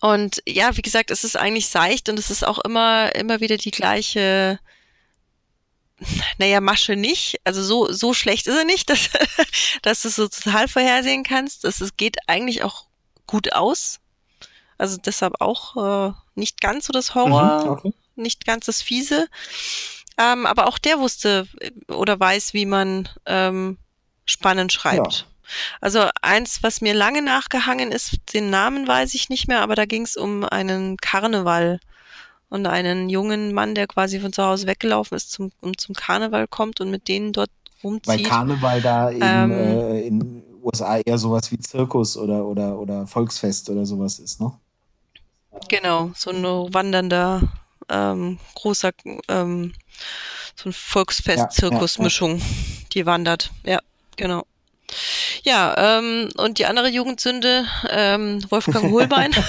und 0.00 0.42
ja, 0.46 0.76
wie 0.76 0.82
gesagt, 0.82 1.10
es 1.10 1.24
ist 1.24 1.36
eigentlich 1.36 1.68
seicht 1.68 2.08
und 2.08 2.18
es 2.18 2.30
ist 2.30 2.46
auch 2.46 2.58
immer, 2.58 3.14
immer 3.14 3.40
wieder 3.40 3.56
die 3.56 3.70
gleiche, 3.70 4.58
naja, 6.38 6.60
Masche 6.60 6.96
nicht. 6.96 7.40
Also 7.44 7.62
so, 7.62 7.92
so 7.92 8.12
schlecht 8.12 8.48
ist 8.48 8.56
er 8.56 8.64
nicht, 8.64 8.90
dass, 8.90 9.10
dass 9.82 10.02
du 10.02 10.08
es 10.08 10.16
so 10.16 10.28
total 10.28 10.68
vorhersehen 10.68 11.22
kannst. 11.22 11.64
Es 11.64 11.96
geht 11.96 12.16
eigentlich 12.26 12.64
auch 12.64 12.86
gut 13.26 13.52
aus. 13.52 14.00
Also 14.78 14.98
deshalb 14.98 15.40
auch 15.40 16.10
äh, 16.10 16.12
nicht 16.36 16.60
ganz 16.60 16.86
so 16.86 16.92
das 16.92 17.14
Horror, 17.14 17.64
mhm, 17.64 17.70
okay. 17.70 17.94
nicht 18.14 18.46
ganz 18.46 18.66
das 18.66 18.82
Fiese. 18.82 19.28
Ähm, 20.18 20.46
aber 20.46 20.66
auch 20.66 20.78
der 20.78 20.98
wusste 20.98 21.46
äh, 21.60 21.92
oder 21.92 22.18
weiß, 22.18 22.54
wie 22.54 22.66
man 22.66 23.08
ähm, 23.26 23.78
spannend 24.24 24.72
schreibt. 24.72 25.12
Ja. 25.12 25.24
Also 25.80 26.08
eins, 26.22 26.62
was 26.62 26.80
mir 26.80 26.94
lange 26.94 27.22
nachgehangen 27.22 27.92
ist, 27.92 28.16
den 28.34 28.50
Namen 28.50 28.88
weiß 28.88 29.14
ich 29.14 29.28
nicht 29.28 29.46
mehr, 29.46 29.60
aber 29.60 29.74
da 29.74 29.84
ging 29.84 30.02
es 30.02 30.16
um 30.16 30.44
einen 30.44 30.96
Karneval 30.96 31.78
und 32.48 32.66
einen 32.66 33.08
jungen 33.08 33.52
Mann, 33.54 33.74
der 33.74 33.86
quasi 33.86 34.20
von 34.20 34.32
zu 34.32 34.42
Hause 34.42 34.66
weggelaufen 34.66 35.16
ist, 35.16 35.30
zum, 35.30 35.52
um 35.60 35.76
zum 35.76 35.94
Karneval 35.94 36.48
kommt 36.48 36.80
und 36.80 36.90
mit 36.90 37.08
denen 37.08 37.32
dort 37.32 37.50
rumzieht. 37.84 38.06
Weil 38.06 38.22
Karneval 38.22 38.80
da 38.80 39.10
in, 39.10 39.20
ähm, 39.22 39.52
äh, 39.52 40.00
in 40.06 40.42
USA 40.62 40.98
eher 40.98 41.18
sowas 41.18 41.50
wie 41.52 41.58
Zirkus 41.58 42.16
oder, 42.16 42.44
oder, 42.44 42.78
oder 42.78 43.06
Volksfest 43.06 43.70
oder 43.70 43.86
sowas 43.86 44.18
ist, 44.18 44.40
ne? 44.40 44.52
Genau, 45.68 46.12
so 46.14 46.30
ein 46.30 46.42
wandernder, 46.42 47.42
ähm, 47.88 48.38
großer, 48.54 48.92
ähm, 49.28 49.74
so 50.54 50.68
ein 50.68 50.72
Volksfest-Zirkusmischung, 50.72 52.38
ja, 52.38 52.44
ja, 52.44 52.44
ja. 52.44 52.86
die 52.92 53.06
wandert. 53.06 53.50
Ja, 53.64 53.80
genau. 54.16 54.46
Ja, 55.42 55.98
ähm, 55.98 56.28
und 56.36 56.58
die 56.58 56.66
andere 56.66 56.88
Jugendsünde, 56.88 57.66
ähm, 57.90 58.44
Wolfgang 58.50 58.90
Hohlbein. 58.90 59.32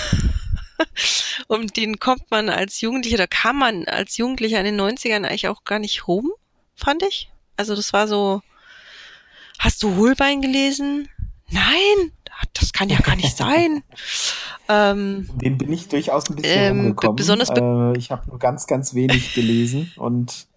um 1.47 1.67
den 1.67 1.99
kommt 1.99 2.29
man 2.31 2.49
als 2.49 2.81
Jugendlicher, 2.81 3.17
da 3.17 3.27
kam 3.27 3.59
man 3.59 3.85
als 3.85 4.17
Jugendlicher 4.17 4.59
in 4.59 4.65
den 4.65 4.79
90ern 4.79 5.25
eigentlich 5.25 5.47
auch 5.47 5.63
gar 5.63 5.79
nicht 5.79 6.07
rum, 6.07 6.31
fand 6.75 7.03
ich. 7.03 7.29
Also 7.55 7.75
das 7.75 7.93
war 7.93 8.07
so, 8.07 8.41
hast 9.59 9.81
du 9.83 9.95
Hohlbein 9.95 10.41
gelesen? 10.41 11.09
Nein, 11.49 12.11
das 12.53 12.73
kann 12.73 12.89
ja 12.89 12.99
gar 12.99 13.15
nicht 13.15 13.35
sein. 13.35 13.83
ähm, 14.69 15.29
Den 15.35 15.57
bin 15.57 15.71
ich 15.71 15.87
durchaus 15.87 16.29
ein 16.29 16.35
bisschen 16.35 16.61
ähm, 16.61 16.79
umgekommen. 16.79 17.15
Besonders 17.15 17.53
be 17.53 17.93
äh, 17.95 17.97
ich 17.97 18.11
habe 18.11 18.29
nur 18.29 18.39
ganz, 18.39 18.67
ganz 18.67 18.93
wenig 18.93 19.33
gelesen 19.33 19.91
und 19.97 20.47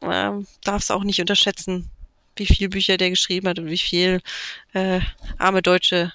äh, 0.00 0.30
darf 0.64 0.82
es 0.82 0.90
auch 0.90 1.04
nicht 1.04 1.20
unterschätzen, 1.20 1.90
wie 2.36 2.46
viel 2.46 2.68
Bücher 2.68 2.96
der 2.96 3.10
geschrieben 3.10 3.48
hat 3.48 3.58
und 3.58 3.66
wie 3.66 3.78
viel 3.78 4.20
äh, 4.72 5.00
arme 5.38 5.62
deutsche 5.62 6.12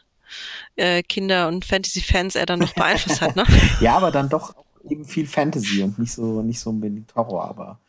äh, 0.76 1.04
Kinder 1.04 1.48
und 1.48 1.66
Fantasy-Fans 1.66 2.36
er 2.36 2.46
dann 2.46 2.60
noch 2.60 2.74
beeinflusst 2.74 3.22
hat, 3.22 3.36
ne? 3.36 3.46
ja, 3.82 3.96
aber 3.96 4.12
dann 4.12 4.30
doch 4.30 4.56
eben 4.90 5.06
viel 5.06 5.28
Fantasy 5.28 5.84
und 5.84 6.00
nicht 6.00 6.14
so, 6.14 6.42
nicht 6.42 6.60
so 6.60 6.70
unbedingt 6.70 7.14
Horror, 7.16 7.46
aber 7.46 7.80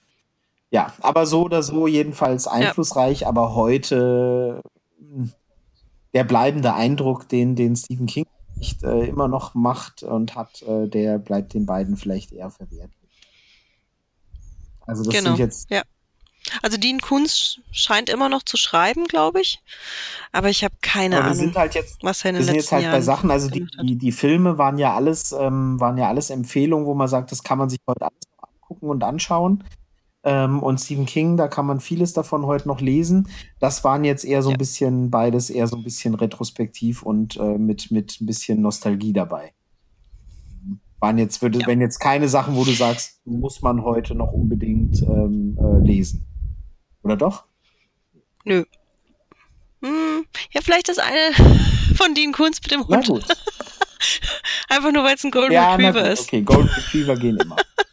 ja, 0.70 0.92
aber 1.00 1.26
so 1.26 1.42
oder 1.42 1.62
so 1.62 1.86
jedenfalls 1.86 2.46
einflussreich, 2.46 3.20
ja. 3.20 3.28
aber 3.28 3.54
heute 3.54 4.62
hm, 4.98 5.32
der 6.14 6.24
bleibende 6.24 6.74
Eindruck, 6.74 7.28
den, 7.28 7.56
den 7.56 7.76
Stephen 7.76 8.06
King 8.06 8.26
nicht, 8.56 8.82
äh, 8.82 9.06
immer 9.06 9.28
noch 9.28 9.54
macht 9.54 10.02
und 10.02 10.34
hat, 10.34 10.62
äh, 10.62 10.88
der 10.88 11.18
bleibt 11.18 11.54
den 11.54 11.66
beiden 11.66 11.96
vielleicht 11.96 12.32
eher 12.32 12.50
verwehrt. 12.50 12.90
Also 14.86 15.04
das 15.04 15.14
genau. 15.14 15.30
sind 15.30 15.38
jetzt 15.38 15.70
ja. 15.70 15.82
Also 16.62 16.78
Dean 16.78 17.00
Kunz 17.00 17.58
scheint 17.70 18.08
immer 18.08 18.30
noch 18.30 18.42
zu 18.42 18.56
schreiben, 18.56 19.06
glaube 19.06 19.40
ich. 19.40 19.62
Aber 20.32 20.48
ich 20.48 20.64
habe 20.64 20.74
keine 20.80 21.16
wir 21.16 21.24
Ahnung, 21.24 21.34
sind 21.34 21.56
halt 21.56 21.74
jetzt, 21.74 22.02
was 22.02 22.24
er 22.24 22.30
in 22.30 22.36
den 22.36 22.40
wir 22.40 22.46
sind 22.46 22.54
jetzt 22.56 22.72
halt 22.72 22.84
Jahren 22.84 22.94
bei 22.94 23.00
Sachen, 23.02 23.30
also 23.30 23.50
die, 23.50 23.66
die, 23.82 23.96
die, 23.96 24.12
Filme 24.12 24.56
waren 24.56 24.78
ja 24.78 24.94
alles, 24.94 25.32
ähm, 25.32 25.78
waren 25.78 25.98
ja 25.98 26.08
alles 26.08 26.30
Empfehlungen, 26.30 26.86
wo 26.86 26.94
man 26.94 27.08
sagt, 27.08 27.32
das 27.32 27.42
kann 27.42 27.58
man 27.58 27.68
sich 27.68 27.80
heute 27.86 28.02
alles 28.02 28.20
angucken 28.40 28.88
und 28.88 29.04
anschauen. 29.04 29.64
Ähm, 30.28 30.62
und 30.62 30.78
Stephen 30.78 31.06
King, 31.06 31.38
da 31.38 31.48
kann 31.48 31.64
man 31.64 31.80
vieles 31.80 32.12
davon 32.12 32.44
heute 32.44 32.68
noch 32.68 32.82
lesen. 32.82 33.28
Das 33.60 33.82
waren 33.82 34.04
jetzt 34.04 34.26
eher 34.26 34.42
so 34.42 34.50
ein 34.50 34.58
bisschen 34.58 35.10
beides, 35.10 35.48
eher 35.48 35.66
so 35.66 35.76
ein 35.76 35.82
bisschen 35.82 36.14
retrospektiv 36.14 37.02
und 37.02 37.38
äh, 37.38 37.56
mit, 37.56 37.90
mit 37.90 38.20
ein 38.20 38.26
bisschen 38.26 38.60
Nostalgie 38.60 39.14
dabei. 39.14 39.54
Waren 41.00 41.16
jetzt, 41.16 41.40
würde, 41.40 41.60
ja. 41.60 41.66
wenn 41.66 41.80
jetzt 41.80 41.98
keine 41.98 42.28
Sachen, 42.28 42.56
wo 42.56 42.64
du 42.64 42.72
sagst, 42.72 43.22
muss 43.24 43.62
man 43.62 43.82
heute 43.84 44.14
noch 44.14 44.32
unbedingt 44.32 45.00
ähm, 45.00 45.56
äh, 45.58 45.78
lesen. 45.78 46.26
Oder 47.02 47.16
doch? 47.16 47.44
Nö. 48.44 48.64
Hm, 49.80 50.26
ja, 50.52 50.60
vielleicht 50.60 50.90
das 50.90 50.98
eine 50.98 51.32
von 51.94 52.14
Dean 52.14 52.32
Kunst 52.32 52.62
mit 52.64 52.72
dem 52.72 52.80
Hund. 52.80 52.90
Na 52.90 53.00
gut. 53.00 53.24
Einfach 54.68 54.92
nur, 54.92 55.04
weil 55.04 55.14
es 55.14 55.24
ein 55.24 55.30
Golden 55.30 55.54
ja, 55.54 55.74
Retriever 55.74 56.10
ist. 56.10 56.24
Okay, 56.24 56.42
Golden 56.42 56.68
Retriever 56.68 57.16
gehen 57.16 57.38
immer. 57.38 57.56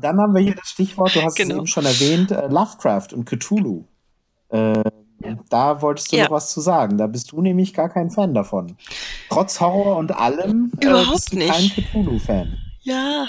Dann 0.00 0.20
haben 0.20 0.34
wir 0.34 0.42
hier 0.42 0.54
das 0.54 0.70
Stichwort, 0.70 1.14
du 1.14 1.22
hast 1.22 1.36
genau. 1.36 1.54
es 1.54 1.58
eben 1.58 1.66
schon 1.66 1.86
erwähnt, 1.86 2.30
äh, 2.30 2.48
Lovecraft 2.48 3.08
und 3.12 3.24
Cthulhu. 3.26 3.84
Äh, 4.48 4.82
da 5.48 5.82
wolltest 5.82 6.12
du 6.12 6.16
ja. 6.16 6.24
noch 6.24 6.30
was 6.30 6.50
zu 6.50 6.60
sagen. 6.60 6.96
Da 6.98 7.06
bist 7.06 7.32
du 7.32 7.42
nämlich 7.42 7.74
gar 7.74 7.88
kein 7.88 8.10
Fan 8.10 8.34
davon. 8.34 8.76
Trotz 9.28 9.60
Horror 9.60 9.96
und 9.96 10.12
allem 10.12 10.72
äh, 10.80 10.86
Überhaupt 10.86 11.12
bist 11.12 11.32
du 11.32 11.38
nicht. 11.38 11.52
kein 11.52 11.68
Cthulhu-Fan. 11.68 12.58
Ja, 12.82 13.26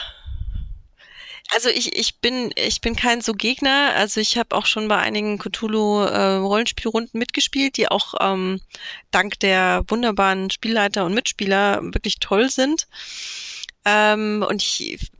also 1.53 1.67
ich, 1.67 1.97
ich 1.97 2.19
bin 2.19 2.51
ich 2.55 2.79
bin 2.79 2.95
kein 2.95 3.19
so 3.19 3.33
Gegner. 3.33 3.93
Also 3.95 4.21
ich 4.21 4.37
habe 4.37 4.55
auch 4.55 4.65
schon 4.65 4.87
bei 4.87 4.97
einigen 4.97 5.37
Cthulhu 5.37 5.99
äh, 5.99 6.35
Rollenspielrunden 6.35 7.19
mitgespielt, 7.19 7.75
die 7.75 7.89
auch 7.89 8.13
ähm, 8.21 8.61
dank 9.11 9.37
der 9.41 9.83
wunderbaren 9.87 10.49
Spielleiter 10.49 11.05
und 11.05 11.13
Mitspieler 11.13 11.81
wirklich 11.83 12.19
toll 12.19 12.49
sind. 12.49 12.87
Ähm, 13.83 14.45
und 14.47 14.63
ich 14.63 15.11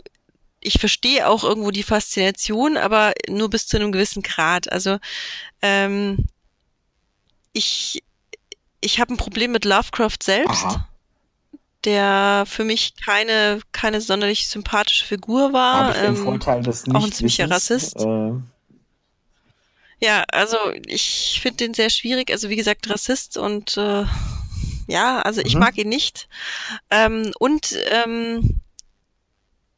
ich 0.62 0.80
verstehe 0.80 1.28
auch 1.28 1.44
irgendwo 1.44 1.72
die 1.72 1.84
Faszination, 1.84 2.78
aber 2.78 3.14
nur 3.28 3.50
bis 3.50 3.68
zu 3.68 3.78
einem 3.78 3.92
gewissen 3.92 4.24
Grad. 4.24 4.72
Also 4.72 4.98
ähm, 5.62 6.28
ich 7.54 8.04
ich 8.80 9.00
habe 9.00 9.14
ein 9.14 9.18
Problem 9.18 9.52
mit 9.52 9.66
Lovecraft 9.66 10.24
selbst. 10.24 10.64
Aha 10.66 10.88
der 11.84 12.44
für 12.48 12.64
mich 12.64 12.94
keine, 12.96 13.60
keine 13.72 14.02
sonderlich 14.02 14.48
sympathische 14.48 15.06
Figur 15.06 15.54
war. 15.54 15.76
Aber 15.76 15.98
ähm, 15.98 16.16
Vorteil 16.16 16.62
des 16.62 16.88
auch 16.94 17.04
ein 17.04 17.12
ziemlicher 17.12 17.50
Rassist. 17.50 18.00
Äh. 18.00 18.34
Ja, 20.00 20.24
also 20.32 20.58
ich 20.86 21.40
finde 21.42 21.58
den 21.58 21.74
sehr 21.74 21.90
schwierig. 21.90 22.32
Also 22.32 22.50
wie 22.50 22.56
gesagt, 22.56 22.90
Rassist 22.90 23.38
und 23.38 23.78
äh, 23.78 24.06
ja, 24.88 25.22
also 25.22 25.42
ich 25.42 25.56
mhm. 25.56 25.60
mag 25.62 25.78
ihn 25.78 25.90
nicht. 25.90 26.28
Ähm, 26.90 27.32
und 27.40 27.76
ähm, 27.90 28.61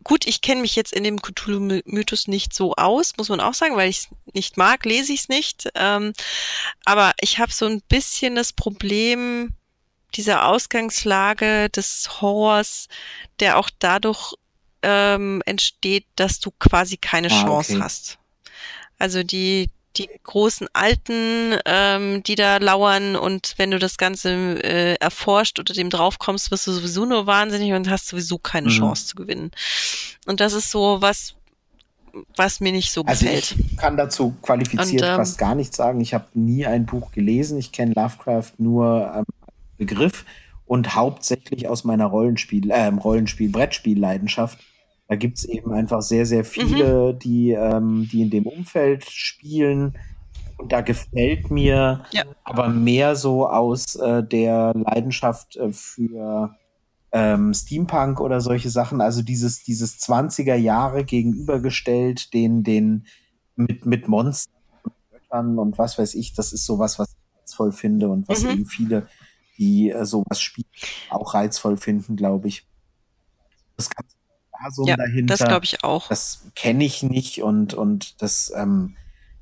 gut, 0.03 0.27
ich 0.27 0.41
kenne 0.41 0.61
mich 0.61 0.75
jetzt 0.75 0.93
in 0.93 1.03
dem 1.03 1.21
Cthulhu-Mythos 1.21 2.27
nicht 2.27 2.53
so 2.53 2.73
aus, 2.75 3.13
muss 3.17 3.29
man 3.29 3.39
auch 3.39 3.53
sagen, 3.53 3.75
weil 3.75 3.89
ich 3.89 3.99
es 3.99 4.07
nicht 4.33 4.57
mag, 4.57 4.85
lese 4.85 5.13
ich 5.13 5.21
es 5.21 5.29
nicht. 5.29 5.69
Ähm, 5.75 6.13
aber 6.85 7.13
ich 7.21 7.39
habe 7.39 7.51
so 7.51 7.65
ein 7.65 7.81
bisschen 7.87 8.35
das 8.35 8.53
Problem, 8.53 9.53
dieser 10.15 10.47
Ausgangslage 10.47 11.69
des 11.69 12.21
Horrors, 12.21 12.87
der 13.39 13.57
auch 13.57 13.69
dadurch 13.79 14.35
ähm, 14.81 15.41
entsteht, 15.45 16.05
dass 16.15 16.39
du 16.39 16.51
quasi 16.51 16.97
keine 16.97 17.31
ah, 17.31 17.41
Chance 17.41 17.73
okay. 17.73 17.81
hast. 17.81 18.19
Also 18.99 19.23
die 19.23 19.69
die 19.97 20.09
großen 20.23 20.67
Alten, 20.73 21.55
ähm, 21.65 22.23
die 22.23 22.35
da 22.35 22.57
lauern 22.57 23.15
und 23.15 23.53
wenn 23.57 23.71
du 23.71 23.79
das 23.79 23.97
Ganze 23.97 24.29
äh, 24.63 24.95
erforscht 24.95 25.59
oder 25.59 25.73
dem 25.73 25.89
draufkommst, 25.89 26.51
wirst 26.51 26.67
du 26.67 26.71
sowieso 26.71 27.05
nur 27.05 27.27
wahnsinnig 27.27 27.73
und 27.73 27.89
hast 27.89 28.07
sowieso 28.07 28.37
keine 28.37 28.67
mhm. 28.67 28.73
Chance 28.73 29.07
zu 29.07 29.15
gewinnen. 29.15 29.51
Und 30.25 30.39
das 30.39 30.53
ist 30.53 30.71
so 30.71 31.01
was, 31.01 31.35
was 32.35 32.59
mir 32.59 32.71
nicht 32.71 32.91
so 32.91 33.03
also 33.03 33.25
gefällt. 33.25 33.55
Ich 33.71 33.77
kann 33.77 33.97
dazu 33.97 34.35
qualifiziert 34.41 35.01
und, 35.01 35.09
ähm, 35.09 35.15
fast 35.15 35.37
gar 35.37 35.55
nichts 35.55 35.77
sagen. 35.77 36.01
Ich 36.01 36.13
habe 36.13 36.27
nie 36.33 36.65
ein 36.65 36.85
Buch 36.85 37.11
gelesen. 37.11 37.57
Ich 37.57 37.71
kenne 37.71 37.93
Lovecraft 37.93 38.53
nur 38.57 39.13
ähm, 39.15 39.25
Begriff 39.77 40.25
und 40.65 40.95
hauptsächlich 40.95 41.67
aus 41.67 41.83
meiner 41.83 42.05
Rollenspiel, 42.05 42.71
äh, 42.71 42.87
Rollenspiel, 42.87 43.49
Brettspiel-Leidenschaft. 43.49 44.59
Da 45.13 45.17
gibt 45.17 45.37
es 45.37 45.45
eben 45.45 45.71
einfach 45.71 46.01
sehr, 46.01 46.25
sehr 46.25 46.43
viele, 46.43 47.13
mhm. 47.13 47.19
die, 47.19 47.51
ähm, 47.51 48.09
die 48.11 48.23
in 48.23 48.31
dem 48.31 48.47
Umfeld 48.47 49.07
spielen. 49.07 49.95
Und 50.57 50.71
da 50.71 50.81
gefällt 50.81 51.51
mir 51.51 52.03
ja. 52.09 52.23
aber 52.43 52.67
mehr 52.67 53.15
so 53.15 53.47
aus 53.47 53.95
äh, 53.95 54.23
der 54.23 54.73
Leidenschaft 54.73 55.55
äh, 55.57 55.71
für 55.71 56.55
ähm, 57.11 57.53
Steampunk 57.53 58.21
oder 58.21 58.41
solche 58.41 58.71
Sachen. 58.71 59.01
Also 59.01 59.21
dieses, 59.21 59.63
dieses 59.63 59.99
20er 59.99 60.55
Jahre 60.55 61.03
gegenübergestellt, 61.03 62.33
den, 62.33 62.63
den 62.63 63.05
mit, 63.55 63.85
mit 63.85 64.07
Monstern 64.07 64.55
und 64.81 64.93
Göttern 65.11 65.59
und 65.59 65.77
was 65.77 65.99
weiß 65.99 66.15
ich, 66.15 66.33
das 66.33 66.53
ist 66.53 66.65
sowas, 66.65 66.97
was 66.97 67.09
ich 67.09 67.39
reizvoll 67.39 67.71
finde 67.71 68.09
und 68.09 68.27
was 68.27 68.41
mhm. 68.41 68.49
eben 68.49 68.65
viele 68.65 69.07
die 69.59 69.91
äh, 69.91 70.05
sowas 70.05 70.41
spielen, 70.41 70.65
auch 71.11 71.35
reizvoll 71.35 71.77
finden, 71.77 72.15
glaube 72.15 72.47
ich. 72.47 72.67
Das 73.77 73.87
Universum 74.63 74.87
ja, 74.87 74.97
dahinter. 74.97 75.35
Das 75.37 75.47
glaube 75.47 75.65
ich 75.65 75.83
auch. 75.83 76.09
Das 76.09 76.45
kenne 76.55 76.83
ich 76.83 77.03
nicht 77.03 77.41
und, 77.41 77.73
und 77.73 78.21
das, 78.21 78.51
ähm, 78.55 78.95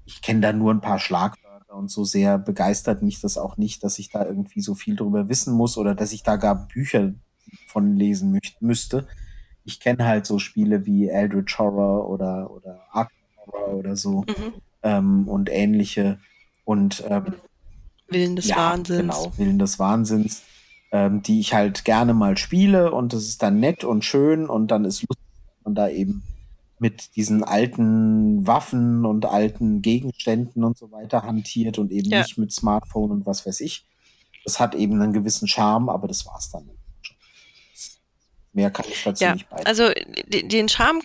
ich 0.05 0.21
kenne 0.21 0.41
da 0.41 0.53
nur 0.53 0.73
ein 0.73 0.81
paar 0.81 0.99
Schlagwörter 0.99 1.75
und 1.75 1.89
so 1.89 2.03
sehr 2.03 2.37
begeistert 2.37 3.01
mich 3.01 3.21
das 3.21 3.37
auch 3.37 3.57
nicht, 3.57 3.83
dass 3.83 3.99
ich 3.99 4.09
da 4.09 4.25
irgendwie 4.25 4.61
so 4.61 4.75
viel 4.75 4.95
drüber 4.95 5.29
wissen 5.29 5.53
muss 5.53 5.77
oder 5.77 5.95
dass 5.95 6.11
ich 6.11 6.23
da 6.23 6.35
gar 6.35 6.67
Bücher 6.67 7.13
von 7.67 7.95
lesen 7.95 8.39
müsste. 8.59 9.07
Ich 9.63 9.79
kenne 9.79 10.05
halt 10.05 10.25
so 10.25 10.39
Spiele 10.39 10.85
wie 10.85 11.07
Eldritch 11.07 11.57
Horror 11.57 12.09
oder, 12.09 12.49
oder 12.51 12.81
Arkham 12.91 13.11
Horror 13.37 13.73
oder 13.75 13.95
so 13.95 14.21
mhm. 14.21 14.53
ähm, 14.83 15.27
und 15.27 15.49
ähnliche. 15.51 16.19
Und 16.65 17.03
ähm, 17.07 17.35
Willen 18.07 18.35
des 18.35 18.47
ja, 18.47 18.57
Wahnsinns. 18.57 18.99
Genau, 19.01 19.33
Willen 19.37 19.59
des 19.59 19.79
Wahnsinns, 19.79 20.43
ähm, 20.91 21.21
die 21.21 21.39
ich 21.39 21.53
halt 21.53 21.85
gerne 21.85 22.13
mal 22.13 22.37
spiele 22.37 22.91
und 22.91 23.13
das 23.13 23.23
ist 23.23 23.41
dann 23.41 23.59
nett 23.59 23.83
und 23.83 24.03
schön 24.03 24.47
und 24.47 24.69
dann 24.69 24.85
ist 24.85 25.01
lustig, 25.01 25.25
man 25.63 25.75
da 25.75 25.89
eben 25.89 26.23
mit 26.79 27.15
diesen 27.15 27.43
alten 27.43 28.45
Waffen 28.47 29.05
und 29.05 29.25
alten 29.25 29.81
Gegenständen 29.81 30.63
und 30.63 30.77
so 30.77 30.91
weiter 30.91 31.23
hantiert 31.23 31.77
und 31.77 31.91
eben 31.91 32.09
ja. 32.09 32.21
nicht 32.21 32.37
mit 32.37 32.51
Smartphone 32.51 33.11
und 33.11 33.25
was 33.25 33.45
weiß 33.45 33.61
ich. 33.61 33.85
Das 34.43 34.59
hat 34.59 34.73
eben 34.73 34.99
einen 34.99 35.13
gewissen 35.13 35.47
Charme, 35.47 35.89
aber 35.89 36.07
das 36.07 36.25
war's 36.25 36.49
dann. 36.49 36.69
Mehr 38.53 38.71
kann 38.71 38.85
ich 38.89 39.03
dazu 39.03 39.23
ja, 39.23 39.33
nicht 39.33 39.47
beitragen. 39.47 39.67
Also 39.67 39.91
den 40.27 40.67
Charme, 40.67 41.01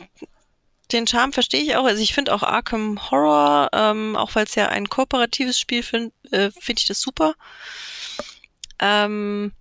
den 0.93 1.07
Charme 1.07 1.33
verstehe 1.33 1.63
ich 1.63 1.77
auch. 1.77 1.85
Also 1.85 2.03
ich 2.03 2.15
finde 2.15 2.35
auch 2.35 2.43
Arkham 2.43 3.11
Horror, 3.11 3.69
ähm, 3.73 4.17
auch 4.17 4.35
weil 4.35 4.47
es 4.47 4.55
ja 4.55 4.69
ein 4.69 4.89
kooperatives 4.89 5.61
Spiel 5.61 5.83
finde, 5.83 6.13
äh, 6.31 6.51
finde 6.51 6.81
ich 6.81 6.87
das 6.89 7.01
super. 7.01 7.35
Ähm, 8.81 9.53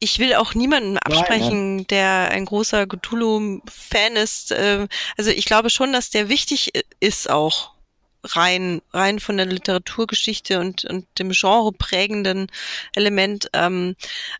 ich 0.00 0.18
will 0.18 0.34
auch 0.34 0.54
niemandem 0.54 0.98
absprechen, 0.98 1.76
Nein, 1.76 1.86
der 1.88 2.30
ein 2.32 2.46
großer 2.46 2.86
Cthulhu-Fan 2.86 4.16
ist. 4.16 4.50
Äh, 4.50 4.88
also 5.16 5.30
ich 5.30 5.44
glaube 5.44 5.70
schon, 5.70 5.92
dass 5.92 6.10
der 6.10 6.28
wichtig 6.28 6.72
ist 6.98 7.30
auch 7.30 7.74
rein 8.24 8.82
rein 8.92 9.18
von 9.18 9.36
der 9.36 9.46
Literaturgeschichte 9.46 10.60
und 10.60 10.84
und 10.84 11.06
dem 11.18 11.30
Genre 11.30 11.72
prägenden 11.72 12.48
Element. 12.94 13.50
Ähm, 13.52 13.94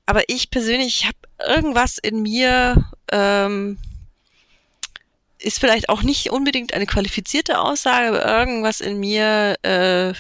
aber 0.07 0.23
ich 0.29 0.51
persönlich 0.51 1.05
habe 1.07 1.17
irgendwas 1.55 1.99
in 1.99 2.23
mir. 2.23 2.91
Ähm, 3.13 3.79
ist 5.43 5.59
vielleicht 5.59 5.89
auch 5.89 6.03
nicht 6.03 6.31
unbedingt 6.31 6.75
eine 6.75 6.85
qualifizierte 6.85 7.61
Aussage, 7.61 8.09
aber 8.09 8.27
irgendwas 8.27 8.83
in 8.83 9.01
mir, 9.01 9.57
äh, 9.63 10.13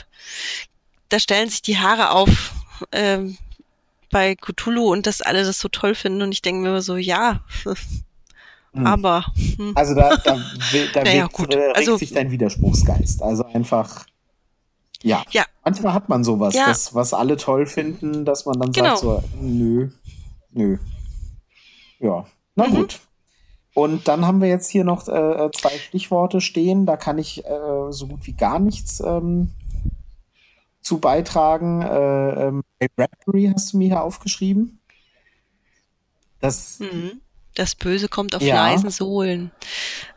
da 1.10 1.18
stellen 1.18 1.50
sich 1.50 1.60
die 1.60 1.76
Haare 1.76 2.12
auf, 2.12 2.52
ähm, 2.92 3.36
bei 4.10 4.34
Cthulhu 4.34 4.92
und 4.92 5.06
dass 5.06 5.22
alle 5.22 5.44
das 5.44 5.58
so 5.58 5.68
toll 5.68 5.94
finden 5.94 6.22
und 6.22 6.32
ich 6.32 6.42
denke 6.42 6.62
mir 6.62 6.68
immer 6.68 6.82
so, 6.82 6.96
ja, 6.96 7.40
hm. 8.72 8.86
aber. 8.86 9.26
Hm. 9.56 9.72
Also 9.74 9.94
da, 9.94 10.16
da, 10.16 10.38
da 10.94 11.02
naja, 11.02 11.22
wird, 11.22 11.32
gut. 11.32 11.54
Äh, 11.54 11.72
also, 11.74 11.96
sich 11.96 12.12
dein 12.12 12.30
Widerspruchsgeist. 12.30 13.22
Also 13.22 13.44
einfach, 13.46 14.06
ja. 15.02 15.22
ja. 15.30 15.44
Manchmal 15.64 15.94
hat 15.94 16.08
man 16.08 16.24
sowas, 16.24 16.54
ja. 16.54 16.66
das, 16.66 16.94
was 16.94 17.14
alle 17.14 17.36
toll 17.36 17.66
finden, 17.66 18.24
dass 18.24 18.46
man 18.46 18.58
dann 18.58 18.72
genau. 18.72 18.96
sagt 18.96 19.00
so, 19.00 19.22
nö, 19.40 19.88
nö. 20.50 20.78
Ja, 21.98 22.26
na 22.54 22.66
mhm. 22.66 22.74
gut. 22.74 23.00
Und 23.72 24.08
dann 24.08 24.26
haben 24.26 24.40
wir 24.40 24.48
jetzt 24.48 24.68
hier 24.68 24.84
noch 24.84 25.06
äh, 25.06 25.50
zwei 25.52 25.70
Stichworte 25.78 26.40
stehen. 26.40 26.86
Da 26.86 26.96
kann 26.96 27.18
ich 27.18 27.44
äh, 27.44 27.90
so 27.90 28.08
gut 28.08 28.26
wie 28.26 28.32
gar 28.32 28.58
nichts 28.58 29.00
ähm, 29.00 29.52
zu 30.90 30.98
beitragen. 30.98 31.82
Äh, 31.82 32.48
ähm, 32.48 32.64
Bradbury 32.96 33.52
hast 33.54 33.72
du 33.72 33.78
mir 33.78 33.86
hier 33.86 34.02
aufgeschrieben. 34.02 34.80
Das, 36.40 36.80
mhm. 36.80 37.20
das 37.54 37.76
Böse 37.76 38.08
kommt 38.08 38.34
auf 38.34 38.42
ja. 38.42 38.56
leisen 38.56 38.90
Sohlen. 38.90 39.52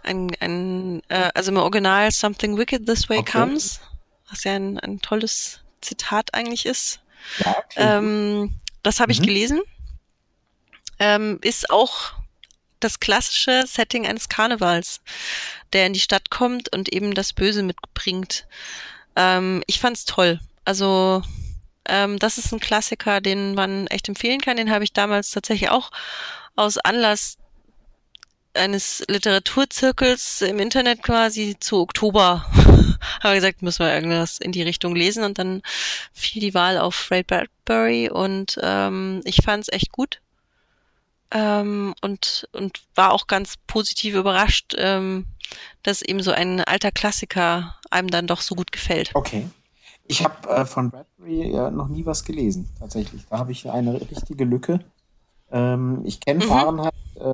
Ein, 0.02 0.32
ein, 0.40 1.03
äh, 1.10 1.30
also 1.35 1.52
im 1.52 1.58
Original 1.58 2.10
Something 2.10 2.58
Wicked 2.58 2.88
This 2.88 3.08
Way 3.08 3.19
okay. 3.19 3.32
Comes, 3.32 3.82
was 4.32 4.45
ja 4.45 4.53
ein, 4.53 4.80
ein 4.80 5.00
tolles 5.00 5.60
Zitat 5.82 6.34
eigentlich 6.34 6.66
ist. 6.66 7.02
Ja, 7.38 7.56
ähm, 7.76 8.56
das 8.82 9.00
habe 9.00 9.11
ich 9.11 9.19
mhm. 9.19 9.26
gelesen. 9.26 9.61
Ähm, 10.98 11.38
ist 11.43 11.69
auch 11.69 12.14
das 12.80 13.00
klassische 13.00 13.66
Setting 13.68 14.08
eines 14.08 14.27
Karnevals, 14.27 15.02
der 15.72 15.85
in 15.85 15.93
die 15.93 16.00
Stadt 16.00 16.32
kommt 16.32 16.74
und 16.74 16.92
eben 16.92 17.14
das 17.14 17.32
Böse 17.32 17.61
mitbringt. 17.61 18.48
Ähm, 19.16 19.61
ich 19.68 19.80
fand's 19.80 20.06
toll. 20.06 20.40
Also 20.66 21.22
ähm, 21.85 22.19
das 22.19 22.38
ist 22.38 22.53
ein 22.53 22.59
Klassiker, 22.59 23.22
den 23.22 23.56
man 23.56 23.88
echt 23.88 24.08
empfehlen 24.08 24.42
kann. 24.42 24.58
Den 24.58 24.72
habe 24.72 24.83
ich 24.83 24.93
damals 24.93 25.32
tatsächlich 25.32 25.69
auch 25.69 25.92
aus 26.56 26.77
Anlass 26.77 27.38
eines 28.53 29.03
Literaturzirkels 29.08 30.42
im 30.42 30.59
Internet 30.59 31.01
quasi 31.01 31.56
zu 31.59 31.82
Oktober 31.82 32.45
habe 33.22 33.35
gesagt, 33.35 33.61
müssen 33.61 33.85
wir 33.85 33.93
irgendwas 33.93 34.38
in 34.38 34.51
die 34.51 34.61
Richtung 34.61 34.95
lesen 34.95 35.24
und 35.24 35.40
dann 35.40 35.61
fiel 36.14 36.40
die 36.40 36.53
Wahl 36.53 36.77
auf 36.77 37.09
Ray 37.11 37.24
Bradbury 37.24 38.09
und 38.09 38.59
ähm, 38.61 39.22
ich 39.25 39.38
fand 39.43 39.64
es 39.64 39.74
echt 39.74 39.92
gut 39.92 40.22
ähm, 41.32 41.95
und 42.01 42.48
und 42.51 42.82
war 42.95 43.11
auch 43.11 43.27
ganz 43.27 43.56
positiv 43.67 44.16
überrascht, 44.16 44.74
ähm, 44.77 45.25
dass 45.82 46.01
eben 46.01 46.22
so 46.22 46.32
ein 46.32 46.61
alter 46.61 46.92
Klassiker 46.92 47.80
einem 47.90 48.09
dann 48.09 48.27
doch 48.27 48.42
so 48.42 48.56
gut 48.56 48.72
gefällt. 48.72 49.11
Okay. 49.14 49.48
Ich 50.06 50.23
habe 50.23 50.49
äh, 50.49 50.65
von 50.65 50.91
Bradbury 50.91 51.51
äh, 51.51 51.72
noch 51.72 51.88
nie 51.88 52.06
was 52.06 52.25
gelesen, 52.25 52.69
tatsächlich. 52.80 53.25
Da 53.30 53.40
habe 53.40 53.51
ich 53.51 53.69
eine 53.69 53.99
richtige 54.01 54.43
Lücke. 54.43 54.80
Ähm, 55.51 56.01
ich 56.03 56.19
kenne 56.19 56.43
mhm. 56.43 56.49
Fahrenheit 56.49 56.93
äh, 57.15 57.33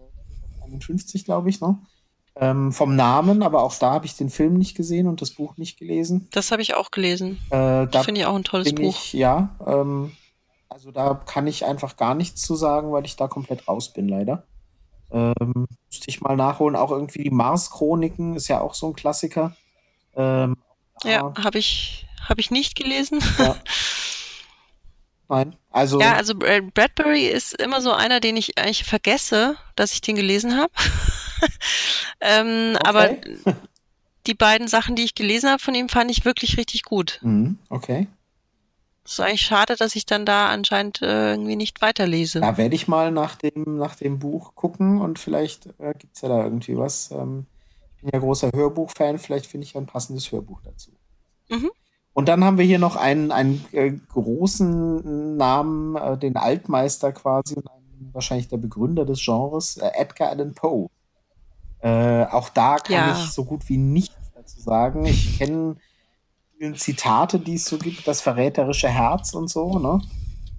51, 0.63 1.25
glaube 1.25 1.49
ich, 1.49 1.61
ne? 1.61 1.77
Ähm, 2.35 2.71
vom 2.71 2.95
Namen, 2.95 3.43
aber 3.43 3.63
auch 3.63 3.75
da 3.75 3.91
habe 3.91 4.05
ich 4.05 4.15
den 4.15 4.29
Film 4.29 4.53
nicht 4.53 4.75
gesehen 4.75 5.07
und 5.07 5.21
das 5.21 5.31
Buch 5.31 5.57
nicht 5.57 5.77
gelesen. 5.77 6.29
Das 6.31 6.51
habe 6.51 6.61
ich 6.61 6.75
auch 6.75 6.91
gelesen. 6.91 7.37
Äh, 7.49 7.87
das 7.87 8.05
finde 8.05 8.21
ich 8.21 8.27
auch 8.27 8.35
ein 8.35 8.45
tolles 8.45 8.73
Buch. 8.73 8.95
Ich, 8.95 9.13
ja, 9.13 9.49
ähm, 9.65 10.11
also 10.69 10.91
da 10.91 11.15
kann 11.15 11.47
ich 11.47 11.65
einfach 11.65 11.97
gar 11.97 12.13
nichts 12.13 12.41
zu 12.41 12.55
sagen, 12.55 12.91
weil 12.91 13.03
ich 13.05 13.15
da 13.15 13.27
komplett 13.27 13.67
raus 13.67 13.91
bin, 13.91 14.07
leider. 14.07 14.43
Ähm, 15.11 15.67
müsste 15.89 16.07
ich 16.07 16.21
mal 16.21 16.35
nachholen. 16.35 16.75
Auch 16.75 16.91
irgendwie 16.91 17.23
die 17.23 17.31
Mars-Chroniken 17.31 18.35
ist 18.35 18.47
ja 18.47 18.61
auch 18.61 18.75
so 18.75 18.87
ein 18.87 18.93
Klassiker. 18.93 19.55
Ähm, 20.15 20.55
ja, 21.03 21.33
habe 21.43 21.57
ich, 21.57 22.05
habe 22.29 22.41
ich 22.41 22.51
nicht 22.51 22.75
gelesen. 22.75 23.19
Ja. 23.37 23.55
Nein, 25.29 25.55
also. 25.69 26.01
Ja, 26.01 26.15
also 26.15 26.33
Bradbury 26.35 27.27
ist 27.27 27.53
immer 27.61 27.81
so 27.81 27.91
einer, 27.91 28.19
den 28.19 28.35
ich 28.35 28.57
eigentlich 28.57 28.83
vergesse, 28.83 29.57
dass 29.75 29.93
ich 29.93 30.01
den 30.01 30.15
gelesen 30.15 30.57
habe. 30.57 30.73
ähm, 32.19 32.75
okay. 32.75 32.87
Aber 32.87 33.09
die 34.27 34.33
beiden 34.33 34.67
Sachen, 34.67 34.95
die 34.95 35.03
ich 35.03 35.13
gelesen 35.13 35.49
habe 35.49 35.61
von 35.61 35.75
ihm, 35.75 35.87
fand 35.87 36.09
ich 36.09 36.25
wirklich 36.25 36.57
richtig 36.57 36.83
gut. 36.83 37.19
Mhm, 37.21 37.59
okay. 37.69 38.07
Es 39.05 39.13
ist 39.13 39.19
eigentlich 39.19 39.41
schade, 39.41 39.75
dass 39.75 39.95
ich 39.95 40.05
dann 40.07 40.25
da 40.25 40.49
anscheinend 40.49 41.01
äh, 41.01 41.31
irgendwie 41.31 41.55
nicht 41.55 41.81
weiterlese. 41.81 42.41
Da 42.41 42.57
werde 42.57 42.75
ich 42.75 42.87
mal 42.87 43.11
nach 43.11 43.35
dem, 43.35 43.77
nach 43.77 43.95
dem 43.95 44.19
Buch 44.19 44.55
gucken 44.55 44.99
und 44.99 45.19
vielleicht 45.19 45.67
äh, 45.79 45.93
gibt 45.97 46.15
es 46.15 46.21
ja 46.21 46.29
da 46.29 46.43
irgendwie 46.43 46.77
was. 46.77 47.11
Ähm, 47.11 47.45
ich 47.95 48.01
bin 48.01 48.11
ja 48.13 48.19
großer 48.19 48.51
Hörbuchfan, 48.53 49.19
vielleicht 49.19 49.45
finde 49.45 49.65
ich 49.65 49.73
ja 49.73 49.81
ein 49.81 49.87
passendes 49.87 50.31
Hörbuch 50.31 50.61
dazu. 50.61 50.91
Mhm. 51.49 51.69
Und 52.19 52.27
dann 52.27 52.43
haben 52.43 52.57
wir 52.57 52.65
hier 52.65 52.79
noch 52.79 52.97
einen, 52.97 53.31
einen 53.31 53.63
äh, 53.71 53.91
großen 53.91 55.37
Namen, 55.37 55.95
äh, 55.95 56.17
den 56.17 56.35
Altmeister 56.35 57.13
quasi 57.13 57.55
wahrscheinlich 58.11 58.49
der 58.49 58.57
Begründer 58.57 59.05
des 59.05 59.23
Genres, 59.23 59.77
äh, 59.77 59.89
Edgar 59.97 60.27
Allan 60.27 60.53
Poe. 60.53 60.89
Äh, 61.79 62.25
auch 62.25 62.49
da 62.49 62.75
kann 62.75 62.93
ja. 62.93 63.11
ich 63.13 63.31
so 63.31 63.45
gut 63.45 63.69
wie 63.69 63.77
nichts 63.77 64.33
dazu 64.35 64.59
sagen. 64.59 65.05
Ich 65.05 65.37
kenne 65.37 65.77
Zitate, 66.75 67.39
die 67.39 67.53
es 67.53 67.63
so 67.63 67.77
gibt, 67.77 68.05
das 68.05 68.19
verräterische 68.19 68.89
Herz 68.89 69.33
und 69.33 69.49
so, 69.49 69.79
ne? 69.79 70.01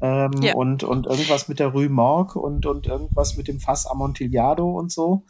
Ähm, 0.00 0.30
ja. 0.40 0.54
und, 0.54 0.82
und 0.82 1.08
irgendwas 1.08 1.48
mit 1.48 1.58
der 1.58 1.66
Rue 1.66 1.90
Morgue 1.90 2.40
und, 2.40 2.64
und 2.64 2.86
irgendwas 2.86 3.36
mit 3.36 3.48
dem 3.48 3.60
Fass 3.60 3.84
Amontillado 3.84 4.66
und 4.66 4.90
so. 4.90 5.24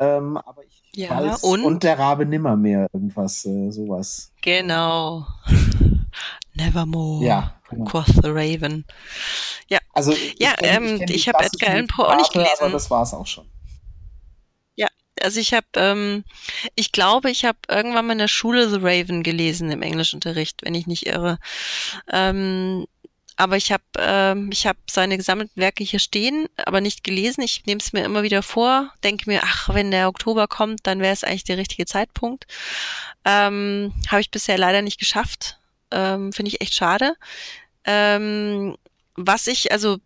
Ähm, 0.00 0.38
aber 0.38 0.64
ich 0.64 0.82
ja, 0.94 1.10
weiß, 1.10 1.44
und? 1.44 1.64
und 1.64 1.84
der 1.84 2.00
Rabe 2.00 2.26
Nimmermehr, 2.26 2.88
irgendwas, 2.92 3.44
äh, 3.44 3.70
sowas. 3.70 4.32
Genau. 4.42 5.24
Nevermore. 6.54 7.24
Ja. 7.24 7.60
Genau. 7.70 7.84
Quoth 7.84 8.06
the 8.22 8.30
Raven. 8.30 8.84
Ja. 9.68 9.78
Also 9.92 10.12
ich, 10.12 10.36
ja, 10.38 10.54
ich, 10.60 10.66
ähm, 10.66 11.02
ich, 11.02 11.14
ich 11.14 11.28
habe 11.28 11.44
Edgar 11.44 11.70
Allan 11.70 11.86
Poe 11.86 12.08
auch 12.08 12.16
nicht 12.16 12.32
gelesen. 12.32 12.56
Aber 12.60 12.70
das 12.70 12.90
war's 12.90 13.12
auch 13.12 13.26
schon. 13.26 13.46
Ja, 14.74 14.86
also 15.20 15.38
ich 15.38 15.52
habe, 15.52 15.66
ähm, 15.76 16.24
ich 16.74 16.92
glaube, 16.92 17.30
ich 17.30 17.44
habe 17.44 17.58
irgendwann 17.68 18.06
mal 18.06 18.12
in 18.12 18.18
der 18.18 18.28
Schule 18.28 18.70
The 18.70 18.78
Raven 18.80 19.22
gelesen 19.22 19.70
im 19.70 19.82
Englischunterricht, 19.82 20.62
wenn 20.62 20.74
ich 20.74 20.86
nicht 20.86 21.06
irre. 21.06 21.38
Ähm, 22.10 22.86
aber 23.36 23.56
ich 23.56 23.70
habe 23.70 23.84
ähm, 23.98 24.50
ich 24.52 24.66
habe 24.66 24.78
seine 24.90 25.16
gesammelten 25.16 25.60
Werke 25.60 25.84
hier 25.84 26.00
stehen, 26.00 26.48
aber 26.56 26.80
nicht 26.80 27.04
gelesen. 27.04 27.42
Ich 27.42 27.66
nehme 27.66 27.80
es 27.80 27.92
mir 27.92 28.04
immer 28.04 28.24
wieder 28.24 28.42
vor, 28.42 28.92
denke 29.04 29.30
mir, 29.30 29.42
ach, 29.44 29.68
wenn 29.72 29.92
der 29.92 30.08
Oktober 30.08 30.48
kommt, 30.48 30.80
dann 30.88 31.00
wäre 31.00 31.12
es 31.12 31.22
eigentlich 31.22 31.44
der 31.44 31.56
richtige 31.56 31.86
Zeitpunkt. 31.86 32.46
Ähm, 33.24 33.92
habe 34.08 34.20
ich 34.20 34.32
bisher 34.32 34.58
leider 34.58 34.82
nicht 34.82 34.98
geschafft. 34.98 35.60
Ähm, 35.90 36.32
Finde 36.32 36.50
ich 36.50 36.60
echt 36.60 36.74
schade. 36.74 37.14
Ähm, 37.84 38.76
was 39.16 39.46
ich 39.46 39.72
also 39.72 39.98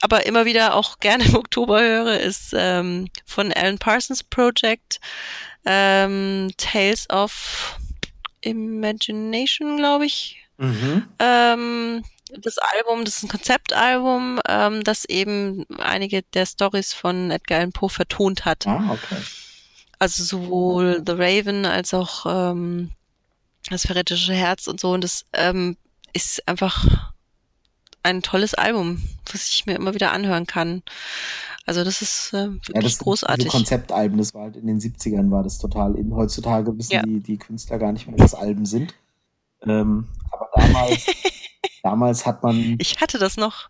aber 0.00 0.26
immer 0.26 0.44
wieder 0.44 0.74
auch 0.74 0.98
gerne 1.00 1.24
im 1.24 1.34
Oktober 1.34 1.80
höre, 1.80 2.20
ist 2.20 2.52
ähm, 2.54 3.08
von 3.24 3.52
Alan 3.52 3.78
Parsons 3.78 4.22
Project 4.22 5.00
ähm, 5.64 6.52
Tales 6.56 7.08
of 7.10 7.78
Imagination, 8.40 9.76
glaube 9.78 10.06
ich. 10.06 10.38
Mhm. 10.58 11.06
Ähm, 11.18 12.04
das 12.30 12.58
Album, 12.58 13.04
das 13.04 13.18
ist 13.18 13.22
ein 13.24 13.28
Konzeptalbum, 13.28 14.40
ähm, 14.48 14.84
das 14.84 15.04
eben 15.04 15.64
einige 15.78 16.22
der 16.22 16.46
Stories 16.46 16.92
von 16.92 17.30
Edgar 17.30 17.58
Allan 17.58 17.72
Poe 17.72 17.88
vertont 17.88 18.44
hat. 18.44 18.66
Ah, 18.66 18.90
okay. 18.92 19.20
Also 19.98 20.24
sowohl 20.24 21.02
The 21.06 21.12
Raven 21.12 21.64
als 21.64 21.94
auch 21.94 22.26
ähm, 22.26 22.90
das 23.72 23.86
verräterische 23.86 24.34
Herz 24.34 24.66
und 24.66 24.80
so. 24.80 24.92
Und 24.92 25.04
das 25.04 25.24
ähm, 25.32 25.76
ist 26.12 26.46
einfach 26.48 27.12
ein 28.02 28.22
tolles 28.22 28.54
Album, 28.54 29.02
was 29.32 29.48
ich 29.48 29.66
mir 29.66 29.74
immer 29.74 29.94
wieder 29.94 30.12
anhören 30.12 30.46
kann. 30.46 30.82
Also 31.66 31.82
das 31.82 32.00
ist 32.00 32.32
äh, 32.32 32.46
wirklich 32.52 32.76
ja, 32.76 32.80
das 32.80 32.98
großartig. 32.98 33.48
Konzeptalben, 33.48 34.18
das 34.18 34.32
war 34.32 34.44
halt 34.44 34.56
in 34.56 34.68
den 34.68 34.78
70ern 34.78 35.30
war 35.32 35.42
das 35.42 35.58
total 35.58 35.96
in. 35.96 36.14
Heutzutage 36.14 36.76
wissen 36.78 36.92
ja. 36.92 37.02
die, 37.02 37.20
die 37.20 37.38
Künstler 37.38 37.78
gar 37.78 37.92
nicht 37.92 38.06
mehr, 38.06 38.18
was 38.18 38.34
Alben 38.34 38.66
sind. 38.66 38.94
Ähm, 39.62 40.06
aber 40.30 40.48
damals, 40.54 41.06
damals 41.82 42.26
hat 42.26 42.42
man. 42.44 42.76
Ich 42.78 43.00
hatte 43.00 43.18
das 43.18 43.36
noch. 43.36 43.68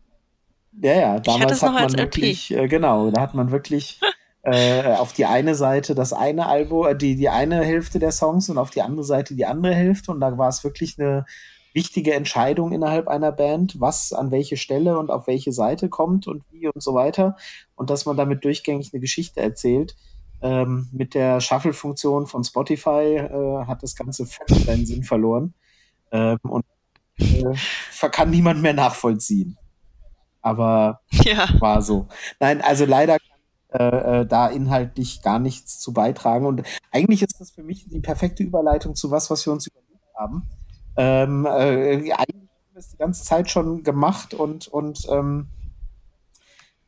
Ja, 0.83 0.93
ja, 0.93 1.21
damals 1.21 1.63
hat 1.63 1.73
man 1.73 1.97
wirklich, 1.97 2.51
äh, 2.51 2.69
genau, 2.69 3.11
da 3.11 3.23
hat 3.23 3.35
man 3.35 3.51
wirklich 3.51 3.99
äh, 4.47 4.95
auf 4.95 5.13
die 5.13 5.27
eine 5.27 5.57
Seite 5.57 5.97
das 5.97 6.13
eine 6.13 6.47
Album, 6.47 6.87
äh, 6.87 6.97
die, 6.97 7.17
die 7.17 7.29
eine 7.29 7.65
Hälfte 7.65 7.99
der 7.99 8.13
Songs 8.13 8.49
und 8.49 8.59
auf 8.59 8.71
die 8.71 8.81
andere 8.81 9.03
Seite 9.03 9.35
die 9.35 9.45
andere 9.45 9.75
Hälfte. 9.75 10.13
Und 10.13 10.21
da 10.21 10.39
war 10.39 10.49
es 10.49 10.63
wirklich 10.63 10.99
eine 10.99 11.27
wichtige 11.75 12.15
Entscheidung 12.15 12.71
innerhalb 12.71 13.09
einer 13.09 13.33
Band, 13.33 13.81
was 13.81 14.13
an 14.13 14.31
welche 14.31 14.57
Stelle 14.57 14.99
und 14.99 15.11
auf 15.11 15.27
welche 15.27 15.53
Seite 15.53 15.89
kommt 15.89 16.29
und 16.29 16.45
wie 16.53 16.69
und 16.69 16.81
so 16.81 16.95
weiter. 16.95 17.37
Und 17.75 17.91
dass 17.91 18.07
man 18.07 18.17
damit 18.17 18.45
durchgängig 18.45 18.91
eine 18.93 19.01
Geschichte 19.01 19.41
erzählt. 19.41 19.97
Ähm, 20.41 20.89
mit 20.93 21.15
der 21.15 21.41
Shuffle-Funktion 21.41 22.29
von 22.29 22.45
Spotify 22.45 23.17
äh, 23.17 23.67
hat 23.67 23.83
das 23.83 23.97
Ganze 23.97 24.27
völlig 24.27 24.65
seinen 24.65 24.87
Sinn 24.87 25.03
verloren. 25.03 25.55
Ähm, 26.13 26.39
und 26.43 26.65
äh, 27.19 28.09
kann 28.13 28.31
niemand 28.31 28.63
mehr 28.63 28.75
nachvollziehen. 28.75 29.59
Aber 30.41 31.01
ja. 31.11 31.49
war 31.59 31.83
so. 31.83 32.07
Nein, 32.39 32.61
also 32.61 32.85
leider 32.85 33.19
äh, 33.79 34.21
äh, 34.21 34.27
da 34.27 34.49
inhaltlich 34.49 35.23
gar 35.23 35.39
nichts 35.39 35.79
zu 35.79 35.93
beitragen. 35.93 36.47
Und 36.47 36.63
eigentlich 36.91 37.23
ist 37.23 37.41
das 37.41 37.51
für 37.51 37.63
mich 37.63 37.87
die 37.89 38.01
perfekte 38.01 38.43
Überleitung 38.43 38.95
zu 38.95 39.11
was, 39.11 39.31
was 39.31 39.47
wir 39.47 39.53
uns 39.53 39.67
überlegt 39.67 40.15
haben. 40.17 40.49
Ähm, 40.97 41.47
äh, 41.47 42.13
eigentlich 42.13 42.17
haben 42.17 42.73
wir 42.73 42.79
es 42.79 42.91
die 42.91 42.97
ganze 42.97 43.25
Zeit 43.25 43.51
schon 43.51 43.83
gemacht 43.83 44.35
und, 44.35 44.69
und, 44.69 45.07
ähm, 45.11 45.49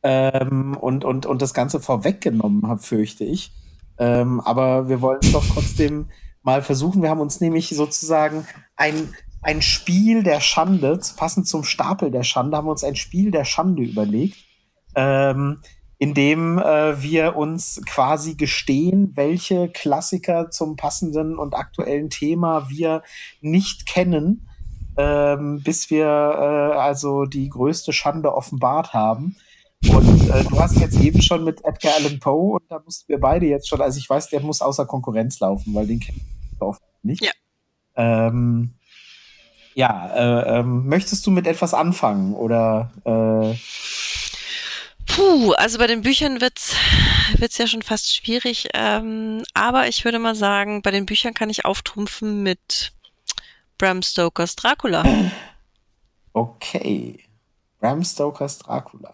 ähm, 0.03 0.77
und, 0.79 1.05
und, 1.05 1.25
und 1.25 1.41
das 1.41 1.53
Ganze 1.53 1.79
vorweggenommen 1.79 2.67
habe, 2.67 2.81
fürchte 2.81 3.23
ich. 3.23 3.51
Ähm, 3.97 4.39
aber 4.41 4.89
wir 4.89 5.01
wollen 5.01 5.19
es 5.21 5.31
doch 5.31 5.45
trotzdem 5.45 6.09
mal 6.41 6.61
versuchen. 6.61 7.01
Wir 7.01 7.09
haben 7.09 7.21
uns 7.21 7.41
nämlich 7.41 7.69
sozusagen 7.69 8.47
ein 8.75 9.13
ein 9.41 9.61
Spiel 9.61 10.23
der 10.23 10.41
Schande, 10.41 10.99
passend 11.15 11.47
zum 11.47 11.63
Stapel 11.63 12.11
der 12.11 12.23
Schande, 12.23 12.57
haben 12.57 12.67
wir 12.67 12.71
uns 12.71 12.83
ein 12.83 12.95
Spiel 12.95 13.31
der 13.31 13.45
Schande 13.45 13.83
überlegt, 13.83 14.37
ähm, 14.95 15.61
in 15.99 16.13
dem 16.13 16.57
äh, 16.57 17.01
wir 17.03 17.35
uns 17.35 17.81
quasi 17.85 18.35
gestehen, 18.35 19.11
welche 19.15 19.67
Klassiker 19.67 20.49
zum 20.49 20.77
passenden 20.77 21.37
und 21.37 21.53
aktuellen 21.53 22.09
Thema 22.09 22.69
wir 22.69 23.03
nicht 23.41 23.85
kennen, 23.85 24.47
ähm, 24.97 25.61
bis 25.61 25.89
wir 25.89 26.05
äh, 26.05 26.77
also 26.77 27.25
die 27.25 27.49
größte 27.49 27.91
Schande 27.91 28.33
offenbart 28.33 28.93
haben. 28.93 29.35
Und 29.89 30.29
äh, 30.29 30.43
du 30.45 30.59
hast 30.59 30.79
jetzt 30.79 30.99
eben 31.01 31.21
schon 31.21 31.43
mit 31.43 31.65
Edgar 31.65 31.95
Allan 31.95 32.19
Poe 32.19 32.53
und 32.55 32.63
da 32.69 32.79
mussten 32.79 33.09
wir 33.09 33.19
beide 33.19 33.47
jetzt 33.47 33.67
schon, 33.67 33.81
also 33.81 33.97
ich 33.97 34.09
weiß, 34.09 34.29
der 34.29 34.39
muss 34.39 34.61
außer 34.61 34.85
Konkurrenz 34.85 35.41
laufen, 35.41 35.73
weil 35.73 35.87
den 35.87 35.99
kennen 35.99 36.21
wir 36.57 36.67
oft 36.67 36.81
nicht. 37.03 37.23
Ja. 37.25 37.31
Ähm, 37.95 38.75
ja, 39.75 40.13
äh, 40.15 40.59
ähm, 40.59 40.87
möchtest 40.87 41.27
du 41.27 41.31
mit 41.31 41.45
etwas 41.45 41.73
anfangen 41.73 42.35
oder? 42.35 42.91
Äh 43.03 43.57
Puh, 45.19 45.51
also 45.57 45.79
bei 45.79 45.87
den 45.87 46.01
Büchern 46.01 46.39
wird's 46.39 46.73
wird's 47.35 47.57
ja 47.57 47.67
schon 47.67 47.81
fast 47.81 48.15
schwierig, 48.15 48.69
ähm, 48.73 49.43
aber 49.53 49.89
ich 49.89 50.05
würde 50.05 50.17
mal 50.17 50.33
sagen, 50.33 50.81
bei 50.81 50.91
den 50.91 51.05
Büchern 51.05 51.33
kann 51.33 51.49
ich 51.49 51.65
auftrumpfen 51.65 52.41
mit 52.41 52.93
Bram 53.77 54.01
Stokers 54.01 54.55
Dracula. 54.55 55.03
Okay, 56.31 57.25
Bram 57.79 58.03
Stokers 58.03 58.59
Dracula. 58.59 59.13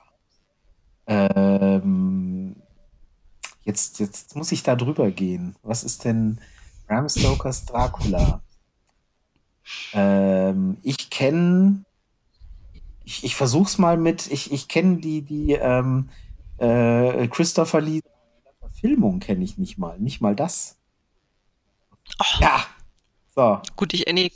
Ähm, 1.07 2.55
jetzt, 3.63 3.99
jetzt 3.99 4.35
muss 4.35 4.51
ich 4.51 4.61
da 4.61 4.75
drüber 4.75 5.09
gehen. 5.09 5.55
Was 5.63 5.83
ist 5.83 6.03
denn 6.03 6.39
Bram 6.87 7.09
Stokers 7.09 7.65
Dracula? 7.65 8.43
Ähm, 9.93 10.77
ich 10.83 11.09
kenne, 11.09 11.84
ich, 13.05 13.23
ich 13.23 13.35
versuch's 13.35 13.77
mal 13.77 13.97
mit, 13.97 14.27
ich, 14.31 14.51
ich 14.51 14.67
kenne 14.67 14.97
die, 14.97 15.21
die 15.21 15.53
ähm, 15.53 16.09
äh, 16.57 17.27
Christopher 17.27 17.81
Lee 17.81 18.01
Verfilmung 18.59 19.19
kenne 19.19 19.43
ich 19.43 19.57
nicht 19.57 19.77
mal, 19.77 19.99
nicht 19.99 20.21
mal 20.21 20.35
das. 20.35 20.77
Oh. 22.19 22.41
Ja. 22.41 22.65
So. 23.35 23.61
Gut, 23.75 23.93
ich, 23.93 24.05
nee, 24.11 24.31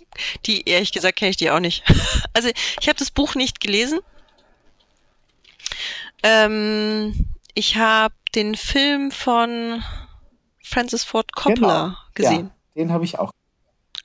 die, 0.46 0.68
ehrlich 0.68 0.92
gesagt, 0.92 1.18
kenne 1.18 1.32
ich 1.32 1.38
die 1.38 1.52
auch 1.52 1.60
nicht. 1.60 1.84
Also, 2.34 2.50
ich 2.80 2.88
habe 2.88 2.98
das 2.98 3.12
Buch 3.12 3.36
nicht 3.36 3.60
gelesen. 3.60 4.00
Ähm, 6.24 7.28
ich 7.54 7.76
habe 7.76 8.14
den 8.36 8.56
Film 8.56 9.12
von 9.12 9.84
Francis 10.64 11.04
Ford 11.04 11.34
Coppola 11.34 11.98
genau. 12.14 12.30
gesehen. 12.30 12.52
Ja, 12.76 12.84
den 12.84 12.92
habe 12.94 13.04
ich 13.04 13.20
auch 13.20 13.32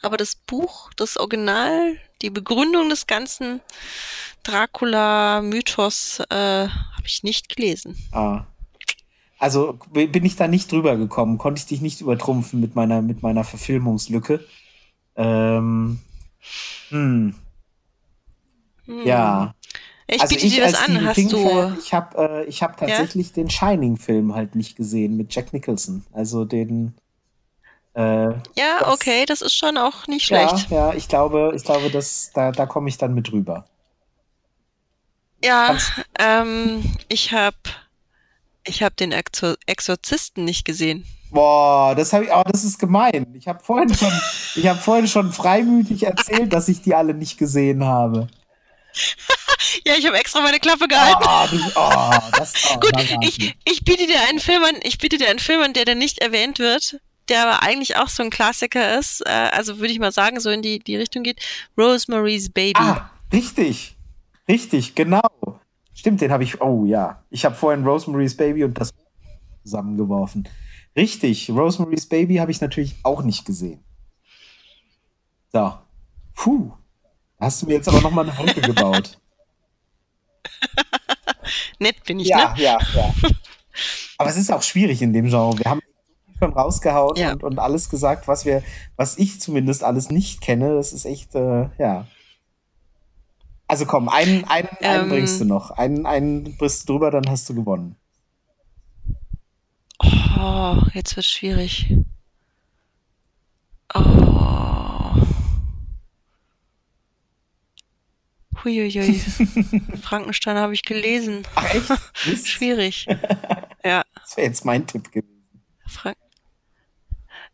aber 0.04 0.16
das 0.16 0.34
Buch, 0.34 0.90
das 0.96 1.16
Original, 1.16 1.98
die 2.20 2.30
Begründung 2.30 2.90
des 2.90 3.06
ganzen 3.06 3.60
Dracula-Mythos 4.44 6.20
äh, 6.30 6.68
habe 6.68 7.06
ich 7.06 7.22
nicht 7.22 7.54
gelesen. 7.54 7.96
Ah. 8.12 8.44
Also 9.38 9.78
bin 9.92 10.24
ich 10.24 10.36
da 10.36 10.48
nicht 10.48 10.70
drüber 10.70 10.96
gekommen, 10.96 11.38
konnte 11.38 11.58
ich 11.58 11.66
dich 11.66 11.80
nicht 11.80 12.00
übertrumpfen 12.00 12.60
mit 12.60 12.76
meiner, 12.76 13.02
mit 13.02 13.22
meiner 13.22 13.44
Verfilmungslücke. 13.44 14.44
Ähm, 15.16 16.00
hm. 16.88 17.34
Hm. 18.86 19.06
Ja. 19.06 19.54
Ich 20.06 20.20
also 20.20 20.34
biete 20.34 20.46
ich 20.46 20.54
dir 20.54 20.64
das 20.64 20.74
an, 20.74 21.04
hast 21.04 21.32
du. 21.32 21.72
Ich 21.78 21.92
habe 21.92 22.46
äh, 22.46 22.52
hab 22.52 22.76
tatsächlich 22.76 23.28
ja? 23.28 23.34
den 23.34 23.50
Shining-Film 23.50 24.34
halt 24.34 24.54
nicht 24.54 24.76
gesehen 24.76 25.16
mit 25.16 25.34
Jack 25.34 25.52
Nicholson. 25.52 26.04
Also 26.12 26.44
den 26.44 26.94
äh, 27.94 28.00
ja, 28.56 28.80
das, 28.80 28.88
okay, 28.88 29.24
das 29.24 29.40
ist 29.40 29.54
schon 29.54 29.78
auch 29.78 30.06
nicht 30.08 30.26
schlecht. 30.26 30.70
Ja, 30.70 30.88
ja 30.90 30.94
ich 30.94 31.08
glaube, 31.08 31.52
ich 31.54 31.64
glaube, 31.64 31.90
dass, 31.90 32.32
da, 32.34 32.50
da 32.50 32.66
komme 32.66 32.88
ich 32.88 32.98
dann 32.98 33.14
mit 33.14 33.32
rüber. 33.32 33.66
Ja, 35.44 35.76
ähm, 36.18 36.96
ich 37.08 37.32
habe 37.32 37.56
ich 38.66 38.82
hab 38.82 38.96
den 38.96 39.12
Exor 39.12 39.56
Exorzisten 39.66 40.44
nicht 40.44 40.64
gesehen. 40.64 41.04
Boah, 41.30 41.94
das 41.94 42.12
habe 42.12 42.24
ich, 42.24 42.32
aber 42.32 42.50
das 42.50 42.64
ist 42.64 42.78
gemein. 42.78 43.26
Ich 43.34 43.46
habe 43.46 43.62
vorhin 43.62 43.94
schon, 43.94 44.12
ich 44.54 44.66
habe 44.66 44.78
vorhin 44.78 45.06
schon 45.06 45.32
freimütig 45.32 46.04
erzählt, 46.04 46.52
dass 46.52 46.68
ich 46.68 46.80
die 46.80 46.94
alle 46.94 47.12
nicht 47.12 47.38
gesehen 47.38 47.84
habe. 47.84 48.28
ja, 49.84 49.94
ich 49.98 50.06
habe 50.06 50.16
extra 50.16 50.40
meine 50.40 50.60
Klappe 50.60 50.88
gehalten. 50.88 51.24
Oh, 51.24 51.46
du, 51.50 51.72
oh, 51.74 52.30
das, 52.38 52.54
oh, 52.70 52.80
Gut, 52.80 52.92
ich, 53.20 53.54
ich 53.64 53.84
biete 53.84 54.06
dir 54.06 54.20
einen 54.28 54.40
Film 54.40 54.62
an, 54.64 54.76
ich 54.82 54.98
biete 54.98 55.18
dir 55.18 55.28
einen 55.28 55.40
Film 55.40 55.60
an, 55.60 55.72
der 55.72 55.84
da 55.84 55.94
nicht 55.94 56.20
erwähnt 56.20 56.58
wird 56.58 57.00
der 57.28 57.46
aber 57.46 57.62
eigentlich 57.62 57.96
auch 57.96 58.08
so 58.08 58.22
ein 58.22 58.28
Klassiker 58.28 58.98
ist, 58.98 59.22
äh, 59.26 59.30
also 59.30 59.78
würde 59.78 59.92
ich 59.92 59.98
mal 59.98 60.12
sagen, 60.12 60.40
so 60.40 60.50
in 60.50 60.60
die, 60.60 60.78
die 60.78 60.96
Richtung 60.96 61.22
geht, 61.22 61.40
Rosemary's 61.76 62.50
Baby. 62.50 62.78
Ah, 62.78 63.10
richtig. 63.32 63.93
Richtig, 64.48 64.94
genau. 64.94 65.22
Stimmt, 65.94 66.20
den 66.20 66.32
habe 66.32 66.44
ich, 66.44 66.60
oh 66.60 66.84
ja. 66.84 67.22
Ich 67.30 67.44
habe 67.44 67.54
vorhin 67.54 67.84
Rosemary's 67.84 68.36
Baby 68.36 68.64
und 68.64 68.78
das 68.78 68.92
zusammengeworfen. 69.62 70.48
Richtig, 70.96 71.50
Rosemary's 71.50 72.06
Baby 72.06 72.36
habe 72.36 72.50
ich 72.50 72.60
natürlich 72.60 72.96
auch 73.02 73.22
nicht 73.22 73.44
gesehen. 73.44 73.82
So. 75.52 75.72
Puh. 76.34 76.72
Hast 77.40 77.62
du 77.62 77.66
mir 77.66 77.74
jetzt 77.74 77.88
aber 77.88 78.00
nochmal 78.00 78.28
eine 78.28 78.36
Brücke 78.36 78.60
gebaut. 78.62 79.18
Nett 81.78 82.02
bin 82.04 82.20
ich, 82.20 82.28
ja, 82.28 82.54
ne? 82.54 82.62
Ja, 82.62 82.78
ja, 82.94 83.12
ja. 83.22 83.30
Aber 84.18 84.30
es 84.30 84.36
ist 84.36 84.52
auch 84.52 84.62
schwierig 84.62 85.02
in 85.02 85.12
dem 85.12 85.26
Genre. 85.26 85.58
Wir 85.58 85.70
haben 85.70 85.80
schon 86.38 86.52
rausgehauen 86.52 87.16
ja. 87.16 87.32
und, 87.32 87.42
und 87.42 87.58
alles 87.58 87.88
gesagt, 87.88 88.28
was 88.28 88.44
wir, 88.44 88.62
was 88.96 89.18
ich 89.18 89.40
zumindest 89.40 89.82
alles 89.82 90.10
nicht 90.10 90.40
kenne. 90.40 90.74
Das 90.74 90.92
ist 90.92 91.04
echt, 91.04 91.34
äh, 91.34 91.68
ja. 91.78 92.06
Also 93.66 93.86
komm, 93.86 94.08
einen, 94.08 94.44
einen, 94.44 94.68
ähm, 94.80 95.00
einen 95.00 95.08
bringst 95.08 95.40
du 95.40 95.44
noch. 95.44 95.70
Einen, 95.70 96.06
einen 96.06 96.56
bist 96.58 96.88
du 96.88 96.94
drüber, 96.94 97.10
dann 97.10 97.28
hast 97.28 97.48
du 97.48 97.54
gewonnen. 97.54 97.96
Oh, 100.38 100.76
jetzt 100.92 101.16
wird 101.16 101.26
schwierig. 101.26 101.94
Oh. 103.94 104.34
Huiuiui. 108.64 109.20
Frankenstein 110.02 110.56
habe 110.56 110.74
ich 110.74 110.82
gelesen. 110.82 111.46
Ach 111.54 111.74
echt? 111.74 111.92
Schwierig. 112.46 113.06
ja. 113.84 114.02
Das 114.20 114.36
wäre 114.36 114.46
jetzt 114.48 114.64
mein 114.64 114.86
Tipp 114.86 115.10
gewesen. 115.12 115.46
Frank 115.86 116.16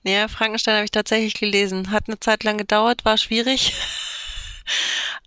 Nee, 0.03 0.29
Frankenstein 0.29 0.77
habe 0.77 0.85
ich 0.85 0.91
tatsächlich 0.91 1.35
gelesen. 1.35 1.91
Hat 1.91 2.05
eine 2.09 2.19
Zeit 2.19 2.43
lang 2.43 2.57
gedauert, 2.57 3.05
war 3.05 3.19
schwierig. 3.19 3.75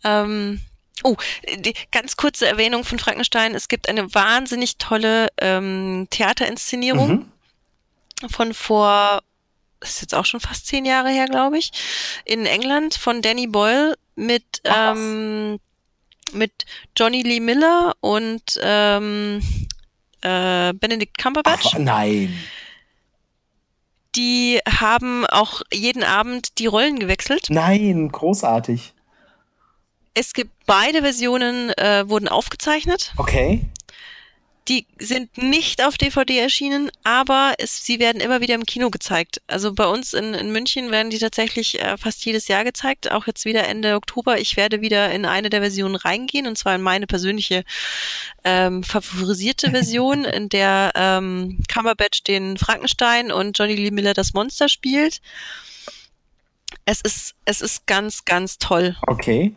ähm, 0.03 0.61
oh, 1.03 1.15
die 1.57 1.73
ganz 1.91 2.15
kurze 2.15 2.47
Erwähnung 2.47 2.83
von 2.83 2.99
Frankenstein. 2.99 3.55
Es 3.55 3.67
gibt 3.67 3.89
eine 3.89 4.13
wahnsinnig 4.13 4.77
tolle 4.77 5.27
ähm, 5.37 6.07
Theaterinszenierung 6.09 7.09
mhm. 8.21 8.29
von 8.29 8.53
vor, 8.53 9.21
das 9.79 9.91
ist 9.91 10.01
jetzt 10.01 10.15
auch 10.15 10.25
schon 10.25 10.39
fast 10.39 10.67
zehn 10.67 10.85
Jahre 10.85 11.09
her, 11.09 11.25
glaube 11.27 11.57
ich, 11.57 11.71
in 12.25 12.45
England 12.45 12.95
von 12.95 13.21
Danny 13.21 13.47
Boyle 13.47 13.95
mit, 14.15 14.61
ähm, 14.63 15.59
mit 16.31 16.65
Johnny 16.95 17.23
Lee 17.23 17.39
Miller 17.39 17.95
und 17.99 18.59
ähm, 18.61 19.41
äh, 20.21 20.73
Benedict 20.73 21.17
Cumberbatch. 21.17 21.73
Ach, 21.73 21.79
nein. 21.79 22.33
Die 24.15 24.59
haben 24.69 25.25
auch 25.25 25.63
jeden 25.73 26.03
Abend 26.03 26.59
die 26.59 26.67
Rollen 26.67 26.99
gewechselt. 26.99 27.47
Nein, 27.49 28.09
großartig. 28.09 28.92
Es 30.13 30.33
gibt 30.33 30.51
beide 30.65 31.01
Versionen, 31.01 31.71
äh, 31.71 32.07
wurden 32.07 32.27
aufgezeichnet. 32.27 33.13
Okay. 33.17 33.61
Die 34.69 34.85
sind 34.97 35.37
nicht 35.37 35.83
auf 35.83 35.97
DVD 35.97 36.39
erschienen, 36.39 36.89
aber 37.03 37.55
es, 37.57 37.83
sie 37.83 37.99
werden 37.99 38.21
immer 38.21 38.39
wieder 38.39 38.55
im 38.55 38.65
Kino 38.65 38.91
gezeigt. 38.91 39.41
Also 39.47 39.73
bei 39.73 39.85
uns 39.85 40.13
in, 40.13 40.33
in 40.33 40.53
München 40.53 40.89
werden 40.89 41.09
die 41.09 41.17
tatsächlich 41.17 41.81
äh, 41.81 41.97
fast 41.97 42.23
jedes 42.23 42.47
Jahr 42.47 42.63
gezeigt, 42.63 43.11
auch 43.11 43.27
jetzt 43.27 43.43
wieder 43.43 43.67
Ende 43.67 43.95
Oktober. 43.95 44.39
Ich 44.39 44.55
werde 44.55 44.79
wieder 44.79 45.11
in 45.11 45.25
eine 45.25 45.49
der 45.49 45.59
Versionen 45.59 45.95
reingehen, 45.95 46.47
und 46.47 46.57
zwar 46.57 46.75
in 46.75 46.81
meine 46.81 47.07
persönliche 47.07 47.65
ähm, 48.45 48.83
favorisierte 48.83 49.71
Version, 49.71 50.23
in 50.23 50.47
der 50.47 50.93
ähm, 50.95 51.59
Cumberbatch 51.67 52.23
den 52.23 52.55
Frankenstein 52.55 53.33
und 53.33 53.57
Johnny 53.57 53.75
Lee 53.75 53.91
Miller 53.91 54.13
das 54.13 54.33
Monster 54.33 54.69
spielt. 54.69 55.19
Es 56.85 57.01
ist, 57.01 57.35
es 57.43 57.59
ist 57.59 57.85
ganz, 57.85 58.23
ganz 58.23 58.59
toll. 58.59 58.95
Okay 59.07 59.53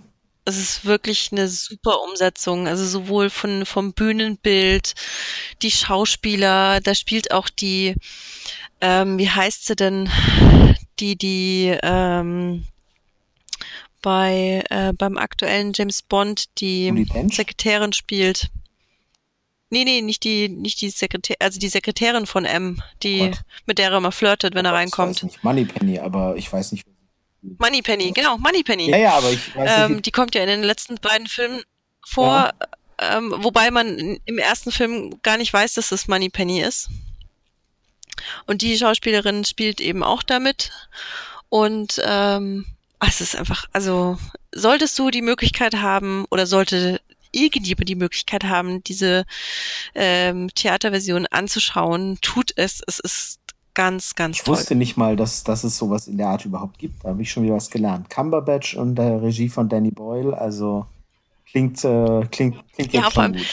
es 0.46 0.56
ist 0.56 0.84
wirklich 0.84 1.30
eine 1.32 1.48
super 1.48 2.00
Umsetzung. 2.02 2.68
Also 2.68 2.86
sowohl 2.86 3.30
von, 3.30 3.66
vom 3.66 3.92
Bühnenbild, 3.92 4.94
die 5.60 5.70
Schauspieler, 5.70 6.80
da 6.80 6.94
spielt 6.94 7.32
auch 7.32 7.48
die, 7.48 7.94
ähm, 8.80 9.18
wie 9.18 9.28
heißt 9.28 9.66
sie 9.66 9.76
denn, 9.76 10.08
die, 11.00 11.16
die, 11.16 11.76
ähm, 11.82 12.64
bei, 14.02 14.62
äh, 14.70 14.92
beim 14.92 15.18
aktuellen 15.18 15.72
James 15.74 16.00
Bond 16.02 16.60
die 16.60 17.08
Sekretärin 17.32 17.92
spielt. 17.92 18.48
Nee, 19.68 19.82
nee, 19.82 20.00
nicht 20.00 20.22
die, 20.22 20.48
nicht 20.48 20.80
die 20.80 20.90
Sekretärin, 20.90 21.38
also 21.40 21.58
die 21.58 21.68
Sekretärin 21.68 22.26
von 22.26 22.44
M, 22.44 22.80
die, 23.02 23.22
What? 23.22 23.40
mit 23.66 23.78
der 23.78 23.90
er 23.90 23.98
immer 23.98 24.12
flirtet, 24.12 24.54
wenn 24.54 24.64
oh, 24.64 24.68
er 24.68 24.74
reinkommt. 24.74 25.42
Moneypenny, 25.42 25.98
aber 25.98 26.36
ich 26.36 26.52
weiß 26.52 26.70
nicht, 26.70 26.86
Moneypenny, 27.58 28.12
genau, 28.12 28.38
Moneypenny. 28.38 28.90
Ja, 28.90 28.96
ja, 28.96 29.12
aber 29.12 29.30
ich 29.30 29.54
weiß 29.54 29.64
nicht. 29.64 29.96
Ähm, 29.96 30.02
die 30.02 30.10
kommt 30.10 30.34
ja 30.34 30.42
in 30.42 30.48
den 30.48 30.62
letzten 30.62 30.96
beiden 30.96 31.26
Filmen 31.26 31.62
vor, 32.04 32.52
ja. 33.00 33.18
ähm, 33.18 33.34
wobei 33.38 33.70
man 33.70 34.18
im 34.24 34.38
ersten 34.38 34.72
Film 34.72 35.18
gar 35.22 35.36
nicht 35.36 35.52
weiß, 35.52 35.74
dass 35.74 35.92
es 35.92 36.08
Moneypenny 36.08 36.60
ist. 36.60 36.88
Und 38.46 38.62
die 38.62 38.76
Schauspielerin 38.76 39.44
spielt 39.44 39.80
eben 39.80 40.02
auch 40.02 40.22
damit. 40.22 40.72
Und 41.48 42.00
ähm, 42.04 42.66
es 43.06 43.20
ist 43.20 43.36
einfach, 43.36 43.66
also 43.72 44.18
solltest 44.52 44.98
du 44.98 45.10
die 45.10 45.22
Möglichkeit 45.22 45.76
haben 45.76 46.24
oder 46.30 46.46
sollte 46.46 47.00
irgendjemand 47.32 47.88
die 47.88 47.94
Möglichkeit 47.94 48.44
haben, 48.44 48.82
diese 48.82 49.24
ähm, 49.94 50.48
Theaterversion 50.54 51.26
anzuschauen, 51.26 52.18
tut 52.22 52.52
es. 52.56 52.82
Es 52.86 52.98
ist 52.98 53.40
ganz, 53.76 54.16
ganz 54.16 54.38
ich 54.38 54.42
toll. 54.42 54.54
Ich 54.54 54.60
wusste 54.60 54.74
nicht 54.74 54.96
mal, 54.96 55.14
dass, 55.14 55.44
dass 55.44 55.62
es 55.62 55.78
sowas 55.78 56.08
in 56.08 56.16
der 56.16 56.26
Art 56.26 56.44
überhaupt 56.44 56.78
gibt. 56.78 57.04
Da 57.04 57.10
habe 57.10 57.22
ich 57.22 57.30
schon 57.30 57.44
wieder 57.44 57.54
was 57.54 57.70
gelernt. 57.70 58.10
Cumberbatch 58.10 58.74
und 58.74 58.96
der 58.96 59.22
Regie 59.22 59.48
von 59.48 59.68
Danny 59.68 59.92
Boyle, 59.92 60.36
also 60.36 60.86
klingt, 61.48 61.84
äh, 61.84 62.26
klingt, 62.32 62.56
klingt 62.72 62.92
ja, 62.92 63.08
schon 63.08 63.34
gut. 63.34 63.46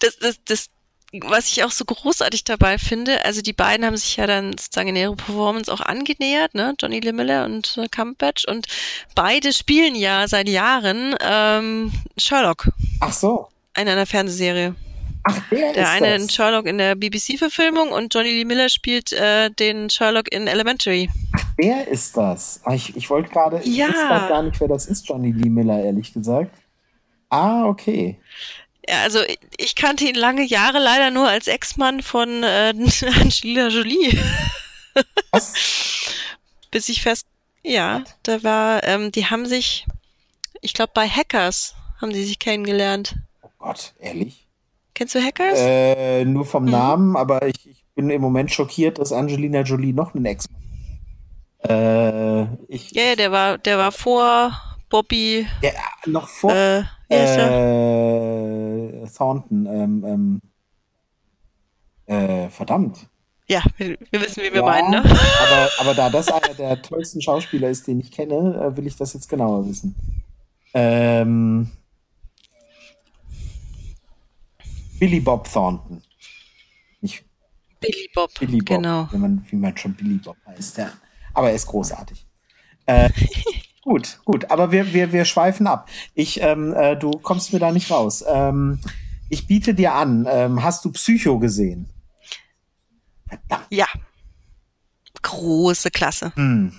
Das, 0.00 0.16
das, 0.16 0.40
das, 0.44 0.66
was 1.12 1.48
ich 1.48 1.62
auch 1.62 1.70
so 1.70 1.84
großartig 1.84 2.44
dabei 2.44 2.78
finde, 2.78 3.24
also 3.24 3.42
die 3.42 3.52
beiden 3.52 3.84
haben 3.84 3.96
sich 3.96 4.16
ja 4.16 4.26
dann 4.26 4.52
sozusagen 4.52 4.88
in 4.88 4.96
ihrer 4.96 5.16
Performance 5.16 5.72
auch 5.72 5.80
angenähert, 5.80 6.54
ne? 6.54 6.74
Johnny 6.80 7.00
Lee 7.00 7.12
Miller 7.12 7.44
und 7.44 7.76
äh, 7.76 7.88
Cumberbatch 7.88 8.46
und 8.46 8.66
beide 9.14 9.52
spielen 9.52 9.94
ja 9.94 10.26
seit 10.26 10.48
Jahren 10.48 11.14
ähm, 11.20 11.92
Sherlock. 12.16 12.70
Ach 13.00 13.12
so. 13.12 13.48
In 13.76 13.88
einer 13.88 14.06
Fernsehserie. 14.06 14.74
Ach, 15.30 15.48
der, 15.50 15.74
der 15.74 15.90
eine 15.90 16.14
das. 16.14 16.22
in 16.22 16.28
Sherlock 16.30 16.66
in 16.66 16.78
der 16.78 16.94
BBC-Verfilmung 16.94 17.92
und 17.92 18.14
Johnny 18.14 18.30
Lee 18.30 18.46
Miller 18.46 18.70
spielt 18.70 19.12
äh, 19.12 19.50
den 19.50 19.90
Sherlock 19.90 20.32
in 20.32 20.46
Elementary. 20.46 21.10
Ach, 21.36 21.44
der 21.58 21.86
ist 21.86 22.16
das. 22.16 22.62
Ah, 22.64 22.72
ich, 22.72 22.96
ich 22.96 23.10
wollte 23.10 23.28
gerade, 23.28 23.60
ich 23.62 23.76
ja. 23.76 23.88
weiß 23.88 24.28
gar 24.28 24.42
nicht, 24.42 24.58
wer 24.58 24.68
das 24.68 24.86
ist, 24.86 25.06
Johnny 25.06 25.32
Lee 25.32 25.50
Miller, 25.50 25.84
ehrlich 25.84 26.14
gesagt. 26.14 26.56
Ah, 27.28 27.66
okay. 27.66 28.18
Ja, 28.88 29.02
also 29.02 29.18
ich 29.58 29.76
kannte 29.76 30.06
ihn 30.06 30.14
lange 30.14 30.44
Jahre 30.44 30.78
leider 30.78 31.10
nur 31.10 31.28
als 31.28 31.46
Ex-Mann 31.46 32.00
von 32.02 32.42
äh, 32.42 32.72
Angelina 33.20 33.68
Jolie. 33.68 34.18
Was? 35.30 35.52
Bis 36.70 36.88
ich 36.88 37.02
fest, 37.02 37.26
ja, 37.62 38.00
Was? 38.00 38.14
da 38.22 38.42
war, 38.42 38.84
ähm, 38.84 39.12
die 39.12 39.26
haben 39.26 39.44
sich, 39.44 39.86
ich 40.62 40.72
glaube 40.72 40.92
bei 40.94 41.06
Hackers 41.06 41.74
haben 42.00 42.14
sie 42.14 42.24
sich 42.24 42.38
kennengelernt. 42.38 43.16
Oh 43.42 43.50
Gott, 43.58 43.92
ehrlich? 43.98 44.47
Kennst 44.98 45.14
du 45.14 45.22
Hackers? 45.22 45.60
Äh, 45.60 46.24
nur 46.24 46.44
vom 46.44 46.64
mhm. 46.64 46.70
Namen, 46.70 47.16
aber 47.16 47.46
ich, 47.46 47.70
ich, 47.70 47.84
bin 47.94 48.10
im 48.10 48.20
Moment 48.20 48.50
schockiert, 48.50 48.98
dass 48.98 49.12
Angelina 49.12 49.60
Jolie 49.60 49.92
noch 49.92 50.12
einen 50.12 50.24
Ex. 50.24 50.48
Äh, 51.60 52.42
ich, 52.66 52.90
ja, 52.90 53.04
ja, 53.04 53.14
der 53.14 53.30
war, 53.30 53.58
der 53.58 53.78
war 53.78 53.92
vor 53.92 54.50
Bobby. 54.90 55.46
Ja, 55.62 55.70
noch 56.06 56.26
vor 56.26 56.52
äh, 56.52 56.82
äh, 57.10 59.06
Thornton. 59.16 59.66
Ähm, 59.66 60.04
ähm, 60.04 60.40
äh, 62.06 62.48
verdammt. 62.48 63.08
Ja, 63.46 63.62
wir, 63.76 63.96
wir, 64.10 64.20
wissen, 64.20 64.42
wie 64.42 64.52
wir 64.52 64.62
ja, 64.62 64.66
meinen, 64.66 64.90
ne? 64.90 64.98
Aber, 64.98 65.70
aber 65.78 65.94
da 65.94 66.10
das 66.10 66.26
einer 66.26 66.54
der 66.54 66.82
tollsten 66.88 67.22
Schauspieler 67.22 67.68
ist, 67.68 67.86
den 67.86 68.00
ich 68.00 68.10
kenne, 68.10 68.60
äh, 68.60 68.76
will 68.76 68.88
ich 68.88 68.96
das 68.96 69.14
jetzt 69.14 69.28
genauer 69.28 69.64
wissen. 69.68 69.94
Ähm, 70.74 71.70
Billy 74.98 75.20
Bob 75.20 75.50
Thornton. 75.50 76.02
Nicht 77.00 77.24
Billy 77.80 78.10
Bob, 78.14 78.32
Billy 78.38 78.58
Bob 78.58 78.66
genau. 78.66 79.08
Wie 79.12 79.18
man, 79.18 79.46
wie 79.48 79.56
man 79.56 79.76
schon 79.76 79.94
Billy 79.94 80.16
Bob 80.16 80.36
heißt, 80.46 80.78
ja. 80.78 80.92
Aber 81.34 81.50
er 81.50 81.54
ist 81.54 81.66
großartig. 81.66 82.26
Äh, 82.86 83.10
gut, 83.82 84.18
gut. 84.24 84.50
Aber 84.50 84.72
wir, 84.72 84.92
wir, 84.92 85.12
wir 85.12 85.24
schweifen 85.24 85.66
ab. 85.66 85.88
Ich, 86.14 86.40
ähm, 86.40 86.74
äh, 86.74 86.96
du 86.96 87.10
kommst 87.10 87.52
mir 87.52 87.58
da 87.58 87.70
nicht 87.70 87.90
raus. 87.90 88.24
Ähm, 88.26 88.80
ich 89.28 89.46
biete 89.46 89.74
dir 89.74 89.94
an. 89.94 90.26
Ähm, 90.28 90.62
hast 90.62 90.84
du 90.84 90.92
Psycho 90.92 91.38
gesehen? 91.38 91.88
Verdammt. 93.28 93.66
Ja. 93.70 93.86
Große 95.22 95.90
Klasse. 95.90 96.32
Hm. 96.34 96.72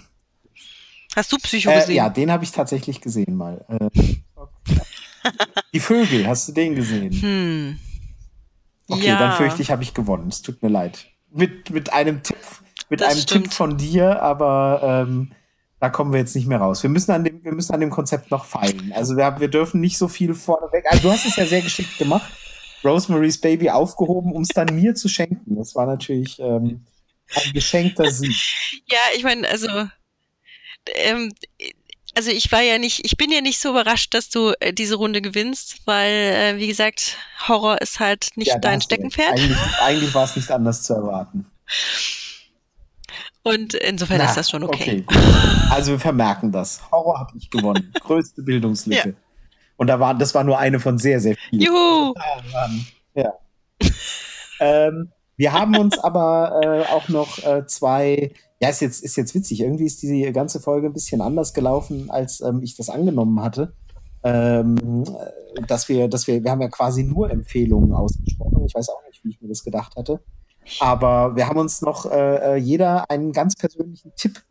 Hast 1.15 1.31
du 1.31 1.37
Psycho 1.37 1.69
äh, 1.69 1.79
gesehen? 1.79 1.95
Ja, 1.95 2.09
den 2.09 2.31
habe 2.31 2.43
ich 2.43 2.51
tatsächlich 2.51 3.01
gesehen 3.01 3.35
mal. 3.35 3.65
Äh, 3.69 3.89
die 5.73 5.79
Vögel, 5.79 6.27
hast 6.27 6.49
du 6.49 6.51
den 6.53 6.75
gesehen? 6.75 7.11
Hm. 7.13 7.79
Okay, 8.89 9.07
ja. 9.07 9.19
dann 9.19 9.33
fürchte 9.33 9.61
ich, 9.61 9.71
habe 9.71 9.83
ich 9.83 9.93
gewonnen. 9.93 10.27
Es 10.29 10.41
tut 10.41 10.61
mir 10.61 10.69
leid. 10.69 11.05
Mit, 11.31 11.69
mit 11.69 11.93
einem 11.93 12.23
Tipp, 12.23 12.37
mit 12.89 13.01
das 13.01 13.11
einem 13.11 13.21
stimmt. 13.21 13.43
Tipp 13.45 13.53
von 13.53 13.77
dir, 13.77 14.21
aber 14.21 15.05
ähm, 15.07 15.31
da 15.79 15.89
kommen 15.89 16.11
wir 16.11 16.19
jetzt 16.19 16.35
nicht 16.35 16.47
mehr 16.47 16.57
raus. 16.57 16.81
Wir 16.81 16.89
müssen 16.89 17.11
an 17.11 17.23
dem, 17.23 17.43
wir 17.43 17.53
müssen 17.53 17.73
an 17.73 17.79
dem 17.79 17.91
Konzept 17.91 18.31
noch 18.31 18.45
feilen. 18.45 18.91
Also 18.93 19.15
wir, 19.15 19.39
wir 19.39 19.47
dürfen 19.47 19.79
nicht 19.79 19.97
so 19.97 20.07
viel 20.07 20.33
vorneweg. 20.33 20.85
Also 20.89 21.03
du 21.03 21.11
hast 21.11 21.25
es 21.25 21.35
ja 21.35 21.45
sehr 21.45 21.61
geschickt 21.61 21.97
gemacht. 21.97 22.31
Rosemary's 22.83 23.39
Baby 23.39 23.69
aufgehoben, 23.69 24.31
um 24.31 24.41
es 24.41 24.49
dann 24.49 24.73
mir 24.73 24.95
zu 24.95 25.07
schenken. 25.07 25.55
Das 25.55 25.75
war 25.75 25.85
natürlich 25.85 26.39
ähm, 26.39 26.85
ein 27.35 27.53
geschenkter 27.53 28.09
Sieg. 28.09 28.35
Ja, 28.87 28.97
ich 29.15 29.23
meine, 29.23 29.47
also 29.47 29.67
ähm, 30.95 31.33
also 32.15 32.31
ich 32.31 32.51
war 32.51 32.61
ja 32.61 32.77
nicht, 32.77 33.05
ich 33.05 33.17
bin 33.17 33.31
ja 33.31 33.41
nicht 33.41 33.59
so 33.59 33.69
überrascht, 33.69 34.13
dass 34.13 34.29
du 34.29 34.53
äh, 34.59 34.73
diese 34.73 34.95
Runde 34.95 35.21
gewinnst, 35.21 35.77
weil, 35.85 36.11
äh, 36.11 36.57
wie 36.57 36.67
gesagt, 36.67 37.17
Horror 37.47 37.81
ist 37.81 37.99
halt 37.99 38.29
nicht 38.35 38.49
ja, 38.49 38.59
dein 38.59 38.81
Steckenpferd. 38.81 39.39
Eigentlich, 39.39 39.57
eigentlich 39.81 40.13
war 40.13 40.25
es 40.25 40.35
nicht 40.35 40.51
anders 40.51 40.83
zu 40.83 40.93
erwarten. 40.93 41.45
Und 43.43 43.73
insofern 43.73 44.17
Na, 44.17 44.25
ist 44.25 44.35
das 44.35 44.49
schon 44.49 44.63
okay. 44.63 45.03
okay 45.07 45.49
also 45.69 45.91
wir 45.91 45.99
vermerken 45.99 46.51
das. 46.51 46.81
Horror 46.91 47.19
habe 47.19 47.37
ich 47.37 47.49
gewonnen. 47.49 47.93
Größte 48.03 48.41
Bildungslücke. 48.41 49.09
Ja. 49.09 49.15
Und 49.77 49.87
da 49.87 49.99
war, 49.99 50.13
das 50.13 50.35
war 50.35 50.43
nur 50.43 50.57
eine 50.57 50.79
von 50.79 50.97
sehr, 50.97 51.19
sehr 51.19 51.35
vielen. 51.35 51.61
Juhu! 51.61 52.13
Ja. 53.13 53.33
ähm, 54.59 55.11
wir 55.37 55.53
haben 55.53 55.77
uns 55.77 55.97
aber 55.99 56.59
äh, 56.63 56.91
auch 56.91 57.07
noch 57.07 57.37
äh, 57.45 57.65
zwei 57.65 58.33
ja, 58.61 58.69
ist 58.69 58.81
jetzt, 58.81 59.03
ist 59.03 59.15
jetzt 59.15 59.33
witzig. 59.35 59.61
Irgendwie 59.61 59.85
ist 59.85 60.01
die 60.01 60.31
ganze 60.33 60.59
Folge 60.59 60.87
ein 60.87 60.93
bisschen 60.93 61.21
anders 61.21 61.53
gelaufen, 61.53 62.09
als 62.09 62.41
ähm, 62.41 62.61
ich 62.61 62.75
das 62.75 62.89
angenommen 62.89 63.41
hatte. 63.41 63.73
Ähm, 64.21 65.05
dass 65.67 65.87
wir, 65.87 66.09
dass 66.09 66.27
wir, 66.27 66.43
wir 66.43 66.51
haben 66.51 66.61
ja 66.61 66.67
quasi 66.67 67.03
nur 67.03 67.31
Empfehlungen 67.31 67.93
ausgesprochen. 67.93 68.65
Ich 68.65 68.75
weiß 68.75 68.89
auch 68.89 69.01
nicht, 69.07 69.23
wie 69.23 69.29
ich 69.29 69.41
mir 69.41 69.47
das 69.47 69.63
gedacht 69.63 69.95
hatte. 69.95 70.21
Aber 70.79 71.35
wir 71.35 71.47
haben 71.47 71.57
uns 71.57 71.81
noch 71.81 72.05
äh, 72.05 72.55
äh 72.55 72.55
jeder 72.57 73.09
einen 73.09 73.31
ganz 73.31 73.55
persönlichen 73.55 74.11
Tipp 74.15 74.43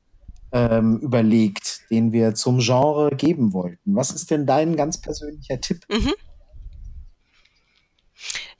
ähm, 0.52 0.98
überlegt, 1.00 1.82
den 1.90 2.12
wir 2.12 2.34
zum 2.34 2.58
Genre 2.58 3.10
geben 3.14 3.52
wollten. 3.52 3.94
Was 3.94 4.10
ist 4.10 4.30
denn 4.30 4.46
dein 4.46 4.74
ganz 4.74 4.98
persönlicher 4.98 5.60
Tipp? 5.60 5.84
Mhm. 5.90 6.14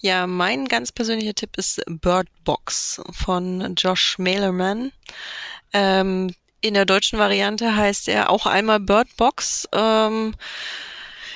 Ja, 0.00 0.26
mein 0.26 0.66
ganz 0.66 0.92
persönlicher 0.92 1.34
Tipp 1.34 1.56
ist 1.56 1.82
Bird 1.86 2.28
Box 2.44 3.00
von 3.10 3.74
Josh 3.76 4.18
Mailerman. 4.18 4.92
Ähm, 5.72 6.34
in 6.60 6.74
der 6.74 6.84
deutschen 6.84 7.18
Variante 7.18 7.74
heißt 7.74 8.08
er 8.08 8.30
auch 8.30 8.46
einmal 8.46 8.80
Bird 8.80 9.08
Box. 9.16 9.68
Ähm, 9.72 10.34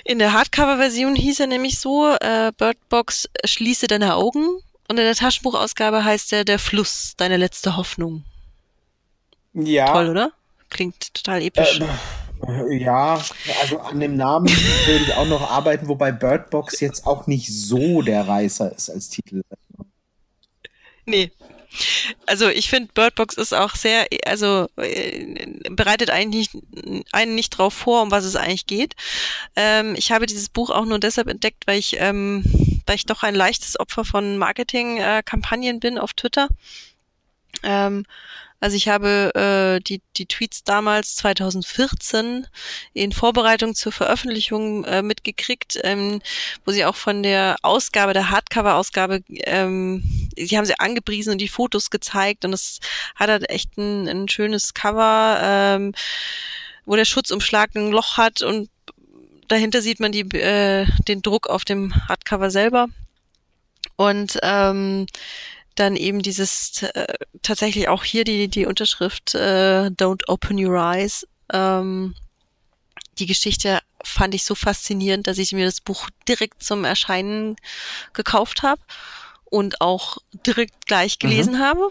in 0.04 0.18
der 0.18 0.32
Hardcover-Version 0.32 1.16
hieß 1.16 1.40
er 1.40 1.46
nämlich 1.48 1.78
so, 1.78 2.14
äh, 2.20 2.52
Bird 2.56 2.78
Box, 2.88 3.28
schließe 3.44 3.86
deine 3.86 4.14
Augen. 4.14 4.46
Und 4.88 4.98
in 4.98 5.04
der 5.04 5.14
Taschenbuchausgabe 5.14 6.04
heißt 6.04 6.32
er 6.32 6.44
Der 6.44 6.58
Fluss, 6.58 7.14
deine 7.16 7.36
letzte 7.36 7.76
Hoffnung. 7.76 8.24
Ja. 9.54 9.92
Toll, 9.92 10.10
oder? 10.10 10.32
Klingt 10.70 11.14
total 11.14 11.42
episch. 11.42 11.80
Äh, 11.80 11.86
ja, 12.70 13.22
also 13.60 13.78
an 13.80 14.00
dem 14.00 14.16
Namen 14.16 14.48
würde 14.48 15.04
ich 15.04 15.14
auch 15.14 15.26
noch 15.26 15.50
arbeiten, 15.50 15.88
wobei 15.88 16.12
Bird 16.12 16.50
Box 16.50 16.80
jetzt 16.80 17.06
auch 17.06 17.26
nicht 17.26 17.52
so 17.52 18.02
der 18.02 18.26
Reißer 18.26 18.74
ist 18.74 18.90
als 18.90 19.08
Titel. 19.08 19.42
Nee, 21.04 21.32
also 22.26 22.48
ich 22.48 22.68
finde, 22.68 22.92
Birdbox 22.92 23.36
ist 23.36 23.54
auch 23.54 23.74
sehr, 23.74 24.06
also 24.26 24.68
äh, 24.76 25.46
bereitet 25.70 26.10
eigentlich 26.10 26.50
einen 27.12 27.34
nicht 27.34 27.50
drauf 27.50 27.74
vor, 27.74 28.02
um 28.02 28.10
was 28.10 28.24
es 28.24 28.36
eigentlich 28.36 28.66
geht. 28.66 28.94
Ähm, 29.56 29.94
ich 29.96 30.12
habe 30.12 30.26
dieses 30.26 30.48
Buch 30.48 30.70
auch 30.70 30.84
nur 30.84 30.98
deshalb 30.98 31.28
entdeckt, 31.28 31.66
weil 31.66 31.78
ich, 31.78 31.96
ähm, 31.98 32.44
weil 32.86 32.96
ich 32.96 33.06
doch 33.06 33.22
ein 33.22 33.34
leichtes 33.34 33.78
Opfer 33.78 34.04
von 34.04 34.38
Marketingkampagnen 34.38 35.76
äh, 35.76 35.80
bin 35.80 35.98
auf 35.98 36.12
Twitter. 36.14 36.48
Ähm, 37.62 38.04
also 38.62 38.76
ich 38.76 38.86
habe 38.86 39.32
äh, 39.34 39.82
die, 39.82 40.00
die 40.16 40.26
Tweets 40.26 40.62
damals 40.62 41.16
2014 41.16 42.46
in 42.94 43.10
Vorbereitung 43.10 43.74
zur 43.74 43.90
Veröffentlichung 43.90 44.84
äh, 44.84 45.02
mitgekriegt, 45.02 45.80
ähm, 45.82 46.22
wo 46.64 46.70
sie 46.70 46.84
auch 46.84 46.94
von 46.94 47.24
der 47.24 47.56
Ausgabe, 47.62 48.12
der 48.12 48.30
Hardcover-Ausgabe, 48.30 49.24
ähm, 49.46 50.30
sie 50.36 50.56
haben 50.56 50.64
sie 50.64 50.78
angepriesen 50.78 51.32
und 51.32 51.40
die 51.40 51.48
Fotos 51.48 51.90
gezeigt 51.90 52.44
und 52.44 52.52
es 52.52 52.78
hat 53.16 53.30
halt 53.30 53.50
echt 53.50 53.76
ein, 53.76 54.06
ein 54.06 54.28
schönes 54.28 54.74
Cover, 54.74 55.40
ähm, 55.42 55.92
wo 56.84 56.94
der 56.94 57.04
Schutzumschlag 57.04 57.74
ein 57.74 57.90
Loch 57.90 58.16
hat 58.16 58.42
und 58.42 58.70
dahinter 59.48 59.82
sieht 59.82 59.98
man 59.98 60.12
die, 60.12 60.20
äh, 60.38 60.86
den 61.08 61.20
Druck 61.20 61.48
auf 61.48 61.64
dem 61.64 61.92
Hardcover 62.08 62.52
selber. 62.52 62.86
Und 63.96 64.38
ähm, 64.42 65.06
dann 65.74 65.96
eben 65.96 66.20
dieses 66.20 66.82
äh, 66.82 67.14
tatsächlich 67.42 67.88
auch 67.88 68.04
hier 68.04 68.24
die 68.24 68.48
die 68.48 68.66
Unterschrift 68.66 69.34
äh, 69.34 69.86
Don't 69.86 70.28
Open 70.28 70.64
Your 70.64 70.76
Eyes. 70.76 71.26
Ähm, 71.52 72.14
die 73.18 73.26
Geschichte 73.26 73.80
fand 74.04 74.34
ich 74.34 74.44
so 74.44 74.54
faszinierend, 74.54 75.26
dass 75.26 75.38
ich 75.38 75.52
mir 75.52 75.66
das 75.66 75.80
Buch 75.80 76.08
direkt 76.28 76.62
zum 76.62 76.84
Erscheinen 76.84 77.56
gekauft 78.12 78.62
habe 78.62 78.80
und 79.44 79.80
auch 79.80 80.18
direkt 80.46 80.86
gleich 80.86 81.18
gelesen 81.18 81.54
mhm. 81.54 81.58
habe. 81.58 81.90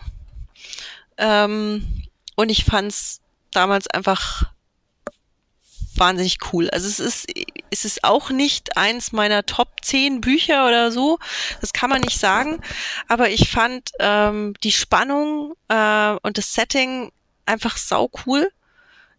Ähm, 1.18 2.03
und 2.35 2.50
ich 2.50 2.66
fand 2.66 2.92
es 2.92 3.22
damals 3.51 3.88
einfach 3.88 4.50
wahnsinnig 6.01 6.39
cool. 6.51 6.69
Also 6.71 6.88
es 6.88 6.99
ist, 6.99 7.27
es 7.69 7.85
ist 7.85 8.03
auch 8.03 8.31
nicht 8.31 8.75
eins 8.75 9.11
meiner 9.11 9.45
Top 9.45 9.69
10 9.83 10.19
Bücher 10.19 10.67
oder 10.67 10.91
so. 10.91 11.19
Das 11.61 11.73
kann 11.73 11.91
man 11.91 12.01
nicht 12.01 12.19
sagen. 12.19 12.59
Aber 13.07 13.30
ich 13.30 13.49
fand 13.49 13.91
ähm, 13.99 14.55
die 14.63 14.71
Spannung 14.71 15.53
äh, 15.69 16.15
und 16.23 16.39
das 16.39 16.53
Setting 16.53 17.11
einfach 17.45 17.77
sau 17.77 18.09
cool. 18.25 18.49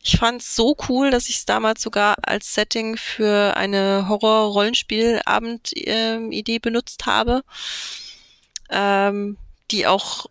Ich 0.02 0.18
fand 0.18 0.42
es 0.42 0.56
so 0.56 0.76
cool, 0.88 1.12
dass 1.12 1.28
ich 1.28 1.36
es 1.36 1.46
damals 1.46 1.80
sogar 1.80 2.16
als 2.22 2.52
Setting 2.52 2.96
für 2.96 3.56
eine 3.56 4.08
Horror-Rollenspiel-Abend-Idee 4.08 6.58
benutzt 6.58 7.06
habe, 7.06 7.44
ähm, 8.70 9.36
die 9.70 9.86
auch 9.86 10.26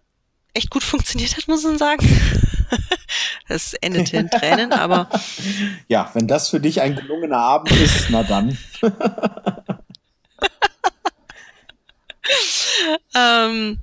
echt 0.53 0.69
gut 0.69 0.83
funktioniert 0.83 1.37
hat, 1.37 1.47
muss 1.47 1.63
man 1.63 1.77
sagen. 1.77 2.05
Es 3.47 3.73
endete 3.73 4.17
in 4.17 4.29
Tränen, 4.29 4.71
aber. 4.71 5.09
Ja, 5.87 6.09
wenn 6.13 6.27
das 6.27 6.49
für 6.49 6.59
dich 6.59 6.81
ein 6.81 6.95
gelungener 6.95 7.37
Abend 7.37 7.71
ist, 7.71 8.09
na 8.09 8.23
dann. 8.23 8.57
ähm, 13.15 13.79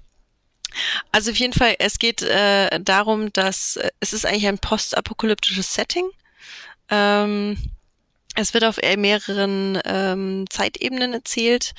also 1.13 1.31
auf 1.31 1.37
jeden 1.37 1.53
Fall, 1.53 1.77
es 1.79 1.99
geht 1.99 2.23
äh, 2.23 2.81
darum, 2.81 3.33
dass 3.33 3.77
äh, 3.77 3.91
es 4.01 4.13
ist 4.13 4.25
eigentlich 4.25 4.47
ein 4.47 4.59
postapokalyptisches 4.59 5.75
Setting. 5.75 6.09
Ähm, 6.89 7.59
es 8.35 8.55
wird 8.55 8.65
auf 8.65 8.79
mehreren 8.97 9.81
ähm, 9.85 10.45
Zeitebenen 10.49 11.13
erzählt 11.13 11.75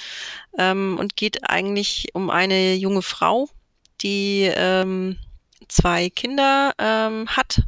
ähm, 0.58 0.98
und 1.00 1.16
geht 1.16 1.50
eigentlich 1.50 2.10
um 2.14 2.30
eine 2.30 2.74
junge 2.76 3.02
Frau, 3.02 3.48
die 4.02 4.52
ähm, 4.54 5.18
zwei 5.70 6.10
Kinder 6.10 6.74
ähm, 6.78 7.28
hat 7.30 7.64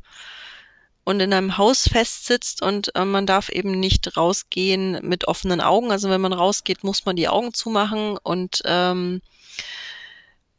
und 1.03 1.19
in 1.19 1.33
einem 1.33 1.57
Haus 1.57 1.87
festsitzt 1.87 2.61
und 2.61 2.95
äh, 2.95 3.05
man 3.05 3.25
darf 3.25 3.49
eben 3.49 3.79
nicht 3.79 4.17
rausgehen 4.17 4.99
mit 5.01 5.27
offenen 5.27 5.61
Augen. 5.61 5.91
Also 5.91 6.09
wenn 6.09 6.21
man 6.21 6.33
rausgeht, 6.33 6.83
muss 6.83 7.05
man 7.05 7.15
die 7.15 7.27
Augen 7.27 7.53
zumachen 7.53 8.17
und 8.17 8.61
ähm, 8.65 9.21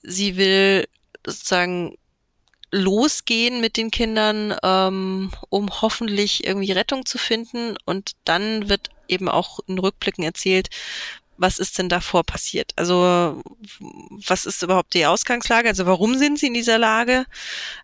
sie 0.02 0.36
will 0.36 0.88
sozusagen 1.24 1.96
losgehen 2.72 3.60
mit 3.60 3.76
den 3.76 3.90
Kindern, 3.90 4.56
ähm, 4.62 5.30
um 5.50 5.82
hoffentlich 5.82 6.44
irgendwie 6.44 6.72
Rettung 6.72 7.04
zu 7.04 7.18
finden. 7.18 7.76
Und 7.84 8.12
dann 8.24 8.68
wird 8.68 8.88
eben 9.08 9.28
auch 9.28 9.60
in 9.66 9.78
Rückblicken 9.78 10.24
erzählt, 10.24 10.70
was 11.36 11.58
ist 11.58 11.78
denn 11.78 11.88
davor 11.88 12.24
passiert? 12.24 12.72
Also 12.76 13.42
was 14.26 14.46
ist 14.46 14.62
überhaupt 14.62 14.94
die 14.94 15.06
Ausgangslage? 15.06 15.68
Also 15.68 15.86
warum 15.86 16.16
sind 16.16 16.38
sie 16.38 16.46
in 16.46 16.54
dieser 16.54 16.78
Lage? 16.78 17.26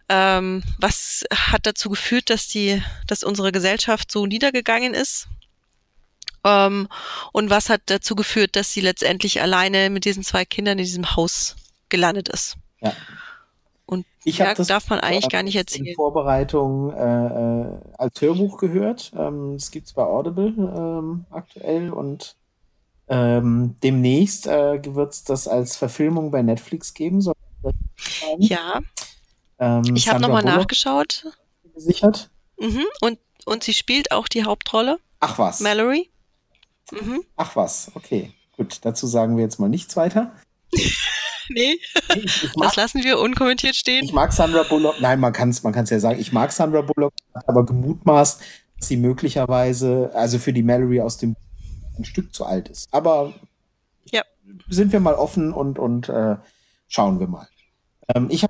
Ähm, 0.08 0.62
was 0.78 1.24
hat 1.32 1.66
dazu 1.66 1.88
geführt, 1.90 2.30
dass 2.30 2.48
die, 2.48 2.82
dass 3.06 3.24
unsere 3.24 3.52
Gesellschaft 3.52 4.12
so 4.12 4.26
niedergegangen 4.26 4.94
ist? 4.94 5.28
Ähm, 6.44 6.88
und 7.32 7.50
was 7.50 7.68
hat 7.68 7.82
dazu 7.86 8.14
geführt, 8.14 8.54
dass 8.56 8.72
sie 8.72 8.80
letztendlich 8.80 9.42
alleine 9.42 9.90
mit 9.90 10.04
diesen 10.04 10.22
zwei 10.22 10.44
Kindern 10.44 10.78
in 10.78 10.84
diesem 10.84 11.16
Haus 11.16 11.56
gelandet 11.88 12.28
ist? 12.28 12.56
Ja. 12.80 12.92
Und 13.86 14.06
ich 14.24 14.38
ja, 14.38 14.54
das 14.54 14.68
darf 14.68 14.88
man 14.90 15.00
eigentlich 15.00 15.30
gar 15.30 15.42
nicht 15.42 15.56
erzählen. 15.56 15.86
In 15.86 15.94
Vorbereitung 15.94 16.92
äh, 16.92 17.26
äh, 17.26 17.80
als 17.96 18.20
Hörbuch 18.20 18.58
gehört. 18.58 19.12
Ähm, 19.16 19.54
es 19.54 19.70
gibt 19.70 19.86
es 19.86 19.94
bei 19.94 20.02
Audible 20.02 20.48
ähm, 20.48 21.24
aktuell 21.30 21.90
und 21.90 22.36
ähm, 23.08 23.76
demnächst 23.82 24.46
äh, 24.46 24.80
wird 24.94 25.12
es 25.12 25.24
das 25.24 25.48
als 25.48 25.76
Verfilmung 25.76 26.30
bei 26.30 26.42
Netflix 26.42 26.94
geben. 26.94 27.20
Soll 27.20 27.34
ja. 28.38 28.80
Ähm, 29.58 29.82
ich 29.94 30.08
habe 30.08 30.20
nochmal 30.20 30.44
nachgeschaut. 30.44 31.26
Gesichert. 31.74 32.30
Mhm. 32.60 32.84
Und, 33.00 33.18
und 33.46 33.64
sie 33.64 33.74
spielt 33.74 34.12
auch 34.12 34.28
die 34.28 34.44
Hauptrolle. 34.44 34.98
Ach 35.20 35.38
was. 35.38 35.60
Mallory. 35.60 36.10
Mhm. 36.92 37.22
Ach 37.36 37.56
was, 37.56 37.90
okay. 37.94 38.32
Gut, 38.56 38.80
dazu 38.82 39.06
sagen 39.06 39.36
wir 39.36 39.44
jetzt 39.44 39.60
mal 39.60 39.68
nichts 39.68 39.96
weiter. 39.96 40.32
nee, 41.48 41.78
ich, 42.14 42.44
ich 42.44 42.56
mag, 42.56 42.68
das 42.68 42.76
lassen 42.76 43.04
wir 43.04 43.18
unkommentiert 43.18 43.76
stehen. 43.76 44.04
Ich 44.04 44.12
mag 44.12 44.32
Sandra 44.32 44.62
Bullock, 44.64 45.00
nein, 45.00 45.20
man 45.20 45.32
kann 45.32 45.50
es 45.50 45.62
man 45.62 45.72
kann's 45.72 45.90
ja 45.90 46.00
sagen, 46.00 46.20
ich 46.20 46.32
mag 46.32 46.52
Sandra 46.52 46.82
Bullock, 46.82 47.12
aber 47.46 47.64
gemutmaßt, 47.64 48.40
dass 48.78 48.88
sie 48.88 48.96
möglicherweise, 48.96 50.10
also 50.14 50.38
für 50.38 50.52
die 50.52 50.62
Mallory 50.62 51.00
aus 51.00 51.18
dem 51.18 51.36
ein 51.98 52.04
Stück 52.04 52.34
zu 52.34 52.44
alt 52.44 52.68
ist. 52.68 52.92
Aber 52.92 53.34
ja. 54.10 54.22
sind 54.68 54.92
wir 54.92 55.00
mal 55.00 55.14
offen 55.14 55.52
und, 55.52 55.78
und 55.78 56.08
äh, 56.08 56.36
schauen 56.88 57.20
wir 57.20 57.28
mal. 57.28 57.48
Ähm, 58.14 58.28
ich 58.30 58.46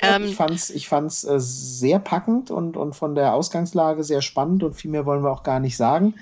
ähm, 0.00 0.24
ich 0.24 0.36
fand's, 0.36 0.70
ich 0.70 0.88
fand's 0.88 1.24
äh, 1.24 1.38
sehr 1.38 1.98
packend 1.98 2.50
und, 2.50 2.76
und 2.76 2.94
von 2.94 3.14
der 3.14 3.34
Ausgangslage 3.34 4.04
sehr 4.04 4.22
spannend 4.22 4.62
und 4.64 4.74
viel 4.74 4.90
mehr 4.90 5.06
wollen 5.06 5.22
wir 5.22 5.30
auch 5.30 5.42
gar 5.42 5.60
nicht 5.60 5.76
sagen. 5.76 6.14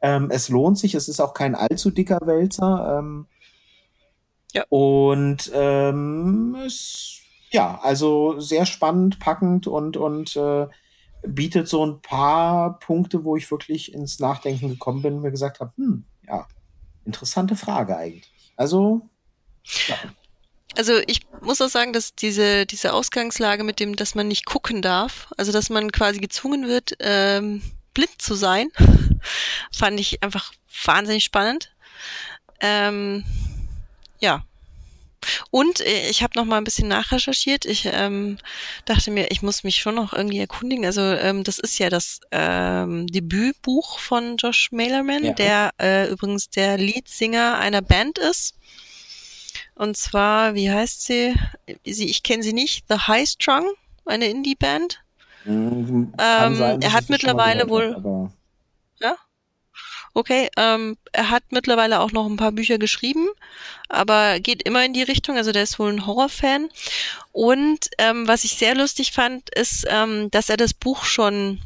Ähm, 0.00 0.30
es 0.30 0.48
lohnt 0.48 0.78
sich, 0.78 0.94
es 0.94 1.08
ist 1.08 1.20
auch 1.20 1.34
kein 1.34 1.54
allzu 1.54 1.90
dicker 1.90 2.20
Wälzer. 2.24 2.98
Ähm, 2.98 3.26
ja. 4.52 4.64
Und 4.68 5.50
ähm, 5.54 6.56
es, 6.66 7.18
ja, 7.50 7.78
also 7.82 8.38
sehr 8.38 8.66
spannend, 8.66 9.18
packend 9.18 9.66
und, 9.66 9.96
und 9.96 10.36
äh, 10.36 10.66
bietet 11.26 11.68
so 11.68 11.84
ein 11.84 12.00
paar 12.00 12.78
Punkte, 12.78 13.24
wo 13.24 13.36
ich 13.36 13.50
wirklich 13.50 13.92
ins 13.92 14.20
Nachdenken 14.20 14.68
gekommen 14.68 15.02
bin 15.02 15.14
und 15.14 15.22
mir 15.22 15.30
gesagt 15.30 15.60
habe, 15.60 15.72
hm, 15.76 16.04
interessante 17.06 17.56
Frage 17.56 17.96
eigentlich. 17.96 18.52
Also, 18.56 19.08
ja. 19.88 19.96
Also 20.76 20.98
ich 21.06 21.20
muss 21.40 21.62
auch 21.62 21.68
sagen, 21.68 21.92
dass 21.94 22.14
diese, 22.14 22.66
diese 22.66 22.92
Ausgangslage 22.92 23.64
mit 23.64 23.80
dem, 23.80 23.96
dass 23.96 24.14
man 24.14 24.28
nicht 24.28 24.44
gucken 24.44 24.82
darf, 24.82 25.32
also 25.38 25.50
dass 25.50 25.70
man 25.70 25.90
quasi 25.90 26.18
gezwungen 26.18 26.66
wird, 26.66 26.92
ähm, 27.00 27.62
blind 27.94 28.20
zu 28.20 28.34
sein, 28.34 28.68
fand 29.72 29.98
ich 29.98 30.22
einfach 30.22 30.52
wahnsinnig 30.84 31.24
spannend. 31.24 31.72
Ähm, 32.60 33.24
ja, 34.20 34.44
und 35.50 35.80
äh, 35.80 36.08
ich 36.10 36.22
habe 36.22 36.38
noch 36.38 36.44
mal 36.44 36.58
ein 36.58 36.64
bisschen 36.64 36.88
nachrecherchiert. 36.88 37.64
Ich 37.64 37.88
ähm, 37.92 38.38
dachte 38.84 39.10
mir, 39.10 39.30
ich 39.30 39.42
muss 39.42 39.64
mich 39.64 39.76
schon 39.76 39.94
noch 39.94 40.12
irgendwie 40.12 40.38
erkundigen. 40.38 40.84
Also 40.84 41.00
ähm, 41.00 41.44
das 41.44 41.58
ist 41.58 41.78
ja 41.78 41.90
das 41.90 42.20
ähm, 42.30 43.06
Debütbuch 43.06 43.98
von 43.98 44.36
Josh 44.36 44.70
Mailerman, 44.72 45.24
ja. 45.24 45.32
der 45.32 45.70
äh, 45.80 46.08
übrigens 46.08 46.50
der 46.50 46.78
Leadsinger 46.78 47.58
einer 47.58 47.82
Band 47.82 48.18
ist. 48.18 48.54
Und 49.74 49.96
zwar, 49.96 50.54
wie 50.54 50.70
heißt 50.70 51.04
sie? 51.04 51.34
sie 51.84 52.08
ich 52.08 52.22
kenne 52.22 52.42
sie 52.42 52.52
nicht. 52.52 52.86
The 52.88 52.96
High 53.06 53.28
Strung, 53.28 53.66
eine 54.06 54.26
Indie-Band. 54.26 55.00
Mhm, 55.44 56.12
ähm, 56.18 56.54
sein, 56.56 56.82
er 56.82 56.92
hat 56.92 57.08
mittlerweile 57.08 57.68
wohl. 57.68 58.30
Okay, 60.16 60.48
ähm, 60.56 60.96
er 61.12 61.28
hat 61.28 61.42
mittlerweile 61.50 62.00
auch 62.00 62.10
noch 62.10 62.24
ein 62.24 62.38
paar 62.38 62.52
Bücher 62.52 62.78
geschrieben, 62.78 63.28
aber 63.90 64.40
geht 64.40 64.62
immer 64.62 64.82
in 64.82 64.94
die 64.94 65.02
Richtung. 65.02 65.36
Also 65.36 65.52
der 65.52 65.64
ist 65.64 65.78
wohl 65.78 65.92
ein 65.92 66.06
Horrorfan. 66.06 66.70
Und 67.32 67.90
ähm, 67.98 68.26
was 68.26 68.44
ich 68.44 68.56
sehr 68.56 68.74
lustig 68.74 69.12
fand, 69.12 69.50
ist, 69.50 69.84
ähm, 69.90 70.30
dass 70.30 70.48
er 70.48 70.56
das 70.56 70.72
Buch 70.72 71.04
schon 71.04 71.60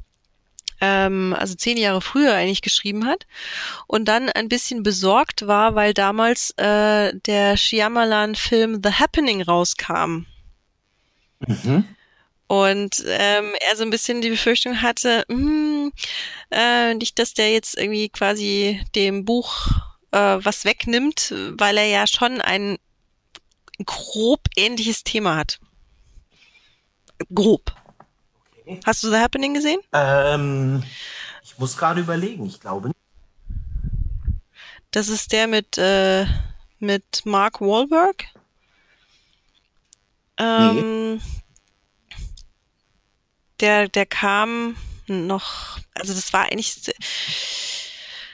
ähm, 0.80 1.32
also 1.38 1.54
zehn 1.54 1.76
Jahre 1.76 2.00
früher 2.00 2.34
eigentlich 2.34 2.60
geschrieben 2.60 3.06
hat 3.06 3.24
und 3.86 4.06
dann 4.06 4.28
ein 4.28 4.48
bisschen 4.48 4.82
besorgt 4.82 5.46
war, 5.46 5.76
weil 5.76 5.94
damals 5.94 6.50
äh, 6.56 7.12
der 7.26 7.56
Shyamalan-Film 7.56 8.80
The 8.82 8.94
Happening 8.94 9.42
rauskam. 9.42 10.26
Mhm. 11.46 11.84
Und 12.50 13.04
ähm, 13.06 13.54
er 13.60 13.76
so 13.76 13.84
ein 13.84 13.90
bisschen 13.90 14.22
die 14.22 14.30
Befürchtung 14.30 14.82
hatte, 14.82 15.24
mh, 15.28 15.36
hm, 15.36 15.92
äh, 16.50 16.94
nicht, 16.94 17.16
dass 17.20 17.32
der 17.32 17.52
jetzt 17.52 17.78
irgendwie 17.78 18.08
quasi 18.08 18.84
dem 18.96 19.24
Buch 19.24 19.68
äh, 20.10 20.38
was 20.42 20.64
wegnimmt, 20.64 21.32
weil 21.52 21.78
er 21.78 21.86
ja 21.86 22.08
schon 22.08 22.40
ein 22.40 22.78
grob 23.86 24.40
ähnliches 24.56 25.04
Thema 25.04 25.36
hat. 25.36 25.60
Grob. 27.32 27.72
Okay. 28.58 28.80
Hast 28.84 29.04
du 29.04 29.10
The 29.10 29.18
Happening 29.18 29.54
gesehen? 29.54 29.78
Ähm, 29.92 30.82
ich 31.44 31.56
muss 31.56 31.76
gerade 31.76 32.00
überlegen, 32.00 32.46
ich 32.46 32.58
glaube 32.58 32.88
nicht. 32.88 32.98
Das 34.90 35.06
ist 35.06 35.30
der 35.30 35.46
mit, 35.46 35.78
äh, 35.78 36.26
mit 36.80 37.24
Mark 37.24 37.60
Wahlberg. 37.60 38.24
Ähm, 40.36 40.74
nee 40.74 41.20
der, 43.60 43.89
der 43.89 44.06
kam 44.06 44.76
noch, 45.06 45.78
also 45.94 46.14
das 46.14 46.32
war 46.32 46.44
eigentlich, 46.44 46.74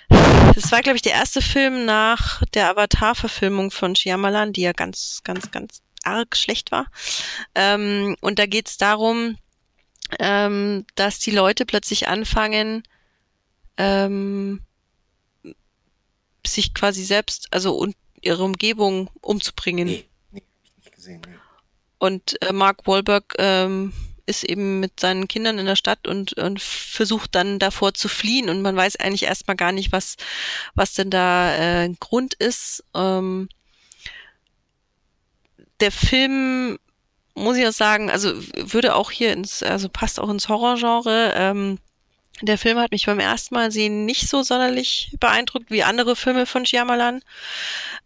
das 0.09 0.73
war, 0.73 0.83
glaube 0.83 0.97
ich, 0.97 1.03
der 1.03 1.13
erste 1.13 1.43
Film 1.43 1.85
nach 1.85 2.43
der 2.55 2.71
Avatar-Verfilmung 2.71 3.71
von 3.71 3.97
Shyamalan, 3.97 4.53
die 4.53 4.63
ja 4.63 4.73
ganz, 4.73 5.23
ganz, 5.25 5.51
ganz 5.51 5.83
arg 6.05 6.37
schlecht 6.37 6.71
war. 6.71 6.87
Ähm, 7.55 8.17
und 8.21 8.39
da 8.39 8.47
geht 8.47 8.69
es 8.69 8.77
darum, 8.77 9.37
ähm, 10.21 10.87
dass 10.95 11.19
die 11.19 11.33
Leute 11.33 11.67
plötzlich 11.67 12.09
anfangen, 12.09 12.85
ähm, 13.77 14.63
sich 16.47 16.75
quasi 16.75 17.03
selbst, 17.03 17.49
also 17.51 17.75
und 17.75 17.97
ihre 18.21 18.45
Umgebung 18.45 19.11
umzubringen. 19.21 19.89
Nee, 19.89 20.09
nee, 20.31 20.43
hab 20.43 20.65
ich 20.65 20.77
nicht 20.77 20.93
gesehen. 20.95 21.23
Nee. 21.27 21.35
Und 21.99 22.41
äh, 22.43 22.53
Mark 22.53 22.87
Wahlberg 22.87 23.35
ähm, 23.39 23.93
ist 24.27 24.45
eben 24.45 24.81
mit 24.81 25.01
seinen 25.01 25.29
Kindern 25.29 25.59
in 25.59 25.67
der 25.67 25.77
Stadt 25.77 26.07
und, 26.07 26.35
und 26.35 26.61
versucht 26.61 27.35
dann 27.35 27.59
davor 27.59 27.95
zu 27.95 28.09
fliehen 28.09 28.49
und 28.49 28.63
man 28.63 28.77
weiß 28.77 28.97
eigentlich 28.97 29.23
erstmal 29.23 29.57
gar 29.57 29.73
nicht, 29.73 29.93
was, 29.93 30.17
was 30.75 30.95
denn 30.95 31.11
da 31.11 31.85
äh, 31.85 31.89
Grund 32.01 32.35
ist. 32.35 32.85
Ähm, 32.95 33.49
der 35.81 35.93
Film, 35.93 36.79
muss 37.35 37.57
ich 37.57 37.67
auch 37.67 37.73
sagen, 37.73 38.11
also 38.11 38.33
würde 38.55 38.95
auch 38.95 39.11
hier 39.11 39.33
ins, 39.33 39.63
also 39.63 39.89
passt 39.89 40.19
auch 40.19 40.29
ins 40.29 40.49
Horrorgenre. 40.49 41.33
Ähm, 41.37 41.79
der 42.43 42.59
Film 42.59 42.79
hat 42.79 42.91
mich 42.91 43.07
beim 43.07 43.21
ersten 43.21 43.55
Mal 43.55 43.71
sehen 43.71 44.05
nicht 44.05 44.29
so 44.29 44.43
sonderlich 44.43 45.15
beeindruckt 45.21 45.71
wie 45.71 45.83
andere 45.83 46.17
Filme 46.17 46.45
von 46.47 46.67
Shyamalan. 46.67 47.23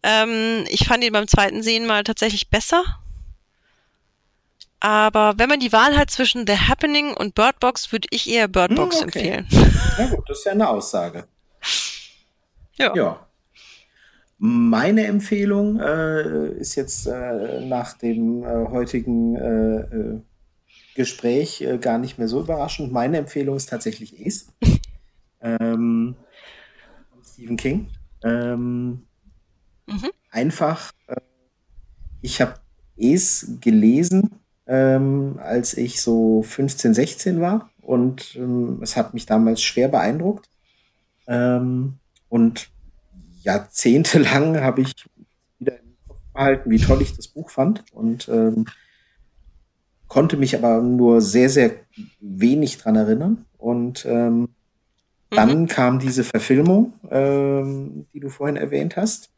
Ähm, 0.02 0.64
ich 0.68 0.86
fand 0.86 1.02
ihn 1.02 1.12
beim 1.12 1.26
zweiten 1.26 1.62
Sehen 1.62 1.86
mal 1.86 2.04
tatsächlich 2.04 2.48
besser. 2.48 2.84
Aber 4.80 5.34
wenn 5.36 5.48
man 5.48 5.60
die 5.60 5.72
Wahl 5.72 5.96
hat 5.96 6.10
zwischen 6.10 6.46
The 6.46 6.56
Happening 6.56 7.12
und 7.12 7.34
Bird 7.34 7.60
Box, 7.60 7.92
würde 7.92 8.08
ich 8.10 8.30
eher 8.30 8.48
Bird 8.48 8.74
Box 8.74 9.00
hm, 9.00 9.08
okay. 9.08 9.28
empfehlen. 9.28 9.70
Na 9.98 10.06
gut, 10.06 10.28
das 10.28 10.38
ist 10.38 10.44
ja 10.46 10.52
eine 10.52 10.68
Aussage. 10.68 11.24
Ja. 12.78 12.94
ja. 12.96 13.26
Meine 14.38 15.06
Empfehlung 15.06 15.78
äh, 15.80 16.52
ist 16.52 16.74
jetzt 16.76 17.06
äh, 17.06 17.60
nach 17.66 17.92
dem 17.98 18.42
äh, 18.42 18.68
heutigen 18.70 19.36
äh, 19.36 19.80
äh, 19.80 20.20
Gespräch 20.94 21.60
äh, 21.60 21.76
gar 21.76 21.98
nicht 21.98 22.18
mehr 22.18 22.26
so 22.26 22.40
überraschend. 22.40 22.90
Meine 22.90 23.18
Empfehlung 23.18 23.56
ist 23.56 23.68
tatsächlich 23.68 24.18
Es. 24.18 24.46
ähm, 25.42 26.16
Stephen 27.22 27.58
King. 27.58 27.88
Ähm, 28.24 29.06
mhm. 29.86 30.10
Einfach, 30.30 30.92
ich 32.22 32.40
habe 32.40 32.54
Es 32.96 33.46
gelesen 33.60 34.40
ähm, 34.70 35.40
als 35.42 35.76
ich 35.76 36.00
so 36.00 36.42
15, 36.42 36.94
16 36.94 37.40
war. 37.40 37.70
Und 37.82 38.36
ähm, 38.36 38.78
es 38.82 38.96
hat 38.96 39.14
mich 39.14 39.26
damals 39.26 39.60
schwer 39.62 39.88
beeindruckt. 39.88 40.48
Ähm, 41.26 41.94
und 42.28 42.70
jahrzehntelang 43.42 44.60
habe 44.60 44.82
ich 44.82 44.92
wieder 45.58 45.80
im 45.80 45.96
Kopf 46.06 46.20
behalten, 46.32 46.70
wie 46.70 46.78
toll 46.78 47.02
ich 47.02 47.16
das 47.16 47.26
Buch 47.26 47.50
fand. 47.50 47.82
Und 47.92 48.28
ähm, 48.28 48.66
konnte 50.06 50.36
mich 50.36 50.56
aber 50.56 50.80
nur 50.80 51.20
sehr, 51.20 51.50
sehr 51.50 51.72
wenig 52.20 52.78
dran 52.78 52.94
erinnern. 52.94 53.46
Und 53.58 54.06
ähm, 54.06 54.38
mhm. 54.38 54.48
dann 55.30 55.66
kam 55.66 55.98
diese 55.98 56.22
Verfilmung, 56.22 56.92
ähm, 57.10 58.06
die 58.14 58.20
du 58.20 58.28
vorhin 58.28 58.56
erwähnt 58.56 58.96
hast. 58.96 59.30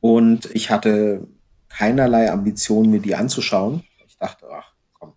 Und 0.00 0.48
ich 0.54 0.70
hatte 0.70 1.26
keinerlei 1.68 2.30
Ambition, 2.30 2.92
mir 2.92 3.00
die 3.00 3.16
anzuschauen 3.16 3.82
dachte, 4.24 4.46
ach 4.50 4.74
komm, 4.92 5.12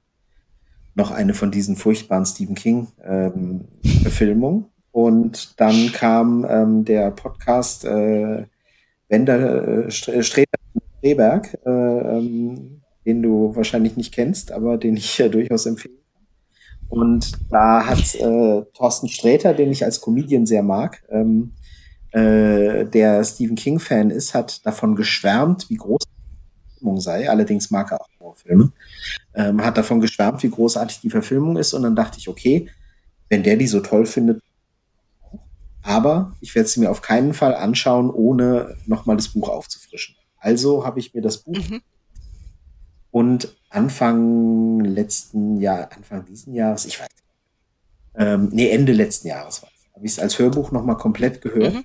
noch 0.95 1.11
eine 1.11 1.33
von 1.33 1.51
diesen 1.51 1.75
furchtbaren 1.75 2.25
Stephen 2.25 2.55
King-Verfilmungen. 2.55 4.63
Ähm, 4.63 4.69
und 4.91 5.59
dann 5.59 5.91
kam 5.91 6.45
ähm, 6.49 6.83
der 6.83 7.11
Podcast 7.11 7.85
äh, 7.85 8.45
Wender 9.09 9.87
äh, 9.87 9.91
Streberg, 9.91 11.57
äh, 11.65 11.69
ähm, 11.69 12.81
den 13.05 13.21
du 13.21 13.55
wahrscheinlich 13.55 13.95
nicht 13.95 14.13
kennst, 14.13 14.51
aber 14.51 14.77
den 14.77 14.97
ich 14.97 15.19
äh, 15.19 15.29
durchaus 15.29 15.67
empfehle. 15.67 15.93
Und 16.89 17.31
da 17.51 17.85
hat 17.85 18.15
äh, 18.15 18.63
Thorsten 18.73 19.07
Sträter, 19.07 19.53
den 19.53 19.71
ich 19.71 19.85
als 19.85 20.01
Comedian 20.01 20.45
sehr 20.45 20.63
mag, 20.63 21.03
ähm, 21.09 21.53
äh, 22.11 22.85
der 22.85 23.23
Stephen 23.23 23.55
King-Fan 23.55 24.09
ist, 24.09 24.33
hat 24.33 24.65
davon 24.65 24.95
geschwärmt, 24.95 25.69
wie 25.69 25.75
groß 25.75 26.03
Verfilmung 26.77 26.99
sei. 27.01 27.29
Allerdings 27.29 27.71
mag 27.71 27.91
er 27.91 28.01
auch 28.01 28.09
Horrorfilme. 28.19 28.71
Ähm, 29.33 29.63
hat 29.63 29.77
davon 29.77 29.99
geschwärmt, 29.99 30.43
wie 30.43 30.49
großartig 30.49 31.01
die 31.01 31.09
Verfilmung 31.09 31.57
ist. 31.57 31.73
Und 31.73 31.83
dann 31.83 31.95
dachte 31.95 32.19
ich, 32.19 32.29
okay, 32.29 32.69
wenn 33.29 33.43
der 33.43 33.57
die 33.57 33.67
so 33.67 33.79
toll 33.79 34.05
findet, 34.05 34.41
aber 35.81 36.35
ich 36.41 36.53
werde 36.53 36.67
sie 36.67 36.81
mir 36.81 36.91
auf 36.91 37.01
keinen 37.01 37.33
Fall 37.33 37.55
anschauen, 37.55 38.09
ohne 38.09 38.75
nochmal 38.85 39.15
das 39.15 39.29
Buch 39.29 39.49
aufzufrischen. 39.49 40.15
Also 40.37 40.85
habe 40.85 40.99
ich 40.99 41.13
mir 41.13 41.21
das 41.21 41.37
Buch 41.37 41.69
mhm. 41.69 41.81
und 43.11 43.55
Anfang 43.69 44.81
letzten 44.81 45.59
Jahr, 45.59 45.89
Anfang 45.93 46.25
diesen 46.25 46.53
Jahres, 46.53 46.85
ich 46.85 46.99
weiß 46.99 47.07
nicht, 47.09 47.23
ähm, 48.15 48.49
nee, 48.51 48.69
Ende 48.69 48.93
letzten 48.93 49.27
Jahres 49.27 49.61
war 49.61 49.69
es, 49.75 49.95
habe 49.95 50.05
ich 50.05 50.11
es 50.11 50.19
als 50.19 50.39
Hörbuch 50.39 50.71
nochmal 50.71 50.97
komplett 50.97 51.41
gehört. 51.41 51.73
Mhm. 51.73 51.83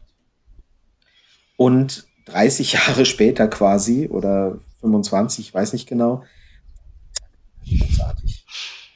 Und 1.57 2.07
30 2.27 2.73
Jahre 2.73 3.05
später 3.05 3.49
quasi 3.49 4.09
oder 4.09 4.59
25, 4.83 5.49
ich 5.49 5.55
weiß 5.55 5.73
nicht 5.73 5.89
genau. 5.89 6.25
Großartig. 7.67 8.45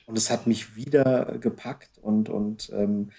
Und 0.07 0.19
es 0.19 0.31
hat 0.31 0.47
mich 0.47 0.77
wieder 0.77 1.39
gepackt 1.41 1.99
und, 1.99 2.29
und 2.29 2.71
ähm, 2.73 3.11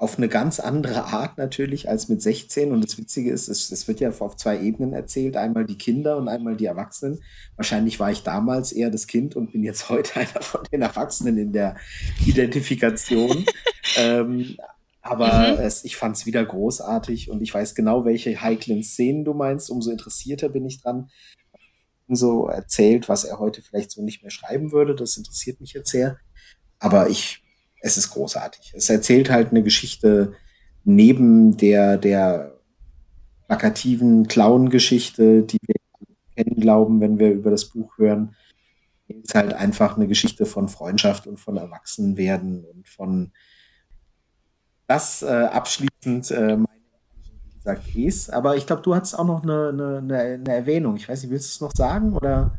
auf 0.00 0.16
eine 0.16 0.28
ganz 0.28 0.60
andere 0.60 1.04
Art 1.04 1.36
natürlich 1.36 1.88
als 1.88 2.08
mit 2.08 2.22
16. 2.22 2.72
Und 2.72 2.82
das 2.82 2.96
Witzige 2.96 3.30
ist, 3.30 3.48
es, 3.48 3.70
es 3.70 3.86
wird 3.86 4.00
ja 4.00 4.10
auf 4.10 4.36
zwei 4.36 4.58
Ebenen 4.58 4.94
erzählt. 4.94 5.36
Einmal 5.36 5.66
die 5.66 5.76
Kinder 5.76 6.16
und 6.16 6.26
einmal 6.26 6.56
die 6.56 6.64
Erwachsenen. 6.64 7.20
Wahrscheinlich 7.56 8.00
war 8.00 8.10
ich 8.10 8.22
damals 8.22 8.72
eher 8.72 8.90
das 8.90 9.06
Kind 9.06 9.36
und 9.36 9.52
bin 9.52 9.62
jetzt 9.62 9.88
heute 9.90 10.20
einer 10.20 10.40
von 10.40 10.62
den 10.72 10.80
Erwachsenen 10.80 11.36
in 11.36 11.52
der 11.52 11.76
Identifikation. 12.24 13.44
ähm, 13.98 14.56
aber 15.02 15.52
mhm. 15.52 15.60
es, 15.60 15.84
ich 15.84 15.96
fand 15.96 16.16
es 16.16 16.24
wieder 16.24 16.44
großartig 16.44 17.30
und 17.30 17.42
ich 17.42 17.52
weiß 17.52 17.74
genau, 17.74 18.06
welche 18.06 18.40
heiklen 18.40 18.82
Szenen 18.82 19.24
du 19.24 19.34
meinst. 19.34 19.70
Umso 19.70 19.90
interessierter 19.90 20.48
bin 20.48 20.64
ich 20.64 20.80
dran, 20.80 21.10
so 22.16 22.48
erzählt, 22.48 23.08
was 23.08 23.24
er 23.24 23.38
heute 23.38 23.62
vielleicht 23.62 23.90
so 23.90 24.02
nicht 24.02 24.22
mehr 24.22 24.30
schreiben 24.30 24.72
würde. 24.72 24.94
Das 24.94 25.16
interessiert 25.16 25.60
mich 25.60 25.72
jetzt 25.72 25.90
sehr. 25.90 26.18
Aber 26.78 27.08
ich, 27.08 27.42
es 27.80 27.96
ist 27.96 28.10
großartig. 28.10 28.72
Es 28.74 28.88
erzählt 28.88 29.30
halt 29.30 29.50
eine 29.50 29.62
Geschichte 29.62 30.34
neben 30.84 31.56
der, 31.56 31.98
der 31.98 32.58
plakativen 33.46 34.28
Clown-Geschichte, 34.28 35.42
die 35.42 35.58
wir 35.62 35.74
kennen 36.36 36.60
glauben, 36.60 37.00
wenn 37.00 37.18
wir 37.18 37.32
über 37.32 37.50
das 37.50 37.66
Buch 37.66 37.98
hören. 37.98 38.34
Es 39.08 39.16
ist 39.24 39.34
halt 39.34 39.54
einfach 39.54 39.96
eine 39.96 40.06
Geschichte 40.06 40.46
von 40.46 40.68
Freundschaft 40.68 41.26
und 41.26 41.38
von 41.38 41.56
Erwachsenwerden 41.56 42.64
und 42.64 42.88
von 42.88 43.32
das 44.86 45.22
äh, 45.22 45.26
abschließend 45.26 46.30
äh, 46.30 46.56
sagt 47.62 47.94
es. 47.94 48.30
Aber 48.30 48.56
ich 48.56 48.66
glaube, 48.66 48.82
du 48.82 48.94
hattest 48.94 49.18
auch 49.18 49.24
noch 49.24 49.42
eine, 49.42 49.68
eine, 49.68 49.98
eine, 49.98 50.54
Erwähnung. 50.54 50.96
Ich 50.96 51.08
weiß 51.08 51.22
nicht, 51.22 51.30
willst 51.30 51.48
du 51.48 51.52
es 51.52 51.60
noch 51.60 51.72
sagen 51.74 52.14
oder? 52.14 52.58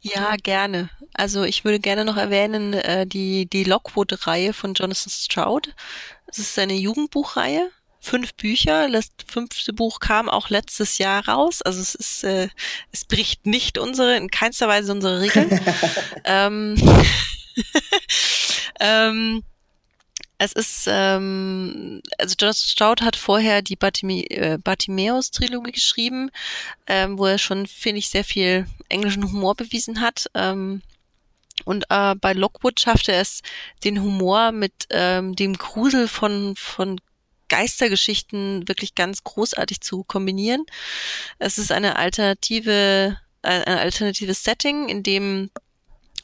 Ja, 0.00 0.36
gerne. 0.42 0.88
Also 1.12 1.44
ich 1.44 1.64
würde 1.64 1.80
gerne 1.80 2.04
noch 2.04 2.16
erwähnen 2.16 2.72
äh, 2.72 3.06
die, 3.06 3.46
die 3.46 3.64
Lockwood-Reihe 3.64 4.52
von 4.52 4.74
Jonathan 4.74 5.10
Stroud. 5.10 5.74
Es 6.26 6.38
ist 6.38 6.58
eine 6.58 6.74
Jugendbuchreihe. 6.74 7.70
Fünf 8.00 8.34
Bücher. 8.34 8.88
Das 8.90 9.08
fünfte 9.26 9.72
Buch 9.72 10.00
kam 10.00 10.28
auch 10.28 10.48
letztes 10.48 10.98
Jahr 10.98 11.28
raus. 11.28 11.60
Also 11.62 11.80
es 11.80 11.94
ist, 11.94 12.24
äh, 12.24 12.48
es 12.92 13.04
bricht 13.04 13.46
nicht 13.46 13.78
unsere, 13.78 14.16
in 14.16 14.30
keinster 14.30 14.68
Weise 14.68 14.92
unsere 14.92 15.20
Regeln. 15.20 15.60
ähm, 16.24 16.76
ähm, 18.80 19.42
es 20.38 20.52
ist, 20.52 20.86
ähm, 20.86 22.02
also 22.18 22.34
Jonathan 22.38 22.68
Stroud 22.68 23.02
hat 23.02 23.16
vorher 23.16 23.62
die 23.62 23.76
Bartime 23.76 24.22
äh, 24.30 24.58
Bartimeus-Trilogie 24.58 25.72
geschrieben, 25.72 26.30
ähm, 26.86 27.18
wo 27.18 27.26
er 27.26 27.38
schon, 27.38 27.66
finde 27.66 27.98
ich, 27.98 28.08
sehr 28.08 28.24
viel 28.24 28.66
englischen 28.88 29.24
Humor 29.24 29.54
bewiesen 29.54 30.00
hat. 30.00 30.26
Ähm, 30.34 30.82
und 31.64 31.84
äh, 31.88 32.14
bei 32.16 32.34
Lockwood 32.34 32.78
schaffte 32.80 33.12
er 33.12 33.22
es, 33.22 33.40
den 33.82 34.02
Humor 34.02 34.52
mit 34.52 34.72
ähm, 34.90 35.34
dem 35.34 35.54
Grusel 35.54 36.06
von, 36.06 36.54
von 36.56 37.00
Geistergeschichten 37.48 38.68
wirklich 38.68 38.94
ganz 38.94 39.24
großartig 39.24 39.80
zu 39.80 40.04
kombinieren. 40.04 40.66
Es 41.38 41.56
ist 41.56 41.72
eine 41.72 41.96
alternative, 41.96 43.18
ein 43.40 43.64
alternatives 43.64 44.44
Setting, 44.44 44.88
in 44.88 45.02
dem 45.02 45.50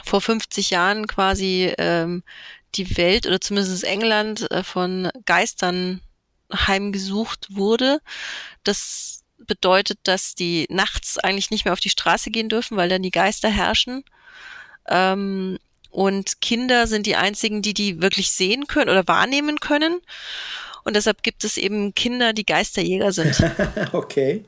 vor 0.05 0.20
50 0.20 0.70
Jahren 0.70 1.07
quasi 1.07 1.73
ähm, 1.78 2.23
die 2.75 2.97
Welt 2.97 3.26
oder 3.26 3.41
zumindest 3.41 3.84
England 3.84 4.51
äh, 4.51 4.62
von 4.62 5.10
Geistern 5.26 6.01
heimgesucht 6.52 7.49
wurde. 7.51 8.01
Das 8.65 9.23
bedeutet, 9.39 9.99
dass 10.05 10.34
die 10.34 10.67
nachts 10.70 11.18
eigentlich 11.18 11.51
nicht 11.51 11.65
mehr 11.65 11.73
auf 11.73 11.81
die 11.81 11.91
Straße 11.91 12.31
gehen 12.31 12.49
dürfen, 12.49 12.76
weil 12.76 12.89
dann 12.89 13.02
die 13.02 13.10
Geister 13.10 13.49
herrschen. 13.49 14.05
Ähm, 14.89 15.59
und 15.91 16.41
Kinder 16.41 16.86
sind 16.86 17.07
die 17.07 17.17
einzigen, 17.17 17.60
die 17.60 17.75
die 17.75 18.01
wirklich 18.01 18.31
sehen 18.31 18.67
können 18.67 18.91
oder 18.91 19.07
wahrnehmen 19.07 19.60
können. 19.60 20.01
Und 20.84 20.97
deshalb 20.97 21.23
gibt 21.23 21.44
es 21.44 21.57
eben 21.57 21.94
Kinder, 21.94 22.33
die 22.33 22.47
Geisterjäger 22.47 23.12
sind. 23.12 23.42
okay. 23.92 24.44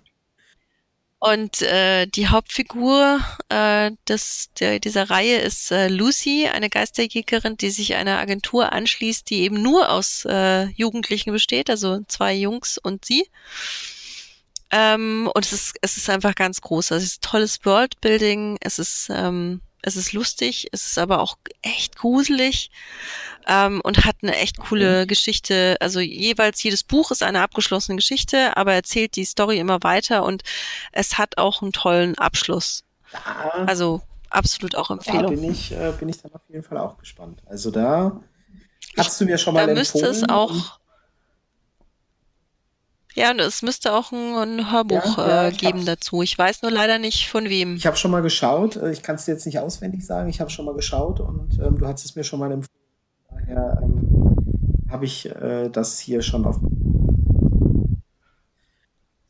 Und 1.24 1.62
äh, 1.62 2.06
die 2.06 2.28
Hauptfigur 2.28 3.18
äh, 3.48 3.92
des, 4.06 4.50
der, 4.60 4.78
dieser 4.78 5.08
Reihe 5.08 5.38
ist 5.38 5.70
äh, 5.70 5.88
Lucy, 5.88 6.50
eine 6.52 6.68
Geisterjägerin, 6.68 7.56
die 7.56 7.70
sich 7.70 7.94
einer 7.94 8.18
Agentur 8.18 8.74
anschließt, 8.74 9.30
die 9.30 9.40
eben 9.40 9.62
nur 9.62 9.88
aus 9.88 10.26
äh, 10.26 10.64
Jugendlichen 10.72 11.32
besteht, 11.32 11.70
also 11.70 12.00
zwei 12.08 12.34
Jungs 12.34 12.76
und 12.76 13.06
sie. 13.06 13.26
Ähm, 14.70 15.30
und 15.34 15.46
es 15.46 15.54
ist, 15.54 15.76
es 15.80 15.96
ist 15.96 16.10
einfach 16.10 16.34
ganz 16.34 16.60
groß. 16.60 16.92
Also 16.92 17.02
es 17.02 17.12
ist 17.12 17.22
tolles 17.22 17.64
Worldbuilding, 17.64 18.58
es 18.60 18.78
ist, 18.78 19.08
ähm, 19.10 19.62
es 19.86 19.96
ist 19.96 20.12
lustig, 20.12 20.68
es 20.72 20.86
ist 20.86 20.98
aber 20.98 21.20
auch 21.20 21.36
echt 21.60 21.96
gruselig 21.96 22.70
ähm, 23.46 23.80
und 23.84 24.04
hat 24.04 24.16
eine 24.22 24.34
echt 24.36 24.58
coole 24.58 25.00
okay. 25.00 25.06
Geschichte. 25.06 25.76
Also 25.80 26.00
jeweils 26.00 26.62
jedes 26.62 26.82
Buch 26.82 27.10
ist 27.10 27.22
eine 27.22 27.42
abgeschlossene 27.42 27.96
Geschichte, 27.96 28.56
aber 28.56 28.72
erzählt 28.72 29.16
die 29.16 29.26
Story 29.26 29.58
immer 29.58 29.82
weiter 29.82 30.24
und 30.24 30.42
es 30.92 31.18
hat 31.18 31.36
auch 31.36 31.60
einen 31.60 31.72
tollen 31.72 32.16
Abschluss. 32.16 32.84
Da, 33.12 33.64
also 33.66 34.00
absolut 34.30 34.74
auch 34.74 34.90
Empfehlung. 34.90 35.22
Da 35.22 35.40
bin 35.40 35.50
ich, 35.50 35.72
äh, 35.72 35.92
bin 35.98 36.08
ich 36.08 36.20
dann 36.20 36.32
auf 36.32 36.42
jeden 36.48 36.64
Fall 36.64 36.78
auch 36.78 36.96
gespannt. 36.96 37.42
Also 37.46 37.70
da 37.70 38.20
hast 38.96 39.20
du 39.20 39.26
mir 39.26 39.36
schon 39.36 39.52
mal 39.52 39.66
da 39.66 39.72
empfohlen. 39.72 40.02
Da 40.02 40.08
müsste 40.08 40.24
es 40.24 40.28
auch 40.28 40.78
ja, 43.14 43.30
und 43.30 43.40
es 43.40 43.62
müsste 43.62 43.92
auch 43.92 44.12
ein, 44.12 44.34
ein 44.34 44.72
Hörbuch 44.72 45.18
ja, 45.18 45.28
ja, 45.28 45.48
äh, 45.48 45.52
geben 45.52 45.84
dazu. 45.86 46.22
Ich 46.22 46.36
weiß 46.36 46.62
nur 46.62 46.70
leider 46.70 46.98
nicht 46.98 47.28
von 47.28 47.48
wem. 47.48 47.76
Ich 47.76 47.86
habe 47.86 47.96
schon 47.96 48.10
mal 48.10 48.22
geschaut. 48.22 48.76
Äh, 48.76 48.92
ich 48.92 49.02
kann 49.02 49.16
es 49.16 49.24
dir 49.24 49.32
jetzt 49.32 49.46
nicht 49.46 49.58
auswendig 49.58 50.04
sagen. 50.04 50.28
Ich 50.28 50.40
habe 50.40 50.50
schon 50.50 50.64
mal 50.64 50.74
geschaut 50.74 51.20
und 51.20 51.58
ähm, 51.60 51.78
du 51.78 51.86
hast 51.86 52.04
es 52.04 52.16
mir 52.16 52.24
schon 52.24 52.40
mal 52.40 52.50
empfohlen. 52.50 52.68
Daher 53.30 53.80
ähm, 53.82 54.36
habe 54.90 55.04
ich 55.04 55.26
äh, 55.26 55.68
das 55.68 55.98
hier 55.98 56.22
schon 56.22 56.44
auf. 56.44 56.58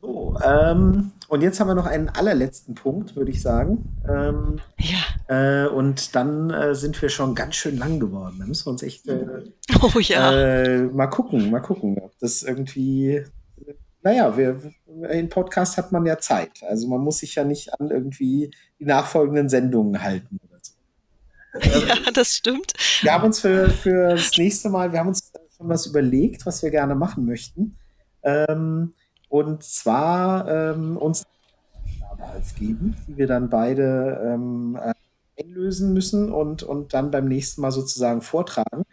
So, 0.00 0.36
ähm, 0.42 1.12
und 1.28 1.42
jetzt 1.42 1.60
haben 1.60 1.68
wir 1.68 1.74
noch 1.74 1.86
einen 1.86 2.08
allerletzten 2.08 2.74
Punkt, 2.74 3.16
würde 3.16 3.30
ich 3.30 3.40
sagen. 3.40 3.98
Ähm, 4.08 4.60
ja. 4.78 5.64
Äh, 5.64 5.68
und 5.68 6.14
dann 6.14 6.50
äh, 6.50 6.74
sind 6.74 7.00
wir 7.00 7.08
schon 7.08 7.34
ganz 7.34 7.54
schön 7.54 7.78
lang 7.78 8.00
geworden. 8.00 8.36
Da 8.38 8.46
müssen 8.46 8.66
wir 8.66 8.72
uns 8.72 8.82
echt 8.82 9.08
äh, 9.08 9.44
oh, 9.82 9.98
ja. 9.98 10.32
Äh, 10.32 10.82
mal 10.84 11.06
gucken, 11.06 11.50
mal 11.50 11.60
gucken, 11.60 11.98
ob 12.02 12.18
das 12.18 12.42
irgendwie. 12.42 13.24
Naja, 14.04 14.36
wir, 14.36 14.60
in 15.10 15.28
Podcast 15.28 15.76
hat 15.76 15.90
man 15.90 16.06
ja 16.06 16.18
Zeit. 16.18 16.62
Also 16.68 16.86
man 16.88 17.00
muss 17.00 17.18
sich 17.18 17.34
ja 17.34 17.44
nicht 17.44 17.80
an 17.80 17.90
irgendwie 17.90 18.50
die 18.78 18.84
nachfolgenden 18.84 19.48
Sendungen 19.48 20.02
halten 20.02 20.38
ja, 21.62 22.10
das 22.12 22.34
stimmt. 22.34 22.72
Wir 23.02 23.12
haben 23.12 23.24
uns 23.24 23.40
für, 23.40 23.70
für 23.70 24.10
das 24.10 24.36
nächste 24.36 24.68
Mal, 24.70 24.92
wir 24.92 24.98
haben 24.98 25.08
uns 25.08 25.30
schon 25.56 25.68
was 25.68 25.86
überlegt, 25.86 26.46
was 26.46 26.62
wir 26.62 26.70
gerne 26.70 26.94
machen 26.94 27.26
möchten. 27.26 27.78
Ähm, 28.22 28.92
und 29.28 29.62
zwar 29.62 30.48
ähm, 30.48 30.96
uns 30.96 31.24
als 32.18 32.54
geben, 32.54 32.96
die 33.06 33.16
wir 33.16 33.26
dann 33.26 33.50
beide 33.50 34.20
ähm, 34.24 34.78
äh, 34.80 34.94
einlösen 35.40 35.92
müssen 35.92 36.32
und, 36.32 36.62
und 36.62 36.94
dann 36.94 37.10
beim 37.10 37.26
nächsten 37.26 37.60
Mal 37.60 37.70
sozusagen 37.70 38.20
vortragen, 38.20 38.84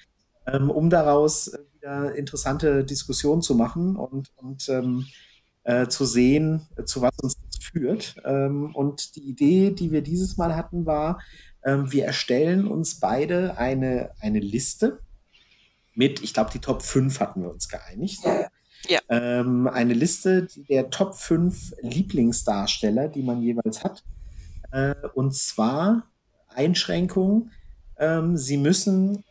ähm, 0.45 0.69
um 0.69 0.89
daraus 0.89 1.51
wieder 1.81 2.15
interessante 2.15 2.83
Diskussionen 2.83 3.41
zu 3.41 3.55
machen 3.55 3.95
und, 3.95 4.31
und 4.35 4.69
ähm, 4.69 5.07
äh, 5.63 5.87
zu 5.87 6.05
sehen, 6.05 6.67
zu 6.85 7.01
was 7.01 7.11
uns 7.19 7.37
das 7.37 7.63
führt. 7.63 8.15
Ähm, 8.25 8.75
und 8.75 9.15
die 9.15 9.21
Idee, 9.21 9.71
die 9.71 9.91
wir 9.91 10.01
dieses 10.01 10.37
Mal 10.37 10.55
hatten, 10.55 10.85
war, 10.85 11.21
ähm, 11.63 11.91
wir 11.91 12.05
erstellen 12.05 12.67
uns 12.67 12.99
beide 12.99 13.57
eine, 13.57 14.11
eine 14.19 14.39
Liste 14.39 14.99
mit, 15.93 16.21
ich 16.23 16.33
glaube, 16.33 16.51
die 16.53 16.59
Top 16.59 16.81
5 16.81 17.19
hatten 17.19 17.41
wir 17.41 17.51
uns 17.51 17.67
geeinigt. 17.67 18.21
Ja. 18.87 18.99
Ähm, 19.09 19.67
eine 19.67 19.93
Liste 19.93 20.47
der 20.69 20.89
Top 20.89 21.15
5 21.15 21.73
Lieblingsdarsteller, 21.81 23.09
die 23.09 23.21
man 23.21 23.41
jeweils 23.41 23.83
hat. 23.83 24.03
Äh, 24.71 24.95
und 25.13 25.35
zwar 25.35 26.07
Einschränkung, 26.47 27.51
ähm, 27.97 28.37
sie 28.37 28.57
müssen 28.57 29.23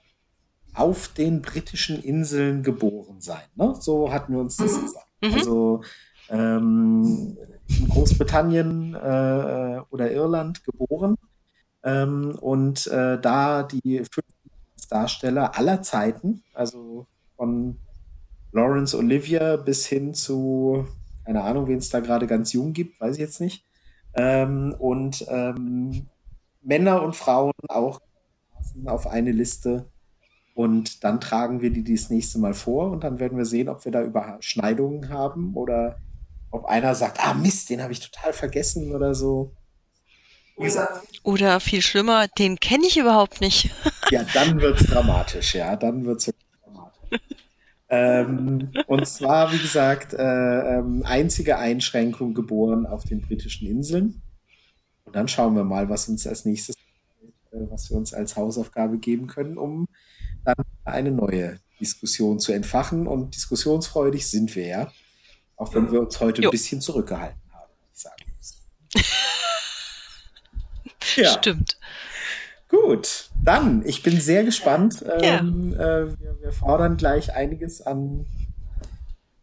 auf 0.74 1.08
den 1.08 1.42
britischen 1.42 2.02
Inseln 2.02 2.62
geboren 2.62 3.20
sein. 3.20 3.42
Ne? 3.54 3.74
So 3.78 4.12
hatten 4.12 4.32
wir 4.32 4.40
uns 4.40 4.56
das 4.56 4.76
mhm. 4.76 4.82
gesagt. 4.82 5.08
Mhm. 5.22 5.34
Also 5.34 5.82
ähm, 6.28 7.36
in 7.68 7.88
Großbritannien 7.88 8.94
äh, 8.94 9.80
oder 9.90 10.10
Irland 10.10 10.64
geboren 10.64 11.16
ähm, 11.82 12.36
und 12.40 12.86
äh, 12.86 13.20
da 13.20 13.62
die 13.62 13.98
fünf 14.10 14.26
Darsteller 14.88 15.56
aller 15.56 15.82
Zeiten, 15.82 16.42
also 16.52 17.06
von 17.36 17.78
Lawrence 18.52 18.96
Olivier 18.96 19.56
bis 19.56 19.86
hin 19.86 20.14
zu, 20.14 20.86
keine 21.24 21.42
Ahnung, 21.42 21.68
wen 21.68 21.78
es 21.78 21.90
da 21.90 22.00
gerade 22.00 22.26
ganz 22.26 22.52
jung 22.52 22.72
gibt, 22.72 23.00
weiß 23.00 23.14
ich 23.14 23.20
jetzt 23.20 23.40
nicht. 23.40 23.64
Ähm, 24.14 24.74
und 24.78 25.24
ähm, 25.28 26.08
Männer 26.62 27.02
und 27.02 27.14
Frauen 27.14 27.52
auch 27.68 28.00
auf 28.84 29.06
eine 29.06 29.30
Liste. 29.32 29.86
Und 30.54 31.04
dann 31.04 31.20
tragen 31.20 31.60
wir 31.60 31.70
die 31.70 31.84
das 31.84 32.10
nächste 32.10 32.38
Mal 32.38 32.54
vor 32.54 32.90
und 32.90 33.04
dann 33.04 33.18
werden 33.18 33.38
wir 33.38 33.44
sehen, 33.44 33.68
ob 33.68 33.84
wir 33.84 33.92
da 33.92 34.02
Überschneidungen 34.02 35.08
haben 35.08 35.54
oder 35.54 35.98
ob 36.50 36.66
einer 36.66 36.94
sagt, 36.94 37.24
ah 37.24 37.34
Mist, 37.34 37.70
den 37.70 37.82
habe 37.82 37.92
ich 37.92 38.00
total 38.00 38.32
vergessen 38.32 38.94
oder 38.94 39.14
so. 39.14 39.54
Oder 41.22 41.60
viel 41.60 41.80
schlimmer, 41.80 42.28
den 42.28 42.58
kenne 42.58 42.86
ich 42.86 42.98
überhaupt 42.98 43.40
nicht. 43.40 43.70
ja, 44.10 44.24
dann 44.34 44.60
wird 44.60 44.80
es 44.80 44.86
dramatisch, 44.86 45.54
ja, 45.54 45.76
dann 45.76 46.04
wird 46.04 46.20
es 46.20 46.26
wirklich 46.26 46.46
dramatisch. 46.62 47.20
ähm, 47.88 48.72
und 48.86 49.06
zwar, 49.06 49.52
wie 49.52 49.58
gesagt, 49.58 50.12
äh, 50.12 50.78
ähm, 50.78 51.02
einzige 51.06 51.56
Einschränkung 51.56 52.34
geboren 52.34 52.84
auf 52.84 53.04
den 53.04 53.22
britischen 53.22 53.68
Inseln. 53.68 54.20
Und 55.04 55.16
dann 55.16 55.28
schauen 55.28 55.54
wir 55.54 55.64
mal, 55.64 55.88
was 55.88 56.08
uns 56.08 56.26
als 56.26 56.44
nächstes, 56.44 56.76
äh, 56.76 57.56
was 57.70 57.88
wir 57.88 57.96
uns 57.96 58.12
als 58.12 58.36
Hausaufgabe 58.36 58.98
geben 58.98 59.28
können, 59.28 59.56
um 59.56 59.86
dann 60.44 60.64
eine 60.84 61.10
neue 61.10 61.60
Diskussion 61.80 62.38
zu 62.38 62.52
entfachen. 62.52 63.06
Und 63.06 63.34
diskussionsfreudig 63.34 64.28
sind 64.28 64.54
wir 64.54 64.66
ja, 64.66 64.92
auch 65.56 65.74
wenn 65.74 65.90
wir 65.90 66.00
uns 66.00 66.20
heute 66.20 66.42
jo. 66.42 66.48
ein 66.48 66.52
bisschen 66.52 66.80
zurückgehalten 66.80 67.40
haben, 67.52 67.70
ich 67.92 68.00
sagen 68.00 68.24
muss. 68.36 68.56
Ja. 71.16 71.30
Stimmt. 71.30 71.76
Gut, 72.68 73.30
dann, 73.42 73.84
ich 73.84 74.02
bin 74.02 74.20
sehr 74.20 74.44
gespannt. 74.44 75.04
Ähm, 75.20 75.74
ja. 75.76 75.98
äh, 75.98 76.20
wir, 76.20 76.40
wir, 76.40 76.52
fordern 76.52 76.96
gleich 76.96 77.34
einiges 77.34 77.82
an 77.82 78.26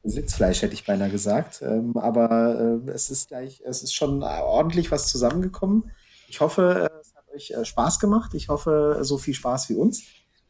Sitzfleisch, 0.04 0.62
hätte 0.62 0.74
ich 0.74 0.86
beinahe 0.86 1.10
gesagt. 1.10 1.62
Ähm, 1.62 1.98
aber 1.98 2.80
äh, 2.86 2.92
es 2.92 3.10
ist 3.10 3.28
gleich, 3.28 3.62
es 3.66 3.84
ist 3.84 3.94
schon 3.94 4.24
ordentlich 4.24 4.92
was 4.92 5.10
zusammengekommen. 5.10 5.92
Ich 6.30 6.40
hoffe, 6.40 6.90
es 7.02 7.14
hat 7.16 7.28
euch 7.36 7.52
äh, 7.52 7.66
Spaß 7.66 8.00
gemacht. 8.00 8.34
Ich 8.34 8.48
hoffe, 8.48 9.00
so 9.02 9.18
viel 9.18 9.34
Spaß 9.34 9.70
wie 9.70 9.76
uns. 9.76 10.04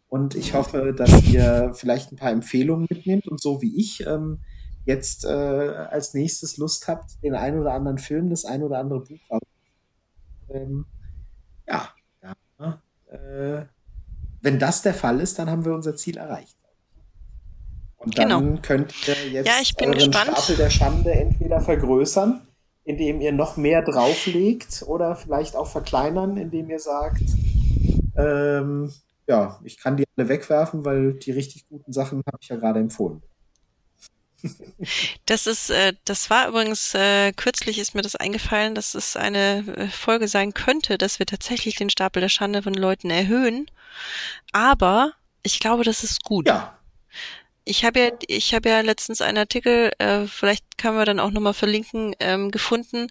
Und 0.09 0.35
ich 0.35 0.53
hoffe, 0.53 0.93
dass 0.93 1.23
ihr 1.23 1.73
vielleicht 1.73 2.11
ein 2.11 2.15
paar 2.15 2.31
Empfehlungen 2.31 2.87
mitnehmt 2.89 3.27
und 3.27 3.41
so 3.41 3.61
wie 3.61 3.75
ich 3.77 4.05
ähm, 4.05 4.39
jetzt 4.85 5.25
äh, 5.25 5.27
als 5.27 6.13
nächstes 6.13 6.57
Lust 6.57 6.87
habt, 6.87 7.21
den 7.23 7.35
ein 7.35 7.59
oder 7.59 7.73
anderen 7.73 7.97
Film, 7.97 8.29
das 8.29 8.45
ein 8.45 8.63
oder 8.63 8.79
andere 8.79 9.01
Buch 9.01 9.39
ähm, 10.49 10.85
ja, 11.67 11.89
ja 12.21 12.81
äh, 13.11 13.65
wenn 14.41 14.59
das 14.59 14.81
der 14.81 14.93
Fall 14.93 15.19
ist, 15.19 15.39
dann 15.39 15.49
haben 15.49 15.65
wir 15.65 15.73
unser 15.73 15.95
Ziel 15.95 16.17
erreicht. 16.17 16.55
Und 17.97 18.17
dann 18.17 18.29
genau. 18.29 18.59
könnt 18.61 18.93
ihr 19.07 19.29
jetzt 19.29 19.47
ja, 19.47 19.85
euren 19.85 19.93
gespannt. 19.93 20.37
Stapel 20.37 20.55
der 20.55 20.69
Schande 20.69 21.11
entweder 21.11 21.59
vergrößern, 21.59 22.47
indem 22.83 23.19
ihr 23.19 23.33
noch 23.33 23.57
mehr 23.57 23.81
drauflegt, 23.81 24.83
oder 24.87 25.15
vielleicht 25.15 25.55
auch 25.55 25.67
verkleinern, 25.67 26.37
indem 26.37 26.69
ihr 26.69 26.79
sagt, 26.79 27.23
ähm, 28.15 28.91
ja, 29.27 29.59
ich 29.64 29.77
kann 29.77 29.97
die 29.97 30.06
alle 30.15 30.30
wegwerfen, 30.30 30.85
weil 30.85 31.14
die 31.14 31.31
richtig 31.31 31.67
guten 31.67 31.91
Sachen 31.93 32.22
habe 32.25 32.38
ich 32.41 32.49
ja 32.49 32.56
gerade 32.56 32.80
empfohlen. 32.80 33.22
Das 35.25 35.47
ist, 35.47 35.72
äh, 35.72 35.93
das 36.06 36.30
war 36.30 36.47
übrigens 36.47 36.93
äh, 36.93 37.31
kürzlich 37.33 37.80
ist 37.80 37.95
mir 37.95 38.03
das 38.03 38.15
eingefallen, 38.15 38.75
dass 38.75 38.93
es 38.93 39.17
eine 39.17 39.65
äh, 39.75 39.88
Folge 39.88 40.27
sein 40.27 40.53
könnte, 40.53 40.97
dass 40.97 41.19
wir 41.19 41.25
tatsächlich 41.25 41.75
den 41.75 41.89
Stapel 41.89 42.22
der 42.22 42.30
Schande 42.30 42.61
von 42.61 42.73
Leuten 42.73 43.09
erhöhen. 43.09 43.65
Aber 44.51 45.14
ich 45.43 45.59
glaube, 45.59 45.83
das 45.83 46.03
ist 46.03 46.23
gut. 46.23 46.47
Ja. 46.47 46.76
Ich 47.67 47.83
habe 47.83 47.99
ja, 47.99 48.11
ich 48.27 48.53
habe 48.53 48.69
ja 48.69 48.79
letztens 48.79 49.21
einen 49.21 49.37
Artikel, 49.37 49.91
äh, 49.99 50.25
vielleicht 50.25 50.77
können 50.77 50.97
wir 50.97 51.05
dann 51.05 51.19
auch 51.19 51.31
nochmal 51.31 51.53
verlinken, 51.53 52.15
ähm, 52.19 52.49
gefunden, 52.49 53.07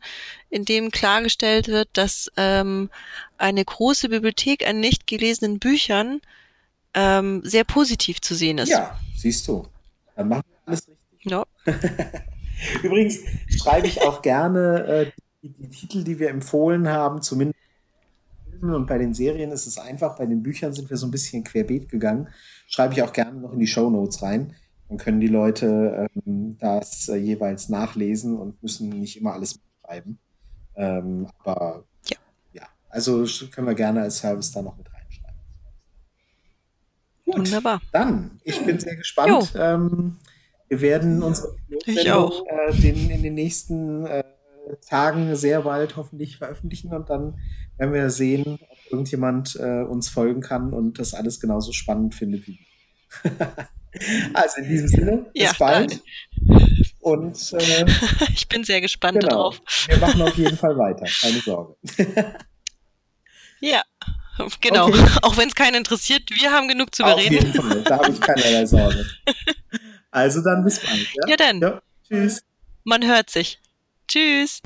in 0.49 0.65
dem 0.65 0.91
klargestellt 0.91 1.69
wird, 1.69 1.91
dass 1.93 2.33
ähm, 2.39 2.89
eine 3.37 3.65
große 3.65 4.09
Bibliothek 4.09 4.67
an 4.67 4.81
nicht 4.81 5.07
gelesenen 5.07 5.59
Büchern 5.59 6.23
ähm, 6.95 7.43
sehr 7.45 7.65
positiv 7.65 8.23
zu 8.23 8.35
sehen 8.35 8.57
ist. 8.57 8.71
Ja, 8.71 8.99
siehst 9.15 9.47
du. 9.47 9.69
Dann 10.17 10.29
machen 10.29 10.45
wir 10.49 10.59
alles 10.65 10.89
richtig. 10.89 11.31
Ja. 11.31 11.45
Übrigens 12.83 13.19
schreibe 13.49 13.87
ich 13.87 14.01
auch 14.01 14.23
gerne 14.23 14.87
äh, 14.87 15.13
die, 15.43 15.51
die, 15.51 15.69
Titel, 15.69 16.03
die 16.03 16.19
wir 16.19 16.31
empfohlen 16.31 16.89
haben, 16.89 17.21
zumindest 17.21 17.61
und 18.63 18.87
bei 18.87 18.99
den 18.99 19.15
Serien 19.15 19.51
ist 19.53 19.67
es 19.67 19.79
einfach, 19.79 20.17
bei 20.17 20.27
den 20.27 20.43
Büchern 20.43 20.73
sind 20.73 20.91
wir 20.91 20.97
so 20.97 21.07
ein 21.07 21.11
bisschen 21.11 21.45
querbeet 21.45 21.89
gegangen. 21.89 22.29
Schreibe 22.67 22.95
ich 22.95 23.03
auch 23.03 23.13
gerne 23.13 23.41
noch 23.41 23.53
in 23.53 23.59
die 23.59 23.67
Show 23.67 23.91
Notes 23.91 24.23
rein. 24.23 24.55
Dann 24.89 24.99
können 24.99 25.21
die 25.21 25.29
Leute 25.29 26.09
ähm, 26.27 26.57
das 26.59 27.09
äh, 27.09 27.17
jeweils 27.17 27.69
nachlesen 27.69 28.37
und 28.37 28.63
müssen 28.63 28.89
nicht 28.89 29.21
immer 29.21 29.33
alles 29.33 29.59
schreiben. 29.85 30.19
Ähm, 30.77 31.27
aber 31.43 31.85
ja. 32.09 32.19
ja, 32.53 32.63
also 32.89 33.25
können 33.51 33.67
wir 33.67 33.75
gerne 33.75 34.03
als 34.03 34.19
Service 34.19 34.53
da 34.53 34.63
noch 34.63 34.77
mit 34.77 34.87
reinschreiben. 34.93 35.41
Gut, 37.25 37.39
Wunderbar. 37.39 37.81
Dann, 37.93 38.41
ich 38.45 38.65
bin 38.65 38.79
sehr 38.79 38.97
gespannt. 38.97 39.55
Ähm, 39.59 40.17
wir 40.69 40.81
werden 40.81 41.23
unsere 41.23 41.57
Sendung 41.85 42.33
äh, 42.49 42.75
den, 42.75 43.11
in 43.11 43.23
den 43.23 43.35
nächsten 43.35 44.07
äh, 44.07 44.25
Tagen 44.87 45.37
sehr 45.37 45.63
bald 45.63 45.97
hoffentlich 45.97 46.39
veröffentlichen 46.39 46.93
und 46.93 47.09
dann 47.11 47.39
werden 47.79 47.95
wir 47.95 48.11
sehen, 48.11 48.59
ob 48.61 48.79
irgendjemand 48.91 49.57
äh, 49.57 49.83
uns 49.83 50.09
folgen 50.09 50.41
kann 50.41 50.73
und 50.73 50.99
das 50.99 51.15
alles 51.15 51.41
genauso 51.41 51.73
spannend 51.73 52.15
findet 52.15 52.47
wie 52.47 52.59
wir. 52.59 53.37
also 54.35 54.61
in 54.61 54.69
diesem 54.69 54.89
Sinne, 54.89 55.17
bis 55.33 55.43
ja, 55.43 55.53
bald. 55.59 56.03
Und 57.01 57.53
äh, 57.53 57.87
ich 58.33 58.49
bin 58.49 58.65
sehr 58.65 58.81
gespannt 58.81 59.21
genau, 59.21 59.29
darauf. 59.29 59.61
Wir 59.87 59.99
machen 59.99 60.23
auf 60.23 60.37
jeden 60.37 60.57
Fall 60.57 60.77
weiter, 60.77 61.07
keine 61.21 61.41
Sorge. 61.41 61.77
ja. 63.61 63.83
Genau, 64.61 64.89
okay. 64.89 65.07
auch 65.23 65.39
wenn 65.39 65.49
es 65.49 65.55
keinen 65.55 65.77
interessiert, 65.77 66.25
wir 66.29 66.53
haben 66.53 66.69
genug 66.69 66.95
zu 66.95 67.03
bereden. 67.05 67.39
Auf 67.39 67.45
jeden 67.45 67.55
Fall, 67.55 67.83
da 67.85 67.97
habe 67.97 68.13
ich 68.13 68.21
keinerlei 68.21 68.67
Sorge. 68.67 69.07
Also 70.11 70.43
dann 70.43 70.63
bis 70.63 70.79
bald. 70.81 71.09
Ja, 71.15 71.29
ja 71.29 71.37
dann. 71.37 71.61
Ja, 71.61 71.83
tschüss. 72.07 72.43
Man 72.85 73.07
hört 73.07 73.31
sich. 73.31 73.59
Tschüss. 74.09 74.61